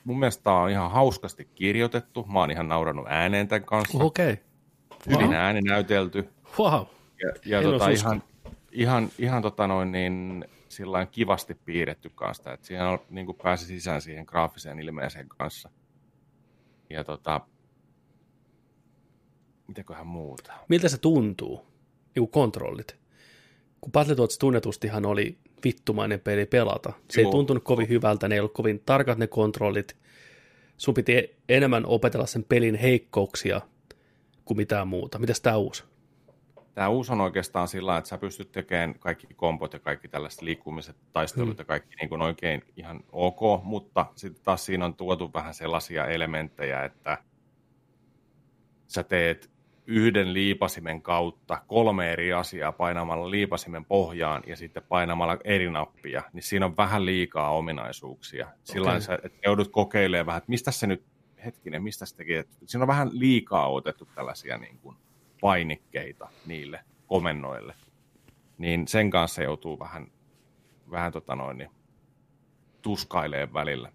mun 0.05 0.19
mielestä 0.19 0.43
tämä 0.43 0.61
on 0.61 0.71
ihan 0.71 0.91
hauskasti 0.91 1.49
kirjoitettu, 1.55 2.27
mä 2.33 2.39
oon 2.39 2.51
ihan 2.51 2.69
naurannut 2.69 3.07
ääneen 3.09 3.49
tämän 3.49 3.65
kanssa. 3.65 3.99
Okei. 3.99 4.33
Okay. 4.33 4.45
Wow. 5.09 5.23
Hyvin 5.23 5.35
ääni 5.35 5.61
näytelty. 5.61 6.29
Wow. 6.59 6.87
Ja, 7.23 7.33
ja 7.45 7.63
tota, 7.63 7.89
ihan, 7.89 8.23
ihan, 8.73 9.09
ihan 9.19 9.43
tota 9.43 9.67
noin 9.67 9.93
niin, 9.93 10.45
sillain 10.75 11.09
kivasti 11.09 11.55
piirretty 11.55 12.11
kanssa, 12.15 12.53
että 12.53 12.67
siihen 12.67 12.87
on, 12.87 12.99
niin 13.11 13.27
kuin 13.27 13.39
pääsi 13.43 13.67
sisään 13.67 14.03
siihen 14.03 14.25
graafiseen 14.29 14.79
ilmeeseen 14.79 15.29
kanssa. 15.29 15.71
ja 16.91 17.05
tota, 17.05 17.41
mitäköhän 19.69 20.07
muuta. 20.07 20.53
Miltä 20.69 20.89
se 20.89 20.99
tuntuu, 20.99 21.67
niin 22.15 22.29
kontrollit? 22.29 22.97
Kun 23.81 23.93
Battletoads 23.93 24.39
tunnetustihan 24.39 25.07
oli 25.07 25.39
vittumainen 25.65 26.21
peli 26.21 26.47
pelata. 26.47 26.93
Se 27.11 27.21
Joo. 27.21 27.29
ei 27.29 27.33
tuntunut 27.33 27.65
kovin 27.65 27.89
hyvältä, 27.89 28.29
ne 28.29 28.35
ei 28.35 28.41
ollut 28.41 28.55
kovin 28.55 28.83
tarkat 28.87 29.19
ne 29.19 29.27
kontrollit. 29.27 29.97
Sun 30.77 30.95
piti 30.95 31.37
enemmän 31.49 31.87
opetella 31.87 32.27
sen 32.27 32.45
pelin 32.45 32.75
heikkouksia 32.75 33.61
kuin 34.45 34.57
mitään 34.57 34.89
muuta. 34.89 35.19
Mitäs 35.19 35.41
tämä 35.41 35.57
uusi? 35.57 35.85
Tämä 36.75 36.89
uusi 36.89 37.13
on 37.13 37.21
oikeastaan 37.21 37.69
sillä 37.69 37.99
että 37.99 38.09
sä 38.09 38.19
pystyt 38.19 38.53
tekemään 38.53 38.99
kaikki 38.99 39.27
kompot 39.37 39.73
ja 39.73 39.79
kaikki 39.79 40.09
tällaiset 40.09 40.43
liikkumiset, 40.43 40.97
taistelut 41.13 41.57
mm. 41.57 41.59
ja 41.59 41.65
kaikki 41.65 41.97
niin 41.97 42.09
kuin 42.09 42.23
oikein 42.23 42.63
ihan 42.77 43.01
ok, 43.13 43.65
mutta 43.65 44.07
sitten 44.15 44.45
taas 44.45 44.67
siinä 44.67 44.85
on 44.85 44.95
tuotu 44.95 45.31
vähän 45.35 45.55
sellaisia 45.55 46.07
elementtejä, 46.07 46.85
että 46.85 47.19
sä 48.87 49.03
teet 49.03 49.51
yhden 49.87 50.33
liipasimen 50.33 51.03
kautta 51.03 51.63
kolme 51.67 52.13
eri 52.13 52.33
asiaa 52.33 52.73
painamalla 52.73 53.31
liipasimen 53.31 53.85
pohjaan 53.85 54.43
ja 54.47 54.57
sitten 54.57 54.83
painamalla 54.89 55.39
eri 55.45 55.71
nappia, 55.71 56.23
niin 56.33 56.43
siinä 56.43 56.67
on 56.67 56.77
vähän 56.77 57.07
liikaa 57.07 57.51
ominaisuuksia. 57.51 58.49
Sillä 58.65 58.89
okay. 58.89 59.01
sä 59.01 59.15
että 59.15 59.39
joudut 59.45 59.69
kokeilemaan 59.69 60.27
vähän, 60.27 60.39
että 60.39 60.51
mistä 60.51 60.71
se 60.71 60.87
nyt, 60.87 61.05
hetkinen, 61.45 61.83
mistä 61.83 62.07
se 62.07 62.17
tekee, 62.17 62.45
siinä 62.67 62.83
on 62.83 62.89
vähän 62.89 63.11
liikaa 63.13 63.69
otettu 63.69 64.09
tällaisia 64.15 64.59
niin 64.59 64.79
kuin 64.79 64.97
painikkeita 65.45 66.29
niille 66.47 66.81
komennoille. 67.07 67.75
Niin 68.59 68.89
sen 68.89 69.11
kanssa 69.11 69.43
joutuu 69.43 69.79
vähän, 69.79 70.07
vähän 70.91 71.13
tota 71.13 71.37
noin, 71.37 71.59
niin, 71.59 71.71
tuskailee 72.83 73.53
välillä. 73.53 73.93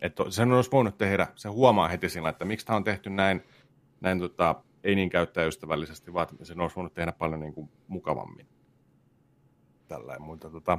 Että 0.00 0.24
sen 0.30 0.52
olisi 0.52 0.70
voinut 0.70 0.98
tehdä, 0.98 1.26
se 1.34 1.48
huomaa 1.48 1.88
heti 1.88 2.08
sillä, 2.08 2.28
että 2.28 2.44
miksi 2.44 2.66
tämä 2.66 2.76
on 2.76 2.84
tehty 2.84 3.10
näin, 3.10 3.42
näin 4.00 4.18
tota, 4.18 4.62
ei 4.84 4.94
niin 4.94 5.10
käyttäjäystävällisesti, 5.10 6.12
vaan 6.12 6.28
sen 6.42 6.60
olisi 6.60 6.76
voinut 6.76 6.94
tehdä 6.94 7.12
paljon 7.12 7.40
niin 7.40 7.54
kuin 7.54 7.70
mukavammin. 7.88 8.46
Tällainen, 9.88 10.22
mutta 10.22 10.50
tota, 10.50 10.78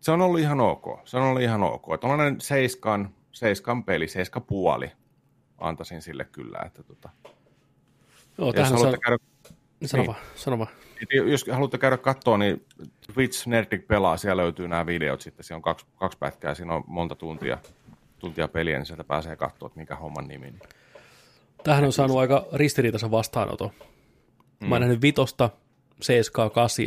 se 0.00 0.10
on 0.10 0.20
ollut 0.20 0.40
ihan 0.40 0.60
ok. 0.60 0.84
Se 1.04 1.16
on 1.16 1.22
ollut 1.22 1.42
ihan 1.42 1.62
ok. 1.62 1.86
Tuollainen 2.00 2.40
seiskan, 2.40 3.14
seiskan 3.32 3.84
peli, 3.84 4.08
seiska 4.08 4.40
puoli 4.40 4.92
antaisin 5.58 6.02
sille 6.02 6.24
kyllä. 6.24 6.58
Että 6.66 6.82
tota, 6.82 7.10
Joo, 8.38 8.52
jos 8.56 8.70
haluatte 8.70 8.96
on... 8.96 9.00
käydä... 9.00 9.18
Sano 9.84 10.02
niin. 10.02 10.06
vaan, 10.06 10.20
sano 10.34 10.58
vaan. 10.58 10.70
Jos 11.30 11.44
haluatte 11.50 11.78
käydä 11.78 11.96
katsoa, 11.96 12.38
niin 12.38 12.66
Twitch 13.14 13.46
Nerdic 13.46 13.86
pelaa, 13.86 14.16
siellä 14.16 14.42
löytyy 14.42 14.68
nämä 14.68 14.86
videot 14.86 15.20
sitten, 15.20 15.44
siinä 15.44 15.56
on 15.56 15.62
kaksi, 15.62 15.86
kaksi 15.96 16.18
pätkää, 16.18 16.54
siinä 16.54 16.74
on 16.74 16.84
monta 16.86 17.14
tuntia, 17.14 17.58
tuntia 18.18 18.48
peliä, 18.48 18.78
niin 18.78 18.86
sieltä 18.86 19.04
pääsee 19.04 19.36
katsoa, 19.36 19.66
että 19.66 19.80
mikä 19.80 19.96
homman 19.96 20.28
nimi. 20.28 20.54
Tähän 21.64 21.84
on 21.84 21.92
saanut 21.92 22.18
aika 22.18 22.46
ristiriitaisen 22.52 23.10
vastaanoton. 23.10 23.70
Mm. 24.60 24.68
Mä 24.68 24.74
oon 24.74 24.80
nähnyt 24.80 25.02
vitosta, 25.02 25.50
CSK 26.02 26.34
8, 26.54 26.86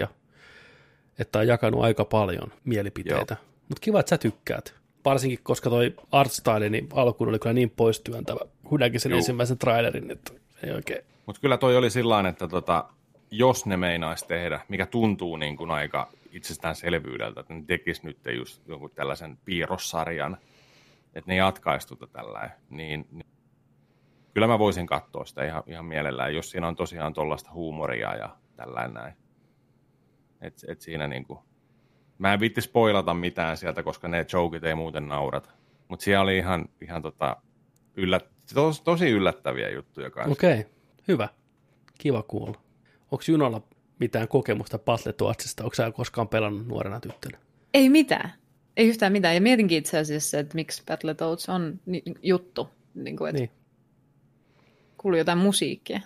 että 1.19 1.39
on 1.39 1.47
jakanut 1.47 1.83
aika 1.83 2.05
paljon 2.05 2.51
mielipiteitä. 2.63 3.37
Mutta 3.69 3.81
kiva, 3.81 3.99
että 3.99 4.09
sä 4.09 4.17
tykkäät. 4.17 4.73
Varsinkin, 5.05 5.39
koska 5.43 5.69
toi 5.69 5.95
artstyle 6.11 6.69
niin 6.69 6.89
alkuun 6.93 7.29
oli 7.29 7.39
kyllä 7.39 7.53
niin 7.53 7.69
poistyöntävä. 7.69 8.39
Kun 8.63 8.79
sen 8.97 9.09
Juu. 9.09 9.17
ensimmäisen 9.17 9.57
trailerin, 9.57 10.11
että 10.11 10.31
ei 10.63 10.71
oikein. 10.71 11.03
Mutta 11.29 11.41
kyllä 11.41 11.57
toi 11.57 11.77
oli 11.77 11.89
sillä 11.89 12.29
että 12.29 12.47
tota, 12.47 12.89
jos 13.31 13.65
ne 13.65 13.77
meinaisi 13.77 14.27
tehdä, 14.27 14.59
mikä 14.67 14.85
tuntuu 14.85 15.37
niin 15.37 15.57
kuin 15.57 15.71
aika 15.71 16.11
itsestäänselvyydeltä, 16.31 17.39
että 17.39 17.53
ne 17.53 17.63
tekisi 17.67 18.01
nyt 18.03 18.17
just 18.37 18.67
jonkun 18.67 18.91
tällaisen 18.91 19.37
piirrossarjan, 19.45 20.37
että 21.13 21.31
ne 21.31 21.35
jatkaisi 21.35 21.87
tuota 21.87 22.07
tällä, 22.07 22.49
niin, 22.69 23.07
niin 23.11 23.25
kyllä 24.33 24.47
mä 24.47 24.59
voisin 24.59 24.87
katsoa 24.87 25.25
sitä 25.25 25.45
ihan, 25.45 25.63
ihan 25.67 25.85
mielellään, 25.85 26.35
jos 26.35 26.51
siinä 26.51 26.67
on 26.67 26.75
tosiaan 26.75 27.13
tuollaista 27.13 27.51
huumoria 27.53 28.15
ja 28.15 28.35
tällainen 28.55 28.93
näin. 28.93 29.13
Et, 30.41 30.65
et 30.67 30.81
siinä 30.81 31.07
niinku, 31.07 31.43
mä 32.17 32.33
en 32.33 32.39
vitti 32.39 32.61
spoilata 32.61 33.13
mitään 33.13 33.57
sieltä, 33.57 33.83
koska 33.83 34.07
ne 34.07 34.25
jokit 34.33 34.63
ei 34.63 34.75
muuten 34.75 35.07
naurata. 35.07 35.49
Mutta 35.87 36.03
siellä 36.03 36.23
oli 36.23 36.37
ihan, 36.37 36.65
ihan 36.81 37.01
tota, 37.01 37.37
yllät, 37.95 38.25
tos, 38.53 38.81
tosi 38.81 39.09
yllättäviä 39.09 39.69
juttuja 39.69 40.11
kanssa. 40.11 40.31
Okei, 40.31 40.59
okay. 40.59 40.78
Hyvä. 41.09 41.29
Kiva 41.97 42.23
kuulla. 42.23 42.61
Onko 43.11 43.23
Junolla 43.27 43.61
mitään 43.99 44.27
kokemusta 44.27 44.79
Battletoadsista? 44.79 45.63
Onko 45.63 45.75
sä 45.75 45.91
koskaan 45.91 46.27
pelannut 46.27 46.67
nuorena 46.67 46.99
tyttönä? 46.99 47.37
Ei 47.73 47.89
mitään. 47.89 48.33
Ei 48.77 48.87
yhtään 48.87 49.11
mitään. 49.11 49.35
Ja 49.35 49.41
mietinkin 49.41 49.77
itse 49.77 49.97
asiassa, 49.97 50.39
että 50.39 50.55
miksi 50.55 50.83
Battletoads 50.85 51.49
on 51.49 51.79
juttu. 52.21 52.69
Niin 52.95 53.17
kuin, 53.17 53.29
että 53.29 53.39
niin 53.39 53.51
kuului 54.97 55.17
jotain 55.17 55.37
musiikkia. 55.37 55.99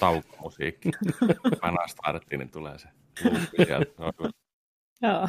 Taukomusiikki. 0.00 0.90
Mä 1.62 1.86
starttiin, 1.86 2.38
niin 2.38 2.50
tulee 2.50 2.78
se 2.78 2.88
Joo. 5.02 5.28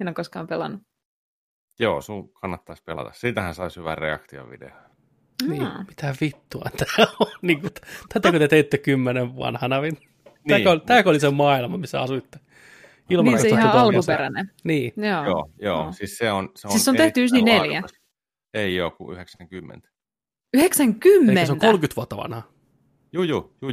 En 0.00 0.08
ole 0.08 0.14
koskaan 0.14 0.46
pelannut. 0.46 0.82
Joo, 1.78 2.00
sun 2.00 2.32
kannattaisi 2.32 2.82
pelata. 2.82 3.12
Siitähän 3.12 3.54
saisi 3.54 3.80
hyvän 3.80 3.98
reaktiovideo. 3.98 4.91
Niin, 5.48 5.62
mm. 5.62 5.86
mitä 5.88 6.14
vittua 6.20 6.64
tämä 6.76 7.06
on? 7.20 7.26
Niin 7.42 7.60
kuin, 7.60 7.70
tätäkö 8.12 8.38
te 8.38 8.48
teitte 8.48 8.78
kymmenen 8.78 9.36
vanhana? 9.36 9.80
Niin. 9.80 9.98
Tämäkö, 10.48 10.70
oli, 10.70 10.80
tämäkö 10.80 11.10
oli 11.10 11.20
se 11.20 11.30
maailma, 11.30 11.76
missä 11.76 12.00
asuitte? 12.00 12.38
Ilman, 13.10 13.32
niin 13.32 13.40
se 13.40 13.48
ihan 13.48 13.72
alkuperäinen. 13.72 14.50
Niin. 14.64 14.92
Joo, 14.96 15.24
joo, 15.24 15.50
joo. 15.58 15.84
No. 15.84 15.92
Siis 15.92 16.18
se 16.18 16.32
on, 16.32 16.50
se 16.56 16.66
on, 16.66 16.72
siis 16.72 16.88
on 16.88 16.96
tehty 16.96 17.20
94. 17.20 17.82
Ei 18.54 18.80
ole 18.80 18.90
kuin 18.90 19.12
90. 19.14 19.88
90? 20.54 21.40
Eikä 21.40 21.46
se 21.46 21.52
on 21.52 21.58
30 21.58 21.96
vuotta 21.96 22.16
vanha. 22.16 22.42
Juu, 23.12 23.24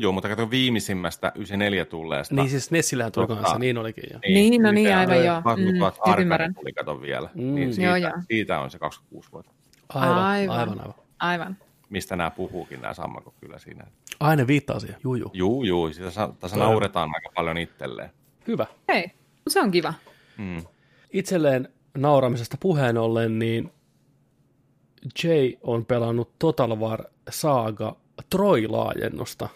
juu 0.02 0.12
mutta 0.12 0.30
kato 0.30 0.50
viimeisimmästä 0.52 1.32
94 1.36 1.86
tulleesta. 1.86 2.36
Niin 2.36 2.50
siis 2.50 2.72
Nessillähän 2.72 3.12
tuli 3.12 3.28
tota, 3.28 3.42
kanssa, 3.42 3.60
niin 3.60 3.78
olikin 3.78 4.04
jo. 4.14 4.20
Niin, 4.20 4.52
niin 4.52 4.62
no 4.62 4.72
niin, 4.72 4.96
aivan 4.96 5.26
joo. 5.26 5.42
Mm, 5.42 6.22
ymmärrän. 6.22 6.54
tuli 6.54 6.74
kato 6.74 7.02
vielä. 7.02 7.30
Mm. 7.36 7.56
Niin 7.56 7.74
siitä, 7.74 7.88
joo, 7.88 7.96
joo. 7.96 8.12
siitä 8.28 8.60
on 8.60 8.72
se 8.72 8.80
26 8.80 9.32
vuotta. 9.32 9.52
Aivan, 9.90 10.18
aivan, 10.18 10.60
aivan. 10.60 10.80
aivan. 10.80 10.96
Aivan. 11.20 11.58
Mistä 11.90 12.16
nämä 12.16 12.32
puhuukin, 12.32 12.82
nämä 12.82 12.94
sammakot 12.94 13.34
kyllä 13.42 13.60
siinä. 13.60 13.88
Aina 14.20 14.48
viittaa 14.48 14.80
siihen, 14.80 14.98
juu, 15.04 15.16
juu. 15.16 15.32
Juu, 15.34 15.64
juu, 15.64 15.94
sitä 15.94 16.30
tässä 16.40 16.58
nauretaan 16.58 17.10
aika 17.16 17.30
paljon 17.36 17.58
itselleen. 17.58 18.10
Hyvä. 18.48 18.66
Hei, 18.88 19.12
se 19.48 19.62
on 19.62 19.72
kiva. 19.72 19.94
Mm. 20.38 20.64
Itselleen 21.14 21.70
nauramisesta 21.98 22.58
puheen 22.60 22.98
ollen, 22.98 23.40
niin 23.40 23.72
Jay 25.24 25.54
on 25.62 25.86
pelannut 25.86 26.32
Total 26.40 26.80
War 26.80 27.04
Saga 27.30 27.96
Troy-laajennusta. 28.30 29.50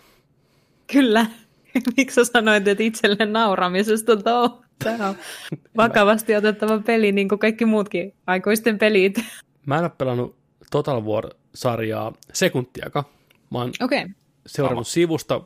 Kyllä. 0.92 1.26
Miksi 1.98 2.16
sä 2.16 2.32
sanoit, 2.32 2.68
että 2.68 2.84
itselle 2.84 3.26
nauramisesta 3.26 4.18
tuo? 4.18 4.62
Tämä 4.84 5.10
on 5.10 5.16
vakavasti 5.78 6.36
otettava 6.36 6.80
peli, 6.80 7.12
niin 7.12 7.30
kuin 7.30 7.40
kaikki 7.40 7.66
muutkin 7.66 8.14
aikuisten 8.28 8.78
pelit. 8.78 9.20
Mä 9.66 9.78
en 9.78 9.84
ole 9.84 9.92
pelannut 9.98 10.36
Total 10.72 11.06
War-sarjaa 11.54 12.14
sekuntiakaan. 12.34 13.06
Mä 13.52 13.58
oon 13.58 13.72
okay. 13.82 14.10
seurannut 14.46 14.88
Sama. 14.88 14.94
sivusta 14.94 15.42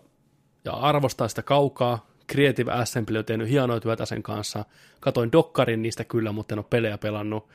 ja 0.66 0.72
arvostaa 0.72 1.28
sitä 1.28 1.42
kaukaa. 1.42 2.08
Creative 2.32 2.72
Assembly 2.72 3.18
on 3.18 3.26
tehnyt 3.26 3.50
hienoa 3.50 3.80
työtä 3.80 4.06
sen 4.06 4.24
kanssa. 4.24 4.66
Katoin 5.00 5.32
Dokkarin 5.32 5.82
niistä 5.82 6.04
kyllä, 6.04 6.32
mutta 6.32 6.56
en 6.56 6.60
ole 6.60 6.66
pelejä 6.70 6.98
pelannut 6.98 7.50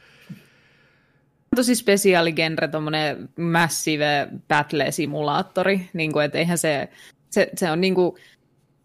tosi 1.56 1.74
spesiaali 1.74 2.32
genre, 2.32 2.68
tommonen 2.68 3.28
massive 3.38 4.28
battle-simulaattori, 4.48 5.80
niin 5.92 6.12
kuin, 6.12 6.24
että 6.24 6.38
eihän 6.38 6.58
se, 6.58 6.88
se, 7.30 7.50
se 7.56 7.70
on 7.70 7.80
niin 7.80 7.94
kuin 7.94 8.16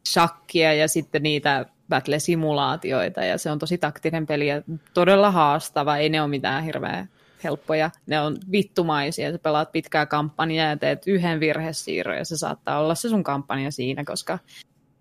shakkia 0.07 0.73
ja 0.73 0.87
sitten 0.87 1.23
niitä 1.23 1.65
battle-simulaatioita, 1.89 3.23
ja 3.23 3.37
se 3.37 3.51
on 3.51 3.59
tosi 3.59 3.77
taktinen 3.77 4.27
peli 4.27 4.47
ja 4.47 4.61
todella 4.93 5.31
haastava, 5.31 5.97
ei 5.97 6.09
ne 6.09 6.21
ole 6.21 6.29
mitään 6.29 6.63
hirveän 6.63 7.09
helppoja. 7.43 7.91
Ne 8.07 8.21
on 8.21 8.37
vittumaisia, 8.51 9.31
sä 9.31 9.39
pelaat 9.39 9.71
pitkää 9.71 10.05
kampanjaa 10.05 10.69
ja 10.69 10.77
teet 10.77 11.07
yhden 11.07 11.39
virhesiirron 11.39 12.17
ja 12.17 12.25
se 12.25 12.37
saattaa 12.37 12.79
olla 12.79 12.95
se 12.95 13.09
sun 13.09 13.23
kampanja 13.23 13.71
siinä, 13.71 14.03
koska 14.03 14.39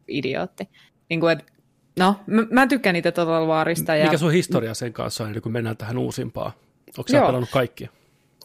idiootti. 0.08 0.68
Niin 1.08 1.20
kuin, 1.20 1.32
et, 1.32 1.52
no, 1.98 2.16
mä, 2.26 2.42
mä 2.50 2.66
tykkään 2.66 2.94
niitä 2.94 3.12
Total 3.12 3.46
Warista. 3.46 3.92
Mikä 3.92 4.12
ja... 4.12 4.18
sun 4.18 4.32
historia 4.32 4.74
sen 4.74 4.92
kanssa 4.92 5.24
on, 5.24 5.42
kun 5.42 5.52
mennään 5.52 5.76
tähän 5.76 5.98
uusimpaan? 5.98 6.52
Onko 6.98 7.08
sä 7.10 7.20
pelannut 7.20 7.50
kaikkia? 7.50 7.88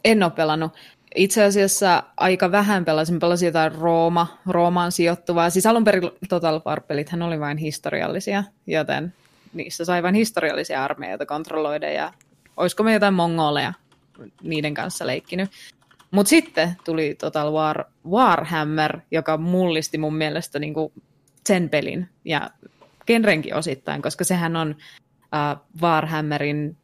En 0.05 0.23
ole 0.23 0.31
pelannut. 0.31 0.71
Itse 1.15 1.43
asiassa 1.43 2.03
aika 2.17 2.51
vähän 2.51 2.85
pelasin. 2.85 3.19
Pelasin 3.19 3.45
jotain 3.45 3.75
Rooma, 3.75 4.37
Roomaan 4.47 4.91
sijoittuvaa. 4.91 5.49
Siis 5.49 5.65
alun 5.65 5.83
perin 5.83 6.11
Total 6.29 6.61
War-pelithän 6.67 7.21
oli 7.21 7.39
vain 7.39 7.57
historiallisia, 7.57 8.43
joten 8.67 9.13
niissä 9.53 9.85
sai 9.85 10.03
vain 10.03 10.15
historiallisia 10.15 10.83
armeijoita 10.83 11.25
kontrolloida 11.25 11.91
ja 11.91 12.13
olisiko 12.57 12.83
me 12.83 12.93
jotain 12.93 13.13
mongoleja 13.13 13.73
niiden 14.43 14.73
kanssa 14.73 15.07
leikkinyt. 15.07 15.49
Mutta 16.11 16.29
sitten 16.29 16.75
tuli 16.85 17.15
Total 17.15 17.53
War 17.53 17.83
Warhammer, 18.09 18.99
joka 19.11 19.37
mullisti 19.37 19.97
mun 19.97 20.15
mielestä 20.15 20.59
niinku 20.59 20.93
sen 21.47 21.69
pelin 21.69 22.09
ja 22.25 22.49
genrenkin 23.07 23.55
osittain, 23.55 24.01
koska 24.01 24.23
sehän 24.23 24.55
on 24.55 24.75
uh, 24.75 25.81
Warhammerin 25.81 26.77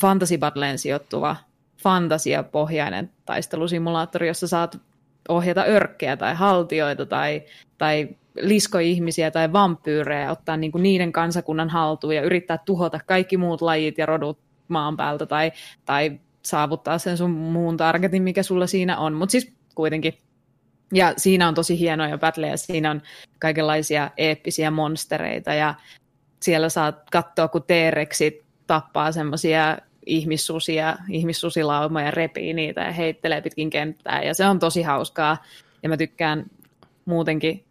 Fantasy 0.00 0.38
Battleen 0.38 0.78
sijoittuva 0.78 1.36
fantasiapohjainen 1.82 3.10
taistelusimulaattori, 3.24 4.28
jossa 4.28 4.48
saat 4.48 4.80
ohjata 5.28 5.64
örkkejä 5.64 6.16
tai 6.16 6.34
haltioita 6.34 7.06
tai, 7.06 7.42
tai 7.78 8.08
liskoihmisiä 8.40 9.30
tai 9.30 9.52
vampyyrejä, 9.52 10.30
ottaa 10.30 10.56
niin 10.56 10.72
kuin 10.72 10.82
niiden 10.82 11.12
kansakunnan 11.12 11.68
haltuun 11.68 12.16
ja 12.16 12.22
yrittää 12.22 12.58
tuhota 12.64 13.00
kaikki 13.06 13.36
muut 13.36 13.62
lajit 13.62 13.98
ja 13.98 14.06
rodut 14.06 14.38
maan 14.68 14.96
päältä 14.96 15.26
tai, 15.26 15.52
tai 15.84 16.20
saavuttaa 16.42 16.98
sen 16.98 17.16
sun 17.16 17.30
muun 17.30 17.76
targetin, 17.76 18.22
mikä 18.22 18.42
sulla 18.42 18.66
siinä 18.66 18.98
on. 18.98 19.14
Mutta 19.14 19.30
siis 19.30 19.52
kuitenkin. 19.74 20.18
Ja 20.92 21.14
siinä 21.16 21.48
on 21.48 21.54
tosi 21.54 21.78
hienoja 21.78 22.18
battleja, 22.18 22.56
siinä 22.56 22.90
on 22.90 23.02
kaikenlaisia 23.38 24.10
eeppisiä 24.16 24.70
monstereita 24.70 25.54
ja 25.54 25.74
siellä 26.42 26.68
saat 26.68 27.10
katsoa, 27.12 27.48
kun 27.48 27.62
T-rexit 27.62 28.44
tappaa 28.66 29.12
semmoisia 29.12 29.78
ihmissusia, 30.06 30.96
ihmissusilaumoja, 31.08 32.10
repii 32.10 32.52
niitä 32.52 32.80
ja 32.80 32.92
heittelee 32.92 33.40
pitkin 33.40 33.70
kenttää. 33.70 34.22
Ja 34.22 34.34
se 34.34 34.46
on 34.46 34.58
tosi 34.58 34.82
hauskaa. 34.82 35.44
Ja 35.82 35.88
mä 35.88 35.96
tykkään 35.96 36.46
muutenkin 37.04 37.64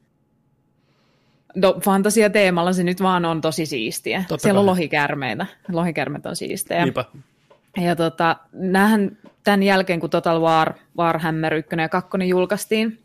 No, 1.56 1.80
fantasia-teemalla 1.84 2.74
se 2.74 2.84
nyt 2.84 3.02
vaan 3.02 3.26
on 3.26 3.42
tosi 3.42 3.66
siistiä. 3.66 4.24
Totta 4.28 4.42
Siellä 4.44 4.58
kai. 4.58 4.62
on 4.62 4.66
lohikärmeitä. 4.66 5.46
Lohikärmet 5.72 6.26
on 6.26 6.36
siistejä. 6.36 6.84
Niinpä. 6.84 7.06
Ja 7.78 7.96
tota, 7.96 8.36
näähän 8.54 9.18
tämän 9.44 9.64
jälkeen, 9.64 10.00
kun 10.00 10.10
Total 10.10 10.42
War, 10.42 10.74
Warhammer 10.98 11.54
1 11.54 11.76
ja 11.82 11.90
2 11.90 12.10
julkaistiin, 12.28 13.00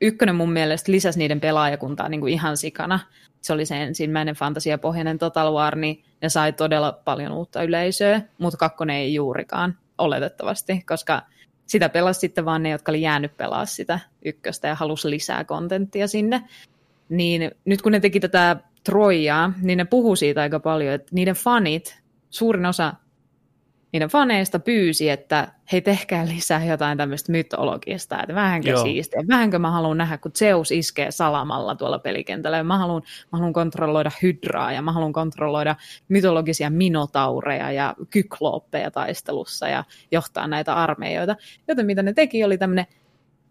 ykkönen 0.00 0.34
mun 0.34 0.52
mielestä 0.52 0.92
lisäsi 0.92 1.18
niiden 1.18 1.40
pelaajakuntaa 1.40 2.08
niin 2.08 2.20
kuin 2.20 2.32
ihan 2.32 2.56
sikana. 2.56 3.00
Se 3.40 3.52
oli 3.52 3.66
se 3.66 3.82
ensimmäinen 3.82 4.34
fantasiapohjainen 4.34 5.18
Total 5.18 5.54
War, 5.54 5.76
niin 5.76 6.04
ne 6.22 6.28
sai 6.28 6.52
todella 6.52 6.92
paljon 7.04 7.32
uutta 7.32 7.62
yleisöä, 7.62 8.22
mutta 8.38 8.56
kakkonen 8.56 8.96
ei 8.96 9.14
juurikaan 9.14 9.78
oletettavasti, 9.98 10.82
koska 10.88 11.22
sitä 11.66 11.88
pelasi 11.88 12.20
sitten 12.20 12.44
vaan 12.44 12.62
ne, 12.62 12.70
jotka 12.70 12.92
oli 12.92 13.02
jäänyt 13.02 13.36
pelaa 13.36 13.66
sitä 13.66 14.00
ykköstä 14.24 14.68
ja 14.68 14.74
halusi 14.74 15.10
lisää 15.10 15.44
kontenttia 15.44 16.08
sinne. 16.08 16.44
Niin 17.08 17.50
nyt 17.64 17.82
kun 17.82 17.92
ne 17.92 18.00
teki 18.00 18.20
tätä 18.20 18.56
Troijaa, 18.84 19.52
niin 19.62 19.76
ne 19.76 19.84
puhuu 19.84 20.16
siitä 20.16 20.40
aika 20.40 20.60
paljon, 20.60 20.94
että 20.94 21.08
niiden 21.12 21.34
fanit, 21.34 22.02
suurin 22.30 22.66
osa 22.66 22.94
niiden 23.92 24.08
faneista 24.08 24.58
pyysi, 24.58 25.10
että 25.10 25.48
hei 25.72 25.80
tehkää 25.80 26.26
lisää 26.26 26.64
jotain 26.64 26.98
tämmöistä 26.98 27.32
mytologista, 27.32 28.22
että 28.22 28.34
vähänkö 28.34 28.70
Joo. 28.70 28.82
siistiä, 28.82 29.22
vähänkö 29.28 29.58
mä 29.58 29.70
haluan 29.70 29.98
nähdä, 29.98 30.18
kun 30.18 30.32
Zeus 30.38 30.72
iskee 30.72 31.10
salamalla 31.10 31.74
tuolla 31.74 31.98
pelikentällä, 31.98 32.62
mä 32.62 32.78
haluan, 32.78 33.02
mä 33.32 33.38
haluan 33.38 33.52
kontrolloida 33.52 34.10
hydraa 34.22 34.72
ja 34.72 34.82
mä 34.82 34.92
haluan 34.92 35.12
kontrolloida 35.12 35.76
mytologisia 36.08 36.70
minotaureja 36.70 37.72
ja 37.72 37.94
kyklooppeja 38.10 38.90
taistelussa 38.90 39.68
ja 39.68 39.84
johtaa 40.12 40.46
näitä 40.46 40.74
armeijoita. 40.74 41.36
Joten 41.68 41.86
mitä 41.86 42.02
ne 42.02 42.12
teki 42.12 42.44
oli 42.44 42.58
tämmöinen 42.58 42.86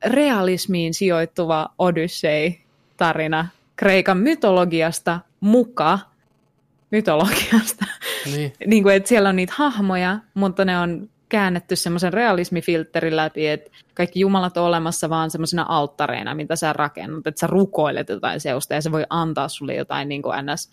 realismiin 0.06 0.94
sijoittuva 0.94 1.70
Odyssey-tarina 1.80 3.48
Kreikan 3.76 4.18
mytologiasta 4.18 5.20
muka 5.40 6.00
mytologiasta. 6.92 7.86
Niin. 8.26 8.54
niin 8.66 8.84
kuin, 8.84 8.96
että 8.96 9.10
siellä 9.10 9.30
on 9.30 9.36
niitä 9.36 9.54
hahmoja, 9.56 10.20
mutta 10.34 10.66
ne 10.66 10.80
on 10.80 11.10
käännetty 11.30 11.76
semmoisen 11.76 12.14
realismifilterin 12.14 13.16
läpi, 13.16 13.48
että 13.48 13.72
kaikki 13.94 14.20
jumalat 14.20 14.58
on 14.58 14.64
olemassa 14.64 15.10
vaan 15.10 15.32
semmoisena 15.32 15.66
alttareina, 15.70 16.36
mitä 16.36 16.56
sä 16.56 16.74
rakennut, 16.74 17.28
että 17.28 17.40
sä 17.40 17.48
rukoilet 17.48 18.10
jotain 18.10 18.40
seusta 18.40 18.74
ja 18.74 18.82
se 18.82 18.92
voi 18.92 19.06
antaa 19.10 19.48
sulle 19.48 19.76
jotain 19.76 20.10
niin 20.10 20.22
kuin 20.22 20.36
ns. 20.46 20.72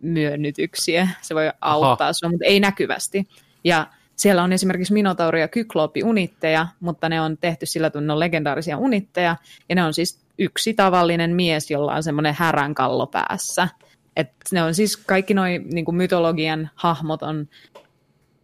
myönnytyksiä, 0.00 1.08
se 1.20 1.34
voi 1.34 1.50
auttaa 1.60 2.06
Aha. 2.06 2.12
sua, 2.12 2.30
mutta 2.30 2.44
ei 2.44 2.60
näkyvästi. 2.60 3.28
Ja 3.64 3.86
siellä 4.16 4.42
on 4.42 4.52
esimerkiksi 4.52 4.92
Minotauri 4.92 5.40
ja 5.40 5.48
Kykloopi 5.48 6.02
unitteja, 6.02 6.66
mutta 6.80 7.08
ne 7.08 7.20
on 7.20 7.38
tehty 7.38 7.66
sillä, 7.66 7.86
että 7.86 8.00
ne 8.00 8.12
on 8.12 8.20
legendaarisia 8.20 8.78
unitteja, 8.78 9.36
ja 9.68 9.74
ne 9.74 9.84
on 9.84 9.94
siis 9.94 10.22
yksi 10.38 10.74
tavallinen 10.74 11.30
mies, 11.30 11.70
jolla 11.70 11.94
on 11.94 12.02
semmoinen 12.02 12.34
häränkallo 12.38 13.06
päässä. 13.06 13.68
Et 14.16 14.30
ne 14.52 14.62
on 14.62 14.74
siis 14.74 14.96
kaikki 14.96 15.34
nuo 15.34 15.44
niin 15.44 15.94
mytologian 15.94 16.70
hahmot 16.74 17.22
on 17.22 17.48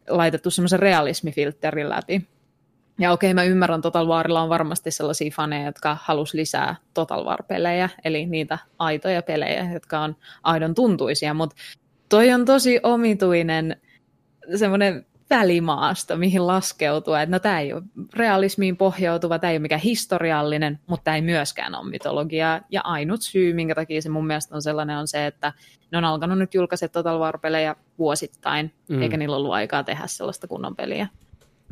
laitettu 0.08 0.50
semmoisen 0.50 0.80
realismifilterin 0.80 1.88
läpi. 1.88 2.28
Ja 3.00 3.12
okei, 3.12 3.34
mä 3.34 3.44
ymmärrän, 3.44 3.82
Total 3.82 4.08
Warilla 4.08 4.42
on 4.42 4.48
varmasti 4.48 4.90
sellaisia 4.90 5.30
faneja, 5.30 5.66
jotka 5.66 5.96
halus 6.02 6.34
lisää 6.34 6.76
Total 6.94 7.24
War-pelejä, 7.24 7.88
eli 8.04 8.26
niitä 8.26 8.58
aitoja 8.78 9.22
pelejä, 9.22 9.72
jotka 9.72 10.00
on 10.00 10.16
aidon 10.42 10.74
tuntuisia, 10.74 11.34
mutta 11.34 11.56
toi 12.08 12.30
on 12.30 12.44
tosi 12.44 12.80
omituinen 12.82 13.80
semmoinen 14.56 15.06
välimaasto, 15.30 16.16
mihin 16.16 16.46
laskeutua. 16.46 17.22
Että 17.22 17.36
no 17.36 17.38
tämä 17.38 17.60
ei 17.60 17.72
ole 17.72 17.82
realismiin 18.14 18.76
pohjautuva, 18.76 19.38
tämä 19.38 19.50
ei 19.50 19.54
ole 19.54 19.62
mikään 19.62 19.80
historiallinen, 19.80 20.78
mutta 20.86 21.04
tämä 21.04 21.14
ei 21.14 21.22
myöskään 21.22 21.74
ole 21.74 21.90
mytologiaa. 21.90 22.60
Ja 22.70 22.80
ainut 22.84 23.22
syy, 23.22 23.54
minkä 23.54 23.74
takia 23.74 24.02
se 24.02 24.08
mun 24.08 24.26
mielestä 24.26 24.54
on 24.54 24.62
sellainen, 24.62 24.96
on 24.96 25.08
se, 25.08 25.26
että 25.26 25.52
ne 25.92 25.98
on 25.98 26.04
alkanut 26.04 26.38
nyt 26.38 26.54
julkaista 26.54 26.88
Total 26.88 27.18
War-pelejä 27.18 27.76
vuosittain, 27.98 28.72
mm. 28.88 29.02
eikä 29.02 29.16
niillä 29.16 29.36
ollut 29.36 29.52
aikaa 29.52 29.84
tehdä 29.84 30.06
sellaista 30.06 30.46
kunnon 30.46 30.76
peliä. 30.76 31.08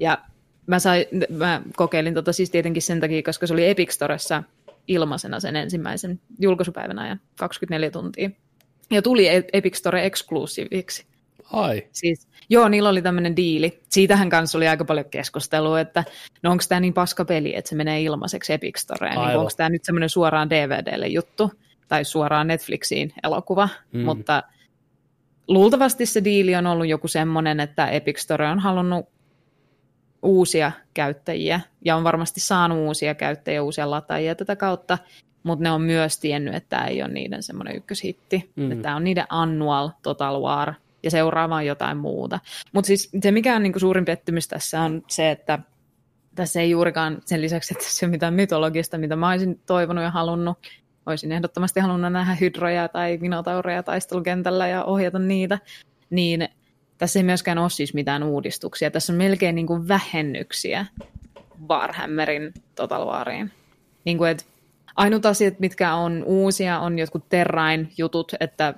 Ja 0.01 0.19
mä, 0.67 0.79
sai, 0.79 1.09
mä 1.31 1.63
kokeilin 1.77 2.15
tota 2.15 2.33
siis 2.33 2.51
tietenkin 2.51 2.83
sen 2.83 3.01
takia, 3.01 3.23
koska 3.23 3.47
se 3.47 3.53
oli 3.53 3.69
Epic 3.69 3.91
Storessa 3.91 4.43
ilmaisena 4.89 5.41
sen 5.41 5.57
ensimmäisen 5.57 6.21
julkaisupäivän 6.39 6.99
ajan, 6.99 7.21
24 7.39 7.91
tuntia. 7.91 8.31
Ja 8.91 9.03
tuli 9.03 9.29
e- 9.29 9.45
Epic 9.53 9.75
Store 9.75 10.07
eksklusiiviksi. 10.07 11.07
Ai. 11.53 11.87
Siis, 11.93 12.29
joo, 12.49 12.69
niillä 12.69 12.89
oli 12.89 13.03
tämmöinen 13.03 13.37
diili. 13.37 13.81
Siitähän 13.89 14.31
kanssa 14.31 14.59
oli 14.59 14.69
aika 14.69 14.85
paljon 14.85 15.11
keskustelua, 15.11 15.81
että 15.81 16.05
no 16.43 16.51
onko 16.51 16.65
tämä 16.69 16.81
niin 16.81 16.95
paska 16.95 17.25
peli, 17.25 17.57
että 17.57 17.69
se 17.69 17.75
menee 17.75 18.03
ilmaiseksi 18.03 18.53
Epic 18.53 18.79
Storeen. 18.79 19.19
Niin 19.19 19.39
onko 19.39 19.51
tämä 19.57 19.69
nyt 19.69 19.85
semmoinen 19.85 20.09
suoraan 20.09 20.51
DVDlle 20.51 21.07
juttu 21.07 21.53
tai 21.89 22.05
suoraan 22.05 22.47
Netflixiin 22.47 23.13
elokuva. 23.23 23.69
Mm. 23.93 24.01
Mutta 24.01 24.43
luultavasti 25.49 26.07
se 26.07 26.25
diili 26.25 26.57
on 26.57 26.67
ollut 26.67 26.87
joku 26.87 27.09
semmoinen, 27.09 27.61
että 27.61 27.87
Epic 27.87 28.19
Store 28.19 28.49
on 28.49 28.59
halunnut 28.59 29.07
uusia 30.23 30.73
käyttäjiä 30.95 31.61
ja 31.85 31.97
on 31.97 32.05
varmasti 32.05 32.41
saanut 32.41 32.79
uusia 32.79 33.15
käyttäjiä, 33.15 33.63
uusia 33.63 33.91
lataajia 33.91 34.35
tätä 34.35 34.57
kautta, 34.57 34.99
mutta 35.43 35.63
ne 35.63 35.71
on 35.71 35.83
myös 35.83 36.19
tiennyt, 36.19 36.55
että 36.55 36.69
tämä 36.69 36.87
ei 36.87 37.03
ole 37.03 37.13
niiden 37.13 37.43
semmoinen 37.43 37.77
ykköshitti. 37.77 38.53
Mm. 38.57 38.73
Että 38.73 38.83
tämä 38.83 38.97
on 38.97 39.05
niiden 39.05 39.27
annual 39.29 39.91
Total 40.03 40.43
War 40.43 40.75
ja 41.07 41.11
seuraavaan 41.11 41.67
jotain 41.67 41.97
muuta. 41.97 42.41
Mutta 42.73 42.87
siis 42.87 43.11
se, 43.23 43.31
mikä 43.31 43.57
on 43.57 43.63
niinku 43.63 43.79
suurin 43.79 44.05
pettymys 44.05 44.49
tässä 44.49 44.81
on 44.81 45.03
se, 45.09 45.31
että 45.31 45.59
tässä 46.35 46.61
ei 46.61 46.71
juurikaan 46.71 47.19
sen 47.25 47.41
lisäksi, 47.41 47.75
että 47.75 47.85
se 47.89 48.07
on 48.07 48.11
mitään 48.11 48.35
mytologista, 48.35 48.99
mitä 48.99 49.17
mä 49.17 49.31
olisin 49.31 49.61
toivonut 49.67 50.05
ja 50.05 50.11
halunnut. 50.11 50.59
Olisin 51.07 51.33
ehdottomasti 51.33 51.81
halunnut 51.81 52.13
nähdä 52.13 52.35
hydroja 52.35 52.89
tai 52.89 53.19
minotaureja 53.21 53.83
taistelukentällä 53.83 54.69
ja 54.69 54.85
ohjata 54.85 55.19
niitä. 55.19 55.59
Niin 56.11 56.49
tässä 56.99 57.19
ei 57.19 57.23
myöskään 57.23 57.59
ole 57.59 57.71
siis 57.71 57.95
mitään 57.95 58.23
uudistuksia. 58.23 58.91
Tässä 58.91 59.13
on 59.13 59.17
melkein 59.17 59.55
niin 59.55 59.67
kuin 59.67 59.89
vähennyksiä 59.89 60.87
Warhammerin 61.69 62.55
Total 62.75 63.07
Wariin. 63.07 63.53
Niin 64.05 64.19
kuin, 64.19 64.31
että 64.31 64.45
ainut 64.97 65.27
asiat, 65.27 65.61
mitkä 65.61 65.95
on 65.95 66.25
uusia, 66.25 66.81
on 66.81 66.99
jotkut 66.99 67.29
Terrain 67.29 67.93
jutut, 67.99 68.33
että 68.41 68.75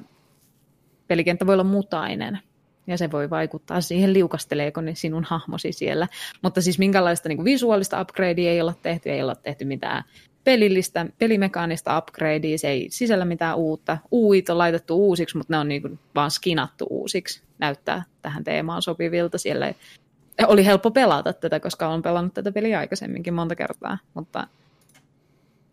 pelikenttä 1.09 1.47
voi 1.47 1.55
olla 1.55 1.65
mutainen 1.65 2.39
ja 2.87 2.99
se 2.99 3.11
voi 3.11 3.31
vaikuttaa 3.31 3.81
siihen, 3.81 4.13
liukasteleeko 4.13 4.81
ne 4.81 4.95
sinun 4.95 5.25
hahmosi 5.25 5.73
siellä. 5.73 6.09
Mutta 6.43 6.63
siis 6.63 6.79
minkälaista 6.79 7.29
niin 7.29 7.45
visuaalista 7.45 8.01
upgradea 8.01 8.51
ei 8.51 8.61
olla 8.61 8.75
tehty, 8.83 9.11
ei 9.11 9.23
olla 9.23 9.35
tehty 9.35 9.65
mitään 9.65 10.05
pelillistä, 10.45 11.07
pelimekaanista 11.19 11.99
upgradea, 11.99 12.59
se 12.59 12.69
ei 12.69 12.87
sisällä 12.91 13.25
mitään 13.25 13.57
uutta. 13.57 13.99
Uit 14.13 14.51
on 14.51 14.59
laitettu 14.59 14.97
uusiksi, 14.97 15.37
mutta 15.37 15.53
ne 15.53 15.59
on 15.59 15.69
niin 15.69 15.83
kuin 15.83 15.99
vaan 16.15 16.31
skinattu 16.31 16.87
uusiksi. 16.91 17.43
Näyttää 17.59 18.03
tähän 18.23 18.45
teemaan 18.45 18.83
sopivilta. 18.83 19.39
Siellä 19.39 19.75
oli 20.47 20.67
helppo 20.67 20.91
pelata 20.91 21.33
tätä, 21.33 21.61
koska 21.61 21.89
olen 21.89 22.03
pelannut 22.03 22.35
tätä 22.35 22.53
peliä 22.53 22.79
aikaisemminkin 22.79 23.35
monta 23.35 23.55
kertaa, 23.55 23.99
mutta 24.15 24.47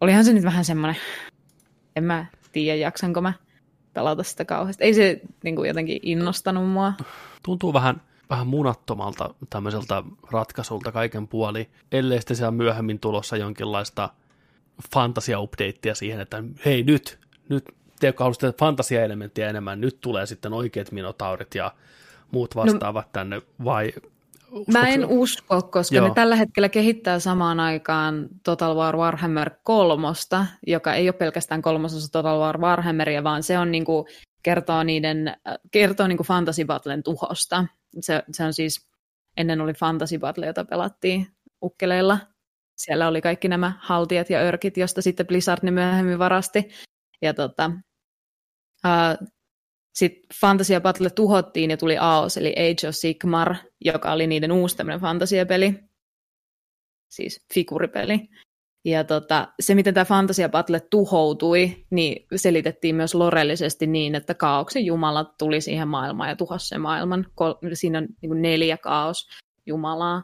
olihan 0.02 0.26
se 0.26 0.34
nyt 0.34 0.44
vähän 0.44 0.66
semmoinen, 0.66 1.02
en 1.96 2.04
mä 2.04 2.26
tiedä 2.52 2.76
jaksanko 2.76 3.22
mä 3.22 3.34
pelata 3.96 4.24
sitä 4.24 4.46
kauheasti. 4.46 4.84
Ei 4.84 4.94
se 4.94 5.22
niin 5.44 5.56
kuin 5.56 5.68
jotenkin 5.68 6.00
innostanut 6.04 6.70
mua. 6.70 6.94
Tuntuu 7.44 7.74
vähän, 7.74 8.02
vähän 8.30 8.48
munattomalta 8.48 9.34
tämmöiseltä 9.50 10.04
ratkasulta 10.32 10.92
kaiken 10.92 11.28
puoli, 11.28 11.70
ellei 11.92 12.20
sitten 12.20 12.38
siellä 12.38 12.52
myöhemmin 12.52 13.00
tulossa 13.00 13.38
jonkinlaista 13.38 14.10
fantasia-updatea 14.96 15.96
siihen, 15.96 16.20
että 16.20 16.44
hei 16.66 16.84
nyt, 16.84 17.20
nyt 17.50 17.66
te, 18.00 18.08
jotka 18.08 18.24
haluaisitte 18.24 18.54
fantasia-elementtiä 18.60 19.50
enemmän, 19.50 19.82
nyt 19.82 19.98
tulee 20.02 20.26
sitten 20.26 20.54
oikeat 20.54 20.92
minotaurit 20.92 21.56
ja 21.56 21.72
muut 22.32 22.56
no- 22.56 22.64
vastaavat 22.64 23.06
no, 23.06 23.10
tänne, 23.12 23.42
vai 23.64 23.94
Mä 24.74 24.88
en 24.90 25.06
usko, 25.06 25.62
koska 25.62 25.96
Joo. 25.96 26.08
ne 26.08 26.14
tällä 26.14 26.36
hetkellä 26.36 26.70
kehittää 26.70 27.20
samaan 27.20 27.60
aikaan 27.60 28.28
Total 28.44 28.76
War 28.76 28.98
Warhammer 28.98 29.52
kolmosta, 29.64 30.46
joka 30.68 30.94
ei 30.94 31.08
ole 31.08 31.14
pelkästään 31.14 31.62
kolmososa 31.62 32.12
Total 32.12 32.40
War 32.40 32.62
Warhammeria, 32.62 33.24
vaan 33.24 33.44
se 33.44 33.60
on 33.60 33.72
niinku, 33.72 34.08
kertoo 34.44 34.84
niiden, 34.84 35.38
kertoo 35.72 36.08
niinku 36.08 36.24
Fantasy 36.24 36.66
Battlen 36.66 37.04
tuhosta. 37.04 37.66
Se, 38.00 38.24
se 38.32 38.44
on 38.44 38.54
siis 38.54 38.90
ennen 39.38 39.62
oli 39.62 39.74
Fantasy 39.74 40.18
Battle, 40.18 40.46
jota 40.46 40.66
pelattiin 40.66 41.28
ukkeleilla. 41.62 42.18
Siellä 42.78 43.08
oli 43.08 43.22
kaikki 43.22 43.48
nämä 43.48 43.74
haltijat 43.80 44.30
ja 44.30 44.40
örkit, 44.40 44.78
josta 44.78 45.02
sitten 45.02 45.28
Blizzard 45.28 45.60
ne 45.64 45.72
myöhemmin 45.72 46.20
varasti. 46.20 46.70
Ja 47.22 47.34
tota, 47.34 47.72
uh, 48.86 49.28
sitten 49.96 50.24
Fantasia 50.42 50.82
Battle 50.82 51.10
tuhottiin 51.10 51.72
ja 51.72 51.78
tuli 51.78 51.98
AOS, 51.98 52.38
eli 52.38 52.50
Age 52.50 52.88
of 52.88 52.96
Sigmar, 52.96 53.56
joka 53.86 54.12
oli 54.12 54.28
niiden 54.28 54.52
uusi 54.52 54.78
tämmöinen 54.78 55.02
fantasiapeli, 55.02 55.76
siis 57.10 57.46
figuripeli. 57.54 58.30
Ja 58.86 59.04
tota, 59.04 59.48
se, 59.60 59.76
miten 59.76 59.94
tämä 59.94 60.06
Fantasia 60.06 60.50
Battle 60.50 60.80
tuhoutui, 60.80 61.86
niin 61.92 62.28
selitettiin 62.36 62.96
myös 62.96 63.16
lorellisesti 63.16 63.88
niin, 63.88 64.16
että 64.16 64.34
kaauksen 64.34 64.86
jumala 64.86 65.24
tuli 65.24 65.62
siihen 65.62 65.88
maailmaan 65.88 66.30
ja 66.30 66.36
tuhosi 66.36 66.68
sen 66.68 66.82
maailman. 66.82 67.26
Siinä 67.74 67.98
on 67.98 68.08
niin 68.22 68.42
neljä 68.42 68.78
kaos 68.78 69.28
jumalaa. 69.66 70.24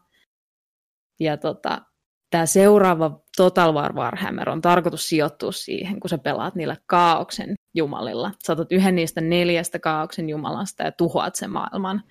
Ja 1.20 1.38
tota, 1.38 1.82
tämä 2.30 2.46
seuraava 2.46 3.22
Total 3.38 3.74
War 3.74 3.94
Warhammer 3.94 4.50
on 4.50 4.62
tarkoitus 4.62 5.10
sijoittua 5.10 5.52
siihen, 5.52 6.00
kun 6.00 6.10
sä 6.10 6.18
pelaat 6.18 6.56
niillä 6.56 6.78
kaauksen 6.86 7.56
jumalilla. 7.74 8.32
Sä 8.46 8.54
otat 8.54 8.72
yhden 8.72 8.96
niistä 8.96 9.22
neljästä 9.22 9.80
kaauksen 9.80 10.30
jumalasta 10.30 10.84
ja 10.84 10.92
tuhoat 10.92 11.36
sen 11.36 11.52
maailman. 11.52 12.04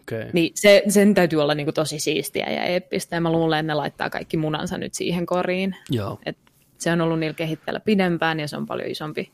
Okay. 0.00 0.30
Niin 0.32 0.52
se, 0.54 0.82
sen 0.88 1.14
täytyy 1.14 1.42
olla 1.42 1.54
niin 1.54 1.66
kuin 1.66 1.74
tosi 1.74 1.98
siistiä 1.98 2.50
ja 2.50 2.64
eeppistä, 2.64 3.16
ja 3.16 3.20
mä 3.20 3.32
luulen, 3.32 3.58
että 3.58 3.72
ne 3.72 3.74
laittaa 3.74 4.10
kaikki 4.10 4.36
munansa 4.36 4.78
nyt 4.78 4.94
siihen 4.94 5.26
koriin. 5.26 5.76
Joo. 5.90 6.18
Et 6.26 6.38
se 6.78 6.92
on 6.92 7.00
ollut 7.00 7.18
niillä 7.20 7.34
kehittellä 7.34 7.80
pidempään, 7.80 8.40
ja 8.40 8.48
se 8.48 8.56
on 8.56 8.66
paljon 8.66 8.90
isompi, 8.90 9.32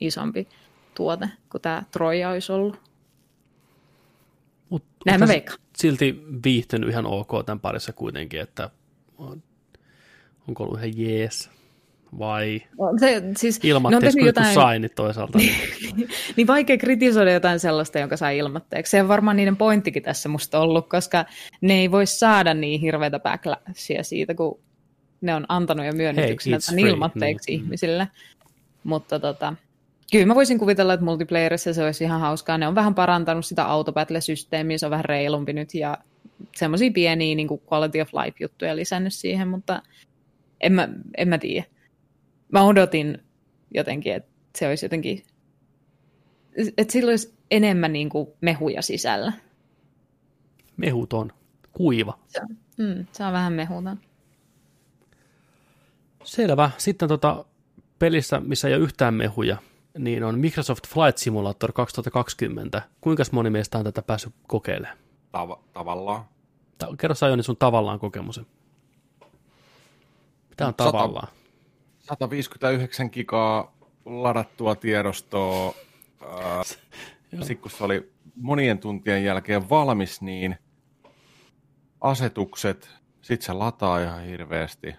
isompi 0.00 0.48
tuote 0.94 1.28
kuin 1.52 1.62
tämä 1.62 1.82
Troja 1.90 2.30
olisi 2.30 2.52
ollut. 2.52 2.80
Mut, 4.68 4.84
Näin 5.06 5.20
mä 5.20 5.28
veikkaan. 5.28 5.58
Silti 5.76 6.24
viihtynyt 6.44 6.90
ihan 6.90 7.06
ok 7.06 7.30
tämän 7.46 7.60
parissa 7.60 7.92
kuitenkin, 7.92 8.40
että 8.40 8.70
onko 10.48 10.64
ollut 10.64 10.78
ihan 10.78 10.98
jees 10.98 11.50
vai 12.18 12.62
se, 13.00 13.22
siis, 13.36 13.60
ilmatteeksi 13.62 14.18
kun 14.18 14.26
jotain... 14.26 14.54
sai, 14.54 14.78
niin 14.78 14.90
toisaalta. 14.94 15.38
niin 16.36 16.46
vaikea 16.46 16.78
kritisoida 16.78 17.32
jotain 17.32 17.60
sellaista, 17.60 17.98
jonka 17.98 18.16
sai 18.16 18.38
ilmatteeksi. 18.38 18.90
Se 18.90 19.02
on 19.02 19.08
varmaan 19.08 19.36
niiden 19.36 19.56
pointtikin 19.56 20.02
tässä 20.02 20.28
musta 20.28 20.60
ollut, 20.60 20.88
koska 20.88 21.24
ne 21.60 21.74
ei 21.74 21.90
voi 21.90 22.06
saada 22.06 22.54
niin 22.54 22.80
hirveätä 22.80 23.18
backlashia 23.18 24.04
siitä, 24.04 24.34
kun 24.34 24.60
ne 25.20 25.34
on 25.34 25.46
antanut 25.48 25.86
jo 25.86 25.92
myönnytyksenä 25.92 26.58
hey, 26.70 26.88
ilmatteeksi 26.88 27.50
niin. 27.50 27.60
ihmisille. 27.60 28.08
Mutta 28.84 29.20
tota, 29.20 29.54
kyllä 30.12 30.26
mä 30.26 30.34
voisin 30.34 30.58
kuvitella, 30.58 30.94
että 30.94 31.04
multiplayerissa 31.04 31.74
se 31.74 31.84
olisi 31.84 32.04
ihan 32.04 32.20
hauskaa. 32.20 32.58
Ne 32.58 32.68
on 32.68 32.74
vähän 32.74 32.94
parantanut 32.94 33.46
sitä 33.46 33.64
autobattle-systeemiä, 33.64 34.78
se 34.78 34.86
on 34.86 34.90
vähän 34.90 35.04
reilumpi 35.04 35.52
nyt 35.52 35.74
ja 35.74 35.98
semmoisia 36.56 36.90
pieniä 36.90 37.34
niin 37.34 37.48
kuin 37.48 37.62
quality 37.72 38.00
of 38.00 38.08
life-juttuja 38.14 38.76
lisännyt 38.76 39.14
siihen, 39.14 39.48
mutta 39.48 39.82
en 40.60 40.72
mä, 40.72 40.88
en 41.16 41.28
mä 41.28 41.38
tiedä. 41.38 41.66
Mä 42.52 42.62
odotin 42.62 43.18
jotenkin, 43.74 44.14
että 44.14 44.30
se 44.58 44.68
olisi 44.68 44.84
jotenkin, 44.84 45.22
että 46.78 46.92
sillä 46.92 47.10
olisi 47.10 47.34
enemmän 47.50 47.92
niin 47.92 48.08
kuin 48.08 48.28
mehuja 48.40 48.82
sisällä. 48.82 49.32
Mehuton, 50.76 51.32
kuiva. 51.72 52.18
Se 52.28 52.40
on, 52.40 52.56
mm, 52.78 53.06
se 53.12 53.24
on 53.24 53.32
vähän 53.32 53.52
mehuton. 53.52 53.98
Selvä. 56.24 56.70
Sitten 56.78 57.08
tota, 57.08 57.44
pelissä, 57.98 58.40
missä 58.40 58.68
ei 58.68 58.74
ole 58.74 58.82
yhtään 58.82 59.14
mehuja, 59.14 59.56
niin 59.98 60.24
on 60.24 60.38
Microsoft 60.38 60.86
Flight 60.88 61.18
Simulator 61.18 61.72
2020. 61.72 62.82
Kuinka 63.00 63.22
moni 63.32 63.50
meistä 63.50 63.78
on 63.78 63.84
tätä 63.84 64.02
päässyt 64.02 64.34
kokeilemaan? 64.48 64.98
Tav- 65.36 65.58
tavallaan. 65.72 66.24
Ta- 66.78 66.94
kerro 66.98 67.14
sä 67.14 67.28
Joni 67.28 67.42
sun 67.42 67.56
tavallaan 67.56 67.98
kokemus. 67.98 68.40
Mitä 70.50 70.66
on 70.66 70.74
tavallaan? 70.74 71.28
159 72.10 73.10
gigaa 73.12 73.76
ladattua 74.04 74.74
tiedostoa. 74.74 75.74
Äh, 76.22 76.66
Sitten 77.40 77.58
kun 77.58 77.70
se 77.70 77.84
oli 77.84 78.12
monien 78.36 78.78
tuntien 78.78 79.24
jälkeen 79.24 79.70
valmis, 79.70 80.22
niin 80.22 80.56
asetukset, 82.00 82.90
sitten 83.22 83.46
se 83.46 83.52
lataa 83.52 84.00
ihan 84.00 84.22
hirveästi. 84.22 84.94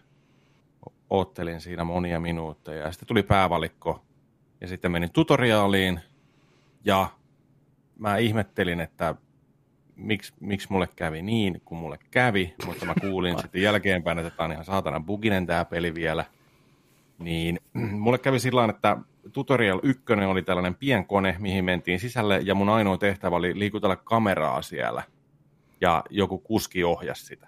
Oottelin 1.10 1.62
siinä 1.62 1.84
monia 1.84 2.20
minuutteja. 2.20 2.86
Ja 2.86 2.92
sitten 2.92 3.08
tuli 3.08 3.24
päävalikko 3.24 4.06
ja 4.62 4.68
sitten 4.68 4.92
menin 4.92 5.12
tutoriaaliin 5.12 6.00
ja 6.86 7.08
mä 8.00 8.18
ihmettelin, 8.18 8.80
että 8.80 9.16
miksi, 9.96 10.34
miksi 10.40 10.68
mulle 10.72 10.88
kävi 10.96 11.22
niin, 11.22 11.62
kun 11.66 11.78
mulle 11.78 12.00
kävi, 12.12 12.56
mutta 12.66 12.86
mä 12.86 12.94
kuulin 13.02 13.40
sitten 13.40 13.62
jälkeenpäin, 13.62 14.20
että 14.20 14.32
tämä 14.38 14.46
on 14.46 14.52
ihan 14.52 14.66
saatana 14.66 15.00
buginen 15.00 15.46
tämä 15.46 15.66
peli 15.66 15.96
vielä. 15.96 16.26
Niin 17.22 17.60
mulle 18.04 18.18
kävi 18.18 18.40
sillä 18.40 18.66
että 18.66 18.98
Tutorial 19.34 19.80
1 19.84 20.04
oli 20.28 20.44
tällainen 20.44 20.76
pienkone, 20.76 21.36
mihin 21.40 21.66
mentiin 21.66 22.00
sisälle, 22.00 22.40
ja 22.44 22.56
mun 22.56 22.70
ainoa 22.70 22.98
tehtävä 22.98 23.36
oli 23.36 23.60
liikutella 23.60 23.96
kameraa 23.96 24.62
siellä, 24.62 25.04
ja 25.82 26.04
joku 26.10 26.38
kuski 26.38 26.84
ohjasi 26.84 27.26
sitä. 27.26 27.48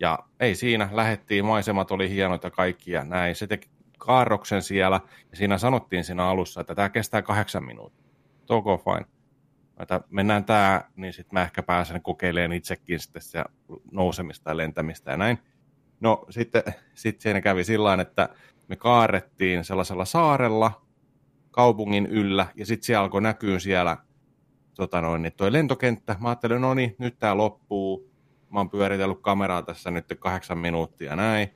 Ja 0.00 0.18
ei 0.40 0.54
siinä, 0.54 0.88
lähettiin, 0.92 1.44
maisemat 1.44 1.90
oli 1.90 2.10
hienot 2.10 2.44
ja 2.44 2.50
kaikki 2.50 2.90
ja 2.90 3.04
näin. 3.04 3.34
Se 3.34 3.46
teki 3.46 3.70
kaarroksen 3.98 4.62
siellä, 4.62 5.00
ja 5.30 5.36
siinä 5.36 5.58
sanottiin 5.58 6.04
siinä 6.04 6.26
alussa, 6.26 6.60
että 6.60 6.74
tämä 6.74 6.88
kestää 6.88 7.22
kahdeksan 7.22 7.64
minuuttia. 7.64 8.10
Toko 8.46 8.78
fine 8.78 9.20
että 9.82 10.00
mennään 10.10 10.44
tämä, 10.44 10.84
niin 10.96 11.12
sitten 11.12 11.34
mä 11.34 11.42
ehkä 11.42 11.62
pääsen 11.62 12.02
kokeilemaan 12.02 12.52
itsekin 12.52 13.00
sitten 13.00 13.22
se 13.22 13.44
nousemista 13.92 14.50
ja 14.50 14.56
lentämistä 14.56 15.10
ja 15.10 15.16
näin. 15.16 15.38
No 16.00 16.26
sitten 16.30 16.62
sit 16.94 17.20
siinä 17.20 17.40
kävi 17.40 17.64
sillä 17.64 17.94
että 18.00 18.28
me 18.70 18.76
kaarrettiin 18.76 19.64
sellaisella 19.64 20.04
saarella 20.04 20.82
kaupungin 21.50 22.06
yllä, 22.06 22.46
ja 22.54 22.66
sitten 22.66 22.86
siellä 22.86 23.02
alkoi 23.02 23.22
näkyä 23.22 23.58
siellä 23.58 23.96
tota 24.74 25.00
noin, 25.00 25.22
niin 25.22 25.32
toi 25.32 25.52
lentokenttä. 25.52 26.16
Mä 26.20 26.28
ajattelin, 26.28 26.60
no 26.60 26.74
niin, 26.74 26.96
nyt 26.98 27.18
tämä 27.18 27.36
loppuu. 27.36 28.10
Mä 28.50 28.60
oon 28.60 28.70
pyöritellyt 28.70 29.18
kameraa 29.20 29.62
tässä 29.62 29.90
nyt 29.90 30.04
kahdeksan 30.18 30.58
minuuttia 30.58 31.16
näin. 31.16 31.48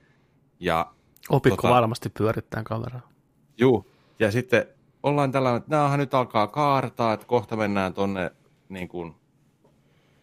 Ja, 0.59 0.91
Opitko 1.29 1.61
tota, 1.61 1.73
varmasti 1.73 2.09
pyörittää 2.09 2.63
kameraa? 2.63 3.09
Juu, 3.57 3.91
ja 4.19 4.31
sitten 4.31 4.65
ollaan 5.03 5.31
tällä, 5.31 5.55
että 5.55 5.75
näähän 5.75 5.99
nyt 5.99 6.13
alkaa 6.13 6.47
kaartaa, 6.47 7.13
että 7.13 7.25
kohta 7.25 7.55
mennään 7.55 7.93
tonne 7.93 8.31
niin 8.69 8.87
kuin, 8.87 9.15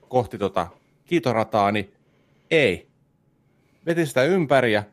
kohti 0.08 0.38
tota 0.38 0.66
kiitorataa, 1.04 1.72
niin 1.72 1.94
ei. 2.50 2.88
Veti 3.86 4.06
sitä 4.06 4.22
ympäriä, 4.22 4.84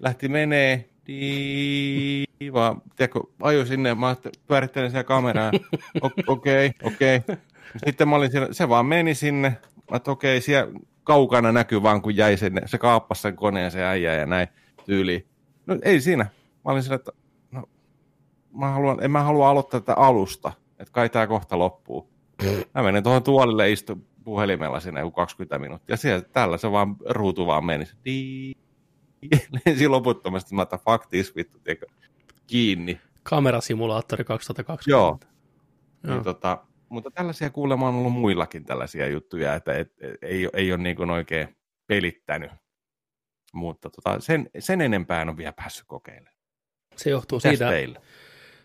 lähti 0.00 0.28
menee, 0.28 0.91
dii, 1.06 2.24
vaan, 2.52 2.82
tiedätkö, 2.96 3.20
aju 3.42 3.66
sinne, 3.66 3.94
mä 3.94 4.16
pyörittelen 4.46 4.90
siellä 4.90 5.04
kameraa, 5.04 5.52
okei, 6.02 6.26
okei. 6.28 7.16
Okay, 7.16 7.20
okay. 7.22 7.36
Sitten 7.86 8.08
mä 8.08 8.16
olin 8.16 8.30
siellä, 8.30 8.48
se 8.50 8.68
vaan 8.68 8.86
meni 8.86 9.14
sinne, 9.14 9.56
että 9.94 10.10
okei, 10.10 10.36
okay, 10.36 10.40
siellä 10.40 10.72
kaukana 11.04 11.52
näkyy 11.52 11.82
vaan, 11.82 12.02
kun 12.02 12.16
jäi 12.16 12.36
sinne, 12.36 12.62
se 12.66 12.78
kaappasi 12.78 13.22
sen 13.22 13.36
koneen 13.36 13.70
se 13.70 13.84
äijä 13.84 14.14
ja 14.14 14.26
näin 14.26 14.48
tyyli. 14.86 15.26
No 15.66 15.78
ei 15.82 16.00
siinä. 16.00 16.24
Mä 16.64 16.72
olin 16.72 16.82
siellä, 16.82 16.96
että 16.96 17.12
mä 18.52 18.70
haluan, 18.70 19.04
en 19.04 19.10
mä 19.10 19.22
halua 19.22 19.50
aloittaa 19.50 19.80
tätä 19.80 19.94
alusta, 19.94 20.52
että 20.78 20.92
kai 20.92 21.08
tämä 21.08 21.26
kohta 21.26 21.58
loppuu. 21.58 22.10
Mä 22.74 22.82
menen 22.82 23.02
tuohon 23.02 23.22
tuolille 23.22 23.70
istu 23.70 23.98
puhelimella 24.24 24.80
sinne 24.80 25.00
joku 25.00 25.10
20 25.10 25.58
minuuttia. 25.58 25.96
Siellä 25.96 26.24
tällä 26.32 26.58
se 26.58 26.72
vaan 26.72 26.96
ruutu 27.08 27.46
vaan 27.46 27.64
meni. 27.64 27.84
Lensi 29.66 29.88
loputtomasti, 29.88 30.54
mä 30.54 30.62
otan 30.62 30.78
fuck 30.78 31.06
this, 31.06 31.36
vittu, 31.36 31.58
tiedätkö, 31.58 31.86
kiinni. 32.46 33.00
Kamerasimulaattori 33.22 34.24
2020. 34.24 34.90
Joo. 34.90 35.18
Joo. 36.04 36.14
Niin, 36.14 36.24
tota, 36.24 36.64
mutta 36.88 37.10
tällaisia 37.10 37.50
kuulemma 37.50 37.88
on 37.88 37.94
ollut 37.94 38.12
muillakin 38.12 38.64
tällaisia 38.64 39.06
juttuja, 39.08 39.54
että 39.54 39.78
et, 39.78 39.92
et, 40.00 40.14
ei, 40.22 40.48
ei 40.52 40.72
ole 40.72 40.82
niin 40.82 41.10
oikein 41.10 41.56
pelittänyt. 41.86 42.50
Mutta 43.52 43.90
tota, 43.90 44.20
sen, 44.20 44.50
sen 44.58 44.80
enempää 44.80 45.22
en 45.22 45.28
ole 45.28 45.36
vielä 45.36 45.52
päässyt 45.52 45.84
kokeilemaan. 45.86 46.36
Se 46.96 47.10
johtuu 47.10 47.38
Mitäs 47.38 47.50
siitä, 47.50 47.68
teille? 47.68 48.00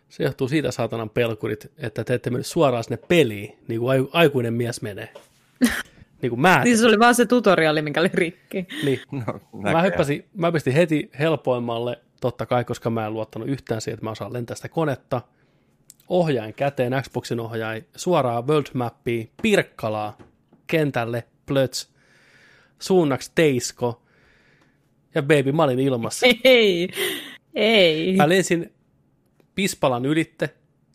Se 0.10 0.24
johtuu 0.24 0.48
siitä, 0.48 0.72
saatanan 0.72 1.10
pelkurit, 1.10 1.72
että 1.77 2.03
te 2.03 2.14
ette 2.14 2.30
mennyt 2.30 2.45
suoraan 2.45 2.84
sinne 2.84 2.98
peliin, 2.98 3.60
niin 3.68 3.80
kuin 3.80 4.10
aikuinen 4.14 4.53
mies 4.53 4.82
menee. 4.82 5.14
niin 6.21 6.29
kuin 6.29 6.41
mä. 6.41 6.61
niin 6.63 6.77
se 6.77 6.85
oli 6.85 6.99
vaan 6.99 7.15
se 7.15 7.25
tutoriali, 7.25 7.81
mikä 7.81 7.99
oli 7.99 8.09
rikki. 8.13 8.67
Niin. 8.83 8.99
No, 9.11 9.39
mä, 9.53 9.81
hyppäsin, 9.81 10.25
mä 10.33 10.51
pistin 10.51 10.73
heti 10.73 11.09
helpoimmalle, 11.19 11.99
totta 12.21 12.45
kai, 12.45 12.65
koska 12.65 12.89
mä 12.89 13.05
en 13.05 13.13
luottanut 13.13 13.47
yhtään 13.47 13.81
siihen, 13.81 13.93
että 13.93 14.05
mä 14.05 14.11
osaan 14.11 14.33
lentää 14.33 14.55
sitä 14.55 14.69
konetta. 14.69 15.21
Ohjain 16.09 16.53
käteen, 16.53 16.93
Xboxin 17.01 17.39
ohjain, 17.39 17.85
suoraan 17.95 18.47
World 18.47 18.67
Mappiin, 18.73 19.29
Pirkkalaa, 19.41 20.17
kentälle, 20.67 21.23
plöts, 21.45 21.93
suunnaksi 22.79 23.31
Teisko, 23.35 24.01
ja 25.15 25.21
baby, 25.21 25.51
mä 25.51 25.63
olin 25.63 25.79
ilmassa. 25.79 26.27
Ei, 26.43 26.89
ei. 27.55 28.15
Mä 28.15 28.29
lensin 28.29 28.73
Pispalan 29.55 30.05
ylitte, 30.05 30.49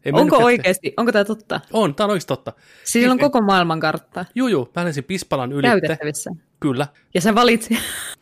Ei 0.05 0.13
Onko 0.15 0.37
oikeasti, 0.37 0.95
onko 0.97 1.13
tämä 1.13 1.25
totta? 1.25 1.61
On, 1.73 1.95
tämä 1.95 2.05
on 2.05 2.11
oikeasti 2.11 2.29
totta. 2.29 2.53
Siis 2.85 3.11
on 3.11 3.19
koko 3.19 3.41
maailman 3.41 3.81
kartta 3.81 4.25
Juu, 4.35 4.49
juu, 4.49 4.71
mä 4.77 4.85
lensin 4.85 5.05
Pispalan 5.05 5.53
ylitte. 5.53 5.69
käytettävissä. 5.81 6.31
Kyllä. 6.61 6.87
Ja 7.15 7.21
se 7.21 7.35
valitsi. 7.35 7.79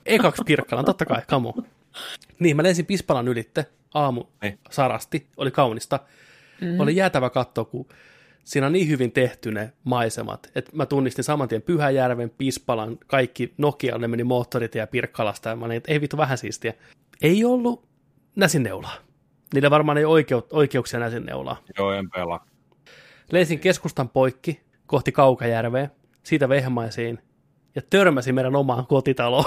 Ekaksi 0.06 0.42
Pirkkalan, 0.46 0.84
totta 0.84 1.06
kai, 1.06 1.22
kamo. 1.28 1.54
Niin, 2.38 2.56
mä 2.56 2.62
lensin 2.62 2.86
Pispalan 2.86 3.28
ylitte 3.28 3.66
aamu 3.94 4.24
Niin. 4.42 4.58
sarasti, 4.70 5.26
oli 5.36 5.50
kaunista. 5.50 6.00
Mm. 6.60 6.80
Oli 6.80 6.96
jäätävä 6.96 7.30
katsoa, 7.30 7.64
kun 7.64 7.86
siinä 8.44 8.66
on 8.66 8.72
niin 8.72 8.88
hyvin 8.88 9.12
tehty 9.12 9.50
ne 9.52 9.72
maisemat, 9.84 10.50
että 10.54 10.70
mä 10.74 10.86
tunnistin 10.86 11.24
saman 11.24 11.48
tien 11.48 11.62
Pyhäjärven, 11.62 12.30
Pispalan, 12.38 12.98
kaikki 13.06 13.54
Nokia, 13.58 13.98
ne 13.98 14.08
meni 14.08 14.24
moottorit 14.24 14.74
ja 14.74 14.86
Pirkkalasta, 14.86 15.48
ja 15.48 15.56
mä 15.56 15.64
olin, 15.64 15.76
että 15.76 15.92
ei 15.92 16.00
vittu 16.00 16.16
vähän 16.16 16.38
siistiä. 16.38 16.74
Ei 17.22 17.44
ollut 17.44 17.86
näsinneulaa. 18.36 18.96
Niillä 19.54 19.70
varmaan 19.70 19.98
ei 19.98 20.04
oikeu- 20.04 20.46
oikeuksia 20.50 21.00
näsinneulaa. 21.00 21.56
Joo, 21.78 21.92
en 21.92 22.10
pelaa. 22.10 22.46
Lensin 23.32 23.58
keskustan 23.58 24.08
poikki 24.08 24.60
kohti 24.86 25.12
Kaukajärveä, 25.12 25.88
siitä 26.22 26.48
Vehmaisiin, 26.48 27.18
ja 27.74 27.82
törmäsin 27.90 28.34
meidän 28.34 28.56
omaan 28.56 28.86
kotitaloon. 28.86 29.44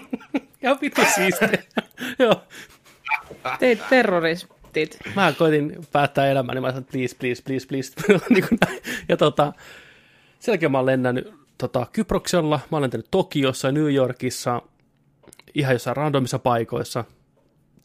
ja 0.62 0.76
vittu 0.82 1.00
siistiä. 1.14 1.48
Joo. 2.18 2.42
Teit 3.58 3.88
terroristit. 3.90 4.98
Mä 5.16 5.32
koitin 5.38 5.76
päättää 5.92 6.30
elämäni, 6.30 6.60
mä 6.60 6.68
sanoin, 6.68 6.84
please, 6.84 7.16
please, 7.16 7.42
please, 7.46 7.66
please. 7.68 7.92
niin 8.34 8.48
kuin 8.48 8.58
näin. 8.66 8.80
ja 9.08 9.16
tota, 9.16 9.52
sen 10.38 10.52
jälkeen 10.52 10.72
mä 10.72 10.78
oon 10.78 10.86
lennänyt 10.86 11.34
tota, 11.58 11.86
Kyproksella, 11.92 12.60
mä 12.70 12.76
oon 12.76 12.82
lentänyt 12.82 13.06
Tokiossa, 13.10 13.72
New 13.72 13.94
Yorkissa, 13.94 14.62
ihan 15.54 15.72
jossain 15.72 15.96
randomissa 15.96 16.38
paikoissa. 16.38 17.04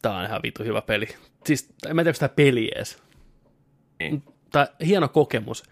Tää 0.02 0.16
on 0.16 0.24
ihan 0.24 0.40
vitu 0.42 0.64
hyvä 0.64 0.82
peli. 0.82 1.08
Siis, 1.44 1.68
en 1.88 1.96
mä 1.96 2.02
tiedä, 2.02 2.10
onko 2.10 2.18
tää 2.18 2.28
peli 2.28 2.70
edes. 2.76 3.02
Niin. 3.98 4.22
Tää 4.50 4.66
hieno 4.86 5.08
kokemus. 5.08 5.62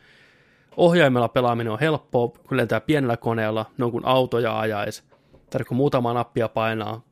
Ohjaimella 0.76 1.28
pelaaminen 1.28 1.72
on 1.72 1.80
helppoa, 1.80 2.28
kun 2.28 2.56
lentää 2.56 2.80
pienellä 2.80 3.16
koneella, 3.16 3.70
ne 3.78 3.84
on 3.84 3.90
kuin 3.90 4.06
autoja 4.06 4.60
ajais. 4.60 5.04
Tarvitse 5.50 5.74
muutama 5.74 6.12
nappia 6.12 6.48
painaa, 6.48 7.02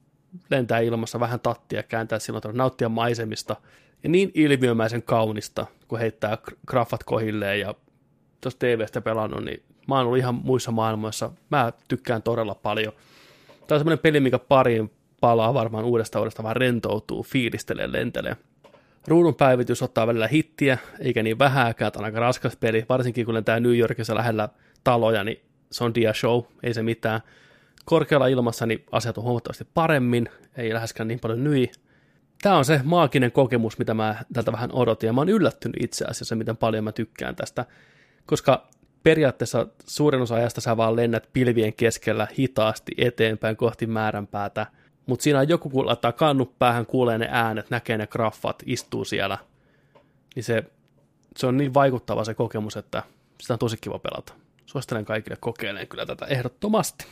lentää 0.51 0.79
ilmassa 0.79 1.21
vähän 1.21 1.41
tattia, 1.41 1.83
kääntää 1.83 2.19
silloin, 2.19 2.43
nauttia 2.53 2.89
maisemista. 2.89 3.57
Ja 4.03 4.09
niin 4.09 4.31
ilmiömäisen 4.35 5.03
kaunista, 5.03 5.67
kun 5.89 5.99
heittää 5.99 6.35
gr- 6.35 6.57
graffat 6.67 7.05
kohilleen 7.05 7.61
ja 7.61 7.75
tuossa 8.41 8.59
TVstä 8.59 9.01
pelannut, 9.01 9.45
niin 9.45 9.63
mä 9.89 9.97
oon 9.97 10.07
ollut 10.07 10.19
ihan 10.19 10.35
muissa 10.35 10.71
maailmoissa. 10.71 11.31
Mä 11.51 11.73
tykkään 11.89 12.23
todella 12.23 12.55
paljon. 12.55 12.93
Tämä 13.49 13.77
on 13.77 13.81
semmoinen 13.81 13.99
peli, 13.99 14.21
mikä 14.21 14.39
pariin 14.39 14.91
palaa 15.23 15.55
varmaan 15.55 15.84
uudesta 15.84 16.20
uudesta, 16.20 16.42
vaan 16.42 16.57
rentoutuu, 16.57 17.23
fiilistelee, 17.23 17.92
lentelee. 17.92 18.36
Ruudun 19.09 19.34
päivitys 19.34 19.83
ottaa 19.83 20.07
välillä 20.07 20.28
hittiä, 20.28 20.78
eikä 21.01 21.23
niin 21.23 21.39
vähääkään, 21.39 21.92
tämä 21.92 22.01
on 22.01 22.05
aika 22.05 22.20
raskas 22.20 22.57
peli, 22.57 22.86
varsinkin 22.89 23.25
kun 23.25 23.34
lentää 23.34 23.60
New 23.60 23.76
Yorkissa 23.76 24.15
lähellä 24.15 24.49
taloja, 24.84 25.25
niin 25.25 25.41
se 25.70 25.84
on 25.84 25.94
dia 25.94 26.15
show, 26.15 26.42
ei 26.62 26.75
se 26.75 26.83
mitään. 26.83 27.20
Korkealla 27.84 28.26
ilmassa 28.26 28.67
niin 28.67 28.84
asiat 28.92 29.18
on 29.18 29.25
huomattavasti 29.25 29.67
paremmin, 29.75 30.28
ei 30.57 30.75
läheskään 30.75 31.09
niin 31.09 31.20
paljon 31.20 31.44
nyi. 31.44 31.70
Tämä 32.42 32.57
on 32.57 32.65
se 32.65 32.81
maaginen 32.84 33.33
kokemus, 33.33 33.78
mitä 33.78 33.94
mä 33.94 34.17
tältä 34.33 34.52
vähän 34.52 34.73
odotin, 34.73 35.07
ja 35.07 35.12
mä 35.12 35.20
oon 35.20 35.28
yllättynyt 35.28 35.76
itse 35.81 36.05
asiassa, 36.05 36.34
miten 36.34 36.57
paljon 36.57 36.84
mä 36.84 36.92
tykkään 36.92 37.36
tästä, 37.36 37.65
koska 38.26 38.68
periaatteessa 39.02 39.67
suurin 39.86 40.23
osa 40.23 40.34
ajasta 40.34 40.60
sä 40.60 40.76
vaan 40.76 40.97
lennät 40.97 41.28
pilvien 41.33 41.73
keskellä 41.73 42.28
hitaasti 42.39 42.92
eteenpäin 42.99 43.57
kohti 43.57 43.86
määränpäätä, 43.86 44.67
mutta 45.07 45.23
siinä 45.23 45.39
on 45.39 45.49
joku, 45.49 45.71
kun 45.71 45.87
laittaa 45.87 46.13
kannut 46.13 46.59
päähän, 46.59 46.87
kuulee 46.87 47.19
ne 47.19 47.29
äänet, 47.31 47.71
näkee 47.71 47.99
ne 47.99 48.07
graffat, 48.07 48.63
istuu 48.67 49.05
siellä, 49.05 49.39
niin 50.35 50.45
se, 50.45 50.65
se 51.37 51.47
on 51.47 51.57
niin 51.57 51.75
vaikuttava 51.75 52.25
se 52.25 52.35
kokemus, 52.35 52.77
että 52.77 53.03
sitä 53.41 53.53
on 53.53 53.59
tosi 53.59 53.77
kiva 53.81 53.99
pelata. 53.99 54.33
Suosittelen 54.67 55.05
kaikille 55.05 55.37
kokeilemaan 55.41 55.87
kyllä 55.87 56.07
tätä 56.07 56.27
ehdottomasti. 56.27 57.07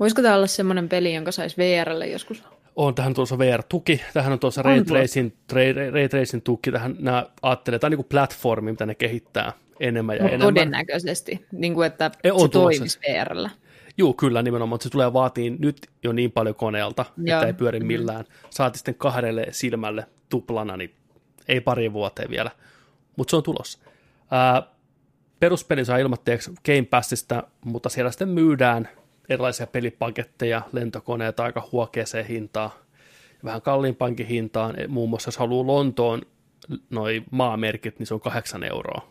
Voisiko 0.00 0.22
tämä 0.22 0.34
olla 0.34 0.46
semmoinen 0.46 0.88
peli, 0.88 1.14
jonka 1.14 1.32
saisi 1.32 1.56
VRlle 1.56 2.06
joskus? 2.06 2.44
On 2.76 2.94
tähän 2.94 3.14
tuossa 3.14 3.38
VR-tuki, 3.38 4.00
tähän 4.14 4.32
on 4.32 4.38
tuossa 4.38 4.60
On 4.60 4.64
Ray. 4.64 4.84
Tracing, 4.84 5.30
Ray, 5.52 5.72
Ray 5.90 6.08
Tracing 6.08 6.44
tuki, 6.44 6.72
tähän 6.72 6.96
nämä 6.98 7.26
ajattelee, 7.42 7.78
tämä 7.78 7.88
on 7.88 7.90
niin 7.90 7.98
kuin 7.98 8.08
platformi, 8.08 8.70
mitä 8.70 8.86
ne 8.86 8.94
kehittää 8.94 9.52
enemmän 9.80 10.16
ja 10.16 10.22
Mut 10.22 10.32
enemmän. 10.32 10.54
todennäköisesti, 10.54 11.46
niin 11.52 11.74
kuin 11.74 11.86
että 11.86 12.10
Ei, 12.24 12.30
on 12.30 12.40
se 12.40 12.48
toimisi 12.48 12.98
VRllä. 13.08 13.50
Juu, 14.00 14.14
kyllä 14.14 14.42
nimenomaan, 14.42 14.68
mutta 14.68 14.84
se 14.84 14.90
tulee 14.90 15.12
vaatiin 15.12 15.56
nyt 15.58 15.76
jo 16.02 16.12
niin 16.12 16.32
paljon 16.32 16.54
koneelta, 16.54 17.04
Joo. 17.16 17.36
että 17.38 17.46
ei 17.46 17.52
pyöri 17.52 17.78
Mhm. 17.80 17.86
millään. 17.86 18.24
Saati 18.50 18.78
sitten 18.78 18.94
kahdelle 18.94 19.46
silmälle 19.50 20.06
tuplana, 20.28 20.76
niin 20.76 20.94
ei 21.48 21.60
pari 21.60 21.92
vuoteen 21.92 22.30
vielä, 22.30 22.50
mutta 23.16 23.30
se 23.30 23.36
on 23.36 23.42
tulossa. 23.42 23.78
Ää, 24.30 24.62
peruspeli 25.40 25.84
saa 25.84 25.98
ilmoitteeksi 25.98 26.50
Game 26.66 26.82
Passista, 26.90 27.42
mutta 27.64 27.88
siellä 27.88 28.10
sitten 28.10 28.28
myydään 28.28 28.88
erilaisia 29.28 29.66
pelipaketteja, 29.66 30.62
lentokoneita 30.72 31.44
aika 31.44 31.68
huokeeseen 31.72 32.26
hintaan, 32.26 32.70
vähän 33.44 33.62
kalliimpaankin 33.62 34.26
hintaan. 34.26 34.74
Muun 34.88 35.10
muassa 35.10 35.28
jos 35.28 35.36
haluaa 35.38 35.66
Lontoon 35.66 36.22
noi 36.90 37.22
maamerkit, 37.30 37.98
niin 37.98 38.06
se 38.06 38.14
on 38.14 38.20
kahdeksan 38.20 38.64
euroa. 38.64 39.08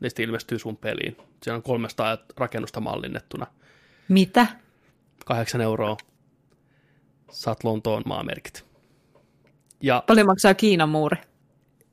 Niistä 0.00 0.22
ilmestyy 0.22 0.58
sun 0.58 0.76
peliin. 0.76 1.16
Siellä 1.42 1.56
on 1.56 1.62
300 1.62 2.18
rakennusta 2.36 2.80
mallinnettuna. 2.80 3.46
Mitä? 4.08 4.46
kahdeksan 5.26 5.60
euroa 5.60 5.96
saat 7.30 7.64
Lontoon 7.64 8.02
maamerkit. 8.06 8.64
Ja 9.80 10.04
Paljon 10.06 10.26
maksaa 10.26 10.54
Kiinan 10.54 10.88
muuri? 10.88 11.16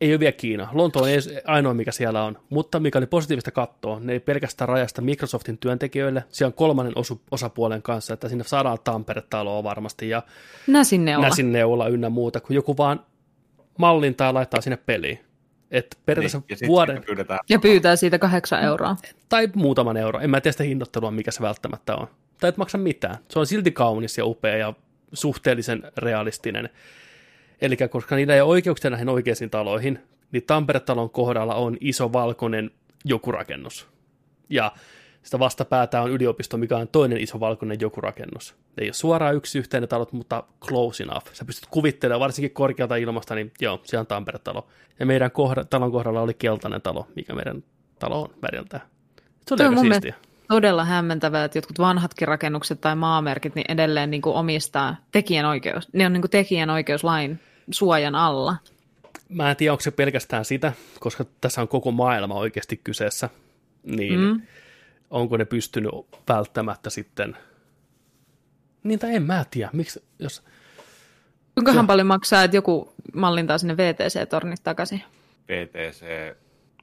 ei 0.01 0.11
ole 0.11 0.19
vielä 0.19 0.32
Kiina. 0.32 0.69
Lonto 0.72 1.00
on 1.00 1.06
ainoa, 1.45 1.74
mikä 1.74 1.92
siellä 1.92 2.24
on. 2.24 2.38
Mutta 2.50 2.80
mikä 2.80 2.98
oli 2.98 3.06
positiivista 3.06 3.51
katsoa, 3.51 4.00
ne 4.00 4.14
ei 4.14 4.19
pelkästään 4.19 4.69
rajasta 4.69 5.01
Microsoftin 5.01 5.58
työntekijöille. 5.58 6.24
Siellä 6.30 6.50
on 6.50 6.53
kolmannen 6.53 6.98
osu- 6.98 7.22
osapuolen 7.32 7.82
kanssa, 7.82 8.14
että 8.14 8.30
sinne 8.30 8.43
saadaan 8.43 8.77
Tampere-taloa 8.83 9.64
varmasti 9.64 10.09
ja 10.09 10.22
Näsinneula. 10.67 11.27
Näsinneula 11.27 11.88
ynnä 11.88 12.09
muuta, 12.09 12.40
kun 12.40 12.56
joku 12.56 12.77
vaan 12.77 13.06
mallintaa 13.77 14.33
laittaa 14.33 14.61
sinne 14.61 14.77
peliin. 14.77 15.19
Et 15.73 15.97
periaatteessa 16.05 16.41
Niin, 16.49 16.57
ja 16.61 16.67
vuoden, 16.67 16.95
siitä 16.95 17.05
pyydetään 17.05 17.39
Ja 17.49 17.59
pyytää 17.59 17.95
siitä 17.95 18.19
kahdeksan 18.19 18.61
euroa. 18.63 18.95
tai 19.29 19.49
muutaman 19.55 19.97
euro. 19.97 20.19
En 20.19 20.29
mä 20.29 20.41
tiedä 20.41 20.51
sitä 20.51 20.63
hinnoittelua, 20.63 21.11
mikä 21.11 21.31
se 21.31 21.41
välttämättä 21.41 21.95
on. 21.95 22.07
Tai 22.39 22.49
et 22.49 22.57
maksa 22.57 22.77
mitään. 22.77 23.17
Se 23.29 23.39
on 23.39 23.47
silti 23.47 23.71
kaunis 23.71 24.17
ja 24.17 24.25
upea 24.25 24.57
ja 24.57 24.73
suhteellisen 25.13 25.83
realistinen. 25.97 26.69
Eli 27.61 27.77
koska 27.89 28.15
niillä 28.15 28.35
ei 28.35 28.41
ole 28.41 28.49
oikeuksia 28.49 28.89
näihin 28.89 29.09
oikeisiin 29.09 29.49
taloihin, 29.49 29.99
niin 30.31 30.43
Tampere-talon 30.43 31.09
kohdalla 31.09 31.55
on 31.55 31.77
iso 31.81 32.13
valkoinen 32.13 32.71
joku 33.05 33.31
rakennus. 33.31 33.87
Ja 34.49 34.71
sitä 35.23 35.39
vastapäätä 35.39 36.01
on 36.01 36.11
yliopisto, 36.11 36.57
mikä 36.57 36.77
on 36.77 36.87
toinen 36.87 37.21
iso 37.21 37.39
valkoinen 37.39 37.77
joku 37.81 38.01
rakennus. 38.01 38.55
Ne 38.77 38.83
ei 38.83 38.87
ole 38.87 38.93
suoraan 38.93 39.35
yksi 39.35 39.59
yhteinen 39.59 39.89
talot, 39.89 40.13
mutta 40.13 40.43
close 40.61 41.03
enough. 41.03 41.27
Sä 41.33 41.45
pystyt 41.45 41.67
kuvittelemaan, 41.71 42.19
varsinkin 42.19 42.51
korkealta 42.51 42.95
ilmasta, 42.95 43.35
niin 43.35 43.51
joo, 43.61 43.81
se 43.83 43.97
on 43.99 44.07
Tampere-talo. 44.07 44.67
Ja 44.99 45.05
meidän 45.05 45.31
kohda, 45.31 45.65
talon 45.65 45.91
kohdalla 45.91 46.21
oli 46.21 46.33
keltainen 46.33 46.81
talo, 46.81 47.07
mikä 47.15 47.35
meidän 47.35 47.63
talo 47.99 48.21
on 48.21 48.29
väriltä. 48.41 48.79
Se 49.47 49.53
oli 49.53 49.63
aika 49.63 49.81
siistiä. 49.81 50.15
Todella 50.47 50.85
hämmentävää, 50.85 51.45
että 51.45 51.57
jotkut 51.57 51.79
vanhatkin 51.79 52.27
rakennukset 52.27 52.81
tai 52.81 52.95
maamerkit 52.95 53.55
niin 53.55 53.71
edelleen 53.71 54.11
niin 54.11 54.21
kuin 54.21 54.35
omistaa 54.35 54.95
tekijänoikeus. 55.11 55.93
Ne 55.93 56.05
on 56.05 56.13
niin 56.13 56.21
kuin 56.21 56.31
tekijänoikeuslain 56.31 57.39
suojan 57.71 58.15
alla. 58.15 58.55
Mä 59.29 59.49
en 59.49 59.55
tiedä, 59.55 59.73
onko 59.73 59.81
se 59.81 59.91
pelkästään 59.91 60.45
sitä, 60.45 60.73
koska 60.99 61.25
tässä 61.41 61.61
on 61.61 61.67
koko 61.67 61.91
maailma 61.91 62.35
oikeasti 62.35 62.81
kyseessä. 62.83 63.29
Niin 63.83 64.19
mm. 64.19 64.41
Onko 65.14 65.38
ne 65.38 65.45
pystynyt 65.45 65.92
välttämättä 66.30 66.90
sitten... 66.90 67.38
Niin 68.83 69.00
tai 69.00 69.16
en 69.16 69.24
mä 69.24 69.45
tiedä, 69.51 69.69
miksi, 69.74 70.03
jos... 70.19 70.43
Kuinkahan 71.56 71.88
paljon 71.88 72.08
maksaa, 72.08 72.43
että 72.43 72.58
joku 72.58 72.93
mallintaa 73.14 73.58
sinne 73.58 73.77
VTC-tornit 73.77 74.64
takaisin? 74.64 75.03
PTC, 75.45 76.06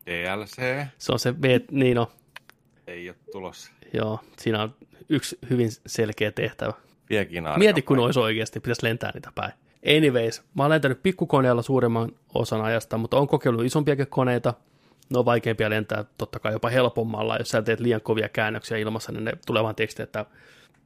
DLC, 0.07 0.86
Se 0.99 1.12
on 1.12 1.18
se, 1.18 1.42
V- 1.42 1.60
niin 1.70 1.94
no, 1.94 2.12
ei 2.86 3.09
ole 3.09 3.17
tulossa. 3.33 3.73
joo, 3.92 4.20
siinä 4.39 4.62
on 4.62 4.75
yksi 5.09 5.39
hyvin 5.50 5.70
selkeä 5.86 6.31
tehtävä. 6.31 6.73
Vieläkin 7.10 7.44
Mieti, 7.57 7.83
kun 7.83 7.99
olisi 7.99 8.20
oikeasti, 8.20 8.60
pitäisi 8.60 8.86
lentää 8.86 9.10
niitä 9.15 9.33
päin. 9.34 9.52
Anyways, 9.97 10.42
mä 10.55 10.62
oon 10.62 10.70
lentänyt 10.70 11.02
pikkukoneella 11.02 11.62
suuremman 11.62 12.12
osan 12.34 12.62
ajasta, 12.62 12.99
mutta 12.99 13.17
on 13.17 13.28
kokeillut 13.28 13.65
isompiakin 13.65 14.07
koneita. 14.07 14.55
Ne 15.10 15.18
on 15.18 15.24
vaikeampia 15.24 15.70
lentää 15.70 16.05
totta 16.18 16.39
kai 16.39 16.52
jopa 16.52 16.68
helpommalla. 16.68 17.36
Jos 17.36 17.48
sä 17.48 17.62
teet 17.62 17.80
liian 17.80 18.00
kovia 18.00 18.28
käännöksiä 18.28 18.78
ilmassa, 18.78 19.12
niin 19.12 19.24
ne 19.24 19.32
tulee 19.47 19.62
vaan 19.62 19.74
teksti, 19.74 20.02
että 20.02 20.26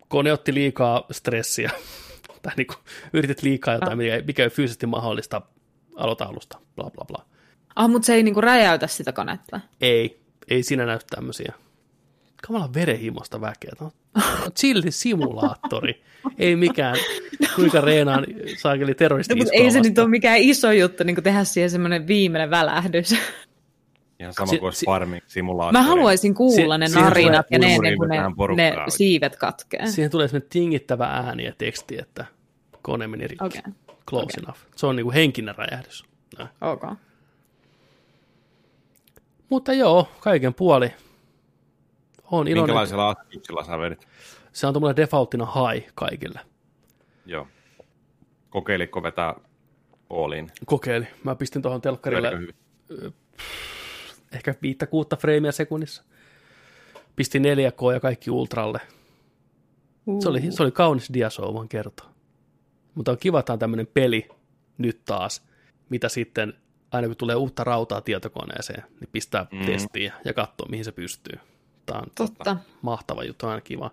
kone 0.09 0.33
otti 0.33 0.55
liikaa 0.55 1.07
stressiä. 1.11 1.71
tai 2.43 2.53
niin 2.57 2.67
kuin, 2.67 2.79
yritit 3.13 3.43
liikaa 3.43 3.75
jotain, 3.75 3.99
mikä, 3.99 4.23
mikä 4.27 4.45
ei 4.45 4.51
fyysisesti 4.51 4.87
mahdollista. 4.87 5.43
Aloita 5.97 6.25
alusta, 6.25 6.59
bla 6.77 6.91
bla 6.91 7.05
bla. 7.05 7.27
Ah, 7.77 7.91
mutta 7.91 8.07
se 8.07 8.15
ei 8.15 8.23
niin 8.23 8.35
kuin 8.35 8.45
räjäytä 8.45 8.87
sitä 8.87 9.13
konetta. 9.13 9.61
Ei, 9.81 10.21
ei 10.49 10.63
siinä 10.63 10.87
näy 10.87 10.99
tämmöisiä. 11.11 11.53
Kamala 12.47 12.75
verenhimosta 12.75 13.41
väkeä. 13.41 13.71
Tämä 13.79 13.91
on 14.45 14.53
chill-simulaattori. 14.53 16.03
ei 16.39 16.57
mikään, 16.57 16.97
kuinka 17.57 17.81
reenaan 17.81 18.27
saakeli 18.59 18.95
terroristi 18.95 19.35
No, 19.35 19.39
mutta 19.39 19.55
ei 19.55 19.71
se 19.71 19.81
nyt 19.81 19.99
ole 19.99 20.09
mikään 20.09 20.39
iso 20.39 20.73
juttu 20.73 21.05
niin 21.05 21.17
kuin 21.17 21.25
tehdä 21.25 21.45
siihen 21.45 21.71
semmoinen 21.71 22.07
viimeinen 22.07 22.51
välähdys. 22.51 23.15
Ihan 24.21 24.33
sama 24.35 24.47
Si- 24.51 24.59
kuin 24.59 24.73
si- 24.73 24.87
farming 24.87 25.23
simulaattori. 25.27 25.83
Mä 25.83 25.89
haluaisin 25.89 26.35
kuulla 26.35 26.75
Si- 26.75 26.95
ne 26.95 27.01
narinat 27.01 27.47
ja 27.51 27.59
ne, 27.59 27.75
ennen 27.75 27.97
kuin 27.97 28.09
ne, 28.57 28.71
ne 28.71 28.77
siivet 28.89 29.37
katkee. 29.37 29.87
Siihen 29.87 30.11
tulee 30.11 30.29
semmoinen 30.29 30.49
tingittävä 30.51 31.07
ääni 31.07 31.45
ja 31.45 31.53
teksti, 31.59 31.99
että 31.99 32.25
kone 32.83 33.07
meni 33.07 33.27
rikki. 33.27 33.45
Okei, 33.45 33.63
Close 34.09 34.25
okei. 34.25 34.43
enough. 34.43 34.59
Se 34.77 34.87
on 34.87 34.97
niinku 34.97 35.13
henkinen 35.13 35.55
räjähdys. 35.55 36.05
Näin. 36.39 36.49
ok. 36.61 36.83
Mutta 39.51 39.73
joo, 39.73 40.09
kaiken 40.21 40.55
puoli. 40.55 40.93
On 42.31 42.49
iloinen. 42.49 42.63
Minkälaisella 42.63 43.11
asetuksella 43.11 43.65
sä 43.65 43.79
vedit? 43.79 44.09
Se 44.53 44.67
on 44.67 44.75
tuommoinen 44.75 44.97
defaulttina 44.97 45.47
high 45.47 45.89
kaikille. 45.95 46.41
Joo. 47.27 47.47
Kokeilitko 48.51 49.03
vetää 49.03 49.35
Allin? 50.11 50.51
Kokeili. 50.67 51.07
Mä 51.25 51.35
pistin 51.35 51.63
tuohon 51.63 51.81
telkkarille 51.81 52.31
ehkä 54.35 54.55
viittä 54.63 54.87
kuutta 54.87 55.17
freimiä 55.17 55.53
sekunnissa. 55.53 56.03
Pistin 57.17 57.43
4K 57.43 57.93
ja 57.93 58.01
kaikki 58.01 58.31
ultralle. 58.31 58.81
Se 60.23 60.29
oli, 60.29 60.53
se 60.53 60.63
oli 60.63 60.71
kaunis 60.71 61.13
diasou, 61.13 61.55
voin 61.55 61.69
kertoa. 61.69 62.11
Mutta 62.95 63.11
on 63.11 63.19
kiva, 63.19 63.41
että 63.41 63.53
on 63.53 63.59
tämmöinen 63.59 63.87
peli 63.87 64.29
nyt 64.79 65.05
taas, 65.05 65.43
mitä 65.89 66.09
sitten 66.09 66.55
aina 66.91 67.09
kun 67.09 67.17
tulee 67.17 67.37
uutta 67.37 67.65
rautaa 67.65 68.01
tietokoneeseen, 68.01 68.83
niin 69.01 69.09
pistää 69.13 69.47
mm. 69.53 69.67
Testiin 69.67 70.13
ja 70.25 70.35
katsoo, 70.35 70.69
mihin 70.69 70.85
se 70.85 70.93
pystyy. 70.93 71.39
Tämä 71.87 72.01
on 72.01 72.07
Totta. 72.15 72.57
mahtava 72.83 73.25
juttu, 73.25 73.47
aina 73.47 73.61
kiva. 73.61 73.91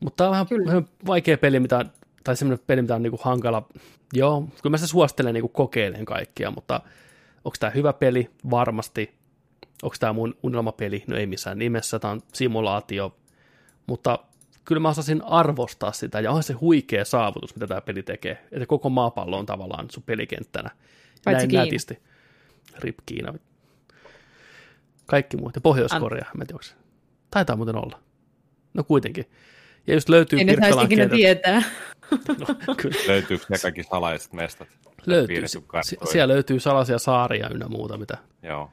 Mutta 0.00 0.16
tämä 0.16 0.28
on 0.28 0.32
vähän, 0.32 0.46
Kyllä. 0.46 0.66
vähän 0.66 0.88
vaikea 1.06 1.38
peli, 1.38 1.60
mitä, 1.60 1.84
tai 2.24 2.36
semmoinen 2.36 2.64
peli, 2.66 2.82
mitä 2.82 2.94
on 2.94 3.02
niinku 3.02 3.18
hankala. 3.22 3.68
Joo, 4.12 4.40
kyllä 4.40 4.70
mä 4.70 4.76
sitä 4.76 4.88
suosittelen 4.88 5.34
niinku 5.34 5.48
kokeilemaan 5.48 6.04
kaikkia, 6.04 6.50
mutta 6.50 6.80
onko 7.44 7.56
tämä 7.60 7.70
hyvä 7.70 7.92
peli? 7.92 8.30
Varmasti. 8.50 9.14
Onko 9.82 9.96
tämä 10.00 10.12
mun 10.12 10.34
unelmapeli? 10.42 11.04
No 11.06 11.16
ei 11.16 11.26
missään 11.26 11.58
nimessä, 11.58 11.98
tämä 11.98 12.12
on 12.12 12.22
simulaatio. 12.32 13.16
Mutta 13.86 14.18
kyllä 14.64 14.80
mä 14.80 14.88
osasin 14.88 15.22
arvostaa 15.24 15.92
sitä, 15.92 16.20
ja 16.20 16.30
onhan 16.30 16.42
se 16.42 16.52
huikea 16.52 17.04
saavutus, 17.04 17.54
mitä 17.54 17.66
tämä 17.66 17.80
peli 17.80 18.02
tekee. 18.02 18.46
Että 18.52 18.66
koko 18.66 18.90
maapallo 18.90 19.38
on 19.38 19.46
tavallaan 19.46 19.90
sun 19.90 20.02
pelikenttänä. 20.02 20.70
Ja 20.74 21.20
Paitsi 21.24 21.38
näin 21.38 21.48
Kiina. 21.48 21.64
nätisti. 21.64 21.98
Rip 22.78 22.98
Kiina. 23.06 23.34
Kaikki 25.06 25.36
muut. 25.36 25.54
Ja 25.54 25.60
Pohjois-Korea, 25.60 26.24
mä 26.36 26.42
en 26.42 26.46
tiedä, 26.46 26.58
onko 26.64 26.82
Taitaa 27.30 27.56
muuten 27.56 27.76
olla. 27.76 27.98
No 28.74 28.84
kuitenkin. 28.84 29.24
Ja 29.86 29.94
just 29.94 30.08
löytyy 30.08 30.38
Ei 30.38 30.44
ne 30.44 30.52
saisi 30.52 30.60
Pirkkalan 30.62 30.86
ikinä 30.86 31.02
kentät- 31.04 31.16
tietää. 31.16 31.62
No, 32.66 32.74
kyllä. 32.76 32.96
Löytyykö 33.06 33.44
ne 33.48 33.58
kaikki 33.62 33.82
salaiset 33.82 34.32
mestat? 34.32 34.68
Löytyy. 35.06 35.26
Piirretty 35.26 35.58
Si- 35.58 35.64
karttoihin? 35.66 36.12
siellä 36.12 36.34
löytyy 36.34 36.60
salaisia 36.60 36.98
saaria 36.98 37.48
ynnä 37.48 37.68
muuta, 37.68 37.96
mitä. 37.98 38.18
Joo. 38.42 38.70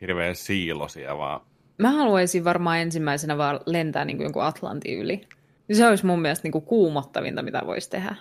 Hirveä 0.00 0.34
siilosia 0.34 1.18
vaan. 1.18 1.40
Mä 1.78 1.90
haluaisin 1.90 2.44
varmaan 2.44 2.78
ensimmäisenä 2.78 3.38
vaan 3.38 3.60
lentää 3.66 4.04
niin 4.04 4.16
kuin 4.16 4.24
jonkun 4.24 4.44
Atlantin 4.44 4.98
yli. 4.98 5.28
Se 5.72 5.88
olisi 5.88 6.06
mun 6.06 6.20
mielestä 6.20 6.42
niin 6.44 6.52
kuin 6.52 6.64
kuumottavinta, 6.64 7.42
mitä 7.42 7.62
voisi 7.66 7.90
tehdä. 7.90 8.16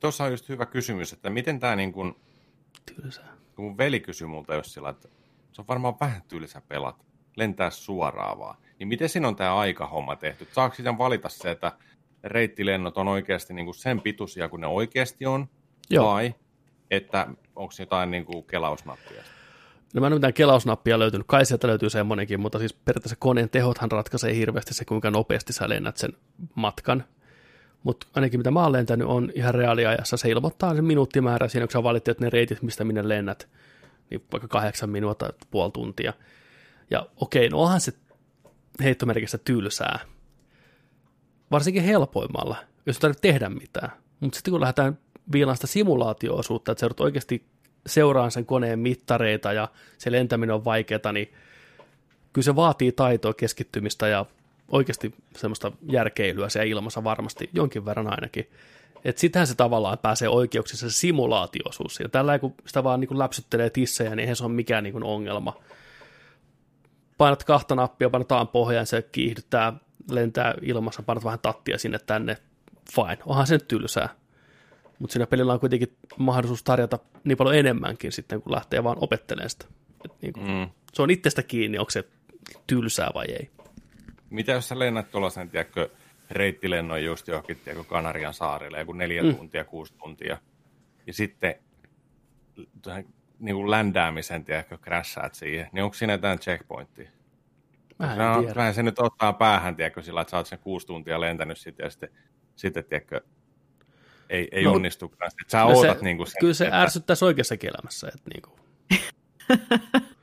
Tuossa 0.00 0.24
on 0.24 0.30
just 0.30 0.48
hyvä 0.48 0.66
kysymys, 0.66 1.12
että 1.12 1.30
miten 1.30 1.60
tämä 1.60 1.76
niin 1.76 1.92
kuin, 1.92 2.14
Tylsää. 2.96 3.28
kun 3.56 3.64
mun 3.64 3.78
veli 3.78 4.00
kysyi 4.00 4.26
multa 4.26 4.54
jos 4.54 4.74
sillä, 4.74 4.88
että 4.88 5.08
se 5.52 5.60
on 5.62 5.68
varmaan 5.68 5.94
vähän 6.00 6.22
tylsä 6.28 6.62
pelat, 6.68 6.96
lentää 7.36 7.70
suoraan 7.70 8.38
vaan. 8.38 8.56
Niin 8.78 8.88
miten 8.88 9.08
siinä 9.08 9.28
on 9.28 9.36
tämä 9.36 9.56
aikahomma 9.56 10.16
tehty? 10.16 10.48
Saako 10.52 10.74
siitä 10.74 10.98
valita 10.98 11.28
se, 11.28 11.50
että 11.50 11.72
reittilennot 12.24 12.98
on 12.98 13.08
oikeasti 13.08 13.54
niin 13.54 13.64
kuin 13.64 13.74
sen 13.74 14.00
pituisia 14.00 14.48
kuin 14.48 14.60
ne 14.60 14.66
oikeasti 14.66 15.26
on? 15.26 15.48
Joo. 15.90 16.06
Vai 16.06 16.34
että 16.90 17.26
onko 17.56 17.72
jotain 17.78 18.10
niin 18.10 18.24
kuin 18.24 18.44
kelausnappia? 18.44 19.22
No 19.94 20.00
mä 20.00 20.06
en 20.06 20.12
ole 20.12 20.18
mitään 20.18 20.34
kelausnappia 20.34 20.98
löytynyt. 20.98 21.26
Kai 21.26 21.46
sieltä 21.46 21.66
löytyy 21.66 21.90
semmonenkin, 21.90 22.40
mutta 22.40 22.58
siis 22.58 22.72
periaatteessa 22.72 23.16
koneen 23.18 23.50
tehothan 23.50 23.90
ratkaisee 23.90 24.34
hirveästi 24.34 24.74
se, 24.74 24.84
kuinka 24.84 25.10
nopeasti 25.10 25.52
sä 25.52 25.68
lennät 25.68 25.96
sen 25.96 26.12
matkan. 26.54 27.04
Mutta 27.82 28.06
ainakin 28.14 28.40
mitä 28.40 28.50
mä 28.50 28.62
oon 28.62 28.72
lentänyt 28.72 29.08
on 29.08 29.32
ihan 29.34 29.54
reaaliajassa. 29.54 30.16
Se 30.16 30.30
ilmoittaa 30.30 30.74
sen 30.74 30.84
minuuttimäärä 30.84 31.48
siinä, 31.48 31.66
kun 31.66 31.72
sä 31.72 31.82
valitset 31.82 32.20
ne 32.20 32.30
reitit, 32.30 32.62
mistä 32.62 32.84
minne 32.84 33.08
lennät. 33.08 33.48
Niin 34.10 34.24
vaikka 34.32 34.48
kahdeksan 34.48 34.90
minuuttia, 34.90 35.30
puoli 35.50 35.70
tuntia. 35.70 36.12
Ja 36.90 37.06
okei, 37.16 37.48
no 37.48 37.58
onhan 37.58 37.80
se 37.80 37.92
heittomerkissä 38.82 39.38
tylsää. 39.38 39.98
Varsinkin 41.50 41.82
helpoimmalla, 41.82 42.56
jos 42.86 42.96
ei 42.96 43.00
tarvitse 43.00 43.22
tehdä 43.22 43.48
mitään. 43.48 43.90
Mutta 44.20 44.36
sitten 44.36 44.52
kun 44.52 44.60
lähdetään 44.60 44.98
viilaan 45.32 45.56
sitä 45.56 45.66
simulaatio-osuutta, 45.66 46.72
että 46.72 46.80
sä 46.80 46.84
joudut 46.84 47.00
oikeasti 47.00 47.44
seuraan 47.86 48.30
sen 48.30 48.46
koneen 48.46 48.78
mittareita 48.78 49.52
ja 49.52 49.68
se 49.98 50.12
lentäminen 50.12 50.54
on 50.54 50.64
vaikeaa, 50.64 51.12
niin 51.12 51.32
kyllä 52.32 52.44
se 52.44 52.56
vaatii 52.56 52.92
taitoa, 52.92 53.34
keskittymistä 53.34 54.08
ja 54.08 54.26
oikeasti 54.68 55.14
semmoista 55.36 55.72
järkeilyä 55.90 56.48
siellä 56.48 56.66
ilmassa 56.66 57.04
varmasti 57.04 57.50
jonkin 57.52 57.84
verran 57.84 58.10
ainakin. 58.10 58.50
Että 59.04 59.20
sitähän 59.20 59.46
se 59.46 59.54
tavallaan 59.54 59.98
pääsee 59.98 60.28
oikeuksissa 60.28 60.90
se 60.90 60.96
simulaatioosuus. 60.96 62.00
Ja 62.00 62.08
tällä 62.08 62.38
kun 62.38 62.54
sitä 62.66 62.84
vaan 62.84 63.00
niin 63.00 63.18
läpsyttelee 63.18 63.70
tissejä, 63.70 64.10
niin 64.10 64.20
eihän 64.20 64.36
se 64.36 64.44
ole 64.44 64.52
mikään 64.52 64.84
niin 64.84 65.02
ongelma. 65.02 65.60
Painat 67.18 67.44
kahta 67.44 67.74
nappia, 67.74 68.10
painetaan 68.10 68.48
pohjaan, 68.48 68.86
se 68.86 69.02
kiihdyttää, 69.02 69.72
lentää 70.10 70.54
ilmassa, 70.62 71.02
painat 71.02 71.24
vähän 71.24 71.38
tattia 71.38 71.78
sinne 71.78 71.98
tänne, 71.98 72.36
fine. 72.94 73.18
Onhan 73.26 73.46
se 73.46 73.54
nyt 73.54 73.68
tylsää. 73.68 74.08
Mutta 75.00 75.12
siinä 75.12 75.26
pelillä 75.26 75.52
on 75.52 75.60
kuitenkin 75.60 75.96
mahdollisuus 76.18 76.62
tarjota 76.62 76.98
niin 77.24 77.36
paljon 77.36 77.56
enemmänkin 77.56 78.12
sitten, 78.12 78.42
kun 78.42 78.52
lähtee 78.52 78.84
vaan 78.84 78.96
opettelemaan 79.00 79.50
sitä. 79.50 79.64
Et 80.04 80.12
niin 80.22 80.32
kuin, 80.32 80.46
Mm. 80.46 80.68
Se 80.92 81.02
on 81.02 81.10
itsestä 81.10 81.42
kiinni, 81.42 81.78
onko 81.78 81.90
se 81.90 82.04
tylsää 82.66 83.10
vai 83.14 83.24
ei. 83.28 83.50
Mitä 84.30 84.52
jos 84.52 84.68
sä 84.68 84.78
lennät 84.78 85.10
tuollaisen, 85.10 85.50
tiedätkö, 85.50 85.88
reittilennon 86.30 87.04
just 87.04 87.28
johonkin, 87.28 87.60
tiedätkö, 87.64 87.84
Kanarian 87.88 88.34
saarille, 88.34 88.78
joku 88.78 88.92
neljä 88.92 89.22
Mm. 89.22 89.34
tuntia, 89.36 89.64
kuusi 89.64 89.94
tuntia, 89.98 90.38
ja 91.06 91.12
sitten 91.12 91.54
niin 93.38 93.56
kuin 93.56 93.70
ländäämisen, 93.70 94.44
tiedätkö, 94.44 94.78
crashaat 94.78 95.34
siihen, 95.34 95.68
niin 95.72 95.84
onko 95.84 95.94
siinä 95.94 96.12
jotain 96.12 96.38
checkpointtia? 96.38 97.10
Mä 97.98 98.12
en 98.12 98.18
No, 98.18 98.40
tiedä. 98.40 98.54
vähän 98.54 98.74
se 98.74 98.82
nyt 98.82 98.98
ottaa 98.98 99.32
päähän, 99.32 99.76
tiedätkö, 99.76 100.02
sillä 100.02 100.20
että 100.20 100.30
sä 100.30 100.36
oot 100.36 100.46
sen 100.46 100.58
kuusi 100.58 100.86
tuntia 100.86 101.20
lentänyt 101.20 101.58
sitten, 101.58 101.84
ja 101.84 101.90
sitten, 101.90 102.08
sitten 102.56 102.84
tiedätkö, 102.84 103.20
ei, 104.30 104.48
ei 104.52 104.64
No, 104.64 104.70
no, 104.70 104.76
onnistukaan. 104.76 105.30
Sitten 105.30 105.50
sä 105.50 105.58
Kyllä 105.58 105.74
ootat 105.76 105.98
se, 105.98 106.04
niin 106.04 106.16
kuin 106.16 106.26
sen, 106.26 106.36
kyllä 106.40 106.54
se 106.54 106.64
että- 106.64 106.80
ärsyttäisi 106.82 107.24
oikeassakin 107.24 107.70
elämässä. 107.70 108.08
Että 108.08 108.30
niin 108.34 108.42
kuin. 108.42 108.60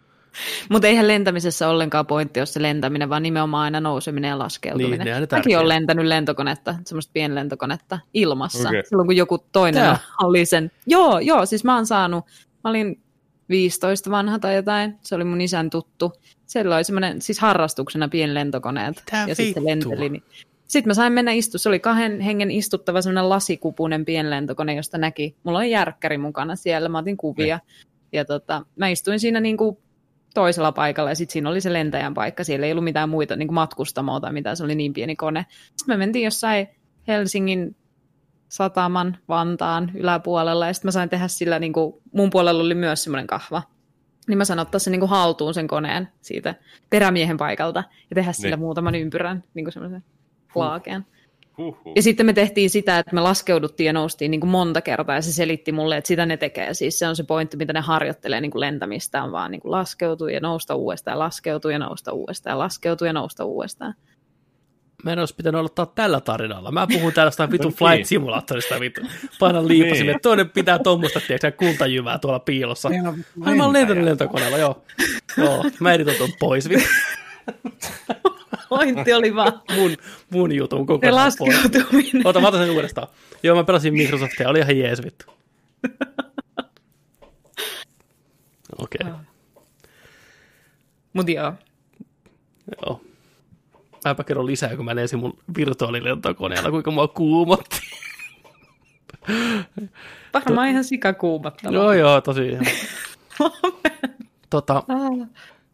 Mutta 0.69 0.87
eihän 0.87 1.07
lentämisessä 1.07 1.69
ollenkaan 1.69 2.05
pointti 2.07 2.39
ole 2.39 2.45
se 2.45 2.61
lentäminen, 2.61 3.09
vaan 3.09 3.23
nimenomaan 3.23 3.63
aina 3.63 3.79
nouseminen 3.79 4.29
ja 4.29 4.39
laskeutuminen. 4.39 5.07
Niin, 5.07 5.27
Mäkin 5.31 5.57
olen 5.57 5.69
lentänyt 5.69 6.05
lentokonetta, 6.05 6.75
semmoista 6.85 7.11
pienlentokonetta 7.13 7.99
ilmassa. 8.13 8.69
Okei. 8.69 8.83
Silloin 8.85 9.07
kun 9.07 9.15
joku 9.15 9.37
toinen 9.37 9.83
Tää? 9.83 9.97
oli 10.23 10.45
sen. 10.45 10.71
Joo, 10.85 11.19
joo, 11.19 11.45
siis 11.45 11.63
mä 11.63 11.75
oon 11.75 11.85
saanut, 11.85 12.25
mä 12.63 12.69
olin 12.69 13.01
15 13.49 14.09
vanha 14.11 14.39
tai 14.39 14.55
jotain, 14.55 14.95
se 15.01 15.15
oli 15.15 15.23
mun 15.23 15.41
isän 15.41 15.69
tuttu. 15.69 16.13
Siellä 16.45 16.75
oli 16.75 16.83
semmoinen, 16.83 17.21
siis 17.21 17.39
harrastuksena 17.39 18.07
pienlentokoneet. 18.07 18.95
Mitä 18.95 19.25
ja 19.27 19.35
sitten 19.35 19.63
vittua? 19.63 19.71
lenteli. 19.91 20.09
Niin. 20.09 20.23
Sitten 20.67 20.89
mä 20.89 20.93
sain 20.93 21.13
mennä 21.13 21.31
istua, 21.31 21.57
se 21.57 21.69
oli 21.69 21.79
kahden 21.79 22.19
hengen 22.19 22.51
istuttava 22.51 23.01
semmoinen 23.01 23.29
lasikupunen 23.29 24.05
pienlentokone, 24.05 24.75
josta 24.75 24.97
näki. 24.97 25.35
Mulla 25.43 25.59
oli 25.59 25.71
järkkäri 25.71 26.17
mukana 26.17 26.55
siellä, 26.55 26.89
mä 26.89 26.97
otin 26.97 27.17
kuvia. 27.17 27.59
Ja 28.11 28.25
tota, 28.25 28.65
mä 28.75 28.87
istuin 28.87 29.19
siinä 29.19 29.39
niinku 29.39 29.81
toisella 30.33 30.71
paikalla 30.71 31.11
ja 31.11 31.15
sitten 31.15 31.33
siinä 31.33 31.49
oli 31.49 31.61
se 31.61 31.73
lentäjän 31.73 32.13
paikka. 32.13 32.43
Siellä 32.43 32.65
ei 32.65 32.71
ollut 32.71 32.83
mitään 32.83 33.09
muita 33.09 33.35
niin 33.35 33.53
matkustamoa 33.53 34.19
tai 34.19 34.33
mitään, 34.33 34.57
se 34.57 34.63
oli 34.63 34.75
niin 34.75 34.93
pieni 34.93 35.15
kone. 35.15 35.45
Sitten 35.49 35.87
me 35.87 35.97
mentiin 35.97 36.25
jossain 36.25 36.67
Helsingin 37.07 37.75
sataman 38.49 39.17
Vantaan 39.29 39.91
yläpuolella 39.93 40.67
ja 40.67 40.73
sitten 40.73 40.87
mä 40.87 40.91
sain 40.91 41.09
tehdä 41.09 41.27
sillä, 41.27 41.59
niin 41.59 41.73
kuin, 41.73 41.93
mun 42.11 42.29
puolella 42.29 42.63
oli 42.63 42.75
myös 42.75 43.03
semmoinen 43.03 43.27
kahva. 43.27 43.61
Niin 44.27 44.37
mä 44.37 44.45
sain 44.45 44.59
ottaa 44.59 44.79
sen 44.79 44.91
niin 44.91 44.99
kuin 44.99 45.09
haltuun 45.09 45.53
sen 45.53 45.67
koneen 45.67 46.09
siitä 46.21 46.55
perämiehen 46.89 47.37
paikalta 47.37 47.83
ja 48.09 48.15
tehdä 48.15 48.33
sillä 48.33 48.55
Niin. 48.55 48.59
muutaman 48.59 48.95
ympyrän, 48.95 49.43
niin 49.53 49.65
kuin 49.65 49.73
semmoisen 49.73 50.03
flaakeen. 50.57 51.05
Huhhuh. 51.57 51.93
Ja 51.95 52.01
sitten 52.01 52.25
me 52.25 52.33
tehtiin 52.33 52.69
sitä, 52.69 52.99
että 52.99 53.15
me 53.15 53.21
laskeuduttiin 53.21 53.85
ja 53.87 53.93
noustiin 53.93 54.31
niin 54.31 54.41
kuin 54.41 54.49
monta 54.49 54.81
kertaa 54.81 55.15
ja 55.15 55.21
se 55.21 55.31
selitti 55.33 55.71
mulle, 55.71 55.97
että 55.97 56.07
sitä 56.07 56.25
ne 56.25 56.37
tekee. 56.37 56.73
Siis 56.73 56.99
se 56.99 57.07
on 57.07 57.15
se 57.15 57.23
pointti, 57.23 57.57
mitä 57.57 57.73
ne 57.73 57.79
harjoittelee 57.79 58.41
niin 58.41 58.51
kuin 58.51 58.59
lentämistä, 58.59 59.23
on 59.23 59.31
vaan 59.31 59.51
niin 59.51 59.61
kuin 59.61 59.71
laskeutua 59.71 60.31
ja 60.31 60.39
nousta 60.39 60.75
uudestaan, 60.75 61.19
laskeutua 61.19 61.71
ja 61.71 61.79
nousta 61.79 62.11
uudestaan, 62.11 62.59
laskeutua 62.59 63.07
ja 63.07 63.13
nousta 63.13 63.45
uudestaan. 63.45 63.93
Meidän 65.03 65.19
olisi 65.19 65.35
pitänyt 65.35 65.59
aloittaa 65.59 65.85
tällä 65.85 66.21
tarinalla. 66.21 66.71
Mä 66.71 66.87
puhun 66.93 67.13
tällaista 67.13 67.51
vitun 67.51 67.71
Niin. 67.71 67.77
flight 67.77 68.05
simulaattorista 68.05 68.79
vittu. 68.79 69.01
Paina 69.39 69.67
liipasille. 69.67 70.11
Niin. 70.11 70.21
Toinen 70.21 70.49
pitää 70.49 70.79
tuommoista, 70.79 71.19
tiedätkö, 71.27 71.51
kultajyvää 71.51 72.19
tuolla 72.19 72.39
piilossa. 72.39 72.89
Ai 73.45 73.55
mä 73.55 73.63
oon 73.63 73.73
lentänyt 73.73 74.03
lentokoneella, 74.03 74.57
joo. 74.57 74.83
joo. 75.37 75.65
Mä 75.79 75.93
editoin 75.93 76.17
tuon 76.17 76.29
pois. 76.39 76.69
vittu. 76.69 76.87
Pointti 78.69 79.13
oli 79.13 79.35
vaan 79.35 79.61
Mun, 79.75 79.95
mun 80.29 80.55
jutun 80.55 80.79
se 80.79 80.85
kokonaan 80.85 81.31
pois. 81.37 81.51
laskeutuminen. 81.51 82.27
Ota, 82.27 82.41
mä 82.41 82.47
otan 82.47 82.65
sen 82.65 82.75
uudestaan. 82.75 83.07
Joo, 83.43 83.55
mä 83.55 83.63
pelasin 83.63 83.93
Microsoftia, 83.93 84.49
oli 84.49 84.59
ihan 84.59 84.77
jees 84.77 85.03
vittu. 85.03 85.25
Okei. 88.77 89.07
Okay. 89.07 89.13
Mutta 91.13 91.31
joo. 91.31 91.53
Joo. 92.81 93.01
Mäpä 94.05 94.23
kerron 94.23 94.45
lisää, 94.45 94.75
kun 94.75 94.85
mä 94.85 94.95
lensin 94.95 95.19
mun 95.19 95.37
virtuaalilentokoneella, 95.57 96.71
kuinka 96.71 96.91
mua 96.91 97.07
kuumotti. 97.07 97.79
Varmaan 100.33 100.69
ihan 100.69 100.83
sikakuumottavaa. 100.83 101.73
Joo, 101.73 101.93
joo, 101.93 102.21
tosi 102.21 102.47
ihan. 102.47 102.65
tota, 104.49 104.83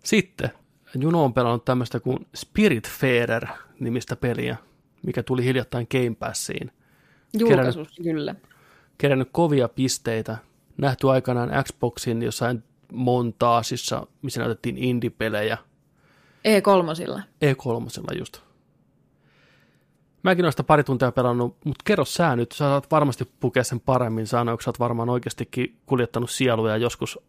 sitten 0.04 0.50
Juno 1.00 1.24
on 1.24 1.34
pelannut 1.34 1.66
tämmöistä 1.66 2.00
kuin 2.00 2.28
Spirit 2.36 2.90
Fader 2.90 3.48
nimistä 3.80 4.16
peliä, 4.16 4.58
mikä 5.06 5.24
tuli 5.24 5.44
hiljattain 5.44 5.88
Game 5.92 6.16
Passiin. 6.20 6.72
Julkaisuus, 7.34 7.88
kyllä. 8.04 8.36
Kerännyt 8.98 9.30
kovia 9.32 9.70
pisteitä. 9.70 10.38
Nähty 10.78 11.10
aikanaan 11.10 11.64
Xboxin 11.64 12.22
jossain 12.22 12.64
montaasissa, 12.94 14.08
missä 14.22 14.40
näytettiin 14.40 14.78
indie-pelejä. 14.78 15.58
E3. 16.48 17.22
E3 17.46 18.18
just. 18.18 18.42
Mäkin 20.24 20.46
olen 20.46 20.54
sitä 20.54 20.64
pari 20.64 20.84
tuntia 20.84 21.12
pelannut, 21.12 21.58
mutta 21.66 21.84
kerro 21.86 22.06
sä 22.06 22.36
nyt, 22.36 22.52
sä 22.52 22.58
saat 22.58 22.92
varmasti 22.92 23.32
pukea 23.40 23.64
sen 23.64 23.80
paremmin 23.80 24.28
sanoa, 24.28 24.56
kun 24.56 24.64
sä 24.64 24.70
oot 24.70 24.80
varmaan 24.80 25.10
oikeastikin 25.10 25.78
kuljettanut 25.86 26.30
sieluja 26.30 26.78
joskus 26.78 27.20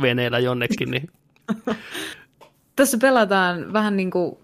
veneellä 0.00 0.38
jonnekin. 0.38 0.90
Niin... 0.90 1.10
Tässä 2.76 2.98
pelataan 2.98 3.72
vähän 3.72 3.96
niin 3.96 4.10
kuin 4.10 4.38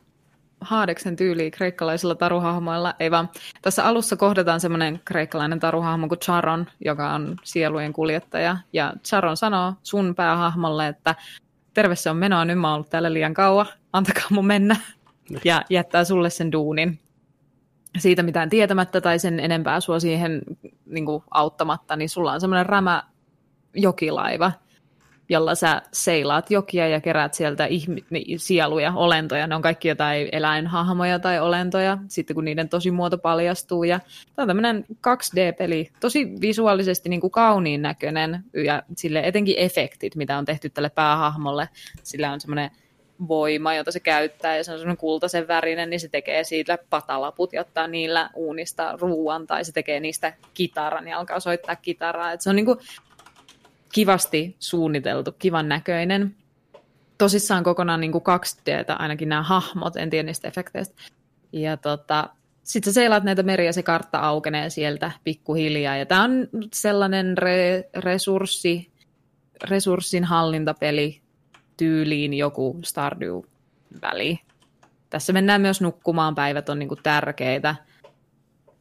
Haadeksen 0.60 1.16
tyyli 1.16 1.50
kreikkalaisilla 1.50 2.14
taruhahmoilla. 2.14 2.94
Ei 3.00 3.10
vaan. 3.10 3.30
Tässä 3.62 3.84
alussa 3.84 4.16
kohdataan 4.16 4.60
semmoinen 4.60 5.00
kreikkalainen 5.04 5.60
taruhahmo 5.60 6.08
kuin 6.08 6.18
Charon, 6.18 6.66
joka 6.84 7.12
on 7.12 7.36
sielujen 7.44 7.92
kuljettaja. 7.92 8.56
Ja 8.72 8.92
Charon 9.04 9.36
sanoo 9.36 9.74
sun 9.82 10.14
päähahmolle, 10.14 10.88
että 10.88 11.14
terve 11.74 11.96
se 11.96 12.10
on 12.10 12.16
menoa, 12.16 12.44
nyt 12.44 12.58
mä 12.58 12.68
oon 12.68 12.74
ollut 12.74 12.90
täällä 12.90 13.12
liian 13.12 13.34
kauan, 13.34 13.66
antakaa 13.92 14.26
mun 14.30 14.46
mennä. 14.46 14.76
Ja 15.44 15.62
jättää 15.70 16.04
sulle 16.04 16.30
sen 16.30 16.52
duunin 16.52 16.98
siitä 17.98 18.22
mitään 18.22 18.50
tietämättä 18.50 19.00
tai 19.00 19.18
sen 19.18 19.40
enempää 19.40 19.80
sua 19.80 20.00
siihen 20.00 20.42
niin 20.86 21.06
kuin 21.06 21.24
auttamatta, 21.30 21.96
niin 21.96 22.08
sulla 22.08 22.32
on 22.32 22.40
semmoinen 22.40 22.66
rämä 22.66 23.02
jokilaiva, 23.74 24.52
jolla 25.30 25.54
sä 25.54 25.82
seilaat 25.92 26.50
jokia 26.50 26.88
ja 26.88 27.00
keräät 27.00 27.34
sieltä 27.34 27.68
niin, 28.10 28.38
sieluja, 28.40 28.92
olentoja. 28.96 29.46
Ne 29.46 29.54
on 29.54 29.62
kaikki 29.62 29.88
jotain 29.88 30.28
eläinhahmoja 30.32 31.18
tai 31.18 31.40
olentoja, 31.40 31.98
sitten 32.08 32.34
kun 32.34 32.44
niiden 32.44 32.68
tosi 32.68 32.90
muoto 32.90 33.18
paljastuu. 33.18 33.84
Ja 33.84 34.00
tämä 34.36 34.42
on 34.42 34.48
tämmöinen 34.48 34.84
2D-peli, 35.06 35.90
tosi 36.00 36.28
visuaalisesti 36.40 37.08
niin 37.08 37.20
kuin 37.20 37.30
kauniin 37.30 37.82
näköinen 37.82 38.44
ja 38.64 38.82
sille 38.96 39.20
etenkin 39.24 39.58
efektit, 39.58 40.16
mitä 40.16 40.38
on 40.38 40.44
tehty 40.44 40.70
tälle 40.70 40.90
päähahmolle. 40.90 41.68
Sillä 42.02 42.32
on 42.32 42.40
semmoinen 42.40 42.70
voima, 43.28 43.74
jota 43.74 43.92
se 43.92 44.00
käyttää, 44.00 44.56
ja 44.56 44.64
se 44.64 44.72
on 44.72 44.78
semmoinen 44.78 45.00
kultaisen 45.00 45.48
värinen, 45.48 45.90
niin 45.90 46.00
se 46.00 46.08
tekee 46.08 46.44
siitä 46.44 46.78
patalaput 46.90 47.52
ja 47.52 47.60
ottaa 47.60 47.86
niillä 47.86 48.30
uunista 48.34 48.96
ruuan, 49.00 49.46
tai 49.46 49.64
se 49.64 49.72
tekee 49.72 50.00
niistä 50.00 50.32
kitaran 50.54 51.08
ja 51.08 51.18
alkaa 51.18 51.40
soittaa 51.40 51.76
kitaraa. 51.76 52.32
Et 52.32 52.40
se 52.40 52.50
on 52.50 52.56
niin 52.56 52.66
kuin 52.66 52.78
kivasti 53.92 54.56
suunniteltu, 54.58 55.32
kivan 55.32 55.68
näköinen. 55.68 56.36
Tosissaan 57.18 57.64
kokonaan 57.64 58.00
niin 58.00 58.12
kuin 58.12 58.24
2D, 58.24 58.96
ainakin 58.98 59.28
nämä 59.28 59.42
hahmot, 59.42 59.96
en 59.96 60.10
tiedä 60.10 60.26
niistä 60.26 60.48
efekteistä. 60.48 61.02
Ja 61.52 61.76
tota, 61.76 62.28
sitten 62.62 62.92
sä 62.92 62.94
seilaat 62.94 63.24
näitä 63.24 63.42
meriä, 63.42 63.72
se 63.72 63.82
kartta 63.82 64.18
aukenee 64.18 64.70
sieltä 64.70 65.10
pikkuhiljaa. 65.24 65.96
Ja 65.96 66.06
tämä 66.06 66.24
on 66.24 66.48
sellainen 66.74 67.38
re, 67.38 67.90
resurssi, 67.96 68.90
resurssin 69.64 70.24
hallintapeli, 70.24 71.20
tyyliin 71.76 72.34
joku 72.34 72.80
Stardew-väli. 72.84 74.38
Tässä 75.10 75.32
mennään 75.32 75.60
myös 75.60 75.80
nukkumaan, 75.80 76.34
päivät 76.34 76.68
on 76.68 76.78
niin 76.78 76.88
kuin 76.88 77.00
tärkeitä. 77.02 77.74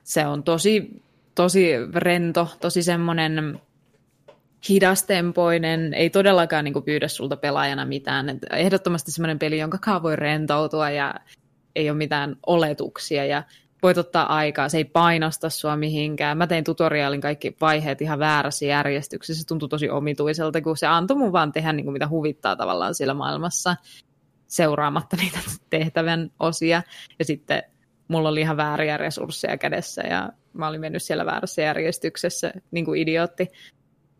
Se 0.04 0.28
on 0.28 0.44
tosi, 0.44 1.02
tosi 1.36 1.72
rento, 1.96 2.48
tosi 2.62 2.84
semmoinen 2.84 3.62
hidastempoinen, 4.70 5.94
ei 5.94 6.10
todellakaan 6.10 6.64
niin 6.64 6.74
kuin 6.74 6.86
pyydä 6.86 7.08
sulta 7.08 7.38
pelaajana 7.38 7.86
mitään. 7.86 8.30
Et 8.30 8.38
ehdottomasti 8.54 9.12
semmoinen 9.12 9.40
peli, 9.40 9.60
jonka 9.60 10.04
voi 10.04 10.16
rentoutua 10.16 10.90
ja 10.90 11.16
ei 11.76 11.90
ole 11.90 11.98
mitään 11.98 12.36
oletuksia 12.48 13.26
ja 13.26 13.44
voit 13.84 13.98
ottaa 13.98 14.36
aikaa, 14.36 14.70
se 14.70 14.78
ei 14.78 14.86
painosta 14.86 15.50
sua 15.50 15.76
mihinkään. 15.76 16.38
Mä 16.38 16.48
tein 16.48 16.64
tutoriaalin 16.64 17.22
kaikki 17.22 17.56
vaiheet 17.62 18.02
ihan 18.02 18.20
väärässä 18.20 18.66
järjestyksessä, 18.66 19.42
se 19.42 19.48
tuntui 19.48 19.70
tosi 19.70 19.90
omituiselta, 19.90 20.62
kun 20.62 20.78
se 20.78 20.88
antoi 20.88 21.18
mun 21.18 21.32
vaan 21.32 21.52
tehdä 21.52 21.74
niin 21.74 21.84
kuin 21.84 21.94
mitä 21.94 22.08
huvittaa 22.08 22.56
tavallaan 22.56 22.96
siellä 22.96 23.14
maailmassa 23.14 23.76
seuraamatta 24.48 25.18
niitä 25.18 25.40
tehtävän 25.70 26.32
osia. 26.40 26.84
Ja 27.20 27.26
sitten 27.26 27.64
mulla 28.08 28.30
oli 28.30 28.42
ihan 28.42 28.58
vääriä 28.58 28.98
resursseja 28.98 29.58
kädessä 29.58 30.02
ja 30.02 30.30
mä 30.54 30.68
olin 30.68 30.82
mennyt 30.82 31.04
siellä 31.04 31.26
väärässä 31.26 31.62
järjestyksessä 31.62 32.54
niin 32.72 32.86
kuin 32.86 33.02
idiootti. 33.02 33.48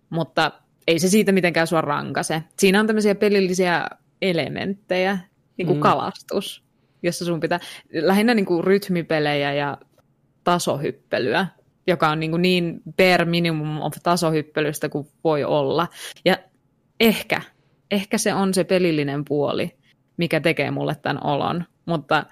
Mutta 0.10 0.52
ei 0.88 1.00
se 1.00 1.10
siitä 1.10 1.32
mitenkään 1.32 1.68
sua 1.68 1.82
rankase. 1.82 2.44
Siinä 2.60 2.80
on 2.80 2.88
tämmöisiä 2.88 3.16
pelillisiä 3.16 3.88
elementtejä, 4.22 5.18
niin 5.58 5.68
kuin 5.68 5.78
mm. 5.78 5.82
kalastus 5.82 6.70
jossa 7.04 7.26
sun 7.26 7.40
pitää 7.40 7.60
lähinnä 7.94 8.34
niin 8.34 8.46
kuin 8.46 8.64
rytmipelejä 8.64 9.54
ja 9.54 9.78
tasohyppelyä, 10.44 11.48
joka 11.88 12.10
on 12.10 12.20
niin, 12.20 12.32
kuin 12.32 12.42
niin 12.42 12.82
bare 12.98 13.26
minimum 13.26 13.82
of 13.82 13.94
tasohyppelystä 14.04 14.90
kuin 14.90 15.08
voi 15.24 15.44
olla. 15.44 15.88
Ja 16.26 16.38
ehkä, 17.00 17.42
ehkä 17.92 18.18
se 18.18 18.34
on 18.34 18.54
se 18.54 18.64
pelillinen 18.64 19.26
puoli, 19.26 19.78
mikä 20.18 20.40
tekee 20.40 20.72
mulle 20.72 20.96
tämän 20.96 21.24
olon. 21.24 21.66
Mutta, 21.86 22.26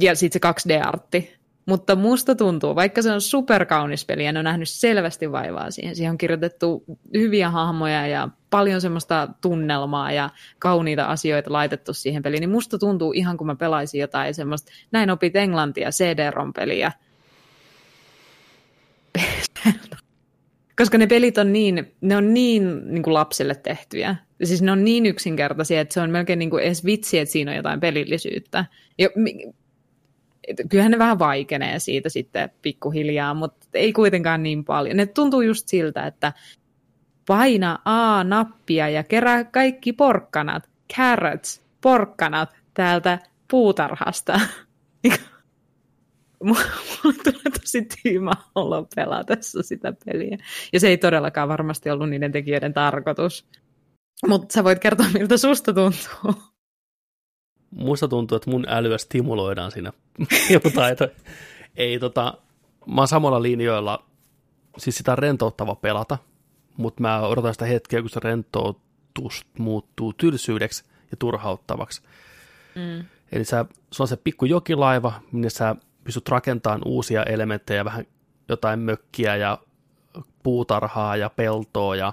ja 0.00 0.14
sitten 0.14 0.40
se 0.42 0.74
2D-artti, 0.74 1.39
mutta 1.70 1.96
musta 1.96 2.34
tuntuu, 2.34 2.74
vaikka 2.74 3.02
se 3.02 3.12
on 3.12 3.20
superkaunis 3.20 4.04
peli 4.04 4.32
ne 4.32 4.38
on 4.38 4.44
nähnyt 4.44 4.68
selvästi 4.68 5.32
vaivaa 5.32 5.70
siihen, 5.70 5.96
siihen 5.96 6.10
on 6.10 6.18
kirjoitettu 6.18 6.84
hyviä 7.14 7.50
hahmoja 7.50 8.06
ja 8.06 8.28
paljon 8.50 8.80
semmoista 8.80 9.28
tunnelmaa 9.40 10.12
ja 10.12 10.30
kauniita 10.58 11.04
asioita 11.04 11.52
laitettu 11.52 11.94
siihen 11.94 12.22
peliin, 12.22 12.40
niin 12.40 12.50
musta 12.50 12.78
tuntuu 12.78 13.12
ihan 13.12 13.36
kuin 13.36 13.46
mä 13.46 13.56
pelaisin 13.56 14.00
jotain 14.00 14.34
semmoista, 14.34 14.72
näin 14.92 15.10
opit 15.10 15.36
englantia 15.36 15.90
CD-ROM-peliä. 15.90 16.92
Koska 20.78 20.98
ne 20.98 21.06
pelit 21.06 21.38
on 21.38 21.52
niin, 21.52 21.92
ne 22.00 22.16
on 22.16 22.34
niin, 22.34 22.92
niin 22.94 23.02
kuin 23.02 23.14
lapsille 23.14 23.54
tehtyjä. 23.54 24.16
Siis 24.44 24.62
ne 24.62 24.72
on 24.72 24.84
niin 24.84 25.06
yksinkertaisia, 25.06 25.80
että 25.80 25.94
se 25.94 26.00
on 26.00 26.10
melkein 26.10 26.38
niin 26.38 26.50
kuin 26.50 26.64
edes 26.64 26.84
vitsi, 26.84 27.18
että 27.18 27.32
siinä 27.32 27.50
on 27.50 27.56
jotain 27.56 27.80
pelillisyyttä. 27.80 28.64
Ja 28.98 29.08
kyllähän 30.68 30.92
ne 30.92 30.98
vähän 30.98 31.18
vaikenee 31.18 31.78
siitä 31.78 32.08
sitten 32.08 32.50
pikkuhiljaa, 32.62 33.34
mutta 33.34 33.66
ei 33.74 33.92
kuitenkaan 33.92 34.42
niin 34.42 34.64
paljon. 34.64 34.96
Ne 34.96 35.06
tuntuu 35.06 35.40
just 35.40 35.68
siltä, 35.68 36.06
että 36.06 36.32
paina 37.26 37.78
A-nappia 37.84 38.88
ja 38.88 39.04
kerää 39.04 39.44
kaikki 39.44 39.92
porkkanat, 39.92 40.68
carrots, 40.96 41.62
porkkanat 41.80 42.50
täältä 42.74 43.18
puutarhasta. 43.50 44.40
Mulla 46.44 46.62
tulee 47.24 47.58
tosi 47.60 47.88
tyymä 48.02 48.32
olo 48.54 48.86
pelatessa 48.96 49.62
sitä 49.62 49.92
peliä. 50.04 50.38
Ja 50.72 50.80
se 50.80 50.88
ei 50.88 50.98
todellakaan 50.98 51.48
varmasti 51.48 51.90
ollut 51.90 52.10
niiden 52.10 52.32
tekijöiden 52.32 52.74
tarkoitus. 52.74 53.46
Mutta 54.28 54.52
sä 54.52 54.64
voit 54.64 54.78
kertoa, 54.78 55.06
miltä 55.14 55.36
susta 55.36 55.72
tuntuu. 55.72 56.49
Musta 57.70 58.08
tuntuu, 58.08 58.36
että 58.36 58.50
mun 58.50 58.64
älyä 58.68 58.98
stimuloidaan 58.98 59.70
siinä 59.70 59.92
jotain. 60.64 60.96
Ei 61.76 61.98
tota, 61.98 62.34
mä 62.86 63.00
oon 63.00 63.08
samalla 63.08 63.42
linjoilla, 63.42 64.04
siis 64.78 64.96
sitä 64.96 65.16
rentouttava 65.16 65.74
pelata, 65.74 66.18
mutta 66.76 67.00
mä 67.00 67.20
odotan 67.20 67.54
sitä 67.54 67.64
hetkeä, 67.64 68.00
kun 68.00 68.10
se 68.10 68.20
rentoutus 68.20 69.46
muuttuu 69.58 70.12
tylsyydeksi 70.12 70.84
ja 71.10 71.16
turhauttavaksi. 71.16 72.02
Mm. 72.74 73.04
Eli 73.32 73.44
sä, 73.44 73.64
se 73.92 74.02
on 74.02 74.08
se 74.08 74.16
pikku 74.16 74.44
jokilaiva, 74.44 75.12
minne 75.32 75.50
sä 75.50 75.76
pystyt 76.04 76.28
rakentamaan 76.28 76.82
uusia 76.84 77.22
elementtejä, 77.22 77.84
vähän 77.84 78.06
jotain 78.48 78.78
mökkiä 78.78 79.36
ja 79.36 79.58
puutarhaa 80.42 81.16
ja 81.16 81.30
peltoa 81.30 81.96
ja 81.96 82.12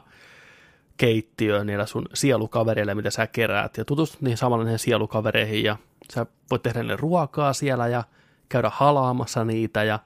keittiöön 0.97 1.67
niillä 1.67 1.85
sun 1.85 2.05
sielukavereille, 2.13 2.95
mitä 2.95 3.09
sä 3.09 3.27
keräät, 3.27 3.77
ja 3.77 3.85
tutustut 3.85 4.21
niihin 4.21 4.37
samalla 4.37 4.63
niihin 4.63 4.79
sielukavereihin, 4.79 5.63
ja 5.63 5.77
sä 6.13 6.25
voit 6.51 6.63
tehdä 6.63 6.83
ne 6.83 6.95
ruokaa 6.95 7.53
siellä, 7.53 7.87
ja 7.87 8.03
käydä 8.49 8.71
halaamassa 8.73 9.45
niitä, 9.45 9.83
ja 9.83 9.99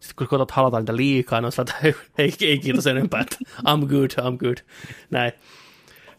sitten 0.00 0.16
kun 0.16 0.26
koetat 0.26 0.50
halata 0.50 0.78
niitä 0.78 0.96
liikaa, 0.96 1.38
on 1.38 1.50
että 1.60 1.74
ei, 2.18 2.32
ei 2.40 2.58
kiitos 2.58 2.86
enempää, 2.86 3.20
että 3.20 3.36
I'm 3.58 3.86
good, 3.86 4.10
I'm 4.10 4.36
good, 4.36 4.56
näin. 5.10 5.32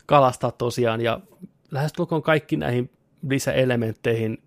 Kalastaa 0.06 0.52
tosiaan, 0.52 1.02
ja 1.02 1.20
lähestulkoon 1.72 2.24
kaikki 2.24 2.58
näihin 2.58 2.90
lisäelementteihin 3.30 4.44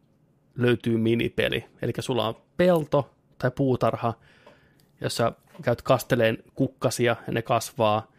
löytyy 0.56 0.96
minipeli, 0.96 1.64
eli 1.82 1.92
sulla 1.98 2.28
on 2.28 2.36
pelto 2.56 3.10
tai 3.38 3.50
puutarha, 3.50 4.14
jossa 5.00 5.32
käyt 5.62 5.82
kasteleen 5.82 6.38
kukkasia 6.54 7.16
ja 7.26 7.32
ne 7.32 7.42
kasvaa, 7.42 8.09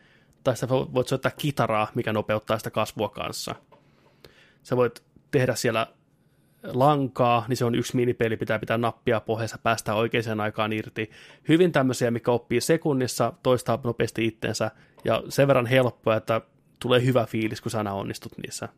tai 0.43 0.57
sä 0.57 0.69
voit 0.69 1.07
soittaa 1.07 1.31
kitaraa, 1.37 1.87
mikä 1.95 2.13
nopeuttaa 2.13 2.57
sitä 2.57 2.71
kasvua 2.71 3.09
kanssa. 3.09 3.55
Sä 4.63 4.77
voit 4.77 5.03
tehdä 5.31 5.55
siellä 5.55 5.87
lankaa, 6.63 7.45
niin 7.47 7.57
se 7.57 7.65
on 7.65 7.75
yksi 7.75 7.95
minipeli, 7.95 8.37
pitää 8.37 8.59
pitää 8.59 8.77
nappia 8.77 9.19
pohjassa, 9.19 9.57
päästä 9.57 9.93
oikeaan 9.93 10.39
aikaan 10.39 10.73
irti. 10.73 11.11
Hyvin 11.49 11.71
tämmöisiä, 11.71 12.11
mikä 12.11 12.31
oppii 12.31 12.61
sekunnissa, 12.61 13.33
toistaa 13.43 13.79
nopeasti 13.83 14.25
itsensä, 14.25 14.71
ja 15.05 15.23
sen 15.29 15.47
verran 15.47 15.65
helppoa, 15.65 16.15
että 16.15 16.41
tulee 16.79 17.05
hyvä 17.05 17.25
fiilis, 17.25 17.61
kun 17.61 17.71
sä 17.71 17.93
onnistut 17.93 18.31
niissä. 18.37 18.69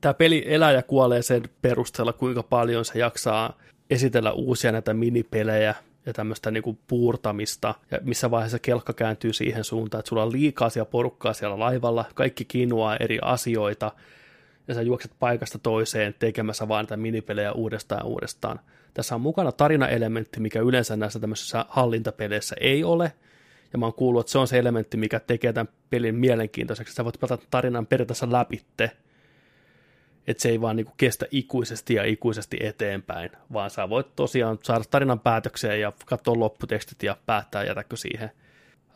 Tämä 0.00 0.14
peli 0.14 0.44
elää 0.46 0.72
ja 0.72 0.82
kuolee 0.82 1.22
sen 1.22 1.42
perusteella, 1.62 2.12
kuinka 2.12 2.42
paljon 2.42 2.84
se 2.84 2.98
jaksaa 2.98 3.58
esitellä 3.90 4.32
uusia 4.32 4.72
näitä 4.72 4.94
minipelejä 4.94 5.74
ja 6.08 6.12
tämmöistä 6.14 6.50
niinku 6.50 6.78
puurtamista, 6.86 7.74
ja 7.90 7.98
missä 8.02 8.30
vaiheessa 8.30 8.58
kelkka 8.58 8.92
kääntyy 8.92 9.32
siihen 9.32 9.64
suuntaan, 9.64 9.98
että 9.98 10.08
sulla 10.08 10.22
on 10.22 10.32
liikaa 10.32 10.70
siellä 10.70 10.90
porukkaa 10.90 11.32
siellä 11.32 11.58
laivalla, 11.58 12.04
kaikki 12.14 12.44
kinuaa 12.44 12.96
eri 12.96 13.18
asioita, 13.22 13.92
ja 14.68 14.74
sä 14.74 14.82
juokset 14.82 15.12
paikasta 15.18 15.58
toiseen 15.58 16.14
tekemässä 16.18 16.68
vaan 16.68 16.84
näitä 16.84 16.96
minipelejä 16.96 17.52
uudestaan 17.52 17.98
ja 17.98 18.04
uudestaan. 18.04 18.60
Tässä 18.94 19.14
on 19.14 19.20
mukana 19.20 19.52
tarinaelementti, 19.52 20.40
mikä 20.40 20.60
yleensä 20.60 20.96
näissä 20.96 21.20
tämmöisissä 21.20 21.64
hallintapeleissä 21.68 22.56
ei 22.60 22.84
ole, 22.84 23.12
ja 23.72 23.78
mä 23.78 23.86
oon 23.86 23.94
kuullut, 23.94 24.20
että 24.20 24.32
se 24.32 24.38
on 24.38 24.48
se 24.48 24.58
elementti, 24.58 24.96
mikä 24.96 25.20
tekee 25.20 25.52
tämän 25.52 25.72
pelin 25.90 26.14
mielenkiintoiseksi. 26.14 26.94
Sä 26.94 27.04
voit 27.04 27.20
pelata 27.20 27.46
tarinan 27.50 27.86
periaatteessa 27.86 28.32
läpitte, 28.32 28.90
että 30.28 30.42
se 30.42 30.48
ei 30.48 30.60
vaan 30.60 30.76
niinku 30.76 30.92
kestä 30.96 31.26
ikuisesti 31.30 31.94
ja 31.94 32.04
ikuisesti 32.04 32.56
eteenpäin, 32.60 33.30
vaan 33.52 33.70
sä 33.70 33.88
voit 33.88 34.16
tosiaan 34.16 34.58
saada 34.62 34.84
tarinan 34.90 35.20
päätökseen 35.20 35.80
ja 35.80 35.92
katsoa 36.06 36.38
lopputekstit 36.38 37.02
ja 37.02 37.16
päättää 37.26 37.64
jätäkö 37.64 37.96
siihen. 37.96 38.30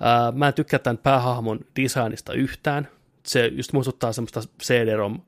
Ää, 0.01 0.33
mä 0.33 0.49
en 0.49 0.55
tykkää 0.55 0.79
tämän 0.79 0.99
päähahmon 0.99 1.61
designista 1.81 2.33
yhtään. 2.33 2.89
Se 3.27 3.47
just 3.47 3.73
muistuttaa 3.73 4.13
semmoista 4.13 4.41
CD-ROM 4.63 5.21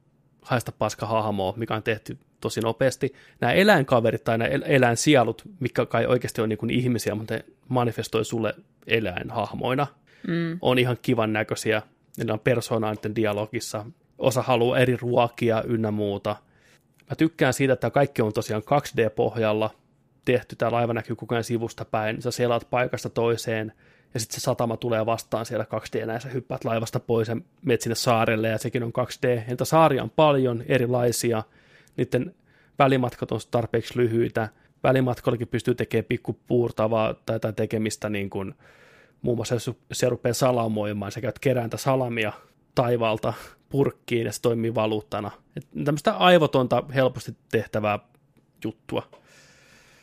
haista 0.43 0.73
paska 0.73 1.07
hahmoa, 1.07 1.55
mikä 1.57 1.75
on 1.75 1.83
tehty 1.83 2.19
tosi 2.41 2.61
nopeasti. 2.61 3.15
Nämä 3.41 3.53
eläinkaverit 3.53 4.25
tai 4.25 4.39
nämä 4.39 4.51
eläinsielut, 4.65 5.43
mikä 5.61 5.87
kai 5.87 6.07
oikeasti 6.07 6.41
on 6.41 6.49
niin 6.49 6.71
ihmisiä, 6.71 7.15
mutta 7.15 7.35
ne 7.35 7.45
manifestoi 7.69 8.25
sulle 8.25 8.55
eläinhahmoina, 8.87 9.87
mm. 10.29 10.59
on 10.63 10.79
ihan 10.79 10.99
kivan 11.03 11.33
näköisiä. 11.33 11.83
Ne 12.25 12.33
on 12.33 12.41
persoonaa 12.41 12.95
dialogissa. 13.17 13.87
Osa 14.19 14.43
haluaa 14.43 14.79
eri 14.79 14.97
ruokia 14.97 15.63
ynnä 15.63 15.91
muuta. 15.91 16.37
Mä 17.11 17.17
tykkään 17.17 17.53
siitä, 17.53 17.73
että 17.73 17.91
kaikki 17.91 18.23
on 18.23 18.33
tosiaan 18.33 18.63
2D-pohjalla 18.63 19.71
tehty. 20.25 20.57
Tämä 20.57 20.73
laiva 20.73 20.93
näkyy 20.93 21.17
koko 21.17 21.35
ajan 21.35 21.45
sivusta 21.45 21.85
päin. 21.85 22.23
Sä 22.23 22.31
selaat 22.31 22.71
paikasta 22.71 23.11
toiseen– 23.11 23.73
ja 24.15 24.21
sitten 24.21 24.41
se 24.41 24.45
satama 24.45 24.77
tulee 24.77 25.07
vastaan 25.07 25.47
siellä 25.47 25.67
2D, 25.75 26.13
ja 26.13 26.21
sä 26.21 26.29
hyppäät 26.29 26.65
laivasta 26.65 27.01
pois 27.01 27.29
ja 27.29 27.37
menet 27.63 27.81
sinne 27.81 27.95
saarelle, 27.95 28.49
ja 28.49 28.59
sekin 28.59 28.83
on 28.83 28.93
2D. 28.99 29.43
Entä 29.49 29.65
saaria 29.65 30.03
on 30.03 30.11
paljon 30.11 30.63
erilaisia, 30.69 31.43
niiden 31.97 32.35
välimatkat 32.79 33.33
on 33.33 33.41
tarpeeksi 33.51 33.99
lyhyitä, 33.99 34.49
välimatkollakin 34.83 35.49
pystyy 35.49 35.75
tekemään 35.75 36.05
pikkupuurtavaa 36.05 37.15
tai, 37.27 37.41
tai 37.41 37.53
tekemistä 37.53 38.09
niin 38.09 38.31
kuin, 38.31 38.55
muun 39.23 39.39
muassa 39.39 39.55
jos 39.55 39.71
se 39.93 40.09
rupeaa 40.09 40.35
salamoimaan, 40.35 41.13
sä 41.13 41.21
käyt 41.21 41.39
kerääntä 41.39 41.77
salamia 41.77 42.33
taivalta 42.75 43.33
purkkiin 43.75 44.27
ja 44.27 44.33
se 44.33 44.41
toimii 44.41 44.75
valuuttana. 44.75 45.31
Et 45.57 45.67
tämmöistä 45.85 46.13
aivotonta, 46.13 46.83
helposti 46.95 47.37
tehtävää 47.51 47.99
juttua. 48.65 49.03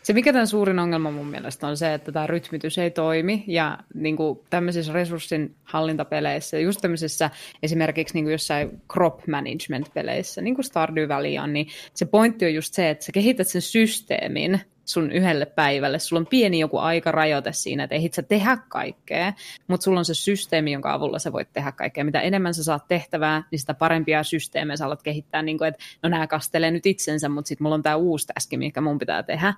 Se, 0.04 0.14
mikä 0.14 0.34
tämän 0.34 0.48
suurin 0.48 0.80
ongelma 0.80 1.12
mun 1.12 1.28
mielestä 1.28 1.68
on 1.68 1.78
se, 1.78 1.94
että 1.94 2.12
tämä 2.12 2.28
rytmitys 2.28 2.78
ei 2.78 2.92
toimi 2.92 3.44
ja 3.48 3.78
niin 3.94 4.18
kuin 4.18 4.40
tämmöisissä 4.50 4.94
resurssin 4.94 5.56
hallintapeleissä, 5.64 6.60
just 6.60 6.82
tämmöisissä 6.82 7.30
esimerkiksi 7.64 8.14
niin 8.14 8.26
kuin 8.26 8.32
jossain 8.32 8.82
crop 8.94 9.20
management-peleissä, 9.28 10.42
niin 10.42 10.56
kuin 10.56 10.66
Stardew 10.66 11.10
Valley 11.10 11.38
on, 11.38 11.54
niin 11.54 11.68
se 11.94 12.06
pointti 12.06 12.46
on 12.46 12.54
just 12.54 12.74
se, 12.74 12.90
että 12.90 13.06
sä 13.06 13.12
kehität 13.12 13.48
sen 13.48 13.62
systeemin 13.62 14.62
sun 14.86 15.12
yhdelle 15.12 15.46
päivälle. 15.46 16.00
Sulla 16.00 16.20
on 16.20 16.28
pieni 16.28 16.60
joku 16.60 16.78
aikarajoite 16.78 17.54
siinä, 17.54 17.84
että 17.84 17.96
ehdit 17.96 18.14
sä 18.14 18.22
tehdä 18.22 18.58
kaikkea, 18.70 19.34
mutta 19.68 19.84
sulla 19.84 20.00
on 20.00 20.06
se 20.06 20.14
systeemi, 20.14 20.72
jonka 20.72 20.94
avulla 20.94 21.20
sä 21.20 21.34
voit 21.34 21.54
tehdä 21.54 21.72
kaikkea. 21.72 22.04
Mitä 22.04 22.22
enemmän 22.22 22.54
sä 22.54 22.64
saat 22.64 22.88
tehtävää, 22.88 23.44
niin 23.52 23.60
sitä 23.60 23.74
parempia 23.74 24.24
systeemejä 24.24 24.78
sä 24.78 24.86
alat 24.86 25.04
kehittää, 25.04 25.42
niin 25.42 25.58
kuin, 25.58 25.68
että 25.68 25.84
no 26.04 26.10
nämä 26.10 26.28
kastelee 26.28 26.72
nyt 26.72 26.86
itsensä, 26.86 27.30
mutta 27.30 27.48
sitten 27.48 27.66
mulla 27.66 27.76
on 27.76 27.84
tämä 27.84 27.96
uusi 27.96 28.28
täski, 28.28 28.58
mikä 28.58 28.82
mun 28.82 29.00
pitää 29.00 29.24
tehdä 29.24 29.54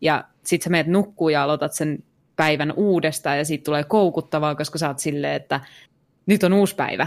ja 0.00 0.24
sit 0.44 0.62
sä 0.62 0.70
meet 0.70 0.86
nukkuu 0.86 1.28
ja 1.28 1.42
aloitat 1.42 1.72
sen 1.72 2.04
päivän 2.36 2.72
uudestaan 2.76 3.38
ja 3.38 3.44
siitä 3.44 3.64
tulee 3.64 3.84
koukuttavaa, 3.84 4.54
koska 4.54 4.78
sä 4.78 4.88
oot 4.88 4.98
silleen, 4.98 5.34
että 5.34 5.60
nyt 6.26 6.44
on 6.44 6.52
uusi 6.52 6.74
päivä. 6.74 7.06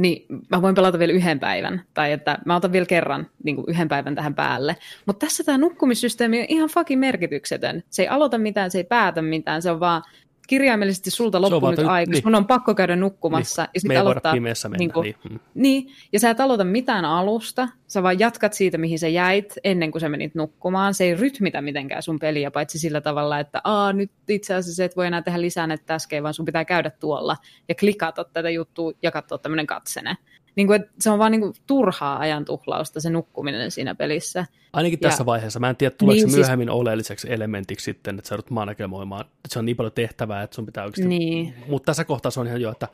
Niin 0.00 0.26
mä 0.50 0.62
voin 0.62 0.74
pelata 0.74 0.98
vielä 0.98 1.12
yhden 1.12 1.40
päivän, 1.40 1.82
tai 1.94 2.12
että 2.12 2.38
mä 2.46 2.56
otan 2.56 2.72
vielä 2.72 2.86
kerran 2.86 3.26
niin 3.44 3.56
kuin 3.56 3.64
yhden 3.68 3.88
päivän 3.88 4.14
tähän 4.14 4.34
päälle. 4.34 4.76
Mutta 5.06 5.26
tässä 5.26 5.44
tämä 5.44 5.58
nukkumissysteemi 5.58 6.40
on 6.40 6.46
ihan 6.48 6.68
fucking 6.68 7.00
merkityksetön. 7.00 7.82
Se 7.90 8.02
ei 8.02 8.08
aloita 8.08 8.38
mitään, 8.38 8.70
se 8.70 8.78
ei 8.78 8.84
päätä 8.84 9.22
mitään, 9.22 9.62
se 9.62 9.70
on 9.70 9.80
vaan 9.80 10.02
kirjaimellisesti 10.50 11.10
sulta 11.10 11.40
loppu 11.40 11.70
nyt 11.70 11.78
aika, 11.78 12.12
niin. 12.12 12.22
mun 12.24 12.34
on 12.34 12.46
pakko 12.46 12.74
käydä 12.74 12.96
nukkumassa. 12.96 13.62
Niin. 13.62 13.70
Ja 13.74 13.80
sitten 13.80 14.00
aloittaa, 14.00 14.32
pimeässä 14.32 14.68
mennä. 14.68 14.78
Niin, 14.78 14.92
kuin, 14.92 15.04
niin. 15.04 15.16
Mm. 15.30 15.38
niin, 15.54 15.88
ja 16.12 16.20
sä 16.20 16.30
et 16.30 16.40
aloita 16.40 16.64
mitään 16.64 17.04
alusta, 17.04 17.68
sä 17.86 18.02
vaan 18.02 18.18
jatkat 18.18 18.52
siitä, 18.52 18.78
mihin 18.78 18.98
sä 18.98 19.08
jäit 19.08 19.54
ennen 19.64 19.90
kuin 19.90 20.00
sä 20.00 20.08
menit 20.08 20.34
nukkumaan. 20.34 20.94
Se 20.94 21.04
ei 21.04 21.14
rytmitä 21.14 21.62
mitenkään 21.62 22.02
sun 22.02 22.18
peliä, 22.18 22.50
paitsi 22.50 22.78
sillä 22.78 23.00
tavalla, 23.00 23.38
että 23.38 23.60
Aa, 23.64 23.92
nyt 23.92 24.10
itse 24.28 24.54
asiassa 24.54 24.84
et 24.84 24.96
voi 24.96 25.06
enää 25.06 25.22
tehdä 25.22 25.40
lisää 25.40 25.66
näitä 25.66 25.84
täskejä, 25.86 26.22
vaan 26.22 26.34
sun 26.34 26.46
pitää 26.46 26.64
käydä 26.64 26.90
tuolla 26.90 27.36
ja 27.68 27.74
klikata 27.74 28.24
tätä 28.24 28.50
juttua 28.50 28.92
ja 29.02 29.10
katsoa 29.10 29.38
tämmöinen 29.38 29.66
katsene 29.66 30.16
niin 30.56 30.66
kuin, 30.66 30.80
että 30.80 30.92
se 30.98 31.10
on 31.10 31.18
vaan 31.18 31.32
niin 31.32 31.40
kuin, 31.40 31.54
turhaa 31.66 32.18
ajan 32.18 32.44
tuhlausta 32.44 33.00
se 33.00 33.10
nukkuminen 33.10 33.70
siinä 33.70 33.94
pelissä. 33.94 34.46
Ainakin 34.72 34.98
ja, 35.02 35.08
tässä 35.08 35.26
vaiheessa. 35.26 35.60
Mä 35.60 35.70
en 35.70 35.76
tiedä, 35.76 35.94
tuleeko 35.98 36.22
niin, 36.22 36.30
se 36.30 36.36
myöhemmin 36.36 36.68
siis, 36.68 36.74
oleelliseksi 36.74 37.32
elementiksi 37.32 37.84
sitten, 37.84 38.18
että 38.18 38.28
sä 38.28 38.34
joudut 38.34 38.50
managemoimaan. 38.50 39.20
Että 39.20 39.48
se 39.48 39.58
on 39.58 39.64
niin 39.64 39.76
paljon 39.76 39.92
tehtävää, 39.92 40.42
että 40.42 40.54
sun 40.54 40.66
pitää 40.66 40.84
oikeasti... 40.84 41.08
Niin. 41.08 41.54
Mutta 41.68 41.86
tässä 41.86 42.04
kohtaa 42.04 42.30
se 42.30 42.40
on 42.40 42.46
ihan 42.46 42.60
jo, 42.60 42.70
että 42.70 42.88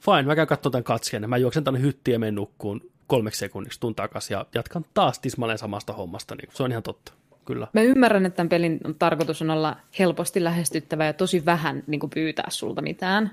fine, 0.00 0.22
mä 0.22 0.36
käyn 0.36 0.48
katsomaan 0.48 0.72
tämän 0.72 0.84
katseen, 0.84 1.30
mä 1.30 1.36
juoksen 1.36 1.64
tänne 1.64 1.80
hyttiin 1.80 2.12
ja 2.12 2.18
menen 2.18 2.34
nukkuun 2.34 2.80
kolmeksi 3.06 3.38
sekunniksi, 3.38 3.80
tuun 3.80 3.94
takaisin 3.94 4.34
ja 4.34 4.46
jatkan 4.54 4.84
taas 4.94 5.18
tismalleen 5.18 5.58
samasta 5.58 5.92
hommasta. 5.92 6.34
Niin 6.34 6.48
se 6.52 6.62
on 6.62 6.70
ihan 6.70 6.82
totta. 6.82 7.12
Kyllä. 7.44 7.66
Mä 7.72 7.82
ymmärrän, 7.82 8.26
että 8.26 8.36
tämän 8.36 8.48
pelin 8.48 8.80
tarkoitus 8.98 9.42
on 9.42 9.50
olla 9.50 9.76
helposti 9.98 10.44
lähestyttävä 10.44 11.06
ja 11.06 11.12
tosi 11.12 11.44
vähän 11.44 11.82
niin 11.86 12.00
kuin 12.00 12.10
pyytää 12.10 12.46
sulta 12.48 12.82
mitään. 12.82 13.30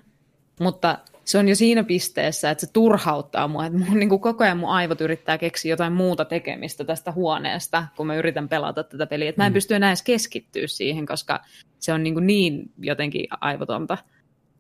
Mutta 0.60 0.98
se 1.30 1.38
on 1.38 1.48
jo 1.48 1.56
siinä 1.56 1.84
pisteessä, 1.84 2.52
että 2.52 2.66
se 2.66 2.74
turhauttaa 2.74 3.48
mua, 3.48 3.66
että 3.66 3.80
mun, 3.80 4.00
niin 4.00 4.10
kuin 4.10 4.22
koko 4.22 4.44
ajan 4.44 4.58
mun 4.58 4.70
aivot 4.70 5.02
yrittää 5.02 5.38
keksiä 5.38 5.70
jotain 5.70 5.94
muuta 5.94 6.26
tekemistä 6.26 6.84
tästä 6.84 7.12
huoneesta, 7.12 7.88
kun 7.98 8.08
mä 8.08 8.16
yritän 8.16 8.50
pelata 8.50 8.84
tätä 8.84 9.08
peliä. 9.08 9.30
Että 9.30 9.42
mä 9.42 9.46
en 9.46 9.52
mm. 9.52 9.54
pysty 9.54 9.76
enää 9.76 9.90
edes 9.90 10.02
keskittyä 10.02 10.68
siihen, 10.68 11.06
koska 11.06 11.40
se 11.80 11.94
on 11.94 12.04
niin, 12.04 12.14
kuin 12.14 12.28
niin 12.28 12.72
jotenkin 12.78 13.28
aivotonta 13.42 13.98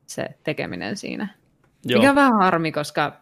se 0.05 0.25
tekeminen 0.43 0.97
siinä. 0.97 1.27
Joo. 1.85 1.99
Mikä 1.99 2.09
on 2.09 2.15
vähän 2.15 2.37
harmi, 2.37 2.71
koska 2.71 3.21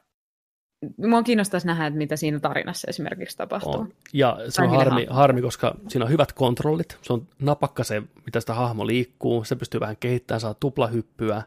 Mua 1.08 1.24
kiinnostaisi 1.24 1.68
nähdä, 1.68 1.86
että 1.86 1.98
mitä 1.98 2.16
siinä 2.16 2.40
tarinassa 2.40 2.88
esimerkiksi 2.90 3.38
tapahtuu. 3.38 3.74
On. 3.74 3.94
Ja 4.14 4.38
se 4.50 4.62
on 4.62 4.70
harmi, 4.70 5.08
harmi, 5.10 5.42
koska 5.42 5.76
siinä 5.88 6.06
on 6.06 6.12
hyvät 6.12 6.34
kontrollit. 6.34 6.98
Se 7.02 7.14
on 7.14 7.28
napakka 7.40 7.84
se, 7.84 8.04
mitä 8.26 8.40
sitä 8.40 8.54
hahmo 8.54 8.88
liikkuu. 8.88 9.44
Se 9.44 9.56
pystyy 9.56 9.80
vähän 9.80 9.98
kehittämään, 10.00 10.42
saa 10.42 10.54
tuplahyppyä. 10.54 11.44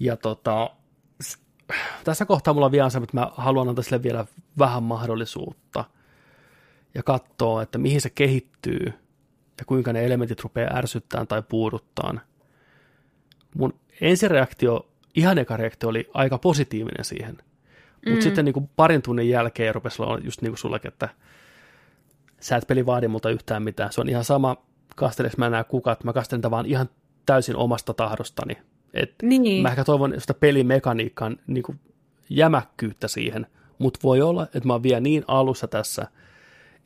Ja 0.00 0.16
tota, 0.16 0.70
tässä 2.04 2.26
kohtaa 2.26 2.54
mulla 2.54 2.66
on 2.66 2.72
vielä 2.72 2.90
se, 2.90 2.98
että 2.98 3.16
mä 3.16 3.30
haluan 3.36 3.68
antaa 3.68 3.82
sille 3.82 4.02
vielä 4.02 4.24
vähän 4.58 4.82
mahdollisuutta 4.82 5.84
ja 6.94 7.02
katsoa, 7.02 7.62
että 7.62 7.78
mihin 7.78 8.00
se 8.00 8.10
kehittyy 8.10 8.92
ja 9.58 9.64
kuinka 9.66 9.92
ne 9.92 10.04
elementit 10.06 10.40
rupeaa 10.40 10.76
ärsyttämään 10.76 11.26
tai 11.26 11.42
puuduttaan. 11.42 12.20
Mun 13.54 13.74
ensireaktio, 14.00 14.88
ihan 15.14 15.38
eka 15.38 15.56
reaktio 15.56 15.88
oli 15.88 16.10
aika 16.14 16.38
positiivinen 16.38 17.04
siihen. 17.04 17.38
Mutta 17.94 18.10
mm. 18.16 18.22
sitten 18.22 18.44
niin 18.44 18.52
kuin 18.52 18.70
parin 18.76 19.02
tunnin 19.02 19.28
jälkeen 19.28 19.74
rupesi 19.74 20.02
olla 20.02 20.18
just 20.24 20.42
niin 20.42 20.50
kuin 20.50 20.58
sullekin, 20.58 20.88
että 20.88 21.08
sä 22.40 22.56
et 22.56 22.66
peli 22.66 22.86
vaadi 22.86 23.08
multa 23.08 23.30
yhtään 23.30 23.62
mitään. 23.62 23.92
Se 23.92 24.00
on 24.00 24.08
ihan 24.08 24.24
sama, 24.24 24.56
kasteleks 24.96 25.36
mä 25.36 25.50
nämä 25.50 25.64
kukat, 25.64 26.04
mä 26.04 26.12
kastelen 26.12 26.50
vaan 26.50 26.66
ihan 26.66 26.88
täysin 27.26 27.56
omasta 27.56 27.94
tahdostani. 27.94 28.58
Et 28.94 29.14
niin. 29.22 29.62
Mä 29.62 29.68
ehkä 29.68 29.84
toivon 29.84 30.14
sitä 30.18 30.34
pelimekaniikan 30.34 31.36
niin 31.46 31.62
kuin 31.62 31.80
jämäkkyyttä 32.30 33.08
siihen, 33.08 33.46
mutta 33.78 34.00
voi 34.02 34.22
olla, 34.22 34.42
että 34.42 34.60
mä 34.64 34.72
oon 34.72 34.82
vielä 34.82 35.00
niin 35.00 35.24
alussa 35.28 35.68
tässä, 35.68 36.06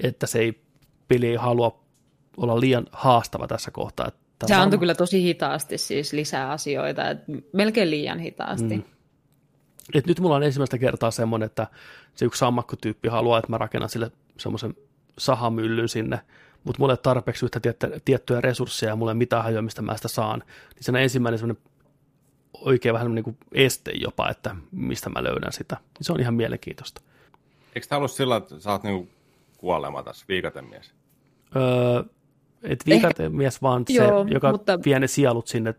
että 0.01 0.27
se 0.27 0.39
ei, 0.39 0.63
peli 1.09 1.27
ei 1.27 1.37
halua 1.37 1.83
olla 2.37 2.61
liian 2.61 2.87
haastava 2.93 3.49
tässä 3.49 3.71
kohtaa. 3.71 4.09
Että 4.09 4.47
se 4.47 4.55
antoi 4.55 4.79
kyllä 4.79 4.95
tosi 4.95 5.23
hitaasti 5.23 5.79
siis 5.79 6.13
lisää 6.13 6.51
asioita, 6.51 7.11
että 7.11 7.33
melkein 7.53 7.91
liian 7.91 8.19
hitaasti. 8.19 8.77
Mm. 8.77 8.83
Et 9.95 10.07
nyt 10.07 10.21
mulla 10.21 10.37
on 10.37 10.43
ensimmäistä 10.43 10.79
kertaa 10.79 11.11
semmoinen, 11.11 11.47
että 11.47 11.67
se 12.15 12.25
yksi 12.25 12.39
sammakkotyyppi 12.39 13.09
haluaa, 13.09 13.39
että 13.39 13.51
mä 13.51 13.59
rakennan 13.59 13.89
sille 13.89 14.11
semmoisen 14.39 14.75
sahamyllyn 15.19 15.89
sinne, 15.89 16.21
mutta 16.65 16.81
mulle 16.81 16.93
ei 16.93 16.97
tarpeeksi 17.03 17.47
yhtä 17.47 17.61
tiettyjä 18.05 18.41
resursseja 18.41 18.93
ja 18.93 18.97
mulle 18.97 19.11
ei 19.11 19.17
mitään 19.17 19.43
hajoa, 19.43 19.63
mistä 19.63 19.83
mä 19.83 19.97
sitä 19.97 20.09
saan. 20.09 20.43
Niin 20.75 20.85
se 20.85 20.91
on 20.91 20.97
ensimmäinen 20.97 21.39
semmoinen 21.39 21.63
oikein 22.55 22.95
vähän 22.95 23.15
niin 23.15 23.25
kuin 23.25 23.37
este 23.53 23.93
jopa, 23.95 24.29
että 24.31 24.57
mistä 24.73 25.11
mä 25.11 25.23
löydän 25.25 25.53
sitä. 25.53 25.77
Se 26.01 26.13
on 26.13 26.21
ihan 26.21 26.35
mielenkiintoista. 26.35 27.01
Eikö 27.75 27.87
tämä 27.89 27.97
ollut 27.97 28.11
sillä, 28.11 28.37
että 28.37 28.61
sä 28.61 28.71
oot 28.73 28.83
niin 28.83 29.11
kuolema 29.59 30.03
tässä, 30.03 30.25
viikatemies? 30.29 30.95
Öö, 31.57 32.03
et 32.63 32.87
viikatemies 32.87 33.63
vaan 33.63 33.85
se, 33.89 33.95
Joo, 34.05 34.27
joka 34.31 34.53
mutta- 34.53 34.79
vie 34.85 34.99
ne 35.01 35.07
sielut 35.07 35.47
sinne 35.47 35.75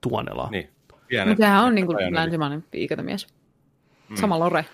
tuonelaan. 0.00 0.50
Niin, 0.50 0.68
pienet. 1.08 1.28
Mutta 1.28 1.42
sehän 1.44 1.64
on 1.64 1.74
niin 1.74 1.86
kuin 1.86 2.14
länsimainen 2.14 2.64
piikatemies. 2.70 3.26
Sama 4.14 4.38
lore. 4.38 4.64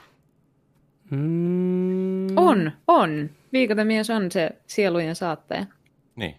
Mm, 1.11 2.27
On, 2.39 2.73
on. 2.89 3.31
Viikatemies 3.53 4.11
on 4.11 4.31
se 4.31 4.51
sielujen 4.67 5.17
saattaja. 5.17 5.67
Niin. 6.17 6.35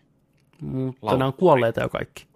Mutta 0.62 1.08
Lau- 1.08 1.12
nämä 1.12 1.26
on 1.26 1.34
kuolleita 1.34 1.82
jo 1.82 1.90
kaikki. 1.90 2.28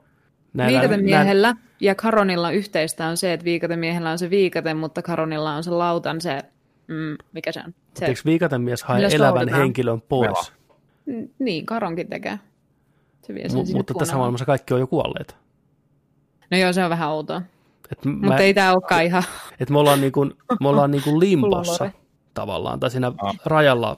Viikatemiehellä 0.57 1.55
ja 1.79 1.95
Karonilla 1.95 2.51
yhteistä 2.51 3.07
on 3.07 3.17
se, 3.17 3.33
että 3.33 3.43
viikatemiehellä 3.43 4.11
on 4.11 4.19
se 4.19 4.29
viikate, 4.29 4.73
mutta 4.73 5.01
Karonilla 5.01 5.55
on 5.55 5.63
se 5.63 5.71
lautan 5.71 6.21
se, 6.21 6.41
mm, 6.87 7.17
mikä 7.33 7.51
se 7.51 7.61
on? 7.65 7.73
Se, 7.93 8.05
Eikö 8.05 8.21
viikatemies 8.25 8.83
hae 8.83 9.05
elävän 9.11 9.39
soudetaan? 9.39 9.61
henkilön 9.61 10.01
pois? 10.01 10.53
N- 11.09 11.29
niin, 11.39 11.65
Karonkin 11.65 12.07
tekee. 12.09 12.39
Se 13.21 13.33
vie 13.33 13.49
sen 13.49 13.59
M- 13.61 13.65
sinne 13.65 13.79
mutta 13.79 13.93
tässä 13.93 14.15
maailmassa 14.17 14.45
kaikki 14.45 14.73
on 14.73 14.79
jo 14.79 14.87
kuolleita. 14.87 15.35
No 16.51 16.57
joo, 16.57 16.73
se 16.73 16.83
on 16.83 16.89
vähän 16.89 17.09
outoa. 17.09 17.41
Et 17.91 18.05
Mä... 18.05 18.11
mä, 18.11 18.27
Mutta 18.27 18.43
ei 18.43 18.53
tämä 18.53 18.71
olekaan 18.73 19.03
ihan... 19.03 19.23
et 19.59 19.69
me 19.69 19.79
ollaan, 19.79 20.01
niinku, 20.01 20.25
me 20.61 20.67
ollaan 20.69 20.91
niinku 20.91 21.19
limbossa 21.19 21.83
Lore. 21.83 21.93
tavallaan, 22.33 22.79
tai 22.79 22.91
siinä 22.91 23.11
rajalla, 23.45 23.97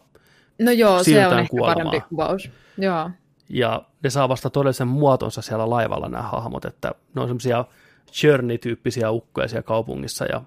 No 0.60 0.72
joo, 0.72 1.04
se 1.04 1.28
on 1.28 1.40
ehkä 1.40 1.50
kuolemaan. 1.50 1.88
parempi 1.88 2.08
kuvaus. 2.10 2.52
Joo. 2.78 3.10
Ja 3.54 3.82
ne 4.04 4.10
saa 4.10 4.30
vasta 4.30 4.50
todellisen 4.50 4.88
muotonsa 4.88 5.42
siellä 5.42 5.70
laivalla 5.70 6.10
nämä 6.10 6.24
hahmot, 6.24 6.66
että 6.66 6.92
ne 7.16 7.22
on 7.22 7.28
semmoisia 7.28 7.66
journey-tyyppisiä 8.24 9.12
ukkoja 9.12 9.48
siellä 9.48 9.64
kaupungissa, 9.64 10.26
ja 10.26 10.42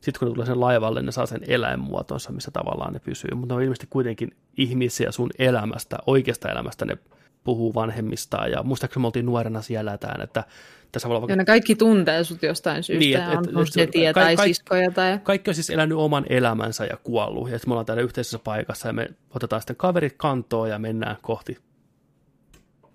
sitten 0.00 0.18
kun 0.18 0.28
ne 0.28 0.34
tulee 0.34 0.46
sen 0.46 0.60
laivalle, 0.60 1.02
ne 1.02 1.12
saa 1.12 1.26
sen 1.26 1.40
eläinmuotonsa, 1.48 2.32
missä 2.32 2.50
tavallaan 2.50 2.92
ne 2.92 2.98
pysyy, 2.98 3.30
mutta 3.34 3.54
ne 3.54 3.56
on 3.56 3.62
ilmeisesti 3.62 3.86
kuitenkin 3.90 4.36
ihmisiä 4.56 5.12
sun 5.12 5.30
elämästä, 5.38 5.98
oikeasta 6.06 6.48
elämästä 6.48 6.84
ne 6.84 6.98
puhuu 7.44 7.74
vanhemmistaan, 7.74 8.50
ja 8.50 8.62
muistaakseni 8.62 9.00
me 9.00 9.06
oltiin 9.06 9.26
nuorena 9.26 9.62
siellä 9.62 9.90
elätään, 9.90 10.20
että 10.20 10.44
tässä 10.92 11.08
voi 11.08 11.16
olla 11.16 11.26
Ja 11.28 11.36
ne 11.36 11.44
kaikki 11.44 11.74
tuntee 11.74 12.24
sut 12.24 12.42
jostain 12.42 12.82
syystä. 12.82 12.98
Niin, 12.98 13.38
et- 13.38 13.48
et, 13.48 13.56
on 13.56 13.62
et- 13.62 13.72
setiä 13.72 14.12
ka- 14.12 14.20
tai 14.20 14.36
kaik- 14.36 14.46
siskoja 14.46 14.90
tai... 14.90 15.18
kaikki 15.22 15.50
on 15.50 15.54
siis 15.54 15.70
elänyt 15.70 15.98
oman 15.98 16.24
elämänsä 16.28 16.84
ja 16.84 16.96
kuollut, 16.96 17.50
ja 17.50 17.58
sitten 17.58 17.70
me 17.70 17.72
ollaan 17.72 17.86
täällä 17.86 18.02
yhteisessä 18.02 18.38
paikassa, 18.38 18.88
ja 18.88 18.92
me 18.92 19.08
otetaan 19.34 19.62
sitten 19.62 19.76
kaverit 19.76 20.14
kantoon 20.16 20.70
ja 20.70 20.78
mennään 20.78 21.16
kohti 21.22 21.58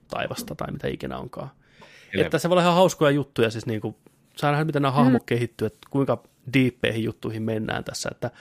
taivasta 0.07 0.55
tai 0.55 0.71
mitä 0.71 0.87
ikinä 0.87 1.17
onkaan. 1.17 1.49
Ele- 2.13 2.21
Että 2.21 2.37
se 2.37 2.49
voi 2.49 2.53
olla 2.53 2.61
ihan 2.61 2.73
hauskoja 2.75 3.11
juttuja, 3.11 3.49
siis 3.49 3.65
niin 3.65 3.81
kuin, 3.81 3.95
saa 4.37 4.51
nähdä, 4.51 4.65
miten 4.65 4.81
nämä 4.81 4.91
hahmot 4.91 5.21
mm. 5.21 5.25
kehittyy, 5.25 5.65
että 5.65 5.87
kuinka 5.89 6.23
diippeihin 6.53 7.03
juttuihin 7.03 7.43
mennään 7.43 7.83
tässä, 7.83 8.09
että 8.11 8.31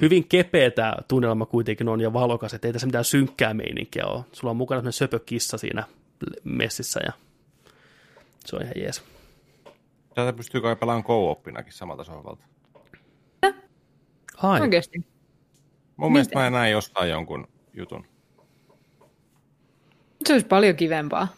hyvin 0.00 0.28
kepeä 0.28 0.70
tämä 0.70 0.94
tunnelma 1.08 1.46
kuitenkin 1.46 1.88
on 1.88 2.00
ja 2.00 2.12
valokas, 2.12 2.54
että 2.54 2.68
ei 2.68 2.72
tässä 2.72 2.86
mitään 2.86 3.04
synkkää 3.04 3.54
meininkiä 3.54 4.06
ole. 4.06 4.24
Sulla 4.32 4.50
on 4.50 4.56
mukana 4.56 4.78
semmoinen 4.78 4.92
söpökissa 4.92 5.58
siinä 5.58 5.84
messissä 6.44 7.00
ja 7.06 7.12
se 8.44 8.56
on 8.56 8.62
ihan 8.62 8.74
jees. 8.76 9.02
Tätä 10.14 10.32
pystyy 10.32 10.60
kai 10.60 10.76
pelaamaan 10.76 11.04
co-oppinakin 11.04 11.72
samalta 11.72 12.04
sohvalta. 12.04 12.44
Ai, 14.36 14.60
Oikeasti. 14.60 15.06
Mun 15.96 16.12
mielestä 16.12 16.38
mä 16.38 16.50
näin 16.50 16.72
jostain 16.72 17.10
jonkun 17.10 17.48
jutun. 17.74 18.06
Se 20.26 20.32
olisi 20.32 20.46
paljon 20.46 20.76
kivempaa. 20.76 21.28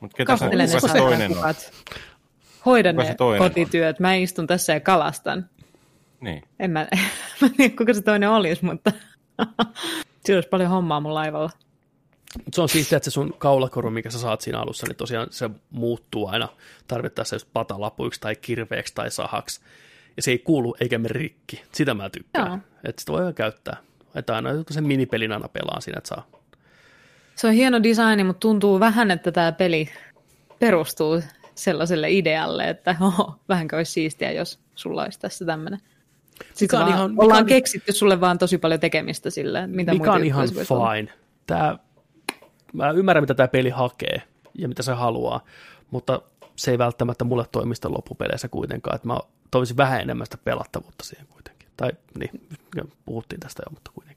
Mutta 0.00 0.16
ketä 0.16 0.36
se, 0.36 0.48
ne 0.48 0.66
kuka 0.66 0.88
se 0.88 0.98
toinen 0.98 1.38
on? 1.38 1.54
Hoida 2.66 2.92
Kuka 2.92 3.04
se 3.04 3.08
ne 3.10 3.14
toinen 3.14 3.42
on? 3.42 3.48
kotityöt. 3.50 4.00
Mä 4.00 4.14
istun 4.14 4.46
tässä 4.46 4.72
ja 4.72 4.80
kalastan. 4.80 5.50
Niin. 6.20 6.42
En 6.58 6.70
mä, 6.70 6.86
mä 7.40 7.48
tiedä, 7.56 7.76
kuka 7.76 7.94
se 7.94 8.02
toinen 8.02 8.30
olisi, 8.30 8.64
mutta 8.64 8.92
siinä 10.24 10.36
olisi 10.36 10.48
paljon 10.48 10.70
hommaa 10.70 11.00
mun 11.00 11.14
laivalla. 11.14 11.50
Mut 12.44 12.54
se 12.54 12.62
on 12.62 12.68
siistiä, 12.68 12.96
että 12.96 13.10
se 13.10 13.14
sun 13.14 13.34
kaulakoru, 13.38 13.90
mikä 13.90 14.10
sä 14.10 14.18
saat 14.18 14.40
siinä 14.40 14.60
alussa, 14.60 14.86
niin 14.86 14.96
tosiaan 14.96 15.26
se 15.30 15.50
muuttuu 15.70 16.26
aina 16.26 16.48
tarvittaessa 16.88 17.36
just 17.36 17.48
patalapuiksi 17.52 18.20
tai 18.20 18.36
kirveeksi 18.36 18.94
tai 18.94 19.10
sahaksi. 19.10 19.60
Ja 20.16 20.22
se 20.22 20.30
ei 20.30 20.38
kuulu 20.38 20.76
eikä 20.80 20.98
mene 20.98 21.12
rikki. 21.12 21.62
Sitä 21.72 21.94
mä 21.94 22.10
tykkään. 22.10 22.64
Että 22.84 23.00
sitä 23.00 23.12
voi 23.12 23.32
käyttää. 23.32 23.76
Että 24.14 24.36
aina 24.36 24.50
sen 24.70 24.86
minipelin 24.86 25.32
aina 25.32 25.48
pelaa 25.48 25.80
siinä, 25.80 25.98
että 25.98 26.08
saa. 26.08 26.26
Se 27.36 27.46
on 27.46 27.52
hieno 27.52 27.82
designi, 27.82 28.24
mutta 28.24 28.40
tuntuu 28.40 28.80
vähän, 28.80 29.10
että 29.10 29.32
tämä 29.32 29.52
peli 29.52 29.88
perustuu 30.58 31.22
sellaiselle 31.54 32.10
idealle, 32.10 32.68
että 32.68 32.96
oho, 33.00 33.34
vähänkö 33.48 33.76
olisi 33.76 33.92
siistiä, 33.92 34.32
jos 34.32 34.58
sulla 34.74 35.02
olisi 35.02 35.20
tässä 35.20 35.44
tämmöinen. 35.44 35.80
Sitten 36.54 36.78
on 36.80 36.84
vaan, 36.86 36.96
ihan- 36.96 37.10
mikä 37.10 37.22
ollaan 37.22 37.40
on- 37.40 37.46
keksitty 37.46 37.92
sulle 37.92 38.20
vaan 38.20 38.38
tosi 38.38 38.58
paljon 38.58 38.80
tekemistä 38.80 39.30
sille, 39.30 39.66
mitä 39.66 39.92
Mikä 39.92 40.12
on 40.12 40.24
ihan 40.24 40.48
olla. 40.70 40.90
fine. 40.94 41.12
Tää, 41.46 41.78
mä 42.72 42.90
ymmärrän, 42.90 43.22
mitä 43.22 43.34
tämä 43.34 43.48
peli 43.48 43.70
hakee 43.70 44.22
ja 44.58 44.68
mitä 44.68 44.82
se 44.82 44.92
haluaa, 44.92 45.44
mutta 45.90 46.22
se 46.56 46.70
ei 46.70 46.78
välttämättä 46.78 47.24
mulle 47.24 47.44
toimista 47.52 47.92
loppupeleissä 47.92 48.48
kuitenkaan, 48.48 48.96
että 48.96 49.08
mä 49.08 49.18
toivoisin 49.50 49.76
vähän 49.76 50.00
enemmän 50.00 50.26
sitä 50.26 50.36
pelattavuutta 50.44 51.04
siihen 51.04 51.26
kuitenkin. 51.26 51.68
Tai 51.76 51.90
niin, 52.18 52.48
puhuttiin 53.04 53.40
tästä 53.40 53.62
jo, 53.66 53.70
mutta 53.74 53.90
kuitenkin. 53.94 54.15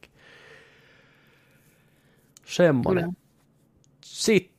Semmoinen. 2.49 3.03
Kyllä. 3.03 3.15
Sitten 4.03 4.51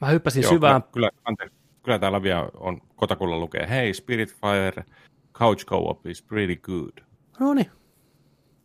mä 0.00 0.08
hyppäsin 0.08 0.42
Joo, 0.42 0.52
syvään. 0.52 0.82
Kyllä, 0.82 1.10
kyllä, 1.10 1.22
anteeksi, 1.24 1.56
kyllä 1.82 1.98
täällä 1.98 2.22
vielä 2.22 2.48
on, 2.54 2.80
kotakulla 2.96 3.38
lukee, 3.38 3.66
hei, 3.70 3.94
Spiritfire 3.94 4.84
Couch 5.32 5.66
Co-op 5.66 6.06
is 6.06 6.22
pretty 6.22 6.56
good. 6.56 7.04
No 7.38 7.54
niin, 7.54 7.70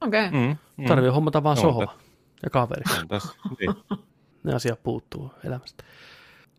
Okei. 0.01 0.27
Okay. 0.27 0.39
Mm, 0.39 0.55
mm. 0.77 0.85
tarvii 0.85 1.09
hommata 1.09 1.43
vaan 1.43 1.55
No, 1.55 1.61
sohva 1.61 1.97
ja 2.43 2.49
kaveri. 2.49 2.83
Tässä, 3.07 3.33
niin. 3.59 3.75
ne 4.43 4.53
asiat 4.53 4.83
puuttuu 4.83 5.31
elämästä. 5.43 5.83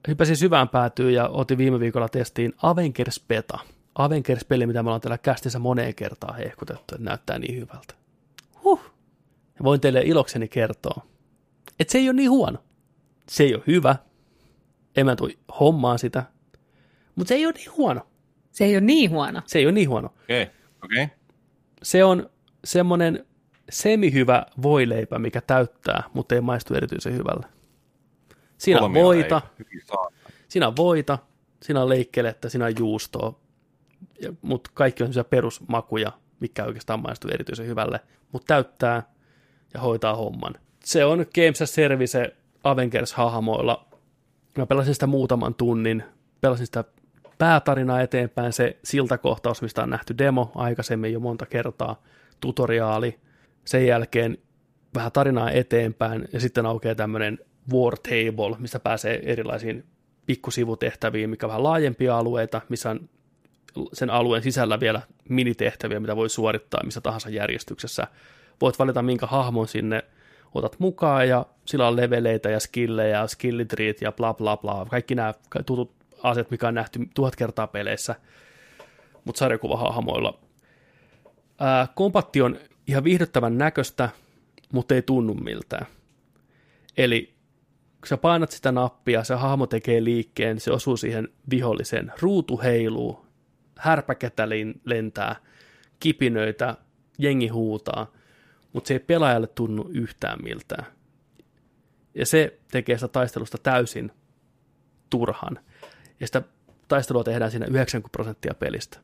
Hyppäsin 0.09 0.37
syvään 0.37 0.69
päätyyn 0.69 1.15
ja 1.15 1.29
otin 1.29 1.59
viime 1.59 1.81
viikolla 1.81 2.09
testiin 2.09 2.53
Avengers 2.63 3.25
Beta. 3.29 3.59
Avengers-peli, 3.95 4.67
mitä 4.67 4.83
me 4.83 4.89
ollaan 4.89 5.01
täällä 5.01 5.19
kästissä 5.19 5.59
moneen 5.59 5.95
kertaan 5.95 6.37
hehkutettu, 6.37 6.95
että 6.95 7.05
näyttää 7.05 7.39
niin 7.39 7.61
hyvältä. 7.61 7.95
Huh. 8.65 8.96
Ja 9.59 9.65
voin 9.65 9.81
teille 9.81 10.03
ilokseni 10.05 10.49
kertoa, 10.49 11.07
että 11.81 11.93
se 11.93 11.99
ei 11.99 12.09
ole 12.09 12.17
niin 12.17 12.31
huono. 12.31 12.59
Se 13.29 13.45
ei 13.45 13.55
ole 13.55 13.63
hyvä. 13.67 13.97
En 14.97 15.07
mä 15.07 15.17
tule 15.17 15.33
hommaan 15.61 15.99
sitä. 15.99 16.25
Mutta 17.15 17.29
se 17.29 17.35
ei 17.35 17.47
ole 17.47 17.55
niin 17.55 17.73
huono. 17.77 18.07
Se 18.53 18.65
ei 18.65 18.75
ole 18.75 18.81
niin 18.81 19.11
huono. 19.11 19.43
Se 19.47 19.59
ei 19.59 19.67
ole 19.67 19.73
niin 19.73 19.89
huono. 19.89 20.07
Okei, 20.07 20.43
okay, 20.43 20.55
okei. 20.85 21.05
Okay. 21.05 21.17
Se 21.83 22.05
on 22.05 22.31
semmoinen 22.65 23.27
semihyvä 23.71 24.47
voileipä, 24.63 25.19
mikä 25.19 25.41
täyttää, 25.41 26.03
mutta 26.15 26.35
ei 26.35 26.41
maistu 26.41 26.75
erityisen 26.75 27.15
hyvällä. 27.15 27.49
Siinä 28.59 28.81
on 28.81 28.95
voita, 28.95 29.43
siinä 30.49 30.69
on 30.69 30.77
voita, 30.77 31.19
siinä 31.63 31.83
on 31.83 31.89
leikkelettä, 31.89 32.49
siinä 32.49 32.65
on 32.65 32.73
juustoa, 32.79 33.41
ja, 34.23 34.33
mutta 34.43 34.71
kaikki 34.75 35.03
on 35.03 35.07
sellaisia 35.07 35.25
perusmakuja, 35.31 36.13
mikä 36.41 36.65
oikeastaan 36.65 37.01
maistuu 37.01 37.31
erityisen 37.31 37.67
hyvälle, 37.67 38.01
mutta 38.33 38.47
täyttää 38.47 39.16
ja 39.75 39.81
hoitaa 39.81 40.17
homman. 40.17 40.55
Se 40.85 41.05
on 41.05 41.19
Games 41.19 41.63
as 41.63 41.75
Service 41.75 42.37
Avengers-hahmoilla. 42.65 43.87
Mä 44.59 44.67
pelasin 44.67 44.95
sitä 44.95 45.07
muutaman 45.07 45.55
tunnin, 45.55 46.03
pelasin 46.41 46.67
sitä 46.67 46.85
päätarinaa 47.39 48.01
eteenpäin, 48.01 48.53
se 48.53 48.77
siltakohtaus, 48.85 49.63
mistä 49.63 49.83
on 49.83 49.91
nähty 49.91 50.19
demo 50.19 50.53
aikaisemmin 50.55 51.13
jo 51.13 51.21
monta 51.21 51.47
kertaa, 51.47 52.03
tutoriaali, 52.41 53.19
sen 53.65 53.87
jälkeen 53.87 54.39
vähän 54.95 55.13
tarinaa 55.13 55.51
eteenpäin, 55.51 56.29
ja 56.33 56.41
sitten 56.41 56.67
aukeaa 56.67 56.95
tämmöinen 56.95 57.39
War 57.73 57.97
Table, 57.99 58.57
mistä 58.59 58.81
pääsee 58.81 59.21
erilaisiin 59.33 59.85
pikkusivutehtäviin, 60.27 61.31
mikä 61.31 61.47
on 61.47 61.49
vähän 61.49 61.63
laajempia 61.63 62.19
alueita, 62.19 62.61
missä 62.69 62.91
on 62.91 63.09
sen 63.93 64.11
alueen 64.11 64.43
sisällä 64.43 64.81
vielä 64.81 65.03
minitehtäviä, 65.29 66.01
mitä 66.01 66.17
voi 66.17 66.31
suorittaa 66.31 66.85
missä 66.85 67.01
tahansa 67.01 67.31
järjestyksessä. 67.31 68.07
Voit 68.61 68.79
valita, 68.79 69.03
minkä 69.03 69.27
hahmon 69.27 69.69
sinne 69.69 70.05
otat 70.55 70.77
mukaan, 70.79 71.29
ja 71.29 71.47
sillä 71.65 71.89
on 71.89 71.97
leveleitä 71.97 72.51
ja 72.51 72.61
skillejä 72.61 73.19
ja 73.19 73.27
skillitreet 73.27 74.01
ja 74.01 74.13
bla 74.13 74.35
bla 74.35 74.57
bla. 74.57 74.87
Kaikki 74.91 75.15
nämä 75.15 75.35
tutut 75.67 75.93
asiat, 76.23 76.51
mikä 76.51 76.69
on 76.69 76.75
nähty 76.75 76.99
tuhat 77.15 77.37
kertaa 77.37 77.67
peleissä, 77.67 78.15
mutta 79.25 79.39
sarjakuvahahmoilla. 79.39 80.39
Ää, 81.61 81.89
kompatti 81.95 82.43
on 82.43 82.59
ihan 82.87 83.05
viihdyttävän 83.05 83.59
näköistä, 83.59 84.09
mutta 84.73 84.95
ei 84.95 85.03
tunnu 85.03 85.35
miltään. 85.35 85.87
Eli 86.97 87.35
kun 88.01 88.09
sä 88.09 88.17
painat 88.17 88.51
sitä 88.51 88.73
nappia, 88.73 89.25
se 89.25 89.35
hahmo 89.35 89.67
tekee 89.67 90.05
liikkeen, 90.05 90.61
se 90.61 90.71
osuu 90.71 90.97
siihen 90.97 91.29
viholliseen, 91.51 92.13
ruutu 92.23 92.61
heiluu, 92.63 93.27
härpäketä 93.79 94.49
lentää, 94.85 95.37
kipinöitä, 96.01 96.77
jengi 97.19 97.49
huutaa, 97.49 98.13
mutta 98.77 98.89
se 98.89 98.95
ei 98.95 99.01
pelaajalle 99.01 99.47
tunnu 99.47 99.91
yhtään 99.93 100.39
miltään. 100.43 100.87
Ja 102.15 102.27
se 102.27 102.59
tekee 102.71 102.97
sitä 102.97 103.09
taistelusta 103.09 103.59
täysin 103.59 104.13
turhan. 105.11 105.59
Ja 106.21 106.27
sitä 106.27 106.43
taistelua 106.89 107.25
tehdään 107.25 107.51
siinä 107.51 107.67
90 107.67 108.13
prosenttia 108.13 108.55
pelistä. 108.55 108.99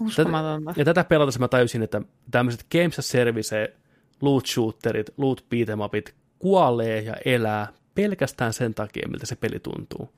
Uskomatonta. 0.00 0.74
Ja 0.76 0.84
tätä 0.84 1.04
pelatessa 1.04 1.40
mä 1.40 1.48
tajusin, 1.48 1.82
että 1.82 2.02
tämmöiset 2.30 2.66
Games 2.72 2.98
as 2.98 3.08
Service, 3.08 3.76
loot 4.20 4.46
shooterit, 4.46 5.10
loot 5.16 5.40
beat'em 5.40 5.84
upit 5.84 6.14
kuolee 6.38 7.00
ja 7.00 7.16
elää 7.24 7.72
pelkästään 7.94 8.52
sen 8.52 8.74
takia, 8.74 9.08
miltä 9.08 9.26
se 9.26 9.36
peli 9.36 9.60
tuntuu. 9.60 10.08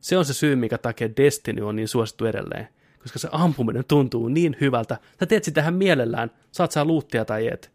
Se 0.00 0.18
on 0.18 0.24
se 0.24 0.34
syy, 0.34 0.56
mikä 0.56 0.78
takia 0.78 1.08
Destiny 1.16 1.62
on 1.62 1.76
niin 1.76 1.88
suosittu 1.88 2.26
edelleen. 2.26 2.68
Koska 3.02 3.18
se 3.18 3.28
ampuminen 3.32 3.84
tuntuu 3.88 4.28
niin 4.28 4.56
hyvältä. 4.60 4.98
Sä 5.20 5.26
teet 5.26 5.44
sitä 5.44 5.54
tähän 5.54 5.74
mielellään, 5.74 6.30
saat 6.52 6.72
saa 6.72 6.84
luuttia 6.84 7.24
tai 7.24 7.48
et. 7.48 7.72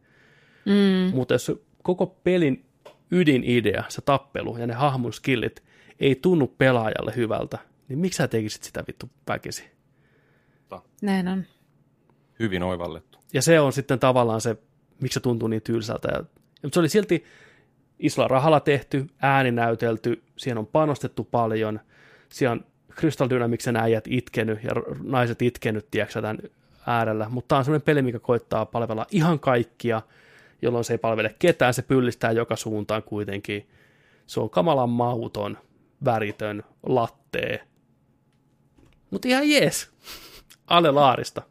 Mm. 0.65 1.15
Mutta 1.15 1.33
jos 1.33 1.51
koko 1.83 2.05
pelin 2.05 2.65
ydinidea, 3.11 3.83
se 3.89 4.01
tappelu 4.01 4.57
ja 4.57 4.67
ne 4.67 4.73
hahmon 4.73 5.13
skillit 5.13 5.63
ei 5.99 6.15
tunnu 6.15 6.47
pelaajalle 6.47 7.13
hyvältä, 7.15 7.57
niin 7.87 7.99
miksi 7.99 8.17
sä 8.17 8.27
tekisit 8.27 8.63
sitä 8.63 8.83
vittu 8.87 9.09
väkisi? 9.27 9.73
Näin 11.01 11.27
on. 11.27 11.43
Hyvin 12.39 12.63
oivallettu. 12.63 13.19
Ja 13.33 13.41
se 13.41 13.59
on 13.59 13.73
sitten 13.73 13.99
tavallaan 13.99 14.41
se, 14.41 14.57
miksi 15.01 15.13
se 15.13 15.19
tuntuu 15.19 15.47
niin 15.47 15.61
tylsältä. 15.61 16.07
Ja, 16.11 16.23
mutta 16.63 16.75
se 16.75 16.79
oli 16.79 16.89
silti 16.89 17.23
isolla 17.99 18.27
rahalla 18.27 18.59
tehty, 18.59 19.07
ääni 19.21 19.51
näytelty, 19.51 20.23
siihen 20.37 20.57
on 20.57 20.67
panostettu 20.67 21.23
paljon, 21.23 21.79
siellä 22.29 22.51
on 22.51 22.65
Crystal 22.95 23.29
Dynamicsen 23.29 23.75
äijät 23.75 24.03
itkenyt 24.07 24.63
ja 24.63 24.71
naiset 25.03 25.41
itkenyt, 25.41 25.87
tiedätkö, 25.91 26.21
tämän 26.21 26.37
äärellä, 26.87 27.29
mutta 27.29 27.47
tämä 27.47 27.59
on 27.59 27.65
sellainen 27.65 27.85
peli, 27.85 28.01
mikä 28.01 28.19
koittaa 28.19 28.65
palvella 28.65 29.05
ihan 29.11 29.39
kaikkia, 29.39 30.01
jolloin 30.61 30.83
se 30.83 30.93
ei 30.93 30.97
palvele 30.97 31.35
ketään, 31.39 31.73
se 31.73 31.81
pyllistää 31.81 32.31
joka 32.31 32.55
suuntaan 32.55 33.03
kuitenkin. 33.03 33.67
Se 34.27 34.39
on 34.39 34.49
kamalan 34.49 34.89
mauton, 34.89 35.57
väritön, 36.05 36.63
lattee. 36.83 37.63
Mutta 39.09 39.27
ihan 39.27 39.49
jees. 39.49 39.89
Ale 40.67 40.91
Laarista. 40.91 41.41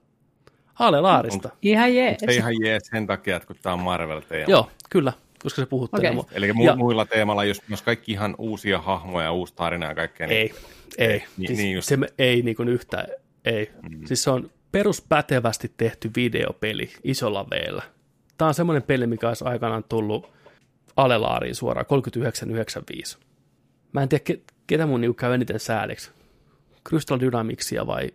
Ale 0.79 1.01
Laarista. 1.01 1.51
Ihan 1.63 1.95
jees. 1.95 2.21
Se 2.27 2.33
ihan 2.33 2.53
jees 2.61 2.83
sen 2.85 3.07
takia, 3.07 3.37
että 3.37 3.47
kun 3.47 3.57
tämä 3.63 3.73
on 3.73 3.81
Marvel-teema. 3.81 4.51
Joo, 4.51 4.71
kyllä, 4.91 5.13
koska 5.43 5.63
se 5.63 5.67
puhuttelee. 5.67 6.11
Okei. 6.11 6.15
mua. 6.15 6.27
Eli 6.33 6.53
mu- 6.53 6.65
Ja- 6.65 6.77
muilla 6.77 7.07
teemalla, 7.07 7.45
jos 7.45 7.63
jos 7.69 7.83
kaikki 7.83 8.13
ihan 8.13 8.35
uusia 8.39 8.79
hahmoja, 8.79 9.33
uusi 9.33 9.55
tarina 9.55 9.87
ja 9.87 9.95
kaikkea, 9.95 10.27
niin 10.27 10.39
Ei, 10.41 10.55
ei. 10.99 11.25
Niin- 11.37 11.47
siis 11.49 11.59
niin 11.59 11.75
just. 11.75 11.89
se 11.89 11.99
ei 12.19 12.43
niin 12.43 12.57
kuin 12.57 12.69
yhtään, 12.69 13.07
ei. 13.45 13.71
Mm. 13.91 14.07
Siis 14.07 14.23
se 14.23 14.31
on 14.31 14.51
peruspätevästi 14.73 15.73
tehty 15.77 16.11
videopeli 16.17 16.91
isolla 17.05 17.47
veellä. 17.51 17.83
Tämä 18.39 18.49
on 18.49 18.55
semmoinen 18.55 18.83
peli, 18.83 19.07
mikä 19.07 19.29
olisi 19.29 19.45
aikanaan 19.45 19.85
tullut 19.85 20.33
Alelaariin 20.97 21.55
suoraan 21.55 21.87
39,95. 21.87 23.19
Mä 23.93 24.03
en 24.03 24.09
tiedä, 24.09 24.25
ke- 24.33 24.41
ketä 24.67 24.87
mun 24.87 25.01
niinku 25.01 25.15
käy 25.15 25.35
eniten 25.35 25.61
sääliksi. 25.61 26.11
Crystal 26.89 27.21
Dynamicsia 27.21 27.87
vai... 27.87 28.11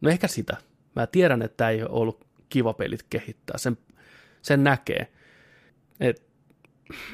No 0.00 0.10
ehkä 0.10 0.28
sitä. 0.28 0.56
Mä 0.96 1.06
tiedän, 1.06 1.42
että 1.42 1.56
tämä 1.56 1.70
ei 1.70 1.82
ole 1.82 1.90
ollut 1.92 2.26
kiva 2.48 2.72
pelit 2.72 3.02
kehittää. 3.10 3.58
Sen, 3.58 3.78
sen 4.42 4.64
näkee. 4.64 5.06
Et, 6.00 6.22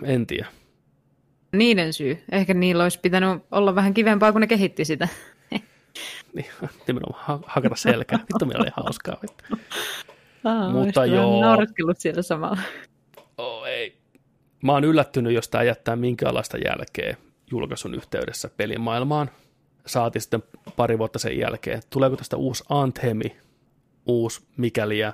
en 0.05 0.27
tiedä. 0.27 0.47
Niiden 1.53 1.93
syy. 1.93 2.19
Ehkä 2.33 2.55
niillä 2.55 2.83
olisi 2.83 3.01
pitänyt 3.01 3.43
olla 3.51 3.75
vähän 3.75 3.95
kivempaa, 3.95 4.33
kun 4.33 4.41
ne 4.41 4.47
kehitti 4.47 4.85
sitä. 4.85 5.09
Niin, 6.35 6.47
nimenomaan 6.87 7.25
ha- 7.27 7.41
hakata 7.47 7.75
selkää. 7.77 8.19
Vittu, 8.19 8.47
meillä 8.47 8.63
oli 8.63 8.71
hauskaa. 8.77 9.17
Aa, 10.45 10.71
Mutta 10.71 11.07
joo. 11.07 11.41
naureskellut 11.41 11.99
siellä 11.99 12.23
samalla. 12.23 12.59
Oh, 13.39 13.67
ei. 13.67 13.97
Mä 14.63 14.73
oon 14.73 14.85
yllättynyt, 14.85 15.33
jos 15.33 15.49
tämä 15.49 15.65
jättää 15.65 15.97
minkäänlaista 15.97 16.59
jälkeä 16.59 17.17
julkaisun 17.51 17.95
yhteydessä 17.95 18.51
pelimaailmaan. 18.57 19.31
Saati 19.87 20.21
sitten 20.21 20.43
pari 20.77 20.99
vuotta 20.99 21.19
sen 21.19 21.39
jälkeen. 21.39 21.83
Tuleeko 21.91 22.17
tästä 22.17 22.37
uusi 22.37 22.65
Anthemi, 22.69 23.37
uusi 24.07 24.47
mikäliä, 24.57 25.13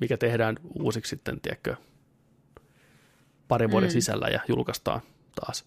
mikä 0.00 0.16
tehdään 0.16 0.56
uusiksi 0.78 1.10
sitten, 1.10 1.40
tiedätkö, 1.40 1.76
parin 3.48 3.70
vuoden 3.70 3.88
Mm. 3.88 3.92
sisällä 3.92 4.28
ja 4.28 4.40
julkaistaan 4.48 5.00
taas. 5.40 5.64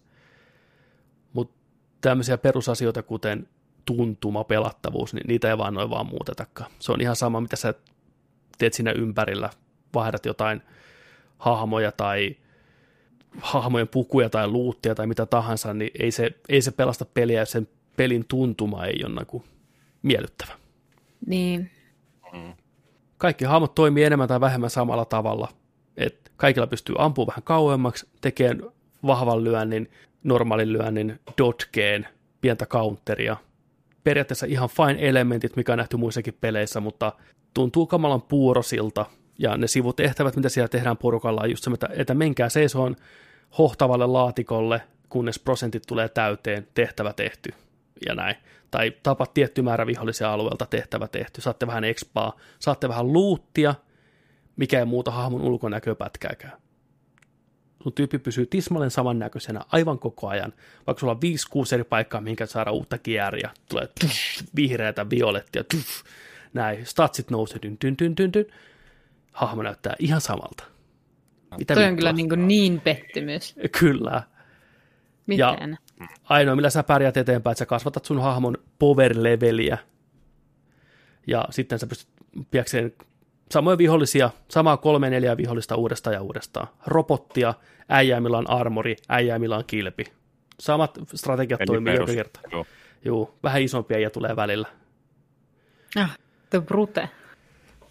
Mutta 1.32 1.54
tämmöisiä 2.00 2.38
perusasioita, 2.38 3.02
kuten 3.02 3.48
tuntuma, 3.84 4.44
pelattavuus, 4.44 5.14
niin 5.14 5.26
niitä 5.26 5.50
ei 5.50 5.58
vaan 5.58 5.74
noin 5.74 5.90
vaan 5.90 6.06
muutetakaan. 6.06 6.70
Se 6.78 6.92
on 6.92 7.00
ihan 7.00 7.16
sama, 7.16 7.40
mitä 7.40 7.56
sä 7.56 7.74
teet 8.58 8.74
siinä 8.74 8.92
ympärillä, 8.92 9.50
vaihdat 9.94 10.26
jotain 10.26 10.62
hahmoja 11.38 11.92
tai 11.92 12.36
hahmojen 13.40 13.88
pukuja 13.88 14.30
tai 14.30 14.48
luuttia 14.48 14.94
tai 14.94 15.06
mitä 15.06 15.26
tahansa, 15.26 15.74
niin 15.74 15.90
ei 15.98 16.10
se, 16.10 16.30
ei 16.48 16.62
se 16.62 16.70
pelasta 16.70 17.04
peliä 17.04 17.40
ja 17.40 17.46
sen 17.46 17.68
pelin 17.96 18.24
tuntuma 18.28 18.84
ei 18.86 19.04
ole 19.04 19.14
niinku 19.14 19.44
miellyttävä. 20.02 20.52
Niin. 21.26 21.70
Kaikki 23.18 23.44
hahmot 23.44 23.74
toimii 23.74 24.04
enemmän 24.04 24.28
tai 24.28 24.40
vähemmän 24.40 24.70
samalla 24.70 25.04
tavalla. 25.04 25.48
Et 25.96 26.32
kaikilla 26.36 26.66
pystyy 26.66 26.94
ampumaan 26.98 27.26
vähän 27.26 27.42
kauemmaksi, 27.42 28.08
tekemään 28.20 28.70
vahvan 29.06 29.44
lyönnin, 29.44 29.90
normaalin 30.24 30.72
lyönnin, 30.72 31.20
dotkeen, 31.38 32.08
pientä 32.40 32.66
counteria. 32.66 33.36
Periaatteessa 34.04 34.46
ihan 34.46 34.68
fine 34.68 35.08
elementit, 35.08 35.56
mikä 35.56 35.72
on 35.72 35.78
nähty 35.78 35.96
muissakin 35.96 36.36
peleissä, 36.40 36.80
mutta 36.80 37.12
tuntuu 37.54 37.86
kamalan 37.86 38.22
puurosilta. 38.22 39.06
Ja 39.38 39.56
ne 39.56 39.66
sivutehtävät, 39.66 40.36
mitä 40.36 40.48
siellä 40.48 40.68
tehdään 40.68 40.96
porukalla, 40.96 41.40
on 41.40 41.50
just 41.50 41.64
se, 41.64 41.70
että, 41.70 41.88
että 41.96 42.14
menkää 42.14 42.48
seisoon 42.48 42.96
hohtavalle 43.58 44.06
laatikolle, 44.06 44.82
kunnes 45.08 45.38
prosentit 45.38 45.82
tulee 45.88 46.08
täyteen, 46.08 46.68
tehtävä 46.74 47.12
tehty 47.12 47.50
ja 48.06 48.14
näin. 48.14 48.36
Tai 48.70 48.92
tapa 49.02 49.26
tietty 49.26 49.62
määrä 49.62 49.86
vihollisia 49.86 50.32
alueelta, 50.32 50.66
tehtävä 50.66 51.08
tehty, 51.08 51.40
saatte 51.40 51.66
vähän 51.66 51.84
expaa, 51.84 52.36
saatte 52.58 52.88
vähän 52.88 53.12
luuttia, 53.12 53.74
mikä 54.56 54.78
ei 54.78 54.84
muuta 54.84 55.10
hahmon 55.10 55.40
ulkonäköä 55.40 55.94
pätkääkään. 55.94 56.62
Sun 57.82 57.92
tyyppi 57.92 58.18
pysyy 58.18 58.46
tismalleen 58.46 58.90
samannäköisenä 58.90 59.60
aivan 59.68 59.98
koko 59.98 60.28
ajan, 60.28 60.52
vaikka 60.86 61.00
sulla 61.00 61.12
on 61.12 61.20
5-6 61.70 61.74
eri 61.74 61.84
paikkaa, 61.84 62.20
minkä 62.20 62.46
saada 62.46 62.70
uutta 62.70 62.98
kierriä, 62.98 63.50
tulee 63.68 63.88
tuff, 64.00 64.14
vihreätä, 64.56 65.10
violettia, 65.10 65.64
tuff, 65.64 66.02
näin, 66.54 66.86
statsit 66.86 67.30
nousee, 67.30 67.58
dyn, 67.62 67.76
dyn, 67.84 67.94
dyn, 67.98 68.16
dyn, 68.16 68.32
dyn. 68.32 68.46
hahmo 69.32 69.62
näyttää 69.62 69.96
ihan 69.98 70.20
samalta. 70.20 70.64
Mitä 71.58 71.74
Toi 71.74 71.84
on 71.84 71.96
kyllä 71.96 72.12
niin, 72.12 72.28
kuin 72.28 72.48
niin 72.48 72.80
pettymys. 72.80 73.54
Kyllä. 73.78 74.22
Miten? 75.26 75.78
ainoa, 76.24 76.56
millä 76.56 76.70
sä 76.70 76.82
pärjät 76.82 77.16
eteenpäin, 77.16 77.52
että 77.52 77.58
sä 77.58 77.66
kasvatat 77.66 78.04
sun 78.04 78.22
hahmon 78.22 78.58
power-leveliä, 78.78 79.78
ja 81.26 81.44
sitten 81.50 81.78
sä 81.78 81.86
pystyt 81.86 82.08
piäkseen 82.50 82.92
samoja 83.52 83.78
vihollisia, 83.78 84.30
samaa 84.48 84.76
kolme 84.76 85.10
neljä 85.10 85.36
vihollista 85.36 85.76
uudestaan 85.76 86.14
ja 86.14 86.22
uudestaan. 86.22 86.66
Robottia, 86.86 87.54
äijää, 87.88 88.20
millä 88.20 88.38
on 88.38 88.50
armori, 88.50 88.96
äijää, 89.08 89.38
millä 89.38 89.56
on 89.56 89.64
kilpi. 89.66 90.04
Samat 90.60 90.98
strategiat 91.14 91.60
Eli 91.60 91.66
toimii 91.66 91.94
joka 91.94 92.12
kerta. 92.12 92.40
Joo. 92.52 92.66
Juu, 93.04 93.34
vähän 93.42 93.62
isompia 93.62 93.96
äijä 93.96 94.10
tulee 94.10 94.36
välillä. 94.36 94.68
Ah, 95.96 96.18
the 96.50 96.60
brute. 96.60 97.08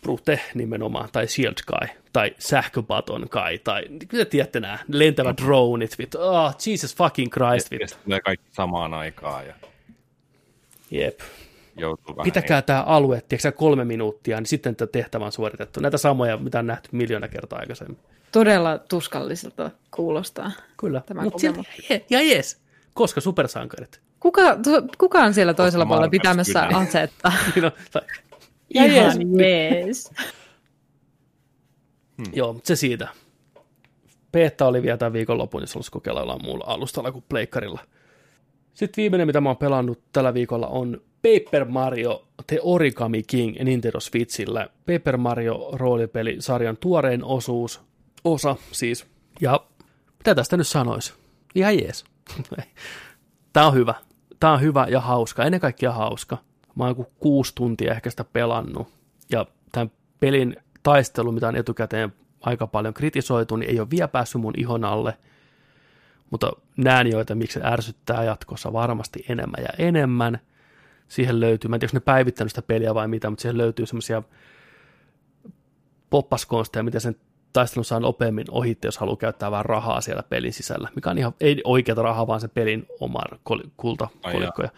Brute 0.02 0.40
nimenomaan, 0.54 1.10
tai 1.12 1.28
Shield 1.28 1.56
Guy, 1.68 1.88
tai 2.14 2.36
Sähköbaton 2.40 3.28
Guy, 3.32 3.58
tai 3.64 3.84
mitä 3.90 4.26
tiedätte 4.26 4.60
nämä, 4.60 4.80
lentävät 4.88 5.38
droneit, 5.38 5.98
vittu. 5.98 6.18
Oh, 6.22 6.56
Jesus 6.68 6.96
fucking 6.96 7.32
Christ, 7.32 7.72
Ja 7.72 7.88
tulee 8.04 8.20
kaikki 8.20 8.46
samaan 8.52 8.94
aikaan 8.94 9.48
ja 9.48 9.54
Jep. 10.92 11.20
Joutuu 11.78 12.16
vähän 12.16 12.24
pitäkää 12.24 12.62
tämä 12.62 12.82
alue, 12.82 13.16
tiedätkö 13.16 13.40
sä, 13.40 13.52
kolme 13.52 13.86
minuuttia, 13.86 14.38
niin 14.38 14.46
sitten 14.46 14.76
tämä 14.76 14.90
tehtävä 14.92 15.26
on 15.26 15.32
suoritettu. 15.32 15.80
Näitä 15.80 15.98
samoja, 15.98 16.38
mitä 16.38 16.60
on 16.60 16.68
nähty 16.68 16.90
miljoona 16.92 17.28
kertaa 17.28 17.60
aikaisemmin. 17.60 17.98
Todella 18.32 18.78
tuskalliselta 18.78 19.72
kuulostaa. 19.92 20.52
Kyllä, 20.78 21.02
Tämä 21.06 21.22
mutta 21.22 21.48
ja 22.10 22.22
jes, 22.22 22.62
koska 22.94 23.22
supersankarit. 23.22 24.02
Kuka, 24.20 24.56
tu, 24.56 24.70
kuka 24.98 25.20
on 25.20 25.34
siellä 25.34 25.54
toisella 25.54 25.86
puolella 25.86 26.10
pitämässä 26.10 26.66
kyllä. 26.68 26.78
asetta? 26.78 27.32
Niin 27.56 27.72
tai- 27.92 28.02
ja 28.76 28.86
Ihan 28.86 28.90
jees. 28.90 29.18
jees. 29.38 30.12
Joo, 32.34 32.54
mutta 32.54 32.68
se 32.68 32.76
siitä. 32.76 33.08
Beta 34.32 34.66
oli 34.66 34.82
vielä 34.82 34.98
tämän 34.98 35.14
viikonlopun, 35.14 35.62
jos 35.62 35.74
haluaisi 35.74 35.92
kokeilla 35.92 36.22
jollain 36.22 36.44
muulla 36.44 36.66
alustalla 36.68 37.12
kuin 37.12 37.26
pleikkarilla. 37.30 37.80
Sitten 38.74 39.02
viimeinen, 39.02 39.28
mitä 39.28 39.42
mä 39.42 39.50
oon 39.50 39.58
pelannut 39.58 40.04
tällä 40.14 40.34
viikolla, 40.34 40.68
on 40.68 41.02
Paper 41.22 41.66
Mario 41.66 42.28
The 42.48 42.60
Origami 42.62 43.24
King 43.24 43.60
Nintendo 43.64 44.00
Switchillä. 44.00 44.68
Paper 44.86 45.18
Mario 45.18 45.70
roolipeli 45.74 46.36
sarjan 46.40 46.78
tuorein 46.78 47.24
osuus, 47.24 47.82
osa 48.24 48.56
siis. 48.72 49.06
Ja 49.42 49.66
mitä 50.18 50.36
tästä 50.36 50.58
nyt 50.58 50.68
sanois? 50.68 51.14
Ihan 51.56 51.80
jees. 51.80 52.06
Tää 53.54 53.68
on 53.68 53.74
hyvä. 53.74 53.94
Tää 54.40 54.52
on 54.52 54.62
hyvä 54.62 54.88
ja 54.90 55.00
hauska, 55.00 55.44
ennen 55.44 55.60
kaikkea 55.60 55.92
hauska. 55.92 56.38
Mä 56.76 56.86
oon 56.86 57.06
kuusi 57.20 57.56
tuntia 57.56 57.94
ehkä 57.94 58.10
sitä 58.10 58.24
pelannut. 58.24 58.88
Ja 59.32 59.46
tämän 59.72 59.92
pelin 60.20 60.56
taistelu, 60.84 61.32
mitä 61.32 61.48
on 61.48 61.56
etukäteen 61.56 62.14
aika 62.42 62.68
paljon 62.68 62.94
kritisoitu, 62.94 63.56
niin 63.56 63.70
ei 63.70 63.80
ole 63.80 63.90
vielä 63.90 64.08
päässyt 64.08 64.42
mun 64.42 64.54
ihon 64.58 64.84
alle. 64.84 65.18
Mutta 66.30 66.52
näen 66.78 67.08
jo, 67.08 67.20
että 67.20 67.36
miksi 67.36 67.60
se 67.60 67.66
ärsyttää 67.66 68.24
jatkossa 68.24 68.74
varmasti 68.74 69.26
enemmän 69.30 69.64
ja 69.64 69.86
enemmän. 69.86 70.40
Siihen 71.12 71.40
löytyy, 71.40 71.70
mä 71.70 71.76
en 71.76 71.80
tiedä, 71.80 71.90
onko 71.92 71.98
ne 71.98 72.14
päivittänyt 72.14 72.52
sitä 72.52 72.62
peliä 72.62 72.96
vai 72.96 73.08
mitä, 73.08 73.30
mutta 73.30 73.42
siihen 73.42 73.58
löytyy 73.58 73.86
semmoisia 73.86 74.24
poppaskonsteja, 76.10 76.84
miten 76.84 77.02
sen 77.02 77.16
taistelun 77.54 77.86
saa 77.86 78.00
nopeammin 78.00 78.46
ohitte, 78.52 78.88
jos 78.88 78.98
haluaa 78.98 79.18
käyttää 79.18 79.52
vähän 79.52 79.66
rahaa 79.66 80.02
siellä 80.02 80.24
pelin 80.24 80.54
sisällä, 80.54 80.90
mikä 80.96 81.10
on 81.10 81.18
ihan, 81.18 81.34
ei 81.40 81.62
oikeata 81.64 82.02
rahaa, 82.02 82.28
vaan 82.28 82.42
sen 82.42 82.50
pelin 82.50 82.86
oman 83.00 83.40
kultakolikkoja, 83.78 84.70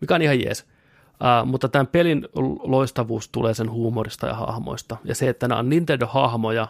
mikä 0.00 0.14
on 0.14 0.22
ihan 0.22 0.40
jees. 0.40 0.66
Uh, 1.10 1.48
mutta 1.48 1.68
tämän 1.68 1.86
pelin 1.86 2.28
loistavuus 2.62 3.28
tulee 3.28 3.54
sen 3.54 3.70
huumorista 3.70 4.26
ja 4.26 4.34
hahmoista. 4.34 4.96
Ja 5.04 5.14
se, 5.14 5.28
että 5.28 5.48
nämä 5.48 5.58
on 5.58 5.70
Nintendo-hahmoja, 5.70 6.66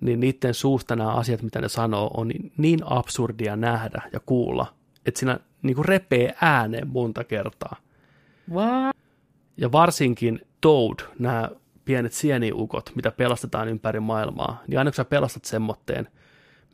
niin 0.00 0.20
niiden 0.20 0.54
suusta 0.54 0.96
nämä 0.96 1.10
asiat, 1.10 1.42
mitä 1.42 1.60
ne 1.60 1.68
sanoo, 1.68 2.10
on 2.16 2.28
niin, 2.28 2.52
niin 2.56 2.80
absurdia 2.84 3.56
nähdä 3.56 4.02
ja 4.12 4.20
kuulla, 4.20 4.66
että 5.06 5.18
siinä 5.18 5.38
niin 5.62 5.74
kuin 5.74 5.84
repee 5.84 6.34
ääneen 6.40 6.88
monta 6.88 7.24
kertaa. 7.24 7.76
What? 8.50 8.96
Ja 9.56 9.72
varsinkin 9.72 10.40
Toad, 10.60 10.98
nämä 11.18 11.50
pienet 11.84 12.12
sieniukot, 12.12 12.92
mitä 12.94 13.10
pelastetaan 13.10 13.68
ympäri 13.68 14.00
maailmaa, 14.00 14.62
niin 14.66 14.78
aina 14.78 14.90
kun 14.90 14.96
sä 14.96 15.04
pelastat 15.04 15.44
semmoitteen, 15.44 16.08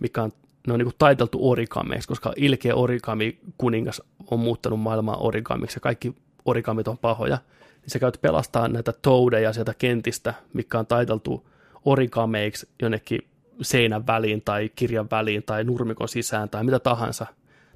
mikä 0.01 0.23
on, 0.23 0.33
ne 0.67 0.73
on 0.73 0.79
niin 0.79 0.87
kuin 0.87 0.97
taiteltu 0.99 1.51
orikameiksi, 1.51 2.09
koska 2.09 2.33
ilkeä 2.37 2.75
origami 2.75 3.39
kuningas 3.59 4.03
on 4.31 4.41
muuttanut 4.41 4.81
maailmaa 4.81 5.17
origamiksi 5.17 5.77
ja 5.77 5.81
kaikki 5.81 6.15
origamit 6.45 6.89
on 6.89 6.99
pahoja, 6.99 7.39
niin 7.81 7.91
sä 7.91 7.99
käyt 7.99 8.19
pelastaa 8.21 8.69
näitä 8.69 8.93
toudeja 8.93 9.53
sieltä 9.53 9.75
kentistä, 9.75 10.35
mikä 10.53 10.79
on 10.79 10.87
taiteltu 10.87 11.49
origameiksi 11.85 12.69
jonnekin 12.83 13.21
seinän 13.63 14.07
väliin 14.07 14.43
tai 14.45 14.71
kirjan 14.77 15.09
väliin 15.11 15.43
tai 15.43 15.65
nurmikon 15.65 16.09
sisään 16.09 16.49
tai 16.49 16.65
mitä 16.65 16.79
tahansa, 16.79 17.27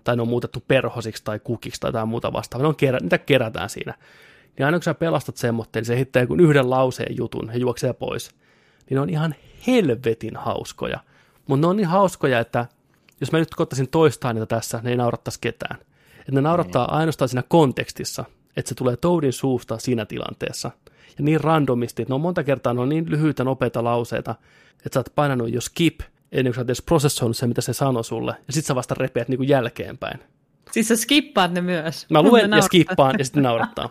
tai 0.05 0.16
ne 0.16 0.22
on 0.22 0.28
muutettu 0.28 0.64
perhosiksi 0.68 1.24
tai 1.24 1.39
kukiksi 1.39 1.81
tai 1.81 1.89
jotain 1.89 2.08
muuta 2.08 2.32
vastaavaa, 2.32 2.64
ne 2.64 2.68
on 2.68 2.76
kerä, 2.76 2.98
niitä 2.98 3.18
kerätään 3.18 3.70
siinä. 3.70 3.94
Niin 4.58 4.66
aina 4.66 4.78
kun 4.78 4.82
sä 4.82 4.94
pelastat 4.94 5.36
semmoitteen, 5.36 5.81
niin 5.81 5.86
se 5.86 5.97
heittää 5.97 6.22
joku 6.22 6.34
yhden 6.34 6.70
lauseen 6.70 7.16
jutun 7.16 7.50
ja 7.52 7.58
juoksee 7.58 7.92
pois. 7.92 8.31
Niin 8.90 8.94
ne 8.94 9.00
on 9.00 9.10
ihan 9.10 9.34
helvetin 9.66 10.36
hauskoja. 10.36 11.00
Mutta 11.47 11.66
ne 11.66 11.70
on 11.70 11.76
niin 11.76 11.89
hauskoja, 11.89 12.40
että 12.40 12.66
jos 13.20 13.32
mä 13.32 13.39
nyt 13.39 13.55
koittaisin 13.55 13.89
toistaa 13.89 14.32
niitä 14.32 14.47
tässä, 14.47 14.81
ne 14.82 14.90
ei 14.90 14.97
naurattaisi 14.97 15.39
ketään. 15.40 15.78
Että 16.18 16.32
ne 16.32 16.40
naurattaa 16.40 16.86
mm. 16.86 16.97
ainoastaan 16.97 17.28
siinä 17.28 17.42
kontekstissa, 17.48 18.24
että 18.56 18.68
se 18.68 18.74
tulee 18.74 18.97
Toadin 18.97 19.32
suusta 19.32 19.78
siinä 19.78 20.06
tilanteessa. 20.06 20.70
Ja 21.18 21.24
niin 21.24 21.40
randomisti, 21.40 22.02
että 22.02 22.10
ne 22.10 22.14
on 22.14 22.20
monta 22.20 22.44
kertaa 22.44 22.74
ne 22.74 22.81
on 22.81 22.89
niin 22.89 23.10
lyhyitä, 23.10 23.44
nopeita 23.44 23.84
lauseita, 23.84 24.34
että 24.86 24.94
sä 24.94 25.00
oot 25.00 25.14
painanut 25.14 25.52
jo 25.52 25.60
skip, 25.60 26.00
ennen 26.33 26.44
kuin 26.44 26.55
sä 26.55 26.61
oot 26.61 26.69
edes 26.69 26.83
prosessoinut 26.83 27.36
se, 27.36 27.47
mitä 27.47 27.61
se 27.61 27.73
sanoi 27.73 28.05
sulle, 28.05 28.35
ja 28.47 28.52
sit 28.52 28.65
sä 28.65 28.75
vasta 28.75 28.94
repeät 28.99 29.28
niin 29.28 29.39
kuin 29.39 29.49
jälkeenpäin. 29.49 30.20
Siis 30.73 30.89
sä 30.89 30.97
skippaat 30.97 31.52
ne 31.52 31.61
myös. 31.61 32.07
Mä 32.11 32.23
luen 32.23 32.51
ja 32.51 32.62
skippaan, 32.62 33.15
ja 33.19 33.25
sitten 33.25 33.43
naurattaa. 33.43 33.91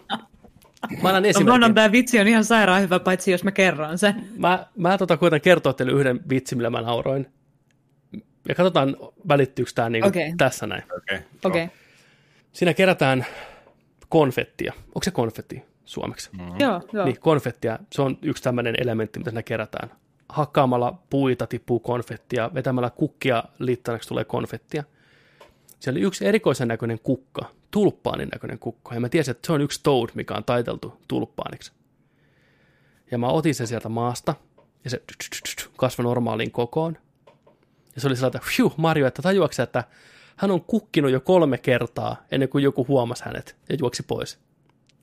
Mä 1.02 1.10
annan 1.10 1.26
esimerkin. 1.26 1.62
No, 1.62 1.74
tämä 1.74 1.92
vitsi 1.92 2.20
on 2.20 2.28
ihan 2.28 2.46
sairaan 2.46 2.82
hyvä, 2.82 3.00
paitsi 3.00 3.32
jos 3.32 3.44
mä 3.44 3.52
kerron 3.52 3.98
sen. 3.98 4.28
Mä, 4.38 4.66
mä 4.78 4.98
tota, 4.98 5.18
koitan 5.18 5.42
kertoa 5.42 5.74
teille 5.74 5.94
yhden 5.94 6.20
vitsin, 6.30 6.58
millä 6.58 6.70
mä 6.70 6.82
nauroin. 6.82 7.28
Ja 8.48 8.56
katsotaan, 8.56 8.98
välittyykö 9.28 9.72
tämä 9.76 9.90
niin 9.90 10.06
okay. 10.06 10.34
tässä 10.38 10.68
näin. 10.68 10.84
Okei. 10.98 11.18
Okay. 11.18 11.62
Okay. 11.62 11.68
Siinä 12.52 12.74
kerätään 12.74 13.26
konfettia. 14.10 14.74
Onko 14.88 15.04
se 15.04 15.12
konfetti 15.12 15.64
suomeksi? 15.86 16.30
Mm-hmm. 16.38 16.60
Joo, 16.60 16.82
joo. 16.94 17.06
Niin, 17.06 17.20
konfettia, 17.20 17.80
se 17.92 18.02
on 18.02 18.18
yksi 18.22 18.44
tämmöinen 18.44 18.76
elementti, 18.82 19.20
mitä 19.20 19.32
siinä 19.32 19.44
kerätään. 19.44 19.92
Hakkaamalla 20.32 21.00
puita 21.10 21.48
tippuu 21.48 21.80
konfettia, 21.80 22.52
vetämällä 22.54 22.90
kukkia 22.90 23.44
liittanaksi 23.60 24.10
tulee 24.10 24.24
konfettia. 24.24 24.84
Siellä 25.80 25.98
oli 25.98 26.06
yksi 26.06 26.26
erikoisen 26.26 26.68
näköinen 26.68 27.00
kukka, 27.00 27.46
tulppaanin 27.72 28.30
näköinen 28.34 28.60
kukka, 28.60 28.94
ja 28.94 29.00
mä 29.00 29.10
tiesin, 29.10 29.32
että 29.32 29.48
se 29.48 29.54
on 29.54 29.62
yksi 29.62 29.80
toad, 29.84 30.10
mikä 30.14 30.34
on 30.34 30.44
taiteltu 30.44 30.94
tulppaaniksi. 31.08 31.72
Ja 33.12 33.18
mä 33.18 33.28
otin 33.28 33.56
sen 33.56 33.68
sieltä 33.68 33.90
maasta, 33.90 34.36
ja 34.84 34.90
se 34.90 35.02
kasvoi 35.78 36.04
normaaliin 36.04 36.52
kokoon. 36.52 36.98
Ja 37.96 38.02
se 38.02 38.08
oli 38.08 38.16
sellainen, 38.16 38.42
että 38.42 38.82
Mario, 38.82 39.08
että 39.08 39.22
tajuaksä, 39.22 39.64
että 39.64 39.84
hän 40.36 40.52
on 40.52 40.62
kukkinut 40.62 41.12
jo 41.12 41.20
kolme 41.20 41.58
kertaa 41.58 42.16
ennen 42.32 42.50
kuin 42.50 42.64
joku 42.64 42.88
huomasi 42.88 43.26
hänet 43.26 43.56
ja 43.70 43.76
juoksi 43.80 44.04
pois. 44.04 44.40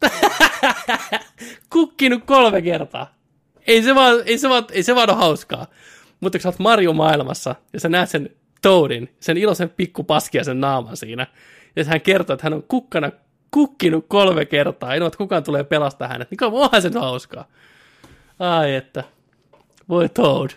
kukkinut 1.73 2.25
kolme 2.25 2.63
kertaa. 2.63 3.18
Ei 3.69 3.83
se 3.83 3.95
vaan, 3.95 4.23
ei 4.27 4.39
se 4.39 4.49
vaan, 4.49 4.65
ei 4.71 4.83
se 4.83 4.95
vaan 4.95 5.11
ole 5.11 5.19
hauskaa. 5.19 5.67
Mutta 6.21 6.39
kun 6.39 6.43
sä 6.43 6.49
oot 6.49 6.59
Mario-maailmassa 6.59 7.55
ja 7.73 7.81
sä 7.81 7.89
näet 7.89 8.11
sen 8.11 8.31
Toadin, 8.63 9.15
sen 9.21 9.37
iloisen 9.37 9.71
sen 10.43 10.61
naaman 10.61 10.97
siinä, 10.97 11.27
ja 11.77 11.85
hän 11.85 12.01
kertoo, 12.01 12.35
että 12.35 12.47
hän 12.47 12.55
on 12.55 12.63
kukkana 12.63 13.11
kukkinut 13.51 14.05
kolme 14.09 14.45
kertaa, 14.45 14.95
ei 14.95 15.01
että 15.07 15.19
kukaan 15.19 15.45
tulee 15.45 15.65
pelastaa 15.65 16.09
hänet, 16.09 16.31
niin 16.31 16.45
onhan 16.45 16.83
se 16.83 16.91
hauskaa. 16.95 17.49
Ai 18.39 18.75
että, 18.75 19.05
voi 19.89 20.09
Toad. 20.09 20.51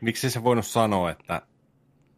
Miksi 0.00 0.30
se 0.30 0.44
voinut 0.44 0.66
sanoa, 0.66 1.10
että 1.10 1.42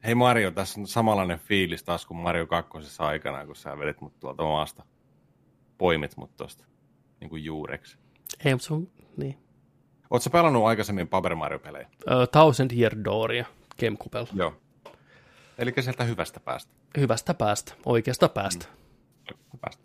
hei 0.04 0.14
Mario, 0.14 0.50
tässä 0.50 0.80
on 0.80 0.86
samanlainen 0.86 1.38
fiilis 1.38 1.82
taas 1.82 2.06
kuin 2.06 2.18
Mario 2.18 2.46
2. 2.46 2.70
aikana, 2.98 3.46
kun 3.46 3.56
sä 3.56 3.78
vedit 3.78 4.00
mut 4.00 4.20
tuolta 4.20 4.42
maasta, 4.42 4.84
poimit 5.78 6.16
mut 6.16 6.36
tuosta 6.36 6.64
niin 7.20 7.30
kuin 7.30 7.44
juureksi. 7.44 7.98
Ei, 8.44 8.54
mutta 8.54 8.66
se 8.66 8.74
on, 8.74 8.88
niin. 9.16 9.38
Oletko 10.12 10.30
pelannut 10.30 10.64
aikaisemmin 10.64 11.08
Paper 11.08 11.34
Mario-pelejä? 11.34 11.86
Uh, 11.86 12.28
Thousand 12.32 12.70
Year 12.78 12.92
Dooria, 13.04 13.44
Gamecube. 13.80 14.26
Joo. 14.34 14.54
Eli 15.58 15.72
sieltä 15.80 16.04
hyvästä 16.04 16.40
päästä. 16.40 16.72
Hyvästä 16.98 17.34
päästä, 17.34 17.72
oikeasta 17.86 18.28
päästä. 18.28 18.66
Mm. 19.30 19.58
päästä. 19.60 19.82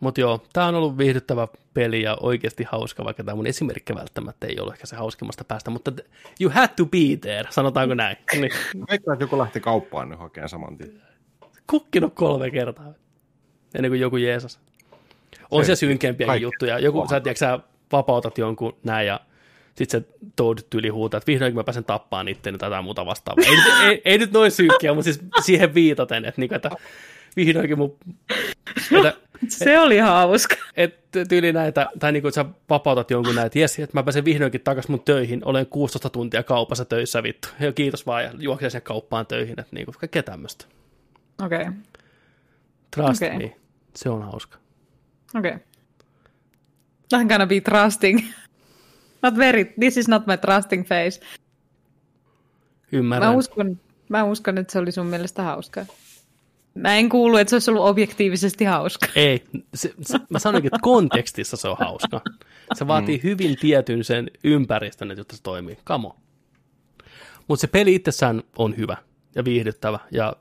Mutta 0.00 0.20
joo, 0.20 0.44
tämä 0.52 0.66
on 0.66 0.74
ollut 0.74 0.98
viihdyttävä 0.98 1.48
peli 1.74 2.02
ja 2.02 2.16
oikeasti 2.20 2.64
hauska, 2.64 3.04
vaikka 3.04 3.24
tämä 3.24 3.36
mun 3.36 3.46
esimerkki 3.46 3.94
välttämättä 3.94 4.46
ei 4.46 4.60
ole 4.60 4.72
ehkä 4.72 4.86
se 4.86 4.96
hauskimmasta 4.96 5.44
päästä, 5.44 5.70
mutta 5.70 5.92
you 6.40 6.50
had 6.54 6.68
to 6.68 6.86
be 6.86 7.16
there, 7.20 7.48
sanotaanko 7.50 7.94
näin. 7.94 8.16
Niin. 8.40 8.52
Veikkaan, 8.90 9.14
että 9.14 9.24
joku 9.24 9.38
lähti 9.38 9.60
kauppaan 9.60 10.08
nyt 10.08 10.18
hakemaan 10.18 10.48
saman 10.48 10.78
tien. 10.78 11.02
Kukkinut 11.66 12.14
kolme 12.14 12.50
kertaa, 12.50 12.92
ennen 13.74 13.90
kuin 13.90 14.00
joku 14.00 14.16
Jeesus. 14.16 14.60
On 15.50 15.64
se, 15.64 15.66
se 15.66 15.76
synkempiä 15.76 16.34
juttuja. 16.34 16.78
Joku, 16.78 17.06
sä, 17.10 17.20
tiedätkö, 17.20 17.38
sä 17.38 17.58
vapautat 17.92 18.38
jonkun 18.38 18.76
näin 18.84 19.06
ja 19.06 19.20
sitten 19.76 20.00
se 20.00 20.06
Toad 20.36 20.58
tyli 20.70 20.88
huutaa, 20.88 21.18
että 21.18 21.32
vihdoinkin 21.32 21.56
mä 21.56 21.64
pääsen 21.64 21.84
tappaan 21.84 22.28
itse 22.28 22.52
tai 22.52 22.66
jotain 22.66 22.84
muuta 22.84 23.06
vastaavaa. 23.06 23.44
ei, 23.46 23.88
ei, 23.88 24.02
ei, 24.04 24.18
nyt 24.18 24.32
noin 24.32 24.50
synkkiä, 24.50 24.94
mutta 24.94 25.04
siis 25.04 25.20
siihen 25.44 25.74
viitaten, 25.74 26.24
että, 26.24 26.40
niin, 26.40 26.54
että 26.54 26.70
vihdoinkin 27.36 27.78
mun... 27.78 27.98
Että, 28.96 29.14
se 29.48 29.80
oli 29.80 29.98
hauska. 29.98 30.56
Että 30.76 31.24
tyyli 31.24 31.52
näitä, 31.52 31.86
tai 31.98 32.12
niin 32.12 32.22
kuin 32.22 32.32
sä 32.32 32.44
vapautat 32.70 33.10
jonkun 33.10 33.34
näitä, 33.34 33.58
jes, 33.58 33.78
että 33.78 33.96
mä 33.96 34.02
pääsen 34.02 34.24
vihdoinkin 34.24 34.60
takaisin 34.60 34.90
mun 34.90 35.02
töihin, 35.04 35.42
olen 35.44 35.66
16 35.66 36.10
tuntia 36.10 36.42
kaupassa 36.42 36.84
töissä 36.84 37.22
vittu, 37.22 37.48
ja 37.60 37.72
kiitos 37.72 38.06
vaan, 38.06 38.24
ja 38.24 38.30
juoksee 38.38 38.70
sen 38.70 38.82
kauppaan 38.82 39.26
töihin, 39.26 39.60
että 39.60 39.76
niin 39.76 39.84
kuin 39.84 39.94
kaikkea 40.00 40.22
tämmöistä. 40.22 40.64
Okei. 41.44 41.60
Okay. 41.60 41.72
Trust 42.96 43.22
okay. 43.22 43.38
me, 43.38 43.56
se 43.94 44.10
on 44.10 44.22
hauska. 44.22 44.58
Okei. 45.34 45.52
Okay. 45.52 45.66
I'm 47.14 47.28
gonna 47.28 47.46
be 47.46 47.60
trusting. 47.60 48.20
Not 49.26 49.36
very, 49.36 49.64
this 49.64 49.96
is 49.96 50.08
not 50.08 50.26
my 50.26 50.36
trusting 50.36 50.86
face. 50.86 51.20
Ymmärrän. 52.92 53.30
Mä 53.30 53.36
uskon, 53.36 53.80
mä 54.08 54.24
uskon, 54.24 54.58
että 54.58 54.72
se 54.72 54.78
oli 54.78 54.92
sun 54.92 55.06
mielestä 55.06 55.42
hauskaa. 55.42 55.84
Mä 56.74 56.96
en 56.96 57.08
kuulu, 57.08 57.36
että 57.36 57.50
se 57.50 57.56
olisi 57.56 57.70
ollut 57.70 57.84
objektiivisesti 57.84 58.64
hauska. 58.64 59.06
Ei, 59.16 59.44
se, 59.74 59.94
se, 60.02 60.18
mä 60.30 60.38
sanoinkin, 60.38 60.68
että 60.68 60.82
kontekstissa 60.82 61.56
se 61.56 61.68
on 61.68 61.76
hauska. 61.80 62.20
Se 62.74 62.86
vaatii 62.86 63.16
mm. 63.16 63.22
hyvin 63.22 63.56
tietyn 63.60 64.04
sen 64.04 64.30
ympäristön, 64.44 65.14
jotta 65.16 65.36
se 65.36 65.42
toimii. 65.42 65.78
Kamo. 65.84 66.16
Mutta 67.48 67.60
se 67.60 67.66
peli 67.66 67.94
itsessään 67.94 68.42
on 68.58 68.76
hyvä 68.76 68.96
ja 69.34 69.44
viihdyttävä 69.44 69.98
ja 70.10 70.36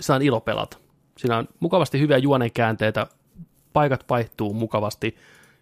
se 0.00 0.12
on 0.12 0.22
ilo 0.22 0.40
pelata. 0.40 0.78
Siinä 1.18 1.36
on 1.36 1.48
mukavasti 1.60 2.00
hyviä 2.00 2.18
juonenkäänteitä, 2.18 3.06
paikat 3.72 4.04
vaihtuu 4.10 4.54
mukavasti, 4.54 5.16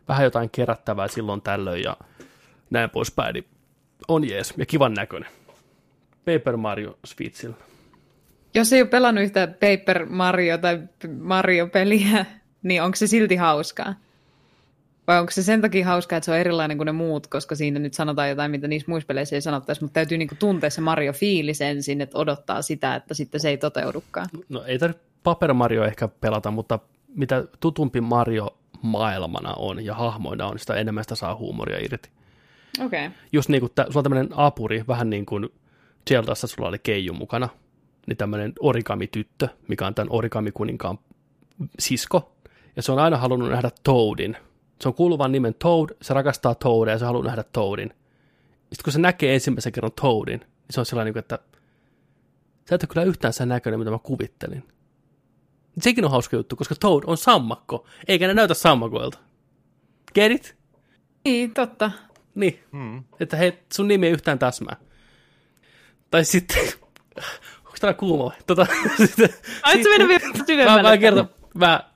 vähän 0.09 0.25
jotain 0.25 0.51
kerättävää 0.51 1.09
silloin 1.09 1.43
tällöin 1.43 1.83
ja 1.83 1.97
näin 2.71 2.91
poispäin, 2.91 3.35
niin 3.35 3.45
on 4.09 4.29
jees 4.29 4.55
ja 4.57 4.67
kivan 4.67 4.95
näköinen. 4.95 5.31
Paper 6.25 6.57
Mario 6.57 6.99
Switchillä. 7.05 7.57
Jos 8.55 8.73
ei 8.73 8.81
ole 8.81 8.89
pelannut 8.89 9.25
yhtä 9.25 9.47
Paper 9.47 10.07
Mario 10.07 10.59
tai 10.59 10.81
Mario-peliä, 11.21 12.27
niin 12.63 12.83
onko 12.83 12.97
se 12.97 13.07
silti 13.07 13.37
hauskaa? 13.37 13.95
Vai 15.07 15.21
onko 15.21 15.31
se 15.31 15.43
sen 15.43 15.61
takia 15.61 15.87
hauskaa, 15.87 16.17
että 16.17 16.25
se 16.25 16.31
on 16.31 16.39
erilainen 16.39 16.77
kuin 16.77 16.87
ne 16.87 16.93
muut, 16.93 17.27
koska 17.27 17.55
siinä 17.55 17.79
nyt 17.79 17.95
sanotaan 17.95 18.29
jotain, 18.29 18.51
mitä 18.51 18.69
niissä 18.69 18.91
muissa 18.91 19.07
peleissä 19.07 19.37
ei 19.37 19.43
sanottaisi, 19.43 19.83
mutta 19.83 19.95
täytyy 19.95 20.19
niinku 20.19 20.35
tuntea 20.39 20.71
se 20.71 20.81
Mario-fiilis 20.81 21.61
ensin, 21.61 22.01
että 22.01 22.19
odottaa 22.19 22.63
sitä, 22.63 22.95
että 22.95 23.15
sitten 23.15 23.41
se 23.41 23.49
ei 23.49 23.57
toteudukaan. 23.57 24.29
No 24.49 24.65
ei 24.65 24.79
tarvitse 24.79 25.03
Paper 25.23 25.53
Mario 25.53 25.85
ehkä 25.85 26.09
pelata, 26.09 26.51
mutta 26.51 26.79
mitä 27.15 27.45
tutumpi 27.61 28.01
Mario 28.01 28.57
maailmana 28.83 29.55
on 29.55 29.85
ja 29.85 29.95
hahmoina 29.95 30.47
on, 30.47 30.59
sitä 30.59 30.75
enemmän 30.75 31.05
sitä 31.05 31.15
saa 31.15 31.37
huumoria 31.37 31.79
irti. 31.79 32.11
Okei. 32.79 33.07
Okay. 33.07 33.19
Just 33.33 33.49
niin 33.49 33.61
kuin, 33.61 33.73
sulla 33.77 33.99
on 33.99 34.03
tämmöinen 34.03 34.29
apuri, 34.33 34.85
vähän 34.89 35.11
niin 35.11 35.27
kuin 35.27 35.49
Zeldassa 36.09 36.47
sulla 36.47 36.69
oli 36.69 36.79
Keiju 36.79 37.13
mukana, 37.13 37.49
niin 38.07 38.17
tämmöinen 38.17 38.53
origami-tyttö, 38.61 39.49
mikä 39.69 39.87
on 39.87 39.95
tämän 39.95 40.13
origami-kuninkaan 40.13 40.99
sisko, 41.79 42.37
ja 42.77 42.83
se 42.83 42.93
on 42.93 42.99
aina 42.99 43.17
halunnut 43.17 43.51
nähdä 43.51 43.71
Toadin. 43.83 44.37
Se 44.81 44.89
on 44.89 44.95
kuuluvan 44.95 45.33
nimen 45.33 45.55
Toad, 45.55 45.91
se 46.03 46.15
rakastaa 46.15 46.55
Toadia 46.55 46.95
ja 46.95 46.99
se 46.99 47.05
haluaa 47.05 47.25
nähdä 47.25 47.45
Toadin. 47.53 47.91
Sitten 48.59 48.85
kun 48.85 48.93
se 48.93 48.99
näkee 48.99 49.35
ensimmäisen 49.35 49.73
kerran 49.73 49.93
Toadin, 50.01 50.41
niin 50.41 50.49
se 50.71 50.81
on 50.81 50.87
sellainen, 50.87 51.19
että 51.19 51.39
sä 52.69 52.75
et 52.75 52.83
ole 52.83 52.89
kyllä 52.93 53.05
yhtään 53.05 53.33
sen 53.33 53.49
näköinen, 53.49 53.81
mitä 53.81 53.91
mä 53.91 53.99
kuvittelin. 53.99 54.65
Sekin 55.81 56.05
on 56.05 56.11
hauska 56.11 56.37
juttu, 56.37 56.57
koska 56.57 56.75
Toad 56.75 57.03
on 57.07 57.17
sammakko, 57.17 57.87
eikä 58.09 58.27
ne 58.27 58.35
näytä 58.35 58.55
sammakoilta. 58.55 59.19
Get 60.15 60.33
it? 60.33 60.57
Niin, 61.25 61.55
totta. 61.55 61.91
Niin, 62.35 62.61
Hmm. 62.73 63.05
että 63.21 63.37
hei, 63.37 63.59
sun 63.73 63.89
nimi 63.89 64.07
ei 64.07 64.13
yhtään 64.13 64.39
täsmää. 64.39 64.77
Tai 66.11 66.25
sitten, 66.25 66.57
onko 67.67 67.77
tää 67.81 67.95
kuuma 67.95 68.25
vai? 68.25 68.37
Tota, 68.47 68.67
sitten, 69.07 69.29
se 69.83 69.89
mennä 69.89 70.09
vielä 70.09 70.27
mä, 70.39 70.45
syvemmälle. 70.47 70.83
mä 70.83 70.99
kerron, 70.99 71.29
mä, 71.55 71.91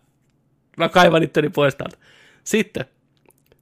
mä 0.77 0.89
kaivan 0.89 1.23
itteni 1.23 1.49
pois 1.51 1.75
täältä. 1.75 1.97
Sitten, 2.45 2.85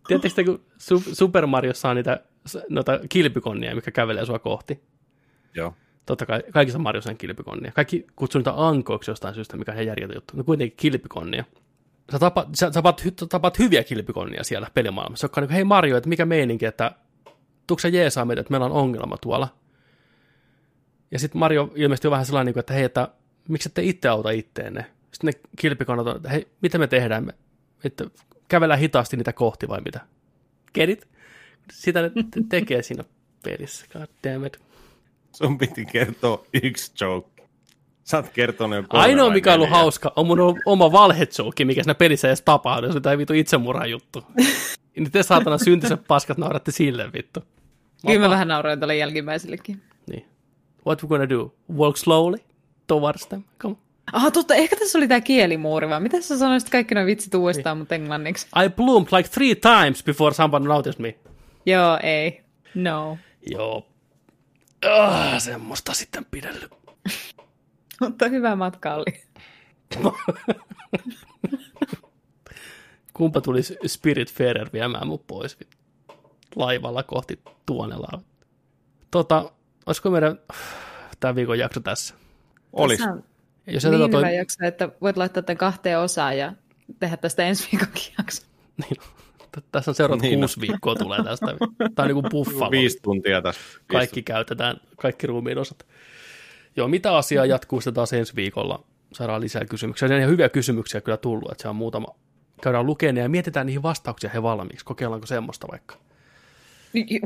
tiedättekö 0.09 0.34
te, 0.34 0.44
kun 0.44 0.65
Su- 0.78 1.15
Super 1.15 1.47
Mariossa 1.47 1.89
on 1.91 1.97
niitä 1.97 2.20
noita 2.68 3.01
kilpikonnia, 3.09 3.75
mikä 3.75 3.91
kävelee 3.91 4.26
sua 4.26 4.39
kohti? 4.39 4.83
Joo. 5.55 5.75
Totta 6.07 6.26
kai, 6.26 6.42
kaikissa 6.52 6.78
Mariossa 6.78 7.10
on 7.10 7.17
kilpikonnia. 7.17 7.73
Kaikki 7.73 8.07
kutsuu 8.17 8.39
niitä 8.39 8.52
ankoiksi 8.57 9.10
jostain 9.10 9.34
syystä, 9.34 9.57
mikä 9.57 9.73
on 9.73 9.76
ihan 9.76 9.86
järjetön 9.86 10.17
juttu. 10.17 10.36
No 10.36 10.44
kuitenkin 10.44 10.76
kilpikonnia. 10.76 11.44
Sä 12.12 12.18
tapaat, 12.18 12.49
sä, 12.55 12.70
tapaat, 12.70 13.02
tapaat 13.28 13.58
hyviä 13.58 13.84
kilpikonnia 13.84 14.44
siellä 14.44 14.70
pelimaailmassa, 14.74 15.24
jotka 15.24 15.41
on 15.41 15.47
niin 15.47 15.55
hei 15.55 15.65
Mario, 15.65 15.97
että 15.97 16.08
mikä 16.08 16.26
meininki, 16.26 16.66
että 16.66 16.92
tuutko 17.66 17.81
sä 17.81 17.89
jeesaa 17.89 18.24
meitä, 18.24 18.41
että 18.41 18.50
meillä 18.50 18.66
on 18.66 18.73
ongelma 18.73 19.16
tuolla. 19.16 19.49
Ja 21.10 21.18
sitten 21.18 21.39
Mario 21.39 21.73
ilmeisesti 21.74 22.07
on 22.08 22.10
vähän 22.10 22.26
sellainen, 22.26 22.47
niin 22.47 22.55
kuin, 22.55 22.60
että 22.60 22.74
hei, 22.74 22.84
että 22.84 23.08
miksi 23.49 23.68
ette 23.68 23.82
itse 23.82 24.08
auta 24.08 24.31
itteenne? 24.31 24.86
Sitten 25.12 25.32
ne 25.34 25.49
kilpikonnat 25.58 26.07
on, 26.07 26.16
että 26.16 26.28
hei, 26.28 26.49
mitä 26.60 26.78
me 26.78 26.86
tehdään? 26.86 27.24
Me, 27.24 27.34
että 27.84 28.05
kävellään 28.49 28.81
hitaasti 28.81 29.16
niitä 29.16 29.32
kohti 29.32 29.68
vai 29.68 29.81
mitä? 29.81 30.00
Get 30.74 30.91
it? 30.91 31.08
Sitä 31.73 32.02
ne 32.02 32.10
te- 32.10 32.41
tekee 32.49 32.82
siinä 32.82 33.05
pelissä. 33.42 33.86
God 33.92 34.08
damn 34.24 34.47
it. 34.47 34.60
Sun 35.32 35.58
piti 35.58 35.84
kertoa 35.84 36.47
yksi 36.62 36.92
joke. 37.00 37.32
Sä 38.05 38.17
oot 38.17 38.29
kertonut 38.29 38.87
Ainoa, 38.91 39.31
mikä 39.31 39.51
on 39.51 39.55
ollut 39.55 39.69
neljä. 39.69 39.83
hauska, 39.83 40.13
on 40.17 40.27
mun 40.27 40.39
oma 40.67 40.93
valhejoke, 40.93 41.65
mikä 41.65 41.83
siinä 41.83 41.95
pelissä 41.95 42.29
edes 42.29 42.43
tapahtuu, 42.43 42.89
jos 42.89 43.03
tämä 43.03 43.19
vitu 43.19 43.33
itsemurha 43.33 43.87
juttu. 43.87 44.25
niin 44.97 45.11
te 45.11 45.23
saatana 45.23 45.59
syntiset 45.59 46.01
paskat 46.09 46.39
nauratte 46.39 46.73
sille 46.73 47.13
vittu. 47.13 47.41
Kyllä 48.07 48.21
mä 48.21 48.31
vähän 48.31 48.49
nauroin 48.49 48.81
tälle 48.81 48.97
jälkimmäisellekin. 48.97 49.83
Niin. 50.11 50.27
What 50.87 51.03
we 51.03 51.09
gonna 51.09 51.29
do? 51.29 51.55
Walk 51.77 51.97
slowly 51.97 52.39
towards 52.87 53.27
them? 53.27 53.43
Come 53.59 53.73
on. 53.73 53.83
Aha, 54.13 54.31
totta, 54.31 54.55
ehkä 54.55 54.77
tässä 54.77 54.99
oli 54.99 55.09
tämä 55.09 55.21
kielimuuri, 55.21 55.89
vai 55.89 56.01
mitä 56.01 56.21
sä 56.21 56.39
sanoisit 56.39 56.71
kaikki 56.71 56.95
nuo 56.95 57.07
vitsit 57.07 57.35
uudestaan, 57.35 57.79
mutta 57.79 57.95
englanniksi? 57.95 58.47
I 58.65 58.69
bloomed 58.69 59.09
like 59.13 59.29
three 59.29 59.55
times 59.55 60.05
before 60.05 60.35
someone 60.35 60.69
noticed 60.69 61.03
me. 61.03 61.15
Joo, 61.67 61.99
ei. 62.03 62.43
No. 62.75 63.19
Joo. 63.51 63.87
Ah, 64.91 65.39
semmoista 65.39 65.95
sitten 65.95 66.27
pidellyt. 66.31 66.71
Mutta 68.03 68.29
hyvä 68.29 68.57
matka 68.57 68.95
oli. 68.95 69.23
Kumpa 73.15 73.41
tuli 73.41 73.61
Spirit 73.87 74.33
Fairer 74.33 74.69
viemään 74.73 75.07
mut 75.07 75.27
pois 75.27 75.59
laivalla 76.57 77.03
kohti 77.03 77.41
Tuonelaa. 77.67 78.21
Tota, 79.11 79.53
olisiko 79.87 80.11
meidän 80.11 80.39
tämä 81.21 81.35
viikon 81.35 81.59
jakso 81.59 81.81
tässä? 81.81 82.15
Olis. 82.73 82.99
Tässä 82.99 83.13
on 83.13 83.25
Jos 83.67 83.85
niin 83.85 83.93
jätetään 83.93 84.21
hyvä 84.21 84.29
toi, 84.29 84.37
jakso, 84.37 84.65
että 84.65 84.89
voit 85.01 85.17
laittaa 85.17 85.43
tämän 85.43 85.59
kahteen 85.59 85.99
osaan 85.99 86.39
ja 86.39 86.53
tehdä 86.99 87.17
tästä 87.17 87.43
ensi 87.43 87.69
viikonkin 87.73 88.15
jakso. 88.19 88.47
niin, 88.83 88.97
t- 89.53 89.65
tässä 89.73 89.91
on 89.91 89.95
seuraavat 89.95 90.23
Niin. 90.23 90.39
kuusi 90.39 90.61
viikkoa 90.61 90.95
tulee 90.95 91.25
tästä. 91.25 91.47
Tämä 91.79 91.91
on 91.99 92.07
niin 92.07 92.23
kuin 92.23 92.31
buffalo. 92.31 92.71
Viisi 92.71 92.99
tuntia 93.03 93.43
tässä. 93.43 93.63
Kaikki 93.87 94.23
käytetään, 94.23 94.77
kaikki 94.97 95.27
ruumiin 95.27 95.59
osat. 95.59 95.87
Joo, 96.76 96.89
mitä 96.89 97.17
asiaa 97.17 97.47
jatkuu 97.47 97.81
sitten 97.81 97.94
taas 97.94 98.12
ensi 98.12 98.36
viikolla? 98.36 98.84
Saadaan 99.12 99.41
lisää 99.41 99.65
kysymyksiä. 99.65 100.09
Ja 100.09 100.26
hyviä 100.26 100.49
kysymyksiä 100.49 101.01
kyllä 101.01 101.17
tullut, 101.17 101.52
että 101.52 101.62
se 101.62 101.68
on 101.68 101.76
muutama. 101.76 102.07
Käydään 102.62 102.86
lukemaan 102.86 103.17
ja 103.17 103.28
mietitään 103.28 103.67
niihin 103.67 103.83
vastauksia 103.83 104.31
he 104.31 104.42
valmiiksi. 104.42 104.84
Kokeillaanko 104.84 105.26
semmoista 105.26 105.68
vaikka? 105.70 105.97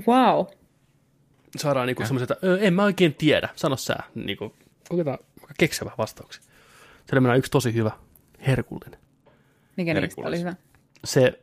Wow. 0.09 0.47
Saadaan 1.57 1.87
niinku 1.87 2.07
semmoiset, 2.07 2.31
että 2.31 2.47
"Ö, 2.47 2.59
en 2.61 2.75
mä 2.75 2.85
oikein 2.85 3.15
tiedä, 3.15 3.49
sano 3.57 3.77
sä. 3.77 3.97
Niinku, 4.15 4.55
kokeillaan 4.89 5.19
vähän 5.85 5.99
vastauksia. 5.99 6.43
Siellä 7.07 7.21
mennään 7.21 7.39
yksi 7.39 7.51
tosi 7.51 7.75
hyvä, 7.75 7.91
herkullinen. 8.47 9.01
Mikä 9.77 9.95
niistä 9.95 10.23
oli 10.25 10.41
hyvä? 10.41 10.55
Se 11.05 11.41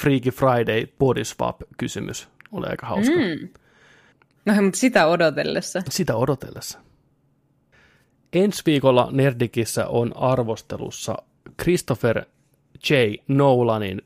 Freaky 0.00 0.30
Friday 0.30 0.86
body 0.98 1.24
swap 1.24 1.60
kysymys 1.78 2.28
oli 2.52 2.66
aika 2.66 2.86
hauska. 2.86 3.14
Mm. 3.14 3.48
No 4.46 4.62
mutta 4.62 4.78
sitä 4.78 5.06
odotellessa. 5.06 5.82
Sitä 5.90 6.16
odotellessa. 6.16 6.78
Ensi 8.32 8.62
viikolla 8.66 9.08
Nerdikissä 9.12 9.86
on 9.86 10.16
arvostelussa 10.16 11.14
Christopher 11.62 12.24
J. 12.90 12.94
Nolanin 13.28 14.02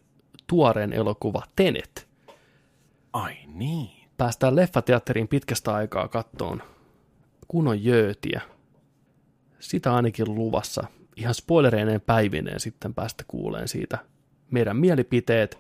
tuoreen 0.47 0.93
elokuva 0.93 1.43
Tenet. 1.57 2.09
Ai 3.13 3.37
niin. 3.47 3.91
Päästään 4.17 4.57
leffateatteriin 4.57 5.29
pitkästä 5.29 5.75
aikaa 5.75 6.09
kattoon 6.09 6.63
kunnon 7.49 7.85
jöötiä. 7.85 8.41
Sitä 9.59 9.95
ainakin 9.95 10.35
luvassa. 10.35 10.85
Ihan 11.17 11.35
spoilereineen 11.35 12.01
päivineen 12.01 12.61
sitten 12.61 12.95
päästä 12.95 13.25
kuuleen 13.29 13.69
siitä 13.69 13.99
meidän 14.51 14.77
mielipiteet. 14.77 15.59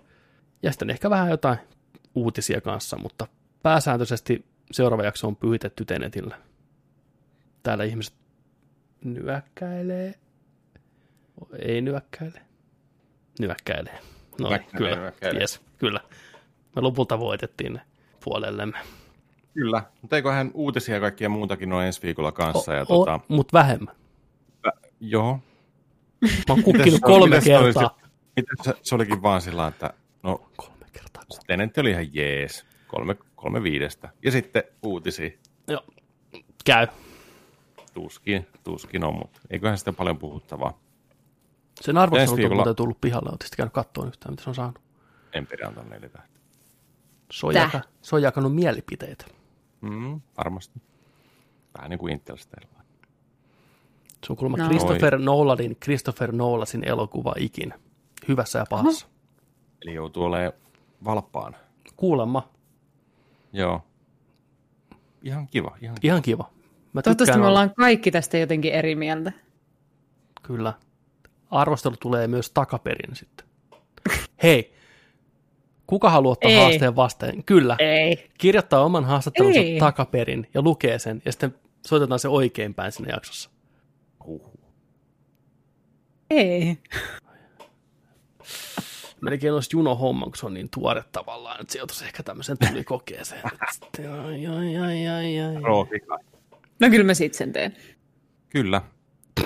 Ja 0.62 0.72
sitten 0.72 0.90
ehkä 0.90 1.10
vähän 1.10 1.30
jotain 1.30 1.58
uutisia 2.14 2.60
kanssa, 2.60 2.98
mutta 2.98 3.26
pääsääntöisesti 3.62 4.44
seuraava 4.72 5.04
jakso 5.04 5.26
on 5.26 5.36
pyhitetty 5.36 5.84
Tenetillä. 5.84 6.38
Täällä 7.62 7.84
ihmiset 7.84 8.14
nyökkäilee. 9.04 10.14
Ei 11.58 11.80
nyökkäile. 11.80 12.40
Nyökkäilee. 13.40 13.98
No 14.40 14.48
niin, 14.48 14.60
kyllä. 14.76 14.96
nyökkäilee. 14.96 15.40
Yes, 15.40 15.60
kyllä. 15.78 16.00
Me 16.76 16.82
lopulta 16.82 17.18
voitettiin 17.18 17.72
ne 17.72 17.80
puolellemme. 18.24 18.78
Kyllä. 19.54 19.82
Mutta 20.02 20.16
eiköhän 20.16 20.50
uutisia 20.54 20.94
ja 20.94 21.00
kaikkia 21.00 21.28
muutakin 21.28 21.72
ole 21.72 21.86
ensi 21.86 22.02
viikolla 22.02 22.32
kanssa. 22.32 22.74
ja 22.74 22.82
O- 22.82 22.84
tota, 22.86 23.20
Mutta 23.28 23.58
vähemmän. 23.58 23.94
joo. 25.00 25.40
Mä 26.22 26.28
oon 26.48 26.62
kukkinut 26.62 27.00
kolme 27.00 27.26
mites 27.36 27.44
se 27.44 27.58
oli 27.58 27.64
kertaa. 27.64 27.96
Se, 28.00 28.06
miten 28.36 28.56
se, 28.64 28.74
se 28.82 28.94
olikin 28.94 29.22
vaan 29.22 29.40
sillä, 29.40 29.66
että 29.66 29.90
no, 30.22 30.50
Kolme 30.56 30.86
kertaa. 30.92 31.22
Tenetti 31.46 31.80
oli 31.80 31.90
ihan 31.90 32.14
jees. 32.14 32.66
Kolme, 32.86 33.16
kolme 33.34 33.62
viidestä. 33.62 34.08
Ja 34.22 34.30
sitten 34.30 34.62
uutisia. 34.82 35.30
Joo. 35.68 35.84
Käy. 36.64 36.86
Tuskin, 37.94 38.46
tuskin 38.64 39.04
on, 39.04 39.14
mutta 39.14 39.40
eiköhän 39.50 39.78
sitä 39.78 39.92
paljon 39.92 40.18
puhuttavaa. 40.18 40.78
Sen 41.80 41.98
arvostelut 41.98 42.32
on 42.32 42.36
viikolla- 42.38 42.54
muuten 42.54 42.76
tullut 42.76 43.00
pihalle. 43.00 43.28
Oletko 43.28 43.44
sitten 43.44 43.56
käynyt 43.56 43.72
katsoa 43.74 44.06
yhtään, 44.06 44.32
mitä 44.32 44.42
se 44.44 44.50
on 44.50 44.54
saanut? 44.54 44.78
En 45.32 45.46
pidä 45.46 45.66
antaa 45.66 45.84
neljä 45.84 46.08
tähteä. 46.08 46.40
Se 47.32 47.46
on, 47.46 47.54
jaka, 47.54 47.80
se 48.02 48.16
on 48.16 48.22
jakanut 48.22 48.54
mielipiteitä. 48.54 49.24
Mm, 49.80 50.20
varmasti. 50.38 50.80
Vähän 51.78 51.90
niin 51.90 51.98
kuin 51.98 52.12
Intelstella. 52.12 52.80
Se 54.26 54.32
on 54.32 54.36
kuulemma 54.36 54.56
No. 54.56 54.68
Christopher 54.68 55.18
Nolanin, 55.18 55.76
Christopher 55.84 56.32
Nolasin 56.32 56.84
elokuva 56.88 57.34
ikinä. 57.38 57.78
Hyvässä 58.28 58.58
ja 58.58 58.64
pahassa. 58.70 59.06
Eli 59.82 59.94
joutuu 59.94 60.22
olemaan 60.24 60.52
valppaan. 61.04 61.56
Kuulemma. 61.96 62.48
Joo. 63.52 63.82
Ihan 65.22 65.46
kiva. 65.48 65.76
Ihan 65.80 65.96
kiva. 66.00 66.12
Ihan 66.12 66.22
kiva. 66.22 66.50
Mä 66.92 67.02
Toivottavasti 67.02 67.32
me 67.32 67.38
olla- 67.38 67.48
ollaan 67.48 67.74
kaikki 67.74 68.10
tästä 68.10 68.38
jotenkin 68.38 68.72
eri 68.72 68.94
mieltä. 68.94 69.32
Kyllä. 70.42 70.72
Arvostelu 71.50 71.96
tulee 72.00 72.28
myös 72.28 72.50
takaperin 72.50 73.16
sitten. 73.16 73.46
Hei, 74.42 74.74
kuka 75.86 76.10
haluaa 76.10 76.32
ottaa 76.32 76.50
Ei. 76.50 76.56
haasteen 76.56 76.96
vastaan? 76.96 77.44
Kyllä. 77.44 77.76
Ei. 77.78 78.30
Kirjoittaa 78.38 78.84
oman 78.84 79.04
haastattelunsa 79.04 79.60
Ei. 79.60 79.78
takaperin 79.78 80.46
ja 80.54 80.62
lukee 80.62 80.98
sen, 80.98 81.22
ja 81.24 81.32
sitten 81.32 81.54
soitetaan 81.86 82.18
se 82.18 82.28
oikein 82.28 82.74
päin 82.74 82.92
siinä 82.92 83.12
jaksossa. 83.12 83.50
Huhhuh. 84.26 84.60
Ei. 86.30 86.78
Melkein 89.20 89.54
olisi 89.54 89.70
Juno 89.72 89.94
homma, 89.96 90.24
kun 90.24 90.36
se 90.36 90.46
on 90.46 90.54
niin 90.54 90.68
tuore 90.74 91.04
tavallaan, 91.12 91.60
että 91.60 91.72
se 91.72 91.78
joutuisi 91.78 92.04
ehkä 92.04 92.22
tämmöisen 92.22 92.58
tulikokeeseen. 92.68 93.42
Sitten, 93.72 94.12
ai, 94.12 94.46
ai, 94.46 94.76
ai, 94.76 95.08
ai, 95.08 95.40
ai. 95.40 95.54
No 96.80 96.90
kyllä 96.90 97.04
mä 97.04 97.14
sit 97.14 97.34
sen 97.34 97.52
teen. 97.52 97.76
Kyllä. 98.48 98.82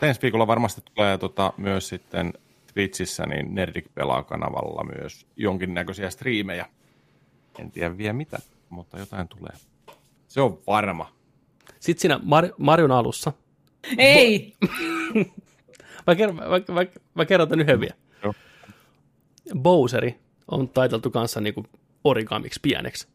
Ensi 0.03 0.23
viikolla 0.23 0.47
varmasti 0.47 0.83
tulee 0.95 1.19
tota, 1.19 1.53
myös 1.57 1.89
sitten 1.89 2.33
Twitchissä, 2.75 3.27
niin 3.27 3.55
Nerdik 3.55 3.95
pelaa 3.95 4.23
kanavalla 4.23 4.85
myös 4.85 5.27
jonkinnäköisiä 5.37 6.11
striimejä. 6.11 6.67
En 7.59 7.71
tiedä 7.71 7.99
vielä 7.99 8.13
mitä, 8.13 8.39
mutta 8.69 8.99
jotain 8.99 9.29
tulee. 9.29 9.53
Se 10.29 10.41
on 10.41 10.59
varma. 10.67 11.13
Sitten 11.81 12.01
siinä 12.01 12.17
Mar- 12.17 12.55
Marion 12.59 12.91
alussa, 12.91 13.33
Ei. 13.99 14.55
mä, 16.07 16.15
kerron, 16.15 16.37
mä, 16.37 16.45
mä, 16.75 16.87
mä 17.15 17.25
kerron 17.25 17.49
tämän 17.49 17.61
yhden 17.61 17.81
vielä. 17.81 17.95
Joo. 18.23 18.35
Bowseri 19.59 20.19
on 20.51 20.69
taiteltu 20.69 21.11
kanssa 21.11 21.41
niinku 21.41 21.67
origamiksi 22.05 22.61
pieneksi. 22.63 23.09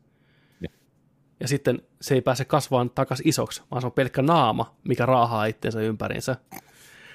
Ja 1.40 1.48
sitten 1.48 1.82
se 2.02 2.16
ei 2.16 2.22
pääse 2.22 2.46
kasvamaan 2.46 2.90
takaisin 2.90 3.28
isoksi, 3.28 3.62
vaan 3.72 3.82
se 3.82 3.86
on 3.86 3.92
pelkkä 3.92 4.22
naama, 4.22 4.76
mikä 4.84 5.06
raahaa 5.06 5.46
itseensä 5.46 5.82
ympäriinsä. 5.82 6.36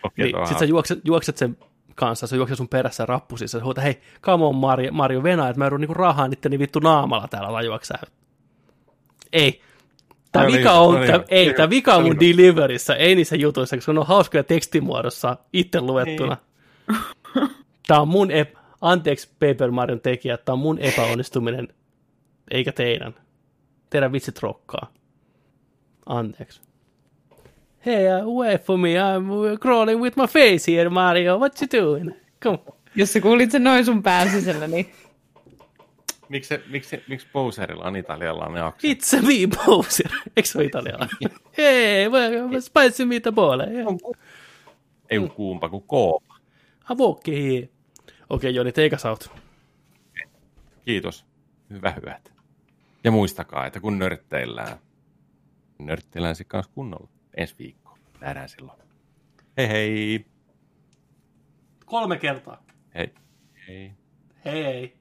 Okei, 0.02 0.32
Niin, 0.32 0.46
sitten 0.46 0.58
sä 0.58 0.64
juokset, 0.64 1.00
juokset 1.04 1.36
sen 1.36 1.56
kanssa, 1.94 2.26
se 2.26 2.36
juokset 2.36 2.56
sun 2.56 2.68
perässä 2.68 3.06
rappusissa, 3.06 3.58
ja 3.58 3.64
huuta, 3.64 3.80
hei, 3.80 4.00
come 4.22 4.44
on 4.44 4.54
Mario, 4.54 4.92
Mario 4.92 5.22
Venä, 5.22 5.48
että 5.48 5.58
mä 5.58 5.64
joudun 5.64 5.80
niinku 5.80 5.94
raahaan 5.94 6.32
itteni 6.32 6.58
vittu 6.58 6.78
naamalla 6.78 7.28
täällä 7.28 7.52
lajuaksä. 7.52 7.94
Ei. 9.32 9.60
Tämä 10.32 10.44
No 10.44 10.50
niin, 10.50 10.58
vika 10.58 10.70
no 10.70 10.84
on, 10.84 10.94
niin, 10.94 11.06
tää, 11.06 11.24
ei, 11.28 11.46
niin, 11.46 11.56
tämä 11.56 11.70
vika 11.70 11.94
on 11.94 12.02
mun 12.02 12.16
niin. 12.16 12.38
deliverissä, 12.38 12.94
ei 12.94 13.14
niissä 13.14 13.36
jutuissa, 13.36 13.76
koska 13.76 13.92
ne 13.92 14.00
on 14.00 14.06
hauskoja 14.06 14.44
tekstimuodossa 14.44 15.36
itse 15.52 15.80
luettuna. 15.80 16.36
Tämä 17.86 18.00
on 18.00 18.08
mun, 18.08 18.30
ep- 18.30 18.58
anteeksi 18.80 19.28
Paper 19.40 19.70
Marion 19.70 20.00
tekijät, 20.00 20.44
tämä 20.44 20.54
on 20.54 20.58
mun 20.58 20.78
epäonnistuminen, 20.78 21.68
eikä 22.50 22.72
teidän. 22.72 23.14
Teidän 23.90 24.12
vitsit 24.12 24.42
rokkaa. 24.42 24.92
Anteeksi. 26.06 26.60
Hey, 27.86 28.22
uh, 28.22 28.38
wait 28.38 28.64
for 28.64 28.78
me, 28.78 28.88
I'm 28.94 29.58
crawling 29.60 30.00
with 30.02 30.16
my 30.16 30.26
face 30.26 30.72
here, 30.72 30.90
Mario, 30.90 31.38
what 31.38 31.52
you 31.62 31.82
doing? 31.82 32.10
Come 32.42 32.58
on. 32.66 32.74
Jos 32.96 33.12
sä 33.12 33.20
kuulit 33.20 33.50
sen 33.50 33.64
noin 33.64 33.84
sun 33.84 34.02
pään 34.02 34.30
sisällä, 34.30 34.66
niin 34.66 34.92
Miksi, 36.28 36.48
se- 36.48 36.62
miksi, 36.70 37.02
miksi 37.08 37.26
Bowserilla 37.32 37.84
on 37.84 37.96
italialainen 37.96 38.64
aksentti? 38.64 39.16
It's 39.16 39.18
a 39.18 39.22
me, 39.22 39.56
Bowser. 39.66 40.10
Eikö 40.36 40.48
se 40.48 40.58
ole 40.58 40.66
italialainen? 40.66 41.18
Hei, 41.58 42.08
well, 42.08 42.60
spicy 42.60 43.04
meatball. 43.04 43.60
Yeah. 43.60 43.86
Ei 45.10 45.18
ole 45.18 45.28
kuumpa 45.28 45.68
kuin 45.68 45.84
koopa. 45.86 46.34
I 46.90 46.94
walk 46.94 47.26
here. 47.26 47.38
Okei, 47.38 47.68
okay, 48.30 48.50
Joni, 48.50 48.72
take 48.72 48.96
us 48.96 49.04
out. 49.04 49.30
Kiitos. 50.84 51.24
Hyvä 51.70 51.90
hyvät. 51.90 52.33
Ja 53.04 53.10
muistakaa, 53.10 53.66
että 53.66 53.80
kun 53.80 53.98
nörtteillään, 53.98 54.78
nörtteillään 55.78 56.36
sitten 56.36 56.50
kanssa 56.50 56.72
kunnolla 56.74 57.08
ensi 57.36 57.54
viikko. 57.58 57.98
Nähdään 58.20 58.48
silloin. 58.48 58.78
Hei 59.56 59.68
hei. 59.68 60.26
Kolme 61.86 62.18
kertaa. 62.18 62.64
Hei. 62.94 63.14
Hei. 63.68 63.92
Hei. 64.44 64.96